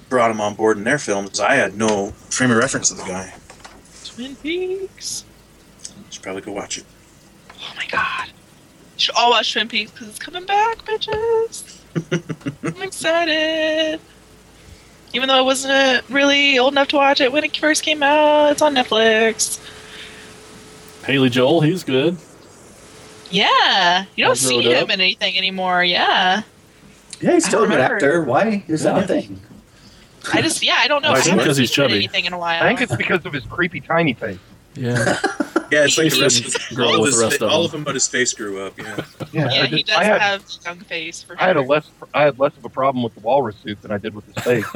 brought 0.07 0.31
him 0.31 0.39
on 0.39 0.53
board 0.53 0.77
in 0.77 0.85
their 0.85 0.97
films, 0.97 1.41
I 1.41 1.55
had 1.55 1.75
no 1.75 2.11
frame 2.29 2.49
of 2.49 2.55
reference 2.55 2.89
of 2.89 2.95
the 2.95 3.03
guy. 3.03 3.33
Twin 4.05 4.37
Peaks. 4.37 5.25
Should 6.09 6.23
probably 6.23 6.41
go 6.41 6.53
watch 6.53 6.77
it. 6.77 6.85
Oh 7.59 7.73
my 7.75 7.85
god. 7.87 8.27
You 8.27 8.99
should 8.99 9.15
all 9.15 9.31
watch 9.31 9.51
Twin 9.51 9.67
Peaks 9.67 9.91
because 9.91 10.07
it's 10.07 10.19
coming 10.19 10.45
back, 10.45 10.77
bitches. 10.85 11.79
I'm 12.63 12.81
excited. 12.81 13.99
Even 15.11 15.27
though 15.27 15.37
I 15.37 15.41
wasn't 15.41 15.73
uh, 15.73 16.01
really 16.09 16.57
old 16.57 16.73
enough 16.75 16.87
to 16.87 16.95
watch 16.95 17.19
it 17.19 17.29
when 17.29 17.43
it 17.43 17.57
first 17.57 17.83
came 17.83 18.01
out, 18.01 18.53
it's 18.53 18.61
on 18.61 18.73
Netflix. 18.73 19.59
Haley 21.05 21.29
Joel, 21.29 21.59
he's 21.59 21.83
good. 21.83 22.15
Yeah. 23.33 24.05
You 24.15 24.25
don't 24.25 24.35
see 24.37 24.61
him 24.61 24.83
up. 24.83 24.89
in 24.89 25.01
anything 25.01 25.37
anymore. 25.37 25.83
Yeah. 25.83 26.43
Yeah, 27.19 27.33
he's 27.33 27.45
still 27.45 27.63
a 27.63 27.67
good 27.67 27.79
actor. 27.79 28.21
Why 28.23 28.63
is 28.67 28.83
that 28.83 29.03
a 29.03 29.07
thing? 29.07 29.39
I 30.31 30.41
just, 30.41 30.63
yeah, 30.63 30.75
I 30.77 30.87
don't 30.87 31.01
know. 31.01 31.09
Why 31.11 31.17
I 31.17 31.19
is 31.19 31.27
it? 31.27 31.37
Because 31.37 31.57
he's 31.57 31.73
seen 31.73 31.85
him 31.85 31.91
in 31.91 31.91
chubby. 31.91 32.03
anything 32.05 32.25
in 32.25 32.33
a 32.33 32.37
while. 32.37 32.63
I 32.63 32.67
think 32.67 32.81
it's 32.81 32.95
because 32.95 33.25
of 33.25 33.33
his 33.33 33.43
creepy 33.45 33.81
tiny 33.81 34.13
face. 34.13 34.37
Yeah. 34.75 35.17
Yeah, 35.71 35.85
it's 35.85 35.97
like 35.97 36.11
the 36.13 36.21
rest 36.21 36.45
of 36.71 36.75
grow 36.75 36.85
all, 36.87 36.93
of 36.95 36.99
with 36.99 37.07
his 37.07 37.17
the 37.17 37.23
rest 37.25 37.37
fa- 37.39 37.45
of 37.45 37.51
all 37.51 37.57
them. 37.61 37.65
of 37.65 37.71
them, 37.71 37.83
but 37.83 37.95
his 37.95 38.07
face 38.07 38.31
grew 38.33 38.63
up. 38.63 38.77
Yeah. 38.77 38.95
Yeah, 39.31 39.49
yeah, 39.51 39.61
I, 39.63 39.65
he 39.65 39.81
does 39.81 39.95
I 39.97 40.03
had, 40.03 40.21
have 40.21 40.41
a 40.43 40.45
young 40.69 40.79
face 40.81 41.23
for 41.23 41.35
I 41.41 41.47
had 41.47 41.57
a 41.57 41.61
less 41.63 41.89
I 42.13 42.21
had 42.21 42.37
less 42.37 42.55
of 42.57 42.63
a 42.65 42.69
problem 42.69 43.01
with 43.03 43.15
the 43.15 43.21
walrus 43.21 43.55
suit 43.63 43.81
than 43.81 43.89
I 43.89 43.97
did 43.97 44.13
with 44.13 44.23
his 44.25 44.35
face. 44.43 44.65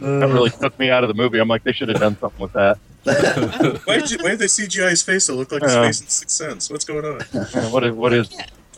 that 0.00 0.28
really 0.28 0.50
took 0.50 0.78
me 0.78 0.90
out 0.90 1.02
of 1.02 1.08
the 1.08 1.14
movie. 1.14 1.38
I'm 1.40 1.48
like, 1.48 1.64
they 1.64 1.72
should 1.72 1.88
have 1.88 1.98
done 1.98 2.16
something 2.18 2.40
with 2.40 2.52
that. 2.52 2.78
Why 3.84 3.96
did, 3.98 4.10
you, 4.12 4.18
why 4.18 4.30
did 4.30 4.38
they 4.38 4.46
CGI 4.46 4.90
his 4.90 5.02
face 5.02 5.26
to 5.26 5.32
look 5.34 5.50
like 5.50 5.62
his 5.62 5.72
Yeah. 5.74 5.86
face 5.86 6.00
in 6.02 6.06
Sixth 6.08 6.36
Sense? 6.36 6.70
What's 6.70 6.84
going 6.84 7.04
on? 7.04 7.20
Yeah, 7.32 7.70
what 7.70 7.82
is 7.84 7.92
what 7.94 8.12
is 8.12 8.28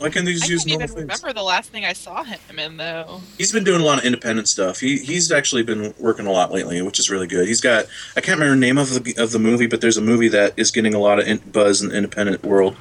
Why 0.03 0.09
can't 0.09 0.25
they 0.25 0.31
I 0.31 0.33
just 0.33 0.43
can't 0.43 0.51
use 0.51 0.67
even 0.67 0.79
normal 0.79 0.97
remember 0.97 1.31
the 1.31 1.43
last 1.43 1.69
thing 1.69 1.85
I 1.85 1.93
saw 1.93 2.25
him 2.25 2.59
in, 2.59 2.75
though. 2.75 3.21
He's 3.37 3.53
been 3.53 3.63
doing 3.63 3.79
a 3.79 3.85
lot 3.85 3.99
of 3.99 4.03
independent 4.03 4.49
stuff. 4.49 4.81
He 4.81 4.97
he's 4.97 5.31
actually 5.31 5.63
been 5.63 5.93
working 5.97 6.27
a 6.27 6.31
lot 6.31 6.51
lately, 6.51 6.81
which 6.81 6.99
is 6.99 7.09
really 7.09 7.25
good. 7.25 7.47
He's 7.47 7.61
got 7.61 7.85
I 8.17 8.19
can't 8.19 8.37
remember 8.37 8.55
the 8.55 8.59
name 8.59 8.77
of 8.77 8.89
the 8.89 9.15
of 9.17 9.31
the 9.31 9.39
movie, 9.39 9.65
but 9.65 9.79
there's 9.79 9.95
a 9.95 10.01
movie 10.01 10.27
that 10.27 10.55
is 10.57 10.71
getting 10.71 10.93
a 10.93 10.99
lot 10.99 11.19
of 11.19 11.27
in, 11.27 11.37
buzz 11.37 11.81
in 11.81 11.87
the 11.87 11.95
independent 11.95 12.43
world, 12.43 12.75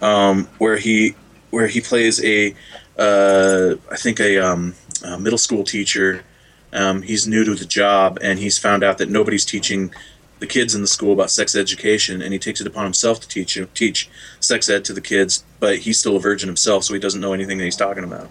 um, 0.00 0.48
where 0.58 0.76
he 0.76 1.14
where 1.50 1.68
he 1.68 1.80
plays 1.80 2.20
a 2.24 2.52
uh, 2.98 3.76
I 3.88 3.96
think 3.96 4.18
a, 4.18 4.38
um, 4.38 4.74
a 5.04 5.20
middle 5.20 5.38
school 5.38 5.62
teacher. 5.62 6.24
Um, 6.72 7.00
he's 7.02 7.28
new 7.28 7.44
to 7.44 7.54
the 7.54 7.64
job, 7.64 8.18
and 8.20 8.40
he's 8.40 8.58
found 8.58 8.82
out 8.82 8.98
that 8.98 9.08
nobody's 9.08 9.44
teaching 9.44 9.92
the 10.38 10.46
kids 10.46 10.74
in 10.74 10.80
the 10.82 10.86
school 10.86 11.12
about 11.12 11.30
sex 11.30 11.54
education, 11.54 12.20
and 12.22 12.32
he 12.32 12.38
takes 12.38 12.60
it 12.60 12.66
upon 12.66 12.84
himself 12.84 13.20
to 13.20 13.28
teach 13.28 13.58
teach 13.74 14.08
sex 14.40 14.68
ed 14.68 14.84
to 14.86 14.92
the 14.92 15.00
kids. 15.00 15.44
But 15.60 15.78
he's 15.78 15.98
still 15.98 16.16
a 16.16 16.20
virgin 16.20 16.48
himself, 16.48 16.84
so 16.84 16.94
he 16.94 17.00
doesn't 17.00 17.20
know 17.20 17.32
anything 17.32 17.58
that 17.58 17.64
he's 17.64 17.76
talking 17.76 18.04
about 18.04 18.28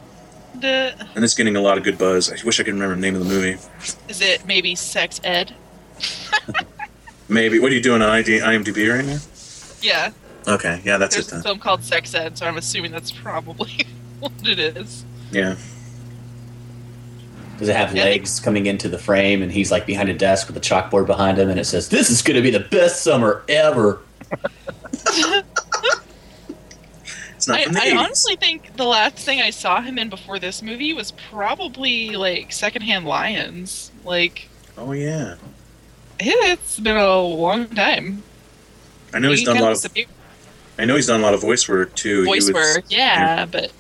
and 0.64 1.24
it's 1.24 1.34
getting 1.34 1.56
a 1.56 1.62
lot 1.62 1.78
of 1.78 1.84
good 1.84 1.98
buzz. 1.98 2.32
I 2.32 2.38
wish 2.46 2.60
I 2.60 2.64
could 2.64 2.74
remember 2.74 2.96
the 2.96 3.02
name 3.02 3.16
of 3.16 3.24
the 3.24 3.30
movie. 3.30 3.58
is 4.08 4.22
it 4.22 4.46
maybe 4.46 4.76
Sex 4.76 5.20
Ed? 5.24 5.54
Maybe. 7.28 7.60
What 7.60 7.72
are 7.72 7.76
you 7.76 7.82
doing 7.82 8.02
on 8.04 8.10
ID, 8.10 8.40
IMDb 8.40 8.94
right 8.94 9.04
now? 9.06 9.18
Yeah. 9.82 10.12
Okay, 10.48 10.80
yeah, 10.86 10.98
that's 10.98 11.16
There's 11.16 11.28
it 11.28 11.32
a 11.32 11.36
then. 11.36 11.44
film 11.44 11.60
called 11.60 11.84
Sex 11.84 12.14
Ed, 12.14 12.38
so 12.38 12.46
I'm 12.46 12.58
assuming 12.58 12.92
that's 12.92 13.12
probably 13.12 13.88
what 14.20 14.32
it 14.44 14.60
is. 14.60 15.06
Yeah. 15.32 15.56
Does 17.58 17.70
it 17.70 17.76
have 17.76 17.96
Yeah. 17.96 18.04
legs 18.04 18.40
coming 18.40 18.66
into 18.66 18.90
the 18.90 18.98
frame 18.98 19.42
and 19.42 19.52
he's 19.52 19.72
like 19.72 19.86
behind 19.86 20.10
a 20.10 20.14
desk 20.14 20.48
with 20.48 20.58
a 20.58 20.60
chalkboard 20.60 21.06
behind 21.08 21.38
him 21.38 21.50
and 21.50 21.60
it 21.60 21.66
says, 21.66 21.90
This 21.90 22.10
is 22.10 22.22
going 22.22 22.36
to 22.36 22.42
be 22.42 22.50
the 22.52 22.60
best 22.60 23.02
summer 23.04 23.44
ever. 23.48 24.00
I, 27.48 27.68
I 27.80 27.96
honestly 27.96 28.36
think 28.38 28.76
the 28.76 28.86
last 28.86 29.18
thing 29.18 29.40
I 29.40 29.52
saw 29.52 29.80
him 29.82 30.00
in 30.00 30.10
before 30.10 30.40
this 30.40 30.64
movie 30.64 30.94
was 30.94 31.12
probably 31.12 32.16
like 32.16 32.52
Secondhand 32.52 33.06
Lions. 33.06 33.92
Like 34.04 34.50
oh 34.78 34.92
yeah. 34.94 35.36
it's 36.20 36.80
been 36.80 36.98
a 36.98 37.20
long 37.20 37.68
time. 37.68 38.24
I 39.14 39.20
know 39.20 39.30
he's 39.30 39.40
He 39.42 39.46
done 39.46 39.58
a 39.58 39.62
lot 39.62 39.72
of. 39.74 39.78
disappeared- 39.78 40.08
I 40.80 40.86
know 40.86 40.96
he's 40.96 41.08
done 41.08 41.20
a 41.22 41.24
lot 41.24 41.34
of 41.36 41.42
voice 41.42 41.70
work 41.70 41.94
too. 41.96 42.26
Voice 42.26 42.46
was- 42.52 42.54
work, 42.54 42.86
yeah, 42.90 43.46
but 43.46 43.72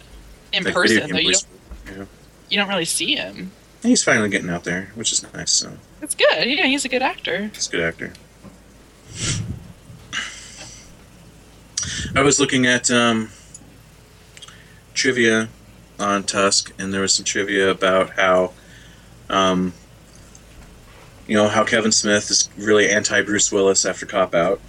in 0.53 0.64
like, 0.64 0.73
person 0.73 1.10
though, 1.10 1.18
you 1.18 1.34
don't, 1.34 1.97
work. 1.97 2.07
you 2.49 2.57
don't 2.57 2.69
really 2.69 2.85
see 2.85 3.15
him. 3.15 3.52
And 3.86 3.91
he's 3.91 4.03
finally 4.03 4.30
getting 4.30 4.49
out 4.49 4.64
there, 4.64 4.90
which 4.95 5.12
is 5.12 5.22
nice. 5.36 5.52
So 5.52 5.74
It's 6.02 6.16
good. 6.16 6.49
Yeah, 6.49 6.66
he's 6.66 6.86
a 6.86 6.90
good 6.90 7.03
actor. 7.03 7.52
he's 7.53 7.68
a 7.68 7.72
good 7.72 7.82
actor. 7.82 8.14
I 12.16 12.24
was 12.24 12.40
looking 12.40 12.66
at 12.66 12.90
um, 12.90 13.30
trivia 14.95 15.49
on 15.99 16.24
Tusk, 16.24 16.74
and 16.80 16.91
there 16.91 17.02
was 17.02 17.14
some 17.14 17.26
trivia 17.26 17.70
about 17.70 18.10
how, 18.18 18.53
um, 19.30 19.72
you 21.28 21.36
know, 21.36 21.48
how 21.48 21.64
Kevin 21.64 21.91
Smith 21.91 22.32
is 22.32 22.49
really 22.57 22.90
anti 22.90 23.22
Bruce 23.22 23.52
Willis 23.52 23.86
after 23.86 24.07
Cop 24.07 24.34
Out 24.34 24.60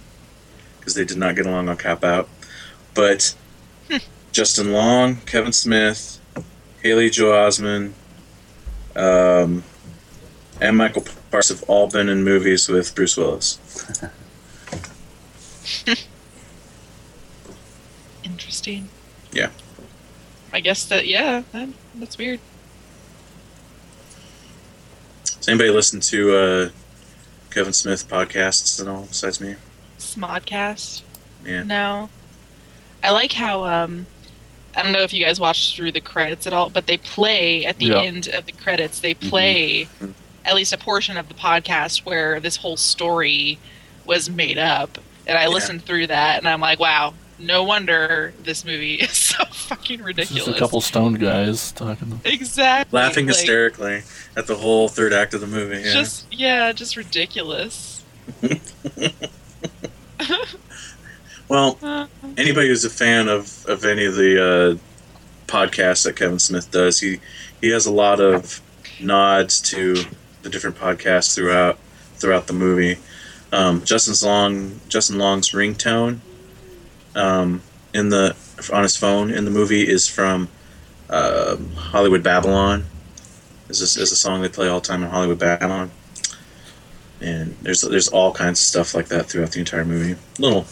because 0.79 0.93
they 0.93 1.05
did 1.05 1.17
not 1.17 1.35
get 1.35 1.47
along 1.47 1.69
on 1.69 1.77
Cop 1.77 2.03
Out, 2.03 2.29
but 2.93 3.33
Justin 4.31 4.73
Long, 4.73 5.15
Kevin 5.21 5.53
Smith, 5.53 6.21
Haley 6.83 7.09
Joel 7.09 7.47
Osment, 7.47 7.93
um, 8.97 9.63
and 10.59 10.75
Michael 10.75 11.05
Parks 11.31 11.49
have 11.49 11.63
all 11.63 11.87
been 11.87 12.09
in 12.09 12.23
movies 12.23 12.67
with 12.67 12.93
Bruce 12.95 13.15
Willis. 13.15 13.59
Interesting. 18.23 18.89
Yeah. 19.31 19.49
I 20.51 20.59
guess 20.59 20.85
that 20.85 21.05
yeah, 21.07 21.43
that, 21.51 21.69
that's 21.95 22.17
weird. 22.17 22.39
Does 25.25 25.47
anybody 25.47 25.69
listen 25.69 25.99
to 25.99 26.35
uh, 26.35 26.69
Kevin 27.51 27.73
Smith 27.73 28.07
podcasts 28.09 28.81
at 28.81 28.87
all 28.87 29.03
besides 29.03 29.39
me? 29.39 29.55
Smodcast. 29.99 31.03
Yeah. 31.45 31.63
No. 31.63 32.09
I 33.03 33.11
like 33.11 33.33
how 33.33 33.63
um 33.65 34.07
I 34.77 34.83
don't 34.83 34.91
know 34.91 35.01
if 35.01 35.11
you 35.11 35.25
guys 35.25 35.39
watched 35.39 35.75
through 35.75 35.91
the 35.91 36.01
credits 36.01 36.45
at 36.45 36.53
all, 36.53 36.69
but 36.69 36.85
they 36.87 36.97
play 36.97 37.65
at 37.65 37.79
the 37.79 37.87
Yeah. 37.87 38.01
end 38.03 38.27
of 38.29 38.45
the 38.45 38.51
credits, 38.51 38.99
they 38.99 39.13
play 39.15 39.87
Mhm. 39.99 40.13
at 40.45 40.53
least 40.55 40.71
a 40.71 40.77
portion 40.77 41.17
of 41.17 41.27
the 41.27 41.33
podcast 41.33 42.05
where 42.05 42.39
this 42.39 42.57
whole 42.57 42.77
story 42.77 43.57
was 44.05 44.29
made 44.29 44.57
up. 44.59 44.99
And 45.25 45.37
I 45.37 45.41
Yeah. 45.43 45.47
listened 45.49 45.83
through 45.85 46.07
that 46.07 46.37
and 46.37 46.47
I'm 46.47 46.61
like, 46.61 46.79
wow, 46.79 47.15
no 47.39 47.63
wonder 47.63 48.33
this 48.43 48.63
movie 48.63 48.95
is 49.01 49.11
so 49.11 49.43
fucking 49.45 50.01
ridiculous. 50.03 50.45
just 50.45 50.55
a 50.55 50.59
couple 50.59 50.79
stoned 50.81 51.19
guys 51.19 51.71
talking. 51.71 52.21
exactly. 52.23 52.97
Laughing 52.97 53.25
like, 53.27 53.35
hysterically 53.35 54.03
at 54.35 54.45
the 54.47 54.55
whole 54.55 54.87
third 54.89 55.11
act 55.11 55.33
of 55.33 55.41
the 55.41 55.47
movie. 55.47 55.81
Yeah. 55.83 55.93
Just 55.93 56.25
yeah, 56.31 56.71
just 56.71 56.95
ridiculous. 56.95 58.03
well, 61.47 61.77
Uh, 61.81 62.07
anybody 62.37 62.67
who's 62.67 62.85
a 62.85 62.89
fan 62.89 63.27
of, 63.27 63.65
of 63.67 63.85
any 63.85 64.05
of 64.05 64.15
the 64.15 64.41
uh, 64.41 64.77
podcasts 65.47 66.03
that 66.03 66.15
Kevin 66.15 66.39
Smith 66.39 66.69
does, 66.71 66.99
he 66.99 67.19
he 67.61 67.69
has 67.69 67.85
a 67.85 67.91
lot 67.91 68.19
of 68.19 68.61
nods 68.99 69.61
to 69.61 69.95
the 70.43 70.49
different 70.49 70.77
podcasts 70.77 71.33
throughout 71.35 71.77
throughout 72.15 72.47
the 72.47 72.53
movie. 72.53 72.97
Um, 73.51 73.83
Justin's 73.83 74.23
long 74.23 74.79
Justin 74.89 75.17
Long's 75.17 75.51
ringtone 75.51 76.19
um, 77.15 77.61
in 77.93 78.09
the 78.09 78.35
on 78.73 78.83
his 78.83 78.97
phone 78.97 79.31
in 79.31 79.45
the 79.45 79.51
movie 79.51 79.87
is 79.87 80.07
from 80.07 80.49
um 81.09 81.71
Hollywood 81.75 82.23
Babble-On. 82.23 82.83
Is 83.69 83.79
this 83.79 83.97
is 83.97 84.11
a 84.11 84.15
song 84.15 84.41
they 84.41 84.49
play 84.49 84.67
all 84.67 84.79
the 84.81 84.87
time 84.87 85.03
in 85.03 85.09
Hollywood 85.09 85.39
Babble-On. 85.39 85.91
And 87.21 87.55
there's 87.61 87.81
there's 87.81 88.09
all 88.09 88.33
kinds 88.33 88.59
of 88.59 88.65
stuff 88.65 88.93
like 88.93 89.07
that 89.07 89.27
throughout 89.27 89.51
the 89.51 89.59
entire 89.59 89.85
movie. 89.85 90.19
Little 90.37 90.65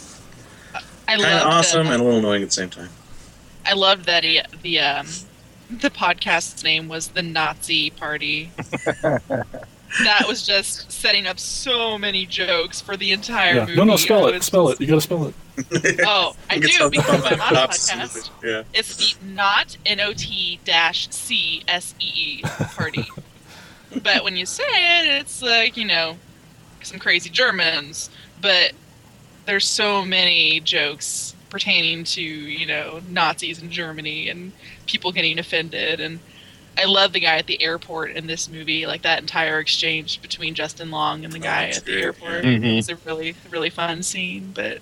I 1.21 1.23
kind 1.29 1.39
of 1.39 1.47
awesome 1.47 1.85
that. 1.87 1.93
and 1.93 2.01
a 2.01 2.05
little 2.05 2.19
annoying 2.19 2.41
at 2.43 2.49
the 2.49 2.53
same 2.55 2.69
time. 2.69 2.89
I 3.65 3.73
loved 3.73 4.05
that 4.05 4.23
he, 4.23 4.41
the 4.61 4.79
um, 4.79 5.07
the 5.69 5.89
podcast's 5.89 6.63
name 6.63 6.87
was 6.87 7.09
the 7.09 7.21
Nazi 7.23 7.89
Party. 7.89 8.51
that 10.03 10.25
was 10.27 10.45
just 10.45 10.91
setting 10.91 11.25
up 11.27 11.39
so 11.39 11.97
many 11.97 12.25
jokes 12.25 12.81
for 12.81 12.97
the 12.97 13.11
entire 13.11 13.55
Yeah. 13.55 13.59
movie. 13.61 13.75
No, 13.75 13.83
no, 13.85 13.95
spell 13.95 14.25
I 14.25 14.29
it. 14.29 14.33
was 14.35 14.45
Spell 14.45 14.69
it. 14.69 14.79
You 14.81 14.87
gotta 14.87 15.01
spell 15.01 15.25
it. 15.27 15.33
Oh, 16.05 16.35
I 16.49 16.59
do 16.59 16.67
hung 16.69 16.85
up 16.87 16.91
because 16.91 17.09
on 17.09 17.21
my 17.21 17.35
mom's 17.37 17.89
cops. 17.89 17.89
podcast. 17.91 18.29
Yeah. 18.43 18.63
It's 18.73 18.97
the 18.97 19.15
not 19.25 19.77
N 19.85 20.01
O 20.01 20.11
T 20.13 20.59
dash 20.65 21.09
C 21.11 21.63
S 21.67 21.95
E 21.99 22.39
E 22.39 22.41
party. 22.43 23.05
but 24.03 24.23
when 24.25 24.35
you 24.35 24.45
say 24.45 24.63
it, 24.67 25.21
it's 25.21 25.41
like, 25.41 25.77
you 25.77 25.85
know, 25.85 26.17
some 26.83 26.99
crazy 26.99 27.29
Germans. 27.29 28.09
But 28.41 28.73
there's 29.45 29.67
so 29.67 30.03
many 30.03 30.59
jokes 30.59 31.35
pertaining 31.49 32.03
to, 32.03 32.21
you 32.21 32.65
know, 32.65 33.01
Nazis 33.09 33.61
in 33.61 33.71
Germany 33.71 34.29
and 34.29 34.51
people 34.87 35.11
getting 35.11 35.39
offended. 35.39 35.99
And 35.99 36.19
I 36.77 36.85
love 36.85 37.13
the 37.13 37.19
guy 37.19 37.37
at 37.37 37.47
the 37.47 37.61
airport 37.61 38.11
in 38.11 38.27
this 38.27 38.49
movie, 38.49 38.85
like 38.85 39.03
that 39.03 39.21
entire 39.21 39.59
exchange 39.59 40.21
between 40.21 40.53
Justin 40.55 40.91
Long 40.91 41.23
and 41.23 41.33
the 41.33 41.39
guy 41.39 41.65
that's 41.65 41.77
at 41.79 41.85
the 41.85 41.91
great, 41.93 42.03
airport. 42.03 42.43
Mhm. 42.43 42.77
It's 42.77 42.89
a 42.89 42.95
really, 42.97 43.35
really 43.49 43.69
fun 43.69 44.03
scene. 44.03 44.51
But 44.53 44.79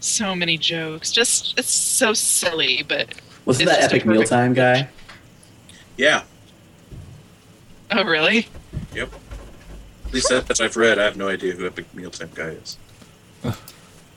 so 0.00 0.34
many 0.34 0.58
jokes. 0.58 1.12
Just, 1.12 1.58
it's 1.58 1.70
so 1.70 2.12
silly, 2.12 2.84
but 2.86 3.14
Wasn't 3.44 3.68
It's 3.68 3.70
that 3.70 3.80
just 3.82 3.92
a 3.92 3.96
Epic 3.96 4.04
perfect 4.04 4.30
Mealtime 4.30 4.54
guy? 4.54 4.88
Yeah. 5.96 6.22
Oh, 7.90 8.04
really? 8.04 8.48
Yep 8.94 9.10
at 10.10 10.14
least 10.14 10.28
that, 10.28 10.48
that 10.48 10.60
I've 10.60 10.76
read. 10.76 10.98
I 10.98 11.04
have 11.04 11.16
no 11.16 11.28
idea 11.28 11.52
who 11.52 11.64
Epic 11.66 11.86
Mealtime 11.94 12.30
guy 12.34 12.48
is. 12.48 12.76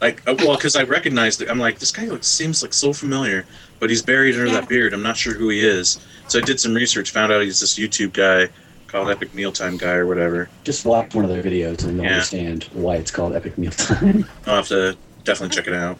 Like, 0.02 0.22
uh, 0.28 0.36
well, 0.40 0.56
because 0.56 0.76
I 0.76 0.84
recognized 0.84 1.42
it. 1.42 1.50
I'm 1.50 1.60
like, 1.60 1.80
this 1.80 1.92
guy 1.92 2.06
looks, 2.06 2.28
seems 2.28 2.62
like 2.62 2.74
so 2.74 2.92
familiar, 2.94 3.46
but 3.80 3.90
he's 3.90 4.02
buried 4.02 4.36
under 4.36 4.48
Yeah. 4.48 4.60
that 4.62 4.70
beard. 4.70 4.94
I'm 4.94 5.04
not 5.04 5.16
sure 5.18 5.34
who 5.34 5.50
he 5.50 5.62
is. 5.66 6.00
So 6.28 6.40
I 6.40 6.42
did 6.42 6.60
some 6.60 6.74
research, 6.74 7.12
found 7.12 7.32
out 7.32 7.42
he's 7.42 7.60
this 7.60 7.78
YouTube 7.80 8.14
guy 8.14 8.50
called 8.88 9.10
Epic 9.10 9.34
Mealtime 9.34 9.78
Guy 9.78 9.94
or 9.94 10.06
whatever. 10.06 10.50
Just 10.64 10.86
watch 10.86 11.16
one 11.16 11.24
of 11.26 11.32
their 11.32 11.42
videos 11.42 11.84
and 11.84 11.96
you'll 11.96 12.06
Yeah. 12.06 12.14
understand 12.14 12.66
why 12.74 12.96
it's 12.98 13.12
called 13.12 13.34
Epic 13.34 13.58
Mealtime. 13.58 14.26
I'll 14.46 14.58
have 14.58 14.68
to 14.68 14.98
definitely 15.24 15.56
check 15.56 15.68
it 15.68 15.74
out. 15.74 15.98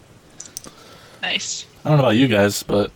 Nice. 1.22 1.66
I 1.84 1.88
don't 1.88 1.98
know 1.98 2.04
about 2.04 2.16
you 2.16 2.28
guys, 2.28 2.62
but 2.62 2.90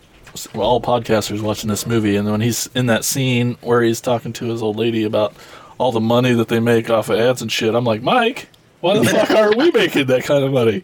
we're 0.53 0.63
all 0.63 0.79
podcasters 0.81 1.41
watching 1.41 1.69
this 1.69 1.85
movie, 1.87 2.15
and 2.15 2.29
when 2.29 2.41
he's 2.41 2.69
in 2.75 2.85
that 2.85 3.03
scene 3.03 3.57
where 3.61 3.81
he's 3.81 3.99
talking 4.01 4.31
to 4.33 4.45
his 4.45 4.61
old 4.61 4.75
lady 4.77 5.03
about 5.03 5.33
all 5.79 5.91
the 5.91 5.99
money 5.99 6.33
that 6.33 6.47
they 6.49 6.59
make 6.59 6.89
off 6.89 7.09
of 7.09 7.19
ads 7.19 7.41
and 7.41 7.51
shit, 7.51 7.73
I'm 7.73 7.83
like, 7.85 8.01
Mike, 8.03 8.47
why 8.81 8.99
the 8.99 9.05
fuck 9.09 9.31
aren't 9.31 9.57
we 9.57 9.71
making 9.71 10.07
that 10.07 10.23
kind 10.23 10.43
of 10.43 10.51
money? 10.51 10.83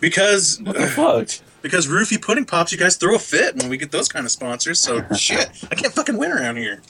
Because 0.00 0.60
What 0.62 0.76
the 0.76 0.86
fuck? 0.86 1.28
because 1.62 1.86
Roofie 1.86 2.20
Pudding 2.20 2.44
Pops, 2.44 2.72
you 2.72 2.78
guys 2.78 2.96
throw 2.96 3.14
a 3.14 3.18
fit 3.18 3.56
when 3.56 3.68
we 3.68 3.76
get 3.76 3.92
those 3.92 4.08
kind 4.08 4.24
of 4.24 4.32
sponsors. 4.32 4.80
So 4.80 5.04
shit, 5.16 5.48
I 5.70 5.74
can't 5.74 5.94
fucking 5.94 6.16
win 6.16 6.32
around 6.32 6.56
here. 6.56 6.82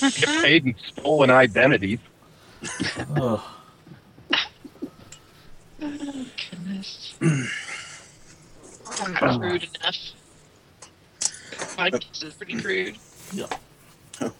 Get 0.00 0.42
paid 0.42 0.66
in 0.66 0.74
stolen 0.92 1.30
identities. 1.30 1.98
Oh 3.16 3.54
Goodness. 5.80 7.14
I'm 7.20 9.12
not 9.12 9.40
crude 9.40 9.68
enough. 9.80 9.96
Podcast 11.76 12.24
is 12.24 12.34
pretty 12.34 12.60
crude. 12.60 12.96
Yeah. 13.32 13.46
well, 14.20 14.32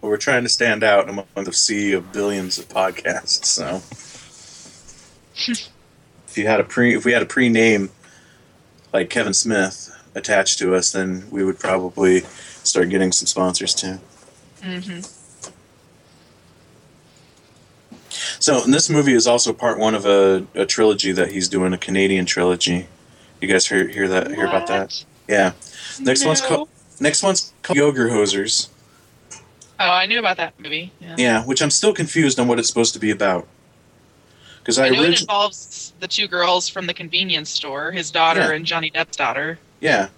we're 0.00 0.16
trying 0.16 0.42
to 0.44 0.48
stand 0.48 0.82
out 0.84 1.08
among 1.08 1.26
the 1.34 1.52
sea 1.52 1.92
of 1.92 2.12
billions 2.12 2.58
of 2.58 2.68
podcasts. 2.68 3.44
So, 3.46 3.82
if 5.48 6.36
you 6.36 6.46
had 6.46 6.60
a 6.60 6.64
pre, 6.64 6.94
if 6.94 7.04
we 7.04 7.12
had 7.12 7.22
a 7.22 7.26
pre-name 7.26 7.90
like 8.92 9.10
Kevin 9.10 9.34
Smith 9.34 9.90
attached 10.14 10.58
to 10.58 10.74
us, 10.74 10.92
then 10.92 11.26
we 11.30 11.44
would 11.44 11.58
probably 11.58 12.20
start 12.64 12.88
getting 12.88 13.12
some 13.12 13.26
sponsors 13.26 13.74
too. 13.74 13.98
hmm 14.62 15.00
So, 18.40 18.64
and 18.64 18.72
this 18.72 18.88
movie 18.90 19.12
is 19.12 19.26
also 19.26 19.52
part 19.52 19.78
one 19.78 19.94
of 19.94 20.06
a, 20.06 20.46
a 20.54 20.66
trilogy 20.66 21.12
that 21.12 21.30
he's 21.30 21.48
doing, 21.48 21.72
a 21.72 21.78
Canadian 21.78 22.26
trilogy. 22.26 22.86
You 23.40 23.48
guys 23.48 23.66
hear 23.66 23.86
hear 23.86 24.08
that? 24.08 24.30
Hear 24.30 24.46
about 24.46 24.66
that? 24.66 25.04
Yeah. 25.28 25.52
Next 26.00 26.24
one's 26.24 26.40
called 26.40 26.68
next 26.98 27.22
one's 27.22 27.52
called 27.62 27.78
Yoger 27.78 28.10
Hosers. 28.10 28.68
Oh, 29.78 29.90
I 29.90 30.06
knew 30.06 30.18
about 30.18 30.36
that 30.36 30.58
movie. 30.60 30.92
Yeah. 31.00 31.14
Yeah, 31.18 31.44
which 31.44 31.62
I'm 31.62 31.70
still 31.70 31.94
confused 31.94 32.38
on 32.38 32.48
what 32.48 32.58
it's 32.58 32.68
supposed 32.68 32.92
to 32.94 33.00
be 33.00 33.10
about. 33.10 33.46
Because 34.60 34.78
I, 34.78 34.86
I 34.86 34.90
know 34.90 35.02
it 35.02 35.20
involves 35.20 35.92
the 36.00 36.08
two 36.08 36.28
girls 36.28 36.68
from 36.68 36.86
the 36.86 36.94
convenience 36.94 37.50
store, 37.50 37.90
his 37.92 38.10
daughter 38.10 38.40
Yeah. 38.40 38.52
and 38.52 38.64
Johnny 38.66 38.90
Depp's 38.90 39.16
daughter. 39.16 39.58
yeah, 39.80 40.08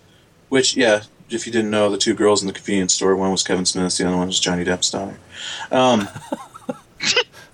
which 0.48 0.76
yeah, 0.76 1.02
if 1.30 1.46
you 1.46 1.52
didn't 1.52 1.70
know, 1.70 1.88
the 1.90 1.96
two 1.98 2.12
girls 2.14 2.42
in 2.42 2.46
the 2.48 2.52
convenience 2.52 2.92
store, 2.94 3.16
one 3.16 3.30
was 3.30 3.42
Kevin 3.42 3.64
Smith, 3.64 3.96
the 3.96 4.06
other 4.06 4.16
one 4.16 4.26
was 4.26 4.38
Johnny 4.40 4.64
Depp's 4.64 4.90
daughter. 4.90 5.18
Um, 5.70 6.08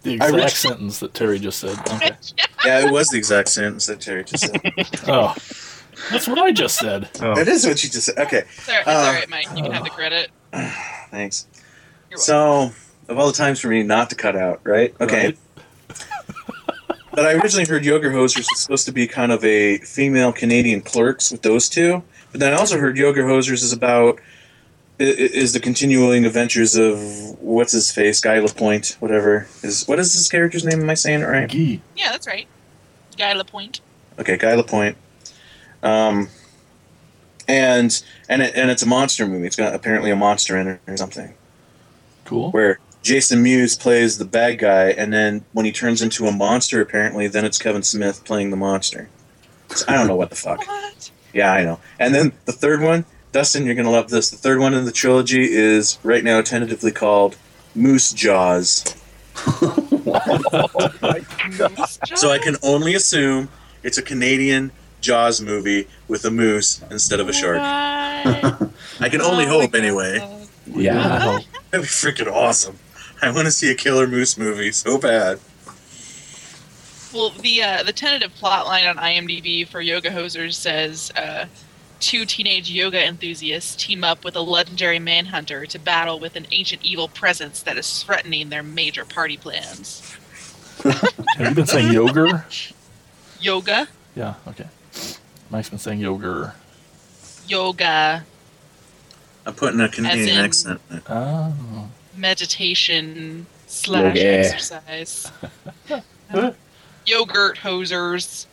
The 0.02 0.14
exact 0.14 0.32
read- 0.34 0.50
sentence 0.50 1.00
that 1.00 1.12
Terry 1.12 1.38
just 1.40 1.58
said. 1.58 1.76
Okay. 1.80 2.12
yeah, 2.64 2.86
it 2.86 2.92
was 2.92 3.08
the 3.08 3.18
exact 3.18 3.48
sentence 3.48 3.86
that 3.86 4.00
Terry 4.00 4.22
just 4.24 4.44
said. 4.46 4.60
Oh, 5.08 5.34
that's 6.12 6.28
what 6.28 6.38
I 6.38 6.52
just 6.52 6.78
said. 6.78 7.08
Oh. 7.20 7.34
that 7.34 7.48
is 7.48 7.66
what 7.66 7.82
you 7.82 7.90
just 7.90 8.06
said. 8.06 8.16
Okay, 8.18 8.44
It's 8.56 8.68
all 8.68 8.74
right, 8.76 8.80
it's 8.82 8.88
Uh, 8.88 8.92
all 8.92 9.12
right 9.12 9.28
Mike. 9.28 9.46
You 9.56 9.62
can 9.64 9.72
have 9.72 9.82
the 9.84 9.90
credit. 9.90 10.30
thanks. 11.10 11.46
You're 12.10 12.18
So, 12.18 12.70
of 13.08 13.18
all 13.18 13.26
the 13.26 13.32
times 13.32 13.58
for 13.60 13.68
me 13.68 13.82
not 13.82 14.08
to 14.10 14.16
cut 14.16 14.36
out, 14.36 14.60
right? 14.62 14.94
Okay. 15.00 15.24
Right. 15.26 15.38
But 17.18 17.26
I 17.26 17.32
originally 17.34 17.64
heard 17.66 17.84
Yoga 17.84 18.08
Hosers 18.10 18.46
was 18.48 18.60
supposed 18.60 18.86
to 18.86 18.92
be 18.92 19.06
kind 19.08 19.32
of 19.32 19.44
a 19.44 19.78
female 19.78 20.32
Canadian 20.32 20.80
clerks 20.82 21.32
with 21.32 21.42
those 21.42 21.68
two. 21.68 22.02
But 22.30 22.40
then 22.40 22.52
I 22.52 22.56
also 22.56 22.78
heard 22.78 22.96
Yoga 22.96 23.22
Hosers 23.22 23.62
is 23.64 23.72
about 23.72 24.20
i- 25.00 25.02
i- 25.04 25.06
is 25.42 25.52
the 25.52 25.60
continuing 25.60 26.24
adventures 26.24 26.76
of 26.76 27.00
what's 27.40 27.72
his 27.72 27.90
face, 27.90 28.20
Guy 28.20 28.38
Lapointe, 28.38 28.96
whatever 29.00 29.46
is 29.62 29.86
what 29.88 29.98
is 29.98 30.12
his 30.14 30.28
character's 30.28 30.64
name? 30.64 30.80
Am 30.80 30.90
I 30.90 30.94
saying 30.94 31.22
it 31.22 31.26
right? 31.26 31.48
Gee. 31.48 31.80
Yeah, 31.96 32.10
that's 32.12 32.26
right. 32.26 32.46
Guy 33.16 33.32
Lapointe. 33.32 33.80
Okay, 34.18 34.36
Guy 34.36 34.54
Lapointe. 34.54 34.96
Um, 35.82 36.28
and 37.48 38.00
and 38.28 38.42
it, 38.42 38.54
and 38.54 38.70
it's 38.70 38.82
a 38.82 38.86
monster 38.86 39.26
movie. 39.26 39.46
It's 39.46 39.56
got 39.56 39.74
apparently 39.74 40.10
a 40.10 40.16
monster 40.16 40.56
in 40.56 40.68
it 40.68 40.80
or 40.86 40.96
something. 40.96 41.34
Cool. 42.24 42.50
where 42.50 42.78
Jason 43.08 43.42
Mewes 43.42 43.74
plays 43.74 44.18
the 44.18 44.26
bad 44.26 44.58
guy, 44.58 44.90
and 44.90 45.10
then 45.10 45.42
when 45.54 45.64
he 45.64 45.72
turns 45.72 46.02
into 46.02 46.26
a 46.26 46.30
monster, 46.30 46.82
apparently, 46.82 47.26
then 47.26 47.42
it's 47.42 47.56
Kevin 47.56 47.82
Smith 47.82 48.22
playing 48.26 48.50
the 48.50 48.56
monster. 48.58 49.08
So 49.68 49.86
I 49.88 49.94
don't 49.94 50.06
know 50.08 50.14
what 50.14 50.28
the 50.28 50.36
fuck. 50.46 50.58
What? 50.68 51.10
Yeah, 51.32 51.50
I 51.50 51.64
know. 51.64 51.80
And 51.98 52.14
then 52.14 52.32
the 52.44 52.52
third 52.52 52.82
one, 52.82 53.06
Dustin, 53.32 53.64
you're 53.64 53.74
gonna 53.74 53.90
love 53.90 54.10
this. 54.10 54.28
The 54.28 54.36
third 54.36 54.60
one 54.60 54.74
in 54.74 54.84
the 54.84 54.92
trilogy 54.92 55.42
is 55.50 55.98
right 56.02 56.22
now 56.22 56.42
tentatively 56.42 56.92
called 56.92 57.38
Moose 57.74 58.12
Jaws. 58.12 58.84
So 62.14 62.30
I 62.30 62.38
can 62.42 62.56
only 62.62 62.94
assume 62.94 63.48
it's 63.82 63.96
a 63.96 64.02
Canadian 64.02 64.70
Jaws 65.00 65.40
movie 65.40 65.88
with 66.08 66.26
a 66.26 66.30
moose 66.30 66.82
instead 66.90 67.20
of 67.20 67.28
a 67.30 67.32
shark. 67.32 67.56
What? 67.56 68.70
I 69.00 69.08
can 69.08 69.22
only 69.22 69.46
Oh 69.46 69.60
hope 69.60 69.74
anyway. 69.74 70.18
Yeah. 70.66 71.20
Oh, 71.22 71.38
That'd 71.70 71.84
be 71.84 71.88
freaking 71.88 72.30
awesome. 72.30 72.78
I 73.22 73.30
want 73.30 73.46
to 73.46 73.50
see 73.50 73.70
a 73.70 73.74
killer 73.74 74.06
moose 74.06 74.36
movie 74.38 74.72
so 74.72 74.98
bad. 74.98 75.40
Well, 77.12 77.30
the 77.30 77.62
uh, 77.62 77.82
the 77.84 77.92
tentative 77.92 78.34
plot 78.34 78.66
line 78.66 78.86
on 78.86 78.96
IMDb 78.96 79.66
for 79.66 79.80
Yoga 79.80 80.10
Hosers 80.10 80.54
says 80.54 81.10
uh, 81.16 81.46
two 82.00 82.24
teenage 82.26 82.70
yoga 82.70 83.02
enthusiasts 83.02 83.74
team 83.76 84.04
up 84.04 84.24
with 84.24 84.36
a 84.36 84.40
legendary 84.42 84.98
manhunter 84.98 85.64
to 85.66 85.78
battle 85.78 86.20
with 86.20 86.36
an 86.36 86.46
ancient 86.52 86.84
evil 86.84 87.08
presence 87.08 87.62
that 87.62 87.78
is 87.78 88.02
threatening 88.02 88.50
their 88.50 88.62
major 88.62 89.04
party 89.04 89.36
plans. 89.36 90.16
have 90.82 91.48
you 91.48 91.54
been 91.54 91.66
saying 91.66 91.92
yoga? 91.92 92.44
Yoga, 93.40 93.86
Yeah. 94.16 94.34
Okay. 94.48 94.66
Mike's 95.50 95.70
been 95.70 95.78
saying 95.78 96.00
yoga. 96.00 96.54
yoga, 97.46 98.24
I'm 99.46 99.54
putting 99.54 99.80
a 99.80 99.88
Canadian 99.88 100.28
in- 100.38 100.44
accent. 100.44 100.80
Oh. 101.08 101.88
Meditation 102.18 103.46
slash 103.66 104.16
Yoga. 104.16 104.38
exercise. 104.38 105.32
Yogurt 107.06 107.56
hosers, 107.58 108.46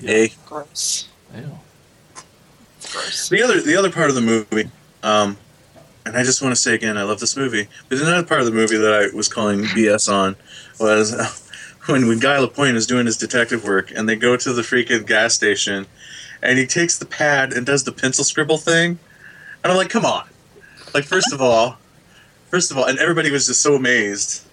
Hey, 0.00 0.32
gross, 0.46 1.08
Ew. 1.34 1.58
gross. 2.90 3.28
the 3.28 3.42
other 3.42 3.60
the 3.62 3.76
other 3.76 3.90
part 3.90 4.10
of 4.10 4.14
the 4.16 4.20
movie, 4.20 4.68
um, 5.02 5.36
and 6.04 6.16
I 6.16 6.22
just 6.22 6.42
want 6.42 6.54
to 6.54 6.60
say 6.60 6.74
again, 6.74 6.98
I 6.98 7.04
love 7.04 7.20
this 7.20 7.36
movie. 7.36 7.68
But 7.88 7.98
another 7.98 8.26
part 8.26 8.40
of 8.40 8.46
the 8.46 8.52
movie 8.52 8.76
that 8.76 8.92
I 8.92 9.16
was 9.16 9.28
calling 9.28 9.60
BS 9.62 10.12
on 10.12 10.36
was 10.78 11.14
uh, 11.14 11.26
when 11.90 12.06
when 12.08 12.18
Guy 12.18 12.38
Lapointe 12.38 12.76
is 12.76 12.86
doing 12.86 13.06
his 13.06 13.16
detective 13.16 13.64
work, 13.64 13.90
and 13.94 14.06
they 14.08 14.16
go 14.16 14.36
to 14.36 14.52
the 14.52 14.62
freaking 14.62 15.06
gas 15.06 15.32
station, 15.34 15.86
and 16.42 16.58
he 16.58 16.66
takes 16.66 16.98
the 16.98 17.06
pad 17.06 17.52
and 17.54 17.64
does 17.64 17.84
the 17.84 17.92
pencil 17.92 18.24
scribble 18.24 18.58
thing, 18.58 18.98
and 19.64 19.70
I'm 19.72 19.76
like, 19.78 19.88
come 19.90 20.04
on, 20.04 20.26
like 20.92 21.04
first 21.04 21.32
of 21.32 21.40
all, 21.40 21.78
first 22.52 22.70
of 22.70 22.76
all, 22.78 22.84
and 22.84 22.98
everybody 23.00 23.32
was 23.32 23.46
just 23.46 23.62
so 23.62 23.74
amazed 23.74 24.46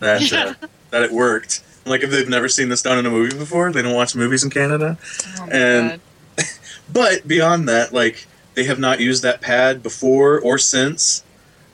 that 0.00 0.32
uh, 0.32 0.54
that 0.90 1.02
it 1.02 1.12
worked. 1.12 1.62
Like 1.86 2.02
if 2.02 2.10
they've 2.10 2.28
never 2.28 2.48
seen 2.48 2.70
this 2.70 2.82
done 2.82 2.98
in 2.98 3.06
a 3.06 3.10
movie 3.10 3.36
before, 3.36 3.70
they 3.70 3.82
don't 3.82 3.94
watch 3.94 4.16
movies 4.16 4.42
in 4.42 4.50
Canada. 4.50 4.98
Oh 5.38 5.48
And-. 5.52 6.00
But 6.92 7.26
beyond 7.26 7.68
that, 7.68 7.92
like 7.94 8.26
they 8.54 8.64
have 8.64 8.78
not 8.78 9.00
used 9.00 9.22
that 9.22 9.40
pad 9.40 9.82
before 9.82 10.38
or 10.40 10.58
since 10.58 11.24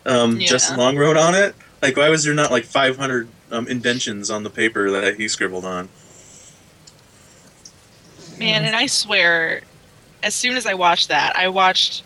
um, 0.07 0.39
Yeah. 0.39 0.47
Justin 0.47 0.77
Long 0.77 0.97
wrote 0.97 1.17
on 1.17 1.35
it. 1.35 1.55
Like, 1.83 1.97
why 1.97 2.09
was 2.11 2.25
there 2.25 2.35
not 2.35 2.51
like 2.51 2.65
500 2.65 3.29
um, 3.51 3.67
indentions 3.67 4.31
on 4.31 4.45
the 4.45 4.51
paper 4.51 4.91
that 4.91 5.17
he 5.17 5.27
scribbled 5.29 5.65
on? 5.65 5.89
Man, 8.39 8.65
and 8.65 8.77
I 8.77 8.87
swear, 8.87 9.63
as 10.23 10.35
soon 10.35 10.57
as 10.57 10.65
I 10.65 10.75
watched 10.75 11.09
that, 11.09 11.37
I 11.37 11.49
watched 11.49 12.05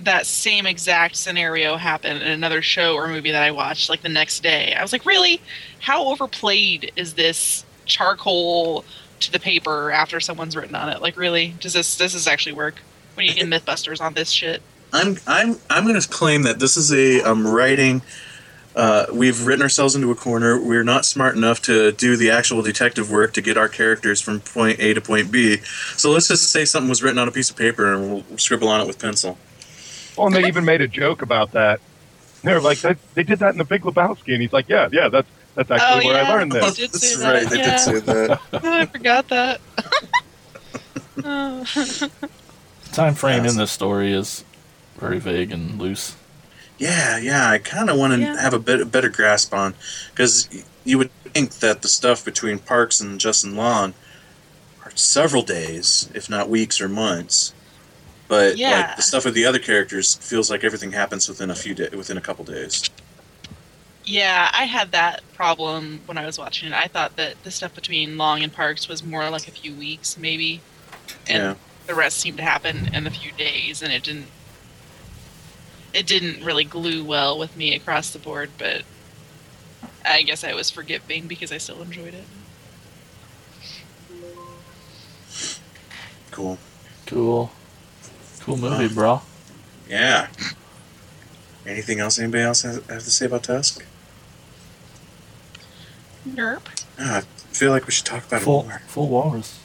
that 0.00 0.26
same 0.26 0.66
exact 0.66 1.16
scenario 1.16 1.76
happen 1.76 2.16
in 2.16 2.30
another 2.30 2.62
show 2.62 2.94
or 2.94 3.08
movie 3.08 3.32
that 3.32 3.42
I 3.42 3.50
watched 3.50 3.88
like 3.88 4.02
the 4.02 4.08
next 4.08 4.42
day. 4.42 4.74
I 4.74 4.82
was 4.82 4.92
like, 4.92 5.06
really? 5.06 5.40
How 5.80 6.06
overplayed 6.06 6.92
is 6.96 7.14
this 7.14 7.64
charcoal 7.86 8.84
to 9.20 9.32
the 9.32 9.40
paper 9.40 9.90
after 9.90 10.20
someone's 10.20 10.56
written 10.56 10.74
on 10.74 10.88
it? 10.88 11.00
Like, 11.00 11.16
really? 11.16 11.54
Does 11.60 11.72
this 11.72 11.96
does 11.96 12.12
this 12.12 12.26
actually 12.26 12.52
work? 12.52 12.76
When 13.14 13.26
you 13.26 13.34
get 13.34 13.46
MythBusters 13.64 14.00
on 14.00 14.14
this 14.14 14.30
shit? 14.30 14.62
I'm 14.92 15.16
I'm 15.26 15.58
I'm 15.70 15.86
going 15.86 16.00
to 16.00 16.08
claim 16.08 16.42
that 16.42 16.58
this 16.58 16.76
is 16.76 16.92
a 16.92 17.22
um, 17.22 17.46
writing. 17.46 18.02
Uh, 18.74 19.06
we've 19.10 19.46
written 19.46 19.62
ourselves 19.62 19.96
into 19.96 20.10
a 20.10 20.14
corner. 20.14 20.60
We're 20.60 20.84
not 20.84 21.06
smart 21.06 21.34
enough 21.34 21.62
to 21.62 21.92
do 21.92 22.14
the 22.14 22.30
actual 22.30 22.60
detective 22.60 23.10
work 23.10 23.32
to 23.32 23.40
get 23.40 23.56
our 23.56 23.70
characters 23.70 24.20
from 24.20 24.40
point 24.40 24.78
A 24.80 24.92
to 24.92 25.00
point 25.00 25.32
B. 25.32 25.56
So 25.96 26.10
let's 26.10 26.28
just 26.28 26.52
say 26.52 26.66
something 26.66 26.90
was 26.90 27.02
written 27.02 27.18
on 27.18 27.26
a 27.26 27.30
piece 27.32 27.48
of 27.48 27.56
paper 27.56 27.90
and 27.90 28.12
we'll 28.12 28.38
scribble 28.38 28.68
on 28.68 28.82
it 28.82 28.86
with 28.86 28.98
pencil. 28.98 29.38
Well, 30.16 30.26
and 30.28 30.34
they 30.36 30.46
even 30.46 30.64
made 30.64 30.80
a 30.80 30.88
joke 30.88 31.22
about 31.22 31.52
that. 31.52 31.80
They're 32.42 32.60
like, 32.60 32.78
they, 32.80 32.94
they 33.14 33.22
did 33.22 33.40
that 33.40 33.52
in 33.52 33.58
the 33.58 33.64
Big 33.64 33.82
Lebowski, 33.82 34.32
and 34.32 34.40
he's 34.42 34.52
like, 34.52 34.68
yeah, 34.68 34.88
yeah, 34.92 35.08
that's 35.08 35.28
that's 35.54 35.70
oh, 35.70 35.74
actually 35.74 36.04
Oh, 36.04 36.08
where 36.08 36.22
yeah. 36.22 36.28
I 36.30 36.34
learned 36.34 36.54
Oh, 36.54 36.60
this. 36.70 36.76
did 36.76 36.92
That's 36.92 37.08
say 37.14 37.20
that, 37.20 37.32
right. 37.34 37.50
They 37.50 37.58
yeah. 37.58 37.70
did 37.70 37.80
say 37.80 37.98
that. 38.00 38.40
Oh, 38.52 38.72
I 38.80 38.86
forgot 38.86 39.28
that. 39.28 39.60
Oh. 41.24 41.64
Time 42.92 43.14
frame 43.14 43.44
Yes. 43.44 43.52
in 43.52 43.58
this 43.58 43.72
story 43.72 44.12
is 44.12 44.44
very 44.98 45.18
vague 45.18 45.50
and 45.52 45.78
loose. 45.78 46.16
Yeah, 46.78 47.18
yeah. 47.18 47.50
I 47.50 47.58
kind 47.58 47.88
of 47.90 47.96
want 47.98 48.12
to 48.14 48.20
Yeah. 48.20 48.40
have 48.40 48.54
a 48.54 48.58
bit 48.58 48.80
a 48.80 48.84
better 48.86 49.08
grasp 49.08 49.52
on 49.54 49.74
because 50.10 50.48
you 50.84 50.98
would 50.98 51.10
think 51.32 51.54
that 51.60 51.82
the 51.82 51.88
stuff 51.88 52.24
between 52.24 52.58
Parks 52.58 53.00
and 53.00 53.18
Justin 53.18 53.56
Long 53.56 53.94
are 54.84 54.92
several 54.94 55.42
days, 55.42 56.10
if 56.14 56.28
not 56.30 56.48
weeks 56.50 56.80
or 56.80 56.88
months. 56.88 57.52
But 58.28 58.56
Yeah. 58.56 58.70
like 58.70 58.96
the 58.96 59.02
stuff 59.02 59.24
with 59.24 59.34
the 59.34 59.44
other 59.46 59.58
characters 59.58 60.16
feels 60.16 60.50
like 60.50 60.64
everything 60.64 60.92
happens 60.92 61.28
within 61.28 61.50
a 61.50 61.54
few 61.54 61.74
days, 61.74 61.92
within 61.92 62.16
a 62.16 62.20
couple 62.20 62.44
days. 62.44 62.90
Yeah, 64.04 64.50
I 64.52 64.64
had 64.64 64.92
that 64.92 65.22
problem 65.34 66.00
when 66.06 66.16
I 66.18 66.26
was 66.26 66.38
watching 66.38 66.68
it. 66.72 66.74
I 66.74 66.86
thought 66.86 67.16
that 67.16 67.42
the 67.42 67.50
stuff 67.50 67.74
between 67.74 68.16
Long 68.16 68.42
and 68.42 68.52
Parks 68.52 68.88
was 68.88 69.02
more 69.02 69.28
like 69.30 69.48
a 69.48 69.50
few 69.50 69.74
weeks, 69.74 70.16
maybe, 70.16 70.60
and 71.28 71.42
Yeah. 71.42 71.54
the 71.86 71.94
rest 71.94 72.18
seemed 72.18 72.36
to 72.38 72.44
happen 72.44 72.88
in 72.94 73.06
a 73.06 73.10
few 73.10 73.32
days, 73.32 73.82
and 73.82 73.92
it 73.92 74.02
didn't. 74.04 74.28
It 75.92 76.06
didn't 76.06 76.44
really 76.44 76.64
glue 76.64 77.02
well 77.02 77.38
with 77.38 77.56
me 77.56 77.74
across 77.74 78.10
the 78.10 78.18
board, 78.18 78.50
but 78.58 78.82
I 80.04 80.22
guess 80.22 80.44
I 80.44 80.52
was 80.52 80.68
forgiving 80.70 81.26
because 81.26 81.50
I 81.50 81.58
still 81.58 81.80
enjoyed 81.80 82.12
it. 82.14 82.24
Cool. 86.30 86.58
Cool. 87.06 87.50
Cool 88.46 88.58
movie, 88.58 88.94
bro. 88.94 89.22
Yeah. 89.88 90.28
Anything 91.66 91.98
else? 91.98 92.16
Anybody 92.20 92.44
else 92.44 92.62
have, 92.62 92.86
have 92.86 93.02
to 93.02 93.10
say 93.10 93.26
about 93.26 93.42
Tusk? 93.42 93.84
Nerp. 96.28 96.60
Ah, 96.96 97.18
I 97.18 97.20
feel 97.22 97.72
like 97.72 97.86
we 97.86 97.92
should 97.92 98.06
talk 98.06 98.24
about 98.24 98.42
Full, 98.42 98.60
it 98.60 98.68
more. 98.68 98.82
full 98.86 99.08
walrus. 99.08 99.58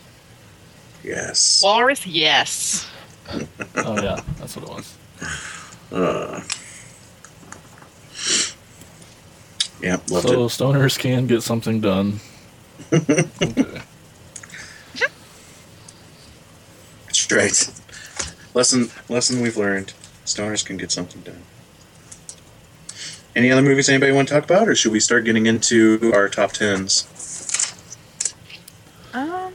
Yes. 1.03 1.62
Walrus, 1.64 2.08
yes. 2.08 2.90
Oh 3.76 4.02
yeah, 4.02 4.20
that's 4.40 4.56
what 4.58 4.66
it 4.66 4.70
was. 4.70 4.98
Uh, 5.91 6.41
yeah, 9.82 9.98
loved 10.10 10.28
so 10.28 10.48
stoners 10.48 10.98
can 10.98 11.28
get 11.28 11.44
something 11.44 11.82
done. 11.82 12.20
okay. 12.91 13.26
it. 17.30 17.82
That's 18.53 18.73
right. 18.73 18.82
Lesson 18.82 18.91
lesson 19.10 19.41
we've 19.41 19.57
learned. 19.57 19.94
Stoners 20.26 20.65
can 20.65 20.78
get 20.78 20.91
something 20.91 21.22
done. 21.22 21.41
Any 23.36 23.52
other 23.52 23.61
movies 23.61 23.88
anybody 23.90 24.11
want 24.11 24.28
to 24.28 24.34
talk 24.36 24.44
about, 24.44 24.68
or 24.68 24.76
should 24.76 24.91
we 24.91 24.99
start 24.99 25.23
getting 25.26 25.45
into 25.45 26.11
our 26.14 26.28
top 26.30 26.52
tens? 26.52 27.07
Um. 29.14 29.53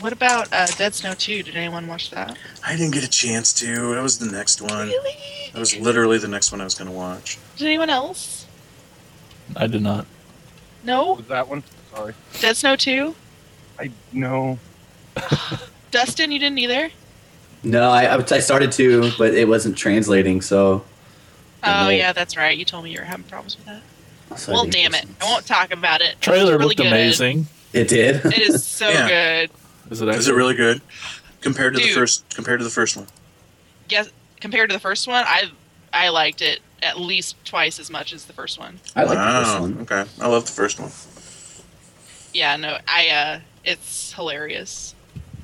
What 0.00 0.12
about 0.12 0.48
uh, 0.52 0.66
Dead 0.78 0.94
Snow 0.94 1.14
2? 1.14 1.44
Did 1.44 1.54
anyone 1.56 1.86
watch 1.86 2.10
that? 2.10 2.36
I 2.66 2.76
didn't 2.76 2.92
get 2.92 3.04
a 3.04 3.08
chance 3.08 3.52
to. 3.54 3.94
That 3.94 4.02
was 4.02 4.18
the 4.18 4.26
next 4.30 4.60
one. 4.60 4.88
Really? 4.88 5.16
That 5.52 5.60
was 5.60 5.76
literally 5.76 6.18
the 6.18 6.26
next 6.28 6.50
one 6.50 6.60
I 6.60 6.64
was 6.64 6.74
going 6.74 6.90
to 6.90 6.96
watch. 6.96 7.38
Did 7.56 7.66
anyone 7.66 7.88
else? 7.90 8.46
I 9.54 9.66
did 9.68 9.82
not. 9.82 9.98
What 9.98 10.06
No? 10.84 11.12
was 11.14 11.26
that 11.26 11.46
one? 11.48 11.62
Sorry. 11.94 12.14
Dead 12.40 12.56
Snow 12.56 12.74
2? 12.74 13.14
I 13.78 13.90
no. 14.12 14.58
Dustin, 15.92 16.32
you 16.32 16.38
didn't 16.40 16.58
either? 16.58 16.90
No, 17.62 17.90
I, 17.90 18.06
I 18.06 18.16
I 18.16 18.38
started 18.40 18.72
to, 18.72 19.12
but 19.16 19.34
it 19.34 19.46
wasn't 19.46 19.76
translating. 19.78 20.42
So. 20.42 20.84
Oh, 21.62 21.88
yeah, 21.90 22.12
that's 22.12 22.36
right. 22.36 22.58
You 22.58 22.64
told 22.64 22.82
me 22.82 22.90
you 22.90 22.98
were 22.98 23.04
having 23.04 23.24
problems 23.26 23.56
with 23.56 23.66
that. 23.66 23.82
so 24.38 24.52
well, 24.52 24.64
damn 24.66 24.94
it. 24.94 25.06
I 25.20 25.24
won't 25.24 25.46
talk 25.46 25.70
about 25.72 26.00
it. 26.00 26.20
Trailer 26.20 26.54
It's 26.54 26.58
really 26.58 26.64
looked 26.64 26.76
good. 26.78 26.86
amazing. 26.88 27.46
It 27.72 27.86
did. 27.86 28.24
It 28.26 28.38
is 28.40 28.64
so 28.66 28.88
Yeah. 28.88 29.06
good. 29.46 29.50
Is 29.90 30.00
it? 30.00 30.08
Is 30.08 30.26
it 30.26 30.34
really 30.34 30.54
good 30.54 30.80
compared 31.40 31.74
to 31.74 31.80
the 31.80 31.86
Dude. 31.86 31.94
first? 31.94 32.24
Compared 32.34 32.58
to 32.58 32.64
the 32.64 32.70
first 32.70 32.96
one? 32.96 33.06
Guess, 33.86 34.08
compared 34.40 34.70
to 34.70 34.74
the 34.74 34.80
first 34.80 35.06
one, 35.06 35.22
I 35.26 35.50
I 35.92 36.08
liked 36.08 36.42
it 36.42 36.60
at 36.82 36.98
least 36.98 37.36
twice 37.44 37.78
as 37.78 37.90
much 37.90 38.12
as 38.12 38.24
the 38.24 38.32
first 38.32 38.58
one. 38.58 38.80
I 38.96 39.04
like 39.04 39.16
the 39.18 39.44
first 39.44 39.60
one. 39.60 39.78
Okay, 39.82 40.04
I 40.20 40.26
love 40.26 40.46
the 40.46 40.52
first 40.52 40.80
one. 40.80 40.90
Yeah, 42.34 42.56
no, 42.56 42.78
I 42.88 43.08
uh 43.08 43.40
it's 43.64 44.12
hilarious. 44.14 44.94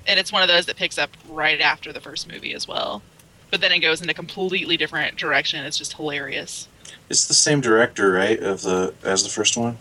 And 0.08 0.18
it's 0.18 0.32
one 0.32 0.42
of 0.42 0.48
those 0.48 0.66
that 0.66 0.76
picks 0.76 0.98
up 0.98 1.10
right 1.28 1.60
after 1.60 1.92
the 1.92 2.00
first 2.00 2.26
movie 2.26 2.54
as 2.54 2.66
well. 2.66 3.02
But 3.50 3.60
then 3.60 3.72
it 3.72 3.80
goes 3.80 4.02
in 4.02 4.08
a 4.08 4.14
completely 4.14 4.76
different 4.76 5.16
direction. 5.16 5.64
It's 5.64 5.78
just 5.78 5.92
hilarious. 5.94 6.66
It's 7.10 7.26
the 7.26 7.34
same 7.34 7.60
director, 7.60 8.10
right, 8.10 8.40
of 8.40 8.62
the 8.62 8.94
as 9.04 9.22
the 9.22 9.28
first 9.28 9.56
one. 9.56 9.76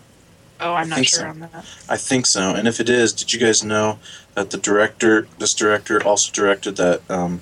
Oh, 0.59 0.73
I'm 0.73 0.89
not 0.89 0.95
think 0.95 1.07
sure 1.07 1.19
so. 1.19 1.27
on 1.27 1.39
that. 1.39 1.65
I 1.87 1.97
think 1.97 2.25
so. 2.25 2.55
And 2.55 2.67
if 2.67 2.79
it 2.79 2.89
is, 2.89 3.13
did 3.13 3.31
you 3.31 3.39
guys 3.39 3.63
know 3.63 3.99
that 4.33 4.51
the 4.51 4.57
director, 4.57 5.27
this 5.37 5.53
director, 5.53 6.03
also 6.05 6.31
directed 6.31 6.77
that 6.77 7.09
um, 7.09 7.41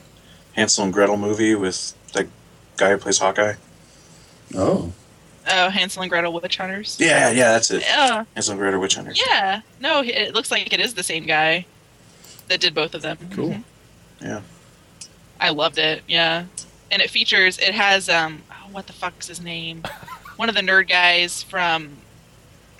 Hansel 0.53 0.83
and 0.83 0.93
Gretel 0.93 1.17
movie 1.17 1.55
with 1.55 1.93
that 2.13 2.27
guy 2.77 2.91
who 2.91 2.97
plays 2.97 3.19
Hawkeye? 3.19 3.53
Oh. 4.53 4.91
Oh, 5.49 5.69
Hansel 5.69 6.01
and 6.01 6.09
Gretel 6.09 6.33
Witch 6.33 6.57
Hunters. 6.57 6.97
Yeah, 6.99 7.29
yeah, 7.29 7.53
that's 7.53 7.71
it. 7.71 7.83
Yeah, 7.83 8.25
Hansel 8.33 8.53
and 8.53 8.59
Gretel 8.59 8.79
Witch 8.79 8.95
Hunters. 8.95 9.21
yeah. 9.25 9.61
No, 9.79 10.03
it 10.03 10.33
looks 10.33 10.51
like 10.51 10.73
it 10.73 10.79
is 10.79 10.95
the 10.95 11.03
same 11.03 11.25
guy 11.25 11.65
that 12.47 12.59
did 12.59 12.73
both 12.73 12.93
of 12.93 13.01
them. 13.01 13.17
Cool. 13.33 13.49
Mhm. 13.49 13.63
Yeah. 14.21 14.41
I 15.39 15.49
loved 15.49 15.77
it. 15.77 16.03
Yeah, 16.07 16.45
and 16.91 17.01
it 17.01 17.09
features. 17.09 17.57
It 17.59 17.73
has 17.73 18.09
um. 18.09 18.43
Oh, 18.51 18.69
what 18.71 18.87
the 18.87 18.93
fuck's 18.93 19.27
his 19.27 19.41
name? 19.41 19.83
One 20.37 20.49
of 20.49 20.55
the 20.55 20.61
nerd 20.61 20.87
guys 20.89 21.43
from. 21.43 21.97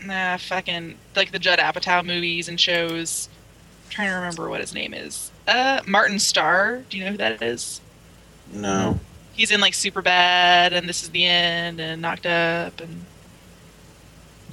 Nah, 0.04 0.38
fucking 0.38 0.98
like 1.16 1.32
the 1.32 1.40
Judd 1.40 1.60
Apatow 1.60 2.06
movies 2.06 2.48
and 2.48 2.60
shows. 2.60 3.30
I'm 3.86 3.90
trying 3.92 4.10
to 4.10 4.16
remember 4.16 4.50
what 4.50 4.62
his 4.62 4.74
name 4.74 4.94
is. 4.94 5.32
Uh, 5.48 5.82
Martin 5.88 6.20
Starr. 6.20 6.84
Do 6.90 6.98
you 6.98 7.06
know 7.06 7.12
who 7.12 7.18
that 7.18 7.42
is? 7.42 7.82
No. 8.52 9.00
He's 9.34 9.52
in 9.52 9.60
like 9.62 9.74
Superbad 9.74 10.72
and 10.72 10.88
This 10.88 11.04
Is 11.04 11.10
the 11.10 11.26
End 11.26 11.80
and 11.80 12.02
Knocked 12.02 12.26
Up 12.26 12.80
and 12.82 13.06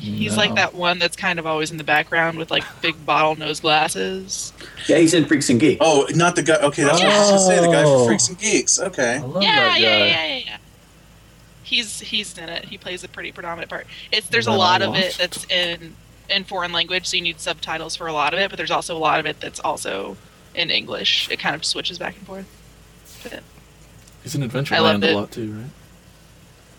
he's 0.02 0.36
like 0.36 0.54
that 0.56 0.74
one 0.74 0.98
that's 0.98 1.16
kind 1.16 1.38
of 1.38 1.46
always 1.46 1.70
in 1.70 1.76
the 1.76 1.84
background 1.84 2.38
with 2.38 2.50
like 2.50 2.64
big 2.80 3.04
bottle 3.06 3.36
nose 3.36 3.60
glasses. 3.60 4.52
Yeah, 4.88 4.98
he's 4.98 5.14
in 5.14 5.24
Freaks 5.26 5.48
and 5.50 5.60
Geeks. 5.60 5.78
Oh, 5.80 6.06
not 6.14 6.36
the 6.36 6.42
guy. 6.42 6.56
Okay, 6.56 6.82
that's 6.84 7.00
what 7.00 7.08
I 7.08 7.18
was 7.18 7.28
gonna 7.30 7.40
say. 7.40 7.60
The 7.66 7.72
guy 7.72 7.82
Oh. 7.84 7.98
from 7.98 8.06
Freaks 8.08 8.28
and 8.28 8.38
Geeks. 8.38 8.80
Okay. 8.80 9.14
I 9.16 9.18
love 9.20 9.42
yeah, 9.42 9.54
that 9.56 9.68
guy. 9.70 9.76
yeah, 9.78 9.96
yeah, 10.06 10.26
yeah, 10.26 10.36
yeah. 10.46 10.56
He's 11.62 12.00
he's 12.00 12.36
in 12.36 12.48
it. 12.48 12.66
He 12.66 12.76
plays 12.78 13.02
a 13.04 13.08
pretty 13.08 13.32
predominant 13.32 13.70
part. 13.70 13.86
It's 14.10 14.28
there's 14.28 14.46
a 14.46 14.50
That 14.50 14.56
I 14.56 14.58
lot 14.58 14.82
of 14.82 14.94
it 14.94 15.16
that's 15.18 15.44
in 15.50 15.94
in 16.28 16.44
foreign 16.44 16.72
language, 16.72 17.06
so 17.06 17.16
you 17.16 17.22
need 17.22 17.40
subtitles 17.40 17.96
for 17.96 18.06
a 18.06 18.12
lot 18.12 18.34
of 18.34 18.40
it. 18.40 18.50
But 18.50 18.56
there's 18.56 18.70
also 18.70 18.96
a 18.96 18.98
lot 18.98 19.20
of 19.20 19.26
it 19.26 19.40
that's 19.40 19.60
also 19.60 20.16
in 20.54 20.70
English. 20.70 21.30
It 21.30 21.38
kind 21.38 21.54
of 21.54 21.64
switches 21.64 21.98
back 21.98 22.16
and 22.16 22.26
forth. 22.26 22.46
But 23.22 23.42
He's 24.22 24.34
in 24.34 24.42
I 24.42 24.48
Adventureland 24.48 25.02
a 25.08 25.14
lot 25.14 25.30
too, 25.30 25.50
right? 25.52 25.70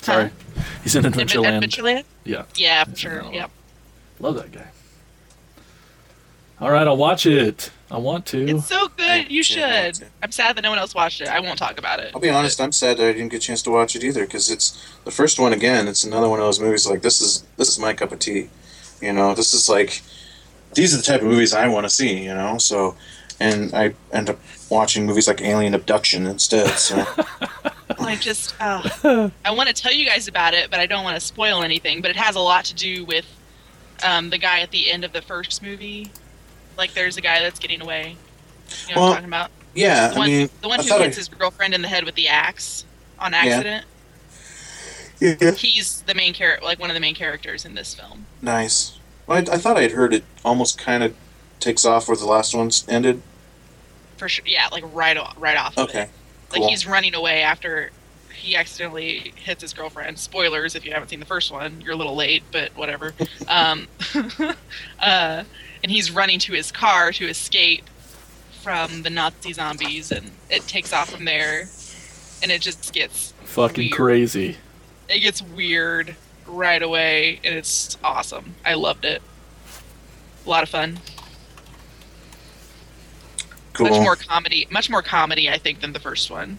Sorry, 0.03 0.29
he's 0.83 0.95
in 0.95 1.03
Adventureland. 1.03 1.61
Adventureland. 1.61 1.63
Adventureland? 1.63 2.03
Yeah, 2.23 2.43
Yeah, 2.55 2.83
for 2.83 2.95
sure. 2.95 3.23
Yep. 3.31 3.51
love 4.19 4.35
that 4.35 4.51
guy. 4.51 4.67
All 6.59 6.71
right, 6.71 6.87
I'll 6.87 6.97
watch 6.97 7.25
it. 7.25 7.71
I 7.91 7.97
want 7.97 8.25
to. 8.27 8.47
It's 8.47 8.67
so 8.67 8.87
good. 8.95 9.29
You 9.29 9.43
should. 9.43 9.99
I'm 10.21 10.31
sad 10.31 10.55
that 10.55 10.61
no 10.61 10.69
one 10.69 10.79
else 10.79 10.95
watched 10.95 11.21
it. 11.21 11.27
I 11.27 11.39
won't 11.39 11.59
talk 11.59 11.77
about 11.77 11.99
it. 11.99 12.11
I'll 12.15 12.21
be 12.21 12.29
honest. 12.29 12.59
I'm 12.61 12.71
sad 12.71 12.97
that 12.97 13.07
I 13.07 13.11
didn't 13.13 13.29
get 13.29 13.37
a 13.37 13.45
chance 13.45 13.61
to 13.63 13.71
watch 13.71 13.95
it 13.95 14.03
either 14.03 14.25
because 14.25 14.49
it's 14.49 14.95
the 15.03 15.11
first 15.11 15.39
one 15.39 15.53
again. 15.53 15.87
It's 15.87 16.03
another 16.03 16.29
one 16.29 16.39
of 16.39 16.45
those 16.45 16.59
movies 16.59 16.87
like 16.87 17.01
this 17.01 17.21
is 17.21 17.43
this 17.57 17.69
is 17.69 17.79
my 17.79 17.93
cup 17.93 18.11
of 18.11 18.19
tea. 18.19 18.49
You 19.01 19.13
know, 19.13 19.33
this 19.35 19.53
is 19.53 19.67
like 19.69 20.01
these 20.73 20.93
are 20.93 20.97
the 20.97 21.03
type 21.03 21.21
of 21.21 21.27
movies 21.27 21.53
I 21.53 21.67
want 21.67 21.85
to 21.85 21.89
see. 21.89 22.23
You 22.23 22.33
know, 22.33 22.57
so 22.57 22.95
and 23.39 23.73
I 23.73 23.93
end 24.11 24.29
up 24.29 24.39
watching 24.69 25.05
movies 25.05 25.27
like 25.27 25.41
Alien 25.41 25.73
Abduction 25.73 26.25
instead. 26.25 26.69
So 26.77 27.05
I 27.99 28.15
just, 28.15 28.55
uh, 28.59 29.29
I 29.45 29.51
want 29.51 29.67
to 29.69 29.73
tell 29.73 29.91
you 29.93 30.05
guys 30.05 30.27
about 30.27 30.53
it, 30.53 30.69
but 30.71 30.79
I 30.79 30.85
don't 30.85 31.03
want 31.03 31.15
to 31.15 31.21
spoil 31.21 31.63
anything. 31.63 32.01
But 32.01 32.11
it 32.11 32.17
has 32.17 32.35
a 32.35 32.39
lot 32.39 32.65
to 32.65 32.73
do 32.73 33.05
with 33.05 33.25
um, 34.05 34.29
the 34.29 34.37
guy 34.37 34.59
at 34.61 34.71
the 34.71 34.91
end 34.91 35.03
of 35.03 35.13
the 35.13 35.21
first 35.21 35.61
movie. 35.63 36.11
Like 36.77 36.93
there's 36.93 37.17
a 37.17 37.21
guy 37.21 37.39
that's 37.41 37.59
getting 37.59 37.81
away. 37.81 38.15
You 38.87 38.95
know 38.95 39.01
Well, 39.01 39.09
what 39.09 39.17
I'm 39.17 39.23
talking 39.23 39.29
about? 39.29 39.51
Yeah, 39.75 40.09
The 40.09 40.15
I 40.15 40.17
one, 40.17 40.27
mean, 40.29 40.49
the 40.61 40.67
one 40.67 40.79
who 40.79 40.97
hits 40.99 41.17
I- 41.17 41.19
his 41.19 41.27
girlfriend 41.27 41.73
in 41.73 41.81
the 41.81 41.87
head 41.87 42.03
with 42.03 42.15
the 42.15 42.27
axe 42.27 42.85
on 43.19 43.33
accident. 43.33 43.85
yeah, 45.19 45.51
He's 45.51 46.01
the 46.03 46.13
main 46.15 46.33
character, 46.33 46.63
like 46.65 46.79
one 46.79 46.89
of 46.89 46.93
the 46.95 46.99
main 46.99 47.15
characters 47.15 47.65
in 47.65 47.75
this 47.75 47.93
film. 47.93 48.25
nice. 48.41 48.97
Well, 49.25 49.37
I, 49.37 49.53
I 49.53 49.57
thought 49.57 49.77
I'd 49.77 49.91
heard 49.91 50.13
it 50.13 50.23
almost 50.43 50.77
kind 50.77 51.01
of 51.01 51.15
takes 51.61 51.85
off 51.85 52.07
where 52.09 52.17
the 52.17 52.25
last 52.25 52.53
one's 52.53 52.85
ended. 52.89 53.21
For 54.17 54.27
sure, 54.27 54.43
yeah, 54.45 54.67
like 54.71 54.83
right 54.93 55.15
off, 55.15 55.35
right 55.39 55.55
off. 55.55 55.77
of 55.77 55.89
Okay, 56.53 56.61
Like 56.61 56.69
he's 56.69 56.85
running 56.87 57.15
away 57.15 57.41
after 57.41 57.91
he 58.33 58.55
accidentally 58.55 59.33
hits 59.35 59.61
his 59.61 59.73
girlfriend. 59.73 60.17
Spoilers 60.19 60.75
if 60.75 60.85
you 60.85 60.91
haven't 60.91 61.09
seen 61.09 61.19
the 61.19 61.25
first 61.25 61.51
one, 61.51 61.81
you're 61.81 61.93
a 61.93 61.95
little 61.97 62.15
late, 62.15 62.43
but 62.51 62.75
whatever. 62.75 63.13
um, 63.47 63.87
uh, 64.99 65.43
and 65.83 65.91
he's 65.91 66.11
running 66.11 66.39
to 66.39 66.53
his 66.53 66.71
car 66.71 67.11
to 67.13 67.27
escape 67.27 67.89
from 68.61 69.03
the 69.03 69.09
Nazi 69.09 69.53
zombies, 69.53 70.11
and 70.11 70.31
it 70.49 70.61
takes 70.67 70.93
off 70.93 71.09
from 71.09 71.25
there, 71.25 71.67
and 72.41 72.51
it 72.51 72.61
just 72.61 72.93
gets 72.93 73.33
Fucking 73.43 73.83
Weird. 73.85 73.93
crazy. 73.93 74.57
it 75.09 75.19
gets 75.19 75.41
weird 75.41 76.15
right 76.47 76.81
away, 76.81 77.39
and 77.43 77.55
it's 77.55 77.97
awesome. 78.03 78.55
I 78.65 78.73
loved 78.75 79.05
it. 79.05 79.21
A 80.45 80.49
lot 80.49 80.63
of 80.63 80.69
fun. 80.69 80.99
Cool. 83.73 83.89
Much 83.89 83.99
more 84.01 84.15
comedy. 84.15 84.67
Much 84.71 84.89
more 84.89 85.01
comedy, 85.01 85.49
I 85.49 85.57
think, 85.57 85.81
than 85.81 85.93
the 85.93 85.99
first 85.99 86.29
one. 86.31 86.57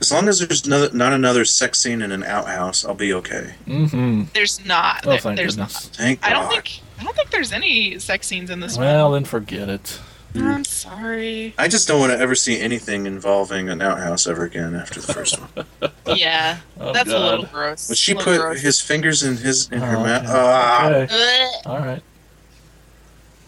As 0.00 0.10
long 0.10 0.28
as 0.28 0.40
there's 0.40 0.66
no, 0.66 0.88
not 0.92 1.12
another 1.12 1.44
sex 1.44 1.78
scene 1.78 2.02
in 2.02 2.10
an 2.10 2.24
outhouse, 2.24 2.84
I'll 2.84 2.94
be 2.94 3.12
okay. 3.14 3.54
Mm-hmm. 3.66 4.24
There's 4.34 4.64
not. 4.66 5.06
Oh, 5.06 5.16
thank 5.16 5.36
there's 5.36 5.54
goodness. 5.56 5.74
not. 5.86 5.96
Thank 5.96 6.20
God. 6.22 6.30
I 6.30 6.32
don't 6.32 6.48
think. 6.50 6.80
I 6.98 7.04
don't 7.04 7.14
think 7.16 7.30
there's 7.30 7.52
any 7.52 7.98
sex 8.00 8.26
scenes 8.26 8.50
in 8.50 8.58
this 8.60 8.76
one. 8.76 8.86
Well, 8.86 9.12
then 9.12 9.24
forget 9.24 9.68
it. 9.68 10.00
I'm 10.34 10.64
sorry. 10.64 11.52
I 11.58 11.68
just 11.68 11.86
don't 11.86 12.00
want 12.00 12.10
to 12.12 12.18
ever 12.18 12.34
see 12.34 12.58
anything 12.58 13.04
involving 13.06 13.68
an 13.68 13.82
outhouse 13.82 14.26
ever 14.26 14.44
again 14.44 14.74
after 14.74 15.00
the 15.00 15.12
first 15.12 15.38
one. 15.38 15.66
Yeah, 16.16 16.58
Oh, 16.80 16.92
that's 16.92 17.10
a 17.10 17.18
little 17.18 17.44
gross. 17.46 17.86
But 17.86 17.96
she 17.98 18.14
put 18.14 18.40
gross. 18.40 18.60
his 18.60 18.80
fingers 18.80 19.22
in 19.22 19.36
his 19.36 19.70
in 19.70 19.80
her 19.80 19.96
Oh, 19.98 20.02
mouth. 20.02 20.22
okay. 20.24 20.32
Ah, 20.34 20.86
Okay. 20.88 21.48
All 21.66 21.78
right. 21.78 22.02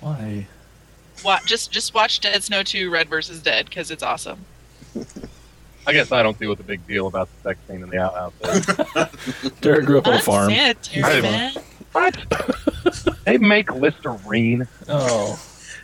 Why? 0.00 0.46
Wa- 1.24 1.40
just 1.46 1.70
just 1.72 1.94
watch 1.94 2.20
Dead 2.20 2.42
Snow 2.42 2.62
2 2.62 2.90
Red 2.90 3.08
versus 3.08 3.40
Dead 3.40 3.66
because 3.66 3.90
it's 3.90 4.02
awesome. 4.02 4.44
I 5.86 5.92
guess 5.92 6.12
I 6.12 6.22
don't 6.22 6.38
see 6.38 6.46
what 6.46 6.58
the 6.58 6.64
big 6.64 6.86
deal 6.86 7.06
about 7.06 7.28
the 7.42 7.50
sex 7.50 7.60
scene 7.68 7.82
in 7.82 7.90
the 7.90 7.98
outhouse 7.98 8.32
is. 8.42 9.52
Derek 9.60 9.86
grew 9.86 9.98
up 9.98 10.06
on 10.06 10.14
a 10.14 10.20
farm. 10.20 10.48
Unsanitary, 10.50 11.18
I- 11.18 11.20
man. 11.20 11.52
what? 11.92 13.16
they 13.24 13.38
make 13.38 13.72
Listerine. 13.72 14.66
Oh. 14.88 15.40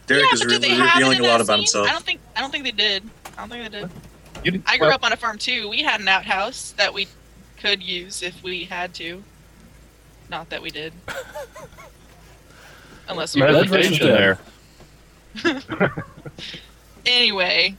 Derek 0.07 0.25
yeah, 0.25 0.35
is 0.35 0.41
but 0.41 0.49
did 0.49 0.63
really 0.63 0.81
revealing 0.83 1.21
a 1.21 1.23
lot 1.23 1.39
that 1.39 1.43
about 1.43 1.47
scene? 1.47 1.57
himself. 1.59 1.89
I 1.89 1.93
don't 1.93 2.05
think 2.05 2.21
I 2.37 2.41
don't 2.41 2.51
think 2.51 2.65
they 2.65 2.71
did. 2.73 3.09
I 3.37 3.41
don't 3.41 3.49
think 3.51 3.71
they 3.71 3.81
did. 3.81 3.91
You 4.45 4.51
didn't, 4.53 4.65
I 4.69 4.79
grew 4.79 4.87
well, 4.89 4.95
up 4.95 5.05
on 5.05 5.13
a 5.13 5.17
farm 5.17 5.39
too. 5.39 5.69
We 5.69 5.83
had 5.83 6.01
an 6.01 6.09
outhouse 6.09 6.73
that 6.73 6.93
we 6.95 7.07
could 7.59 7.83
use 7.83 8.23
if 8.23 8.43
we 8.43 8.65
had 8.65 8.95
to. 8.95 9.23
Not 10.31 10.49
that 10.51 10.63
we 10.63 10.71
did. 10.71 10.93
Unless 13.09 13.35
we 13.35 13.41
Some 13.41 13.47
Red 13.49 13.55
really 13.55 13.69
versus 13.69 13.87
hesitation 13.87 14.07
Dead. 14.07 14.19
there. 14.19 14.39
Anyway, 17.07 17.75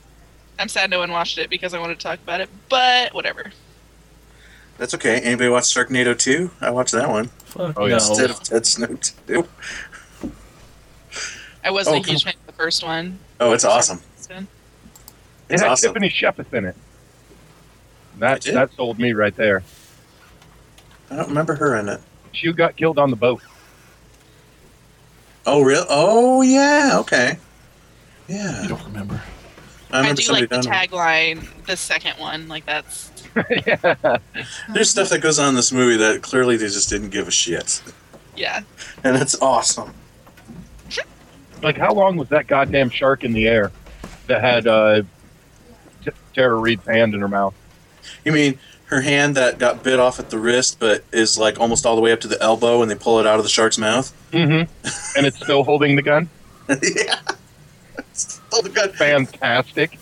I'm 0.57 0.67
sad 0.67 0.89
no 0.89 0.97
one 0.99 1.11
watched 1.11 1.37
it 1.37 1.49
because 1.49 1.73
I 1.75 1.79
wanted 1.79 1.99
to 1.99 2.03
talk 2.03 2.19
about 2.23 2.41
it, 2.41 2.49
but 2.69 3.13
whatever. 3.13 3.51
That's 4.79 4.95
okay. 4.95 5.19
Anybody 5.21 5.49
watch 5.49 5.65
Sharknado 5.65 6.17
2? 6.17 6.49
I 6.59 6.71
watched 6.71 6.93
that 6.93 7.07
one 7.07 7.27
Fuck 7.45 7.77
Oh, 7.79 7.85
yeah. 7.85 7.97
no. 7.97 8.07
instead 8.07 8.31
of 8.31 8.41
Dead 8.43 8.65
Snow 8.65 8.97
2. 9.27 9.47
I 11.63 11.69
wasn't 11.69 11.97
Oh, 11.97 11.99
a 11.99 12.03
huge 12.03 12.23
come- 12.23 12.31
fan 12.33 12.39
of 12.41 12.47
the 12.47 12.53
first 12.53 12.83
one. 12.83 13.19
Oh, 13.39 13.53
it's 13.53 13.63
awesome. 13.63 14.01
It 14.29 14.45
It's 15.49 15.61
had 15.61 15.69
awesome. 15.71 15.89
Tiffany 15.93 16.09
Shepard 16.09 16.51
in 16.53 16.65
it. 16.65 16.75
That 18.17 18.47
It 18.47 18.53
that 18.53 18.73
sold 18.73 18.97
me 18.97 19.13
right 19.13 19.35
there. 19.35 19.61
I 21.11 21.15
don't 21.17 21.27
remember 21.29 21.53
her 21.55 21.75
in 21.75 21.89
it. 21.89 22.01
She 22.31 22.51
got 22.53 22.75
killed 22.75 22.97
on 22.97 23.11
the 23.11 23.15
boat. 23.17 23.43
Oh, 25.45 25.61
real? 25.61 25.85
Oh, 25.89 26.41
yeah. 26.41 26.97
Okay. 26.99 27.37
Yeah. 28.27 28.63
You 28.63 28.69
don't 28.69 28.83
remember. 28.85 29.21
I 29.91 30.09
I, 30.09 30.13
do 30.13 30.31
like 30.31 30.49
the 30.49 30.61
done 30.61 30.67
it. 30.67 30.89
tagline, 30.89 31.65
the 31.65 31.75
second 31.75 32.13
one. 32.17 32.47
Like 32.47 32.65
that's 32.65 33.11
yeah. 33.67 34.17
There's 34.73 34.89
stuff 34.89 35.09
that 35.09 35.19
goes 35.19 35.37
on 35.37 35.49
in 35.49 35.55
this 35.55 35.71
movie 35.71 35.97
that 35.97 36.21
clearly 36.21 36.55
they 36.55 36.67
just 36.67 36.89
didn't 36.89 37.09
give 37.09 37.27
a 37.27 37.31
shit. 37.31 37.81
yeah. 38.35 38.61
And 39.03 39.17
it's 39.17 39.39
awesome. 39.41 39.93
Like 41.61 41.77
how 41.77 41.93
long 41.93 42.17
was 42.17 42.29
that 42.29 42.47
goddamn 42.47 42.89
shark 42.89 43.23
in 43.23 43.33
the 43.33 43.47
air 43.47 43.71
that 44.27 44.41
had 44.41 44.65
uh, 44.65 45.03
Tara 46.33 46.55
Reid's 46.55 46.85
hand 46.85 47.13
in 47.13 47.21
her 47.21 47.27
mouth? 47.27 47.53
You 48.25 48.31
mean 48.31 48.57
her 48.91 49.01
hand 49.01 49.35
that 49.35 49.57
got 49.57 49.83
bit 49.83 49.99
off 49.99 50.19
at 50.19 50.29
the 50.29 50.37
wrist, 50.37 50.77
but 50.79 51.03
is 51.13 51.37
like 51.37 51.59
almost 51.59 51.85
all 51.85 51.95
the 51.95 52.01
way 52.01 52.11
up 52.11 52.19
to 52.19 52.27
the 52.27 52.39
elbow, 52.41 52.81
and 52.81 52.91
they 52.91 52.95
pull 52.95 53.19
it 53.19 53.25
out 53.25 53.37
of 53.37 53.43
the 53.43 53.49
shark's 53.49 53.77
mouth? 53.77 54.13
Mm-hmm. 54.31 55.17
and 55.17 55.25
it's 55.25 55.37
still 55.37 55.63
holding 55.63 55.95
the 55.95 56.01
gun. 56.01 56.29
yeah. 56.69 57.19
Oh, 58.51 58.61
the 58.61 58.69
gun. 58.69 58.91
Fantastic. 58.91 59.97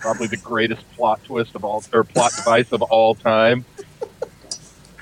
Probably 0.00 0.26
the 0.26 0.38
greatest 0.38 0.90
plot 0.92 1.22
twist 1.24 1.54
of 1.54 1.64
all, 1.64 1.84
or 1.92 2.02
plot 2.02 2.32
device 2.34 2.72
of 2.72 2.80
all 2.82 3.14
time. 3.14 3.66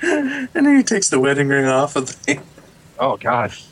And 0.01 0.49
then 0.53 0.77
he 0.77 0.83
takes 0.83 1.09
the 1.09 1.19
wedding 1.19 1.47
ring 1.47 1.65
off 1.65 1.95
of 1.95 2.07
the. 2.07 2.41
Oh 2.99 3.15
gosh, 3.15 3.65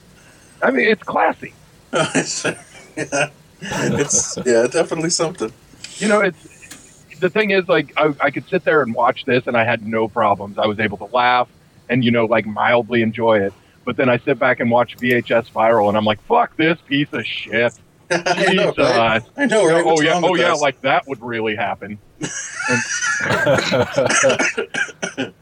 I 0.61 0.71
mean, 0.71 0.87
it's 0.87 1.03
classy. 1.03 1.53
Oh, 3.59 3.81
yeah. 3.85 3.99
it's 4.01 4.37
yeah, 4.45 4.67
definitely 4.67 5.09
something. 5.09 5.51
You 5.97 6.07
know, 6.07 6.21
it's 6.21 7.03
the 7.19 7.29
thing 7.29 7.51
is 7.51 7.67
like 7.67 7.93
I, 7.97 8.13
I 8.19 8.31
could 8.31 8.47
sit 8.49 8.63
there 8.63 8.81
and 8.81 8.93
watch 8.93 9.25
this 9.25 9.47
and 9.47 9.57
I 9.57 9.63
had 9.63 9.85
no 9.85 10.07
problems. 10.07 10.57
I 10.57 10.67
was 10.67 10.79
able 10.79 10.97
to 10.97 11.05
laugh 11.05 11.49
and 11.89 12.03
you 12.03 12.11
know 12.11 12.25
like 12.25 12.45
mildly 12.45 13.01
enjoy 13.01 13.39
it. 13.41 13.53
But 13.85 13.97
then 13.97 14.09
I 14.09 14.17
sit 14.17 14.37
back 14.37 14.59
and 14.59 14.69
watch 14.69 14.97
VHS 14.97 15.51
Viral 15.51 15.87
and 15.87 15.97
I'm 15.97 16.05
like, 16.05 16.21
fuck 16.23 16.55
this 16.57 16.77
piece 16.87 17.11
of 17.13 17.25
shit. 17.25 17.73
I 18.11 18.53
know, 18.53 18.71
Jesus. 18.71 18.77
right? 18.77 19.23
I 19.37 19.45
know, 19.45 19.65
right? 19.65 19.83
oh 19.83 19.87
What's 19.87 20.03
yeah, 20.03 20.21
oh 20.23 20.35
yeah, 20.35 20.53
us? 20.53 20.61
like 20.61 20.81
that 20.81 21.07
would 21.07 21.21
really 21.21 21.55
happen. 21.55 21.97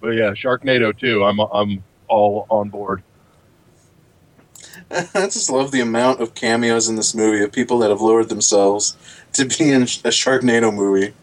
But 0.00 0.10
yeah, 0.10 0.30
Sharknado 0.32 0.96
too. 0.96 1.24
I'm 1.24 1.40
I'm 1.40 1.82
all 2.08 2.46
on 2.50 2.68
board. 2.68 3.02
I 5.14 5.26
just 5.26 5.50
love 5.50 5.70
the 5.72 5.80
amount 5.80 6.20
of 6.20 6.34
cameos 6.34 6.88
in 6.88 6.96
this 6.96 7.14
movie 7.14 7.42
of 7.42 7.52
people 7.52 7.78
that 7.80 7.90
have 7.90 8.00
lowered 8.00 8.28
themselves 8.28 8.96
to 9.32 9.44
be 9.44 9.70
in 9.70 9.82
a 9.82 9.86
Sharknado 9.86 10.72
movie. 10.74 11.14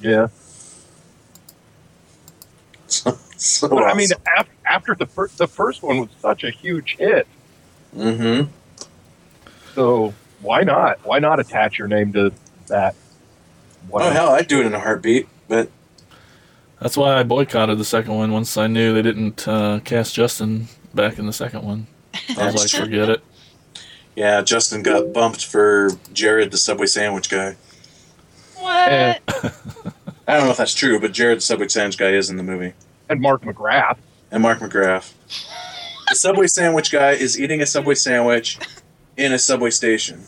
Yeah. 0.00 0.28
So, 2.88 3.18
so 3.36 3.68
But 3.68 3.82
I 3.82 3.94
mean, 3.94 4.08
af- 4.38 4.48
after 4.64 4.94
the 4.94 5.06
first 5.06 5.38
the 5.38 5.48
first 5.48 5.82
one 5.82 5.98
was 5.98 6.08
such 6.22 6.44
a 6.44 6.50
huge 6.50 6.96
hit, 6.98 7.26
mm-hmm. 7.94 8.48
so 9.74 10.14
why 10.40 10.62
not? 10.62 11.04
Why 11.04 11.18
not 11.18 11.40
attach 11.40 11.78
your 11.80 11.88
name 11.88 12.12
to 12.12 12.32
that? 12.68 12.94
Oh 12.94 13.88
Whatever. 13.88 14.14
hell, 14.14 14.28
I'd 14.30 14.46
do 14.46 14.60
it 14.60 14.66
in 14.66 14.74
a 14.74 14.78
heartbeat. 14.78 15.26
But 15.48 15.68
That's 16.80 16.96
why 16.96 17.18
I 17.18 17.24
boycotted 17.24 17.76
the 17.78 17.84
second 17.84 18.14
one 18.14 18.32
once 18.32 18.56
I 18.56 18.68
knew 18.68 18.94
they 18.94 19.02
didn't 19.02 19.46
uh, 19.48 19.80
cast 19.80 20.14
Justin 20.14 20.68
back 20.94 21.18
in 21.18 21.26
the 21.26 21.32
second 21.32 21.64
one. 21.64 21.88
I 22.38 22.50
was 22.52 22.72
like, 22.74 22.82
forget 22.84 23.08
it. 23.10 23.22
yeah, 24.14 24.42
Justin 24.42 24.82
got 24.82 25.12
bumped 25.12 25.44
for 25.44 25.90
Jared, 26.12 26.50
the 26.50 26.56
Subway 26.58 26.86
sandwich 26.86 27.28
guy. 27.28 27.56
What? 28.56 29.22
I 30.28 30.36
don't 30.36 30.44
know 30.46 30.50
if 30.50 30.56
that's 30.56 30.74
true, 30.74 30.98
but 31.00 31.12
Jared, 31.12 31.38
the 31.38 31.42
Subway 31.42 31.68
sandwich 31.68 31.98
guy, 31.98 32.10
is 32.10 32.30
in 32.30 32.36
the 32.36 32.42
movie, 32.42 32.72
And 33.08 33.20
Mark 33.20 33.42
McGrath. 33.42 33.98
and 34.30 34.42
Mark 34.42 34.58
McGrath. 34.58 35.12
The 36.08 36.14
Subway 36.16 36.46
sandwich 36.48 36.90
guy 36.90 37.12
is 37.12 37.38
eating 37.38 37.60
a 37.62 37.66
Subway 37.66 37.94
sandwich 37.94 38.58
in 39.16 39.32
a 39.32 39.38
Subway 39.38 39.70
station. 39.70 40.24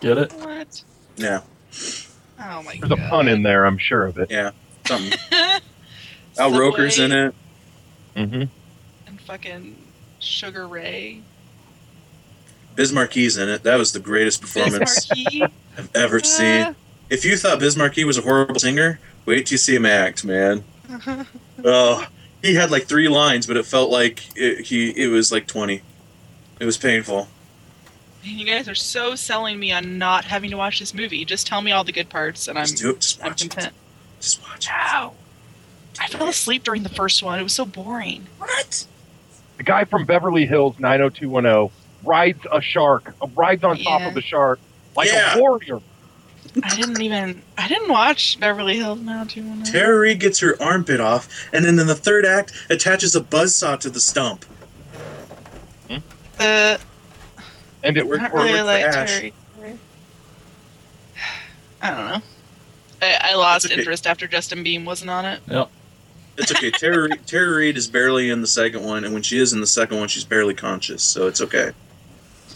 Get 0.00 0.18
it? 0.18 0.32
What? 0.34 0.82
Yeah, 1.16 1.40
Oh 2.40 2.62
my 2.62 2.76
god. 2.76 2.88
There's 2.90 3.00
god. 3.00 3.06
a 3.06 3.08
pun 3.10 3.28
in 3.28 3.42
there, 3.42 3.64
I'm 3.66 3.78
sure 3.78 4.06
of 4.06 4.18
it. 4.18 4.30
yeah, 4.30 4.50
something. 4.86 5.18
Al 6.38 6.56
Roker's 6.56 6.98
in 7.00 7.10
it. 7.10 7.34
Mm-hmm. 8.14 8.42
And 9.08 9.20
fucking 9.22 9.76
Sugar 10.18 10.66
Ray. 10.66 11.22
Biz 12.76 12.92
Markie 12.92 13.26
in 13.26 13.48
it. 13.48 13.64
That 13.64 13.76
was 13.76 13.92
the 13.92 13.98
greatest 13.98 14.40
performance 14.40 15.10
I've 15.10 15.90
ever 15.96 16.18
uh, 16.18 16.22
seen. 16.22 16.76
If 17.10 17.24
you 17.24 17.36
thought 17.36 17.58
Biz 17.58 17.76
Markie 17.76 18.04
was 18.04 18.18
a 18.18 18.22
horrible 18.22 18.60
singer, 18.60 19.00
wait 19.26 19.46
till 19.46 19.54
you 19.54 19.58
see 19.58 19.74
him 19.74 19.86
act, 19.86 20.24
man. 20.24 20.64
Oh, 21.64 22.06
he 22.40 22.54
had 22.54 22.70
like 22.70 22.84
three 22.84 23.08
lines, 23.08 23.44
but 23.44 23.56
it 23.56 23.66
felt 23.66 23.90
like 23.90 24.24
it, 24.36 24.66
he 24.66 24.90
it 24.90 25.08
was 25.08 25.32
like 25.32 25.48
twenty. 25.48 25.82
It 26.60 26.66
was 26.66 26.76
painful. 26.76 27.26
You 28.22 28.46
guys 28.46 28.68
are 28.68 28.76
so 28.76 29.16
selling 29.16 29.58
me 29.58 29.72
on 29.72 29.98
not 29.98 30.24
having 30.24 30.50
to 30.50 30.56
watch 30.56 30.78
this 30.78 30.94
movie. 30.94 31.24
Just 31.24 31.48
tell 31.48 31.62
me 31.62 31.72
all 31.72 31.82
the 31.82 31.90
good 31.90 32.08
parts, 32.08 32.46
and 32.46 32.56
I'm 32.56 32.66
Just 32.66 32.78
do 32.78 32.90
it. 32.90 33.00
Just 33.00 33.20
I'm 33.20 33.30
watch 33.30 33.44
it. 33.44 33.50
content. 33.50 33.74
Just 34.20 34.40
watch 34.42 34.66
it. 34.66 34.70
Wow. 34.70 35.14
I 36.00 36.06
fell 36.06 36.28
asleep 36.28 36.62
during 36.62 36.84
the 36.84 36.88
first 36.88 37.22
one. 37.24 37.40
It 37.40 37.42
was 37.42 37.54
so 37.54 37.64
boring. 37.64 38.26
What? 38.38 38.86
The 39.58 39.64
guy 39.64 39.84
from 39.84 40.04
Beverly 40.04 40.46
Hills 40.46 40.78
90210 40.78 41.70
rides 42.04 42.40
a 42.50 42.60
shark, 42.60 43.12
uh, 43.20 43.26
rides 43.34 43.64
on 43.64 43.76
top 43.78 44.02
of 44.02 44.16
a 44.16 44.20
shark 44.22 44.60
like 44.96 45.08
Yeah. 45.12 45.34
a 45.36 45.40
warrior. 45.40 45.80
I 46.62 46.74
didn't 46.76 47.00
even. 47.02 47.42
I 47.58 47.68
didn't 47.68 47.90
watch 47.90 48.38
Beverly 48.40 48.76
Hills 48.78 49.00
now. 49.00 49.24
Do 49.24 49.40
you 49.40 49.46
want 49.46 49.66
to? 49.66 49.72
Tara 49.72 49.98
Reid 49.98 50.20
gets 50.20 50.38
her 50.40 50.56
armpit 50.62 51.00
off, 51.00 51.28
and 51.52 51.64
then 51.64 51.78
in 51.78 51.86
the 51.86 51.94
third 51.94 52.24
act, 52.24 52.52
attaches 52.70 53.14
a 53.14 53.20
buzzsaw 53.20 53.78
to 53.80 53.90
the 53.90 54.00
stump. 54.00 54.44
Uh, 56.40 56.78
And 57.82 57.96
it 57.96 58.06
We're- 58.06 58.28
really 58.32 58.60
like 58.62 58.84
Ash. 58.84 59.10
Terry. 59.10 59.32
I 61.82 61.90
don't 61.90 62.06
know. 62.08 62.22
I, 63.02 63.18
I 63.32 63.34
lost 63.34 63.66
okay. 63.66 63.74
interest 63.76 64.06
after 64.06 64.26
Justin 64.28 64.62
Beam 64.62 64.84
wasn't 64.84 65.10
on 65.10 65.24
it. 65.24 65.40
It's 66.38 66.52
okay. 66.52 66.70
Tara, 66.70 67.02
Reid- 67.08 67.26
Tara 67.26 67.56
Reid 67.56 67.76
is 67.76 67.88
barely 67.88 68.30
in 68.30 68.40
the 68.40 68.46
second 68.46 68.84
one, 68.84 69.04
and 69.04 69.12
when 69.12 69.22
she 69.22 69.38
is 69.38 69.52
in 69.52 69.60
the 69.60 69.66
second 69.66 69.98
one, 69.98 70.08
she's 70.08 70.24
barely 70.24 70.54
conscious, 70.54 71.02
so 71.02 71.26
it's 71.26 71.40
okay. 71.40 71.72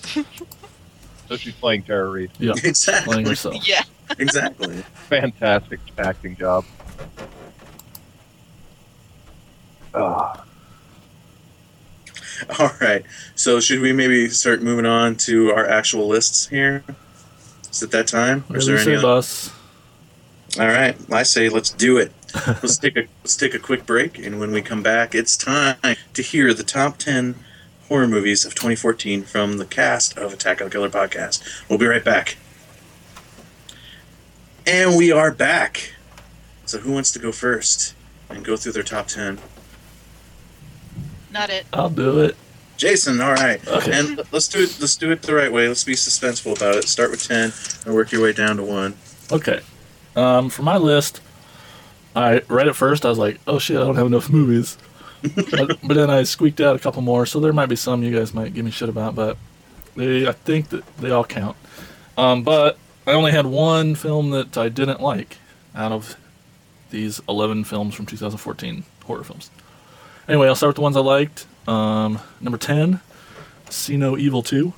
so 1.28 1.36
she's 1.36 1.55
playing 1.55 1.83
Tara 1.83 2.09
Reid. 2.09 2.31
Yeah, 2.39 2.52
playing 2.57 2.70
Exactly. 2.70 3.25
herself. 3.25 3.69
Yeah. 3.69 3.83
exactly. 4.19 4.77
Fantastic 5.09 5.81
acting 5.99 6.36
job. 6.36 6.65
Ah, 9.94 10.44
All 12.59 12.70
right. 12.81 13.05
So 13.35 13.61
should 13.61 13.81
we 13.81 13.93
maybe 13.93 14.28
start 14.31 14.62
moving 14.62 14.86
on 14.86 15.17
to 15.17 15.51
our 15.52 15.67
actual 15.69 16.09
lists 16.09 16.47
here? 16.49 16.83
Is 17.70 17.83
it 17.83 17.91
that 17.91 18.07
time? 18.07 18.44
Or 18.49 18.57
is 18.57 18.67
there 18.67 18.78
any 18.78 18.93
a 18.93 18.99
other? 18.99 19.02
bus. 19.02 19.52
All 20.59 20.67
right. 20.67 20.97
I 21.11 21.23
say 21.25 21.49
let's 21.49 21.70
do 21.70 21.99
it. 21.99 22.12
Let's 22.47 22.78
take 22.78 22.97
a 22.97 23.07
let's 23.23 23.36
take 23.36 23.55
a 23.55 23.59
quick 23.59 23.86
break, 23.86 24.19
and 24.19 24.41
when 24.41 24.52
we 24.52 24.62
come 24.62 24.83
back, 24.83 25.15
it's 25.15 25.36
time 25.36 25.77
to 26.15 26.23
hear 26.23 26.55
the 26.55 26.62
top 26.62 26.99
ten 26.99 27.36
horror 27.89 28.09
movies 28.09 28.44
of 28.44 28.55
2014 28.55 29.23
from 29.23 29.59
the 29.59 29.67
cast 29.67 30.17
of 30.17 30.33
Attack 30.33 30.61
on 30.61 30.69
the 30.69 30.70
Killer 30.70 30.89
podcast. 30.89 31.69
We'll 31.69 31.78
be 31.78 31.86
right 31.86 32.05
back. 32.05 32.36
And 34.67 34.97
we 34.97 35.12
are 35.12 35.31
back. 35.31 35.93
So 36.65 36.78
who 36.78 36.93
wants 36.93 37.12
to 37.12 37.19
go 37.19 37.33
first 37.33 37.94
and 38.31 38.44
go 38.44 38.57
through 38.57 38.73
their 38.73 38.83
top 38.83 39.09
ten? 39.09 39.39
Not 41.31 41.51
it. 41.51 41.67
I'll 41.73 41.91
do 41.91 42.20
it. 42.20 42.36
Jason, 42.77 43.20
all 43.20 43.35
right. 43.35 43.67
Okay. 43.69 43.93
And 43.93 44.23
let's 44.33 44.49
do 44.49 44.62
it. 44.62 44.77
Let's 44.81 44.97
do 44.97 45.11
it 45.11 45.23
the 45.23 45.35
right 45.35 45.52
way. 45.52 45.69
Let's 45.69 45.85
be 45.85 45.94
suspenseful 45.94 46.57
about 46.57 46.77
it. 46.77 46.89
Start 46.89 47.11
with 47.11 47.27
ten 47.27 47.52
and 47.85 47.94
work 47.94 48.12
your 48.12 48.23
way 48.23 48.33
down 48.33 48.57
to 48.57 48.62
one. 48.62 48.94
Okay. 49.31 49.61
Um, 50.17 50.51
for 50.51 50.62
my 50.62 50.77
list, 50.77 51.20
I 52.15 52.43
right 52.49 52.67
at 52.67 52.77
first 52.77 53.05
I 53.07 53.09
was 53.09 53.19
like, 53.19 53.41
"Oh 53.47 53.59
shit, 53.59 53.77
I 53.77 53.81
don't 53.81 53.97
have 53.97 54.07
enough 54.07 54.29
movies," 54.31 54.77
but, 55.23 55.79
but 55.83 55.95
then 55.95 56.11
I 56.11 56.23
squeaked 56.25 56.61
out 56.61 56.77
a 56.77 56.79
couple 56.79 57.03
more. 57.03 57.25
So 57.27 57.41
there 57.41 57.53
might 57.53 57.67
be 57.71 57.77
some 57.77 58.03
you 58.03 58.17
guys 58.17 58.35
might 58.35 58.53
give 58.55 58.65
me 58.65 58.71
shit 58.71 58.89
about, 58.89 59.15
but 59.15 59.37
they 59.97 60.27
I 60.29 60.33
think 60.33 60.69
that 60.71 60.85
they 60.99 61.11
all 61.11 61.25
count. 61.25 61.57
Um, 62.19 62.43
but 62.43 62.77
I 63.07 63.13
only 63.13 63.33
had 63.33 63.47
one 63.47 63.95
film 63.95 64.31
that 64.31 64.57
I 64.59 64.69
didn't 64.69 65.01
like 65.01 65.39
out 65.75 65.93
of 65.93 66.17
these 66.91 67.21
11 67.27 67.65
films 67.65 67.95
from 67.95 68.05
2014 68.05 68.85
horror 69.05 69.25
films. 69.25 69.51
Anyway, 70.29 70.47
I'll 70.47 70.55
start 70.55 70.69
with 70.69 70.77
the 70.77 70.83
ones 70.83 70.97
I 70.97 71.01
liked. 71.01 71.47
Um, 71.67 72.19
number 72.41 72.59
10, 72.59 73.01
See 73.71 73.97
No 73.97 74.19
Evil 74.19 74.43
2. 74.43 74.75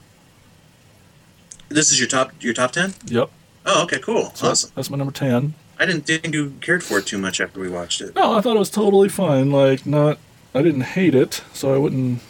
This 1.69 1.91
is 1.91 1.99
your 1.99 2.09
top. 2.09 2.31
Your 2.41 2.55
top 2.55 2.71
ten. 2.73 2.95
Yep, 3.07 3.31
Oh, 3.67 3.83
okay, 3.85 3.99
cool, 3.99 4.31
so 4.35 4.49
awesome. 4.49 4.71
that's 4.77 4.91
my 4.91 4.97
number 4.99 5.13
10. 5.13 5.55
I 5.79 5.87
didn't 5.87 6.03
think 6.07 6.33
you 6.35 6.55
cared 6.61 6.83
for 6.85 6.99
it 6.99 7.07
too 7.07 7.19
much 7.19 7.41
after 7.41 7.61
we 7.61 7.69
watched 7.69 8.01
it. 8.01 8.15
No, 8.15 8.35
I 8.37 8.41
thought 8.41 8.57
it 8.57 8.61
was 8.61 8.71
totally 8.71 9.09
fine. 9.09 9.51
Like, 9.51 9.85
not, 9.87 10.19
I 10.55 10.63
didn't 10.63 10.83
hate 10.83 11.15
it, 11.15 11.43
so 11.53 11.75
I 11.75 11.79
wouldn't 11.79 12.21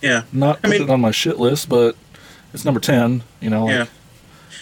Yeah, 0.00 0.22
not 0.32 0.56
I 0.58 0.60
put 0.62 0.70
mean- 0.70 0.82
it 0.82 0.90
on 0.90 1.00
my 1.00 1.10
shit 1.12 1.38
list. 1.38 1.68
But 1.68 1.96
it's 2.52 2.64
number 2.64 2.80
ten. 2.80 3.22
You 3.40 3.50
know, 3.50 3.66
like, 3.66 3.74
yeah. 3.74 3.86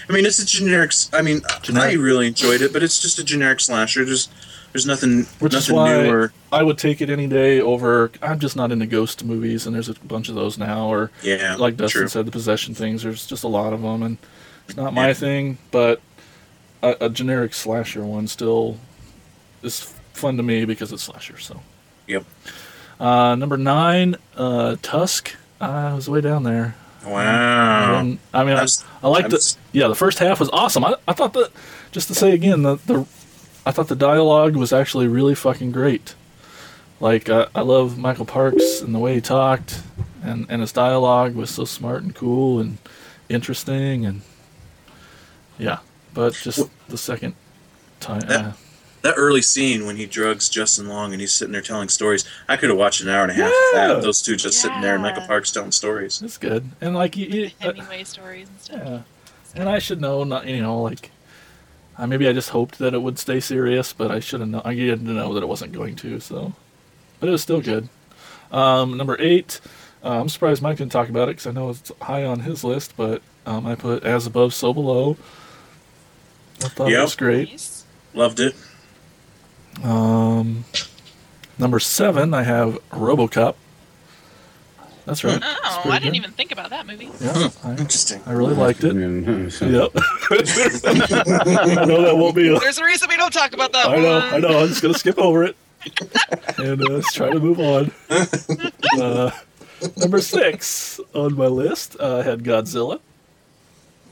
I 0.09 0.13
mean, 0.13 0.27
it's 0.27 0.39
a 0.39 0.47
generic. 0.47 0.93
I 1.13 1.23
mean, 1.23 1.41
Generic. 1.63 1.91
I 1.91 1.95
really 1.95 2.27
enjoyed 2.27 2.61
it, 2.63 2.73
but 2.73 2.83
it's 2.83 3.01
just 3.01 3.19
a 3.19 3.25
generic 3.25 3.61
slasher. 3.61 4.05
Just 4.05 4.31
there's 4.73 4.87
nothing, 4.87 5.27
Which 5.39 5.55
is 5.55 5.71
why- 5.71 6.03
new 6.03 6.11
or 6.11 6.33
I 6.53 6.63
would 6.63 6.79
take 6.79 7.01
it 7.01 7.11
any 7.11 7.27
day 7.27 7.61
over. 7.61 8.11
I'm 8.21 8.39
just 8.39 8.55
not 8.57 8.71
into 8.73 8.87
ghost 8.87 9.25
movies, 9.25 9.67
and 9.67 9.75
there's 9.75 9.89
a 9.89 9.95
bunch 9.95 10.29
of 10.29 10.35
those 10.35 10.59
now. 10.59 10.89
Or 10.89 11.11
yeah, 11.23 11.57
like 11.57 11.77
Dustin 11.77 12.03
true. 12.03 12.09
said, 12.09 12.27
the 12.27 12.31
possession 12.33 12.75
things. 12.75 13.03
There's 13.03 13.25
just 13.27 13.45
a 13.45 13.49
lot 13.49 13.73
of 13.73 13.83
them, 13.83 14.03
and 14.03 14.19
it's 14.69 14.77
not 14.77 14.93
my 14.93 15.09
Yeah. 15.09 15.15
thing. 15.15 15.59
But 15.71 16.01
a, 16.83 16.97
a 17.03 17.09
generic 17.11 17.55
slasher 17.55 18.05
one 18.05 18.27
still 18.27 18.79
is 19.63 19.81
fun 20.13 20.37
to 20.37 20.43
me 20.43 20.65
because 20.65 20.93
it's 20.93 21.03
slasher. 21.03 21.39
So. 21.39 21.61
Yep. 22.07 22.25
Uh, 22.99 23.35
number 23.35 23.57
nine, 23.57 24.17
uh, 24.37 24.77
Tusk. 24.83 25.35
Uh, 25.61 25.65
I 25.65 25.95
was 25.95 26.09
way 26.09 26.21
down 26.21 26.43
there. 26.43 26.75
Wow. 27.07 28.03
didn't- 28.03 28.21
I 28.35 28.45
mean, 28.45 28.57
I 28.57 28.67
I, 29.03 29.09
liked 29.09 29.31
the 29.31 29.57
yeah. 29.73 29.89
The 29.89 29.95
first 29.95 30.19
half 30.19 30.39
was 30.39 30.51
awesome. 30.51 30.85
I, 30.85 30.97
I 31.09 31.13
thought 31.15 31.33
that 31.33 31.51
just 31.93 32.09
to 32.09 32.15
say 32.15 32.33
again 32.33 32.63
the 32.63 32.77
the 32.77 33.07
I 33.65 33.71
thought 33.73 33.89
the 33.89 33.97
dialogue 33.97 34.55
was 34.57 34.73
actually 34.73 35.09
really 35.09 35.35
fucking 35.35 35.73
great. 35.73 36.15
Like 37.01 37.31
uh, 37.31 37.47
I 37.55 37.63
love 37.63 37.97
Michael 37.97 38.27
Parks 38.27 38.83
and 38.83 38.95
the 38.95 38.99
way 38.99 39.15
he 39.15 39.21
talked, 39.23 39.83
and 40.23 40.45
and 40.51 40.61
his 40.61 40.73
dialogue 40.73 41.35
was 41.35 41.49
so 41.49 41.65
smart 41.65 42.03
and 42.03 42.15
cool 42.15 42.61
and 42.61 42.77
interesting 43.31 44.05
and 44.05 44.21
yeah. 45.59 45.79
But 46.15 46.35
just 46.35 46.59
Wh- 46.61 46.91
the 46.91 46.99
second 46.99 47.35
time, 48.01 48.21
That- 48.21 48.45
uh, 48.45 48.53
That 49.03 49.15
early 49.17 49.41
scene 49.41 49.87
when 49.87 49.97
he 49.97 50.05
drugs 50.05 50.51
Justin 50.51 50.87
Long 50.87 51.13
and 51.13 51.23
he's 51.23 51.33
sitting 51.33 51.53
there 51.53 51.63
telling 51.63 51.89
stories, 51.89 52.23
I 52.51 52.59
could 52.59 52.69
have 52.69 52.79
watched 52.79 53.01
an 53.01 53.09
hour 53.09 53.23
and 53.23 53.31
a 53.31 53.35
half 53.35 53.51
Yeah. 53.73 53.81
of 53.93 53.97
that. 53.97 54.03
Those 54.03 54.21
two 54.21 54.37
just 54.37 54.61
sitting 54.61 54.83
there 54.83 54.93
and 54.95 55.03
Michael 55.03 55.23
Yeah. 55.23 55.27
Parks 55.29 55.51
telling 55.51 55.73
stories. 55.73 56.21
it's 56.21 56.37
good. 56.37 56.69
And 56.83 56.95
like 56.95 57.17
you, 57.17 57.27
you, 57.27 57.51
uh, 57.63 57.73
stories 58.05 58.49
and 58.49 58.61
stuff. 58.61 58.81
Yeah, 58.85 58.99
and 59.55 59.69
I 59.71 59.79
should 59.79 60.03
know, 60.03 60.23
not 60.25 60.47
you 60.47 60.61
know, 60.61 60.83
like, 60.83 61.11
uh, 61.97 62.07
maybe 62.07 62.29
I 62.29 62.35
just 62.35 62.51
hoped 62.51 62.79
that 62.79 62.93
it 62.93 63.01
would 63.01 63.19
stay 63.19 63.41
serious, 63.41 63.95
but 63.95 64.11
I 64.11 64.21
should 64.21 64.41
have 64.41 64.51
known. 64.51 64.63
I 64.67 64.75
needed 64.75 65.01
to 65.07 65.13
know 65.13 65.33
that 65.33 65.43
it 65.43 65.49
wasn't 65.49 65.73
going 65.73 65.97
to. 65.97 66.21
So, 66.21 66.53
but 67.21 67.29
it 67.31 67.33
was 67.33 67.41
still 67.43 67.63
good. 67.63 67.89
Um, 68.53 68.99
number 68.99 69.17
eight, 69.19 69.61
uh, 70.05 70.21
I'm 70.21 70.29
surprised 70.29 70.61
Mike 70.61 70.77
didn't 70.77 70.93
talk 70.93 71.09
about 71.09 71.29
it 71.31 71.37
because 71.37 71.47
I 71.47 71.53
know 71.53 71.71
it's 71.71 71.91
high 72.03 72.25
on 72.27 72.41
his 72.41 72.65
list, 72.65 72.95
but 72.99 73.23
um, 73.47 73.67
I 73.67 73.77
put 73.77 74.05
as 74.05 74.27
above, 74.27 74.53
so 74.53 74.75
below. 74.75 75.17
I 76.65 76.69
thought 76.69 76.93
it 76.93 76.99
was 77.01 77.17
great. 77.17 77.51
Nice. 77.51 77.85
Loved 78.15 78.41
it. 78.41 78.55
Um, 79.85 80.65
number 81.59 81.79
seven, 81.81 82.35
I 82.35 82.43
have 82.43 82.79
RoboCop. 82.91 83.55
That's 85.07 85.25
right. 85.25 85.37
It's 85.37 85.45
Oh, 85.65 85.81
pretty 85.83 85.91
I 85.91 85.99
didn't 85.99 86.13
good. 86.13 86.17
even 86.19 86.31
think 86.33 86.53
about 86.53 86.71
that 86.71 86.87
movie. 86.87 87.09
Yeah, 87.21 87.49
I, 87.65 87.71
Interesting. 87.71 88.21
I 88.27 88.33
really 88.33 88.55
liked 88.55 88.85
it. 88.85 88.95
Yep. 88.95 89.61
Yep. 89.61 89.91
I 91.79 91.85
know 91.87 92.03
that 92.03 92.15
won't 92.17 92.37
be. 92.37 92.55
A, 92.55 92.59
There's 92.61 92.79
a 92.79 92.85
reason 92.85 93.09
we 93.09 93.17
don't 93.17 93.33
talk 93.33 93.53
about 93.55 93.73
that 93.73 93.87
I 93.89 93.97
know, 93.97 94.19
one. 94.19 94.35
I 94.35 94.39
know. 94.39 94.61
I'm 94.61 94.69
just 94.69 94.83
gonna 94.83 94.95
skip 94.95 95.19
over 95.19 95.45
it 95.45 95.57
and 96.59 96.83
uh, 96.83 96.91
let's 96.93 97.13
try 97.15 97.31
to 97.31 97.41
move 97.41 97.59
on. 97.61 97.91
Uh, 98.99 99.31
number 99.97 100.21
six 100.21 100.99
on 101.15 101.35
my 101.37 101.47
list, 101.47 101.97
uh, 102.01 102.19
I 102.19 102.23
had 102.23 102.43
Godzilla. 102.43 103.01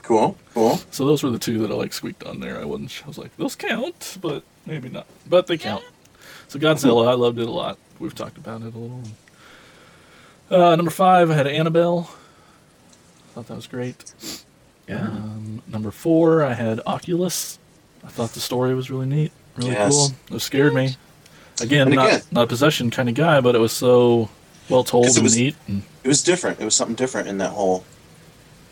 Cool. 0.09 0.39
Cool. 0.55 0.81
So 0.91 1.05
those 1.05 1.23
were 1.23 1.29
the 1.29 1.39
two 1.39 1.59
that 1.59 1.71
I 1.71 1.75
like 1.75 1.93
squeaked 1.93 2.25
on 2.25 2.41
there. 2.41 2.59
I 2.59 2.65
wasn't. 2.65 2.99
I 3.05 3.09
was 3.09 3.19
like, 3.19 3.37
those 3.37 3.55
count, 3.55 4.17
but 4.23 4.43
maybe 4.65 4.89
not. 4.89 5.05
But 5.29 5.47
they 5.49 5.59
count. 5.59 5.85
So 6.49 6.59
Godzilla, 6.59 7.07
I 7.09 7.13
loved 7.13 7.39
it 7.39 7.47
a 7.47 7.51
lot. 7.51 7.77
We've 7.99 8.15
talked 8.15 8.39
about 8.39 8.63
it 8.63 8.75
a 8.75 8.79
little. 8.79 9.03
Uh, 10.51 10.77
number 10.77 10.91
five, 10.91 11.31
I 11.31 11.35
had 11.35 11.47
Annabelle. 11.47 12.11
Thought 13.35 13.49
that 13.49 13.57
was 13.57 13.67
great. 13.67 14.15
Yeah. 14.89 15.03
Um, 15.03 15.61
number 15.67 15.91
four, 15.91 16.43
I 16.43 16.55
had 16.55 16.81
Oculus. 16.87 17.59
I 18.03 18.09
thought 18.09 18.31
the 18.31 18.41
story 18.41 18.75
was 18.75 18.91
really 18.91 19.05
neat, 19.07 19.33
really 19.57 19.73
Yes. 19.73 19.93
cool. 20.31 20.37
It 20.37 20.41
scared 20.41 20.73
me. 20.73 20.97
Again, 21.61 21.89
And 21.89 21.97
not 21.97 22.07
again- 22.07 22.23
not 22.31 22.45
a 22.45 22.47
possession 22.47 22.91
kind 22.91 23.11
of 23.11 23.15
guy, 23.15 23.43
but 23.43 23.55
it 23.55 23.59
was 23.59 23.73
so 23.73 24.31
well 24.71 24.85
told 24.85 25.05
'Cause 25.05 25.17
it 25.17 25.21
and 25.21 25.25
was- 25.25 25.37
neat. 25.37 25.57
And, 25.67 25.83
It 26.03 26.09
was 26.09 26.23
different. 26.23 26.61
It 26.61 26.65
was 26.65 26.75
something 26.75 26.95
different 26.97 27.29
in 27.29 27.37
that 27.39 27.51
whole 27.51 27.85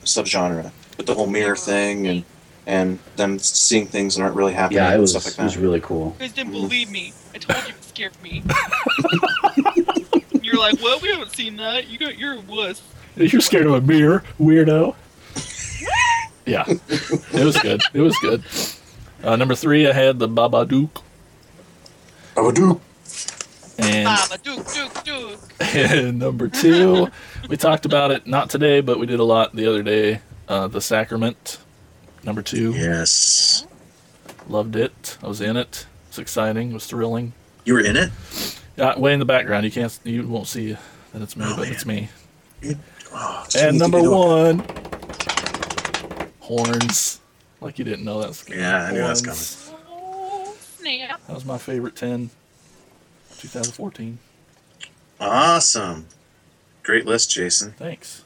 subgenre 0.04 0.70
with 0.96 1.06
the 1.06 1.14
whole 1.14 1.26
mirror 1.26 1.56
thing 1.56 2.06
and 2.06 2.24
and 2.66 2.98
them 3.14 3.38
seeing 3.38 3.86
things 3.86 4.16
that 4.16 4.22
aren't 4.22 4.34
really 4.34 4.52
happening 4.52 4.78
Yeah, 4.78 4.94
it 4.94 4.98
was, 4.98 5.12
stuff 5.12 5.24
like 5.26 5.38
it 5.38 5.42
was 5.42 5.56
really 5.56 5.80
cool. 5.80 6.16
You 6.18 6.26
guys 6.26 6.32
didn't 6.32 6.52
believe 6.52 6.90
me. 6.90 7.12
I 7.34 7.38
told 7.38 7.64
you 7.68 7.74
it 7.74 7.84
scared 7.84 8.22
me. 8.22 8.42
You're 10.42 10.58
like, 10.58 10.80
well, 10.82 10.98
we 11.00 11.10
haven't 11.10 11.32
seen 11.34 11.56
that. 11.56 11.88
You 11.88 11.98
got, 11.98 12.18
you're 12.18 12.34
a 12.34 12.40
wuss. 12.40 12.82
You're 13.16 13.40
scared 13.40 13.66
of 13.66 13.74
a 13.74 13.80
mirror, 13.80 14.22
weirdo. 14.38 14.94
yeah, 16.44 16.64
it 16.68 17.44
was 17.44 17.56
good. 17.58 17.82
It 17.94 18.00
was 18.00 18.16
good. 18.18 18.42
Uh, 19.22 19.36
number 19.36 19.54
three, 19.54 19.88
I 19.88 19.92
had 19.92 20.18
the 20.18 20.28
Babadook, 20.28 21.02
Babadook. 22.34 22.80
and, 23.78 24.04
Baba, 24.04 24.38
duke, 24.42 24.66
duke, 24.72 25.04
duke. 25.04 25.40
and 25.74 26.18
number 26.18 26.48
two, 26.48 27.08
we 27.48 27.56
talked 27.56 27.86
about 27.86 28.10
it 28.10 28.26
not 28.26 28.50
today, 28.50 28.80
but 28.80 28.98
we 28.98 29.06
did 29.06 29.18
a 29.20 29.24
lot 29.24 29.54
the 29.54 29.66
other 29.66 29.82
day. 29.82 30.20
Uh, 30.48 30.68
the 30.68 30.80
Sacrament, 30.80 31.58
number 32.24 32.42
two. 32.42 32.72
Yes. 32.72 33.66
Loved 34.48 34.76
it. 34.76 35.18
I 35.22 35.26
was 35.26 35.40
in 35.40 35.56
it. 35.56 35.86
It 36.04 36.08
was 36.10 36.18
exciting. 36.18 36.70
It 36.70 36.74
was 36.74 36.86
thrilling. 36.86 37.32
You 37.64 37.74
were 37.74 37.80
in 37.80 37.96
it? 37.96 38.10
Yeah, 38.76 38.96
way 38.98 39.12
in 39.12 39.18
the 39.18 39.24
background. 39.24 39.64
You 39.64 39.70
can't. 39.72 39.98
You 40.04 40.26
won't 40.26 40.46
see 40.46 40.76
that 41.12 41.22
it's 41.22 41.36
me, 41.36 41.44
Oh, 41.48 41.56
but 41.56 41.62
man. 41.64 41.72
it's 41.72 41.86
me. 41.86 42.08
Oh, 43.12 43.46
And 43.58 43.78
number 43.78 44.00
one, 44.08 44.64
horns. 46.40 47.20
Like 47.60 47.78
you 47.78 47.84
didn't 47.84 48.04
know 48.04 48.20
that's 48.20 48.42
coming. 48.44 48.60
Yeah, 48.60 48.84
I 48.84 48.92
knew 48.92 48.98
that 48.98 49.08
was 49.08 49.24
Horns. 49.24 49.72
Oh, 49.90 50.56
snap. 50.78 51.26
That 51.26 51.34
was 51.34 51.44
my 51.44 51.58
favorite 51.58 51.96
10, 51.96 52.30
2014. 53.38 54.18
Awesome. 55.18 56.06
Great 56.82 57.06
list, 57.06 57.30
Jason. 57.30 57.72
Thanks. 57.72 58.22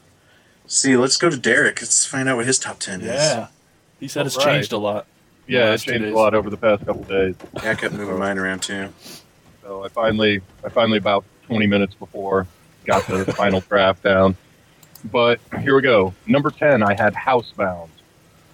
See, 0.71 0.95
let's 0.95 1.17
go 1.17 1.29
to 1.29 1.35
Derek. 1.35 1.81
Let's 1.81 2.05
find 2.05 2.29
out 2.29 2.37
what 2.37 2.45
his 2.45 2.57
top 2.57 2.79
10 2.79 3.01
is. 3.01 3.07
Yeah. 3.07 3.47
He 3.99 4.07
said 4.07 4.25
it's 4.25 4.37
All 4.37 4.45
right. 4.45 4.53
changed 4.53 4.71
a 4.71 4.77
lot. 4.77 5.05
Yeah, 5.45 5.73
it's 5.73 5.83
changed 5.83 6.05
a 6.05 6.15
lot 6.15 6.33
over 6.33 6.49
the 6.49 6.55
past 6.55 6.85
couple 6.85 7.03
days. 7.03 7.35
Yeah, 7.61 7.71
I 7.71 7.75
kept 7.75 7.93
moving 7.93 8.17
mine 8.17 8.37
around 8.37 8.63
too. 8.63 8.87
So 9.61 9.83
I 9.83 9.89
finally, 9.89 10.39
I 10.63 10.69
finally 10.69 10.97
about 10.97 11.25
20 11.47 11.67
minutes 11.67 11.93
before 11.95 12.47
got 12.85 13.05
the 13.05 13.25
final 13.37 13.59
draft 13.59 14.01
down. 14.01 14.37
But 15.03 15.41
here 15.59 15.75
we 15.75 15.81
go. 15.81 16.13
Number 16.25 16.51
10, 16.51 16.83
I 16.83 16.93
had 16.93 17.15
Housebound. 17.15 17.89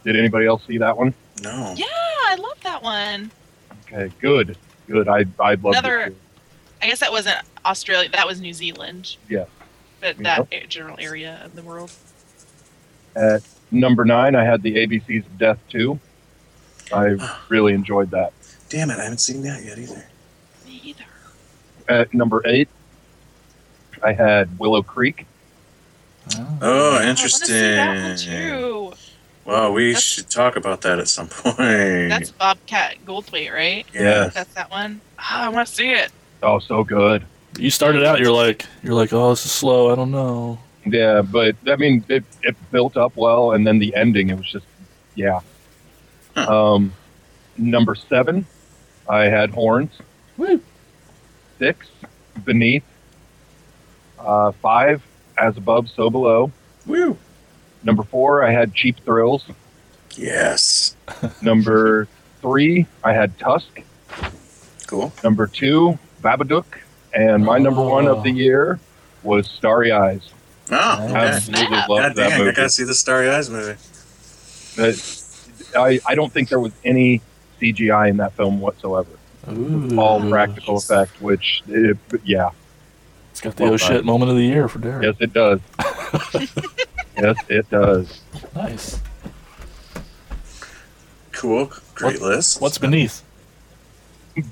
Did 0.03 0.15
anybody 0.15 0.47
else 0.47 0.63
see 0.65 0.79
that 0.79 0.97
one? 0.97 1.13
No. 1.43 1.75
Yeah, 1.77 1.85
I 1.87 2.35
love 2.39 2.57
that 2.63 2.81
one. 2.81 3.29
Okay, 3.85 4.11
good, 4.19 4.57
good. 4.87 5.07
I 5.07 5.25
I 5.39 5.53
love 5.53 5.75
that. 5.75 5.85
Another- 5.85 6.13
I 6.81 6.87
guess 6.87 6.99
that 7.01 7.11
wasn't 7.11 7.37
Australia. 7.63 8.09
That 8.09 8.25
was 8.25 8.41
New 8.41 8.53
Zealand. 8.53 9.17
Yeah. 9.29 9.45
But 10.01 10.17
that 10.19 10.49
general 10.67 10.95
area 10.99 11.41
of 11.45 11.55
the 11.55 11.61
world. 11.61 11.91
At 13.17 13.41
number 13.71 14.05
nine, 14.05 14.35
I 14.35 14.43
had 14.43 14.61
the 14.61 14.75
ABCs 14.75 15.25
of 15.25 15.37
Death 15.37 15.59
2. 15.69 15.99
I 16.93 17.15
ah. 17.19 17.45
really 17.49 17.73
enjoyed 17.73 18.11
that. 18.11 18.31
Damn 18.69 18.91
it, 18.91 18.99
I 18.99 19.03
haven't 19.03 19.19
seen 19.19 19.41
that 19.41 19.63
yet 19.63 19.79
either. 19.79 20.05
Me 20.65 20.81
either. 20.83 21.03
At 21.89 22.13
number 22.13 22.43
eight, 22.45 22.69
I 24.03 24.13
had 24.13 24.59
Willow 24.59 24.83
Creek. 24.83 25.25
Oh. 26.35 26.57
Oh, 26.61 26.97
I 26.97 27.09
interesting. 27.09 27.47
see 27.47 27.53
that 27.53 28.03
one 28.03 28.17
too. 28.17 28.93
Well, 29.45 29.73
we 29.73 29.87
That's- 29.87 30.03
should 30.03 30.29
talk 30.29 30.57
about 30.57 30.81
that 30.81 30.99
at 30.99 31.07
some 31.07 31.27
point. 31.29 31.57
That's 32.09 32.31
Bobcat 32.31 32.97
Goldthwait, 33.05 33.51
right? 33.51 33.85
yeah. 33.93 34.29
That's 34.33 34.53
that 34.53 34.69
one. 34.69 35.01
Oh, 35.17 35.23
I 35.23 35.49
want 35.49 35.67
to 35.67 35.73
see 35.73 35.89
it. 35.89 36.11
Oh, 36.43 36.59
so 36.59 36.83
good. 36.83 37.25
You 37.57 37.71
started 37.71 38.03
out, 38.03 38.19
you're 38.19 38.31
like, 38.31 38.65
you're 38.83 38.93
like, 38.93 39.11
oh, 39.13 39.31
this 39.31 39.45
is 39.45 39.51
slow. 39.51 39.91
I 39.91 39.95
don't 39.95 40.11
know. 40.11 40.59
Yeah, 40.91 41.21
but 41.21 41.55
I 41.67 41.75
mean, 41.75 42.03
it, 42.09 42.23
it 42.43 42.55
built 42.71 42.97
up 42.97 43.15
well, 43.15 43.51
and 43.51 43.65
then 43.65 43.79
the 43.79 43.95
ending, 43.95 44.29
it 44.29 44.37
was 44.37 44.45
just, 44.49 44.65
yeah. 45.15 45.39
Um, 46.35 46.93
number 47.57 47.95
seven, 47.95 48.45
I 49.09 49.23
had 49.25 49.49
Horns. 49.51 49.91
Woo. 50.37 50.61
Six, 51.59 51.87
Beneath. 52.45 52.83
Uh, 54.19 54.51
five, 54.53 55.01
As 55.37 55.57
Above, 55.57 55.89
So 55.89 56.09
Below. 56.09 56.51
Woo. 56.85 57.17
Number 57.83 58.03
four, 58.03 58.43
I 58.43 58.51
had 58.51 58.73
Cheap 58.73 58.97
Thrills. 59.05 59.45
Yes. 60.15 60.95
Number 61.41 62.07
three, 62.41 62.85
I 63.03 63.13
had 63.13 63.37
Tusk. 63.39 63.81
Cool. 64.87 65.11
Number 65.23 65.47
two, 65.47 65.97
Babadook. 66.21 66.65
And 67.13 67.43
my 67.45 67.57
number 67.57 67.81
one 67.81 68.07
of 68.07 68.23
the 68.23 68.31
Oh. 68.31 68.35
year 68.35 68.79
was 69.23 69.49
Starry 69.49 69.91
Eyes. 69.91 70.29
Oh, 70.69 71.05
okay. 71.05 71.15
Absolutely 71.15 71.67
Snap. 71.67 71.89
loved 71.89 72.01
God 72.01 72.15
that 72.15 72.29
dang, 72.29 72.47
I 72.47 72.51
gotta 72.51 72.69
see 72.69 72.83
the 72.83 72.93
Starry 72.93 73.29
Eyes 73.29 73.49
movie. 73.49 73.79
But 74.75 75.23
I, 75.77 75.99
I 76.05 76.15
don't 76.15 76.31
think 76.31 76.49
there 76.49 76.59
was 76.59 76.73
any 76.83 77.21
CGI 77.61 78.09
in 78.09 78.17
that 78.17 78.33
film 78.33 78.59
whatsoever. 78.59 79.09
Ooh. 79.49 79.97
All 79.99 80.29
practical 80.29 80.77
effect, 80.77 81.21
which, 81.21 81.63
it, 81.67 81.97
yeah, 82.25 82.49
It's 83.31 83.39
got 83.39 83.55
the 83.55 83.63
Well 83.63 83.73
oh 83.73 83.77
shit 83.77 83.97
done. 83.97 84.05
moment 84.05 84.29
of 84.31 84.37
the 84.37 84.43
year 84.43 84.67
for 84.67 84.79
Derek. 84.79 85.03
yes, 85.03 85.15
it 85.19 85.33
does. 85.33 85.59
yes, 87.17 87.37
it 87.47 87.69
does. 87.69 88.21
Nice. 88.53 88.99
Cool. 91.31 91.71
Great 91.95 92.21
list. 92.21 92.59
What's 92.61 92.77
beneath? 92.77 93.23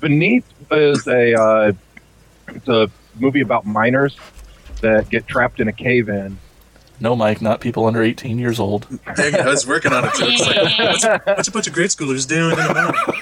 Beneath 0.00 0.44
is 0.70 1.06
a 1.06 1.34
uh, 1.34 1.72
it's 2.48 2.68
a 2.68 2.88
movie 3.18 3.40
about 3.40 3.66
miners 3.66 4.16
that 4.86 5.10
get 5.10 5.26
trapped 5.26 5.60
in 5.60 5.68
a 5.68 5.72
cave 5.72 6.08
in. 6.08 6.38
No, 6.98 7.14
Mike, 7.14 7.42
not 7.42 7.60
people 7.60 7.84
under 7.84 8.02
18 8.02 8.38
years 8.38 8.58
old. 8.58 8.86
Dang 9.16 9.34
it, 9.34 9.40
I 9.40 9.48
was 9.48 9.66
working 9.66 9.92
on 9.92 10.04
it 10.04 10.14
too. 10.14 10.24
It's 10.28 10.46
like, 10.46 10.78
what's, 10.78 11.26
what's 11.26 11.48
a 11.48 11.52
bunch 11.52 11.66
of 11.66 11.74
grade 11.74 11.90
schoolers 11.90 12.26
doing 12.26 12.52
in 12.52 12.58
a 12.58 12.72
mountain? 12.72 13.14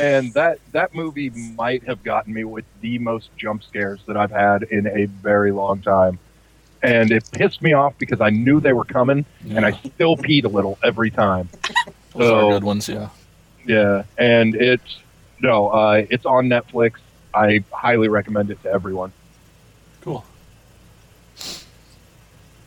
And 0.00 0.34
that 0.34 0.58
that 0.72 0.94
movie 0.94 1.30
might 1.30 1.84
have 1.84 2.02
gotten 2.02 2.34
me 2.34 2.44
with 2.44 2.66
the 2.82 2.98
most 2.98 3.30
jump 3.38 3.62
scares 3.62 4.00
that 4.06 4.18
I've 4.18 4.30
had 4.30 4.64
in 4.64 4.86
a 4.86 5.06
very 5.06 5.52
long 5.52 5.80
time. 5.80 6.18
And 6.82 7.10
it 7.10 7.28
pissed 7.32 7.62
me 7.62 7.72
off 7.72 7.94
because 7.98 8.20
I 8.20 8.30
knew 8.30 8.60
they 8.60 8.72
were 8.72 8.84
coming, 8.84 9.24
and 9.48 9.64
I 9.64 9.72
still 9.72 10.16
peed 10.16 10.44
a 10.44 10.48
little 10.48 10.78
every 10.84 11.10
time. 11.10 11.48
Those 12.14 12.28
so- 12.28 12.48
are 12.48 12.52
good 12.52 12.64
ones, 12.64 12.88
yeah. 12.88 13.08
Yeah, 13.64 14.04
and 14.16 14.54
it's 14.54 14.98
no, 15.40 15.68
uh, 15.68 16.04
it's 16.10 16.26
on 16.26 16.48
Netflix. 16.48 16.94
I 17.34 17.64
highly 17.72 18.08
recommend 18.08 18.50
it 18.50 18.62
to 18.64 18.70
everyone. 18.70 19.12
Cool. 20.00 20.24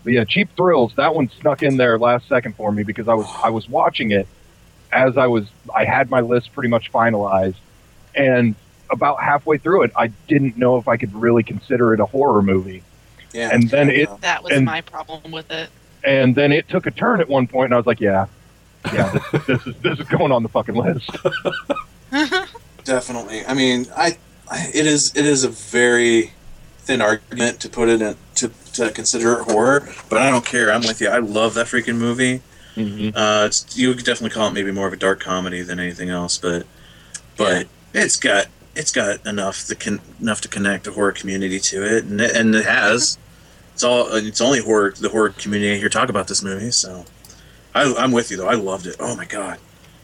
But 0.03 0.13
yeah, 0.13 0.23
Cheap 0.23 0.49
Thrills. 0.55 0.93
That 0.95 1.13
one 1.15 1.29
snuck 1.39 1.61
in 1.63 1.77
there 1.77 1.97
last 1.99 2.27
second 2.27 2.55
for 2.55 2.71
me 2.71 2.83
because 2.83 3.07
I 3.07 3.13
was 3.13 3.27
I 3.43 3.49
was 3.49 3.69
watching 3.69 4.11
it 4.11 4.27
as 4.91 5.17
I 5.17 5.27
was 5.27 5.45
I 5.73 5.85
had 5.85 6.09
my 6.09 6.21
list 6.21 6.53
pretty 6.53 6.69
much 6.69 6.91
finalized, 6.91 7.55
and 8.15 8.55
about 8.89 9.21
halfway 9.21 9.57
through 9.57 9.83
it, 9.83 9.91
I 9.95 10.07
didn't 10.27 10.57
know 10.57 10.77
if 10.77 10.87
I 10.87 10.97
could 10.97 11.13
really 11.13 11.43
consider 11.43 11.93
it 11.93 11.99
a 11.99 12.05
horror 12.05 12.41
movie. 12.41 12.83
Yeah. 13.33 13.49
And 13.53 13.69
then 13.69 13.89
it 13.89 14.09
That 14.21 14.43
was 14.43 14.51
And- 14.53 14.65
my 14.65 14.81
problem 14.81 15.31
with 15.31 15.49
it. 15.51 15.69
and 16.03 16.35
then 16.35 16.51
it 16.51 16.67
took 16.67 16.87
a 16.87 16.91
turn 16.91 17.21
at 17.21 17.29
one 17.29 17.47
point, 17.47 17.65
and 17.65 17.73
I 17.73 17.77
was 17.77 17.85
like, 17.85 18.01
yeah, 18.01 18.25
yeah, 18.91 19.17
this, 19.31 19.45
this 19.47 19.67
is 19.67 19.75
this 19.77 19.99
is 19.99 20.07
going 20.07 20.31
on 20.31 20.43
the 20.43 20.49
fucking 20.49 20.75
list. 20.75 21.09
Definitely. 22.83 23.45
I 23.45 23.53
mean, 23.53 23.85
I, 23.95 24.17
I 24.49 24.69
it 24.73 24.85
is 24.87 25.15
it 25.15 25.25
is 25.25 25.43
a 25.43 25.49
very 25.49 26.31
thin 26.79 27.01
argument 27.01 27.59
to 27.61 27.69
put 27.69 27.87
it 27.89 28.01
in 28.01 28.15
to 28.73 28.91
consider 28.91 29.33
it 29.39 29.43
horror, 29.43 29.87
but 30.09 30.19
I 30.19 30.29
don't 30.29 30.45
care. 30.45 30.71
I'm 30.71 30.81
with 30.81 31.01
you. 31.01 31.09
I 31.09 31.19
love 31.19 31.53
that 31.55 31.67
freaking 31.67 31.97
movie. 31.97 32.41
Uh, 32.77 33.43
it's 33.47 33.77
you 33.77 33.93
could 33.93 34.05
definitely 34.05 34.33
call 34.33 34.47
it 34.47 34.53
maybe 34.53 34.71
more 34.71 34.87
of 34.87 34.93
a 34.93 34.97
dark 34.97 35.19
comedy 35.19 35.61
than 35.61 35.79
anything 35.79 36.09
else, 36.09 36.37
but 36.37 36.65
but 37.37 37.67
it's 37.93 38.15
got 38.17 38.47
it's 38.75 38.91
got 38.91 39.25
enough 39.25 39.65
to 39.67 39.75
con- 39.75 39.99
enough 40.21 40.41
to 40.41 40.47
connect 40.47 40.85
the 40.85 40.91
horror 40.91 41.11
community 41.11 41.59
to 41.59 41.83
it, 41.97 42.05
and 42.05 42.19
it, 42.21 42.35
and 42.35 42.55
it 42.55 42.65
has. 42.65 43.17
It's 43.73 43.83
all 43.83 44.07
it's 44.15 44.41
only 44.41 44.61
horror 44.61 44.93
the 44.99 45.09
horror 45.09 45.29
community 45.29 45.77
here 45.79 45.89
talk 45.89 46.09
about 46.09 46.27
this 46.27 46.41
movie, 46.43 46.71
so 46.71 47.05
I, 47.75 47.93
I'm 47.97 48.11
with 48.11 48.31
you 48.31 48.37
though. 48.37 48.47
I 48.47 48.55
loved 48.55 48.87
it. 48.87 48.95
Oh 48.99 49.15
my 49.15 49.25
god, 49.25 49.59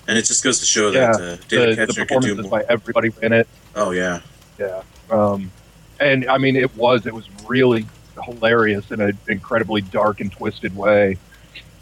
and 0.08 0.18
it 0.18 0.26
just 0.26 0.44
goes 0.44 0.60
to 0.60 0.66
show 0.66 0.92
Yeah, 0.92 1.12
that 1.14 1.22
uh, 1.22 1.36
David 1.48 1.78
the, 1.78 1.86
the 1.88 1.94
Koechner 1.94 2.08
can 2.08 2.22
do 2.22 2.36
more. 2.42 2.52
by 2.52 2.66
everybody 2.70 3.12
in 3.22 3.34
it. 3.34 3.48
Oh 3.76 3.92
yeah. 3.92 4.20
Yeah. 4.60 4.82
Um, 5.10 5.52
and 6.00 6.30
I 6.30 6.38
mean, 6.38 6.56
it 6.56 6.76
was 6.76 7.06
it 7.06 7.14
was 7.14 7.28
really 7.48 7.86
hilarious 8.24 8.92
in 8.92 9.02
an 9.02 9.18
incredibly 9.28 9.82
dark 9.82 10.20
and 10.22 10.32
twisted 10.32 10.76
way. 10.76 11.18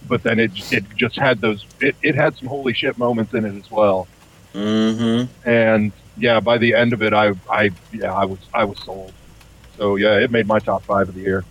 But 0.08 0.24
then 0.24 0.40
it 0.40 0.52
it 0.72 0.84
just 0.96 1.16
had 1.16 1.42
those 1.42 1.66
it, 1.80 1.96
it 2.02 2.16
had 2.16 2.36
some 2.38 2.48
holy 2.48 2.74
shit 2.74 2.98
moments 2.98 3.34
in 3.34 3.46
it 3.46 3.56
as 3.58 3.70
well. 3.72 4.08
Mm-hmm. 4.54 5.50
And 5.50 5.92
yeah, 6.18 6.40
by 6.40 6.58
the 6.58 6.76
end 6.76 6.94
of 6.94 7.02
it, 7.02 7.14
I 7.14 7.34
I 7.50 7.72
yeah 7.92 8.14
I 8.14 8.26
was 8.26 8.40
I 8.54 8.64
was 8.64 8.80
sold. 8.80 9.14
So 9.78 9.96
yeah, 9.96 10.20
it 10.20 10.32
made 10.32 10.48
my 10.48 10.60
top 10.60 10.84
five 10.84 11.10
of 11.10 11.16
the 11.16 11.22
year. 11.22 11.44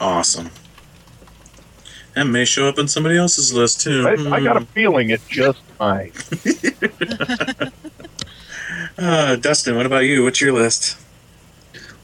Awesome. 0.00 0.50
And 2.14 2.30
may 2.30 2.44
show 2.44 2.68
up 2.68 2.78
on 2.78 2.88
somebody 2.88 3.16
else's 3.16 3.54
list 3.54 3.80
too. 3.80 4.06
I, 4.06 4.36
I 4.36 4.40
got 4.42 4.60
a 4.60 4.66
feeling 4.66 5.10
it 5.10 5.22
just 5.28 5.62
might. 5.80 6.12
Uh, 8.98 9.36
Dustin, 9.36 9.76
what 9.76 9.86
about 9.86 10.04
you? 10.04 10.22
What's 10.24 10.40
your 10.40 10.52
list? 10.52 10.98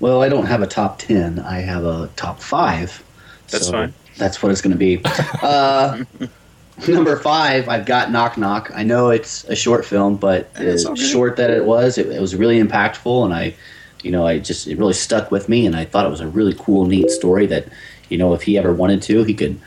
Well, 0.01 0.23
I 0.23 0.29
don't 0.29 0.47
have 0.47 0.63
a 0.63 0.67
top 0.67 0.99
10. 0.99 1.41
I 1.41 1.61
have 1.61 1.85
a 1.85 2.09
top 2.17 2.41
five. 2.41 3.03
That's 3.49 3.67
so 3.67 3.73
fine. 3.73 3.95
That's 4.17 4.43
what 4.43 4.53
it's 4.53 4.61
going 4.61 4.73
to 4.73 4.79
be. 4.79 5.01
Uh, 5.43 6.05
number 6.89 7.17
five, 7.17 7.69
I've 7.69 7.87
got 7.87 8.11
Knock 8.11 8.37
Knock. 8.37 8.71
I 8.75 8.83
know 8.83 9.11
it's 9.11 9.45
a 9.45 9.57
short 9.57 9.85
film, 9.85 10.17
but 10.17 10.55
uh, 10.57 10.95
short 10.95 11.37
that 11.37 11.51
it 11.51 11.65
was, 11.65 11.99
it, 11.99 12.09
it 12.09 12.21
was 12.21 12.37
really 12.37 12.63
impactful, 12.63 13.25
and 13.25 13.35
I, 13.35 13.55
you 14.03 14.11
know, 14.11 14.27
I 14.27 14.39
just 14.39 14.67
it 14.67 14.79
really 14.79 14.93
stuck 14.93 15.31
with 15.31 15.49
me, 15.49 15.67
and 15.67 15.75
I 15.75 15.85
thought 15.85 16.07
it 16.07 16.11
was 16.11 16.21
a 16.21 16.29
really 16.29 16.55
cool, 16.59 16.87
neat 16.87 17.11
story 17.11 17.47
that, 17.47 17.69
you 18.09 18.19
know, 18.19 18.35
if 18.35 18.43
he 18.43 18.59
ever 18.59 18.73
wanted 18.73 19.03
to, 19.03 19.25
he 19.25 19.35
could 19.35 19.59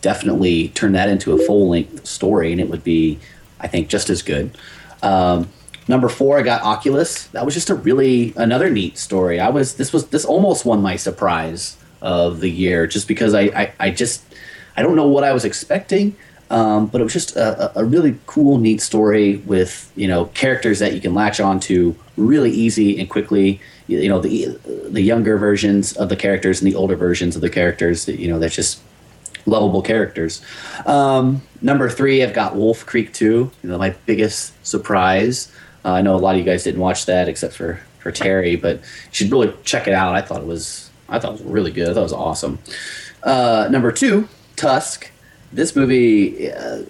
definitely 0.00 0.68
turn 0.68 0.92
that 0.92 1.08
into 1.08 1.32
a 1.32 1.38
full 1.46 1.68
length 1.68 2.06
story, 2.06 2.52
and 2.52 2.60
it 2.60 2.68
would 2.68 2.84
be, 2.84 3.18
I 3.60 3.66
think, 3.66 3.88
just 3.88 4.10
as 4.10 4.22
good. 4.22 4.56
Um, 5.02 5.48
number 5.90 6.08
four, 6.08 6.38
I 6.38 6.42
got 6.42 6.62
Oculus. 6.62 7.26
That 7.28 7.44
was 7.44 7.52
just 7.52 7.68
a 7.68 7.74
really 7.74 8.32
another 8.36 8.70
neat 8.70 8.96
story. 8.96 9.40
I 9.40 9.50
was 9.50 9.74
this 9.74 9.92
was 9.92 10.08
this 10.08 10.24
almost 10.24 10.64
won 10.64 10.80
my 10.80 10.96
surprise 10.96 11.76
of 12.00 12.40
the 12.40 12.48
year 12.48 12.86
just 12.86 13.06
because 13.06 13.34
I 13.34 13.42
I, 13.42 13.72
I 13.78 13.90
just 13.90 14.22
I 14.76 14.82
don't 14.82 14.96
know 14.96 15.08
what 15.08 15.24
I 15.24 15.32
was 15.32 15.44
expecting. 15.44 16.16
Um, 16.50 16.86
but 16.86 17.00
it 17.00 17.04
was 17.04 17.12
just 17.12 17.36
a, 17.36 17.78
a 17.78 17.84
really 17.84 18.18
cool, 18.26 18.58
neat 18.58 18.80
story 18.80 19.36
with 19.46 19.92
you 19.94 20.08
know 20.08 20.24
characters 20.26 20.78
that 20.80 20.94
you 20.94 21.00
can 21.00 21.14
latch 21.14 21.38
on 21.38 21.60
to 21.60 21.94
really 22.16 22.50
easy 22.50 22.98
and 22.98 23.08
quickly. 23.08 23.60
You, 23.86 23.98
you 24.00 24.08
know 24.08 24.20
the 24.20 24.58
the 24.88 25.02
younger 25.02 25.36
versions 25.36 25.92
of 25.96 26.08
the 26.08 26.16
characters 26.16 26.60
and 26.60 26.70
the 26.70 26.76
older 26.76 26.96
versions 26.96 27.36
of 27.36 27.42
the 27.42 27.50
characters. 27.50 28.06
That, 28.06 28.18
you 28.18 28.28
know 28.28 28.38
that's 28.38 28.56
just 28.56 28.80
lovable 29.46 29.82
characters. 29.82 30.42
Um, 30.86 31.42
number 31.62 31.88
three, 31.88 32.22
I've 32.22 32.34
got 32.34 32.56
Wolf 32.56 32.86
Creek 32.86 33.12
2. 33.12 33.50
You 33.62 33.68
know, 33.68 33.78
my 33.78 33.90
biggest 34.06 34.54
surprise. 34.66 35.52
Uh, 35.84 35.92
I 35.92 36.02
know 36.02 36.14
a 36.14 36.18
lot 36.18 36.34
of 36.34 36.38
you 36.38 36.44
guys 36.44 36.64
didn't 36.64 36.80
watch 36.80 37.06
that 37.06 37.28
except 37.28 37.54
for, 37.54 37.80
for 37.98 38.12
Terry, 38.12 38.56
but 38.56 38.76
you 38.76 39.12
should 39.12 39.30
really 39.30 39.52
check 39.64 39.88
it 39.88 39.94
out. 39.94 40.14
I 40.14 40.20
thought 40.20 40.40
it 40.40 40.46
was 40.46 40.90
I 41.10 41.18
thought 41.18 41.34
it 41.34 41.42
was 41.44 41.52
really 41.52 41.72
good. 41.72 41.90
I 41.90 41.94
thought 41.94 42.00
it 42.00 42.04
was 42.04 42.12
awesome. 42.12 42.58
Uh, 43.22 43.68
number 43.70 43.92
two, 43.92 44.28
Tusk. 44.56 45.10
This 45.52 45.74
movie, 45.74 46.50
uh, 46.52 46.84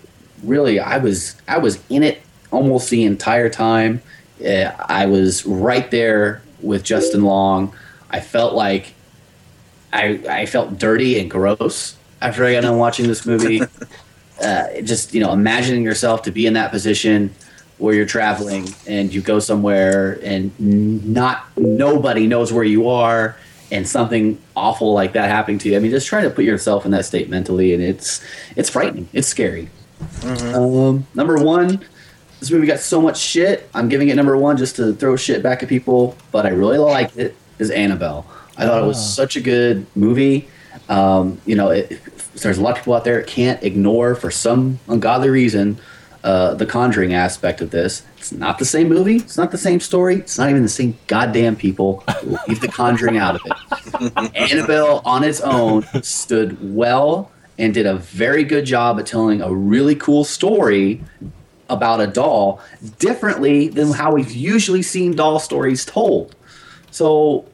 really, 0.44 0.78
I 0.78 0.98
was 0.98 1.36
I 1.48 1.58
was 1.58 1.82
in 1.88 2.02
it 2.02 2.20
almost 2.50 2.90
the 2.90 3.04
entire 3.04 3.48
time. 3.48 4.02
Uh, 4.44 4.72
I 4.78 5.06
was 5.06 5.46
right 5.46 5.90
there 5.90 6.42
with 6.60 6.84
Justin 6.84 7.24
Long. 7.24 7.74
I 8.10 8.20
felt 8.20 8.54
like 8.54 8.94
I 9.92 10.20
I 10.28 10.46
felt 10.46 10.78
dirty 10.78 11.18
and 11.18 11.30
gross 11.30 11.96
after 12.20 12.44
I 12.44 12.52
got 12.52 12.62
done 12.62 12.76
watching 12.76 13.06
this 13.06 13.24
movie. 13.24 13.62
uh, 14.42 14.80
just 14.82 15.14
you 15.14 15.22
know, 15.22 15.32
imagining 15.32 15.82
yourself 15.82 16.22
to 16.22 16.30
be 16.30 16.46
in 16.46 16.52
that 16.52 16.70
position 16.70 17.34
where 17.80 17.94
you're 17.94 18.06
traveling 18.06 18.68
and 18.86 19.12
you 19.12 19.20
go 19.22 19.38
somewhere 19.38 20.20
and 20.22 20.52
not 20.58 21.46
nobody 21.56 22.26
knows 22.26 22.52
where 22.52 22.64
you 22.64 22.88
are 22.88 23.36
and 23.72 23.86
something 23.88 24.40
awful 24.56 24.92
like 24.92 25.12
that 25.12 25.28
happening 25.30 25.58
to 25.58 25.70
you. 25.70 25.76
I 25.76 25.78
mean, 25.78 25.90
just 25.90 26.06
try 26.06 26.22
to 26.22 26.30
put 26.30 26.44
yourself 26.44 26.84
in 26.84 26.90
that 26.90 27.04
state 27.04 27.28
mentally, 27.28 27.72
and 27.72 27.82
it's 27.82 28.22
it's 28.56 28.68
frightening. 28.68 29.08
It's 29.12 29.28
scary. 29.28 29.70
Um, 30.24 31.06
number 31.14 31.36
one, 31.36 31.84
this 32.40 32.50
movie 32.50 32.66
got 32.66 32.80
so 32.80 33.00
much 33.00 33.18
shit. 33.18 33.68
I'm 33.74 33.88
giving 33.88 34.08
it 34.08 34.16
number 34.16 34.36
one 34.36 34.56
just 34.56 34.76
to 34.76 34.94
throw 34.94 35.16
shit 35.16 35.42
back 35.42 35.62
at 35.62 35.68
people, 35.68 36.16
but 36.32 36.46
I 36.46 36.50
really 36.50 36.78
liked 36.78 37.16
it. 37.16 37.36
Is 37.58 37.70
Annabelle. 37.70 38.26
I 38.56 38.66
thought 38.66 38.82
it 38.82 38.86
was 38.86 39.14
such 39.14 39.36
a 39.36 39.40
good 39.40 39.86
movie. 39.94 40.48
Um, 40.88 41.40
you 41.44 41.56
know, 41.56 41.70
it, 41.70 42.00
there's 42.34 42.58
a 42.58 42.62
lot 42.62 42.72
of 42.72 42.78
people 42.78 42.94
out 42.94 43.04
there 43.04 43.18
that 43.18 43.26
can't 43.26 43.62
ignore 43.62 44.14
for 44.14 44.30
some 44.30 44.78
ungodly 44.88 45.28
reason 45.28 45.78
uh, 46.22 46.54
the 46.54 46.66
Conjuring 46.66 47.14
aspect 47.14 47.60
of 47.60 47.70
this. 47.70 48.02
It's 48.18 48.32
not 48.32 48.58
the 48.58 48.64
same 48.64 48.88
movie. 48.88 49.16
It's 49.16 49.38
not 49.38 49.50
the 49.50 49.58
same 49.58 49.80
story. 49.80 50.16
It's 50.16 50.38
not 50.38 50.50
even 50.50 50.62
the 50.62 50.68
same 50.68 50.98
goddamn 51.06 51.56
people. 51.56 52.04
Leave 52.46 52.60
the 52.60 52.68
Conjuring 52.68 53.16
out 53.16 53.36
of 53.36 53.42
it. 53.44 54.12
Annabelle 54.36 55.00
on 55.04 55.24
its 55.24 55.40
own 55.40 55.84
stood 56.02 56.74
well 56.74 57.30
and 57.58 57.74
did 57.74 57.86
a 57.86 57.96
very 57.96 58.44
good 58.44 58.64
job 58.64 58.98
at 58.98 59.06
telling 59.06 59.40
a 59.40 59.52
really 59.52 59.94
cool 59.94 60.24
story 60.24 61.02
about 61.68 62.00
a 62.00 62.06
doll 62.06 62.60
differently 62.98 63.68
than 63.68 63.92
how 63.92 64.12
we've 64.12 64.32
usually 64.32 64.82
seen 64.82 65.14
doll 65.14 65.38
stories 65.38 65.84
told. 65.84 66.34
So, 66.90 67.46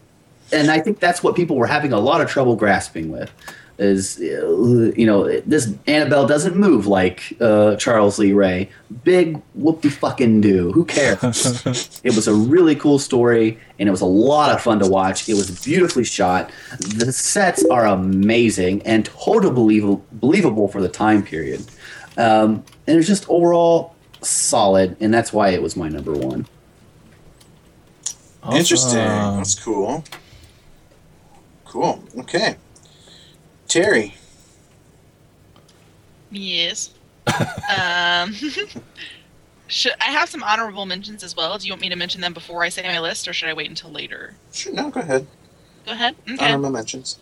and 0.53 0.71
I 0.71 0.81
think 0.81 1.01
that's 1.01 1.23
what 1.23 1.37
people 1.37 1.57
were 1.57 1.67
having 1.67 1.93
a 1.93 2.01
lot 2.01 2.21
of 2.21 2.31
trouble 2.31 2.57
grasping 2.57 3.11
with. 3.11 3.31
Is 3.79 4.19
you 4.19 5.05
know 5.05 5.41
this 5.41 5.75
Annabelle 5.87 6.27
doesn't 6.27 6.57
move 6.57 6.87
like 6.87 7.37
uh, 7.43 7.77
Charles 7.77 8.19
Lee 8.19 8.33
Ray. 8.33 8.71
Big 9.05 9.43
whoop 9.53 9.83
de 9.83 9.91
fucking 9.91 10.41
do. 10.41 10.73
Who 10.73 10.87
cares? 10.87 12.01
it 12.03 12.15
was 12.15 12.27
a 12.27 12.35
really 12.35 12.75
cool 12.75 12.99
story, 12.99 13.59
and 13.79 13.87
it 13.87 13.93
was 13.93 14.01
a 14.01 14.07
lot 14.07 14.51
of 14.51 14.63
fun 14.63 14.79
to 14.79 14.87
watch. 14.89 15.29
It 15.29 15.35
was 15.35 15.51
beautifully 15.63 16.05
shot. 16.05 16.51
The 16.79 17.13
sets 17.13 17.67
are 17.67 17.85
amazing 17.85 18.81
and 18.87 19.05
totally 19.05 19.53
believable, 19.53 20.07
believable 20.11 20.69
for 20.69 20.81
the 20.81 20.89
time 20.89 21.23
period. 21.23 21.63
Um, 22.17 22.65
and 22.87 22.97
it's 22.97 23.07
just 23.07 23.29
overall 23.29 23.95
solid, 24.23 24.97
and 25.01 25.13
that's 25.13 25.35
why 25.35 25.51
it 25.51 25.61
was 25.61 25.77
my 25.77 25.91
number 25.91 26.13
one. 26.13 26.47
Interesting. 28.53 28.99
That's 28.99 29.55
cool. 29.55 30.05
Cool. 31.65 32.03
Okay. 32.21 32.57
Terry. 33.83 34.15
Yes. 36.31 36.91
um, 37.27 38.35
should 39.69 39.93
I 40.01 40.05
have 40.05 40.29
some 40.29 40.43
honorable 40.43 40.87
mentions 40.87 41.23
as 41.23 41.37
well? 41.37 41.59
Do 41.59 41.67
you 41.67 41.73
want 41.73 41.83
me 41.83 41.89
to 41.89 41.97
mention 41.97 42.21
them 42.21 42.33
before 42.33 42.63
I 42.63 42.69
say 42.69 42.83
my 42.83 43.01
list, 43.01 43.29
or 43.29 43.33
should 43.33 43.49
I 43.49 43.55
wait 43.55 43.69
until 43.69 43.91
later? 43.91 44.35
Sure. 44.53 44.73
No, 44.73 44.91
go 44.91 45.01
ahead. 45.01 45.27
Go 45.85 45.93
ahead. 45.93 46.17
Okay. 46.29 46.45
Honorable 46.45 46.71
mentions. 46.71 47.19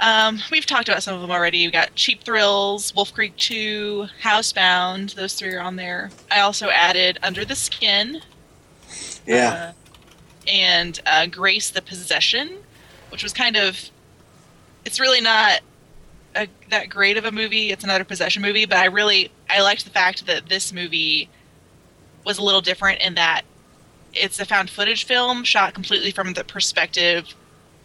Um, 0.00 0.40
we've 0.50 0.66
talked 0.66 0.88
about 0.88 1.02
some 1.02 1.14
of 1.14 1.20
them 1.20 1.30
already. 1.30 1.66
We 1.66 1.70
got 1.70 1.94
Cheap 1.94 2.24
Thrills, 2.24 2.94
Wolf 2.94 3.14
Creek 3.14 3.36
2, 3.36 4.08
Housebound. 4.22 5.14
Those 5.14 5.34
three 5.34 5.54
are 5.54 5.60
on 5.60 5.76
there. 5.76 6.10
I 6.30 6.40
also 6.40 6.68
added 6.70 7.18
Under 7.22 7.44
the 7.44 7.54
Skin. 7.54 8.20
Yeah. 9.26 9.72
uh, 9.72 10.50
and 10.50 11.00
uh, 11.06 11.26
Grace 11.26 11.70
the 11.70 11.80
Possession, 11.80 12.58
which 13.10 13.22
was 13.22 13.32
kind 13.32 13.56
of. 13.56 13.78
It's 14.84 15.00
really 15.00 15.22
not 15.22 15.60
a, 16.34 16.48
that 16.70 16.88
great 16.88 17.16
of 17.16 17.24
a 17.24 17.32
movie. 17.32 17.70
It's 17.70 17.84
another 17.84 18.04
possession 18.04 18.42
movie, 18.42 18.66
but 18.66 18.78
I 18.78 18.86
really 18.86 19.30
I 19.48 19.62
liked 19.62 19.84
the 19.84 19.90
fact 19.90 20.26
that 20.26 20.48
this 20.48 20.72
movie 20.72 21.28
was 22.24 22.38
a 22.38 22.42
little 22.42 22.60
different 22.60 23.00
in 23.02 23.14
that 23.14 23.42
it's 24.14 24.38
a 24.40 24.44
found 24.44 24.70
footage 24.70 25.04
film 25.04 25.44
shot 25.44 25.74
completely 25.74 26.10
from 26.10 26.32
the 26.34 26.44
perspective 26.44 27.34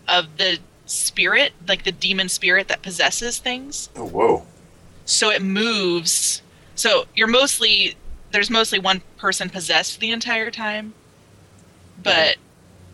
of 0.08 0.38
the 0.38 0.60
spirit, 0.86 1.54
like 1.68 1.84
the 1.84 1.92
demon 1.92 2.30
spirit 2.30 2.68
that 2.68 2.82
possesses 2.82 3.38
things 3.38 3.90
oh, 3.96 4.06
whoa. 4.06 4.44
so 5.06 5.30
it 5.30 5.42
moves 5.42 6.42
so 6.76 7.06
you're 7.16 7.28
mostly 7.28 7.96
there's 8.32 8.50
mostly 8.50 8.80
one 8.80 9.02
person 9.18 9.50
possessed 9.50 10.00
the 10.00 10.12
entire 10.12 10.50
time 10.50 10.94
but 12.02 12.38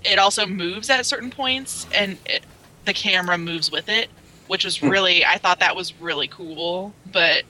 it 0.04 0.20
also 0.20 0.46
moves 0.46 0.90
at 0.90 1.06
certain 1.06 1.32
points 1.32 1.88
and 1.94 2.18
it, 2.26 2.44
the 2.84 2.94
camera 2.94 3.38
moves 3.38 3.72
with 3.72 3.88
it 3.88 4.10
which 4.48 4.64
was 4.66 4.82
really 4.84 5.24
i 5.26 5.38
thought 5.38 5.60
that 5.60 5.76
was 5.76 5.94
really 6.02 6.28
cool 6.28 6.94
but 7.12 7.44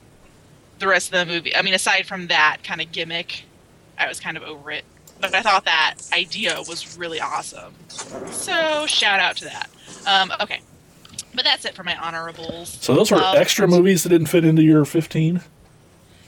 the 0.78 0.86
rest 0.86 1.12
of 1.12 1.26
the 1.26 1.32
movie 1.34 1.54
i 1.56 1.62
mean 1.62 1.74
aside 1.74 2.06
from 2.06 2.26
that 2.28 2.58
kind 2.64 2.80
of 2.80 2.90
gimmick 2.92 3.44
i 3.98 4.06
was 4.08 4.20
kind 4.20 4.36
of 4.36 4.42
over 4.42 4.70
it 4.70 4.84
but 5.20 5.34
i 5.34 5.42
thought 5.42 5.64
that 5.64 5.94
idea 6.12 6.56
was 6.68 6.96
really 6.98 7.20
awesome 7.20 7.72
so 8.30 8.86
shout 8.86 9.20
out 9.20 9.36
to 9.36 9.44
that 9.44 9.68
um, 10.06 10.32
okay 10.40 10.60
but 11.34 11.44
that's 11.44 11.64
it 11.66 11.74
for 11.74 11.84
my 11.84 11.96
honorables 11.98 12.78
So 12.80 12.94
those 12.94 13.10
were 13.10 13.18
Um, 13.22 13.36
extra 13.36 13.68
movies 13.68 14.02
that 14.04 14.08
didn't 14.08 14.28
fit 14.28 14.42
into 14.44 14.62
your 14.62 14.84
15? 14.86 15.42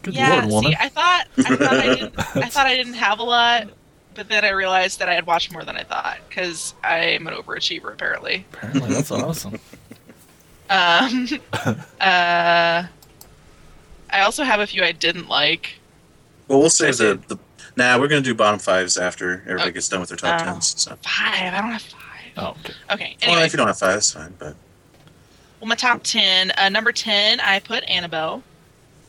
Good 0.03 0.15
yeah, 0.15 0.41
lord, 0.41 0.51
woman. 0.53 0.73
see, 0.73 0.77
I 0.79 0.89
thought 0.91 1.27
I 1.39 1.57
thought 1.57 1.73
I 1.73 1.95
didn't 1.95 2.19
I 2.19 2.49
thought 2.49 2.67
I 2.67 2.77
didn't 2.77 2.95
have 2.95 3.19
a 3.19 3.23
lot, 3.25 3.69
but 4.15 4.29
then 4.29 4.45
I 4.45 4.51
realized 4.51 4.99
that 5.01 5.09
I 5.09 5.15
had 5.15 5.27
watched 5.27 5.51
more 5.53 5.65
than 5.65 5.77
I 5.77 5.83
thought 5.85 6.19
because 6.29 6.75
I'm 6.85 7.27
an 7.27 7.35
overachiever 7.35 7.93
apparently. 7.93 8.47
Apparently, 8.53 8.89
that's 8.95 9.11
awesome. 9.11 9.59
Um, 10.71 11.29
uh, 12.01 12.85
I 14.11 14.21
also 14.21 14.45
have 14.45 14.61
a 14.61 14.67
few 14.67 14.83
I 14.83 14.93
didn't 14.93 15.29
like. 15.29 15.75
Well, 16.49 16.61
we'll 16.61 16.71
say 16.71 16.91
the, 16.91 17.21
the. 17.29 17.39
Nah, 17.77 17.99
we're 17.99 18.09
going 18.09 18.23
to 18.23 18.29
do 18.29 18.35
bottom 18.35 18.59
fives 18.59 18.97
after 18.97 19.43
everybody 19.47 19.71
Oh. 19.71 19.73
gets 19.73 19.89
done 19.89 20.01
with 20.01 20.09
their 20.09 20.19
top 20.19 20.41
Oh. 20.41 20.45
tens. 20.45 20.75
So. 20.81 20.97
Five. 21.03 21.55
I 21.55 21.61
don't 21.61 21.71
have 21.71 21.83
five. 21.83 22.03
Oh, 22.37 22.49
okay. 22.51 22.75
Okay. 22.91 23.17
Well, 23.27 23.43
if 23.45 23.53
you 23.53 23.57
don't 23.57 23.67
have 23.67 23.79
five, 23.79 23.95
that's 23.95 24.13
fine. 24.13 24.35
But 24.39 24.55
well, 25.61 25.69
my 25.69 25.75
top 25.75 26.03
ten. 26.03 26.53
Uh, 26.57 26.69
number 26.69 26.93
ten, 26.93 27.41
I 27.41 27.59
put 27.61 27.85
Annabelle. 27.89 28.43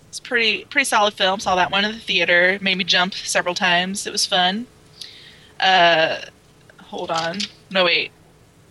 It's 0.09 0.19
pretty 0.19 0.65
pretty 0.65 0.85
solid 0.85 1.13
film. 1.13 1.39
Saw 1.39 1.55
that 1.55 1.71
one 1.71 1.85
in 1.85 1.91
the 1.91 1.99
theater. 1.99 2.57
Made 2.61 2.77
me 2.77 2.83
jump 2.83 3.13
several 3.13 3.53
times. 3.55 4.07
It 4.07 4.11
was 4.11 4.25
fun. 4.25 4.65
Uh, 5.59 6.21
hold 6.81 7.11
on. 7.11 7.37
No 7.69 7.85
wait. 7.85 8.11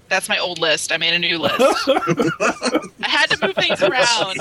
That's 0.09 0.29
my 0.29 0.39
old 0.39 0.59
list. 0.59 0.91
I 0.93 0.97
made 0.97 1.15
a 1.15 1.19
new 1.19 1.39
list. 1.39 1.57
I 1.61 3.09
had 3.09 3.31
to 3.31 3.47
move 3.47 3.55
things 3.57 3.83
around. 3.83 4.39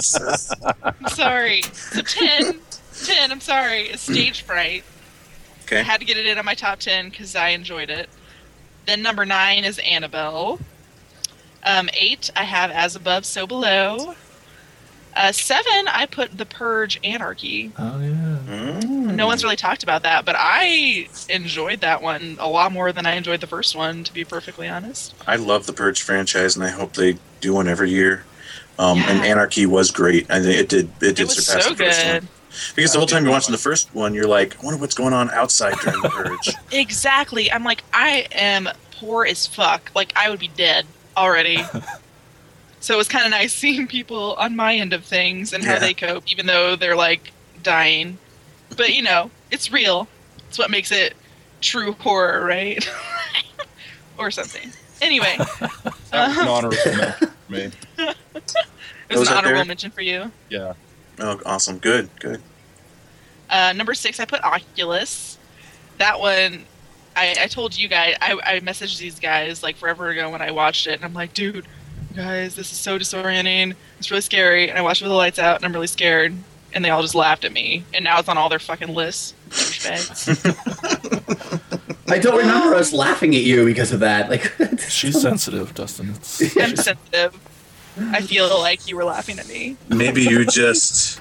I'm 0.84 1.08
sorry. 1.10 1.62
So 1.64 2.02
10, 2.02 2.60
10, 3.04 3.32
I'm 3.32 3.42
sorry, 3.42 3.84
is 3.90 4.02
Stage 4.02 4.42
Fright. 4.44 4.84
I 4.84 5.64
Okay. 5.66 5.84
had 5.84 6.00
to 6.00 6.06
get 6.06 6.16
it 6.16 6.26
in 6.26 6.38
on 6.38 6.46
my 6.46 6.54
top 6.54 6.80
10 6.80 7.10
because 7.10 7.36
I 7.36 7.50
enjoyed 7.50 7.90
it. 7.90 8.10
Then 8.86 9.02
number 9.02 9.26
9 9.26 9.66
is 9.66 9.80
Annabelle. 9.80 10.60
Um, 11.64 11.90
8, 11.94 12.30
I 12.38 12.44
have 12.44 12.72
As 12.72 12.96
Above, 12.96 13.26
So 13.26 13.46
Below. 13.46 14.16
Uh, 15.14 15.32
7, 15.34 15.66
I 15.90 16.06
put 16.06 16.38
The 16.38 16.46
Purge 16.46 16.98
Anarchy. 17.04 17.74
Oh, 17.78 18.00
yeah. 18.00 18.17
Mm. 19.18 19.20
No 19.20 19.28
one's 19.28 19.44
really 19.44 19.56
talked 19.56 19.84
about 19.84 20.04
that, 20.04 20.26
but 20.26 20.36
I 20.38 21.08
enjoyed 21.30 21.82
that 21.82 22.02
one 22.02 22.38
a 22.40 22.48
lot 22.48 22.72
more 22.72 22.92
than 22.92 23.06
I 23.06 23.16
enjoyed 23.16 23.42
the 23.42 23.48
first 23.48 23.76
one, 23.76 24.04
to 24.04 24.14
be 24.14 24.24
perfectly 24.24 24.68
honest. 24.68 25.14
I 25.28 25.36
love 25.38 25.66
the 25.66 25.74
Purge 25.74 26.02
franchise, 26.02 26.56
and 26.56 26.64
I 26.66 26.70
hope 26.70 26.94
they 26.94 27.18
do 27.42 27.54
one 27.54 27.68
every 27.68 27.90
year. 27.92 28.24
Um, 28.80 29.00
And 29.00 29.26
Anarchy 29.26 29.66
was 29.66 29.90
great. 29.92 30.30
I 30.30 30.40
think 30.42 30.56
it 30.60 30.70
did. 30.70 30.86
It 31.02 31.16
did 31.16 31.20
It 31.22 31.24
was 31.26 31.46
surpass 31.46 31.64
so 31.66 31.70
the 31.72 31.76
first 31.76 32.02
good. 32.02 32.24
one. 32.24 32.30
Because 32.76 32.92
the 32.94 32.98
whole 33.00 33.08
time 33.08 33.24
you're 33.24 33.32
watching 33.34 33.52
the 33.52 33.58
first 33.60 33.94
one, 33.94 34.14
you're 34.16 34.28
like, 34.28 34.58
I 34.60 34.66
wonder 34.66 34.80
what's 34.80 34.96
going 34.96 35.14
on 35.14 35.30
outside 35.32 35.76
during 35.84 36.02
the 36.02 36.10
Purge. 36.14 36.56
Exactly. 36.72 37.52
I'm 37.52 37.64
like, 37.64 37.84
I 37.94 38.28
am 38.32 38.70
poor 39.00 39.26
as 39.26 39.46
fuck. 39.46 39.92
Like, 39.96 40.12
I 40.16 40.30
would 40.30 40.40
be 40.40 40.48
dead 40.48 40.86
already. 41.16 41.64
so 42.80 42.94
it 42.94 42.98
was 42.98 43.08
kind 43.08 43.26
of 43.26 43.32
nice 43.32 43.54
seeing 43.54 43.88
people 43.88 44.34
on 44.36 44.56
my 44.56 44.76
end 44.76 44.94
of 44.94 45.04
things 45.04 45.54
and 45.54 45.64
how 45.64 45.74
Yeah. 45.74 45.80
they 45.80 45.94
cope, 45.94 46.24
even 46.32 46.46
though 46.46 46.76
they're 46.76 46.96
like 46.96 47.32
dying. 47.64 48.18
But 48.76 48.94
you 48.94 49.02
know, 49.04 49.32
it's 49.52 49.72
real. 49.72 50.08
It's 50.50 50.58
what 50.60 50.70
makes 50.70 50.92
it 50.92 51.16
true 51.62 51.94
horror, 51.94 52.46
right? 52.46 52.88
or 54.18 54.32
something. 54.32 54.72
Anyway, 55.02 55.36
That 55.60 55.86
was 56.12 56.40
an 56.40 56.48
honorable 56.48 56.78
mention 56.86 57.12
for 57.20 57.32
me. 57.52 57.72
it 57.98 58.16
Was 59.10 59.20
was 59.20 59.28
an 59.30 59.38
honorable 59.38 59.56
there? 59.58 59.66
mention 59.66 59.92
for 59.92 60.02
you. 60.02 60.32
Yeah. 60.50 60.74
Oh, 61.20 61.40
awesome. 61.46 61.78
Good, 61.80 62.10
good. 62.20 62.42
Uh, 63.50 63.74
number 63.76 63.94
six, 63.94 64.20
I 64.20 64.26
put 64.26 64.44
Oculus. 64.44 65.38
That 66.00 66.20
one, 66.20 66.66
I, 67.16 67.36
I 67.42 67.48
told 67.48 67.78
you 67.78 67.88
guys, 67.88 68.16
I, 68.22 68.40
I 68.44 68.60
messaged 68.60 69.00
these 69.00 69.20
guys 69.20 69.64
like 69.64 69.76
forever 69.78 70.10
ago 70.10 70.30
when 70.30 70.42
I 70.42 70.52
watched 70.52 70.86
it, 70.88 70.94
and 70.94 71.06
I'm 71.06 71.14
like, 71.14 71.34
dude, 71.34 71.66
guys, 72.16 72.56
this 72.56 72.72
is 72.72 72.78
so 72.78 72.98
disorienting. 73.00 73.76
It's 74.00 74.12
really 74.12 74.22
scary. 74.22 74.70
And 74.70 74.78
I 74.78 74.82
watched 74.82 75.02
it 75.02 75.06
with 75.06 75.12
the 75.12 75.16
lights 75.16 75.40
out, 75.40 75.56
and 75.58 75.66
I'm 75.66 75.74
really 75.74 75.88
scared. 75.88 76.36
And 76.78 76.86
they 76.86 76.92
all 76.92 77.02
just 77.02 77.16
laughed 77.16 77.44
at 77.44 77.52
me. 77.52 77.84
And 77.92 78.04
now 78.04 78.20
it's 78.20 78.30
on 78.30 78.38
all 78.38 78.50
their 78.50 78.60
fucking 78.60 78.94
lists. 78.94 79.34
I 82.08 82.20
don't 82.20 82.38
remember 82.38 82.76
us 82.76 82.94
laughing 82.94 83.34
at 83.34 83.42
you 83.42 83.66
because 83.66 83.92
of 83.92 84.02
that. 84.02 84.30
Like, 84.30 84.54
She's 84.88 85.20
sensitive, 85.20 85.74
Dustin. 85.74 86.12
It's, 86.12 86.56
I'm 86.62 86.76
sensitive. 86.76 87.36
I 87.98 88.22
feel 88.22 88.48
like 88.60 88.88
you 88.88 88.96
were 88.96 89.06
laughing 89.06 89.40
at 89.40 89.48
me. 89.48 89.76
Maybe 89.90 90.22
you 90.22 90.46
just 90.46 91.20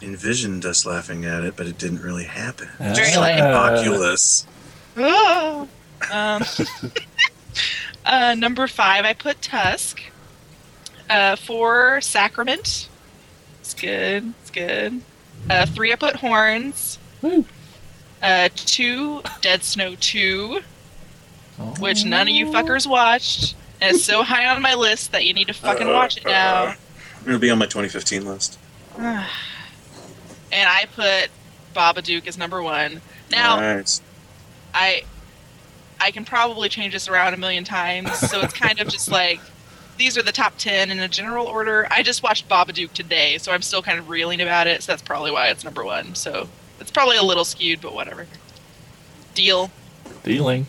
envisioned 0.00 0.64
us 0.64 0.86
laughing 0.86 1.26
at 1.26 1.44
it, 1.44 1.54
but 1.54 1.66
it 1.66 1.76
didn't 1.76 2.00
really 2.00 2.24
happen. 2.24 2.70
Very 2.78 3.14
like- 3.18 3.42
Oculus. 3.42 4.46
Ah. 4.96 5.66
um, 6.10 6.42
uh, 8.06 8.34
number 8.38 8.66
five, 8.66 9.04
I 9.04 9.12
put 9.12 9.42
Tusk. 9.42 10.00
Uh, 11.10 11.36
four, 11.36 12.00
Sacrament. 12.00 12.88
It's 13.60 13.74
good. 13.74 14.32
It's 14.58 14.92
good. 14.92 15.02
Uh, 15.50 15.66
three, 15.66 15.92
I 15.92 15.96
put 15.96 16.16
Horns. 16.16 16.98
Uh, 18.20 18.48
two, 18.54 19.22
Dead 19.40 19.62
Snow 19.62 19.94
2, 19.98 20.60
which 21.78 22.04
none 22.04 22.28
of 22.28 22.34
you 22.34 22.46
fuckers 22.46 22.86
watched. 22.86 23.54
And 23.80 23.94
it's 23.94 24.04
so 24.04 24.22
high 24.24 24.46
on 24.46 24.60
my 24.60 24.74
list 24.74 25.12
that 25.12 25.24
you 25.24 25.32
need 25.32 25.46
to 25.46 25.54
fucking 25.54 25.86
watch 25.86 26.16
it 26.16 26.24
now. 26.24 26.74
It'll 27.24 27.38
be 27.38 27.50
on 27.50 27.58
my 27.58 27.66
2015 27.66 28.24
list. 28.24 28.58
and 28.98 29.26
I 30.52 30.86
put 30.94 31.30
Babadook 31.74 32.26
as 32.26 32.36
number 32.36 32.62
one. 32.62 33.00
Now, 33.30 33.56
Alright. 33.56 34.00
I 34.74 35.02
I 36.00 36.10
can 36.10 36.24
probably 36.24 36.68
change 36.68 36.92
this 36.92 37.08
around 37.08 37.34
a 37.34 37.36
million 37.36 37.64
times, 37.64 38.12
so 38.18 38.40
it's 38.40 38.52
kind 38.54 38.80
of 38.80 38.88
just 38.88 39.10
like 39.10 39.40
these 39.98 40.16
are 40.16 40.22
the 40.22 40.32
top 40.32 40.54
ten 40.56 40.90
in 40.90 40.98
a 41.00 41.08
general 41.08 41.46
order. 41.46 41.86
I 41.90 42.02
just 42.02 42.22
watched 42.22 42.48
Babadook 42.48 42.92
today, 42.92 43.36
so 43.38 43.52
I'm 43.52 43.62
still 43.62 43.82
kind 43.82 43.98
of 43.98 44.08
reeling 44.08 44.40
about 44.40 44.66
it, 44.66 44.82
so 44.82 44.92
that's 44.92 45.02
probably 45.02 45.30
why 45.30 45.48
it's 45.48 45.64
number 45.64 45.84
one. 45.84 46.14
So 46.14 46.48
it's 46.80 46.90
probably 46.90 47.16
a 47.16 47.22
little 47.22 47.44
skewed, 47.44 47.80
but 47.80 47.94
whatever. 47.94 48.26
Deal. 49.34 49.70
dealing. 50.24 50.66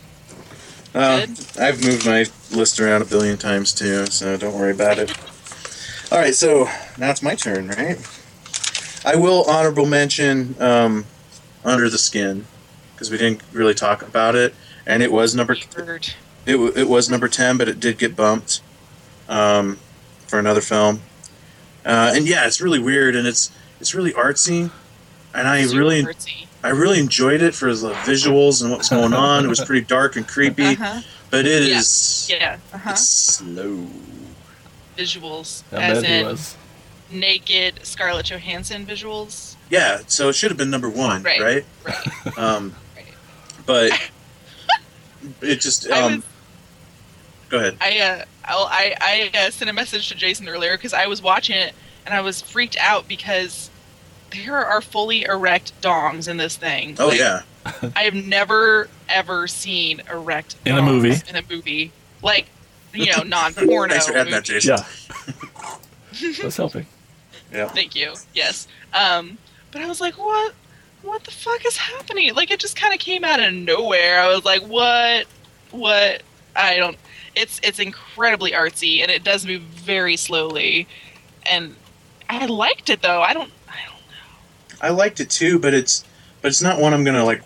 Uh, 0.93 1.25
Good. 1.25 1.39
I've 1.59 1.83
moved 1.83 2.05
my 2.05 2.25
list 2.51 2.79
around 2.79 3.03
a 3.03 3.05
billion 3.05 3.37
times 3.37 3.73
too, 3.73 4.07
so 4.07 4.37
don't 4.37 4.55
worry 4.55 4.71
about 4.71 4.97
it. 4.97 5.11
All 6.11 6.17
right, 6.17 6.33
so 6.33 6.67
now 6.97 7.11
it's 7.11 7.21
my 7.21 7.35
turn, 7.35 7.67
right? 7.69 7.97
I 9.05 9.15
will 9.15 9.43
honorable 9.47 9.85
mention 9.85 10.55
um, 10.59 11.05
Under 11.63 11.89
the 11.89 11.99
Skin 11.99 12.45
because 12.93 13.11
we 13.11 13.17
didn't 13.17 13.41
really 13.53 13.75
talk 13.75 14.01
about 14.01 14.35
it, 14.35 14.55
and 14.87 15.03
it 15.03 15.11
was 15.11 15.35
number 15.35 15.55
Weird. 15.77 16.09
it, 16.47 16.53
w- 16.53 16.73
it 16.75 16.89
was 16.89 17.09
number 17.09 17.27
10 17.27 17.57
but 17.57 17.69
it 17.69 17.79
did 17.79 17.97
get 17.99 18.15
bumped 18.15 18.61
um, 19.29 19.77
for 20.27 20.37
another 20.39 20.61
film 20.61 20.99
uh, 21.85 22.11
and 22.15 22.27
yeah 22.27 22.45
it's 22.45 22.59
really 22.59 22.79
weird 22.79 23.15
and 23.15 23.25
it's 23.27 23.51
it's 23.79 23.95
really 23.95 24.11
artsy 24.11 24.69
and 25.33 25.47
i 25.47 25.63
Super 25.63 25.79
really 25.79 26.03
artsy. 26.03 26.45
i 26.63 26.69
really 26.69 26.99
enjoyed 26.99 27.41
it 27.41 27.55
for 27.55 27.73
the 27.73 27.91
visuals 27.93 28.61
and 28.61 28.69
what 28.71 28.79
was 28.79 28.89
going 28.89 29.13
on 29.13 29.45
it 29.45 29.47
was 29.47 29.61
pretty 29.63 29.85
dark 29.85 30.15
and 30.17 30.27
creepy 30.27 30.63
Uh-huh. 30.75 31.01
but 31.29 31.45
it 31.45 31.63
Yeah. 31.63 31.77
is 31.79 32.29
Yeah. 32.31 32.57
Uh-huh. 32.73 32.89
it's 32.91 33.07
slow 33.07 33.87
Visuals, 34.97 35.63
I 35.71 35.75
as 35.83 36.03
in 36.03 36.25
was. 36.25 36.57
naked 37.09 37.79
Scarlett 37.83 38.25
Johansson 38.25 38.85
visuals. 38.85 39.55
yeah 39.69 40.01
so 40.07 40.27
it 40.29 40.33
should 40.35 40.51
have 40.51 40.57
been 40.57 40.69
number 40.69 40.89
one 40.89 41.23
Right. 41.23 41.39
right, 41.41 41.65
Right. 41.85 42.37
um, 42.37 42.75
Right. 42.95 43.05
but 43.65 43.91
it 45.41 45.59
just 45.61 45.89
I 45.89 46.01
um, 46.01 46.15
was- 46.17 46.23
go 47.49 47.57
ahead 47.59 47.77
I 47.79 47.99
uh, 47.99 48.15
I'll- 48.15 48.25
I 48.69 48.95
I 48.99 49.37
uh, 49.37 49.49
sent 49.51 49.69
a 49.69 49.73
message 49.73 50.09
to 50.09 50.15
Jason 50.15 50.47
earlier 50.49 50.75
because 50.77 50.93
I 50.93 51.07
was 51.07 51.21
watching 51.21 51.55
it 51.57 51.73
and 52.05 52.13
I 52.13 52.21
was 52.21 52.41
freaked 52.41 52.77
out 52.79 53.07
because 53.07 53.69
there 54.31 54.55
are 54.65 54.81
fully 54.81 55.23
erect 55.23 55.79
dongs 55.81 56.27
in 56.27 56.37
this 56.37 56.55
thing. 56.55 56.95
oh 56.99 57.07
Like, 57.07 57.19
yeah 57.19 57.41
I 57.95 58.03
have 58.03 58.13
never 58.15 58.87
ever 59.07 59.47
seen 59.47 60.01
erect 60.11 60.55
In 60.65 60.77
a 60.77 60.81
movie. 60.81 61.15
In 61.29 61.35
a 61.35 61.43
movie, 61.49 61.91
like 62.21 62.47
you 62.93 63.11
know, 63.15 63.23
non-porno. 63.25 63.91
thanks 63.93 64.07
for 64.07 64.15
adding 64.17 64.31
that 64.31 64.43
jason 64.45 64.77
Yeah. 64.77 64.85
That's 66.41 66.57
helping. 66.57 66.85
Yeah. 67.51 67.67
Thank 67.69 67.95
you. 67.95 68.13
Yes. 68.33 68.67
Um, 68.93 69.37
but 69.71 69.81
I 69.81 69.87
was 69.87 70.01
like, 70.01 70.15
what? 70.15 70.53
What 71.01 71.23
the 71.23 71.31
fuck 71.31 71.65
is 71.65 71.77
happening? 71.77 72.33
Like, 72.35 72.51
it 72.51 72.59
just 72.59 72.75
kind 72.75 72.93
of 72.93 72.99
came 72.99 73.23
out 73.23 73.39
of 73.39 73.53
nowhere. 73.53 74.19
I 74.21 74.27
was 74.27 74.43
like, 74.43 74.61
what? 74.63 75.27
What? 75.71 76.23
I 76.55 76.77
don't. 76.77 76.97
It's 77.39 77.59
it's 77.63 77.79
incredibly 77.79 78.51
artsy, 78.51 79.01
and 79.01 79.09
it 79.09 79.23
does 79.23 79.45
move 79.45 79.61
very 79.61 80.17
slowly. 80.17 80.87
And 81.49 81.75
I 82.29 82.45
liked 82.45 82.89
it 82.89 83.01
though. 83.01 83.21
I 83.21 83.33
don't. 83.33 83.51
I 83.67 83.77
don't. 83.87 83.95
Know. 84.73 84.77
I 84.81 84.89
liked 84.89 85.19
it 85.19 85.29
too, 85.29 85.57
but 85.59 85.73
it's 85.73 86.03
but 86.41 86.49
it's 86.49 86.61
not 86.61 86.79
one 86.79 86.93
I'm 86.93 87.03
gonna 87.03 87.23
like 87.25 87.41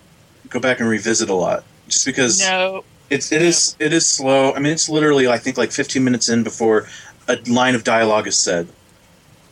go 0.50 0.60
back 0.60 0.80
and 0.80 0.90
revisit 0.90 1.30
a 1.30 1.34
lot. 1.36 1.64
Just 1.88 2.06
because 2.06 2.40
No. 2.42 2.84
it's 3.10 3.32
it 3.32 3.42
is 3.42 3.76
it 3.80 3.94
is 3.94 4.08
slow. 4.08 4.54
I 4.54 4.60
mean, 4.60 4.74
it's 4.74 4.90
literally 4.90 5.28
I 5.28 5.38
think 5.38 5.58
like 5.58 5.72
15 5.72 6.04
minutes 6.04 6.28
in 6.28 6.44
before 6.44 6.88
a 7.28 7.38
line 7.48 7.76
of 7.76 7.84
dialogue 7.84 8.28
is 8.28 8.38
said. 8.38 8.68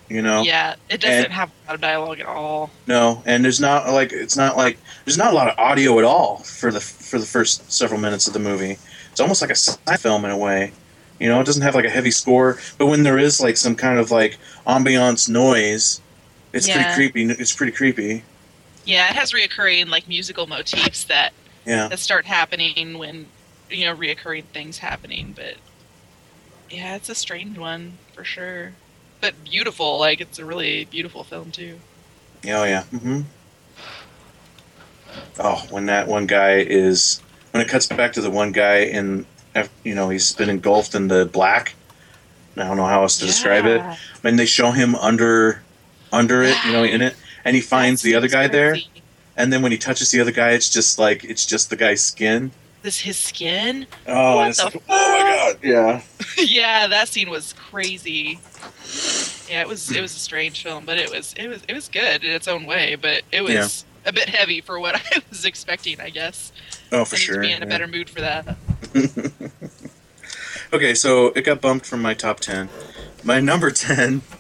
You 0.10 0.22
know, 0.22 0.42
Yeah, 0.42 0.76
it 0.90 1.00
doesn't 1.00 1.26
And- 1.26 1.34
have 1.34 1.50
a 1.50 1.68
lot 1.70 1.76
of 1.76 1.82
dialogue 1.82 2.20
at 2.20 2.26
all. 2.26 2.70
no, 2.86 3.24
and 3.26 3.46
there's 3.46 3.62
not 3.62 3.88
like 3.94 4.12
it's 4.12 4.36
not 4.36 4.58
like 4.58 4.78
there's 5.06 5.18
not 5.18 5.32
a 5.32 5.36
lot 5.36 5.48
of 5.50 5.58
audio 5.58 5.98
at 6.00 6.04
all 6.04 6.38
for 6.40 6.70
the 6.72 6.82
for 6.82 7.18
the 7.20 7.26
first 7.26 7.72
several 7.72 8.00
minutes 8.00 8.28
of 8.28 8.34
the 8.34 8.40
movie. 8.40 8.78
It's 9.22 9.24
almost 9.24 9.42
like 9.44 9.52
a 9.52 9.56
sci 9.56 9.98
film 9.98 10.26
in 10.26 10.32
a 10.32 10.38
way. 10.38 10.72
You 11.20 11.30
know, 11.30 11.40
it 11.40 11.44
doesn't 11.46 11.62
have 11.62 11.76
like 11.76 11.86
a 11.86 11.92
heavy 11.92 12.10
score, 12.10 12.58
but 12.80 12.88
when 12.88 13.04
there 13.04 13.20
is 13.20 13.40
like 13.40 13.56
some 13.56 13.76
kind 13.76 14.00
of 14.00 14.10
like 14.10 14.40
ambiance 14.66 15.30
noise, 15.30 16.02
it's 16.54 16.68
Yeah. 16.68 16.74
pretty 16.84 17.12
creepy. 17.14 17.32
It's 17.40 17.54
pretty 17.54 17.72
creepy. 17.72 18.24
Yeah, 18.84 19.08
it 19.12 19.16
has 19.16 19.32
reoccurring 19.32 19.90
like 19.90 20.08
musical 20.08 20.48
motifs 20.48 21.04
that 21.04 21.34
Yeah. 21.68 21.88
that 21.90 22.00
start 22.00 22.26
happening 22.26 22.98
when 22.98 23.28
you 23.70 23.86
know 23.86 23.96
reoccurring 23.96 24.46
things 24.46 24.80
happening 24.80 25.34
but 25.36 25.54
yeah 26.72 26.96
it's 26.96 27.08
a 27.08 27.16
strange 27.16 27.58
one 27.58 27.94
for 28.14 28.26
sure 28.26 28.74
but 29.22 29.34
beautiful 29.46 29.98
like 30.00 30.20
it's 30.20 30.40
a 30.40 30.44
really 30.46 30.84
beautiful 30.86 31.24
film 31.24 31.52
too 31.52 31.80
Oh 32.48 32.64
yeah. 32.66 32.84
Mm-hmm. 32.92 33.22
Oh, 35.40 35.66
when 35.70 35.86
that 35.86 36.08
one 36.08 36.26
guy 36.26 36.56
is 36.58 37.22
when 37.52 37.62
it 37.64 37.68
cuts 37.70 37.88
back 37.88 38.14
to 38.14 38.22
the 38.22 38.30
one 38.32 38.52
guy 38.52 38.78
in, 38.80 39.26
you 39.84 39.96
know, 39.96 40.10
he's 40.10 40.34
been 40.34 40.50
engulfed 40.50 40.96
in 40.96 41.08
the 41.08 41.26
black. 41.26 41.76
I 42.58 42.64
don't 42.66 42.78
know 42.78 42.86
how 42.86 43.02
else 43.04 43.18
to 43.20 43.26
describe 43.26 43.66
it. 43.66 43.78
Yeah. 43.78 43.96
When 44.22 44.36
they 44.36 44.46
show 44.46 44.72
him 44.72 44.96
under, 44.96 45.62
under 46.12 46.42
it, 46.44 46.56
you 46.66 46.74
know, 46.74 46.84
in 46.84 47.02
it, 47.02 47.16
and 47.46 47.56
he 47.56 47.62
finds 47.62 48.02
the 48.02 48.16
other 48.16 48.28
guy 48.28 48.48
there, 48.48 48.76
and 49.38 49.52
then 49.52 49.62
when 49.62 49.72
he 49.72 49.78
touches 49.78 50.12
the 50.12 50.20
other 50.20 50.32
guy, 50.32 50.52
it's 50.52 50.70
just 50.70 51.00
like 51.00 51.24
it's 51.24 51.46
just 51.46 51.70
the 51.70 51.76
guy's 51.78 52.02
skin. 52.02 52.52
this 52.84 53.00
his 53.00 53.18
skin 53.18 53.88
Oh, 54.08 54.36
What 54.38 54.56
the 54.58 54.64
like, 54.66 54.84
oh 54.90 55.22
my 55.24 55.54
god, 55.54 55.58
yeah. 55.64 56.02
yeah 56.38 56.88
that 56.88 57.08
scene 57.08 57.30
was 57.30 57.54
crazy 57.54 58.40
yeah 59.50 59.62
it 59.62 59.68
was 59.68 59.92
it 59.96 60.02
was 60.02 60.16
a 60.16 60.20
strange 60.20 60.64
film 60.64 60.86
but 60.86 60.98
it 60.98 61.10
was 61.10 61.34
it 61.38 61.48
was 61.48 61.62
it 61.68 61.74
was 61.74 61.88
good 61.90 62.24
in 62.24 62.32
its 62.32 62.48
own 62.48 62.66
way 62.66 62.96
but 62.96 63.22
it 63.32 63.42
was 63.44 63.86
a 64.06 64.12
bit 64.14 64.28
heavy 64.30 64.62
for 64.62 64.80
what 64.80 64.96
i 65.16 65.22
was 65.30 65.46
expecting 65.46 66.00
i 66.02 66.10
guess 66.10 66.52
Oh, 66.92 67.06
for 67.06 67.16
i 67.16 67.20
need 67.20 67.24
sure. 67.26 67.36
to 67.36 67.42
be 67.42 67.52
in 67.52 67.64
a 67.64 67.66
yeah. 67.66 67.70
better 67.70 67.88
mood 67.88 68.10
for 68.10 68.22
that 68.22 68.58
Okay, 70.74 70.94
so 70.94 71.28
it 71.36 71.42
got 71.42 71.60
bumped 71.60 71.86
from 71.86 72.02
my 72.02 72.14
top 72.14 72.40
10. 72.40 72.70
My 73.24 73.40
number 73.40 73.72
10. 73.72 74.22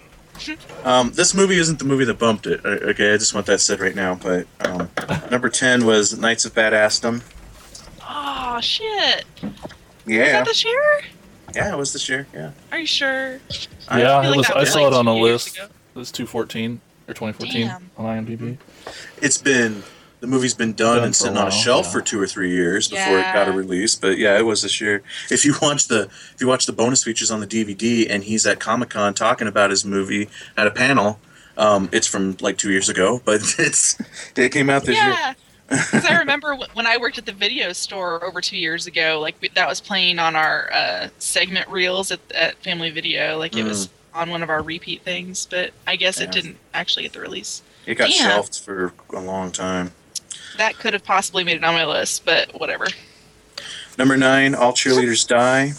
Um, 0.84 1.12
this 1.12 1.36
movie 1.36 1.58
isn't 1.58 1.78
the 1.78 1.86
movie 1.86 2.06
that 2.06 2.18
bumped 2.18 2.48
it. 2.48 2.66
uh, 2.66 2.70
Okay, 2.70 3.14
I 3.14 3.18
just 3.18 3.36
want 3.36 3.46
that 3.46 3.62
said 3.62 3.80
right 3.80 3.94
now. 3.94 4.16
But 4.16 4.48
um, 4.62 4.90
number 5.30 5.50
10 5.50 5.86
was 5.86 6.18
Knights 6.18 6.46
of 6.46 6.56
Badassdom. 6.56 7.22
oh 8.02 8.60
shit 8.60 9.24
Yeah. 10.08 10.22
was 10.24 10.32
that 10.32 10.46
this 10.46 10.66
year 10.66 11.02
Yeah, 11.54 11.72
it 11.74 11.78
was 11.78 11.94
this 11.94 12.10
year. 12.10 12.26
Yeah. 12.34 12.52
are 12.72 12.80
you 12.80 12.88
sure 12.88 13.40
I- 13.88 14.00
yeah, 14.02 14.18
I 14.18 14.26
it 14.26 14.30
like 14.30 14.38
was, 14.38 14.48
that 14.48 14.58
I 14.58 14.60
was 14.62 14.72
saw 14.74 14.80
like 14.80 14.94
it 14.94 14.98
on 14.98 15.08
a 15.08 15.14
list. 15.14 15.56
ago. 15.56 15.66
It 15.94 16.00
was 16.00 16.12
214 16.12 16.82
or 17.08 17.14
2014 17.14 17.68
Damn. 17.68 17.92
on 17.98 18.26
IMDb. 18.26 18.58
It's 19.22 19.38
been. 19.38 19.84
The 20.22 20.28
movie's 20.28 20.54
been 20.54 20.74
done, 20.74 20.98
Done 20.98 21.06
and 21.06 21.16
for 21.16 21.24
a 21.24 21.26
sitting 21.26 21.38
on 21.38 21.48
a 21.48 21.52
shelf 21.52 21.88
yeah. 21.88 21.92
for 21.92 22.02
two 22.02 22.22
or 22.22 22.28
three 22.28 22.52
years 22.52 22.88
before 22.88 23.18
it 23.20 23.34
got 23.34 23.48
a 23.48 23.52
release. 23.52 23.96
But 23.96 24.18
yeah, 24.20 24.38
it 24.38 24.44
was 24.44 24.62
this 24.62 24.80
year. 24.80 25.02
If 25.32 25.44
you 25.44 25.56
watch 25.62 25.88
the 25.88 26.04
if 26.34 26.38
you 26.40 26.48
watch 26.48 26.68
the 26.68 26.74
bonus 26.74 27.04
features 27.04 27.32
on 27.32 27.40
the 27.40 27.48
DVD, 27.48 28.08
and 28.10 28.24
he's 28.24 28.46
at 28.46 28.60
Comic 28.60 28.90
Con 28.92 29.14
talking 29.16 29.48
about 29.48 29.72
his 29.72 29.84
movie 29.84 30.30
at 30.56 30.68
a 30.68 30.72
panel, 30.72 31.20
Um, 31.58 31.90
it's 31.92 32.08
from 32.08 32.38
like 32.40 32.58
two 32.58 32.72
years 32.72 32.88
ago, 32.88 33.20
but 33.26 33.42
it's 33.60 34.00
it 34.38 34.52
came 34.52 34.70
out 34.70 34.84
this 34.86 34.96
year. 34.96 35.10
Yeah. 35.10 35.34
Because 35.70 36.06
I 36.06 36.20
remember 36.20 36.56
when 36.74 36.86
I 36.86 36.98
worked 36.98 37.18
at 37.18 37.26
the 37.26 37.32
video 37.32 37.72
store 37.74 38.24
over 38.26 38.42
two 38.42 38.58
years 38.58 38.88
ago, 38.88 39.20
like 39.22 39.54
that 39.56 39.68
was 39.70 39.80
playing 39.82 40.20
on 40.20 40.36
our 40.36 40.70
uh, 40.74 41.08
segment 41.18 41.68
reels 41.70 42.12
at, 42.12 42.20
at 42.36 42.58
Family 42.58 42.90
Video. 42.90 43.38
Like 43.40 43.56
it 43.56 43.64
was 43.64 43.90
on 44.14 44.30
one 44.30 44.44
of 44.44 44.50
our 44.50 44.62
repeat 44.62 45.02
things, 45.04 45.48
but 45.50 45.72
I 45.88 45.96
guess 45.96 46.20
Yeah. 46.20 46.26
it 46.26 46.32
didn't 46.34 46.58
actually 46.74 47.04
get 47.04 47.14
the 47.14 47.22
release. 47.22 47.64
It 47.86 47.96
got 47.96 48.10
Damn. 48.10 48.30
shelved 48.30 48.60
for 48.60 48.94
a 49.14 49.20
long 49.22 49.52
time. 49.52 49.94
That 50.58 50.78
could 50.78 50.94
have 50.94 51.04
possibly 51.04 51.44
made 51.44 51.58
it 51.58 51.64
on 51.64 51.74
my 51.74 51.86
list, 51.86 52.26
but 52.26 52.60
whatever. 52.60 52.88
Number 53.98 54.18
nine, 54.18 54.56
All 54.56 54.74
Cheerleaders 54.74 55.28
Die. 55.28 55.74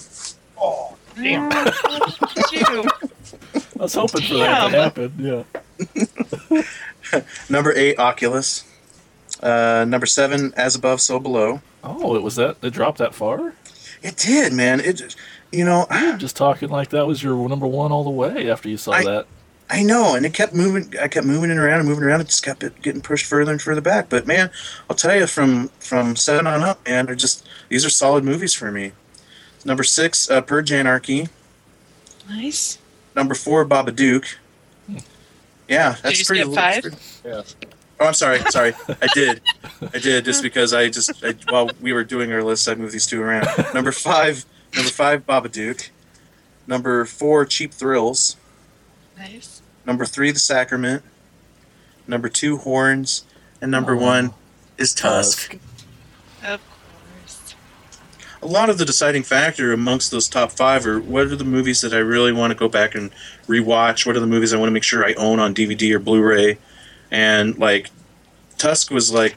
Oh, 0.61 0.97
Damn. 1.17 1.51
I 1.53 2.87
was 3.77 3.95
hoping 3.95 4.23
for 4.23 4.35
that 4.35 4.71
to 4.71 4.83
happen. 4.83 5.13
Yeah. 5.19 6.63
Number 7.49 7.73
eight, 7.75 7.99
Oculus. 7.99 8.65
Uh, 9.43 9.85
number 9.89 10.07
seven, 10.07 10.53
As 10.57 10.77
Above, 10.77 11.01
So 11.01 11.19
Below. 11.19 11.61
Oh, 11.83 12.15
it 12.15 12.23
was 12.23 12.37
that. 12.37 12.59
It 12.63 12.71
dropped 12.73 12.99
that 12.99 13.13
far. 13.15 13.55
It 14.03 14.17
did, 14.17 14.53
man. 14.53 14.79
It, 14.81 15.17
you 15.51 15.65
know, 15.65 15.87
I'm 15.91 16.19
just 16.19 16.37
talking 16.37 16.69
like 16.69 16.91
that 16.91 17.07
was 17.07 17.23
your 17.23 17.49
number 17.49 17.67
one 17.67 17.91
all 17.93 18.05
the 18.05 18.11
way 18.11 18.49
after 18.51 18.69
you 18.69 18.77
saw 18.77 18.93
I- 18.93 19.05
that. 19.05 19.27
I 19.75 19.83
know, 19.83 20.15
and 20.15 20.27
it 20.27 20.35
kept 20.35 20.53
moving. 20.53 20.93
I 21.01 21.09
kept 21.09 21.27
moving 21.27 21.51
it 21.51 21.57
around 21.57 21.81
and 21.81 21.89
moving 21.89 22.05
around. 22.05 22.21
It 22.21 22.27
just 22.27 22.45
kept 22.45 22.61
getting 22.83 23.01
pushed 23.01 23.25
further 23.25 23.51
and 23.53 23.61
further 23.61 23.81
back. 23.81 24.11
But 24.11 24.27
man, 24.27 24.51
I'll 24.91 24.97
tell 24.97 25.17
you, 25.17 25.27
from 25.27 25.69
from 25.81 26.15
seven 26.15 26.47
on 26.47 26.61
up, 26.63 26.87
man, 26.87 27.07
they're 27.07 27.15
just 27.15 27.49
these 27.71 27.83
are 27.85 27.91
solid 27.91 28.23
movies 28.23 28.53
for 28.53 28.71
me. 28.71 28.93
Number 29.65 29.83
six, 29.83 30.31
uh, 30.31 30.43
Purge 30.43 30.71
Anarchy. 30.73 31.29
Nice. 32.29 32.79
Number 33.17 33.35
four, 33.35 33.65
Babadook. 33.65 34.35
Yeah, 35.69 35.97
that's 36.03 36.19
you 36.19 36.25
pretty. 36.27 36.55
five? 36.55 36.83
pretty- 36.83 36.97
Yeah. 37.25 37.43
Oh, 37.99 38.07
I'm 38.09 38.15
sorry. 38.15 38.41
Sorry, 38.51 38.75
I 39.01 39.07
did. 39.15 39.41
I 39.95 39.99
did 39.99 40.25
just 40.27 40.43
because 40.43 40.75
I 40.75 40.91
just 40.91 41.25
I, 41.25 41.35
while 41.49 41.71
we 41.81 41.93
were 41.95 42.05
doing 42.05 42.31
our 42.33 42.43
list, 42.43 42.69
I 42.69 42.75
moved 42.75 42.93
these 42.93 43.07
two 43.07 43.23
around. 43.23 43.47
Number 43.73 43.93
five, 43.93 44.45
number 44.75 44.91
five, 44.91 45.25
Babadook. 45.25 45.89
Number 46.67 47.05
four, 47.07 47.47
Cheap 47.47 47.73
Thrills. 47.73 48.37
Nice. 49.17 49.52
Number 49.87 50.05
three, 50.05 50.31
The 50.31 50.39
Sacrament. 50.39 51.03
Number 52.07 52.29
two, 52.29 52.59
Horns. 52.59 53.25
And 53.61 53.71
number 53.71 53.95
Oh. 53.95 53.99
one 54.01 54.35
is 54.79 54.93
Tusk. 54.95 55.55
Of 56.45 56.61
course. 57.25 57.55
A 58.43 58.47
lot 58.47 58.69
of 58.69 58.79
the 58.79 58.85
deciding 58.85 59.23
factor 59.23 59.73
amongst 59.73 60.11
those 60.11 60.29
top 60.29 60.51
five 60.53 60.85
are 60.87 60.99
what 60.99 61.27
are 61.27 61.37
the 61.37 61.45
movies 61.45 61.81
that 61.83 61.93
I 61.95 61.99
really 61.99 62.33
want 62.33 62.51
to 62.51 62.57
go 62.57 62.69
back 62.69 62.95
and 62.95 63.11
rewatch? 63.47 64.05
What 64.05 64.17
are 64.17 64.21
the 64.21 64.27
movies 64.27 64.53
I 64.53 64.57
want 64.57 64.69
to 64.69 64.73
make 64.73 64.83
sure 64.83 65.05
I 65.05 65.15
own 65.15 65.39
on 65.39 65.55
DVD 65.55 65.93
or 65.95 65.99
Blu 66.01 66.21
ray? 66.21 66.59
And 67.11 67.57
like, 67.59 67.91
Tusk 68.59 68.91
was 68.91 69.13
like, 69.13 69.37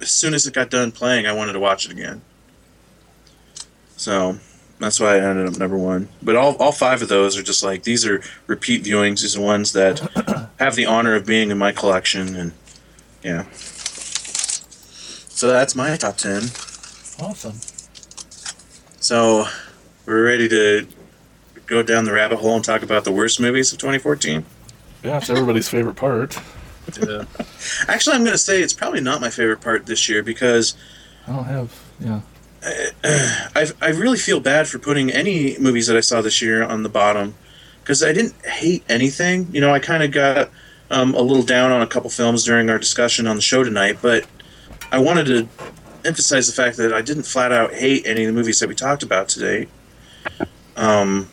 as 0.00 0.10
soon 0.10 0.34
as 0.34 0.46
it 0.46 0.54
got 0.54 0.70
done 0.70 0.92
playing, 0.92 1.26
I 1.26 1.32
wanted 1.32 1.52
to 1.54 1.60
watch 1.60 1.86
it 1.86 1.92
again. 1.92 2.22
So 3.96 4.38
that's 4.82 4.98
why 4.98 5.16
I 5.16 5.20
ended 5.20 5.46
up 5.46 5.58
number 5.58 5.78
one. 5.78 6.08
But 6.22 6.34
all, 6.34 6.56
all 6.56 6.72
five 6.72 7.02
of 7.02 7.08
those 7.08 7.38
are 7.38 7.42
just 7.42 7.62
like, 7.62 7.84
these 7.84 8.04
are 8.04 8.20
repeat 8.48 8.82
viewings. 8.82 9.22
These 9.22 9.36
are 9.36 9.40
ones 9.40 9.72
that 9.72 10.00
have 10.58 10.74
the 10.74 10.86
honor 10.86 11.14
of 11.14 11.24
being 11.24 11.50
in 11.50 11.58
my 11.58 11.70
collection. 11.70 12.34
And 12.34 12.52
yeah. 13.22 13.44
So 13.52 15.48
that's 15.48 15.76
my 15.76 15.96
top 15.96 16.16
10. 16.16 16.42
Awesome. 17.20 17.54
So 19.00 19.44
we're 20.06 20.24
ready 20.24 20.48
to 20.48 20.86
go 21.66 21.82
down 21.82 22.04
the 22.04 22.12
rabbit 22.12 22.38
hole 22.38 22.56
and 22.56 22.64
talk 22.64 22.82
about 22.82 23.04
the 23.04 23.12
worst 23.12 23.40
movies 23.40 23.72
of 23.72 23.78
2014. 23.78 24.44
Yeah, 25.04 25.16
it's 25.16 25.30
everybody's 25.30 25.68
favorite 25.68 25.96
part. 25.96 26.36
Yeah. 27.00 27.24
Actually, 27.86 28.16
I'm 28.16 28.22
going 28.22 28.32
to 28.32 28.38
say 28.38 28.60
it's 28.62 28.72
probably 28.72 29.00
not 29.00 29.20
my 29.20 29.30
favorite 29.30 29.60
part 29.60 29.86
this 29.86 30.08
year 30.08 30.22
because 30.22 30.76
I 31.26 31.32
don't 31.32 31.44
have. 31.44 31.80
Yeah. 32.00 32.20
I 32.64 33.66
I 33.80 33.88
really 33.88 34.18
feel 34.18 34.40
bad 34.40 34.68
for 34.68 34.78
putting 34.78 35.10
any 35.10 35.58
movies 35.58 35.86
that 35.88 35.96
I 35.96 36.00
saw 36.00 36.22
this 36.22 36.40
year 36.40 36.62
on 36.62 36.82
the 36.82 36.88
bottom 36.88 37.34
because 37.80 38.02
I 38.02 38.12
didn't 38.12 38.34
hate 38.46 38.84
anything. 38.88 39.48
You 39.52 39.60
know, 39.60 39.74
I 39.74 39.78
kind 39.78 40.02
of 40.02 40.12
got 40.12 40.50
um, 40.90 41.14
a 41.14 41.20
little 41.20 41.42
down 41.42 41.72
on 41.72 41.82
a 41.82 41.86
couple 41.86 42.10
films 42.10 42.44
during 42.44 42.70
our 42.70 42.78
discussion 42.78 43.26
on 43.26 43.36
the 43.36 43.42
show 43.42 43.64
tonight, 43.64 43.98
but 44.00 44.26
I 44.92 44.98
wanted 44.98 45.24
to 45.26 45.48
emphasize 46.04 46.46
the 46.46 46.52
fact 46.52 46.76
that 46.76 46.92
I 46.92 47.02
didn't 47.02 47.24
flat 47.24 47.52
out 47.52 47.72
hate 47.74 48.06
any 48.06 48.24
of 48.24 48.26
the 48.28 48.32
movies 48.32 48.60
that 48.60 48.68
we 48.68 48.74
talked 48.74 49.02
about 49.02 49.28
today. 49.28 49.68
Um, 50.76 51.28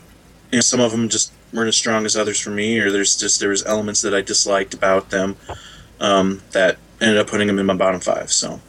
you 0.50 0.56
know, 0.56 0.62
some 0.62 0.80
of 0.80 0.90
them 0.90 1.08
just 1.08 1.32
weren't 1.52 1.68
as 1.68 1.76
strong 1.76 2.04
as 2.06 2.16
others 2.16 2.40
for 2.40 2.50
me, 2.50 2.78
or 2.78 2.90
there's 2.90 3.16
just 3.16 3.40
there 3.40 3.50
was 3.50 3.64
elements 3.66 4.02
that 4.02 4.14
I 4.14 4.20
disliked 4.20 4.74
about 4.74 5.10
them 5.10 5.36
um, 6.00 6.42
that 6.52 6.78
ended 7.00 7.18
up 7.18 7.28
putting 7.28 7.46
them 7.46 7.58
in 7.58 7.66
my 7.66 7.74
bottom 7.74 8.00
five. 8.00 8.30
So, 8.32 8.60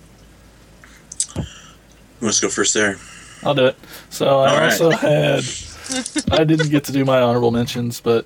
who 2.22 2.28
wants 2.28 2.40
to 2.40 2.46
go 2.46 2.50
first 2.50 2.74
there? 2.74 2.96
I'll 3.44 3.56
do 3.56 3.66
it. 3.66 3.76
So 4.10 4.40
I 4.40 4.50
All 4.52 4.58
right. 4.58 4.72
also 4.82 4.92
had. 4.92 5.44
I 6.32 6.44
didn't 6.46 6.70
get 6.70 6.86
to 6.86 6.92
do 6.94 7.04
my 7.04 7.20
honorable 7.20 7.52
mentions, 7.52 8.00
but 8.00 8.26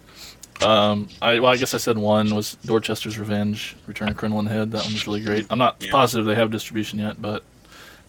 um, 0.62 1.08
I 1.22 1.40
well, 1.40 1.52
I 1.52 1.56
guess 1.58 1.74
I 1.74 1.78
said 1.78 1.98
one 1.98 2.36
was 2.36 2.56
Dorchester's 2.66 3.18
Revenge, 3.18 3.76
Return 3.88 4.10
of 4.10 4.18
Crinoline 4.18 4.46
Head. 4.46 4.72
That 4.74 4.84
one 4.84 4.94
was 4.94 5.08
really 5.08 5.22
great. 5.22 5.48
I'm 5.50 5.58
not 5.58 5.78
Yeah. 5.80 5.92
positive 5.92 6.26
they 6.26 6.36
have 6.36 6.52
distribution 6.52 7.00
yet, 7.00 7.20
but 7.22 7.44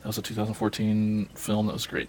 that 0.03 0.07
was 0.09 0.19
a 0.19 0.23
2014 0.23 1.29
film 1.35 1.67
that 1.69 1.73
was 1.73 1.87
great. 1.87 2.09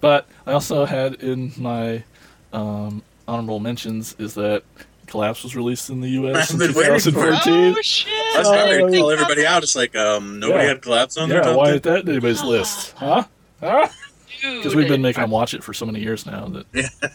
But 0.00 0.26
I 0.46 0.52
also 0.52 0.84
had 0.86 1.14
in 1.16 1.52
my 1.58 2.04
um, 2.52 3.02
honorable 3.26 3.58
mentions 3.60 4.14
is 4.18 4.34
that 4.34 4.62
Collapse 5.08 5.42
was 5.42 5.56
released 5.56 5.90
in 5.90 6.00
the 6.00 6.08
U.S. 6.10 6.52
in 6.52 6.60
I've 6.60 6.68
been 6.68 6.76
waiting 6.76 6.98
for 6.98 7.10
2014. 7.10 7.74
Oh 7.76 7.82
shit! 7.82 8.08
I 8.36 8.38
was 8.38 8.48
getting 8.48 8.84
ready 8.84 8.92
to 8.96 9.00
call 9.00 9.10
everybody 9.10 9.46
out. 9.46 9.62
It's 9.62 9.74
like 9.76 9.96
um, 9.96 10.38
nobody 10.38 10.62
Yeah. 10.64 10.68
had 10.68 10.82
collapse 10.82 11.16
on 11.16 11.28
their 11.28 11.38
Yeah, 11.38 11.44
top 11.44 11.56
why 11.56 11.66
10? 11.66 11.74
is 11.74 11.80
that 11.82 12.08
anybody's 12.08 12.42
list? 12.42 12.92
Huh? 12.92 13.24
Huh? 13.60 13.88
Because 14.40 14.74
we've 14.76 14.86
been 14.88 15.02
making 15.02 15.22
them 15.22 15.30
watch 15.30 15.52
it 15.54 15.64
for 15.64 15.74
so 15.74 15.84
many 15.86 16.00
years 16.00 16.24
now 16.26 16.46
that. 16.48 16.66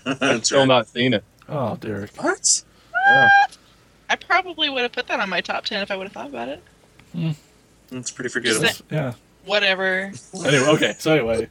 That's 0.19 0.47
Still 0.47 0.59
right. 0.59 0.67
not 0.67 0.87
seen 0.89 1.13
it. 1.13 1.23
Oh, 1.47 1.75
Derek. 1.77 2.11
What? 2.21 2.63
I 4.09 4.15
probably 4.15 4.69
would 4.69 4.81
have 4.81 4.91
put 4.91 5.07
that 5.07 5.19
on 5.19 5.29
my 5.29 5.41
top 5.41 5.65
ten 5.65 5.81
if 5.81 5.89
I 5.91 5.95
would 5.95 6.03
have 6.07 6.13
thought 6.13 6.27
about 6.27 6.49
it. 6.49 7.35
That's 7.89 8.11
pretty 8.11 8.29
forgettable. 8.29 8.65
Just 8.67 8.81
Yeah. 8.91 9.13
Whatever. 9.45 10.11
Anyway, 10.45 10.67
okay. 10.67 10.95
So 10.99 11.13
anyway, 11.13 11.49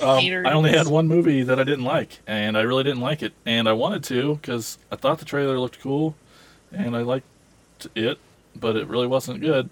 um, 0.00 0.18
I 0.46 0.52
only 0.52 0.70
had 0.70 0.86
one 0.88 1.06
movie 1.08 1.42
that 1.42 1.58
I 1.60 1.64
didn't 1.64 1.84
like, 1.84 2.18
and 2.26 2.56
I 2.58 2.62
really 2.62 2.84
didn't 2.84 3.00
like 3.00 3.22
it, 3.22 3.32
and 3.46 3.68
I 3.68 3.72
wanted 3.72 4.02
to 4.04 4.36
because 4.36 4.78
I 4.90 4.96
thought 4.96 5.18
the 5.18 5.24
trailer 5.24 5.58
looked 5.58 5.80
cool, 5.80 6.14
and 6.72 6.96
I 6.96 7.02
liked 7.02 7.26
it, 7.94 8.18
but 8.56 8.76
it 8.76 8.86
really 8.88 9.06
wasn't 9.06 9.40
good, 9.40 9.70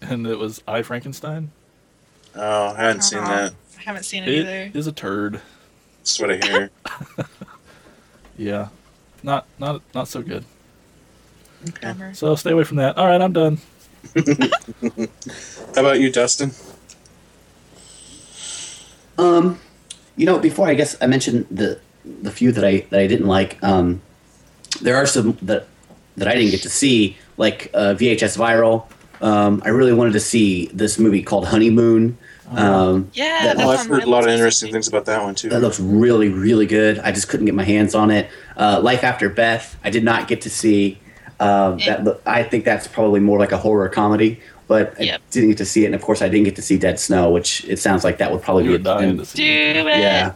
and 0.00 0.26
it 0.26 0.38
was 0.38 0.62
I 0.68 0.82
Frankenstein. 0.82 1.50
Oh, 2.34 2.68
I 2.76 2.82
haven't 2.82 3.02
seen 3.02 3.18
Aw. 3.20 3.26
that. 3.28 3.54
I 3.78 3.82
haven't 3.82 4.04
seen 4.04 4.22
it, 4.22 4.28
It 4.28 4.38
either. 4.46 4.70
is 4.78 4.86
a 4.86 4.92
turd. 4.92 5.40
That's 5.98 6.20
what 6.20 6.30
I 6.30 6.36
hear. 6.46 6.70
Yeah, 8.38 8.68
not 9.22 9.46
not 9.58 9.82
not 9.94 10.08
so 10.08 10.22
good. 10.22 10.44
Bummer. 11.82 12.14
So 12.14 12.34
stay 12.36 12.52
away 12.52 12.64
from 12.64 12.78
that. 12.78 12.96
All 12.96 13.06
right, 13.06 13.20
I'm 13.20 13.34
done. 13.34 13.58
How 14.16 15.82
about 15.82 16.00
you, 16.00 16.10
Dustin? 16.10 16.52
Um, 19.18 19.58
you 20.16 20.26
know, 20.26 20.38
before 20.38 20.68
I 20.68 20.74
guess 20.74 20.96
I 21.00 21.06
mentioned 21.06 21.46
the 21.50 21.78
the 22.04 22.30
few 22.30 22.52
that 22.52 22.64
I 22.64 22.86
that 22.90 23.00
I 23.00 23.06
didn't 23.06 23.26
like. 23.26 23.62
Um, 23.62 24.00
there 24.82 24.96
are 24.96 25.06
some 25.06 25.36
that 25.42 25.66
that 26.16 26.28
I 26.28 26.34
didn't 26.34 26.50
get 26.50 26.62
to 26.62 26.70
see, 26.70 27.16
like 27.36 27.70
uh, 27.74 27.94
VHS 27.98 28.36
Viral. 28.38 28.84
Um, 29.22 29.62
I 29.64 29.68
really 29.68 29.92
wanted 29.92 30.14
to 30.14 30.20
see 30.20 30.66
this 30.72 30.98
movie 30.98 31.22
called 31.22 31.46
Honeymoon. 31.46 32.16
Um, 32.50 33.10
Yeah, 33.12 33.44
that- 33.44 33.58
that's 33.58 33.82
I've 33.82 33.86
heard 33.86 34.02
a 34.02 34.10
lot 34.10 34.24
of 34.24 34.30
interesting 34.30 34.72
things 34.72 34.88
about 34.88 35.04
that 35.04 35.22
one 35.22 35.34
too. 35.34 35.50
That 35.50 35.60
looks 35.60 35.78
really, 35.78 36.30
really 36.30 36.66
good. 36.66 36.98
I 36.98 37.12
just 37.12 37.28
couldn't 37.28 37.46
get 37.46 37.54
my 37.54 37.62
hands 37.64 37.94
on 37.94 38.10
it. 38.10 38.28
Uh, 38.56 38.80
Life 38.82 39.04
After 39.04 39.28
Beth, 39.28 39.76
I 39.84 39.90
did 39.90 40.02
not 40.04 40.26
get 40.26 40.40
to 40.42 40.50
see. 40.50 40.98
Um, 41.38 41.78
that 41.86 42.02
look, 42.04 42.22
I 42.26 42.42
think 42.42 42.64
that's 42.64 42.86
probably 42.88 43.20
more 43.20 43.38
like 43.38 43.52
a 43.52 43.56
horror 43.56 43.88
comedy, 43.88 44.40
but 44.70 44.94
I 45.00 45.18
didn't 45.32 45.48
get 45.48 45.58
to 45.58 45.64
see 45.64 45.82
it. 45.82 45.86
And 45.86 45.96
of 45.96 46.00
course, 46.00 46.22
I 46.22 46.28
didn't 46.28 46.44
get 46.44 46.54
to 46.54 46.62
see 46.62 46.78
Dead 46.78 47.00
Snow, 47.00 47.28
which 47.32 47.64
it 47.64 47.80
sounds 47.80 48.04
like 48.04 48.18
that 48.18 48.30
would 48.30 48.40
probably 48.40 48.62
You 48.64 48.70
be 48.70 48.76
were 48.76 48.82
dying 48.84 49.10
to 49.16 49.22
Do 49.22 49.24
see. 49.24 49.48
it. 49.48 49.84
yeah. 49.84 50.32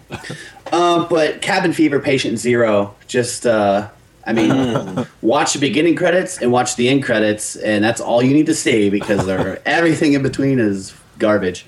um, 0.73 1.07
but 1.09 1.41
Cabin 1.41 1.73
Fever, 1.73 2.01
Patient 2.01 2.39
Zero, 2.39 2.97
just 3.07 3.47
uh, 3.47 3.89
I 4.27 4.33
mean, 4.33 5.07
watch 5.23 5.53
the 5.53 5.61
beginning 5.61 5.95
credits 5.95 6.43
and 6.43 6.51
watch 6.51 6.75
the 6.75 6.89
end 6.89 7.05
credits, 7.05 7.55
and 7.55 7.85
that's 7.85 8.01
all 8.01 8.23
you 8.25 8.35
need 8.35 8.47
to 8.47 8.55
see 8.57 8.91
because 8.91 9.25
they're, 9.25 9.63
everything 9.69 10.15
in 10.15 10.23
between 10.25 10.59
is 10.59 10.93
garbage. 11.21 11.65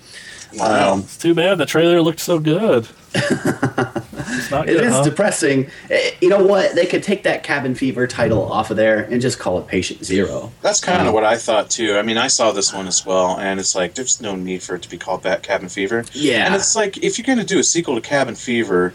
Wow. 0.54 0.94
Um, 0.94 1.00
It's 1.00 1.16
too 1.18 1.34
bad 1.34 1.58
the 1.58 1.66
trailer 1.66 2.02
looked 2.02 2.18
so 2.20 2.40
good. 2.40 2.88
It's 3.16 4.48
good. 4.50 4.68
is 4.68 4.92
huh? 4.92 5.02
depressing. 5.04 5.70
Eh, 5.90 6.10
You 6.20 6.28
know 6.28 6.44
what? 6.44 6.74
They 6.74 6.86
could 6.86 7.02
take 7.02 7.22
that 7.24 7.42
cabin 7.42 7.74
fever 7.74 8.06
title 8.06 8.50
off 8.50 8.70
of 8.70 8.76
there 8.76 9.00
and 9.04 9.20
just 9.20 9.38
call 9.38 9.58
it 9.58 9.66
Patient 9.66 10.04
Zero. 10.04 10.52
That's 10.62 10.80
kind 10.80 11.06
of 11.08 11.14
what 11.14 11.24
I 11.24 11.36
thought 11.36 11.70
too. 11.70 11.96
I 11.96 12.02
mean, 12.02 12.18
I 12.18 12.26
saw 12.28 12.52
this 12.52 12.72
one 12.72 12.86
as 12.86 13.04
well, 13.06 13.38
and 13.38 13.58
it's 13.60 13.74
like 13.74 13.94
there's 13.94 14.20
no 14.20 14.36
need 14.36 14.62
for 14.62 14.74
it 14.76 14.82
to 14.82 14.90
be 14.90 14.98
called 14.98 15.22
that 15.22 15.42
Cabin 15.42 15.68
Fever. 15.68 16.04
Yeah. 16.12 16.46
And 16.46 16.54
it's 16.54 16.76
like 16.76 16.98
if 17.02 17.18
you're 17.18 17.26
going 17.26 17.38
to 17.38 17.44
do 17.54 17.58
a 17.58 17.64
sequel 17.64 17.94
to 17.94 18.00
Cabin 18.00 18.34
Fever, 18.34 18.94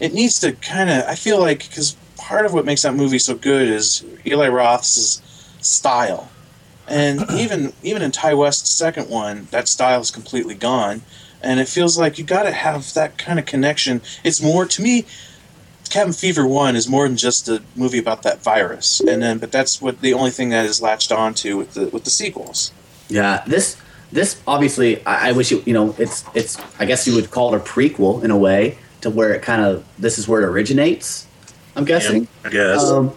it 0.00 0.12
needs 0.14 0.38
to 0.40 0.52
kind 0.52 0.90
of. 0.90 1.04
I 1.06 1.14
feel 1.14 1.40
like 1.40 1.68
because 1.68 1.96
part 2.16 2.46
of 2.46 2.52
what 2.52 2.64
makes 2.64 2.82
that 2.82 2.94
movie 2.94 3.18
so 3.18 3.34
good 3.34 3.68
is 3.68 4.04
Eli 4.26 4.48
Roth's 4.48 5.22
style, 5.60 6.28
and 6.86 7.24
even 7.34 7.72
even 7.82 8.02
in 8.02 8.10
Ti 8.12 8.34
West's 8.34 8.70
second 8.70 9.08
one, 9.08 9.48
that 9.50 9.68
style 9.68 10.00
is 10.00 10.10
completely 10.10 10.54
gone, 10.54 11.02
and 11.42 11.60
it 11.60 11.68
feels 11.68 11.98
like 11.98 12.18
you 12.18 12.24
got 12.24 12.44
to 12.44 12.52
have 12.52 12.92
that 12.94 13.18
kind 13.18 13.38
of 13.38 13.46
connection. 13.46 14.00
It's 14.24 14.40
more 14.40 14.66
to 14.66 14.82
me. 14.82 15.04
Cabin 15.90 16.12
Fever 16.12 16.46
One 16.46 16.74
is 16.74 16.88
more 16.88 17.06
than 17.06 17.16
just 17.16 17.48
a 17.48 17.62
movie 17.76 17.98
about 17.98 18.22
that 18.24 18.42
virus, 18.42 19.00
and 19.00 19.22
then 19.22 19.38
but 19.38 19.52
that's 19.52 19.80
what 19.80 20.00
the 20.00 20.14
only 20.14 20.30
thing 20.30 20.48
that 20.48 20.64
is 20.64 20.82
latched 20.82 21.12
onto 21.12 21.56
with 21.56 21.74
the 21.74 21.88
with 21.88 22.04
the 22.04 22.10
sequels. 22.10 22.72
Yeah, 23.08 23.44
this 23.46 23.76
this 24.10 24.40
obviously 24.46 25.04
I, 25.06 25.28
I 25.28 25.32
wish 25.32 25.50
you 25.50 25.62
you 25.64 25.72
know 25.72 25.94
it's 25.98 26.24
it's 26.34 26.58
I 26.80 26.86
guess 26.86 27.06
you 27.06 27.14
would 27.14 27.30
call 27.30 27.54
it 27.54 27.58
a 27.58 27.60
prequel 27.60 28.24
in 28.24 28.30
a 28.30 28.36
way 28.36 28.78
to 29.02 29.10
where 29.10 29.32
it 29.32 29.42
kind 29.42 29.62
of 29.62 29.84
this 29.98 30.18
is 30.18 30.26
where 30.26 30.42
it 30.42 30.48
originates. 30.48 31.26
I'm 31.76 31.84
guessing. 31.84 32.26
I 32.44 32.48
guess. 32.48 32.82
Um, 32.82 33.14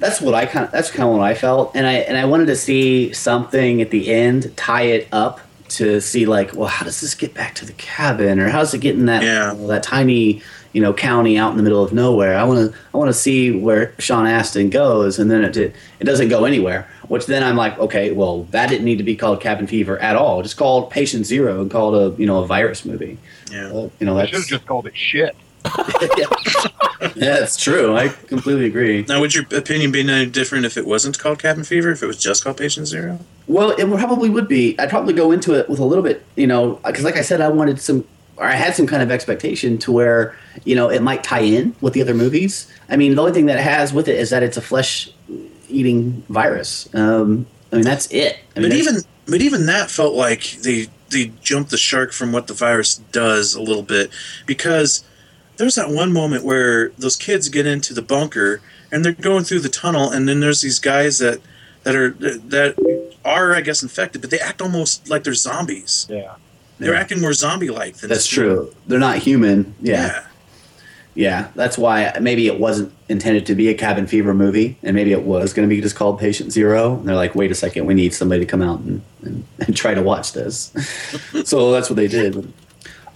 that's 0.00 0.20
what 0.20 0.34
I 0.34 0.46
kind 0.46 0.64
of 0.64 0.72
that's 0.72 0.90
kind 0.90 1.08
of 1.08 1.14
what 1.14 1.22
I 1.22 1.34
felt, 1.34 1.72
and 1.74 1.86
I 1.86 1.94
and 1.94 2.16
I 2.16 2.24
wanted 2.24 2.46
to 2.46 2.56
see 2.56 3.12
something 3.12 3.80
at 3.80 3.90
the 3.90 4.12
end 4.12 4.56
tie 4.56 4.82
it 4.82 5.08
up 5.12 5.40
to 5.70 6.00
see 6.00 6.26
like, 6.26 6.54
well, 6.54 6.68
how 6.68 6.84
does 6.84 7.00
this 7.00 7.14
get 7.14 7.34
back 7.34 7.54
to 7.56 7.66
the 7.66 7.72
cabin, 7.74 8.38
or 8.40 8.48
how 8.48 8.58
does 8.60 8.74
it 8.74 8.78
get 8.80 8.94
in 8.96 9.06
that 9.06 9.22
Yeah. 9.22 9.52
you 9.52 9.58
know, 9.58 9.66
that 9.68 9.82
tiny 9.82 10.42
you 10.74 10.82
know 10.82 10.92
county 10.92 11.38
out 11.38 11.50
in 11.50 11.56
the 11.56 11.62
middle 11.62 11.82
of 11.82 11.92
nowhere? 11.92 12.36
I 12.36 12.44
want 12.44 12.70
to 12.72 12.78
I 12.94 12.96
want 12.98 13.08
to 13.08 13.14
see 13.14 13.50
where 13.50 13.92
Sean 13.98 14.26
Astin 14.26 14.70
goes, 14.70 15.18
and 15.18 15.30
then 15.30 15.44
it 15.44 15.56
it 15.56 15.74
doesn't 16.04 16.28
go 16.28 16.44
anywhere. 16.44 16.86
Which 17.08 17.24
then 17.26 17.42
I'm 17.42 17.56
like, 17.56 17.78
okay, 17.78 18.12
well, 18.12 18.44
that 18.50 18.68
didn't 18.68 18.84
need 18.84 18.98
to 18.98 19.04
be 19.04 19.16
called 19.16 19.40
Cabin 19.40 19.66
Fever 19.66 19.98
at 19.98 20.14
all. 20.14 20.42
Just 20.42 20.58
called 20.58 20.90
Patient 20.90 21.24
Zero 21.24 21.62
and 21.62 21.70
called 21.70 21.94
a 21.94 22.20
you 22.20 22.26
know 22.26 22.42
a 22.42 22.46
virus 22.46 22.84
movie. 22.84 23.18
yeah. 23.50 23.68
Uh, 23.68 23.88
you 23.98 24.06
know 24.06 24.14
I 24.16 24.20
that's 24.22 24.30
should 24.30 24.38
have 24.40 24.46
just 24.48 24.66
called 24.66 24.86
it 24.86 24.96
shit. 24.96 25.34
yeah, 27.16 27.38
that's 27.38 27.56
true. 27.56 27.96
I 27.96 28.08
completely 28.08 28.66
agree. 28.66 29.04
Now, 29.08 29.20
would 29.20 29.34
your 29.34 29.44
opinion 29.52 29.92
be 29.92 30.00
any 30.00 30.26
different 30.26 30.64
if 30.64 30.76
it 30.76 30.86
wasn't 30.86 31.18
called 31.18 31.38
Cabin 31.40 31.64
Fever? 31.64 31.90
If 31.90 32.02
it 32.02 32.06
was 32.06 32.16
just 32.16 32.44
called 32.44 32.56
Patient 32.56 32.86
Zero? 32.86 33.18
Well, 33.46 33.70
it 33.70 33.86
probably 33.98 34.30
would 34.30 34.48
be. 34.48 34.78
I'd 34.78 34.90
probably 34.90 35.14
go 35.14 35.32
into 35.32 35.54
it 35.54 35.68
with 35.68 35.78
a 35.78 35.84
little 35.84 36.04
bit, 36.04 36.24
you 36.36 36.46
know, 36.46 36.80
because 36.84 37.04
like 37.04 37.16
I 37.16 37.22
said, 37.22 37.40
I 37.40 37.48
wanted 37.48 37.80
some, 37.80 38.04
or 38.36 38.44
I 38.44 38.54
had 38.54 38.74
some 38.74 38.86
kind 38.86 39.02
of 39.02 39.10
expectation 39.10 39.78
to 39.78 39.92
where, 39.92 40.36
you 40.64 40.74
know, 40.74 40.88
it 40.88 41.02
might 41.02 41.24
tie 41.24 41.40
in 41.40 41.74
with 41.80 41.92
the 41.92 42.02
other 42.02 42.14
movies. 42.14 42.70
I 42.88 42.96
mean, 42.96 43.14
the 43.14 43.20
only 43.20 43.32
thing 43.32 43.46
that 43.46 43.58
it 43.58 43.64
has 43.64 43.92
with 43.92 44.08
it 44.08 44.18
is 44.18 44.30
that 44.30 44.42
it's 44.42 44.56
a 44.56 44.62
flesh-eating 44.62 46.22
virus. 46.28 46.88
Um, 46.94 47.46
I 47.72 47.76
mean, 47.76 47.84
that's 47.84 48.06
it. 48.10 48.38
I 48.56 48.60
mean, 48.60 48.70
but 48.70 48.78
even 48.78 48.94
but 49.26 49.42
even 49.42 49.66
that 49.66 49.90
felt 49.90 50.14
like 50.14 50.52
they 50.62 50.88
they 51.10 51.32
jumped 51.42 51.70
the 51.70 51.78
shark 51.78 52.12
from 52.12 52.32
what 52.32 52.46
the 52.46 52.54
virus 52.54 52.96
does 53.12 53.54
a 53.54 53.62
little 53.62 53.82
bit 53.82 54.10
because 54.46 55.04
there's 55.58 55.74
that 55.74 55.90
one 55.90 56.12
moment 56.12 56.44
where 56.44 56.88
those 56.98 57.16
kids 57.16 57.48
get 57.48 57.66
into 57.66 57.92
the 57.94 58.02
bunker 58.02 58.60
and 58.90 59.04
they're 59.04 59.12
going 59.12 59.44
through 59.44 59.60
the 59.60 59.68
tunnel 59.68 60.10
and 60.10 60.26
then 60.28 60.40
there's 60.40 60.62
these 60.62 60.78
guys 60.78 61.18
that 61.18 61.40
that 61.84 61.94
are 61.94 62.10
that 62.10 62.74
are 63.24 63.54
I 63.54 63.60
guess 63.60 63.82
infected 63.82 64.22
but 64.22 64.30
they 64.30 64.38
act 64.40 64.62
almost 64.62 65.08
like 65.10 65.24
they're 65.24 65.34
zombies. 65.34 66.06
Yeah. 66.08 66.34
They're 66.78 66.94
Yeah. 66.94 67.00
acting 67.00 67.20
more 67.20 67.32
zombie 67.32 67.70
like 67.70 67.96
than 67.98 68.08
that's 68.08 68.26
true. 68.26 68.74
They're 68.86 68.98
not 68.98 69.18
human. 69.18 69.74
Yeah. 69.82 70.06
Yeah. 70.06 70.24
Yeah, 71.14 71.48
that's 71.56 71.76
why 71.76 72.16
maybe 72.20 72.46
it 72.46 72.60
wasn't 72.60 72.92
intended 73.08 73.44
to 73.46 73.56
be 73.56 73.66
a 73.70 73.74
cabin 73.74 74.06
fever 74.06 74.32
movie, 74.34 74.78
and 74.84 74.94
maybe 74.94 75.10
it 75.10 75.22
was 75.24 75.52
going 75.52 75.68
to 75.68 75.74
be 75.74 75.80
just 75.80 75.96
called 75.96 76.20
Patient 76.20 76.52
Zero. 76.52 76.94
And 76.94 77.08
they're 77.08 77.16
like, 77.16 77.34
wait 77.34 77.50
a 77.50 77.56
second, 77.56 77.86
we 77.86 77.94
need 77.94 78.14
somebody 78.14 78.38
to 78.38 78.46
come 78.46 78.62
out 78.62 78.78
and, 78.80 79.02
and, 79.24 79.44
and 79.58 79.76
try 79.76 79.94
to 79.94 80.02
watch 80.02 80.32
this. 80.32 80.70
so 81.44 81.72
that's 81.72 81.90
what 81.90 81.96
they 81.96 82.06
did. 82.06 82.52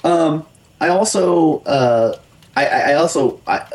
Um, 0.02 0.44
I 0.80 0.88
also, 0.88 1.60
uh, 1.60 2.18
I, 2.56 2.66
I 2.66 2.94
also, 2.94 3.40
I, 3.47 3.66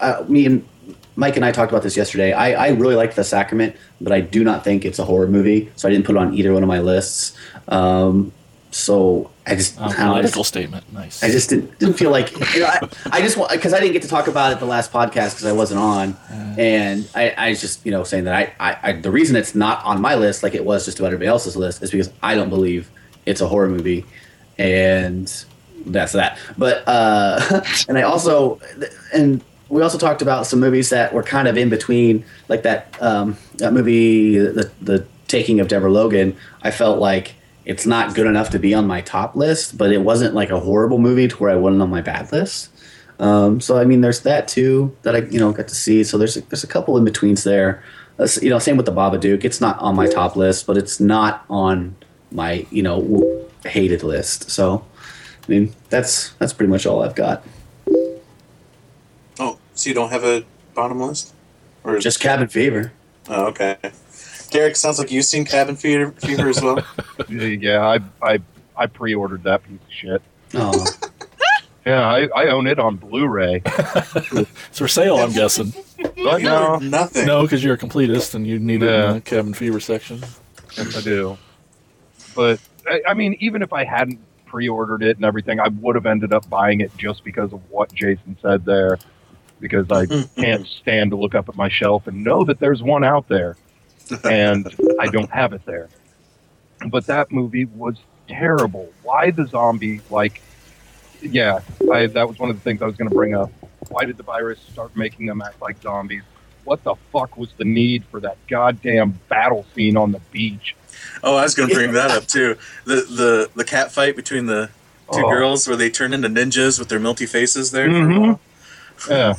I, 0.00 0.22
me 0.22 0.46
and 0.46 0.68
Mike 1.16 1.36
and 1.36 1.44
I 1.44 1.52
talked 1.52 1.72
about 1.72 1.82
this 1.82 1.96
yesterday. 1.96 2.32
I, 2.32 2.66
I 2.66 2.68
really 2.70 2.94
liked 2.94 3.16
The 3.16 3.24
Sacrament, 3.24 3.76
but 4.00 4.12
I 4.12 4.20
do 4.20 4.44
not 4.44 4.64
think 4.64 4.84
it's 4.84 4.98
a 4.98 5.04
horror 5.04 5.26
movie, 5.26 5.70
so 5.76 5.88
I 5.88 5.90
didn't 5.90 6.06
put 6.06 6.16
it 6.16 6.18
on 6.18 6.34
either 6.34 6.52
one 6.52 6.62
of 6.62 6.68
my 6.68 6.80
lists. 6.80 7.36
Um, 7.68 8.32
so 8.70 9.30
I 9.46 9.56
just, 9.56 9.78
Um, 9.78 9.84
I 9.84 9.88
don't 9.88 9.96
know, 9.96 10.04
just 10.04 10.34
political 10.34 10.44
statement. 10.44 10.92
Nice. 10.92 11.24
I 11.24 11.30
just 11.30 11.50
didn't, 11.50 11.76
didn't 11.80 11.94
feel 11.94 12.12
like 12.12 12.30
you 12.54 12.60
know, 12.60 12.66
I, 12.66 12.88
I 13.10 13.20
just 13.20 13.36
want 13.36 13.50
because 13.50 13.74
I 13.74 13.80
didn't 13.80 13.94
get 13.94 14.02
to 14.02 14.08
talk 14.08 14.28
about 14.28 14.52
it 14.52 14.60
the 14.60 14.64
last 14.66 14.92
podcast 14.92 15.32
because 15.32 15.46
I 15.46 15.52
wasn't 15.52 15.80
on, 15.80 16.16
and 16.56 17.08
I, 17.16 17.30
I 17.30 17.48
was 17.50 17.60
just 17.60 17.84
you 17.84 17.90
know 17.90 18.04
saying 18.04 18.24
that 18.24 18.34
I, 18.34 18.52
I, 18.60 18.78
I 18.82 18.92
the 18.92 19.10
reason 19.10 19.34
it's 19.34 19.56
not 19.56 19.84
on 19.84 20.00
my 20.00 20.14
list 20.14 20.44
like 20.44 20.54
it 20.54 20.64
was 20.64 20.84
just 20.84 21.00
about 21.00 21.06
everybody 21.06 21.26
else's 21.26 21.56
list 21.56 21.82
is 21.82 21.90
because 21.90 22.10
I 22.22 22.36
don't 22.36 22.48
believe 22.48 22.88
it's 23.26 23.40
a 23.40 23.48
horror 23.48 23.68
movie, 23.68 24.06
and 24.56 25.44
that's 25.86 26.12
that. 26.12 26.38
But 26.58 26.86
uh, 26.86 27.62
and 27.88 27.98
I 27.98 28.02
also 28.02 28.60
and 29.12 29.42
we 29.68 29.82
also 29.82 29.98
talked 29.98 30.20
about 30.20 30.46
some 30.46 30.60
movies 30.60 30.90
that 30.90 31.14
were 31.14 31.22
kind 31.22 31.48
of 31.48 31.56
in 31.56 31.68
between, 31.68 32.24
like 32.48 32.62
that 32.62 32.94
um, 33.00 33.36
that 33.58 33.72
movie, 33.72 34.36
the 34.38 34.70
the 34.80 35.06
Taking 35.28 35.60
of 35.60 35.68
Deborah 35.68 35.90
Logan. 35.90 36.36
I 36.62 36.70
felt 36.72 36.98
like 36.98 37.34
it's 37.64 37.86
not 37.86 38.14
good 38.14 38.26
enough 38.26 38.50
to 38.50 38.58
be 38.58 38.74
on 38.74 38.86
my 38.86 39.00
top 39.00 39.36
list, 39.36 39.78
but 39.78 39.92
it 39.92 39.98
wasn't 39.98 40.34
like 40.34 40.50
a 40.50 40.58
horrible 40.58 40.98
movie 40.98 41.28
to 41.28 41.36
where 41.36 41.50
I 41.50 41.54
wasn't 41.54 41.82
on 41.82 41.90
my 41.90 42.00
bad 42.00 42.32
list. 42.32 42.70
Um, 43.20 43.60
so 43.60 43.78
I 43.78 43.84
mean, 43.84 44.00
there's 44.00 44.22
that 44.22 44.48
too 44.48 44.96
that 45.02 45.14
I 45.14 45.20
you 45.20 45.38
know 45.38 45.52
got 45.52 45.68
to 45.68 45.74
see. 45.74 46.02
So 46.02 46.18
there's 46.18 46.36
a, 46.36 46.40
there's 46.42 46.64
a 46.64 46.68
couple 46.68 46.96
in 46.96 47.04
betweens 47.04 47.44
there. 47.44 47.82
Uh, 48.18 48.26
you 48.42 48.50
know, 48.50 48.58
same 48.58 48.76
with 48.76 48.86
the 48.86 48.92
Babadook. 48.92 49.44
It's 49.44 49.60
not 49.60 49.78
on 49.78 49.94
my 49.94 50.06
top 50.06 50.36
list, 50.36 50.66
but 50.66 50.76
it's 50.76 50.98
not 50.98 51.44
on 51.48 51.94
my 52.32 52.66
you 52.70 52.82
know 52.82 53.46
hated 53.64 54.02
list. 54.02 54.50
So 54.50 54.84
I 55.50 55.52
mean, 55.52 55.74
that's 55.88 56.30
that's 56.34 56.52
pretty 56.52 56.70
much 56.70 56.86
all 56.86 57.02
I've 57.02 57.16
got. 57.16 57.42
Oh, 59.40 59.58
so 59.74 59.88
you 59.88 59.94
don't 59.94 60.10
have 60.10 60.22
a 60.22 60.44
bottom 60.74 61.00
list? 61.00 61.34
Or 61.82 61.98
Just 61.98 62.20
Cabin 62.20 62.46
Fever. 62.46 62.92
Oh, 63.28 63.46
okay. 63.46 63.76
Derek, 64.52 64.76
sounds 64.76 64.98
like 65.00 65.10
you've 65.10 65.24
seen 65.24 65.44
Cabin 65.44 65.74
Fever, 65.74 66.12
Fever 66.12 66.48
as 66.48 66.62
well. 66.62 66.84
Yeah, 67.28 67.80
I 67.84 67.98
I 68.34 68.38
I 68.76 68.86
pre-ordered 68.86 69.42
that 69.42 69.62
piece 69.64 69.80
of 69.80 69.92
shit. 69.92 70.22
Oh, 70.54 70.86
Yeah, 71.86 72.06
I, 72.08 72.28
I 72.36 72.46
own 72.50 72.66
it 72.68 72.78
on 72.78 72.96
Blu-ray. 72.96 73.62
It's 73.64 74.48
for 74.78 74.86
sale, 74.86 75.16
I'm 75.16 75.32
guessing. 75.32 75.72
But 76.22 76.42
no, 76.42 76.76
Nothing. 76.76 77.26
No, 77.26 77.42
because 77.42 77.64
you're 77.64 77.74
a 77.74 77.78
completist 77.78 78.34
and 78.36 78.46
you 78.46 78.58
need 78.60 78.82
it 78.82 78.86
Yeah. 78.90 79.08
in 79.08 79.14
the 79.16 79.20
cabin 79.22 79.54
fever 79.54 79.80
section. 79.80 80.22
yes, 80.76 80.96
I 80.96 81.00
do. 81.00 81.38
But 82.36 82.60
I, 82.86 83.00
I 83.08 83.14
mean, 83.14 83.36
even 83.40 83.62
if 83.62 83.72
I 83.72 83.84
hadn't 83.84 84.20
pre-ordered 84.50 85.02
it 85.02 85.16
and 85.16 85.24
everything, 85.24 85.60
I 85.60 85.68
would 85.68 85.94
have 85.94 86.06
ended 86.06 86.32
up 86.32 86.48
buying 86.50 86.80
it 86.80 86.94
just 86.96 87.22
because 87.22 87.52
of 87.52 87.70
what 87.70 87.94
Jason 87.94 88.36
said 88.42 88.64
there. 88.64 88.98
Because 89.60 89.90
I 89.90 90.06
can't 90.36 90.66
stand 90.66 91.12
to 91.12 91.16
look 91.16 91.34
up 91.34 91.48
at 91.48 91.56
my 91.56 91.68
shelf 91.68 92.06
and 92.06 92.24
know 92.24 92.44
that 92.44 92.58
there's 92.58 92.82
one 92.82 93.04
out 93.04 93.28
there, 93.28 93.56
and 94.24 94.66
I 94.98 95.06
don't 95.06 95.30
have 95.30 95.52
it 95.52 95.64
there. 95.64 95.88
But 96.88 97.06
that 97.06 97.30
movie 97.30 97.66
was 97.66 97.96
terrible. 98.26 98.90
Why 99.02 99.30
the 99.30 99.46
zombie? 99.46 100.00
Like, 100.10 100.40
yeah, 101.22 101.60
I, 101.92 102.06
that 102.06 102.26
was 102.26 102.38
one 102.38 102.50
of 102.50 102.56
the 102.56 102.62
things 102.62 102.82
I 102.82 102.86
was 102.86 102.96
going 102.96 103.08
to 103.08 103.14
bring 103.14 103.34
up. 103.34 103.52
Why 103.90 104.04
did 104.04 104.16
the 104.16 104.22
virus 104.22 104.58
start 104.72 104.96
making 104.96 105.26
them 105.26 105.42
act 105.42 105.60
like 105.60 105.80
zombies? 105.82 106.22
What 106.64 106.82
the 106.82 106.94
fuck 107.12 107.36
was 107.36 107.50
the 107.56 107.64
need 107.64 108.04
for 108.06 108.20
that 108.20 108.38
goddamn 108.48 109.20
battle 109.28 109.66
scene 109.74 109.96
on 109.96 110.12
the 110.12 110.20
beach? 110.32 110.74
Oh, 111.22 111.36
I 111.36 111.42
was 111.42 111.54
going 111.54 111.68
to 111.68 111.74
bring 111.74 111.92
that 111.92 112.10
up 112.10 112.26
too. 112.36 112.56
The 112.84 112.96
the 112.96 113.50
the 113.54 113.64
cat 113.64 113.92
fight 113.92 114.16
between 114.16 114.46
the 114.46 114.70
two 115.12 115.22
Oh. 115.24 115.30
girls 115.30 115.66
where 115.66 115.76
they 115.76 115.90
turn 115.90 116.12
into 116.14 116.28
ninjas 116.28 116.78
with 116.78 116.88
their 116.88 117.00
milty 117.00 117.26
faces 117.26 117.70
there. 117.72 117.88
Mhm. 117.88 118.38
Yeah. 119.08 119.34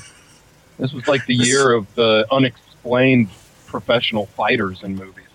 This 0.80 0.92
was 0.94 1.08
like 1.08 1.26
the 1.28 1.36
year 1.36 1.72
of 1.74 1.94
the 1.96 2.26
unexplained 2.32 3.30
professional 3.68 4.26
fighters 4.26 4.84
in 4.84 4.96
movies. 4.96 5.26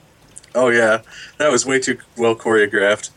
Oh 0.55 0.69
yeah, 0.69 1.03
that 1.39 1.51
was 1.51 1.65
way 1.67 1.79
too 1.79 1.99
well 2.17 2.35
choreographed 2.35 3.11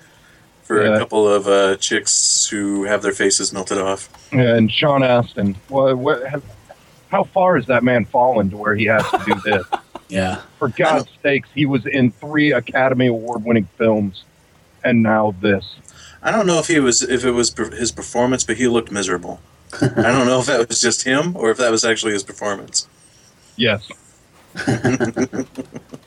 for 0.64 0.86
Yeah. 0.86 0.96
a 0.96 1.00
couple 1.00 1.28
of 1.28 1.48
uh, 1.48 1.76
chicks 1.78 2.48
who 2.48 2.84
have 2.84 3.02
their 3.02 3.12
faces 3.14 3.52
melted 3.52 3.80
off. 3.80 4.08
Yeah, 4.32 4.56
And 4.56 4.72
Sean 4.72 5.02
Astin, 5.04 5.56
what, 5.68 5.98
what, 5.98 6.22
how 7.10 7.24
far 7.24 7.56
has 7.56 7.66
that 7.68 7.84
man 7.84 8.06
fallen 8.06 8.50
to 8.52 8.58
where 8.58 8.76
he 8.76 8.86
has 8.86 9.04
to 9.10 9.18
do 9.26 9.34
this? 9.44 9.66
yeah. 10.10 10.42
For 10.58 10.68
God's 10.70 11.08
sakes, 11.24 11.50
he 11.56 11.66
was 11.66 11.86
in 11.86 12.12
three 12.12 12.52
Academy 12.52 13.08
Award 13.08 13.44
winning 13.46 13.68
films, 13.78 14.24
and 14.84 15.02
now 15.02 15.34
this. 15.42 15.76
I 16.22 16.32
don't 16.32 16.46
know 16.48 16.60
if 16.60 16.68
he 16.68 16.80
was 16.80 17.02
if 17.02 17.24
it 17.24 17.32
was 17.32 17.54
his 17.54 17.92
performance, 17.92 18.44
but 18.44 18.58
he 18.58 18.68
looked 18.68 18.92
miserable. 18.92 19.40
I 19.82 19.88
don't 19.88 20.26
know 20.26 20.40
if 20.40 20.48
that 20.48 20.68
was 20.68 20.82
just 20.82 21.04
him 21.04 21.36
or 21.38 21.52
if 21.52 21.58
that 21.58 21.72
was 21.72 21.86
actually 21.86 22.14
his 22.14 22.24
performance. 22.24 22.88
Yes. 23.56 23.88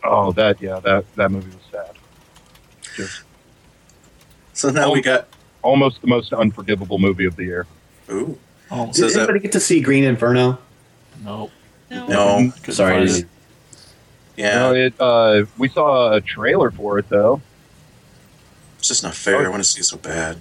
oh, 0.05 0.33
that 0.33 0.57
yeah, 0.61 0.81
that 0.81 1.05
that 1.17 1.31
movie 1.31 1.51
was 1.51 1.65
sad. 1.71 1.97
Just 2.97 3.23
So 4.53 4.71
now 4.71 4.93
we 4.93 5.01
got 5.01 5.29
almost 5.63 6.01
the 6.01 6.09
most 6.09 6.33
unforgivable 6.33 6.99
movie 6.99 7.25
of 7.25 7.37
the 7.37 7.45
year. 7.45 7.67
ooh 8.11 8.39
Oh, 8.71 8.91
So 8.93 9.07
Did 9.07 9.15
that- 9.15 9.19
anybody 9.21 9.41
get 9.41 9.53
to 9.53 9.61
see 9.61 9.81
Green 9.81 10.05
Inferno? 10.05 10.59
no. 11.23 11.51
No. 11.91 12.07
no 12.09 12.53
Sorry, 12.71 13.07
I 14.39 14.43
find 14.43 14.75
didn't- 14.75 14.77
it. 14.87 14.95
yeah 14.99 15.05
Uh, 15.07 15.45
we 15.59 15.69
saw 15.69 16.13
a 16.13 16.21
trailer 16.21 16.71
for 16.71 16.99
it 16.99 17.09
though. 17.09 17.41
it's 18.79 18.89
just 18.89 19.03
not 19.03 19.15
fair. 19.15 19.45
I 19.45 19.49
want 19.49 19.63
to 19.63 19.69
see 19.69 19.81
it 19.81 19.85
so 19.85 19.97
bad. 19.97 20.39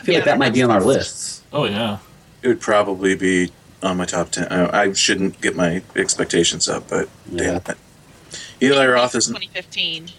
I 0.00 0.04
feel 0.04 0.14
like 0.16 0.24
that 0.24 0.38
might 0.38 0.52
be 0.52 0.62
on 0.62 0.70
our 0.70 0.82
lists. 0.82 1.42
Oh, 1.52 1.64
yeah. 1.64 1.98
It 2.42 2.48
would 2.48 2.60
probably 2.60 3.14
be 3.14 3.50
on 3.82 3.96
my 3.96 4.04
top 4.04 4.30
ten. 4.30 4.46
I, 4.52 4.82
I 4.82 4.92
shouldn't 4.92 5.40
get 5.40 5.56
my 5.56 5.82
expectations 5.96 6.68
up, 6.68 6.88
but 6.88 7.08
Yeah. 7.30 7.58
damn 7.64 7.74
it. 7.74 7.78
Eli 8.62 8.86
Roth 8.86 9.14
is 9.14 9.26
2015. 9.26 10.10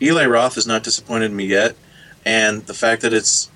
Eli 0.00 0.24
Roth 0.26 0.54
has 0.56 0.66
not 0.66 0.82
disappointed 0.82 1.32
me 1.32 1.44
yet, 1.46 1.76
and 2.24 2.66
the 2.66 2.74
fact 2.74 3.02
that 3.02 3.12
it's 3.12 3.50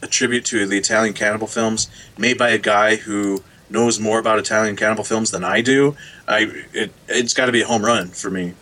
a 0.00 0.06
tribute 0.06 0.44
to 0.46 0.66
the 0.66 0.78
Italian 0.78 1.12
cannibal 1.14 1.46
films 1.46 1.88
made 2.16 2.38
by 2.38 2.50
a 2.50 2.58
guy 2.58 2.96
who 2.96 3.42
knows 3.74 4.00
more 4.00 4.18
about 4.18 4.38
Italian 4.38 4.76
cannibal 4.76 5.04
films 5.04 5.30
than 5.30 5.44
I 5.44 5.60
do, 5.60 5.94
I 6.26 6.50
it, 6.72 6.92
it's 7.08 7.34
got 7.34 7.46
to 7.46 7.52
be 7.52 7.60
a 7.60 7.66
home 7.66 7.84
run 7.84 8.08
for 8.08 8.30
me. 8.30 8.54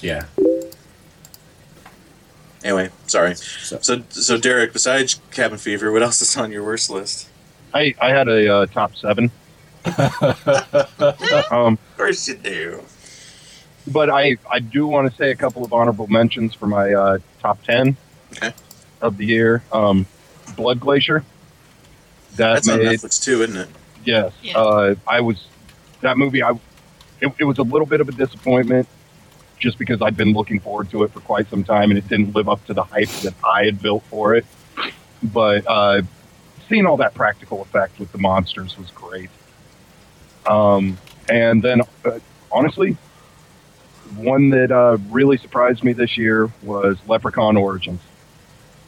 Yeah. 0.00 0.26
Anyway, 2.62 2.90
sorry. 3.06 3.34
So, 3.34 3.78
So, 3.82 4.02
so 4.10 4.38
Derek, 4.38 4.72
besides 4.72 5.20
Cabin 5.32 5.58
Fever, 5.58 5.90
what 5.92 6.02
else 6.02 6.22
is 6.22 6.36
on 6.36 6.50
your 6.52 6.64
worst 6.64 6.88
list? 6.88 7.28
I, 7.74 7.94
I 8.00 8.10
had 8.10 8.28
a 8.28 8.54
uh, 8.54 8.66
top 8.66 8.94
seven. 8.96 9.30
um, 11.50 11.74
Of 11.74 11.96
course 11.96 12.26
you 12.28 12.36
do. 12.36 12.82
but 13.86 14.08
I, 14.08 14.36
I 14.50 14.60
do 14.60 14.86
want 14.86 15.10
to 15.10 15.16
say 15.16 15.30
a 15.30 15.34
couple 15.36 15.62
of 15.64 15.72
honorable 15.74 16.06
mentions 16.06 16.54
for 16.54 16.66
my 16.66 16.92
uh, 16.94 17.18
top 17.40 17.62
10 17.64 17.96
Okay. 18.36 18.52
of 19.02 19.16
the 19.18 19.26
year. 19.26 19.62
Um, 19.72 20.06
Blood 20.56 20.80
Glacier. 20.80 21.22
That 22.36 22.54
That's 22.64 22.68
on 22.68 22.78
Netflix 22.80 23.22
too, 23.22 23.42
isn't 23.42 23.56
it? 23.56 23.68
Yes. 24.04 24.32
Yeah. 24.42 24.58
Uh, 24.58 24.94
I 25.06 25.20
was, 25.20 25.46
that 26.00 26.16
movie, 26.18 26.42
I, 26.42 26.50
it, 27.20 27.32
it 27.38 27.44
was 27.44 27.58
a 27.58 27.62
little 27.62 27.86
bit 27.86 28.00
of 28.00 28.08
a 28.08 28.12
disappointment 28.12 28.88
just 29.58 29.78
because 29.78 30.02
I'd 30.02 30.16
been 30.16 30.32
looking 30.32 30.60
forward 30.60 30.90
to 30.90 31.04
it 31.04 31.12
for 31.12 31.20
quite 31.20 31.48
some 31.48 31.64
time 31.64 31.90
and 31.90 31.98
it 31.98 32.06
didn't 32.08 32.34
live 32.34 32.48
up 32.48 32.64
to 32.66 32.74
the 32.74 32.82
hype 32.82 33.08
that 33.22 33.34
I 33.44 33.64
had 33.64 33.80
built 33.80 34.02
for 34.04 34.34
it. 34.34 34.44
But 35.22 35.64
uh, 35.66 36.02
seeing 36.68 36.86
all 36.86 36.98
that 36.98 37.14
practical 37.14 37.62
effect 37.62 37.98
with 37.98 38.12
the 38.12 38.18
monsters 38.18 38.76
was 38.76 38.90
great. 38.90 39.30
Um, 40.46 40.98
and 41.30 41.62
then, 41.62 41.80
uh, 42.04 42.18
honestly, 42.52 42.96
one 44.16 44.50
that 44.50 44.70
uh, 44.70 44.98
really 45.10 45.38
surprised 45.38 45.82
me 45.82 45.94
this 45.94 46.18
year 46.18 46.50
was 46.62 46.98
Leprechaun 47.06 47.56
Origins. 47.56 48.00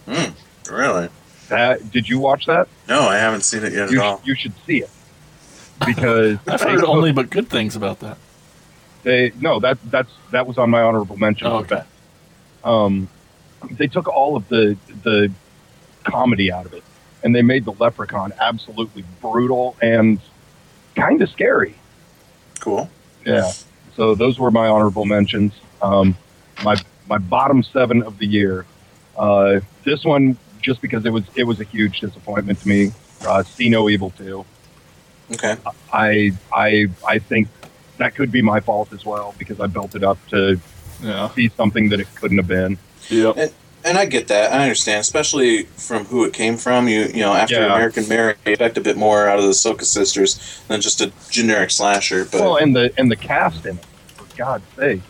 Mm, 0.06 0.34
really? 0.70 1.08
That 1.48 1.90
did 1.90 2.08
you 2.08 2.18
watch 2.18 2.46
that? 2.46 2.68
No, 2.88 3.02
I 3.02 3.16
haven't 3.16 3.42
seen 3.42 3.64
it 3.64 3.72
yet 3.72 3.90
You, 3.90 4.00
at 4.00 4.04
all. 4.04 4.20
you 4.24 4.34
should 4.34 4.52
see 4.66 4.82
it 4.82 4.90
because 5.84 6.38
I've 6.46 6.60
heard 6.60 6.84
only 6.84 7.12
but 7.12 7.30
good 7.30 7.48
things 7.48 7.76
about 7.76 8.00
that. 8.00 8.18
They 9.02 9.32
no, 9.40 9.60
that 9.60 9.78
that's 9.84 10.10
that 10.32 10.46
was 10.46 10.58
on 10.58 10.70
my 10.70 10.82
honorable 10.82 11.16
mention. 11.16 11.46
Oh, 11.46 11.58
okay. 11.58 11.82
Um, 12.64 13.08
they 13.70 13.86
took 13.86 14.08
all 14.08 14.36
of 14.36 14.48
the 14.48 14.76
the 15.02 15.30
comedy 16.04 16.50
out 16.50 16.66
of 16.66 16.74
it, 16.74 16.82
and 17.22 17.34
they 17.34 17.42
made 17.42 17.64
the 17.64 17.72
Leprechaun 17.72 18.32
absolutely 18.40 19.04
brutal 19.20 19.76
and 19.80 20.20
kind 20.94 21.22
of 21.22 21.30
scary. 21.30 21.74
Cool. 22.60 22.90
Yeah. 23.24 23.52
So 23.94 24.14
those 24.14 24.38
were 24.38 24.50
my 24.50 24.68
honorable 24.68 25.04
mentions. 25.04 25.52
Um, 25.82 26.16
my 26.64 26.76
my 27.08 27.18
bottom 27.18 27.62
seven 27.62 28.02
of 28.02 28.18
the 28.18 28.26
year. 28.26 28.66
Uh, 29.16 29.60
this 29.84 30.04
one 30.04 30.36
just 30.60 30.80
because 30.80 31.06
it 31.06 31.10
was 31.10 31.24
it 31.36 31.44
was 31.44 31.60
a 31.60 31.64
huge 31.64 32.00
disappointment 32.00 32.60
to 32.60 32.68
me. 32.68 32.92
Uh, 33.26 33.42
See 33.42 33.68
No 33.68 33.88
Evil 33.88 34.10
two. 34.10 34.44
Okay. 35.32 35.56
I 35.92 36.32
I 36.54 36.86
I 37.06 37.18
think 37.18 37.48
that 37.98 38.14
could 38.14 38.30
be 38.30 38.42
my 38.42 38.60
fault 38.60 38.92
as 38.92 39.04
well 39.04 39.34
because 39.38 39.58
I 39.60 39.66
built 39.66 39.94
it 39.94 40.04
up 40.04 40.18
to 40.28 40.58
Yeah. 41.02 41.30
be 41.34 41.48
something 41.48 41.88
that 41.90 42.00
it 42.00 42.06
couldn't 42.14 42.36
have 42.38 42.46
been. 42.48 42.78
Yep. 43.08 43.52
And 43.84 43.96
I 43.98 44.04
get 44.04 44.26
that. 44.28 44.52
I 44.52 44.62
understand, 44.62 45.00
especially 45.00 45.62
from 45.76 46.06
who 46.06 46.24
it 46.24 46.32
came 46.32 46.56
from. 46.56 46.88
You 46.88 47.02
you 47.06 47.20
know, 47.20 47.32
after 47.34 47.54
Yeah. 47.56 47.66
American 47.74 48.08
Mary, 48.08 48.34
you 48.44 48.52
expect 48.52 48.76
a 48.78 48.80
bit 48.80 48.96
more 48.96 49.28
out 49.28 49.38
of 49.38 49.44
the 49.44 49.52
Soska 49.52 49.84
sisters 49.84 50.38
than 50.68 50.80
just 50.80 51.00
a 51.00 51.12
generic 51.30 51.70
slasher. 51.70 52.24
But 52.24 52.40
well, 52.40 52.56
and 52.56 52.74
the 52.74 52.92
and 52.98 53.10
the 53.10 53.16
cast 53.16 53.64
in 53.66 53.76
it, 53.78 53.84
for 54.16 54.26
God's 54.36 54.64
sake, 54.76 55.00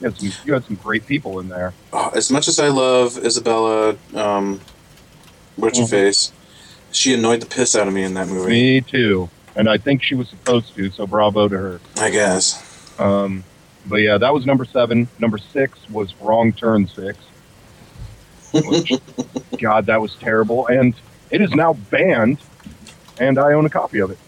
you 0.00 0.04
had 0.08 0.16
some 0.18 0.32
you 0.44 0.52
had 0.52 0.64
some 0.64 0.76
great 0.76 1.06
people 1.06 1.40
in 1.40 1.48
there. 1.48 1.72
oh, 1.92 2.10
as 2.14 2.30
much 2.30 2.46
as 2.48 2.58
I 2.58 2.68
love 2.68 3.16
Isabella, 3.24 3.96
um, 4.14 4.60
what's 5.56 5.78
her 5.78 5.84
Mhm. 5.84 5.90
face, 5.90 6.32
she 6.92 7.14
annoyed 7.14 7.40
the 7.40 7.46
piss 7.46 7.74
out 7.74 7.88
of 7.88 7.94
me 7.94 8.02
in 8.02 8.14
that 8.14 8.28
movie. 8.28 8.50
Me 8.50 8.80
too, 8.82 9.30
and 9.56 9.68
I 9.68 9.78
think 9.78 10.02
she 10.02 10.14
was 10.14 10.28
supposed 10.28 10.74
to. 10.76 10.90
So 10.90 11.06
bravo 11.06 11.48
to 11.48 11.56
her. 11.56 11.80
I 11.96 12.10
guess. 12.10 12.98
Um, 13.00 13.44
but 13.86 13.96
yeah, 13.96 14.18
that 14.18 14.32
was 14.34 14.44
number 14.46 14.64
seven. 14.64 15.08
Number 15.18 15.38
six 15.38 15.78
was 15.90 16.14
Wrong 16.20 16.52
Turn 16.52 16.86
Six. 16.86 17.18
Which, 18.52 18.92
God, 19.60 19.86
that 19.86 20.00
was 20.00 20.14
terrible, 20.16 20.66
and 20.66 20.94
it 21.30 21.40
is 21.40 21.52
now 21.54 21.74
banned, 21.74 22.38
and 23.18 23.38
I 23.38 23.52
own 23.52 23.64
a 23.64 23.70
copy 23.70 24.00
of 24.00 24.10
it. 24.10 24.18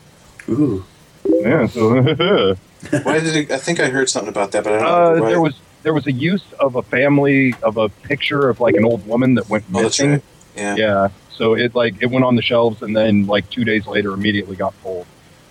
ooh. 0.48 0.84
Yeah, 1.24 1.66
so 1.66 2.02
Why 3.02 3.20
did 3.20 3.36
it, 3.36 3.50
I 3.50 3.58
think 3.58 3.78
I 3.80 3.88
heard 3.90 4.08
something 4.08 4.28
about 4.28 4.52
that? 4.52 4.64
But 4.64 4.74
I 4.74 4.78
don't 4.78 4.86
uh, 4.88 5.14
know. 5.16 5.22
why. 5.22 5.28
there 5.30 5.40
was 5.40 5.54
there 5.82 5.94
was 5.94 6.06
a 6.06 6.12
use 6.12 6.44
of 6.60 6.76
a 6.76 6.82
family 6.82 7.54
of 7.62 7.76
a 7.76 7.88
picture 7.88 8.48
of 8.48 8.60
like 8.60 8.74
an 8.74 8.84
old 8.84 9.06
woman 9.06 9.34
that 9.34 9.48
went 9.48 9.64
Oh, 9.74 9.82
that's 9.82 9.98
missing. 9.98 10.10
right. 10.12 10.22
Yeah. 10.56 10.76
Yeah. 10.76 11.08
So 11.42 11.54
it 11.54 11.74
like 11.74 11.96
it 12.00 12.06
went 12.06 12.24
on 12.24 12.36
the 12.36 12.42
shelves 12.42 12.82
and 12.82 12.96
then 12.96 13.26
like 13.26 13.50
two 13.50 13.64
days 13.64 13.84
later 13.88 14.12
immediately 14.12 14.54
got 14.54 14.80
pulled. 14.80 15.08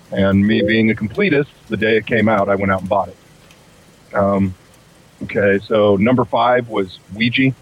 And 0.09 0.47
me 0.47 0.61
being 0.61 0.89
a 0.89 0.93
completist, 0.93 1.49
the 1.67 1.75
day 1.75 1.97
it 1.97 2.05
came 2.05 2.29
out, 2.29 2.47
I 2.47 2.55
went 2.55 2.71
out 2.71 2.79
and 2.79 2.87
bought 2.87 3.09
it. 3.09 3.17
Um, 4.15 4.55
okay, 5.23 5.59
so 5.59 5.97
number 5.97 6.23
five 6.23 6.69
was 6.69 6.97
Ouija. 7.13 7.53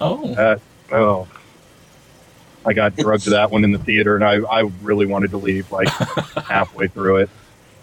Oh. 0.00 0.34
That 0.34 0.60
oh, 0.90 1.28
I 2.66 2.72
got 2.72 2.96
drugged 2.96 3.22
to 3.24 3.30
that 3.30 3.52
one 3.52 3.62
in 3.62 3.70
the 3.70 3.78
theater, 3.78 4.16
and 4.16 4.24
I 4.24 4.38
I 4.38 4.62
really 4.82 5.06
wanted 5.06 5.30
to 5.30 5.36
leave 5.36 5.70
like 5.70 5.86
halfway 6.48 6.88
through 6.88 7.18
it. 7.18 7.30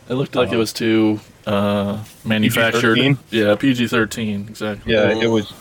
It 0.09 0.15
looked 0.15 0.35
like 0.35 0.51
it 0.51 0.57
was 0.57 0.73
too 0.73 1.21
uh, 1.47 2.03
manufactured. 2.25 2.95
PG-13? 2.95 3.17
Yeah, 3.29 3.55
PG 3.55 3.87
thirteen 3.87 4.47
exactly. 4.49 4.91
Yeah, 4.91 5.11
it 5.11 5.27
was 5.27 5.53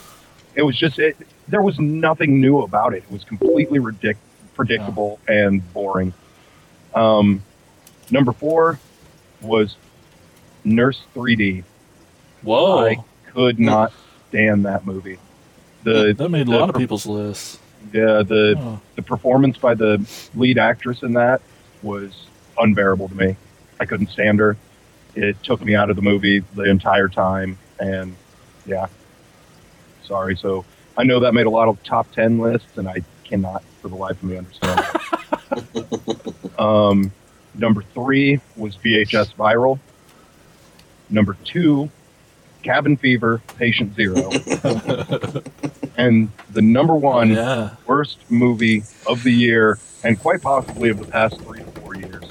it 0.56 0.62
was 0.62 0.76
just 0.76 0.98
it, 0.98 1.16
there 1.50 1.62
was 1.62 1.78
nothing 1.78 2.40
new 2.40 2.60
about 2.60 2.94
it. 2.94 2.98
It 3.04 3.10
was 3.10 3.24
completely 3.24 3.78
ridic- 3.78 4.16
predictable 4.54 5.18
and 5.28 5.60
boring. 5.72 6.12
Um, 6.94 7.42
number 8.10 8.32
four 8.32 8.78
was 9.40 9.76
Nurse 10.64 11.00
3D. 11.14 11.64
Whoa, 12.42 12.86
I 12.86 12.96
could 13.32 13.58
not 13.58 13.92
stand 14.28 14.64
that 14.64 14.86
movie. 14.86 15.18
The 15.82 16.14
that 16.16 16.28
made 16.28 16.48
a 16.48 16.50
lot 16.50 16.68
of 16.70 16.76
people's 16.76 17.06
lists. 17.06 17.58
yeah 17.92 18.22
the 18.22 18.54
Oh. 18.58 18.80
the 18.96 19.02
performance 19.02 19.56
by 19.56 19.74
the 19.74 20.04
lead 20.34 20.58
actress 20.58 21.02
in 21.02 21.14
that 21.14 21.40
was 21.82 22.26
unbearable 22.58 23.08
to 23.08 23.14
me. 23.14 23.36
I 23.78 23.86
couldn't 23.86 24.08
stand 24.10 24.38
her. 24.40 24.56
It 25.14 25.42
took 25.42 25.62
me 25.64 25.74
out 25.74 25.88
of 25.90 25.96
the 25.96 26.02
movie 26.02 26.40
the 26.54 26.64
entire 26.64 27.08
time, 27.08 27.58
and 27.80 28.14
yeah, 28.66 28.86
sorry. 30.04 30.36
So 30.36 30.64
I 30.96 31.04
know 31.04 31.20
that 31.20 31.32
made 31.32 31.46
a 31.46 31.50
lot 31.50 31.68
of 31.68 31.82
top 31.82 32.10
ten 32.12 32.38
lists, 32.38 32.76
and 32.76 32.88
I 32.88 33.02
cannot, 33.24 33.62
for 33.80 33.88
the 33.88 33.96
life 33.96 34.22
of 34.22 34.24
me, 34.24 34.36
understand. 34.36 34.84
um, 36.58 37.12
number 37.54 37.82
three 37.94 38.40
was 38.56 38.76
VHS 38.76 39.34
Viral. 39.34 39.78
Number 41.08 41.36
two, 41.44 41.90
Cabin 42.62 42.96
Fever, 42.96 43.40
Patient 43.56 43.94
Zero, 43.94 44.30
and 45.96 46.30
the 46.50 46.62
number 46.62 46.94
one 46.94 47.30
yeah. 47.30 47.74
worst 47.86 48.18
movie 48.30 48.82
of 49.06 49.22
the 49.22 49.32
year 49.32 49.78
and 50.02 50.18
quite 50.18 50.42
possibly 50.42 50.90
of 50.90 50.98
the 50.98 51.06
past 51.06 51.40
three 51.40 51.60
to 51.60 51.70
four 51.80 51.94
years. 51.94 52.24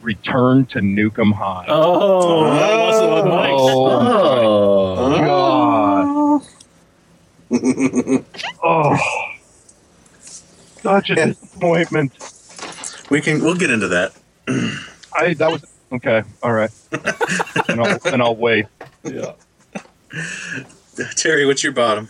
Return 0.00 0.66
to 0.66 0.80
Nuke 0.80 1.18
'Em 1.18 1.32
High. 1.32 1.66
Oh, 1.68 2.44
that 2.44 2.76
was 2.76 3.00
the 3.00 3.08
one 3.08 3.28
Mike. 3.28 3.50
Oh. 3.52 5.18
God. 5.24 6.42
Oh, 8.62 8.96
such 10.20 11.10
a 11.10 11.14
Yeah. 11.14 11.26
disappointment. 11.26 12.12
we 13.10 13.20
can. 13.20 13.42
We'll 13.42 13.54
get 13.56 13.70
into 13.70 13.88
that. 13.88 14.12
I 15.14 15.34
that 15.34 15.50
was 15.50 15.64
okay. 15.92 16.22
All 16.42 16.52
right, 16.52 16.70
and 17.68 17.80
I'll 17.80 17.98
and 18.06 18.22
I'll 18.22 18.36
wait. 18.36 18.66
Yeah. 19.04 19.32
Terry, 21.16 21.46
what's 21.46 21.62
your 21.62 21.72
bottom? 21.72 22.08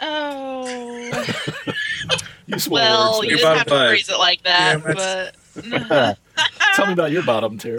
Oh. 0.00 1.24
You 2.46 2.58
swear 2.58 2.82
Well, 2.82 3.12
words. 3.20 3.22
you 3.24 3.28
Your 3.30 3.38
didn't 3.38 3.56
have 3.58 3.66
to 3.66 3.70
five. 3.70 3.88
phrase 3.90 4.08
it 4.08 4.18
like 4.18 4.42
that, 4.42 4.82
Yeah, 5.64 5.94
but 5.94 6.16
Tell 6.74 6.86
me 6.88 6.92
about 6.92 7.12
your 7.12 7.22
bottom, 7.22 7.56
Terry. 7.56 7.78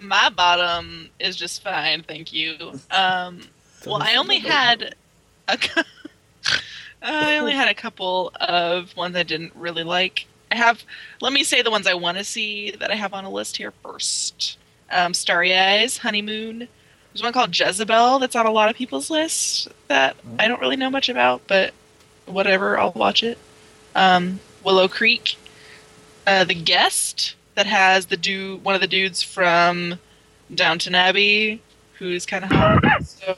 my 0.00 0.30
bottom 0.30 1.10
is 1.18 1.34
just 1.34 1.60
fine, 1.62 2.04
thank 2.06 2.32
you. 2.32 2.80
Um, 2.92 3.40
Well, 3.86 4.02
I 4.02 4.16
only 4.16 4.38
had 4.38 4.94
a, 5.48 5.58
I 7.02 7.38
only 7.38 7.52
had 7.52 7.68
a 7.68 7.74
couple 7.74 8.32
of 8.40 8.94
ones 8.96 9.16
I 9.16 9.22
didn't 9.22 9.52
really 9.54 9.84
like. 9.84 10.26
I 10.52 10.56
have. 10.56 10.82
Let 11.20 11.32
me 11.32 11.44
say 11.44 11.62
the 11.62 11.70
ones 11.70 11.86
I 11.86 11.94
want 11.94 12.18
to 12.18 12.24
see 12.24 12.72
that 12.72 12.90
I 12.90 12.94
have 12.94 13.14
on 13.14 13.24
a 13.24 13.30
list 13.30 13.56
here 13.56 13.72
first. 13.82 14.58
Um, 14.90 15.14
Starry 15.14 15.56
Eyes, 15.56 15.98
Honeymoon. 15.98 16.68
There's 17.12 17.22
one 17.22 17.32
called 17.32 17.58
Jezebel 17.58 18.18
that's 18.18 18.36
on 18.36 18.46
a 18.46 18.50
lot 18.50 18.68
of 18.68 18.76
people's 18.76 19.10
lists 19.10 19.68
that 19.88 20.16
I 20.38 20.46
don't 20.48 20.60
really 20.60 20.76
know 20.76 20.90
much 20.90 21.08
about, 21.08 21.42
but 21.46 21.72
whatever, 22.26 22.78
I'll 22.78 22.92
watch 22.92 23.22
it. 23.22 23.38
Um, 23.94 24.38
Willow 24.64 24.86
Creek, 24.88 25.36
uh, 26.26 26.44
The 26.44 26.54
Guest. 26.54 27.34
that 27.56 27.66
has 27.66 28.06
the 28.06 28.16
dude, 28.16 28.62
one 28.62 28.74
of 28.74 28.80
the 28.80 28.86
dudes 28.86 29.22
from 29.22 29.98
Downton 30.54 30.94
Abbey, 30.94 31.60
who's 31.94 32.26
kind 32.26 32.44
of 32.44 32.50
hot. 32.50 32.82
So 33.04 33.36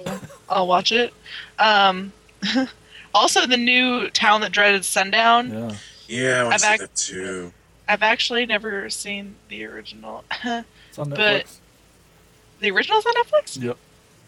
I'll 0.53 0.67
watch 0.67 0.93
it. 0.93 1.13
Um, 1.59 2.13
also, 3.15 3.47
the 3.47 3.57
new 3.57 4.09
Town 4.11 4.41
That 4.43 4.53
Dreaded 4.53 4.85
Sundown. 4.85 5.51
Yeah. 5.51 5.77
Yeah, 6.09 6.41
I 6.41 6.43
want 6.45 6.55
I've 6.55 6.61
to 6.61 6.67
see 6.69 6.79
that 6.79 6.95
too. 6.97 7.53
I've 7.89 8.03
actually 8.03 8.45
never 8.47 8.89
seen 8.91 9.35
the 9.49 9.65
original. 9.65 10.25
It's 10.89 10.99
on 10.99 11.09
Netflix. 11.11 11.17
But- 11.17 11.47
the 12.61 12.71
original's 12.71 13.07
on 13.07 13.15
Netflix. 13.15 13.61
Yep. 13.63 13.77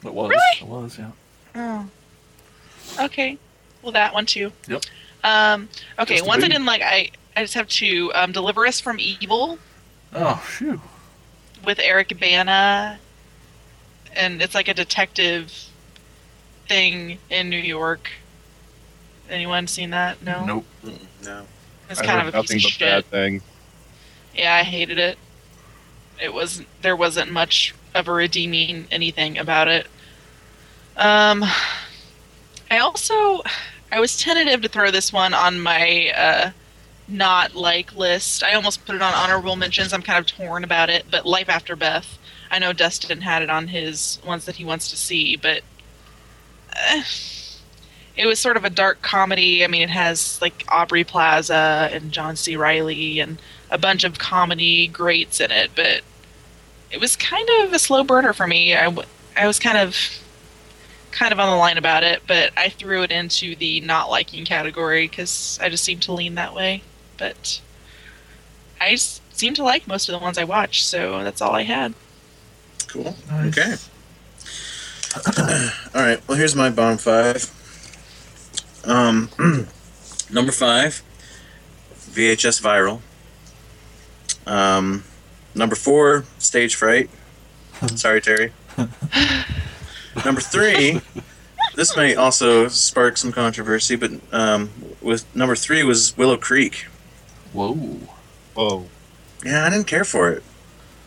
It 0.07 0.15
was. 0.15 0.31
Really? 0.31 0.43
It 0.61 0.67
was, 0.67 0.99
yeah. 0.99 1.11
Oh. 1.55 1.87
Okay. 3.05 3.39
Well, 3.83 3.93
that 3.93 4.13
one 4.15 4.25
too. 4.27 4.51
Yep. 4.67 4.83
Um. 5.23 5.69
Okay. 5.99 6.15
Just 6.15 6.25
the 6.25 6.29
ones 6.29 6.43
I 6.43 6.49
didn't 6.49 6.65
like. 6.67 6.81
I 6.83 7.11
I 7.37 7.43
just 7.43 7.55
have 7.55 7.69
to 7.69 8.13
Um, 8.15 8.33
Deliver 8.33 8.67
Us 8.67 8.81
from 8.81 8.99
Evil 8.99 9.59
Oh, 10.15 10.43
shoot. 10.51 10.81
with 11.65 11.79
Eric 11.79 12.19
Bana, 12.19 12.99
and 14.15 14.41
it's 14.43 14.55
like 14.55 14.69
a 14.69 14.75
detective 14.75 15.53
thing 16.69 17.19
in 17.31 17.49
New 17.51 17.57
York. 17.57 18.11
Anyone 19.29 19.67
seen 19.67 19.91
that? 19.91 20.23
No. 20.23 20.45
Nope. 20.45 20.65
No. 21.25 21.47
It's 21.89 22.01
I 22.01 22.05
kind 22.05 22.21
heard 22.21 22.29
of 22.29 22.35
a 22.35 22.37
nothing 22.39 22.59
piece 22.59 22.65
of 22.65 22.79
but 22.79 22.87
shit. 22.87 22.89
bad 22.89 23.05
things. 23.07 23.43
Yeah, 24.35 24.55
I 24.55 24.63
hated 24.63 24.99
it. 24.99 25.19
It 26.23 26.33
was 26.33 26.63
there 26.83 26.97
wasn't 26.97 27.31
much 27.31 27.75
of 27.95 28.09
a 28.09 28.13
redeeming 28.13 28.87
anything 28.91 29.39
about 29.39 29.69
it. 29.69 29.87
Um, 30.97 31.45
I 32.71 32.79
also 32.79 33.43
I 33.91 34.01
was 34.01 34.17
tentative 34.17 34.63
to 34.63 34.69
throw 34.69 34.91
this 34.91 35.13
one 35.13 35.35
on 35.35 35.61
my 35.61 36.13
uh, 36.17 36.51
not 37.09 37.55
like 37.55 37.95
list. 37.95 38.43
I 38.43 38.55
almost 38.55 38.85
put 38.85 38.95
it 38.95 39.03
on 39.03 39.13
honorable 39.15 39.57
mentions. 39.57 39.93
I'm 39.93 40.03
kind 40.03 40.19
of 40.19 40.27
torn 40.27 40.65
about 40.65 40.91
it, 40.91 41.07
but 41.11 41.27
Life 41.27 41.49
After 41.49 41.77
Beth. 41.77 42.19
I 42.51 42.59
know 42.59 42.73
Dustin 42.73 43.21
had 43.21 43.43
it 43.43 43.51
on 43.51 43.69
his 43.69 44.19
ones 44.25 44.45
that 44.45 44.57
he 44.57 44.65
wants 44.65 44.89
to 44.91 44.97
see, 44.97 45.37
but 45.37 45.63
it 48.17 48.27
was 48.27 48.39
sort 48.39 48.57
of 48.57 48.65
a 48.65 48.71
dark 48.71 49.03
comedy. 49.03 49.65
I 49.65 49.69
mean, 49.69 49.83
it 49.83 49.91
has 49.91 50.41
like 50.41 50.65
Aubrey 50.69 51.05
Plaza 51.05 51.89
and 51.93 52.13
John 52.13 52.37
C. 52.37 52.57
Reilly 52.57 53.21
and 53.21 53.41
a 53.71 53.79
bunch 53.79 54.05
of 54.05 54.19
comedy 54.19 54.87
greats 54.87 55.41
in 55.41 55.51
it, 55.51 55.71
but 55.75 56.03
it 56.91 57.01
was 57.01 57.17
kind 57.17 57.49
of 57.63 57.73
a 57.73 57.79
slow 57.79 58.05
burner 58.05 58.33
for 58.33 58.47
me. 58.47 58.75
I, 58.75 58.85
w- 58.85 59.09
I 59.37 59.47
was 59.47 59.59
kind 59.59 59.79
of 59.79 59.97
kind 61.11 61.33
of 61.33 61.41
on 61.41 61.49
the 61.51 61.57
line 61.57 61.79
about 61.79 62.03
it, 62.03 62.23
but 62.27 62.53
I 62.57 62.69
threw 62.69 63.03
it 63.03 63.11
into 63.11 63.55
the 63.57 63.81
not 63.81 64.11
liking 64.11 64.45
category 64.45 65.09
because 65.09 65.59
I 65.63 65.69
just 65.69 65.85
seem 65.85 66.01
to 66.01 66.13
lean 66.13 66.35
that 66.35 66.55
way. 66.55 66.83
But 67.17 67.61
I 68.81 68.97
seem 68.97 69.55
to 69.55 69.63
like 69.63 69.87
most 69.87 70.09
of 70.09 70.13
the 70.13 70.19
ones 70.19 70.39
I 70.39 70.45
watched, 70.45 70.87
so 70.87 71.23
that's 71.23 71.41
all 71.41 71.55
I 71.55 71.63
had. 71.63 71.95
Cool. 72.89 73.17
Nice. 73.31 73.59
Okay. 73.59 73.77
All 75.95 76.03
right. 76.03 76.21
Well, 76.29 76.37
here's 76.37 76.57
my 76.57 76.71
bottom 76.71 76.99
five. 76.99 77.51
Um, 78.85 79.31
number 80.31 80.53
five, 80.53 81.03
VHS 81.95 82.61
Viral. 82.61 83.01
Um, 84.47 85.05
number 85.55 85.77
four, 85.77 86.25
Stage 86.39 86.75
Fright. 86.75 87.09
Sorry, 87.95 88.21
Terry. 88.21 88.53
number 90.25 90.41
three, 90.41 91.01
this 91.77 91.97
may 91.97 92.15
also 92.15 92.69
spark 92.69 93.17
some 93.17 93.33
controversy, 93.33 93.97
but 93.97 94.13
um, 94.33 94.71
with 95.01 95.25
number 95.35 95.55
three 95.57 95.83
was 95.85 96.17
Willow 96.17 96.37
Creek. 96.37 96.87
Whoa. 97.53 97.75
Whoa, 98.55 98.87
Yeah, 99.45 99.65
I 99.65 99.71
didn't 99.71 99.87
care 99.87 100.05
for 100.05 100.31
it. 100.31 100.43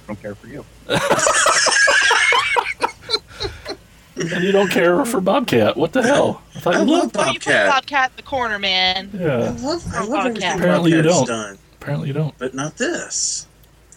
I 0.04 0.08
don't 0.08 0.22
care 0.22 0.36
for 0.36 0.48
you. 0.48 0.66
And 4.20 4.44
you 4.44 4.52
don't 4.52 4.70
care 4.72 5.04
for 5.06 5.22
Bobcat. 5.22 5.78
What 5.78 5.94
the 5.94 6.02
hell? 6.04 6.42
I 6.56 6.60
thought 6.60 6.76
I 6.76 6.80
you 6.82 6.86
love 6.86 7.02
loved 7.04 7.16
Why 7.18 7.28
you 7.28 7.34
put 7.34 7.46
Bobcat. 7.46 7.68
Bobcat 7.70 8.10
in 8.12 8.16
the 8.18 8.24
corner, 8.24 8.60
man? 8.60 9.10
I 9.14 9.18
Yeah. 9.18 9.38
love, 9.62 9.84
I 9.94 10.04
love 10.04 10.34
Bobcat. 10.34 10.56
Apparently 10.58 10.92
you 10.92 10.98
Bobcat's 11.04 11.18
don't. 11.18 11.28
done, 11.28 11.58
Apparently 11.82 12.08
you 12.08 12.14
don't. 12.14 12.38
but 12.38 12.54
not 12.54 12.78
this. 12.78 13.48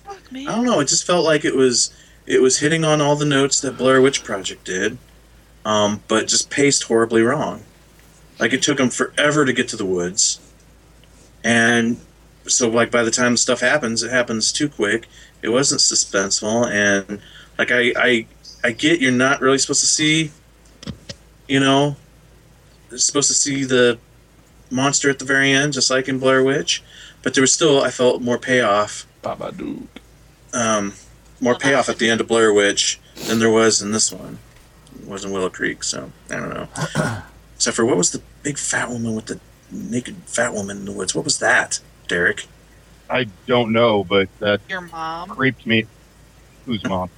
Fuck, 0.04 0.30
man. 0.32 0.48
I 0.48 0.56
don't 0.56 0.64
know. 0.64 0.80
It 0.80 0.88
just 0.88 1.06
felt 1.06 1.24
like 1.24 1.44
it 1.44 1.54
was 1.56 1.92
it 2.26 2.40
was 2.42 2.58
hitting 2.58 2.84
on 2.84 3.00
all 3.00 3.16
the 3.16 3.24
notes 3.24 3.60
that 3.60 3.76
Blair 3.78 4.00
Witch 4.00 4.22
Project 4.22 4.64
did, 4.64 4.98
um, 5.64 6.02
but 6.08 6.28
just 6.28 6.50
paced 6.50 6.84
horribly 6.84 7.22
wrong. 7.22 7.62
Like 8.38 8.52
it 8.52 8.62
took 8.62 8.78
them 8.78 8.90
forever 8.90 9.44
to 9.44 9.52
get 9.52 9.68
to 9.68 9.76
the 9.76 9.84
woods, 9.86 10.38
and 11.44 11.98
so 12.46 12.68
like 12.68 12.90
by 12.90 13.02
the 13.02 13.10
time 13.10 13.36
stuff 13.36 13.60
happens, 13.60 14.02
it 14.02 14.10
happens 14.10 14.52
too 14.52 14.68
quick. 14.68 15.06
It 15.42 15.48
wasn't 15.50 15.80
suspenseful, 15.80 16.70
and 16.70 17.20
like 17.58 17.70
I 17.70 17.92
I 17.96 18.26
I 18.62 18.72
get 18.72 19.00
you're 19.00 19.12
not 19.12 19.40
really 19.40 19.58
supposed 19.58 19.80
to 19.80 19.86
see, 19.86 20.30
you 21.48 21.60
know, 21.60 21.96
you're 22.90 22.98
supposed 22.98 23.28
to 23.28 23.34
see 23.34 23.64
the 23.64 23.98
monster 24.70 25.10
at 25.10 25.18
the 25.18 25.24
very 25.24 25.50
end, 25.52 25.72
just 25.72 25.90
like 25.90 26.08
in 26.08 26.18
Blair 26.18 26.42
Witch, 26.44 26.82
but 27.22 27.34
there 27.34 27.42
was 27.42 27.52
still 27.52 27.82
I 27.82 27.90
felt 27.90 28.22
more 28.22 28.38
payoff 28.38 29.06
Babadook. 29.22 29.86
um, 30.52 30.94
more 31.40 31.54
payoff 31.54 31.88
at 31.88 31.98
the 31.98 32.10
end 32.10 32.20
of 32.20 32.28
Blair 32.28 32.52
Witch 32.52 33.00
than 33.26 33.38
there 33.38 33.50
was 33.50 33.80
in 33.82 33.92
this 33.92 34.12
one. 34.12 34.38
It 35.02 35.08
was 35.08 35.24
in 35.24 35.30
Willow 35.32 35.50
Creek, 35.50 35.82
so 35.82 36.12
I 36.30 36.36
don't 36.36 36.50
know. 36.54 36.68
Except 37.56 37.76
for 37.76 37.84
what 37.84 37.96
was 37.96 38.10
the 38.10 38.22
big 38.42 38.58
fat 38.58 38.88
woman 38.90 39.14
with 39.14 39.26
the 39.26 39.40
naked 39.70 40.16
fat 40.26 40.52
woman 40.52 40.78
in 40.78 40.84
the 40.84 40.92
woods? 40.92 41.14
What 41.14 41.24
was 41.24 41.38
that, 41.38 41.80
Derek? 42.08 42.46
I 43.08 43.26
don't 43.46 43.72
know, 43.72 44.04
but 44.04 44.28
that 44.38 44.60
Your 44.68 44.80
mom, 44.82 45.30
creeped 45.30 45.66
me. 45.66 45.86
Whose 46.66 46.84
mom? 46.84 47.10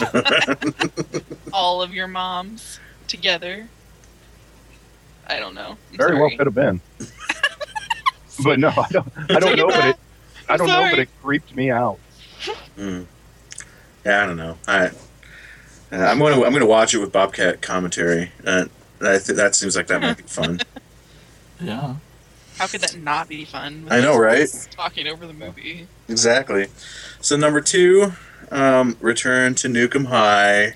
all 1.52 1.82
of 1.82 1.92
your 1.92 2.06
moms 2.06 2.78
together. 3.06 3.68
I 5.26 5.38
don't 5.38 5.54
know. 5.54 5.76
I'm 5.90 5.96
Very 5.96 6.18
well 6.18 6.30
could 6.30 6.46
have 6.46 6.54
been. 6.54 6.80
but 8.44 8.58
no, 8.58 8.68
I 8.68 8.86
don't. 8.90 9.12
I 9.30 9.40
don't 9.40 9.56
know, 9.56 9.66
but 9.66 9.84
it. 9.84 9.96
I 10.48 10.56
don't 10.56 10.68
know, 10.68 10.88
but 10.90 10.98
it 11.00 11.08
creeped 11.22 11.54
me 11.54 11.70
out. 11.70 11.98
Hmm. 12.76 13.02
Yeah, 14.06 14.22
I 14.22 14.26
don't 14.26 14.36
know. 14.36 14.56
I, 14.66 14.86
uh, 14.86 14.90
I'm 15.92 16.18
gonna 16.18 16.42
I'm 16.42 16.52
gonna 16.52 16.66
watch 16.66 16.94
it 16.94 16.98
with 16.98 17.12
Bobcat 17.12 17.60
commentary. 17.60 18.32
Uh, 18.46 18.66
I 19.00 19.18
th- 19.18 19.36
that 19.36 19.54
seems 19.54 19.76
like 19.76 19.88
that 19.88 20.00
might 20.00 20.16
be 20.16 20.22
fun. 20.24 20.60
Yeah. 21.60 21.96
How 22.58 22.66
could 22.66 22.80
that 22.80 22.96
not 23.00 23.28
be 23.28 23.44
fun? 23.44 23.86
I 23.88 24.00
know, 24.00 24.16
right? 24.18 24.48
Talking 24.72 25.06
over 25.06 25.26
the 25.26 25.32
movie. 25.32 25.86
exactly. 26.08 26.66
So 27.20 27.36
number 27.36 27.60
two, 27.60 28.12
um, 28.50 28.96
Return 29.00 29.54
to 29.56 29.68
Nuke 29.68 29.94
'Em 29.94 30.06
High. 30.06 30.74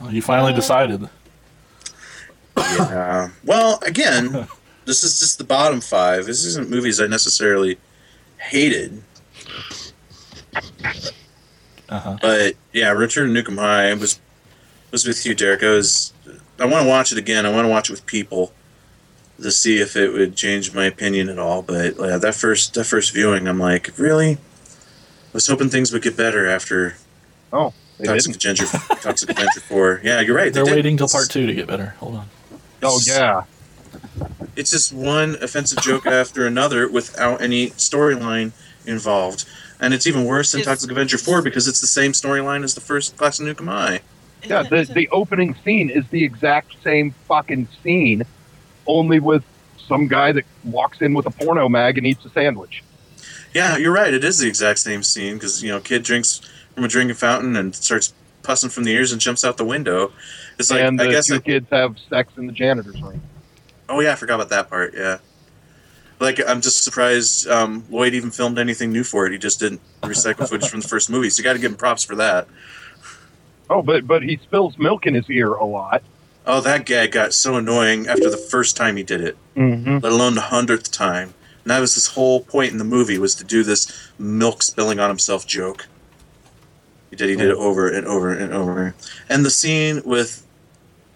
Well, 0.00 0.12
you 0.12 0.22
finally 0.22 0.52
decided. 0.52 1.08
Yeah. 2.56 3.30
Well, 3.44 3.78
again, 3.86 4.48
this 4.84 5.04
is 5.04 5.18
just 5.18 5.38
the 5.38 5.44
bottom 5.44 5.80
five. 5.80 6.26
This 6.26 6.44
isn't 6.44 6.68
movies 6.68 7.00
I 7.00 7.06
necessarily 7.06 7.78
hated, 8.38 9.02
Uh 11.88 11.98
huh. 12.00 12.16
but 12.20 12.54
yeah, 12.72 12.90
Return 12.90 13.32
to 13.32 13.42
Nuke 13.42 13.48
'Em 13.48 13.56
High 13.58 13.94
was 13.94 14.20
was 14.90 15.06
with 15.06 15.24
you, 15.24 15.34
Derek. 15.34 15.62
I 15.62 15.70
was. 15.70 16.12
I 16.58 16.64
want 16.66 16.82
to 16.84 16.88
watch 16.88 17.12
it 17.12 17.18
again. 17.18 17.46
I 17.46 17.50
want 17.52 17.64
to 17.64 17.68
watch 17.68 17.88
it 17.88 17.92
with 17.92 18.04
people 18.06 18.52
to 19.40 19.50
see 19.50 19.78
if 19.80 19.96
it 19.96 20.12
would 20.12 20.34
change 20.36 20.74
my 20.74 20.84
opinion 20.86 21.28
at 21.28 21.38
all. 21.38 21.62
But 21.62 21.96
yeah, 21.98 22.16
that 22.18 22.34
first 22.34 22.74
that 22.74 22.84
first 22.84 23.12
viewing, 23.12 23.46
I'm 23.48 23.58
like, 23.58 23.90
really? 23.98 24.32
I 24.32 24.38
was 25.32 25.46
hoping 25.46 25.68
things 25.68 25.92
would 25.92 26.02
get 26.02 26.16
better 26.16 26.46
after 26.48 26.96
Oh, 27.52 27.72
they 27.98 28.06
Toxic 28.06 28.38
didn't. 28.38 28.60
Avenger, 28.60 28.94
Toxic 29.02 29.30
Avenger 29.30 29.60
Four. 29.60 30.00
Yeah, 30.02 30.20
you're 30.20 30.34
right. 30.36 30.44
they 30.46 30.50
They're 30.60 30.64
did. 30.64 30.74
waiting 30.74 30.96
till 30.96 31.08
part 31.08 31.30
two 31.30 31.46
to 31.46 31.54
get 31.54 31.66
better. 31.66 31.94
Hold 32.00 32.16
on. 32.16 32.28
Oh 32.82 33.00
yeah. 33.06 33.44
It's 34.56 34.70
just 34.70 34.92
one 34.92 35.36
offensive 35.40 35.80
joke 35.82 36.06
after 36.22 36.46
another 36.46 36.88
without 36.90 37.40
any 37.40 37.70
storyline 37.70 38.52
involved. 38.86 39.44
And 39.80 39.94
it's 39.94 40.06
even 40.06 40.24
worse 40.24 40.50
than 40.52 40.60
Is- 40.62 40.66
Toxic 40.66 40.90
Avenger 40.90 41.18
4 41.18 41.40
because 41.42 41.68
it's 41.68 41.80
the 41.80 41.86
same 41.86 42.10
storyline 42.12 42.64
as 42.64 42.74
the 42.74 42.80
first 42.80 43.16
Class 43.16 43.38
of 43.38 43.46
Nuke 43.46 43.60
'Em 43.60 43.68
High. 43.68 44.00
Yeah, 44.44 44.62
the, 44.64 44.84
the 44.84 45.08
opening 45.10 45.54
scene 45.64 45.88
is 45.90 46.04
the 46.10 46.22
exact 46.24 46.74
same 46.82 47.12
fucking 47.28 47.68
scene, 47.82 48.24
only 48.88 49.20
with 49.20 49.44
some 49.86 50.08
guy 50.08 50.32
that 50.32 50.44
walks 50.64 51.00
in 51.00 51.14
with 51.14 51.26
a 51.26 51.30
porno 51.30 51.68
mag 51.68 51.96
and 51.98 52.06
eats 52.06 52.24
a 52.24 52.30
sandwich. 52.30 52.82
Yeah, 53.54 53.76
you're 53.76 53.92
right. 53.92 54.12
It 54.12 54.24
is 54.24 54.38
the 54.38 54.48
exact 54.48 54.80
same 54.80 55.02
scene 55.02 55.34
because, 55.34 55.62
you 55.62 55.70
know, 55.70 55.80
kid 55.80 56.02
drinks 56.02 56.40
from 56.74 56.84
a 56.84 56.88
drinking 56.88 57.16
fountain 57.16 57.56
and 57.56 57.74
starts 57.74 58.12
pussing 58.42 58.70
from 58.70 58.84
the 58.84 58.92
ears 58.92 59.12
and 59.12 59.20
jumps 59.20 59.44
out 59.44 59.56
the 59.56 59.64
window. 59.64 60.12
It's 60.58 60.70
like, 60.70 60.82
and 60.82 60.98
the 60.98 61.04
I 61.04 61.10
guess, 61.10 61.26
two 61.26 61.36
I, 61.36 61.38
kids 61.38 61.66
have 61.70 61.96
sex 62.08 62.32
in 62.36 62.46
the 62.46 62.52
janitor's 62.52 63.00
room. 63.00 63.22
oh 63.88 64.00
yeah, 64.00 64.12
I 64.12 64.14
forgot 64.16 64.34
about 64.34 64.50
that 64.50 64.68
part. 64.68 64.94
Yeah. 64.94 65.18
Like, 66.20 66.40
I'm 66.46 66.60
just 66.60 66.82
surprised 66.82 67.46
um, 67.46 67.84
Lloyd 67.90 68.12
even 68.12 68.30
filmed 68.30 68.58
anything 68.58 68.92
new 68.92 69.04
for 69.04 69.26
it. 69.26 69.32
He 69.32 69.38
just 69.38 69.60
didn't 69.60 69.80
recycle 70.02 70.48
footage 70.48 70.68
from 70.68 70.80
the 70.80 70.88
first 70.88 71.08
movie. 71.08 71.30
So 71.30 71.40
you 71.40 71.44
got 71.44 71.52
to 71.52 71.60
give 71.60 71.70
him 71.70 71.76
props 71.76 72.02
for 72.02 72.16
that. 72.16 72.48
Oh, 73.70 73.82
but 73.82 74.06
but 74.06 74.22
he 74.22 74.38
spills 74.38 74.76
milk 74.78 75.06
in 75.06 75.14
his 75.14 75.28
ear 75.30 75.52
a 75.52 75.64
lot. 75.64 76.02
Oh, 76.48 76.62
that 76.62 76.86
gag 76.86 77.12
got 77.12 77.34
so 77.34 77.56
annoying 77.56 78.08
after 78.08 78.30
the 78.30 78.38
first 78.38 78.74
time 78.74 78.96
he 78.96 79.02
did 79.02 79.20
it. 79.20 79.36
Mm-hmm. 79.54 79.98
let 79.98 80.12
alone 80.12 80.34
the 80.34 80.40
hundredth 80.40 80.90
time. 80.90 81.34
And 81.62 81.70
that 81.70 81.80
was 81.80 81.94
his 81.94 82.06
whole 82.06 82.40
point 82.40 82.72
in 82.72 82.78
the 82.78 82.84
movie 82.84 83.18
was 83.18 83.34
to 83.34 83.44
do 83.44 83.62
this 83.62 84.10
milk 84.18 84.62
spilling 84.62 84.98
on 84.98 85.10
himself 85.10 85.46
joke. 85.46 85.86
He 87.10 87.16
did. 87.16 87.28
He 87.28 87.36
did 87.36 87.50
it 87.50 87.56
over 87.56 87.88
and 87.88 88.06
over 88.06 88.32
and 88.32 88.52
over. 88.54 88.94
And 89.28 89.44
the 89.44 89.50
scene 89.50 90.00
with 90.04 90.46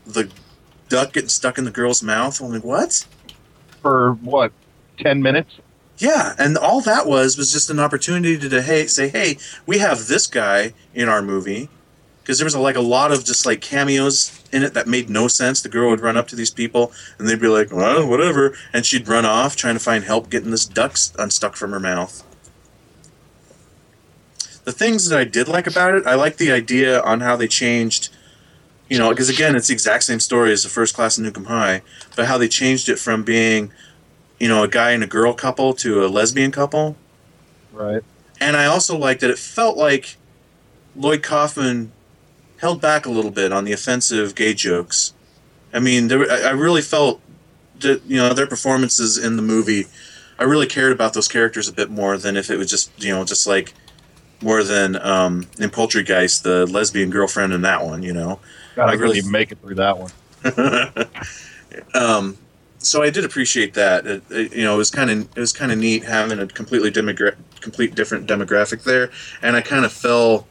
the 0.04 0.30
duck 0.90 1.14
getting 1.14 1.30
stuck 1.30 1.56
in 1.56 1.64
the 1.64 1.70
girl's 1.70 2.02
mouth. 2.02 2.38
I'm 2.40 2.50
like, 2.50 2.64
what? 2.64 3.06
For 3.80 4.12
what? 4.14 4.52
Ten 4.98 5.22
minutes? 5.22 5.54
Yeah, 5.96 6.34
and 6.38 6.58
all 6.58 6.82
that 6.82 7.06
was 7.06 7.38
was 7.38 7.52
just 7.52 7.70
an 7.70 7.78
opportunity 7.78 8.36
to, 8.38 8.48
to 8.50 8.60
hey 8.60 8.86
say, 8.86 9.08
hey, 9.08 9.38
we 9.64 9.78
have 9.78 10.08
this 10.08 10.26
guy 10.26 10.74
in 10.92 11.08
our 11.08 11.22
movie 11.22 11.70
because 12.22 12.38
there 12.38 12.44
was 12.44 12.56
like 12.56 12.76
a 12.76 12.80
lot 12.80 13.12
of 13.12 13.24
just 13.24 13.46
like 13.46 13.62
cameos 13.62 14.41
in 14.52 14.62
it 14.62 14.74
that 14.74 14.86
made 14.86 15.08
no 15.08 15.28
sense. 15.28 15.60
The 15.60 15.68
girl 15.68 15.90
would 15.90 16.00
run 16.00 16.16
up 16.16 16.28
to 16.28 16.36
these 16.36 16.50
people 16.50 16.92
and 17.18 17.28
they'd 17.28 17.40
be 17.40 17.48
like, 17.48 17.72
well, 17.72 18.06
whatever, 18.08 18.56
and 18.72 18.84
she'd 18.84 19.08
run 19.08 19.24
off 19.24 19.56
trying 19.56 19.74
to 19.74 19.80
find 19.80 20.04
help 20.04 20.30
getting 20.30 20.50
this 20.50 20.66
duck 20.66 20.96
unstuck 21.18 21.52
uh, 21.52 21.56
from 21.56 21.72
her 21.72 21.80
mouth. 21.80 22.22
The 24.64 24.72
things 24.72 25.08
that 25.08 25.18
I 25.18 25.24
did 25.24 25.48
like 25.48 25.66
about 25.66 25.94
it, 25.94 26.06
I 26.06 26.14
like 26.14 26.36
the 26.36 26.52
idea 26.52 27.00
on 27.02 27.20
how 27.20 27.34
they 27.36 27.48
changed. 27.48 28.10
You 28.88 28.98
know, 28.98 29.08
because 29.10 29.30
again, 29.30 29.56
it's 29.56 29.68
the 29.68 29.72
exact 29.72 30.04
same 30.04 30.20
story 30.20 30.52
as 30.52 30.62
the 30.62 30.68
first 30.68 30.94
class 30.94 31.16
in 31.16 31.24
Nuke 31.24 31.38
'Em 31.38 31.46
High, 31.46 31.82
but 32.14 32.26
how 32.26 32.36
they 32.36 32.48
changed 32.48 32.90
it 32.90 32.98
from 32.98 33.22
being 33.22 33.72
you 34.42 34.48
know, 34.48 34.64
a 34.64 34.68
guy 34.68 34.90
and 34.90 35.04
a 35.04 35.06
girl 35.06 35.32
couple 35.32 35.72
to 35.72 36.04
a 36.04 36.08
lesbian 36.08 36.50
couple. 36.50 36.96
Right. 37.72 38.02
And 38.40 38.56
I 38.56 38.64
also 38.64 38.98
liked 38.98 39.20
that 39.20 39.30
it 39.30 39.38
felt 39.38 39.76
like 39.76 40.16
Lloyd 40.96 41.22
Kaufman 41.22 41.92
held 42.62 42.80
back 42.80 43.04
a 43.06 43.10
little 43.10 43.30
bit 43.32 43.52
on 43.52 43.64
the 43.64 43.72
offensive 43.72 44.34
gay 44.34 44.54
jokes. 44.54 45.12
I 45.74 45.80
mean, 45.80 46.08
there, 46.08 46.30
I 46.30 46.48
I 46.48 46.50
really 46.52 46.80
felt 46.80 47.20
that, 47.80 48.00
you 48.06 48.16
know, 48.16 48.32
their 48.32 48.46
performances 48.46 49.18
in 49.18 49.36
the 49.36 49.42
movie, 49.42 49.86
I 50.38 50.44
really 50.44 50.66
cared 50.66 50.92
about 50.92 51.12
those 51.12 51.26
characters 51.28 51.68
a 51.68 51.72
bit 51.72 51.90
more 51.90 52.16
than 52.16 52.36
if 52.36 52.48
it 52.50 52.56
was 52.56 52.70
just, 52.70 52.90
you 53.02 53.12
know, 53.12 53.24
just 53.24 53.46
like 53.46 53.74
more 54.40 54.62
than 54.62 54.96
um, 55.04 55.46
in 55.58 55.70
Poultrygeist, 55.70 56.42
the 56.42 56.66
lesbian 56.66 57.10
girlfriend 57.10 57.52
in 57.52 57.62
that 57.62 57.84
one, 57.84 58.02
you 58.02 58.12
know. 58.12 58.38
God, 58.76 58.88
I 58.90 58.94
really- 58.94 59.22
make 59.22 59.50
it 59.52 59.58
through 59.60 59.74
that 59.76 59.98
one. 59.98 60.10
um, 61.94 62.38
so 62.78 63.02
I 63.02 63.10
did 63.10 63.24
appreciate 63.24 63.74
that. 63.74 64.06
It, 64.06 64.22
it- 64.30 64.52
you 64.54 64.64
know, 64.64 64.74
it 64.74 64.78
was 64.78 64.90
kind 64.90 65.10
of 65.10 65.18
it 65.36 65.40
was 65.40 65.52
kind 65.52 65.72
of 65.72 65.78
neat 65.78 66.04
having 66.04 66.38
a 66.38 66.46
completely 66.46 66.90
demogra- 66.92 67.36
complete 67.60 67.94
different 67.96 68.28
demographic 68.28 68.84
there, 68.84 69.10
and 69.42 69.56
I 69.56 69.60
kind 69.62 69.84
of 69.84 69.92
fell 69.92 70.46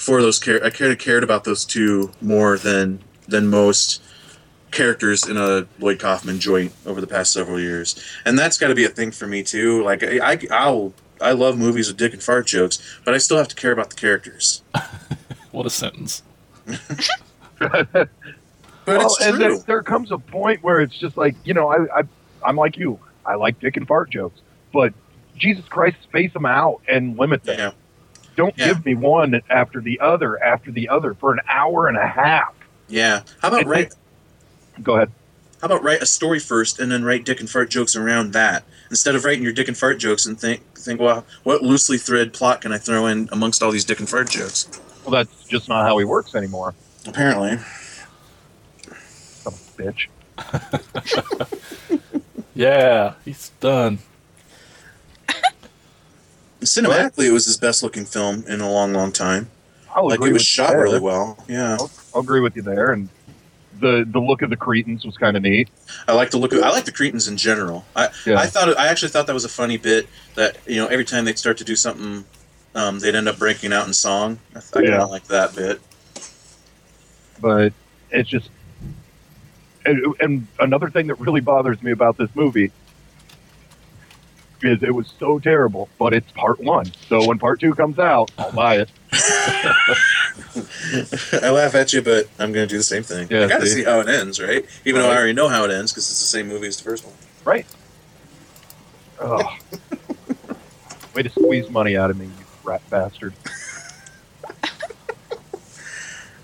for 0.00 0.22
those. 0.22 0.38
Char- 0.38 0.64
I 0.64 0.70
kind 0.70 0.90
of 0.90 0.98
cared 0.98 1.22
about 1.22 1.44
those 1.44 1.64
two 1.64 2.10
more 2.20 2.58
than 2.58 3.00
than 3.28 3.48
most 3.48 4.02
characters 4.70 5.28
in 5.28 5.36
a 5.36 5.66
Lloyd 5.78 5.98
Kaufman 5.98 6.40
joint 6.40 6.72
over 6.86 7.00
the 7.00 7.06
past 7.06 7.32
several 7.32 7.60
years, 7.60 8.02
and 8.24 8.38
that's 8.38 8.58
got 8.58 8.68
to 8.68 8.74
be 8.74 8.84
a 8.84 8.88
thing 8.88 9.10
for 9.10 9.26
me 9.26 9.42
too. 9.42 9.82
Like 9.84 10.02
I, 10.02 10.32
I 10.32 10.38
I'll. 10.50 10.94
I 11.22 11.32
love 11.32 11.58
movies 11.58 11.88
with 11.88 11.98
dick 11.98 12.14
and 12.14 12.22
fart 12.22 12.46
jokes, 12.46 12.78
but 13.04 13.12
I 13.12 13.18
still 13.18 13.36
have 13.36 13.48
to 13.48 13.54
care 13.54 13.72
about 13.72 13.90
the 13.90 13.96
characters. 13.96 14.62
What 15.52 15.66
a 15.66 15.70
sentence. 15.70 16.22
But 17.58 18.98
well, 18.98 19.06
it's 19.06 19.20
and 19.20 19.36
true. 19.36 19.38
there, 19.38 19.58
there 19.58 19.82
comes 19.82 20.10
a 20.10 20.18
point 20.18 20.62
where 20.62 20.80
it's 20.80 20.96
just 20.96 21.16
like 21.16 21.36
you 21.44 21.52
know, 21.52 21.68
I, 21.68 22.00
I 22.00 22.02
I'm 22.42 22.56
like 22.56 22.78
you. 22.78 22.98
I 23.26 23.34
like 23.34 23.60
dick 23.60 23.76
and 23.76 23.86
fart 23.86 24.10
jokes, 24.10 24.40
but 24.72 24.94
Jesus 25.36 25.66
Christ, 25.68 25.96
space 26.02 26.32
them 26.32 26.46
out 26.46 26.80
and 26.88 27.18
limit 27.18 27.44
them. 27.44 27.58
Yeah. 27.58 27.70
Don't 28.40 28.56
Yeah. 28.56 28.68
give 28.68 28.86
me 28.86 28.94
one 28.94 29.38
after 29.50 29.80
the 29.82 30.00
other 30.00 30.42
after 30.42 30.70
the 30.72 30.88
other 30.88 31.12
for 31.12 31.30
an 31.34 31.40
hour 31.46 31.88
and 31.88 31.96
a 31.98 32.06
half. 32.06 32.54
Yeah. 32.88 33.20
How 33.42 33.48
about 33.48 33.60
It's 33.60 33.68
right? 33.68 33.90
like- 33.90 34.82
Go 34.84 34.96
ahead. 34.96 35.10
How 35.60 35.66
about 35.66 35.82
write 35.84 36.00
a 36.00 36.06
story 36.06 36.38
first 36.38 36.78
and 36.80 36.90
then 36.90 37.04
write 37.04 37.24
dick 37.26 37.38
and 37.40 37.50
fart 37.50 37.68
jokes 37.68 37.94
around 37.94 38.32
that 38.32 38.64
instead 38.88 39.14
of 39.14 39.26
writing 39.26 39.42
your 39.42 39.52
dick 39.52 39.68
and 39.68 39.76
fart 39.76 39.98
jokes 39.98 40.24
and 40.24 40.40
think 40.40 40.62
think 40.74 40.98
well 40.98 41.26
what 41.42 41.62
loosely 41.62 41.98
thread 41.98 42.32
plot 42.32 42.62
can 42.62 42.72
I 42.72 42.78
throw 42.78 43.04
in 43.06 43.28
amongst 43.30 43.62
all 43.62 43.70
these 43.70 43.84
dick 43.84 43.98
and 44.00 44.08
fart 44.08 44.30
jokes? 44.30 44.68
Well, 45.04 45.10
that's 45.22 45.44
just 45.44 45.68
not 45.68 45.84
how 45.86 45.98
he 45.98 46.06
works 46.06 46.34
anymore. 46.34 46.74
Apparently, 47.06 47.58
Some 49.42 49.54
bitch. 49.76 50.06
Yeah, 52.54 53.14
he's 53.24 53.50
done. 53.60 53.98
Cinematically, 56.60 57.26
it 57.26 57.32
was 57.32 57.46
his 57.46 57.56
best 57.56 57.82
looking 57.82 58.04
film 58.04 58.44
in 58.46 58.60
a 58.60 58.70
long, 58.70 58.92
long 58.92 59.12
time. 59.12 59.48
I'll 59.94 60.06
Like 60.08 60.20
it 60.22 60.32
was 60.32 60.44
shot 60.44 60.74
really 60.76 61.00
well. 61.00 61.42
Yeah, 61.48 61.76
I'll, 61.80 61.90
I'll 62.14 62.20
agree 62.20 62.40
with 62.40 62.54
you 62.56 62.62
there. 62.62 62.92
And 62.92 63.08
the 63.80 64.04
the 64.06 64.20
look 64.20 64.42
of 64.42 64.50
the 64.50 64.56
Cretins 64.56 65.04
was 65.04 65.16
kind 65.16 65.36
of 65.36 65.42
neat. 65.42 65.68
I 66.06 66.12
like 66.14 66.30
the 66.30 66.36
look. 66.38 66.52
Of, 66.52 66.62
I 66.62 66.70
like 66.70 66.84
the 66.84 66.92
Cretins 66.92 67.26
in 67.28 67.36
general. 67.36 67.84
I 67.96 68.08
Yeah. 68.26 68.38
I 68.38 68.46
thought 68.46 68.76
I 68.78 68.88
actually 68.88 69.08
thought 69.08 69.26
that 69.26 69.32
was 69.34 69.44
a 69.44 69.48
funny 69.48 69.78
bit 69.78 70.06
that 70.36 70.58
you 70.66 70.76
know 70.76 70.86
every 70.86 71.04
time 71.04 71.24
they'd 71.24 71.38
start 71.38 71.56
to 71.58 71.64
do 71.64 71.74
something, 71.74 72.24
um, 72.74 72.98
they'd 73.00 73.14
end 73.14 73.26
up 73.28 73.38
breaking 73.38 73.72
out 73.72 73.86
in 73.86 73.92
song. 73.94 74.38
I, 74.54 74.58
I 74.58 74.62
kind 74.72 74.86
Yeah. 74.86 75.02
of 75.02 75.10
like 75.10 75.24
that 75.28 75.56
bit. 75.56 75.80
but 77.40 77.72
it's 78.10 78.28
just 78.28 78.50
and, 79.86 80.14
and 80.20 80.46
another 80.58 80.90
thing 80.90 81.06
that 81.06 81.14
really 81.18 81.40
bothers 81.40 81.82
me 81.82 81.90
about 81.90 82.16
this 82.18 82.28
movie 82.34 82.70
is 84.64 84.82
it 84.82 84.94
was 84.94 85.12
so 85.18 85.38
terrible 85.38 85.88
but 85.98 86.12
it's 86.12 86.30
part 86.32 86.60
one 86.60 86.86
so 87.08 87.26
when 87.26 87.38
part 87.38 87.58
two 87.60 87.74
comes 87.74 87.98
out 87.98 88.30
i'll 88.38 88.52
buy 88.52 88.76
it 88.76 88.90
I 91.32 91.50
laugh 91.50 91.74
at 91.74 91.92
you, 91.92 92.02
but 92.02 92.26
I'm 92.38 92.52
going 92.52 92.66
to 92.66 92.72
do 92.72 92.76
the 92.78 92.82
same 92.82 93.02
thing. 93.02 93.28
Yeah, 93.30 93.44
I 93.44 93.48
got 93.48 93.60
to 93.60 93.66
see? 93.66 93.84
how 93.84 94.00
it 94.00 94.08
ends, 94.08 94.40
right? 94.40 94.64
Even 94.84 95.02
though 95.02 95.10
I 95.10 95.16
already 95.16 95.32
know 95.32 95.48
how 95.48 95.64
it 95.64 95.70
ends 95.70 95.92
because 95.92 96.08
it's 96.10 96.20
the 96.20 96.26
same 96.26 96.48
movie 96.48 96.66
as 96.68 96.76
the 96.76 96.84
first 96.84 97.04
one. 97.04 97.14
right 97.44 97.66
Ugh. 99.20 99.44
way 101.14 101.22
to 101.22 101.28
squeeze 101.30 101.68
money 101.70 101.96
out 101.96 102.10
of 102.10 102.18
me 102.18 102.26
you 102.26 102.32
rat 102.64 102.82
bastard 102.90 103.34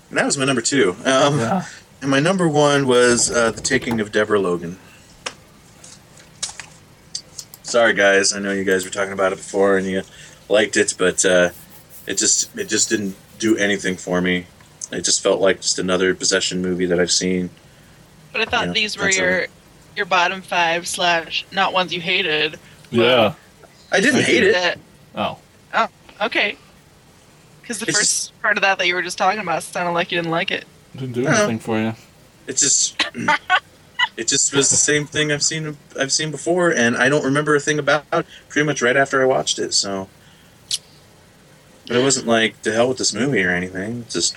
And 0.09 0.17
that 0.17 0.25
was 0.25 0.37
my 0.37 0.45
number 0.45 0.61
two. 0.61 0.95
Um, 1.05 1.39
Yeah. 1.39 1.65
And 2.01 2.11
my 2.11 2.19
number 2.19 2.47
one 2.47 2.87
was 2.87 3.31
uh, 3.31 3.51
The 3.51 3.61
Taking 3.61 3.99
of 3.99 4.11
Deborah 4.11 4.39
Logan. 4.39 4.77
Sorry, 7.67 7.93
guys. 7.93 8.31
I 8.31 8.39
know 8.39 8.53
you 8.53 8.63
guys 8.63 8.85
were 8.85 8.91
talking 8.91 9.11
about 9.11 9.33
it 9.33 9.35
before 9.35 9.77
and 9.77 9.85
you 9.85 10.01
liked 10.47 10.77
it, 10.77 10.93
but 10.97 11.25
uh, 11.25 11.49
it 12.07 12.17
just 12.17 12.57
it 12.57 12.69
just 12.69 12.89
didn't 12.89 13.13
do 13.39 13.57
anything 13.57 13.97
for 13.97 14.21
me. 14.21 14.45
It 14.93 15.01
just 15.01 15.21
felt 15.21 15.41
like 15.41 15.59
just 15.59 15.77
another 15.77 16.15
possession 16.15 16.61
movie 16.61 16.85
that 16.85 16.97
I've 16.97 17.11
seen. 17.11 17.49
But 18.31 18.39
I 18.39 18.45
thought 18.45 18.67
Yeah, 18.67 18.71
these 18.73 18.97
were 18.97 19.03
that's 19.03 19.17
your 19.17 19.45
your 19.97 20.05
bottom 20.05 20.41
five 20.41 20.87
slash 20.87 21.45
not 21.51 21.73
ones 21.73 21.93
you 21.93 21.99
hated. 21.99 22.57
Yeah. 22.89 23.33
I 23.91 23.99
didn't 23.99 24.23
hate 24.23 24.43
it. 24.43 24.53
That- 24.53 24.79
Oh. 25.15 25.39
okay. 26.21 26.57
Because 27.61 27.79
the 27.79 27.87
It's 27.87 27.97
first 27.97 28.41
part 28.41 28.57
of 28.57 28.61
that 28.61 28.77
that 28.77 28.87
you 28.87 28.93
were 28.95 29.01
just 29.01 29.17
talking 29.17 29.41
about 29.41 29.61
sounded 29.63 29.91
like 29.91 30.09
you 30.11 30.17
didn't 30.19 30.31
like 30.31 30.51
it. 30.51 30.63
Didn't 30.93 31.13
do 31.13 31.27
anything 31.27 31.59
for 31.59 31.77
you. 31.79 31.95
It 32.45 32.55
just 32.57 33.03
it 34.17 34.27
just 34.27 34.53
was 34.53 34.69
the 34.71 34.75
same 34.75 35.05
thing 35.05 35.31
I've 35.31 35.43
seen 35.43 35.77
I've 35.97 36.11
seen 36.11 36.31
before, 36.31 36.71
and 36.71 36.97
I 36.97 37.07
don't 37.07 37.23
remember 37.23 37.55
a 37.55 37.59
thing 37.59 37.77
about 37.79 38.03
it. 38.11 38.25
Pretty 38.49 38.65
much 38.65 38.81
right 38.81 38.97
after 38.97 39.21
I 39.21 39.25
watched 39.25 39.59
it, 39.59 39.73
so. 39.73 40.09
But 41.87 41.97
it 41.97 42.03
wasn't 42.03 42.27
like 42.27 42.61
to 42.63 42.73
hell 42.73 42.89
with 42.89 42.97
this 42.97 43.13
movie 43.13 43.43
or 43.43 43.51
anything. 43.51 43.99
It's 44.01 44.13
just 44.13 44.35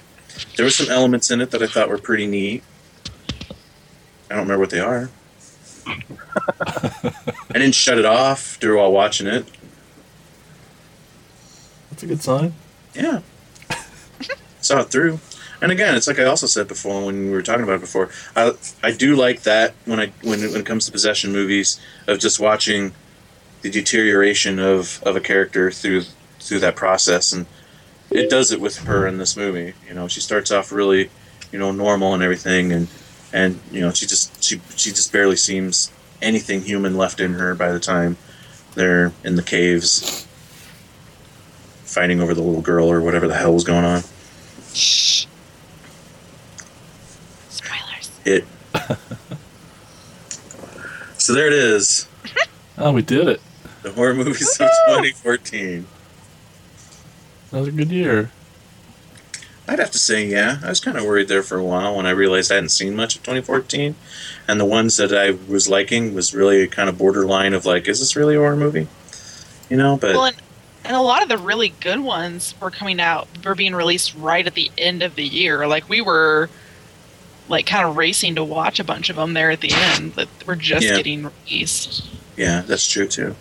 there 0.57 0.65
were 0.65 0.71
some 0.71 0.91
elements 0.91 1.31
in 1.31 1.41
it 1.41 1.51
that 1.51 1.63
I 1.63 1.67
thought 1.67 1.89
were 1.89 1.99
pretty 1.99 2.27
neat. 2.27 2.63
I 4.31 4.37
don't 4.37 4.43
remember 4.43 4.61
what 4.61 4.71
they 4.71 4.81
are. 4.81 5.11
I 5.87 7.55
didn't 7.55 7.75
shut 7.75 7.99
it 7.99 8.05
off 8.05 8.61
during 8.61 8.79
while 8.79 8.93
watching 8.93 9.27
it. 9.27 9.47
That's 11.91 12.03
a 12.05 12.07
good 12.07 12.23
sign. 12.23 12.55
Yeah. 12.95 13.23
Saw 14.61 14.81
it 14.81 14.91
through. 14.91 15.19
And 15.63 15.71
again, 15.71 15.95
it's 15.95 16.07
like 16.07 16.19
I 16.19 16.25
also 16.25 16.47
said 16.47 16.69
before 16.69 17.05
when 17.05 17.27
we 17.27 17.31
were 17.31 17.43
talking 17.43 17.63
about 17.63 17.77
it 17.77 17.81
before. 17.81 18.09
I 18.35 18.53
I 18.83 18.93
do 18.93 19.15
like 19.15 19.43
that 19.43 19.75
when 19.85 20.01
I 20.01 20.13
when 20.23 20.41
when 20.41 20.61
it 20.61 20.67
comes 20.67 20.87
to 20.87 20.93
possession 20.93 21.33
movies 21.33 21.81
of 22.07 22.19
just 22.19 22.41
watching 22.41 22.93
the 23.63 23.71
deterioration 23.71 24.59
of, 24.59 25.03
of 25.03 25.17
a 25.17 25.21
character 25.21 25.71
through 25.71 26.05
through 26.41 26.61
that 26.61 26.75
process 26.77 27.33
and 27.33 27.45
it 28.11 28.31
does 28.31 28.51
it 28.51 28.61
with 28.61 28.79
her 28.79 29.07
in 29.07 29.19
this 29.19 29.37
movie. 29.37 29.75
You 29.87 29.95
know, 29.95 30.09
she 30.09 30.21
starts 30.21 30.51
off 30.51 30.73
really, 30.73 31.11
you 31.53 31.59
know, 31.59 31.71
normal 31.71 32.15
and 32.15 32.23
everything 32.23 32.73
and 32.73 32.89
and 33.33 33.61
you 33.71 33.81
know, 33.81 33.93
she 33.93 34.07
just 34.07 34.43
she 34.43 34.61
she 34.77 34.91
just 34.91 35.13
barely 35.13 35.37
seems 35.37 35.93
anything 36.23 36.63
human 36.63 36.97
left 36.97 37.21
in 37.21 37.35
her 37.35 37.55
by 37.55 37.71
the 37.71 37.81
time 37.81 38.17
they're 38.75 39.13
in 39.25 39.37
the 39.37 39.43
caves 39.43 40.27
fighting 41.85 42.21
over 42.21 42.35
the 42.35 42.43
little 42.43 42.63
girl 42.63 42.91
or 42.91 43.01
whatever 43.01 43.27
the 43.27 43.35
hell 43.35 43.53
was 43.53 43.65
going 43.65 43.85
on. 43.85 44.03
Shh. 44.73 45.27
Spoilers. 47.49 48.11
It. 48.31 48.45
so 51.19 51.35
there 51.35 51.47
it 51.47 51.53
is, 51.53 52.07
Oh, 52.79 52.93
we 52.93 53.03
did 53.03 53.29
it. 53.29 53.41
the 53.83 53.93
horror 53.93 54.15
movies 54.15 54.59
of 54.61 54.69
2014. 54.89 55.87
That 57.51 57.59
was 57.59 57.69
a 57.69 57.73
good 57.73 57.91
year. 57.91 58.31
I'd 59.69 59.79
have 59.79 59.91
to 59.93 59.99
say, 59.99 60.27
yeah. 60.27 60.59
I 60.65 60.69
was 60.69 60.81
kind 60.81 60.97
of 60.97 61.05
worried 61.05 61.29
there 61.29 61.43
for 61.43 61.57
a 61.59 61.63
while 61.65 61.97
when 61.97 62.07
I 62.07 62.11
realized 62.11 62.51
I 62.51 62.57
hadn't 62.57 62.71
seen 62.71 62.97
much 62.97 63.15
of 63.17 63.23
2014, 63.23 63.95
and 64.49 64.59
the 64.61 64.65
ones 64.65 64.97
that 64.97 65.13
I 65.13 65.31
was 65.51 65.69
liking 65.69 66.15
was 66.15 66.35
really 66.35 66.67
kind 66.67 66.89
of 66.89 66.99
borderline 66.99 67.55
of 67.55 67.67
like, 67.67 67.87
is 67.87 68.01
this 68.01 68.17
really 68.17 68.35
a 68.35 68.39
horror 68.39 68.57
movie? 68.57 68.89
You 69.69 69.77
know, 69.77 69.97
but 69.97 70.15
Well, 70.15 70.25
and, 70.27 70.37
and 70.85 70.97
a 70.97 71.01
lot 71.01 71.23
of 71.23 71.29
the 71.29 71.39
really 71.39 71.69
good 71.81 72.01
ones 72.01 72.55
were 72.61 72.71
coming 72.71 73.01
out, 73.01 73.29
were 73.45 73.55
being 73.55 73.75
released 73.75 74.15
right 74.17 74.45
at 74.47 74.55
the 74.55 74.71
end 74.79 75.03
of 75.03 75.15
the 75.15 75.25
year. 75.25 75.67
Like 75.69 75.89
we 75.89 76.01
were, 76.01 76.51
like 77.51 77.67
kind 77.67 77.87
of 77.87 77.97
racing 77.99 78.37
to 78.37 78.45
watch 78.45 78.81
a 78.81 78.85
bunch 78.85 79.11
of 79.11 79.17
them 79.17 79.35
there 79.35 79.51
at 79.51 79.61
the 79.61 79.73
end 79.73 80.15
that 80.15 80.29
were 80.47 80.57
just 80.57 80.87
Yeah. 80.87 80.97
getting 80.97 81.25
released. 81.47 82.05
yeah, 82.37 82.63
that's 82.63 82.89
true 82.91 83.07
too. 83.07 83.35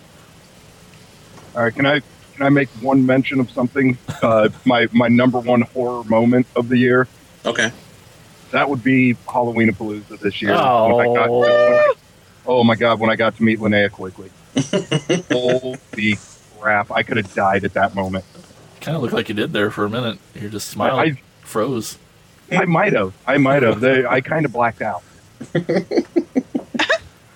All 1.56 1.62
right, 1.62 1.74
can 1.74 1.86
I 1.86 2.00
can 2.34 2.46
I 2.46 2.48
make 2.50 2.68
one 2.80 3.06
mention 3.06 3.40
of 3.40 3.50
something? 3.50 3.96
Uh, 4.22 4.48
my 4.64 4.88
my 4.92 5.08
number 5.08 5.38
one 5.38 5.62
horror 5.62 6.04
moment 6.04 6.46
of 6.56 6.68
the 6.68 6.76
year. 6.76 7.08
Okay. 7.46 7.72
That 8.50 8.68
would 8.68 8.82
be 8.82 9.16
Halloween 9.32 9.68
of 9.68 9.78
Palooza 9.78 10.18
this 10.18 10.42
year. 10.42 10.52
Oh. 10.54 10.94
When 10.96 11.08
I 11.08 11.14
got- 11.14 11.30
when 11.30 11.50
I- 11.50 11.94
oh 12.46 12.64
my 12.64 12.74
god, 12.74 12.98
when 13.00 13.08
I 13.10 13.16
got 13.16 13.36
to 13.36 13.42
meet 13.42 13.58
Linnea 13.60 13.90
Quigley. 13.90 14.30
Holy 15.30 16.18
crap! 16.58 16.90
I 16.90 17.02
could 17.02 17.16
have 17.16 17.32
died 17.34 17.64
at 17.64 17.74
that 17.74 17.94
moment. 17.94 18.24
Kind 18.80 18.96
of 18.96 19.02
looked 19.02 19.14
like 19.14 19.28
you 19.28 19.34
did 19.34 19.52
there 19.52 19.70
for 19.70 19.84
a 19.84 19.90
minute. 19.90 20.18
You're 20.34 20.50
just 20.50 20.68
smiling. 20.68 21.16
I, 21.16 21.20
Froze. 21.46 21.98
I 22.50 22.64
might 22.64 22.92
have. 22.92 23.14
I 23.26 23.38
might 23.38 23.62
have. 23.62 23.80
They, 23.80 24.04
I 24.04 24.20
kind 24.20 24.44
of 24.44 24.52
blacked 24.52 24.82
out. 24.82 25.02
that 25.52 26.24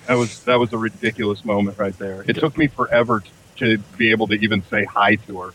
was 0.08 0.40
that 0.44 0.58
was 0.58 0.72
a 0.72 0.78
ridiculous 0.78 1.44
moment 1.44 1.78
right 1.78 1.96
there. 1.98 2.24
It 2.28 2.34
took 2.34 2.58
me 2.58 2.66
forever 2.66 3.20
t- 3.20 3.30
to 3.56 3.78
be 3.96 4.10
able 4.10 4.26
to 4.28 4.34
even 4.34 4.62
say 4.64 4.84
hi 4.84 5.16
to 5.26 5.40
her, 5.40 5.54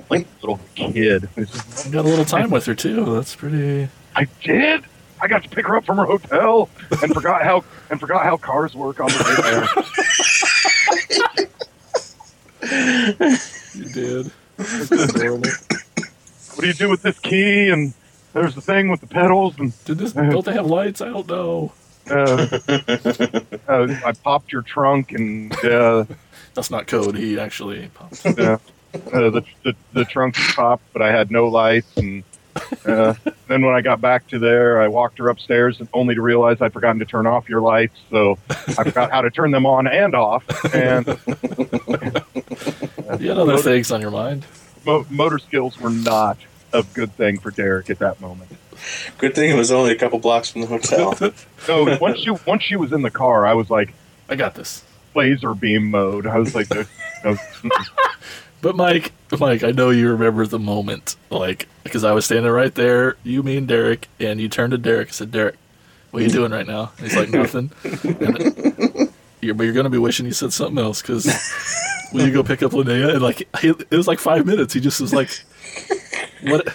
like 0.10 0.26
a 0.26 0.40
little 0.40 0.60
kid. 0.74 1.28
It's 1.36 1.52
just, 1.52 1.86
You 1.86 1.92
got 1.92 2.04
a 2.04 2.08
little 2.08 2.24
time 2.24 2.50
with 2.50 2.66
her 2.66 2.74
too. 2.74 3.14
That's 3.14 3.34
pretty. 3.34 3.88
I 4.16 4.26
did. 4.42 4.84
I 5.20 5.28
got 5.28 5.44
to 5.44 5.48
pick 5.48 5.66
her 5.66 5.76
up 5.76 5.84
from 5.84 5.96
her 5.98 6.04
hotel 6.04 6.68
and 7.02 7.14
forgot 7.14 7.42
how 7.42 7.64
and 7.90 8.00
forgot 8.00 8.24
how 8.24 8.36
cars 8.36 8.74
work 8.74 9.00
on 9.00 9.08
the 9.08 9.24
way 9.24 9.32
there. 12.70 13.38
You 13.74 13.84
did. 13.92 14.30
What 16.54 16.60
do 16.60 16.68
you 16.68 16.74
do 16.74 16.88
with 16.88 17.02
this 17.02 17.18
key? 17.18 17.68
And 17.70 17.92
there's 18.34 18.54
the 18.54 18.60
thing 18.60 18.88
with 18.90 19.00
the 19.00 19.06
pedals 19.06 19.58
and 19.58 19.72
Did 19.86 19.98
this? 19.98 20.12
Don't 20.12 20.44
they 20.44 20.52
have 20.52 20.66
lights? 20.66 21.00
I 21.00 21.06
don't 21.08 21.26
know. 21.28 21.72
uh, 22.10 22.46
uh, 23.66 23.96
I 24.04 24.12
popped 24.22 24.52
your 24.52 24.60
trunk 24.62 25.12
and 25.12 25.52
uh, 25.64 26.04
That's 26.52 26.70
not 26.70 26.86
code. 26.86 27.16
He 27.16 27.38
actually 27.40 27.88
popped. 27.94 28.26
uh, 28.26 28.30
uh, 28.30 28.58
the, 29.30 29.42
the 29.62 29.74
the 29.94 30.04
trunk 30.04 30.36
popped, 30.54 30.84
but 30.92 31.00
I 31.02 31.10
had 31.10 31.30
no 31.30 31.48
lights. 31.48 31.96
And 31.96 32.22
uh, 32.86 33.14
then 33.48 33.64
when 33.64 33.74
I 33.74 33.80
got 33.80 34.00
back 34.02 34.28
to 34.28 34.38
there, 34.38 34.80
I 34.82 34.88
walked 34.88 35.18
her 35.18 35.28
upstairs, 35.30 35.80
and 35.80 35.88
only 35.94 36.14
to 36.14 36.20
realize 36.22 36.60
I'd 36.60 36.72
forgotten 36.74 36.98
to 37.00 37.04
turn 37.06 37.26
off 37.26 37.48
your 37.48 37.60
lights. 37.62 37.98
So 38.10 38.38
I 38.50 38.84
forgot 38.84 39.10
how 39.10 39.22
to 39.22 39.30
turn 39.30 39.50
them 39.50 39.64
on 39.66 39.86
and 39.88 40.14
off. 40.14 40.44
And 40.74 41.06
You 43.20 43.28
had 43.30 43.38
other 43.38 43.56
things 43.58 43.90
on 43.90 44.00
your 44.00 44.10
mind. 44.10 44.44
mo- 44.84 45.06
motor 45.10 45.38
skills 45.38 45.80
were 45.80 45.90
not 45.90 46.36
a 46.74 46.82
good 46.94 47.12
thing 47.14 47.38
for 47.38 47.50
Derek 47.50 47.88
at 47.90 47.98
that 48.00 48.20
moment. 48.20 48.50
Good 49.18 49.34
thing 49.34 49.50
it 49.50 49.56
was 49.56 49.70
only 49.72 49.92
a 49.92 49.96
couple 49.96 50.18
blocks 50.18 50.50
from 50.50 50.60
the 50.62 50.66
hotel. 50.66 51.14
So 51.64 51.96
once 51.98 52.18
she 52.18 52.30
once 52.46 52.62
she 52.62 52.76
was 52.76 52.92
in 52.92 53.00
the 53.00 53.10
car, 53.10 53.46
I 53.46 53.54
was 53.54 53.70
like 53.70 53.94
I 54.28 54.36
got 54.36 54.54
this. 54.54 54.84
laser 55.14 55.54
beam 55.54 55.90
mode. 55.90 56.26
I 56.26 56.38
was 56.38 56.54
like, 56.54 56.68
no, 56.70 56.84
no, 57.24 57.36
But 58.60 58.76
Mike, 58.76 59.12
Mike, 59.38 59.62
I 59.62 59.70
know 59.70 59.88
you 59.90 60.10
remember 60.10 60.46
the 60.46 60.58
moment, 60.58 61.16
like 61.30 61.68
because 61.84 62.04
I 62.04 62.12
was 62.12 62.24
standing 62.26 62.50
right 62.52 62.74
there, 62.74 63.16
you, 63.22 63.42
me, 63.42 63.56
and 63.56 63.66
Derek, 63.68 64.08
and 64.20 64.40
you 64.40 64.48
turned 64.50 64.72
to 64.72 64.78
Derek 64.78 65.08
and 65.08 65.14
said, 65.14 65.30
"Derek, 65.32 65.56
what 66.10 66.22
are 66.22 66.26
you 66.26 66.32
doing 66.32 66.50
right 66.52 66.66
now?" 66.66 66.92
And 66.98 67.06
he's 67.06 67.16
like, 67.16 67.30
"Nothing." 67.30 67.70
And 67.92 69.10
you're, 69.40 69.54
but 69.54 69.64
you're 69.64 69.72
gonna 69.74 69.90
be 69.90 69.98
wishing 69.98 70.24
you 70.26 70.32
said 70.32 70.52
something 70.52 70.78
else 70.82 71.02
because 71.02 71.26
when 72.12 72.26
you 72.26 72.32
go 72.32 72.42
pick 72.42 72.62
up 72.62 72.72
Linnea, 72.72 73.12
and 73.14 73.22
like 73.22 73.48
he, 73.60 73.68
it 73.68 73.90
was 73.90 74.06
like 74.08 74.18
five 74.18 74.46
minutes, 74.46 74.72
he 74.74 74.80
just 74.80 75.00
was 75.00 75.12
like, 75.12 75.30
what, 76.44 76.68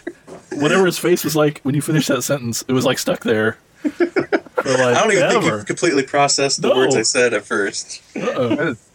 whatever 0.54 0.86
his 0.86 0.98
face 0.98 1.24
was 1.24 1.36
like 1.36 1.60
when 1.62 1.76
you 1.76 1.82
finished 1.82 2.08
that 2.10 2.22
sentence, 2.24 2.64
it 2.68 2.74
was 2.74 2.86
like 2.86 3.00
stuck 3.00 3.22
there. 3.24 3.58
For 3.82 4.06
like 4.06 4.18
I 4.18 4.94
don't 5.02 5.12
even 5.14 5.30
think 5.30 5.44
ever. 5.46 5.58
you 5.60 5.64
completely 5.64 6.04
processed 6.04 6.62
the 6.62 6.70
No. 6.70 6.76
words 6.76 6.96
I 6.96 7.02
said 7.04 7.34
at 7.34 7.46
first. 7.46 8.02
Uh-oh. 8.16 8.52
it 8.52 8.60
was- 8.60 8.86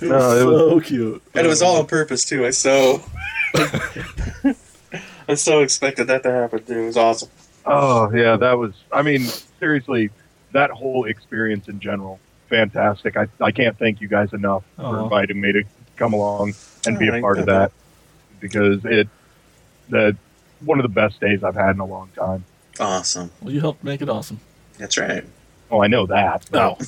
It 0.00 0.08
No, 0.08 0.16
was 0.16 0.40
it 0.42 0.44
was- 0.46 0.58
so 0.72 0.80
cute. 0.80 1.22
And 1.34 1.46
it 1.46 1.48
was 1.48 1.60
all 1.62 1.76
on 1.78 1.86
purpose 1.86 2.24
too. 2.24 2.46
I 2.46 2.50
so 2.50 3.02
I 5.28 5.34
so 5.34 5.60
expected 5.62 6.06
that 6.08 6.22
to 6.24 6.30
happen 6.30 6.64
too. 6.64 6.80
It 6.82 6.86
was 6.86 6.96
awesome. 6.96 7.28
oh 7.66 8.10
yeah, 8.14 8.36
that 8.36 8.58
was. 8.58 8.72
I 8.92 9.02
mean, 9.02 9.26
seriously, 9.58 10.10
that 10.52 10.70
whole 10.70 11.04
experience 11.04 11.68
in 11.68 11.78
general, 11.80 12.18
fantastic. 12.48 13.16
I 13.16 13.26
I 13.40 13.52
can't 13.52 13.78
thank 13.78 14.00
you 14.00 14.08
guys 14.08 14.32
enough 14.32 14.64
for 14.76 14.82
uh-huh. 14.82 15.04
inviting 15.04 15.40
me 15.40 15.52
to 15.52 15.62
come 15.96 16.12
along 16.12 16.54
and 16.86 16.98
be 16.98 17.08
a 17.08 17.20
part 17.20 17.38
of 17.38 17.46
that 17.46 17.72
because 18.40 18.84
it 18.84 19.08
that 19.90 20.16
one 20.60 20.78
of 20.78 20.82
the 20.82 20.88
best 20.88 21.20
days 21.20 21.42
I've 21.44 21.54
had 21.54 21.70
in 21.70 21.80
a 21.80 21.84
long 21.86 22.08
time. 22.16 22.44
Awesome. 22.80 23.30
Well, 23.40 23.52
you 23.52 23.60
helped 23.60 23.84
make 23.84 24.00
it 24.02 24.08
awesome. 24.08 24.40
That's 24.78 24.96
right. 24.98 25.24
Oh, 25.70 25.82
I 25.82 25.86
know 25.88 26.06
that. 26.06 26.50
No, 26.52 26.78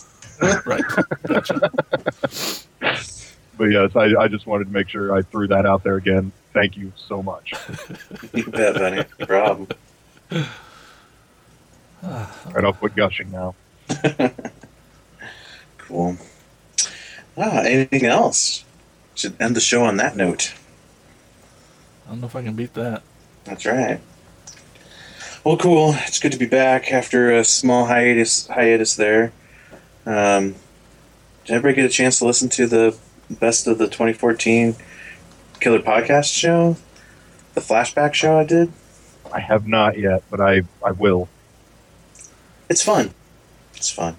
right. 0.66 0.82
Gotcha. 1.26 1.70
But 3.56 3.64
yes, 3.66 3.94
I, 3.94 4.14
I 4.18 4.28
just 4.28 4.46
wanted 4.46 4.64
to 4.64 4.72
make 4.72 4.88
sure 4.88 5.14
I 5.14 5.22
threw 5.22 5.46
that 5.48 5.64
out 5.66 5.84
there 5.84 5.96
again. 5.96 6.32
Thank 6.52 6.76
you 6.76 6.92
so 6.96 7.22
much. 7.22 7.52
You 8.32 8.44
bet, 8.50 8.74
buddy. 8.74 9.04
No 9.20 9.26
problem. 9.26 9.68
Right, 12.02 12.64
I'll 12.64 12.72
quit 12.72 12.94
gushing 12.96 13.30
now. 13.30 13.54
Cool. 15.78 16.16
Ah, 17.36 17.60
anything 17.60 18.06
else? 18.06 18.64
Should 19.14 19.36
end 19.38 19.54
the 19.54 19.60
show 19.60 19.84
on 19.84 19.98
that 19.98 20.16
note. 20.16 20.54
I 22.06 22.10
don't 22.10 22.20
know 22.20 22.26
if 22.26 22.36
I 22.36 22.42
can 22.42 22.54
beat 22.54 22.74
that. 22.74 23.02
That's 23.44 23.66
right. 23.66 24.00
Well, 25.42 25.56
cool. 25.56 25.94
It's 26.06 26.18
good 26.18 26.32
to 26.32 26.38
be 26.38 26.46
back 26.46 26.90
after 26.90 27.30
a 27.30 27.44
small 27.44 27.86
hiatus. 27.86 28.46
Hiatus 28.46 28.96
there. 28.96 29.32
Um, 30.06 30.54
did 31.44 31.56
everybody 31.56 31.76
get 31.76 31.84
a 31.84 31.92
chance 31.92 32.18
to 32.18 32.26
listen 32.26 32.48
to 32.50 32.66
the 32.66 32.96
best 33.30 33.66
of 33.66 33.78
the 33.78 33.86
2014 33.86 34.74
Killer 35.60 35.80
Podcast 35.80 36.34
show? 36.34 36.76
The 37.54 37.60
flashback 37.60 38.14
show 38.14 38.38
I 38.38 38.44
did. 38.44 38.72
I 39.32 39.40
have 39.40 39.66
not 39.66 39.98
yet, 39.98 40.22
but 40.30 40.40
I, 40.40 40.62
I 40.84 40.92
will. 40.92 41.28
It's 42.68 42.82
fun. 42.82 43.12
It's 43.74 43.90
fun. 43.90 44.16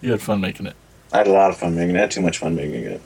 You 0.00 0.10
had 0.12 0.20
fun 0.20 0.40
making 0.40 0.66
it. 0.66 0.76
I 1.12 1.18
had 1.18 1.26
a 1.26 1.32
lot 1.32 1.50
of 1.50 1.56
fun 1.56 1.74
making 1.74 1.96
it. 1.96 1.98
I 1.98 2.02
had 2.02 2.10
too 2.10 2.20
much 2.20 2.38
fun 2.38 2.54
making 2.54 2.84
it. 2.84 3.00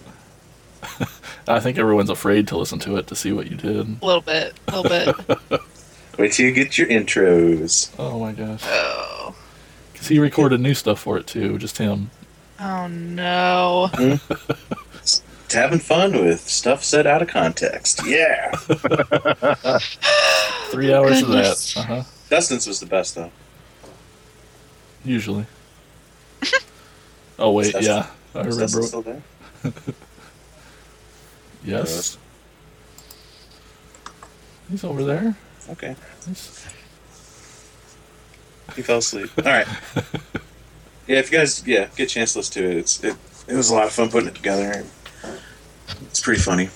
I 1.48 1.60
think 1.60 1.78
everyone's 1.78 2.10
afraid 2.10 2.46
to 2.48 2.56
listen 2.56 2.78
to 2.80 2.96
it 2.96 3.06
to 3.08 3.16
see 3.16 3.32
what 3.32 3.50
you 3.50 3.56
did. 3.56 3.96
A 4.02 4.04
little 4.06 4.20
bit, 4.20 4.54
a 4.68 4.80
little 4.80 5.14
bit. 5.48 5.60
Wait 6.18 6.32
till 6.32 6.46
you 6.46 6.52
get 6.52 6.76
your 6.78 6.86
intros. 6.88 7.90
Oh 7.98 8.18
my 8.20 8.32
gosh. 8.32 8.60
oh, 8.64 9.34
Because 9.92 10.08
he 10.08 10.18
recorded 10.18 10.60
new 10.60 10.74
stuff 10.74 11.00
for 11.00 11.16
it 11.18 11.26
too, 11.26 11.58
just 11.58 11.78
him. 11.78 12.10
oh 12.60 12.86
no. 12.86 13.90
Having 15.52 15.80
fun 15.80 16.12
with 16.12 16.40
stuff 16.48 16.82
said 16.84 17.06
out 17.06 17.20
of 17.22 17.28
context. 17.28 18.00
Yeah. 18.06 18.50
Three 20.70 20.94
hours 20.94 21.20
goodness. 21.22 21.76
of 21.76 21.86
that. 21.86 21.92
Uh 21.92 22.02
huh. 22.02 22.02
Dustin's 22.30 22.66
was 22.66 22.80
the 22.80 22.86
best 22.86 23.14
though. 23.16 23.30
Usually. 25.04 25.44
oh 27.38 27.52
wait, 27.52 27.74
Is 27.74 27.86
yeah, 27.86 28.06
I 28.34 28.40
Is 28.40 28.56
remember. 28.58 29.22
Yes, 31.64 32.18
he's 34.70 34.84
over 34.84 35.04
there. 35.04 35.36
Okay. 35.70 35.94
He's- 36.26 36.66
He 38.76 38.82
fell 38.82 38.98
asleep. 38.98 39.30
All 39.38 39.44
right. 39.44 39.66
Yeah, 41.08 41.18
if 41.18 41.32
you 41.32 41.38
guys, 41.38 41.66
yeah, 41.66 41.88
get 41.96 42.04
a 42.04 42.06
chance 42.06 42.32
to 42.34 42.38
listen 42.38 42.62
to 42.62 42.70
it. 42.70 42.76
It's 42.76 43.02
it, 43.02 43.16
it 43.48 43.54
was 43.56 43.70
a 43.70 43.74
lot 43.74 43.86
of 43.86 43.92
fun 43.92 44.08
putting 44.08 44.28
it 44.28 44.36
together. 44.36 44.84
It's 46.02 46.20
pretty 46.20 46.40
funny. 46.40 46.70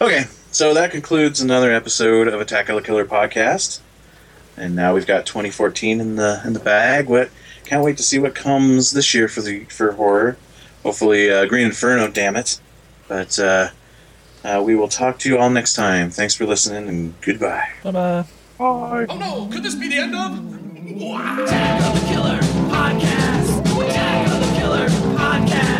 Okay, 0.00 0.26
so 0.52 0.72
that 0.74 0.92
concludes 0.92 1.40
another 1.40 1.72
episode 1.72 2.28
of 2.28 2.40
Attack 2.40 2.68
of 2.68 2.76
the 2.76 2.82
Killer 2.82 3.04
podcast. 3.04 3.80
And 4.56 4.76
now 4.76 4.94
we've 4.94 5.08
got 5.08 5.26
2014 5.26 6.00
in 6.00 6.14
the 6.14 6.40
in 6.46 6.52
the 6.52 6.60
bag. 6.60 7.08
What? 7.08 7.30
Can't 7.64 7.82
wait 7.84 7.96
to 7.96 8.04
see 8.04 8.20
what 8.20 8.36
comes 8.36 8.92
this 8.92 9.12
year 9.12 9.26
for 9.26 9.40
the 9.42 9.64
for 9.64 9.90
horror. 9.92 10.36
Hopefully, 10.84 11.32
uh, 11.32 11.46
Green 11.46 11.66
Inferno. 11.66 12.06
Damn 12.08 12.36
it! 12.36 12.60
But 13.10 13.36
uh, 13.40 13.70
uh, 14.44 14.62
we 14.64 14.76
will 14.76 14.86
talk 14.86 15.18
to 15.18 15.28
you 15.28 15.36
all 15.36 15.50
next 15.50 15.74
time. 15.74 16.10
Thanks 16.10 16.36
for 16.36 16.46
listening 16.46 16.88
and 16.88 17.20
goodbye. 17.22 17.68
Bye 17.82 17.90
bye. 17.90 18.24
Bye. 18.56 19.06
Oh 19.08 19.18
no, 19.18 19.48
could 19.52 19.64
this 19.64 19.74
be 19.74 19.88
the 19.88 19.96
end 19.98 20.14
of? 20.14 20.38
Attack 21.42 21.82
of 21.82 22.00
the 22.00 22.06
Killer 22.06 22.38
Podcast. 22.70 23.88
Attack 23.88 24.28
of 24.28 24.40
the 24.46 24.60
Killer 24.60 24.86
Podcast. 25.18 25.79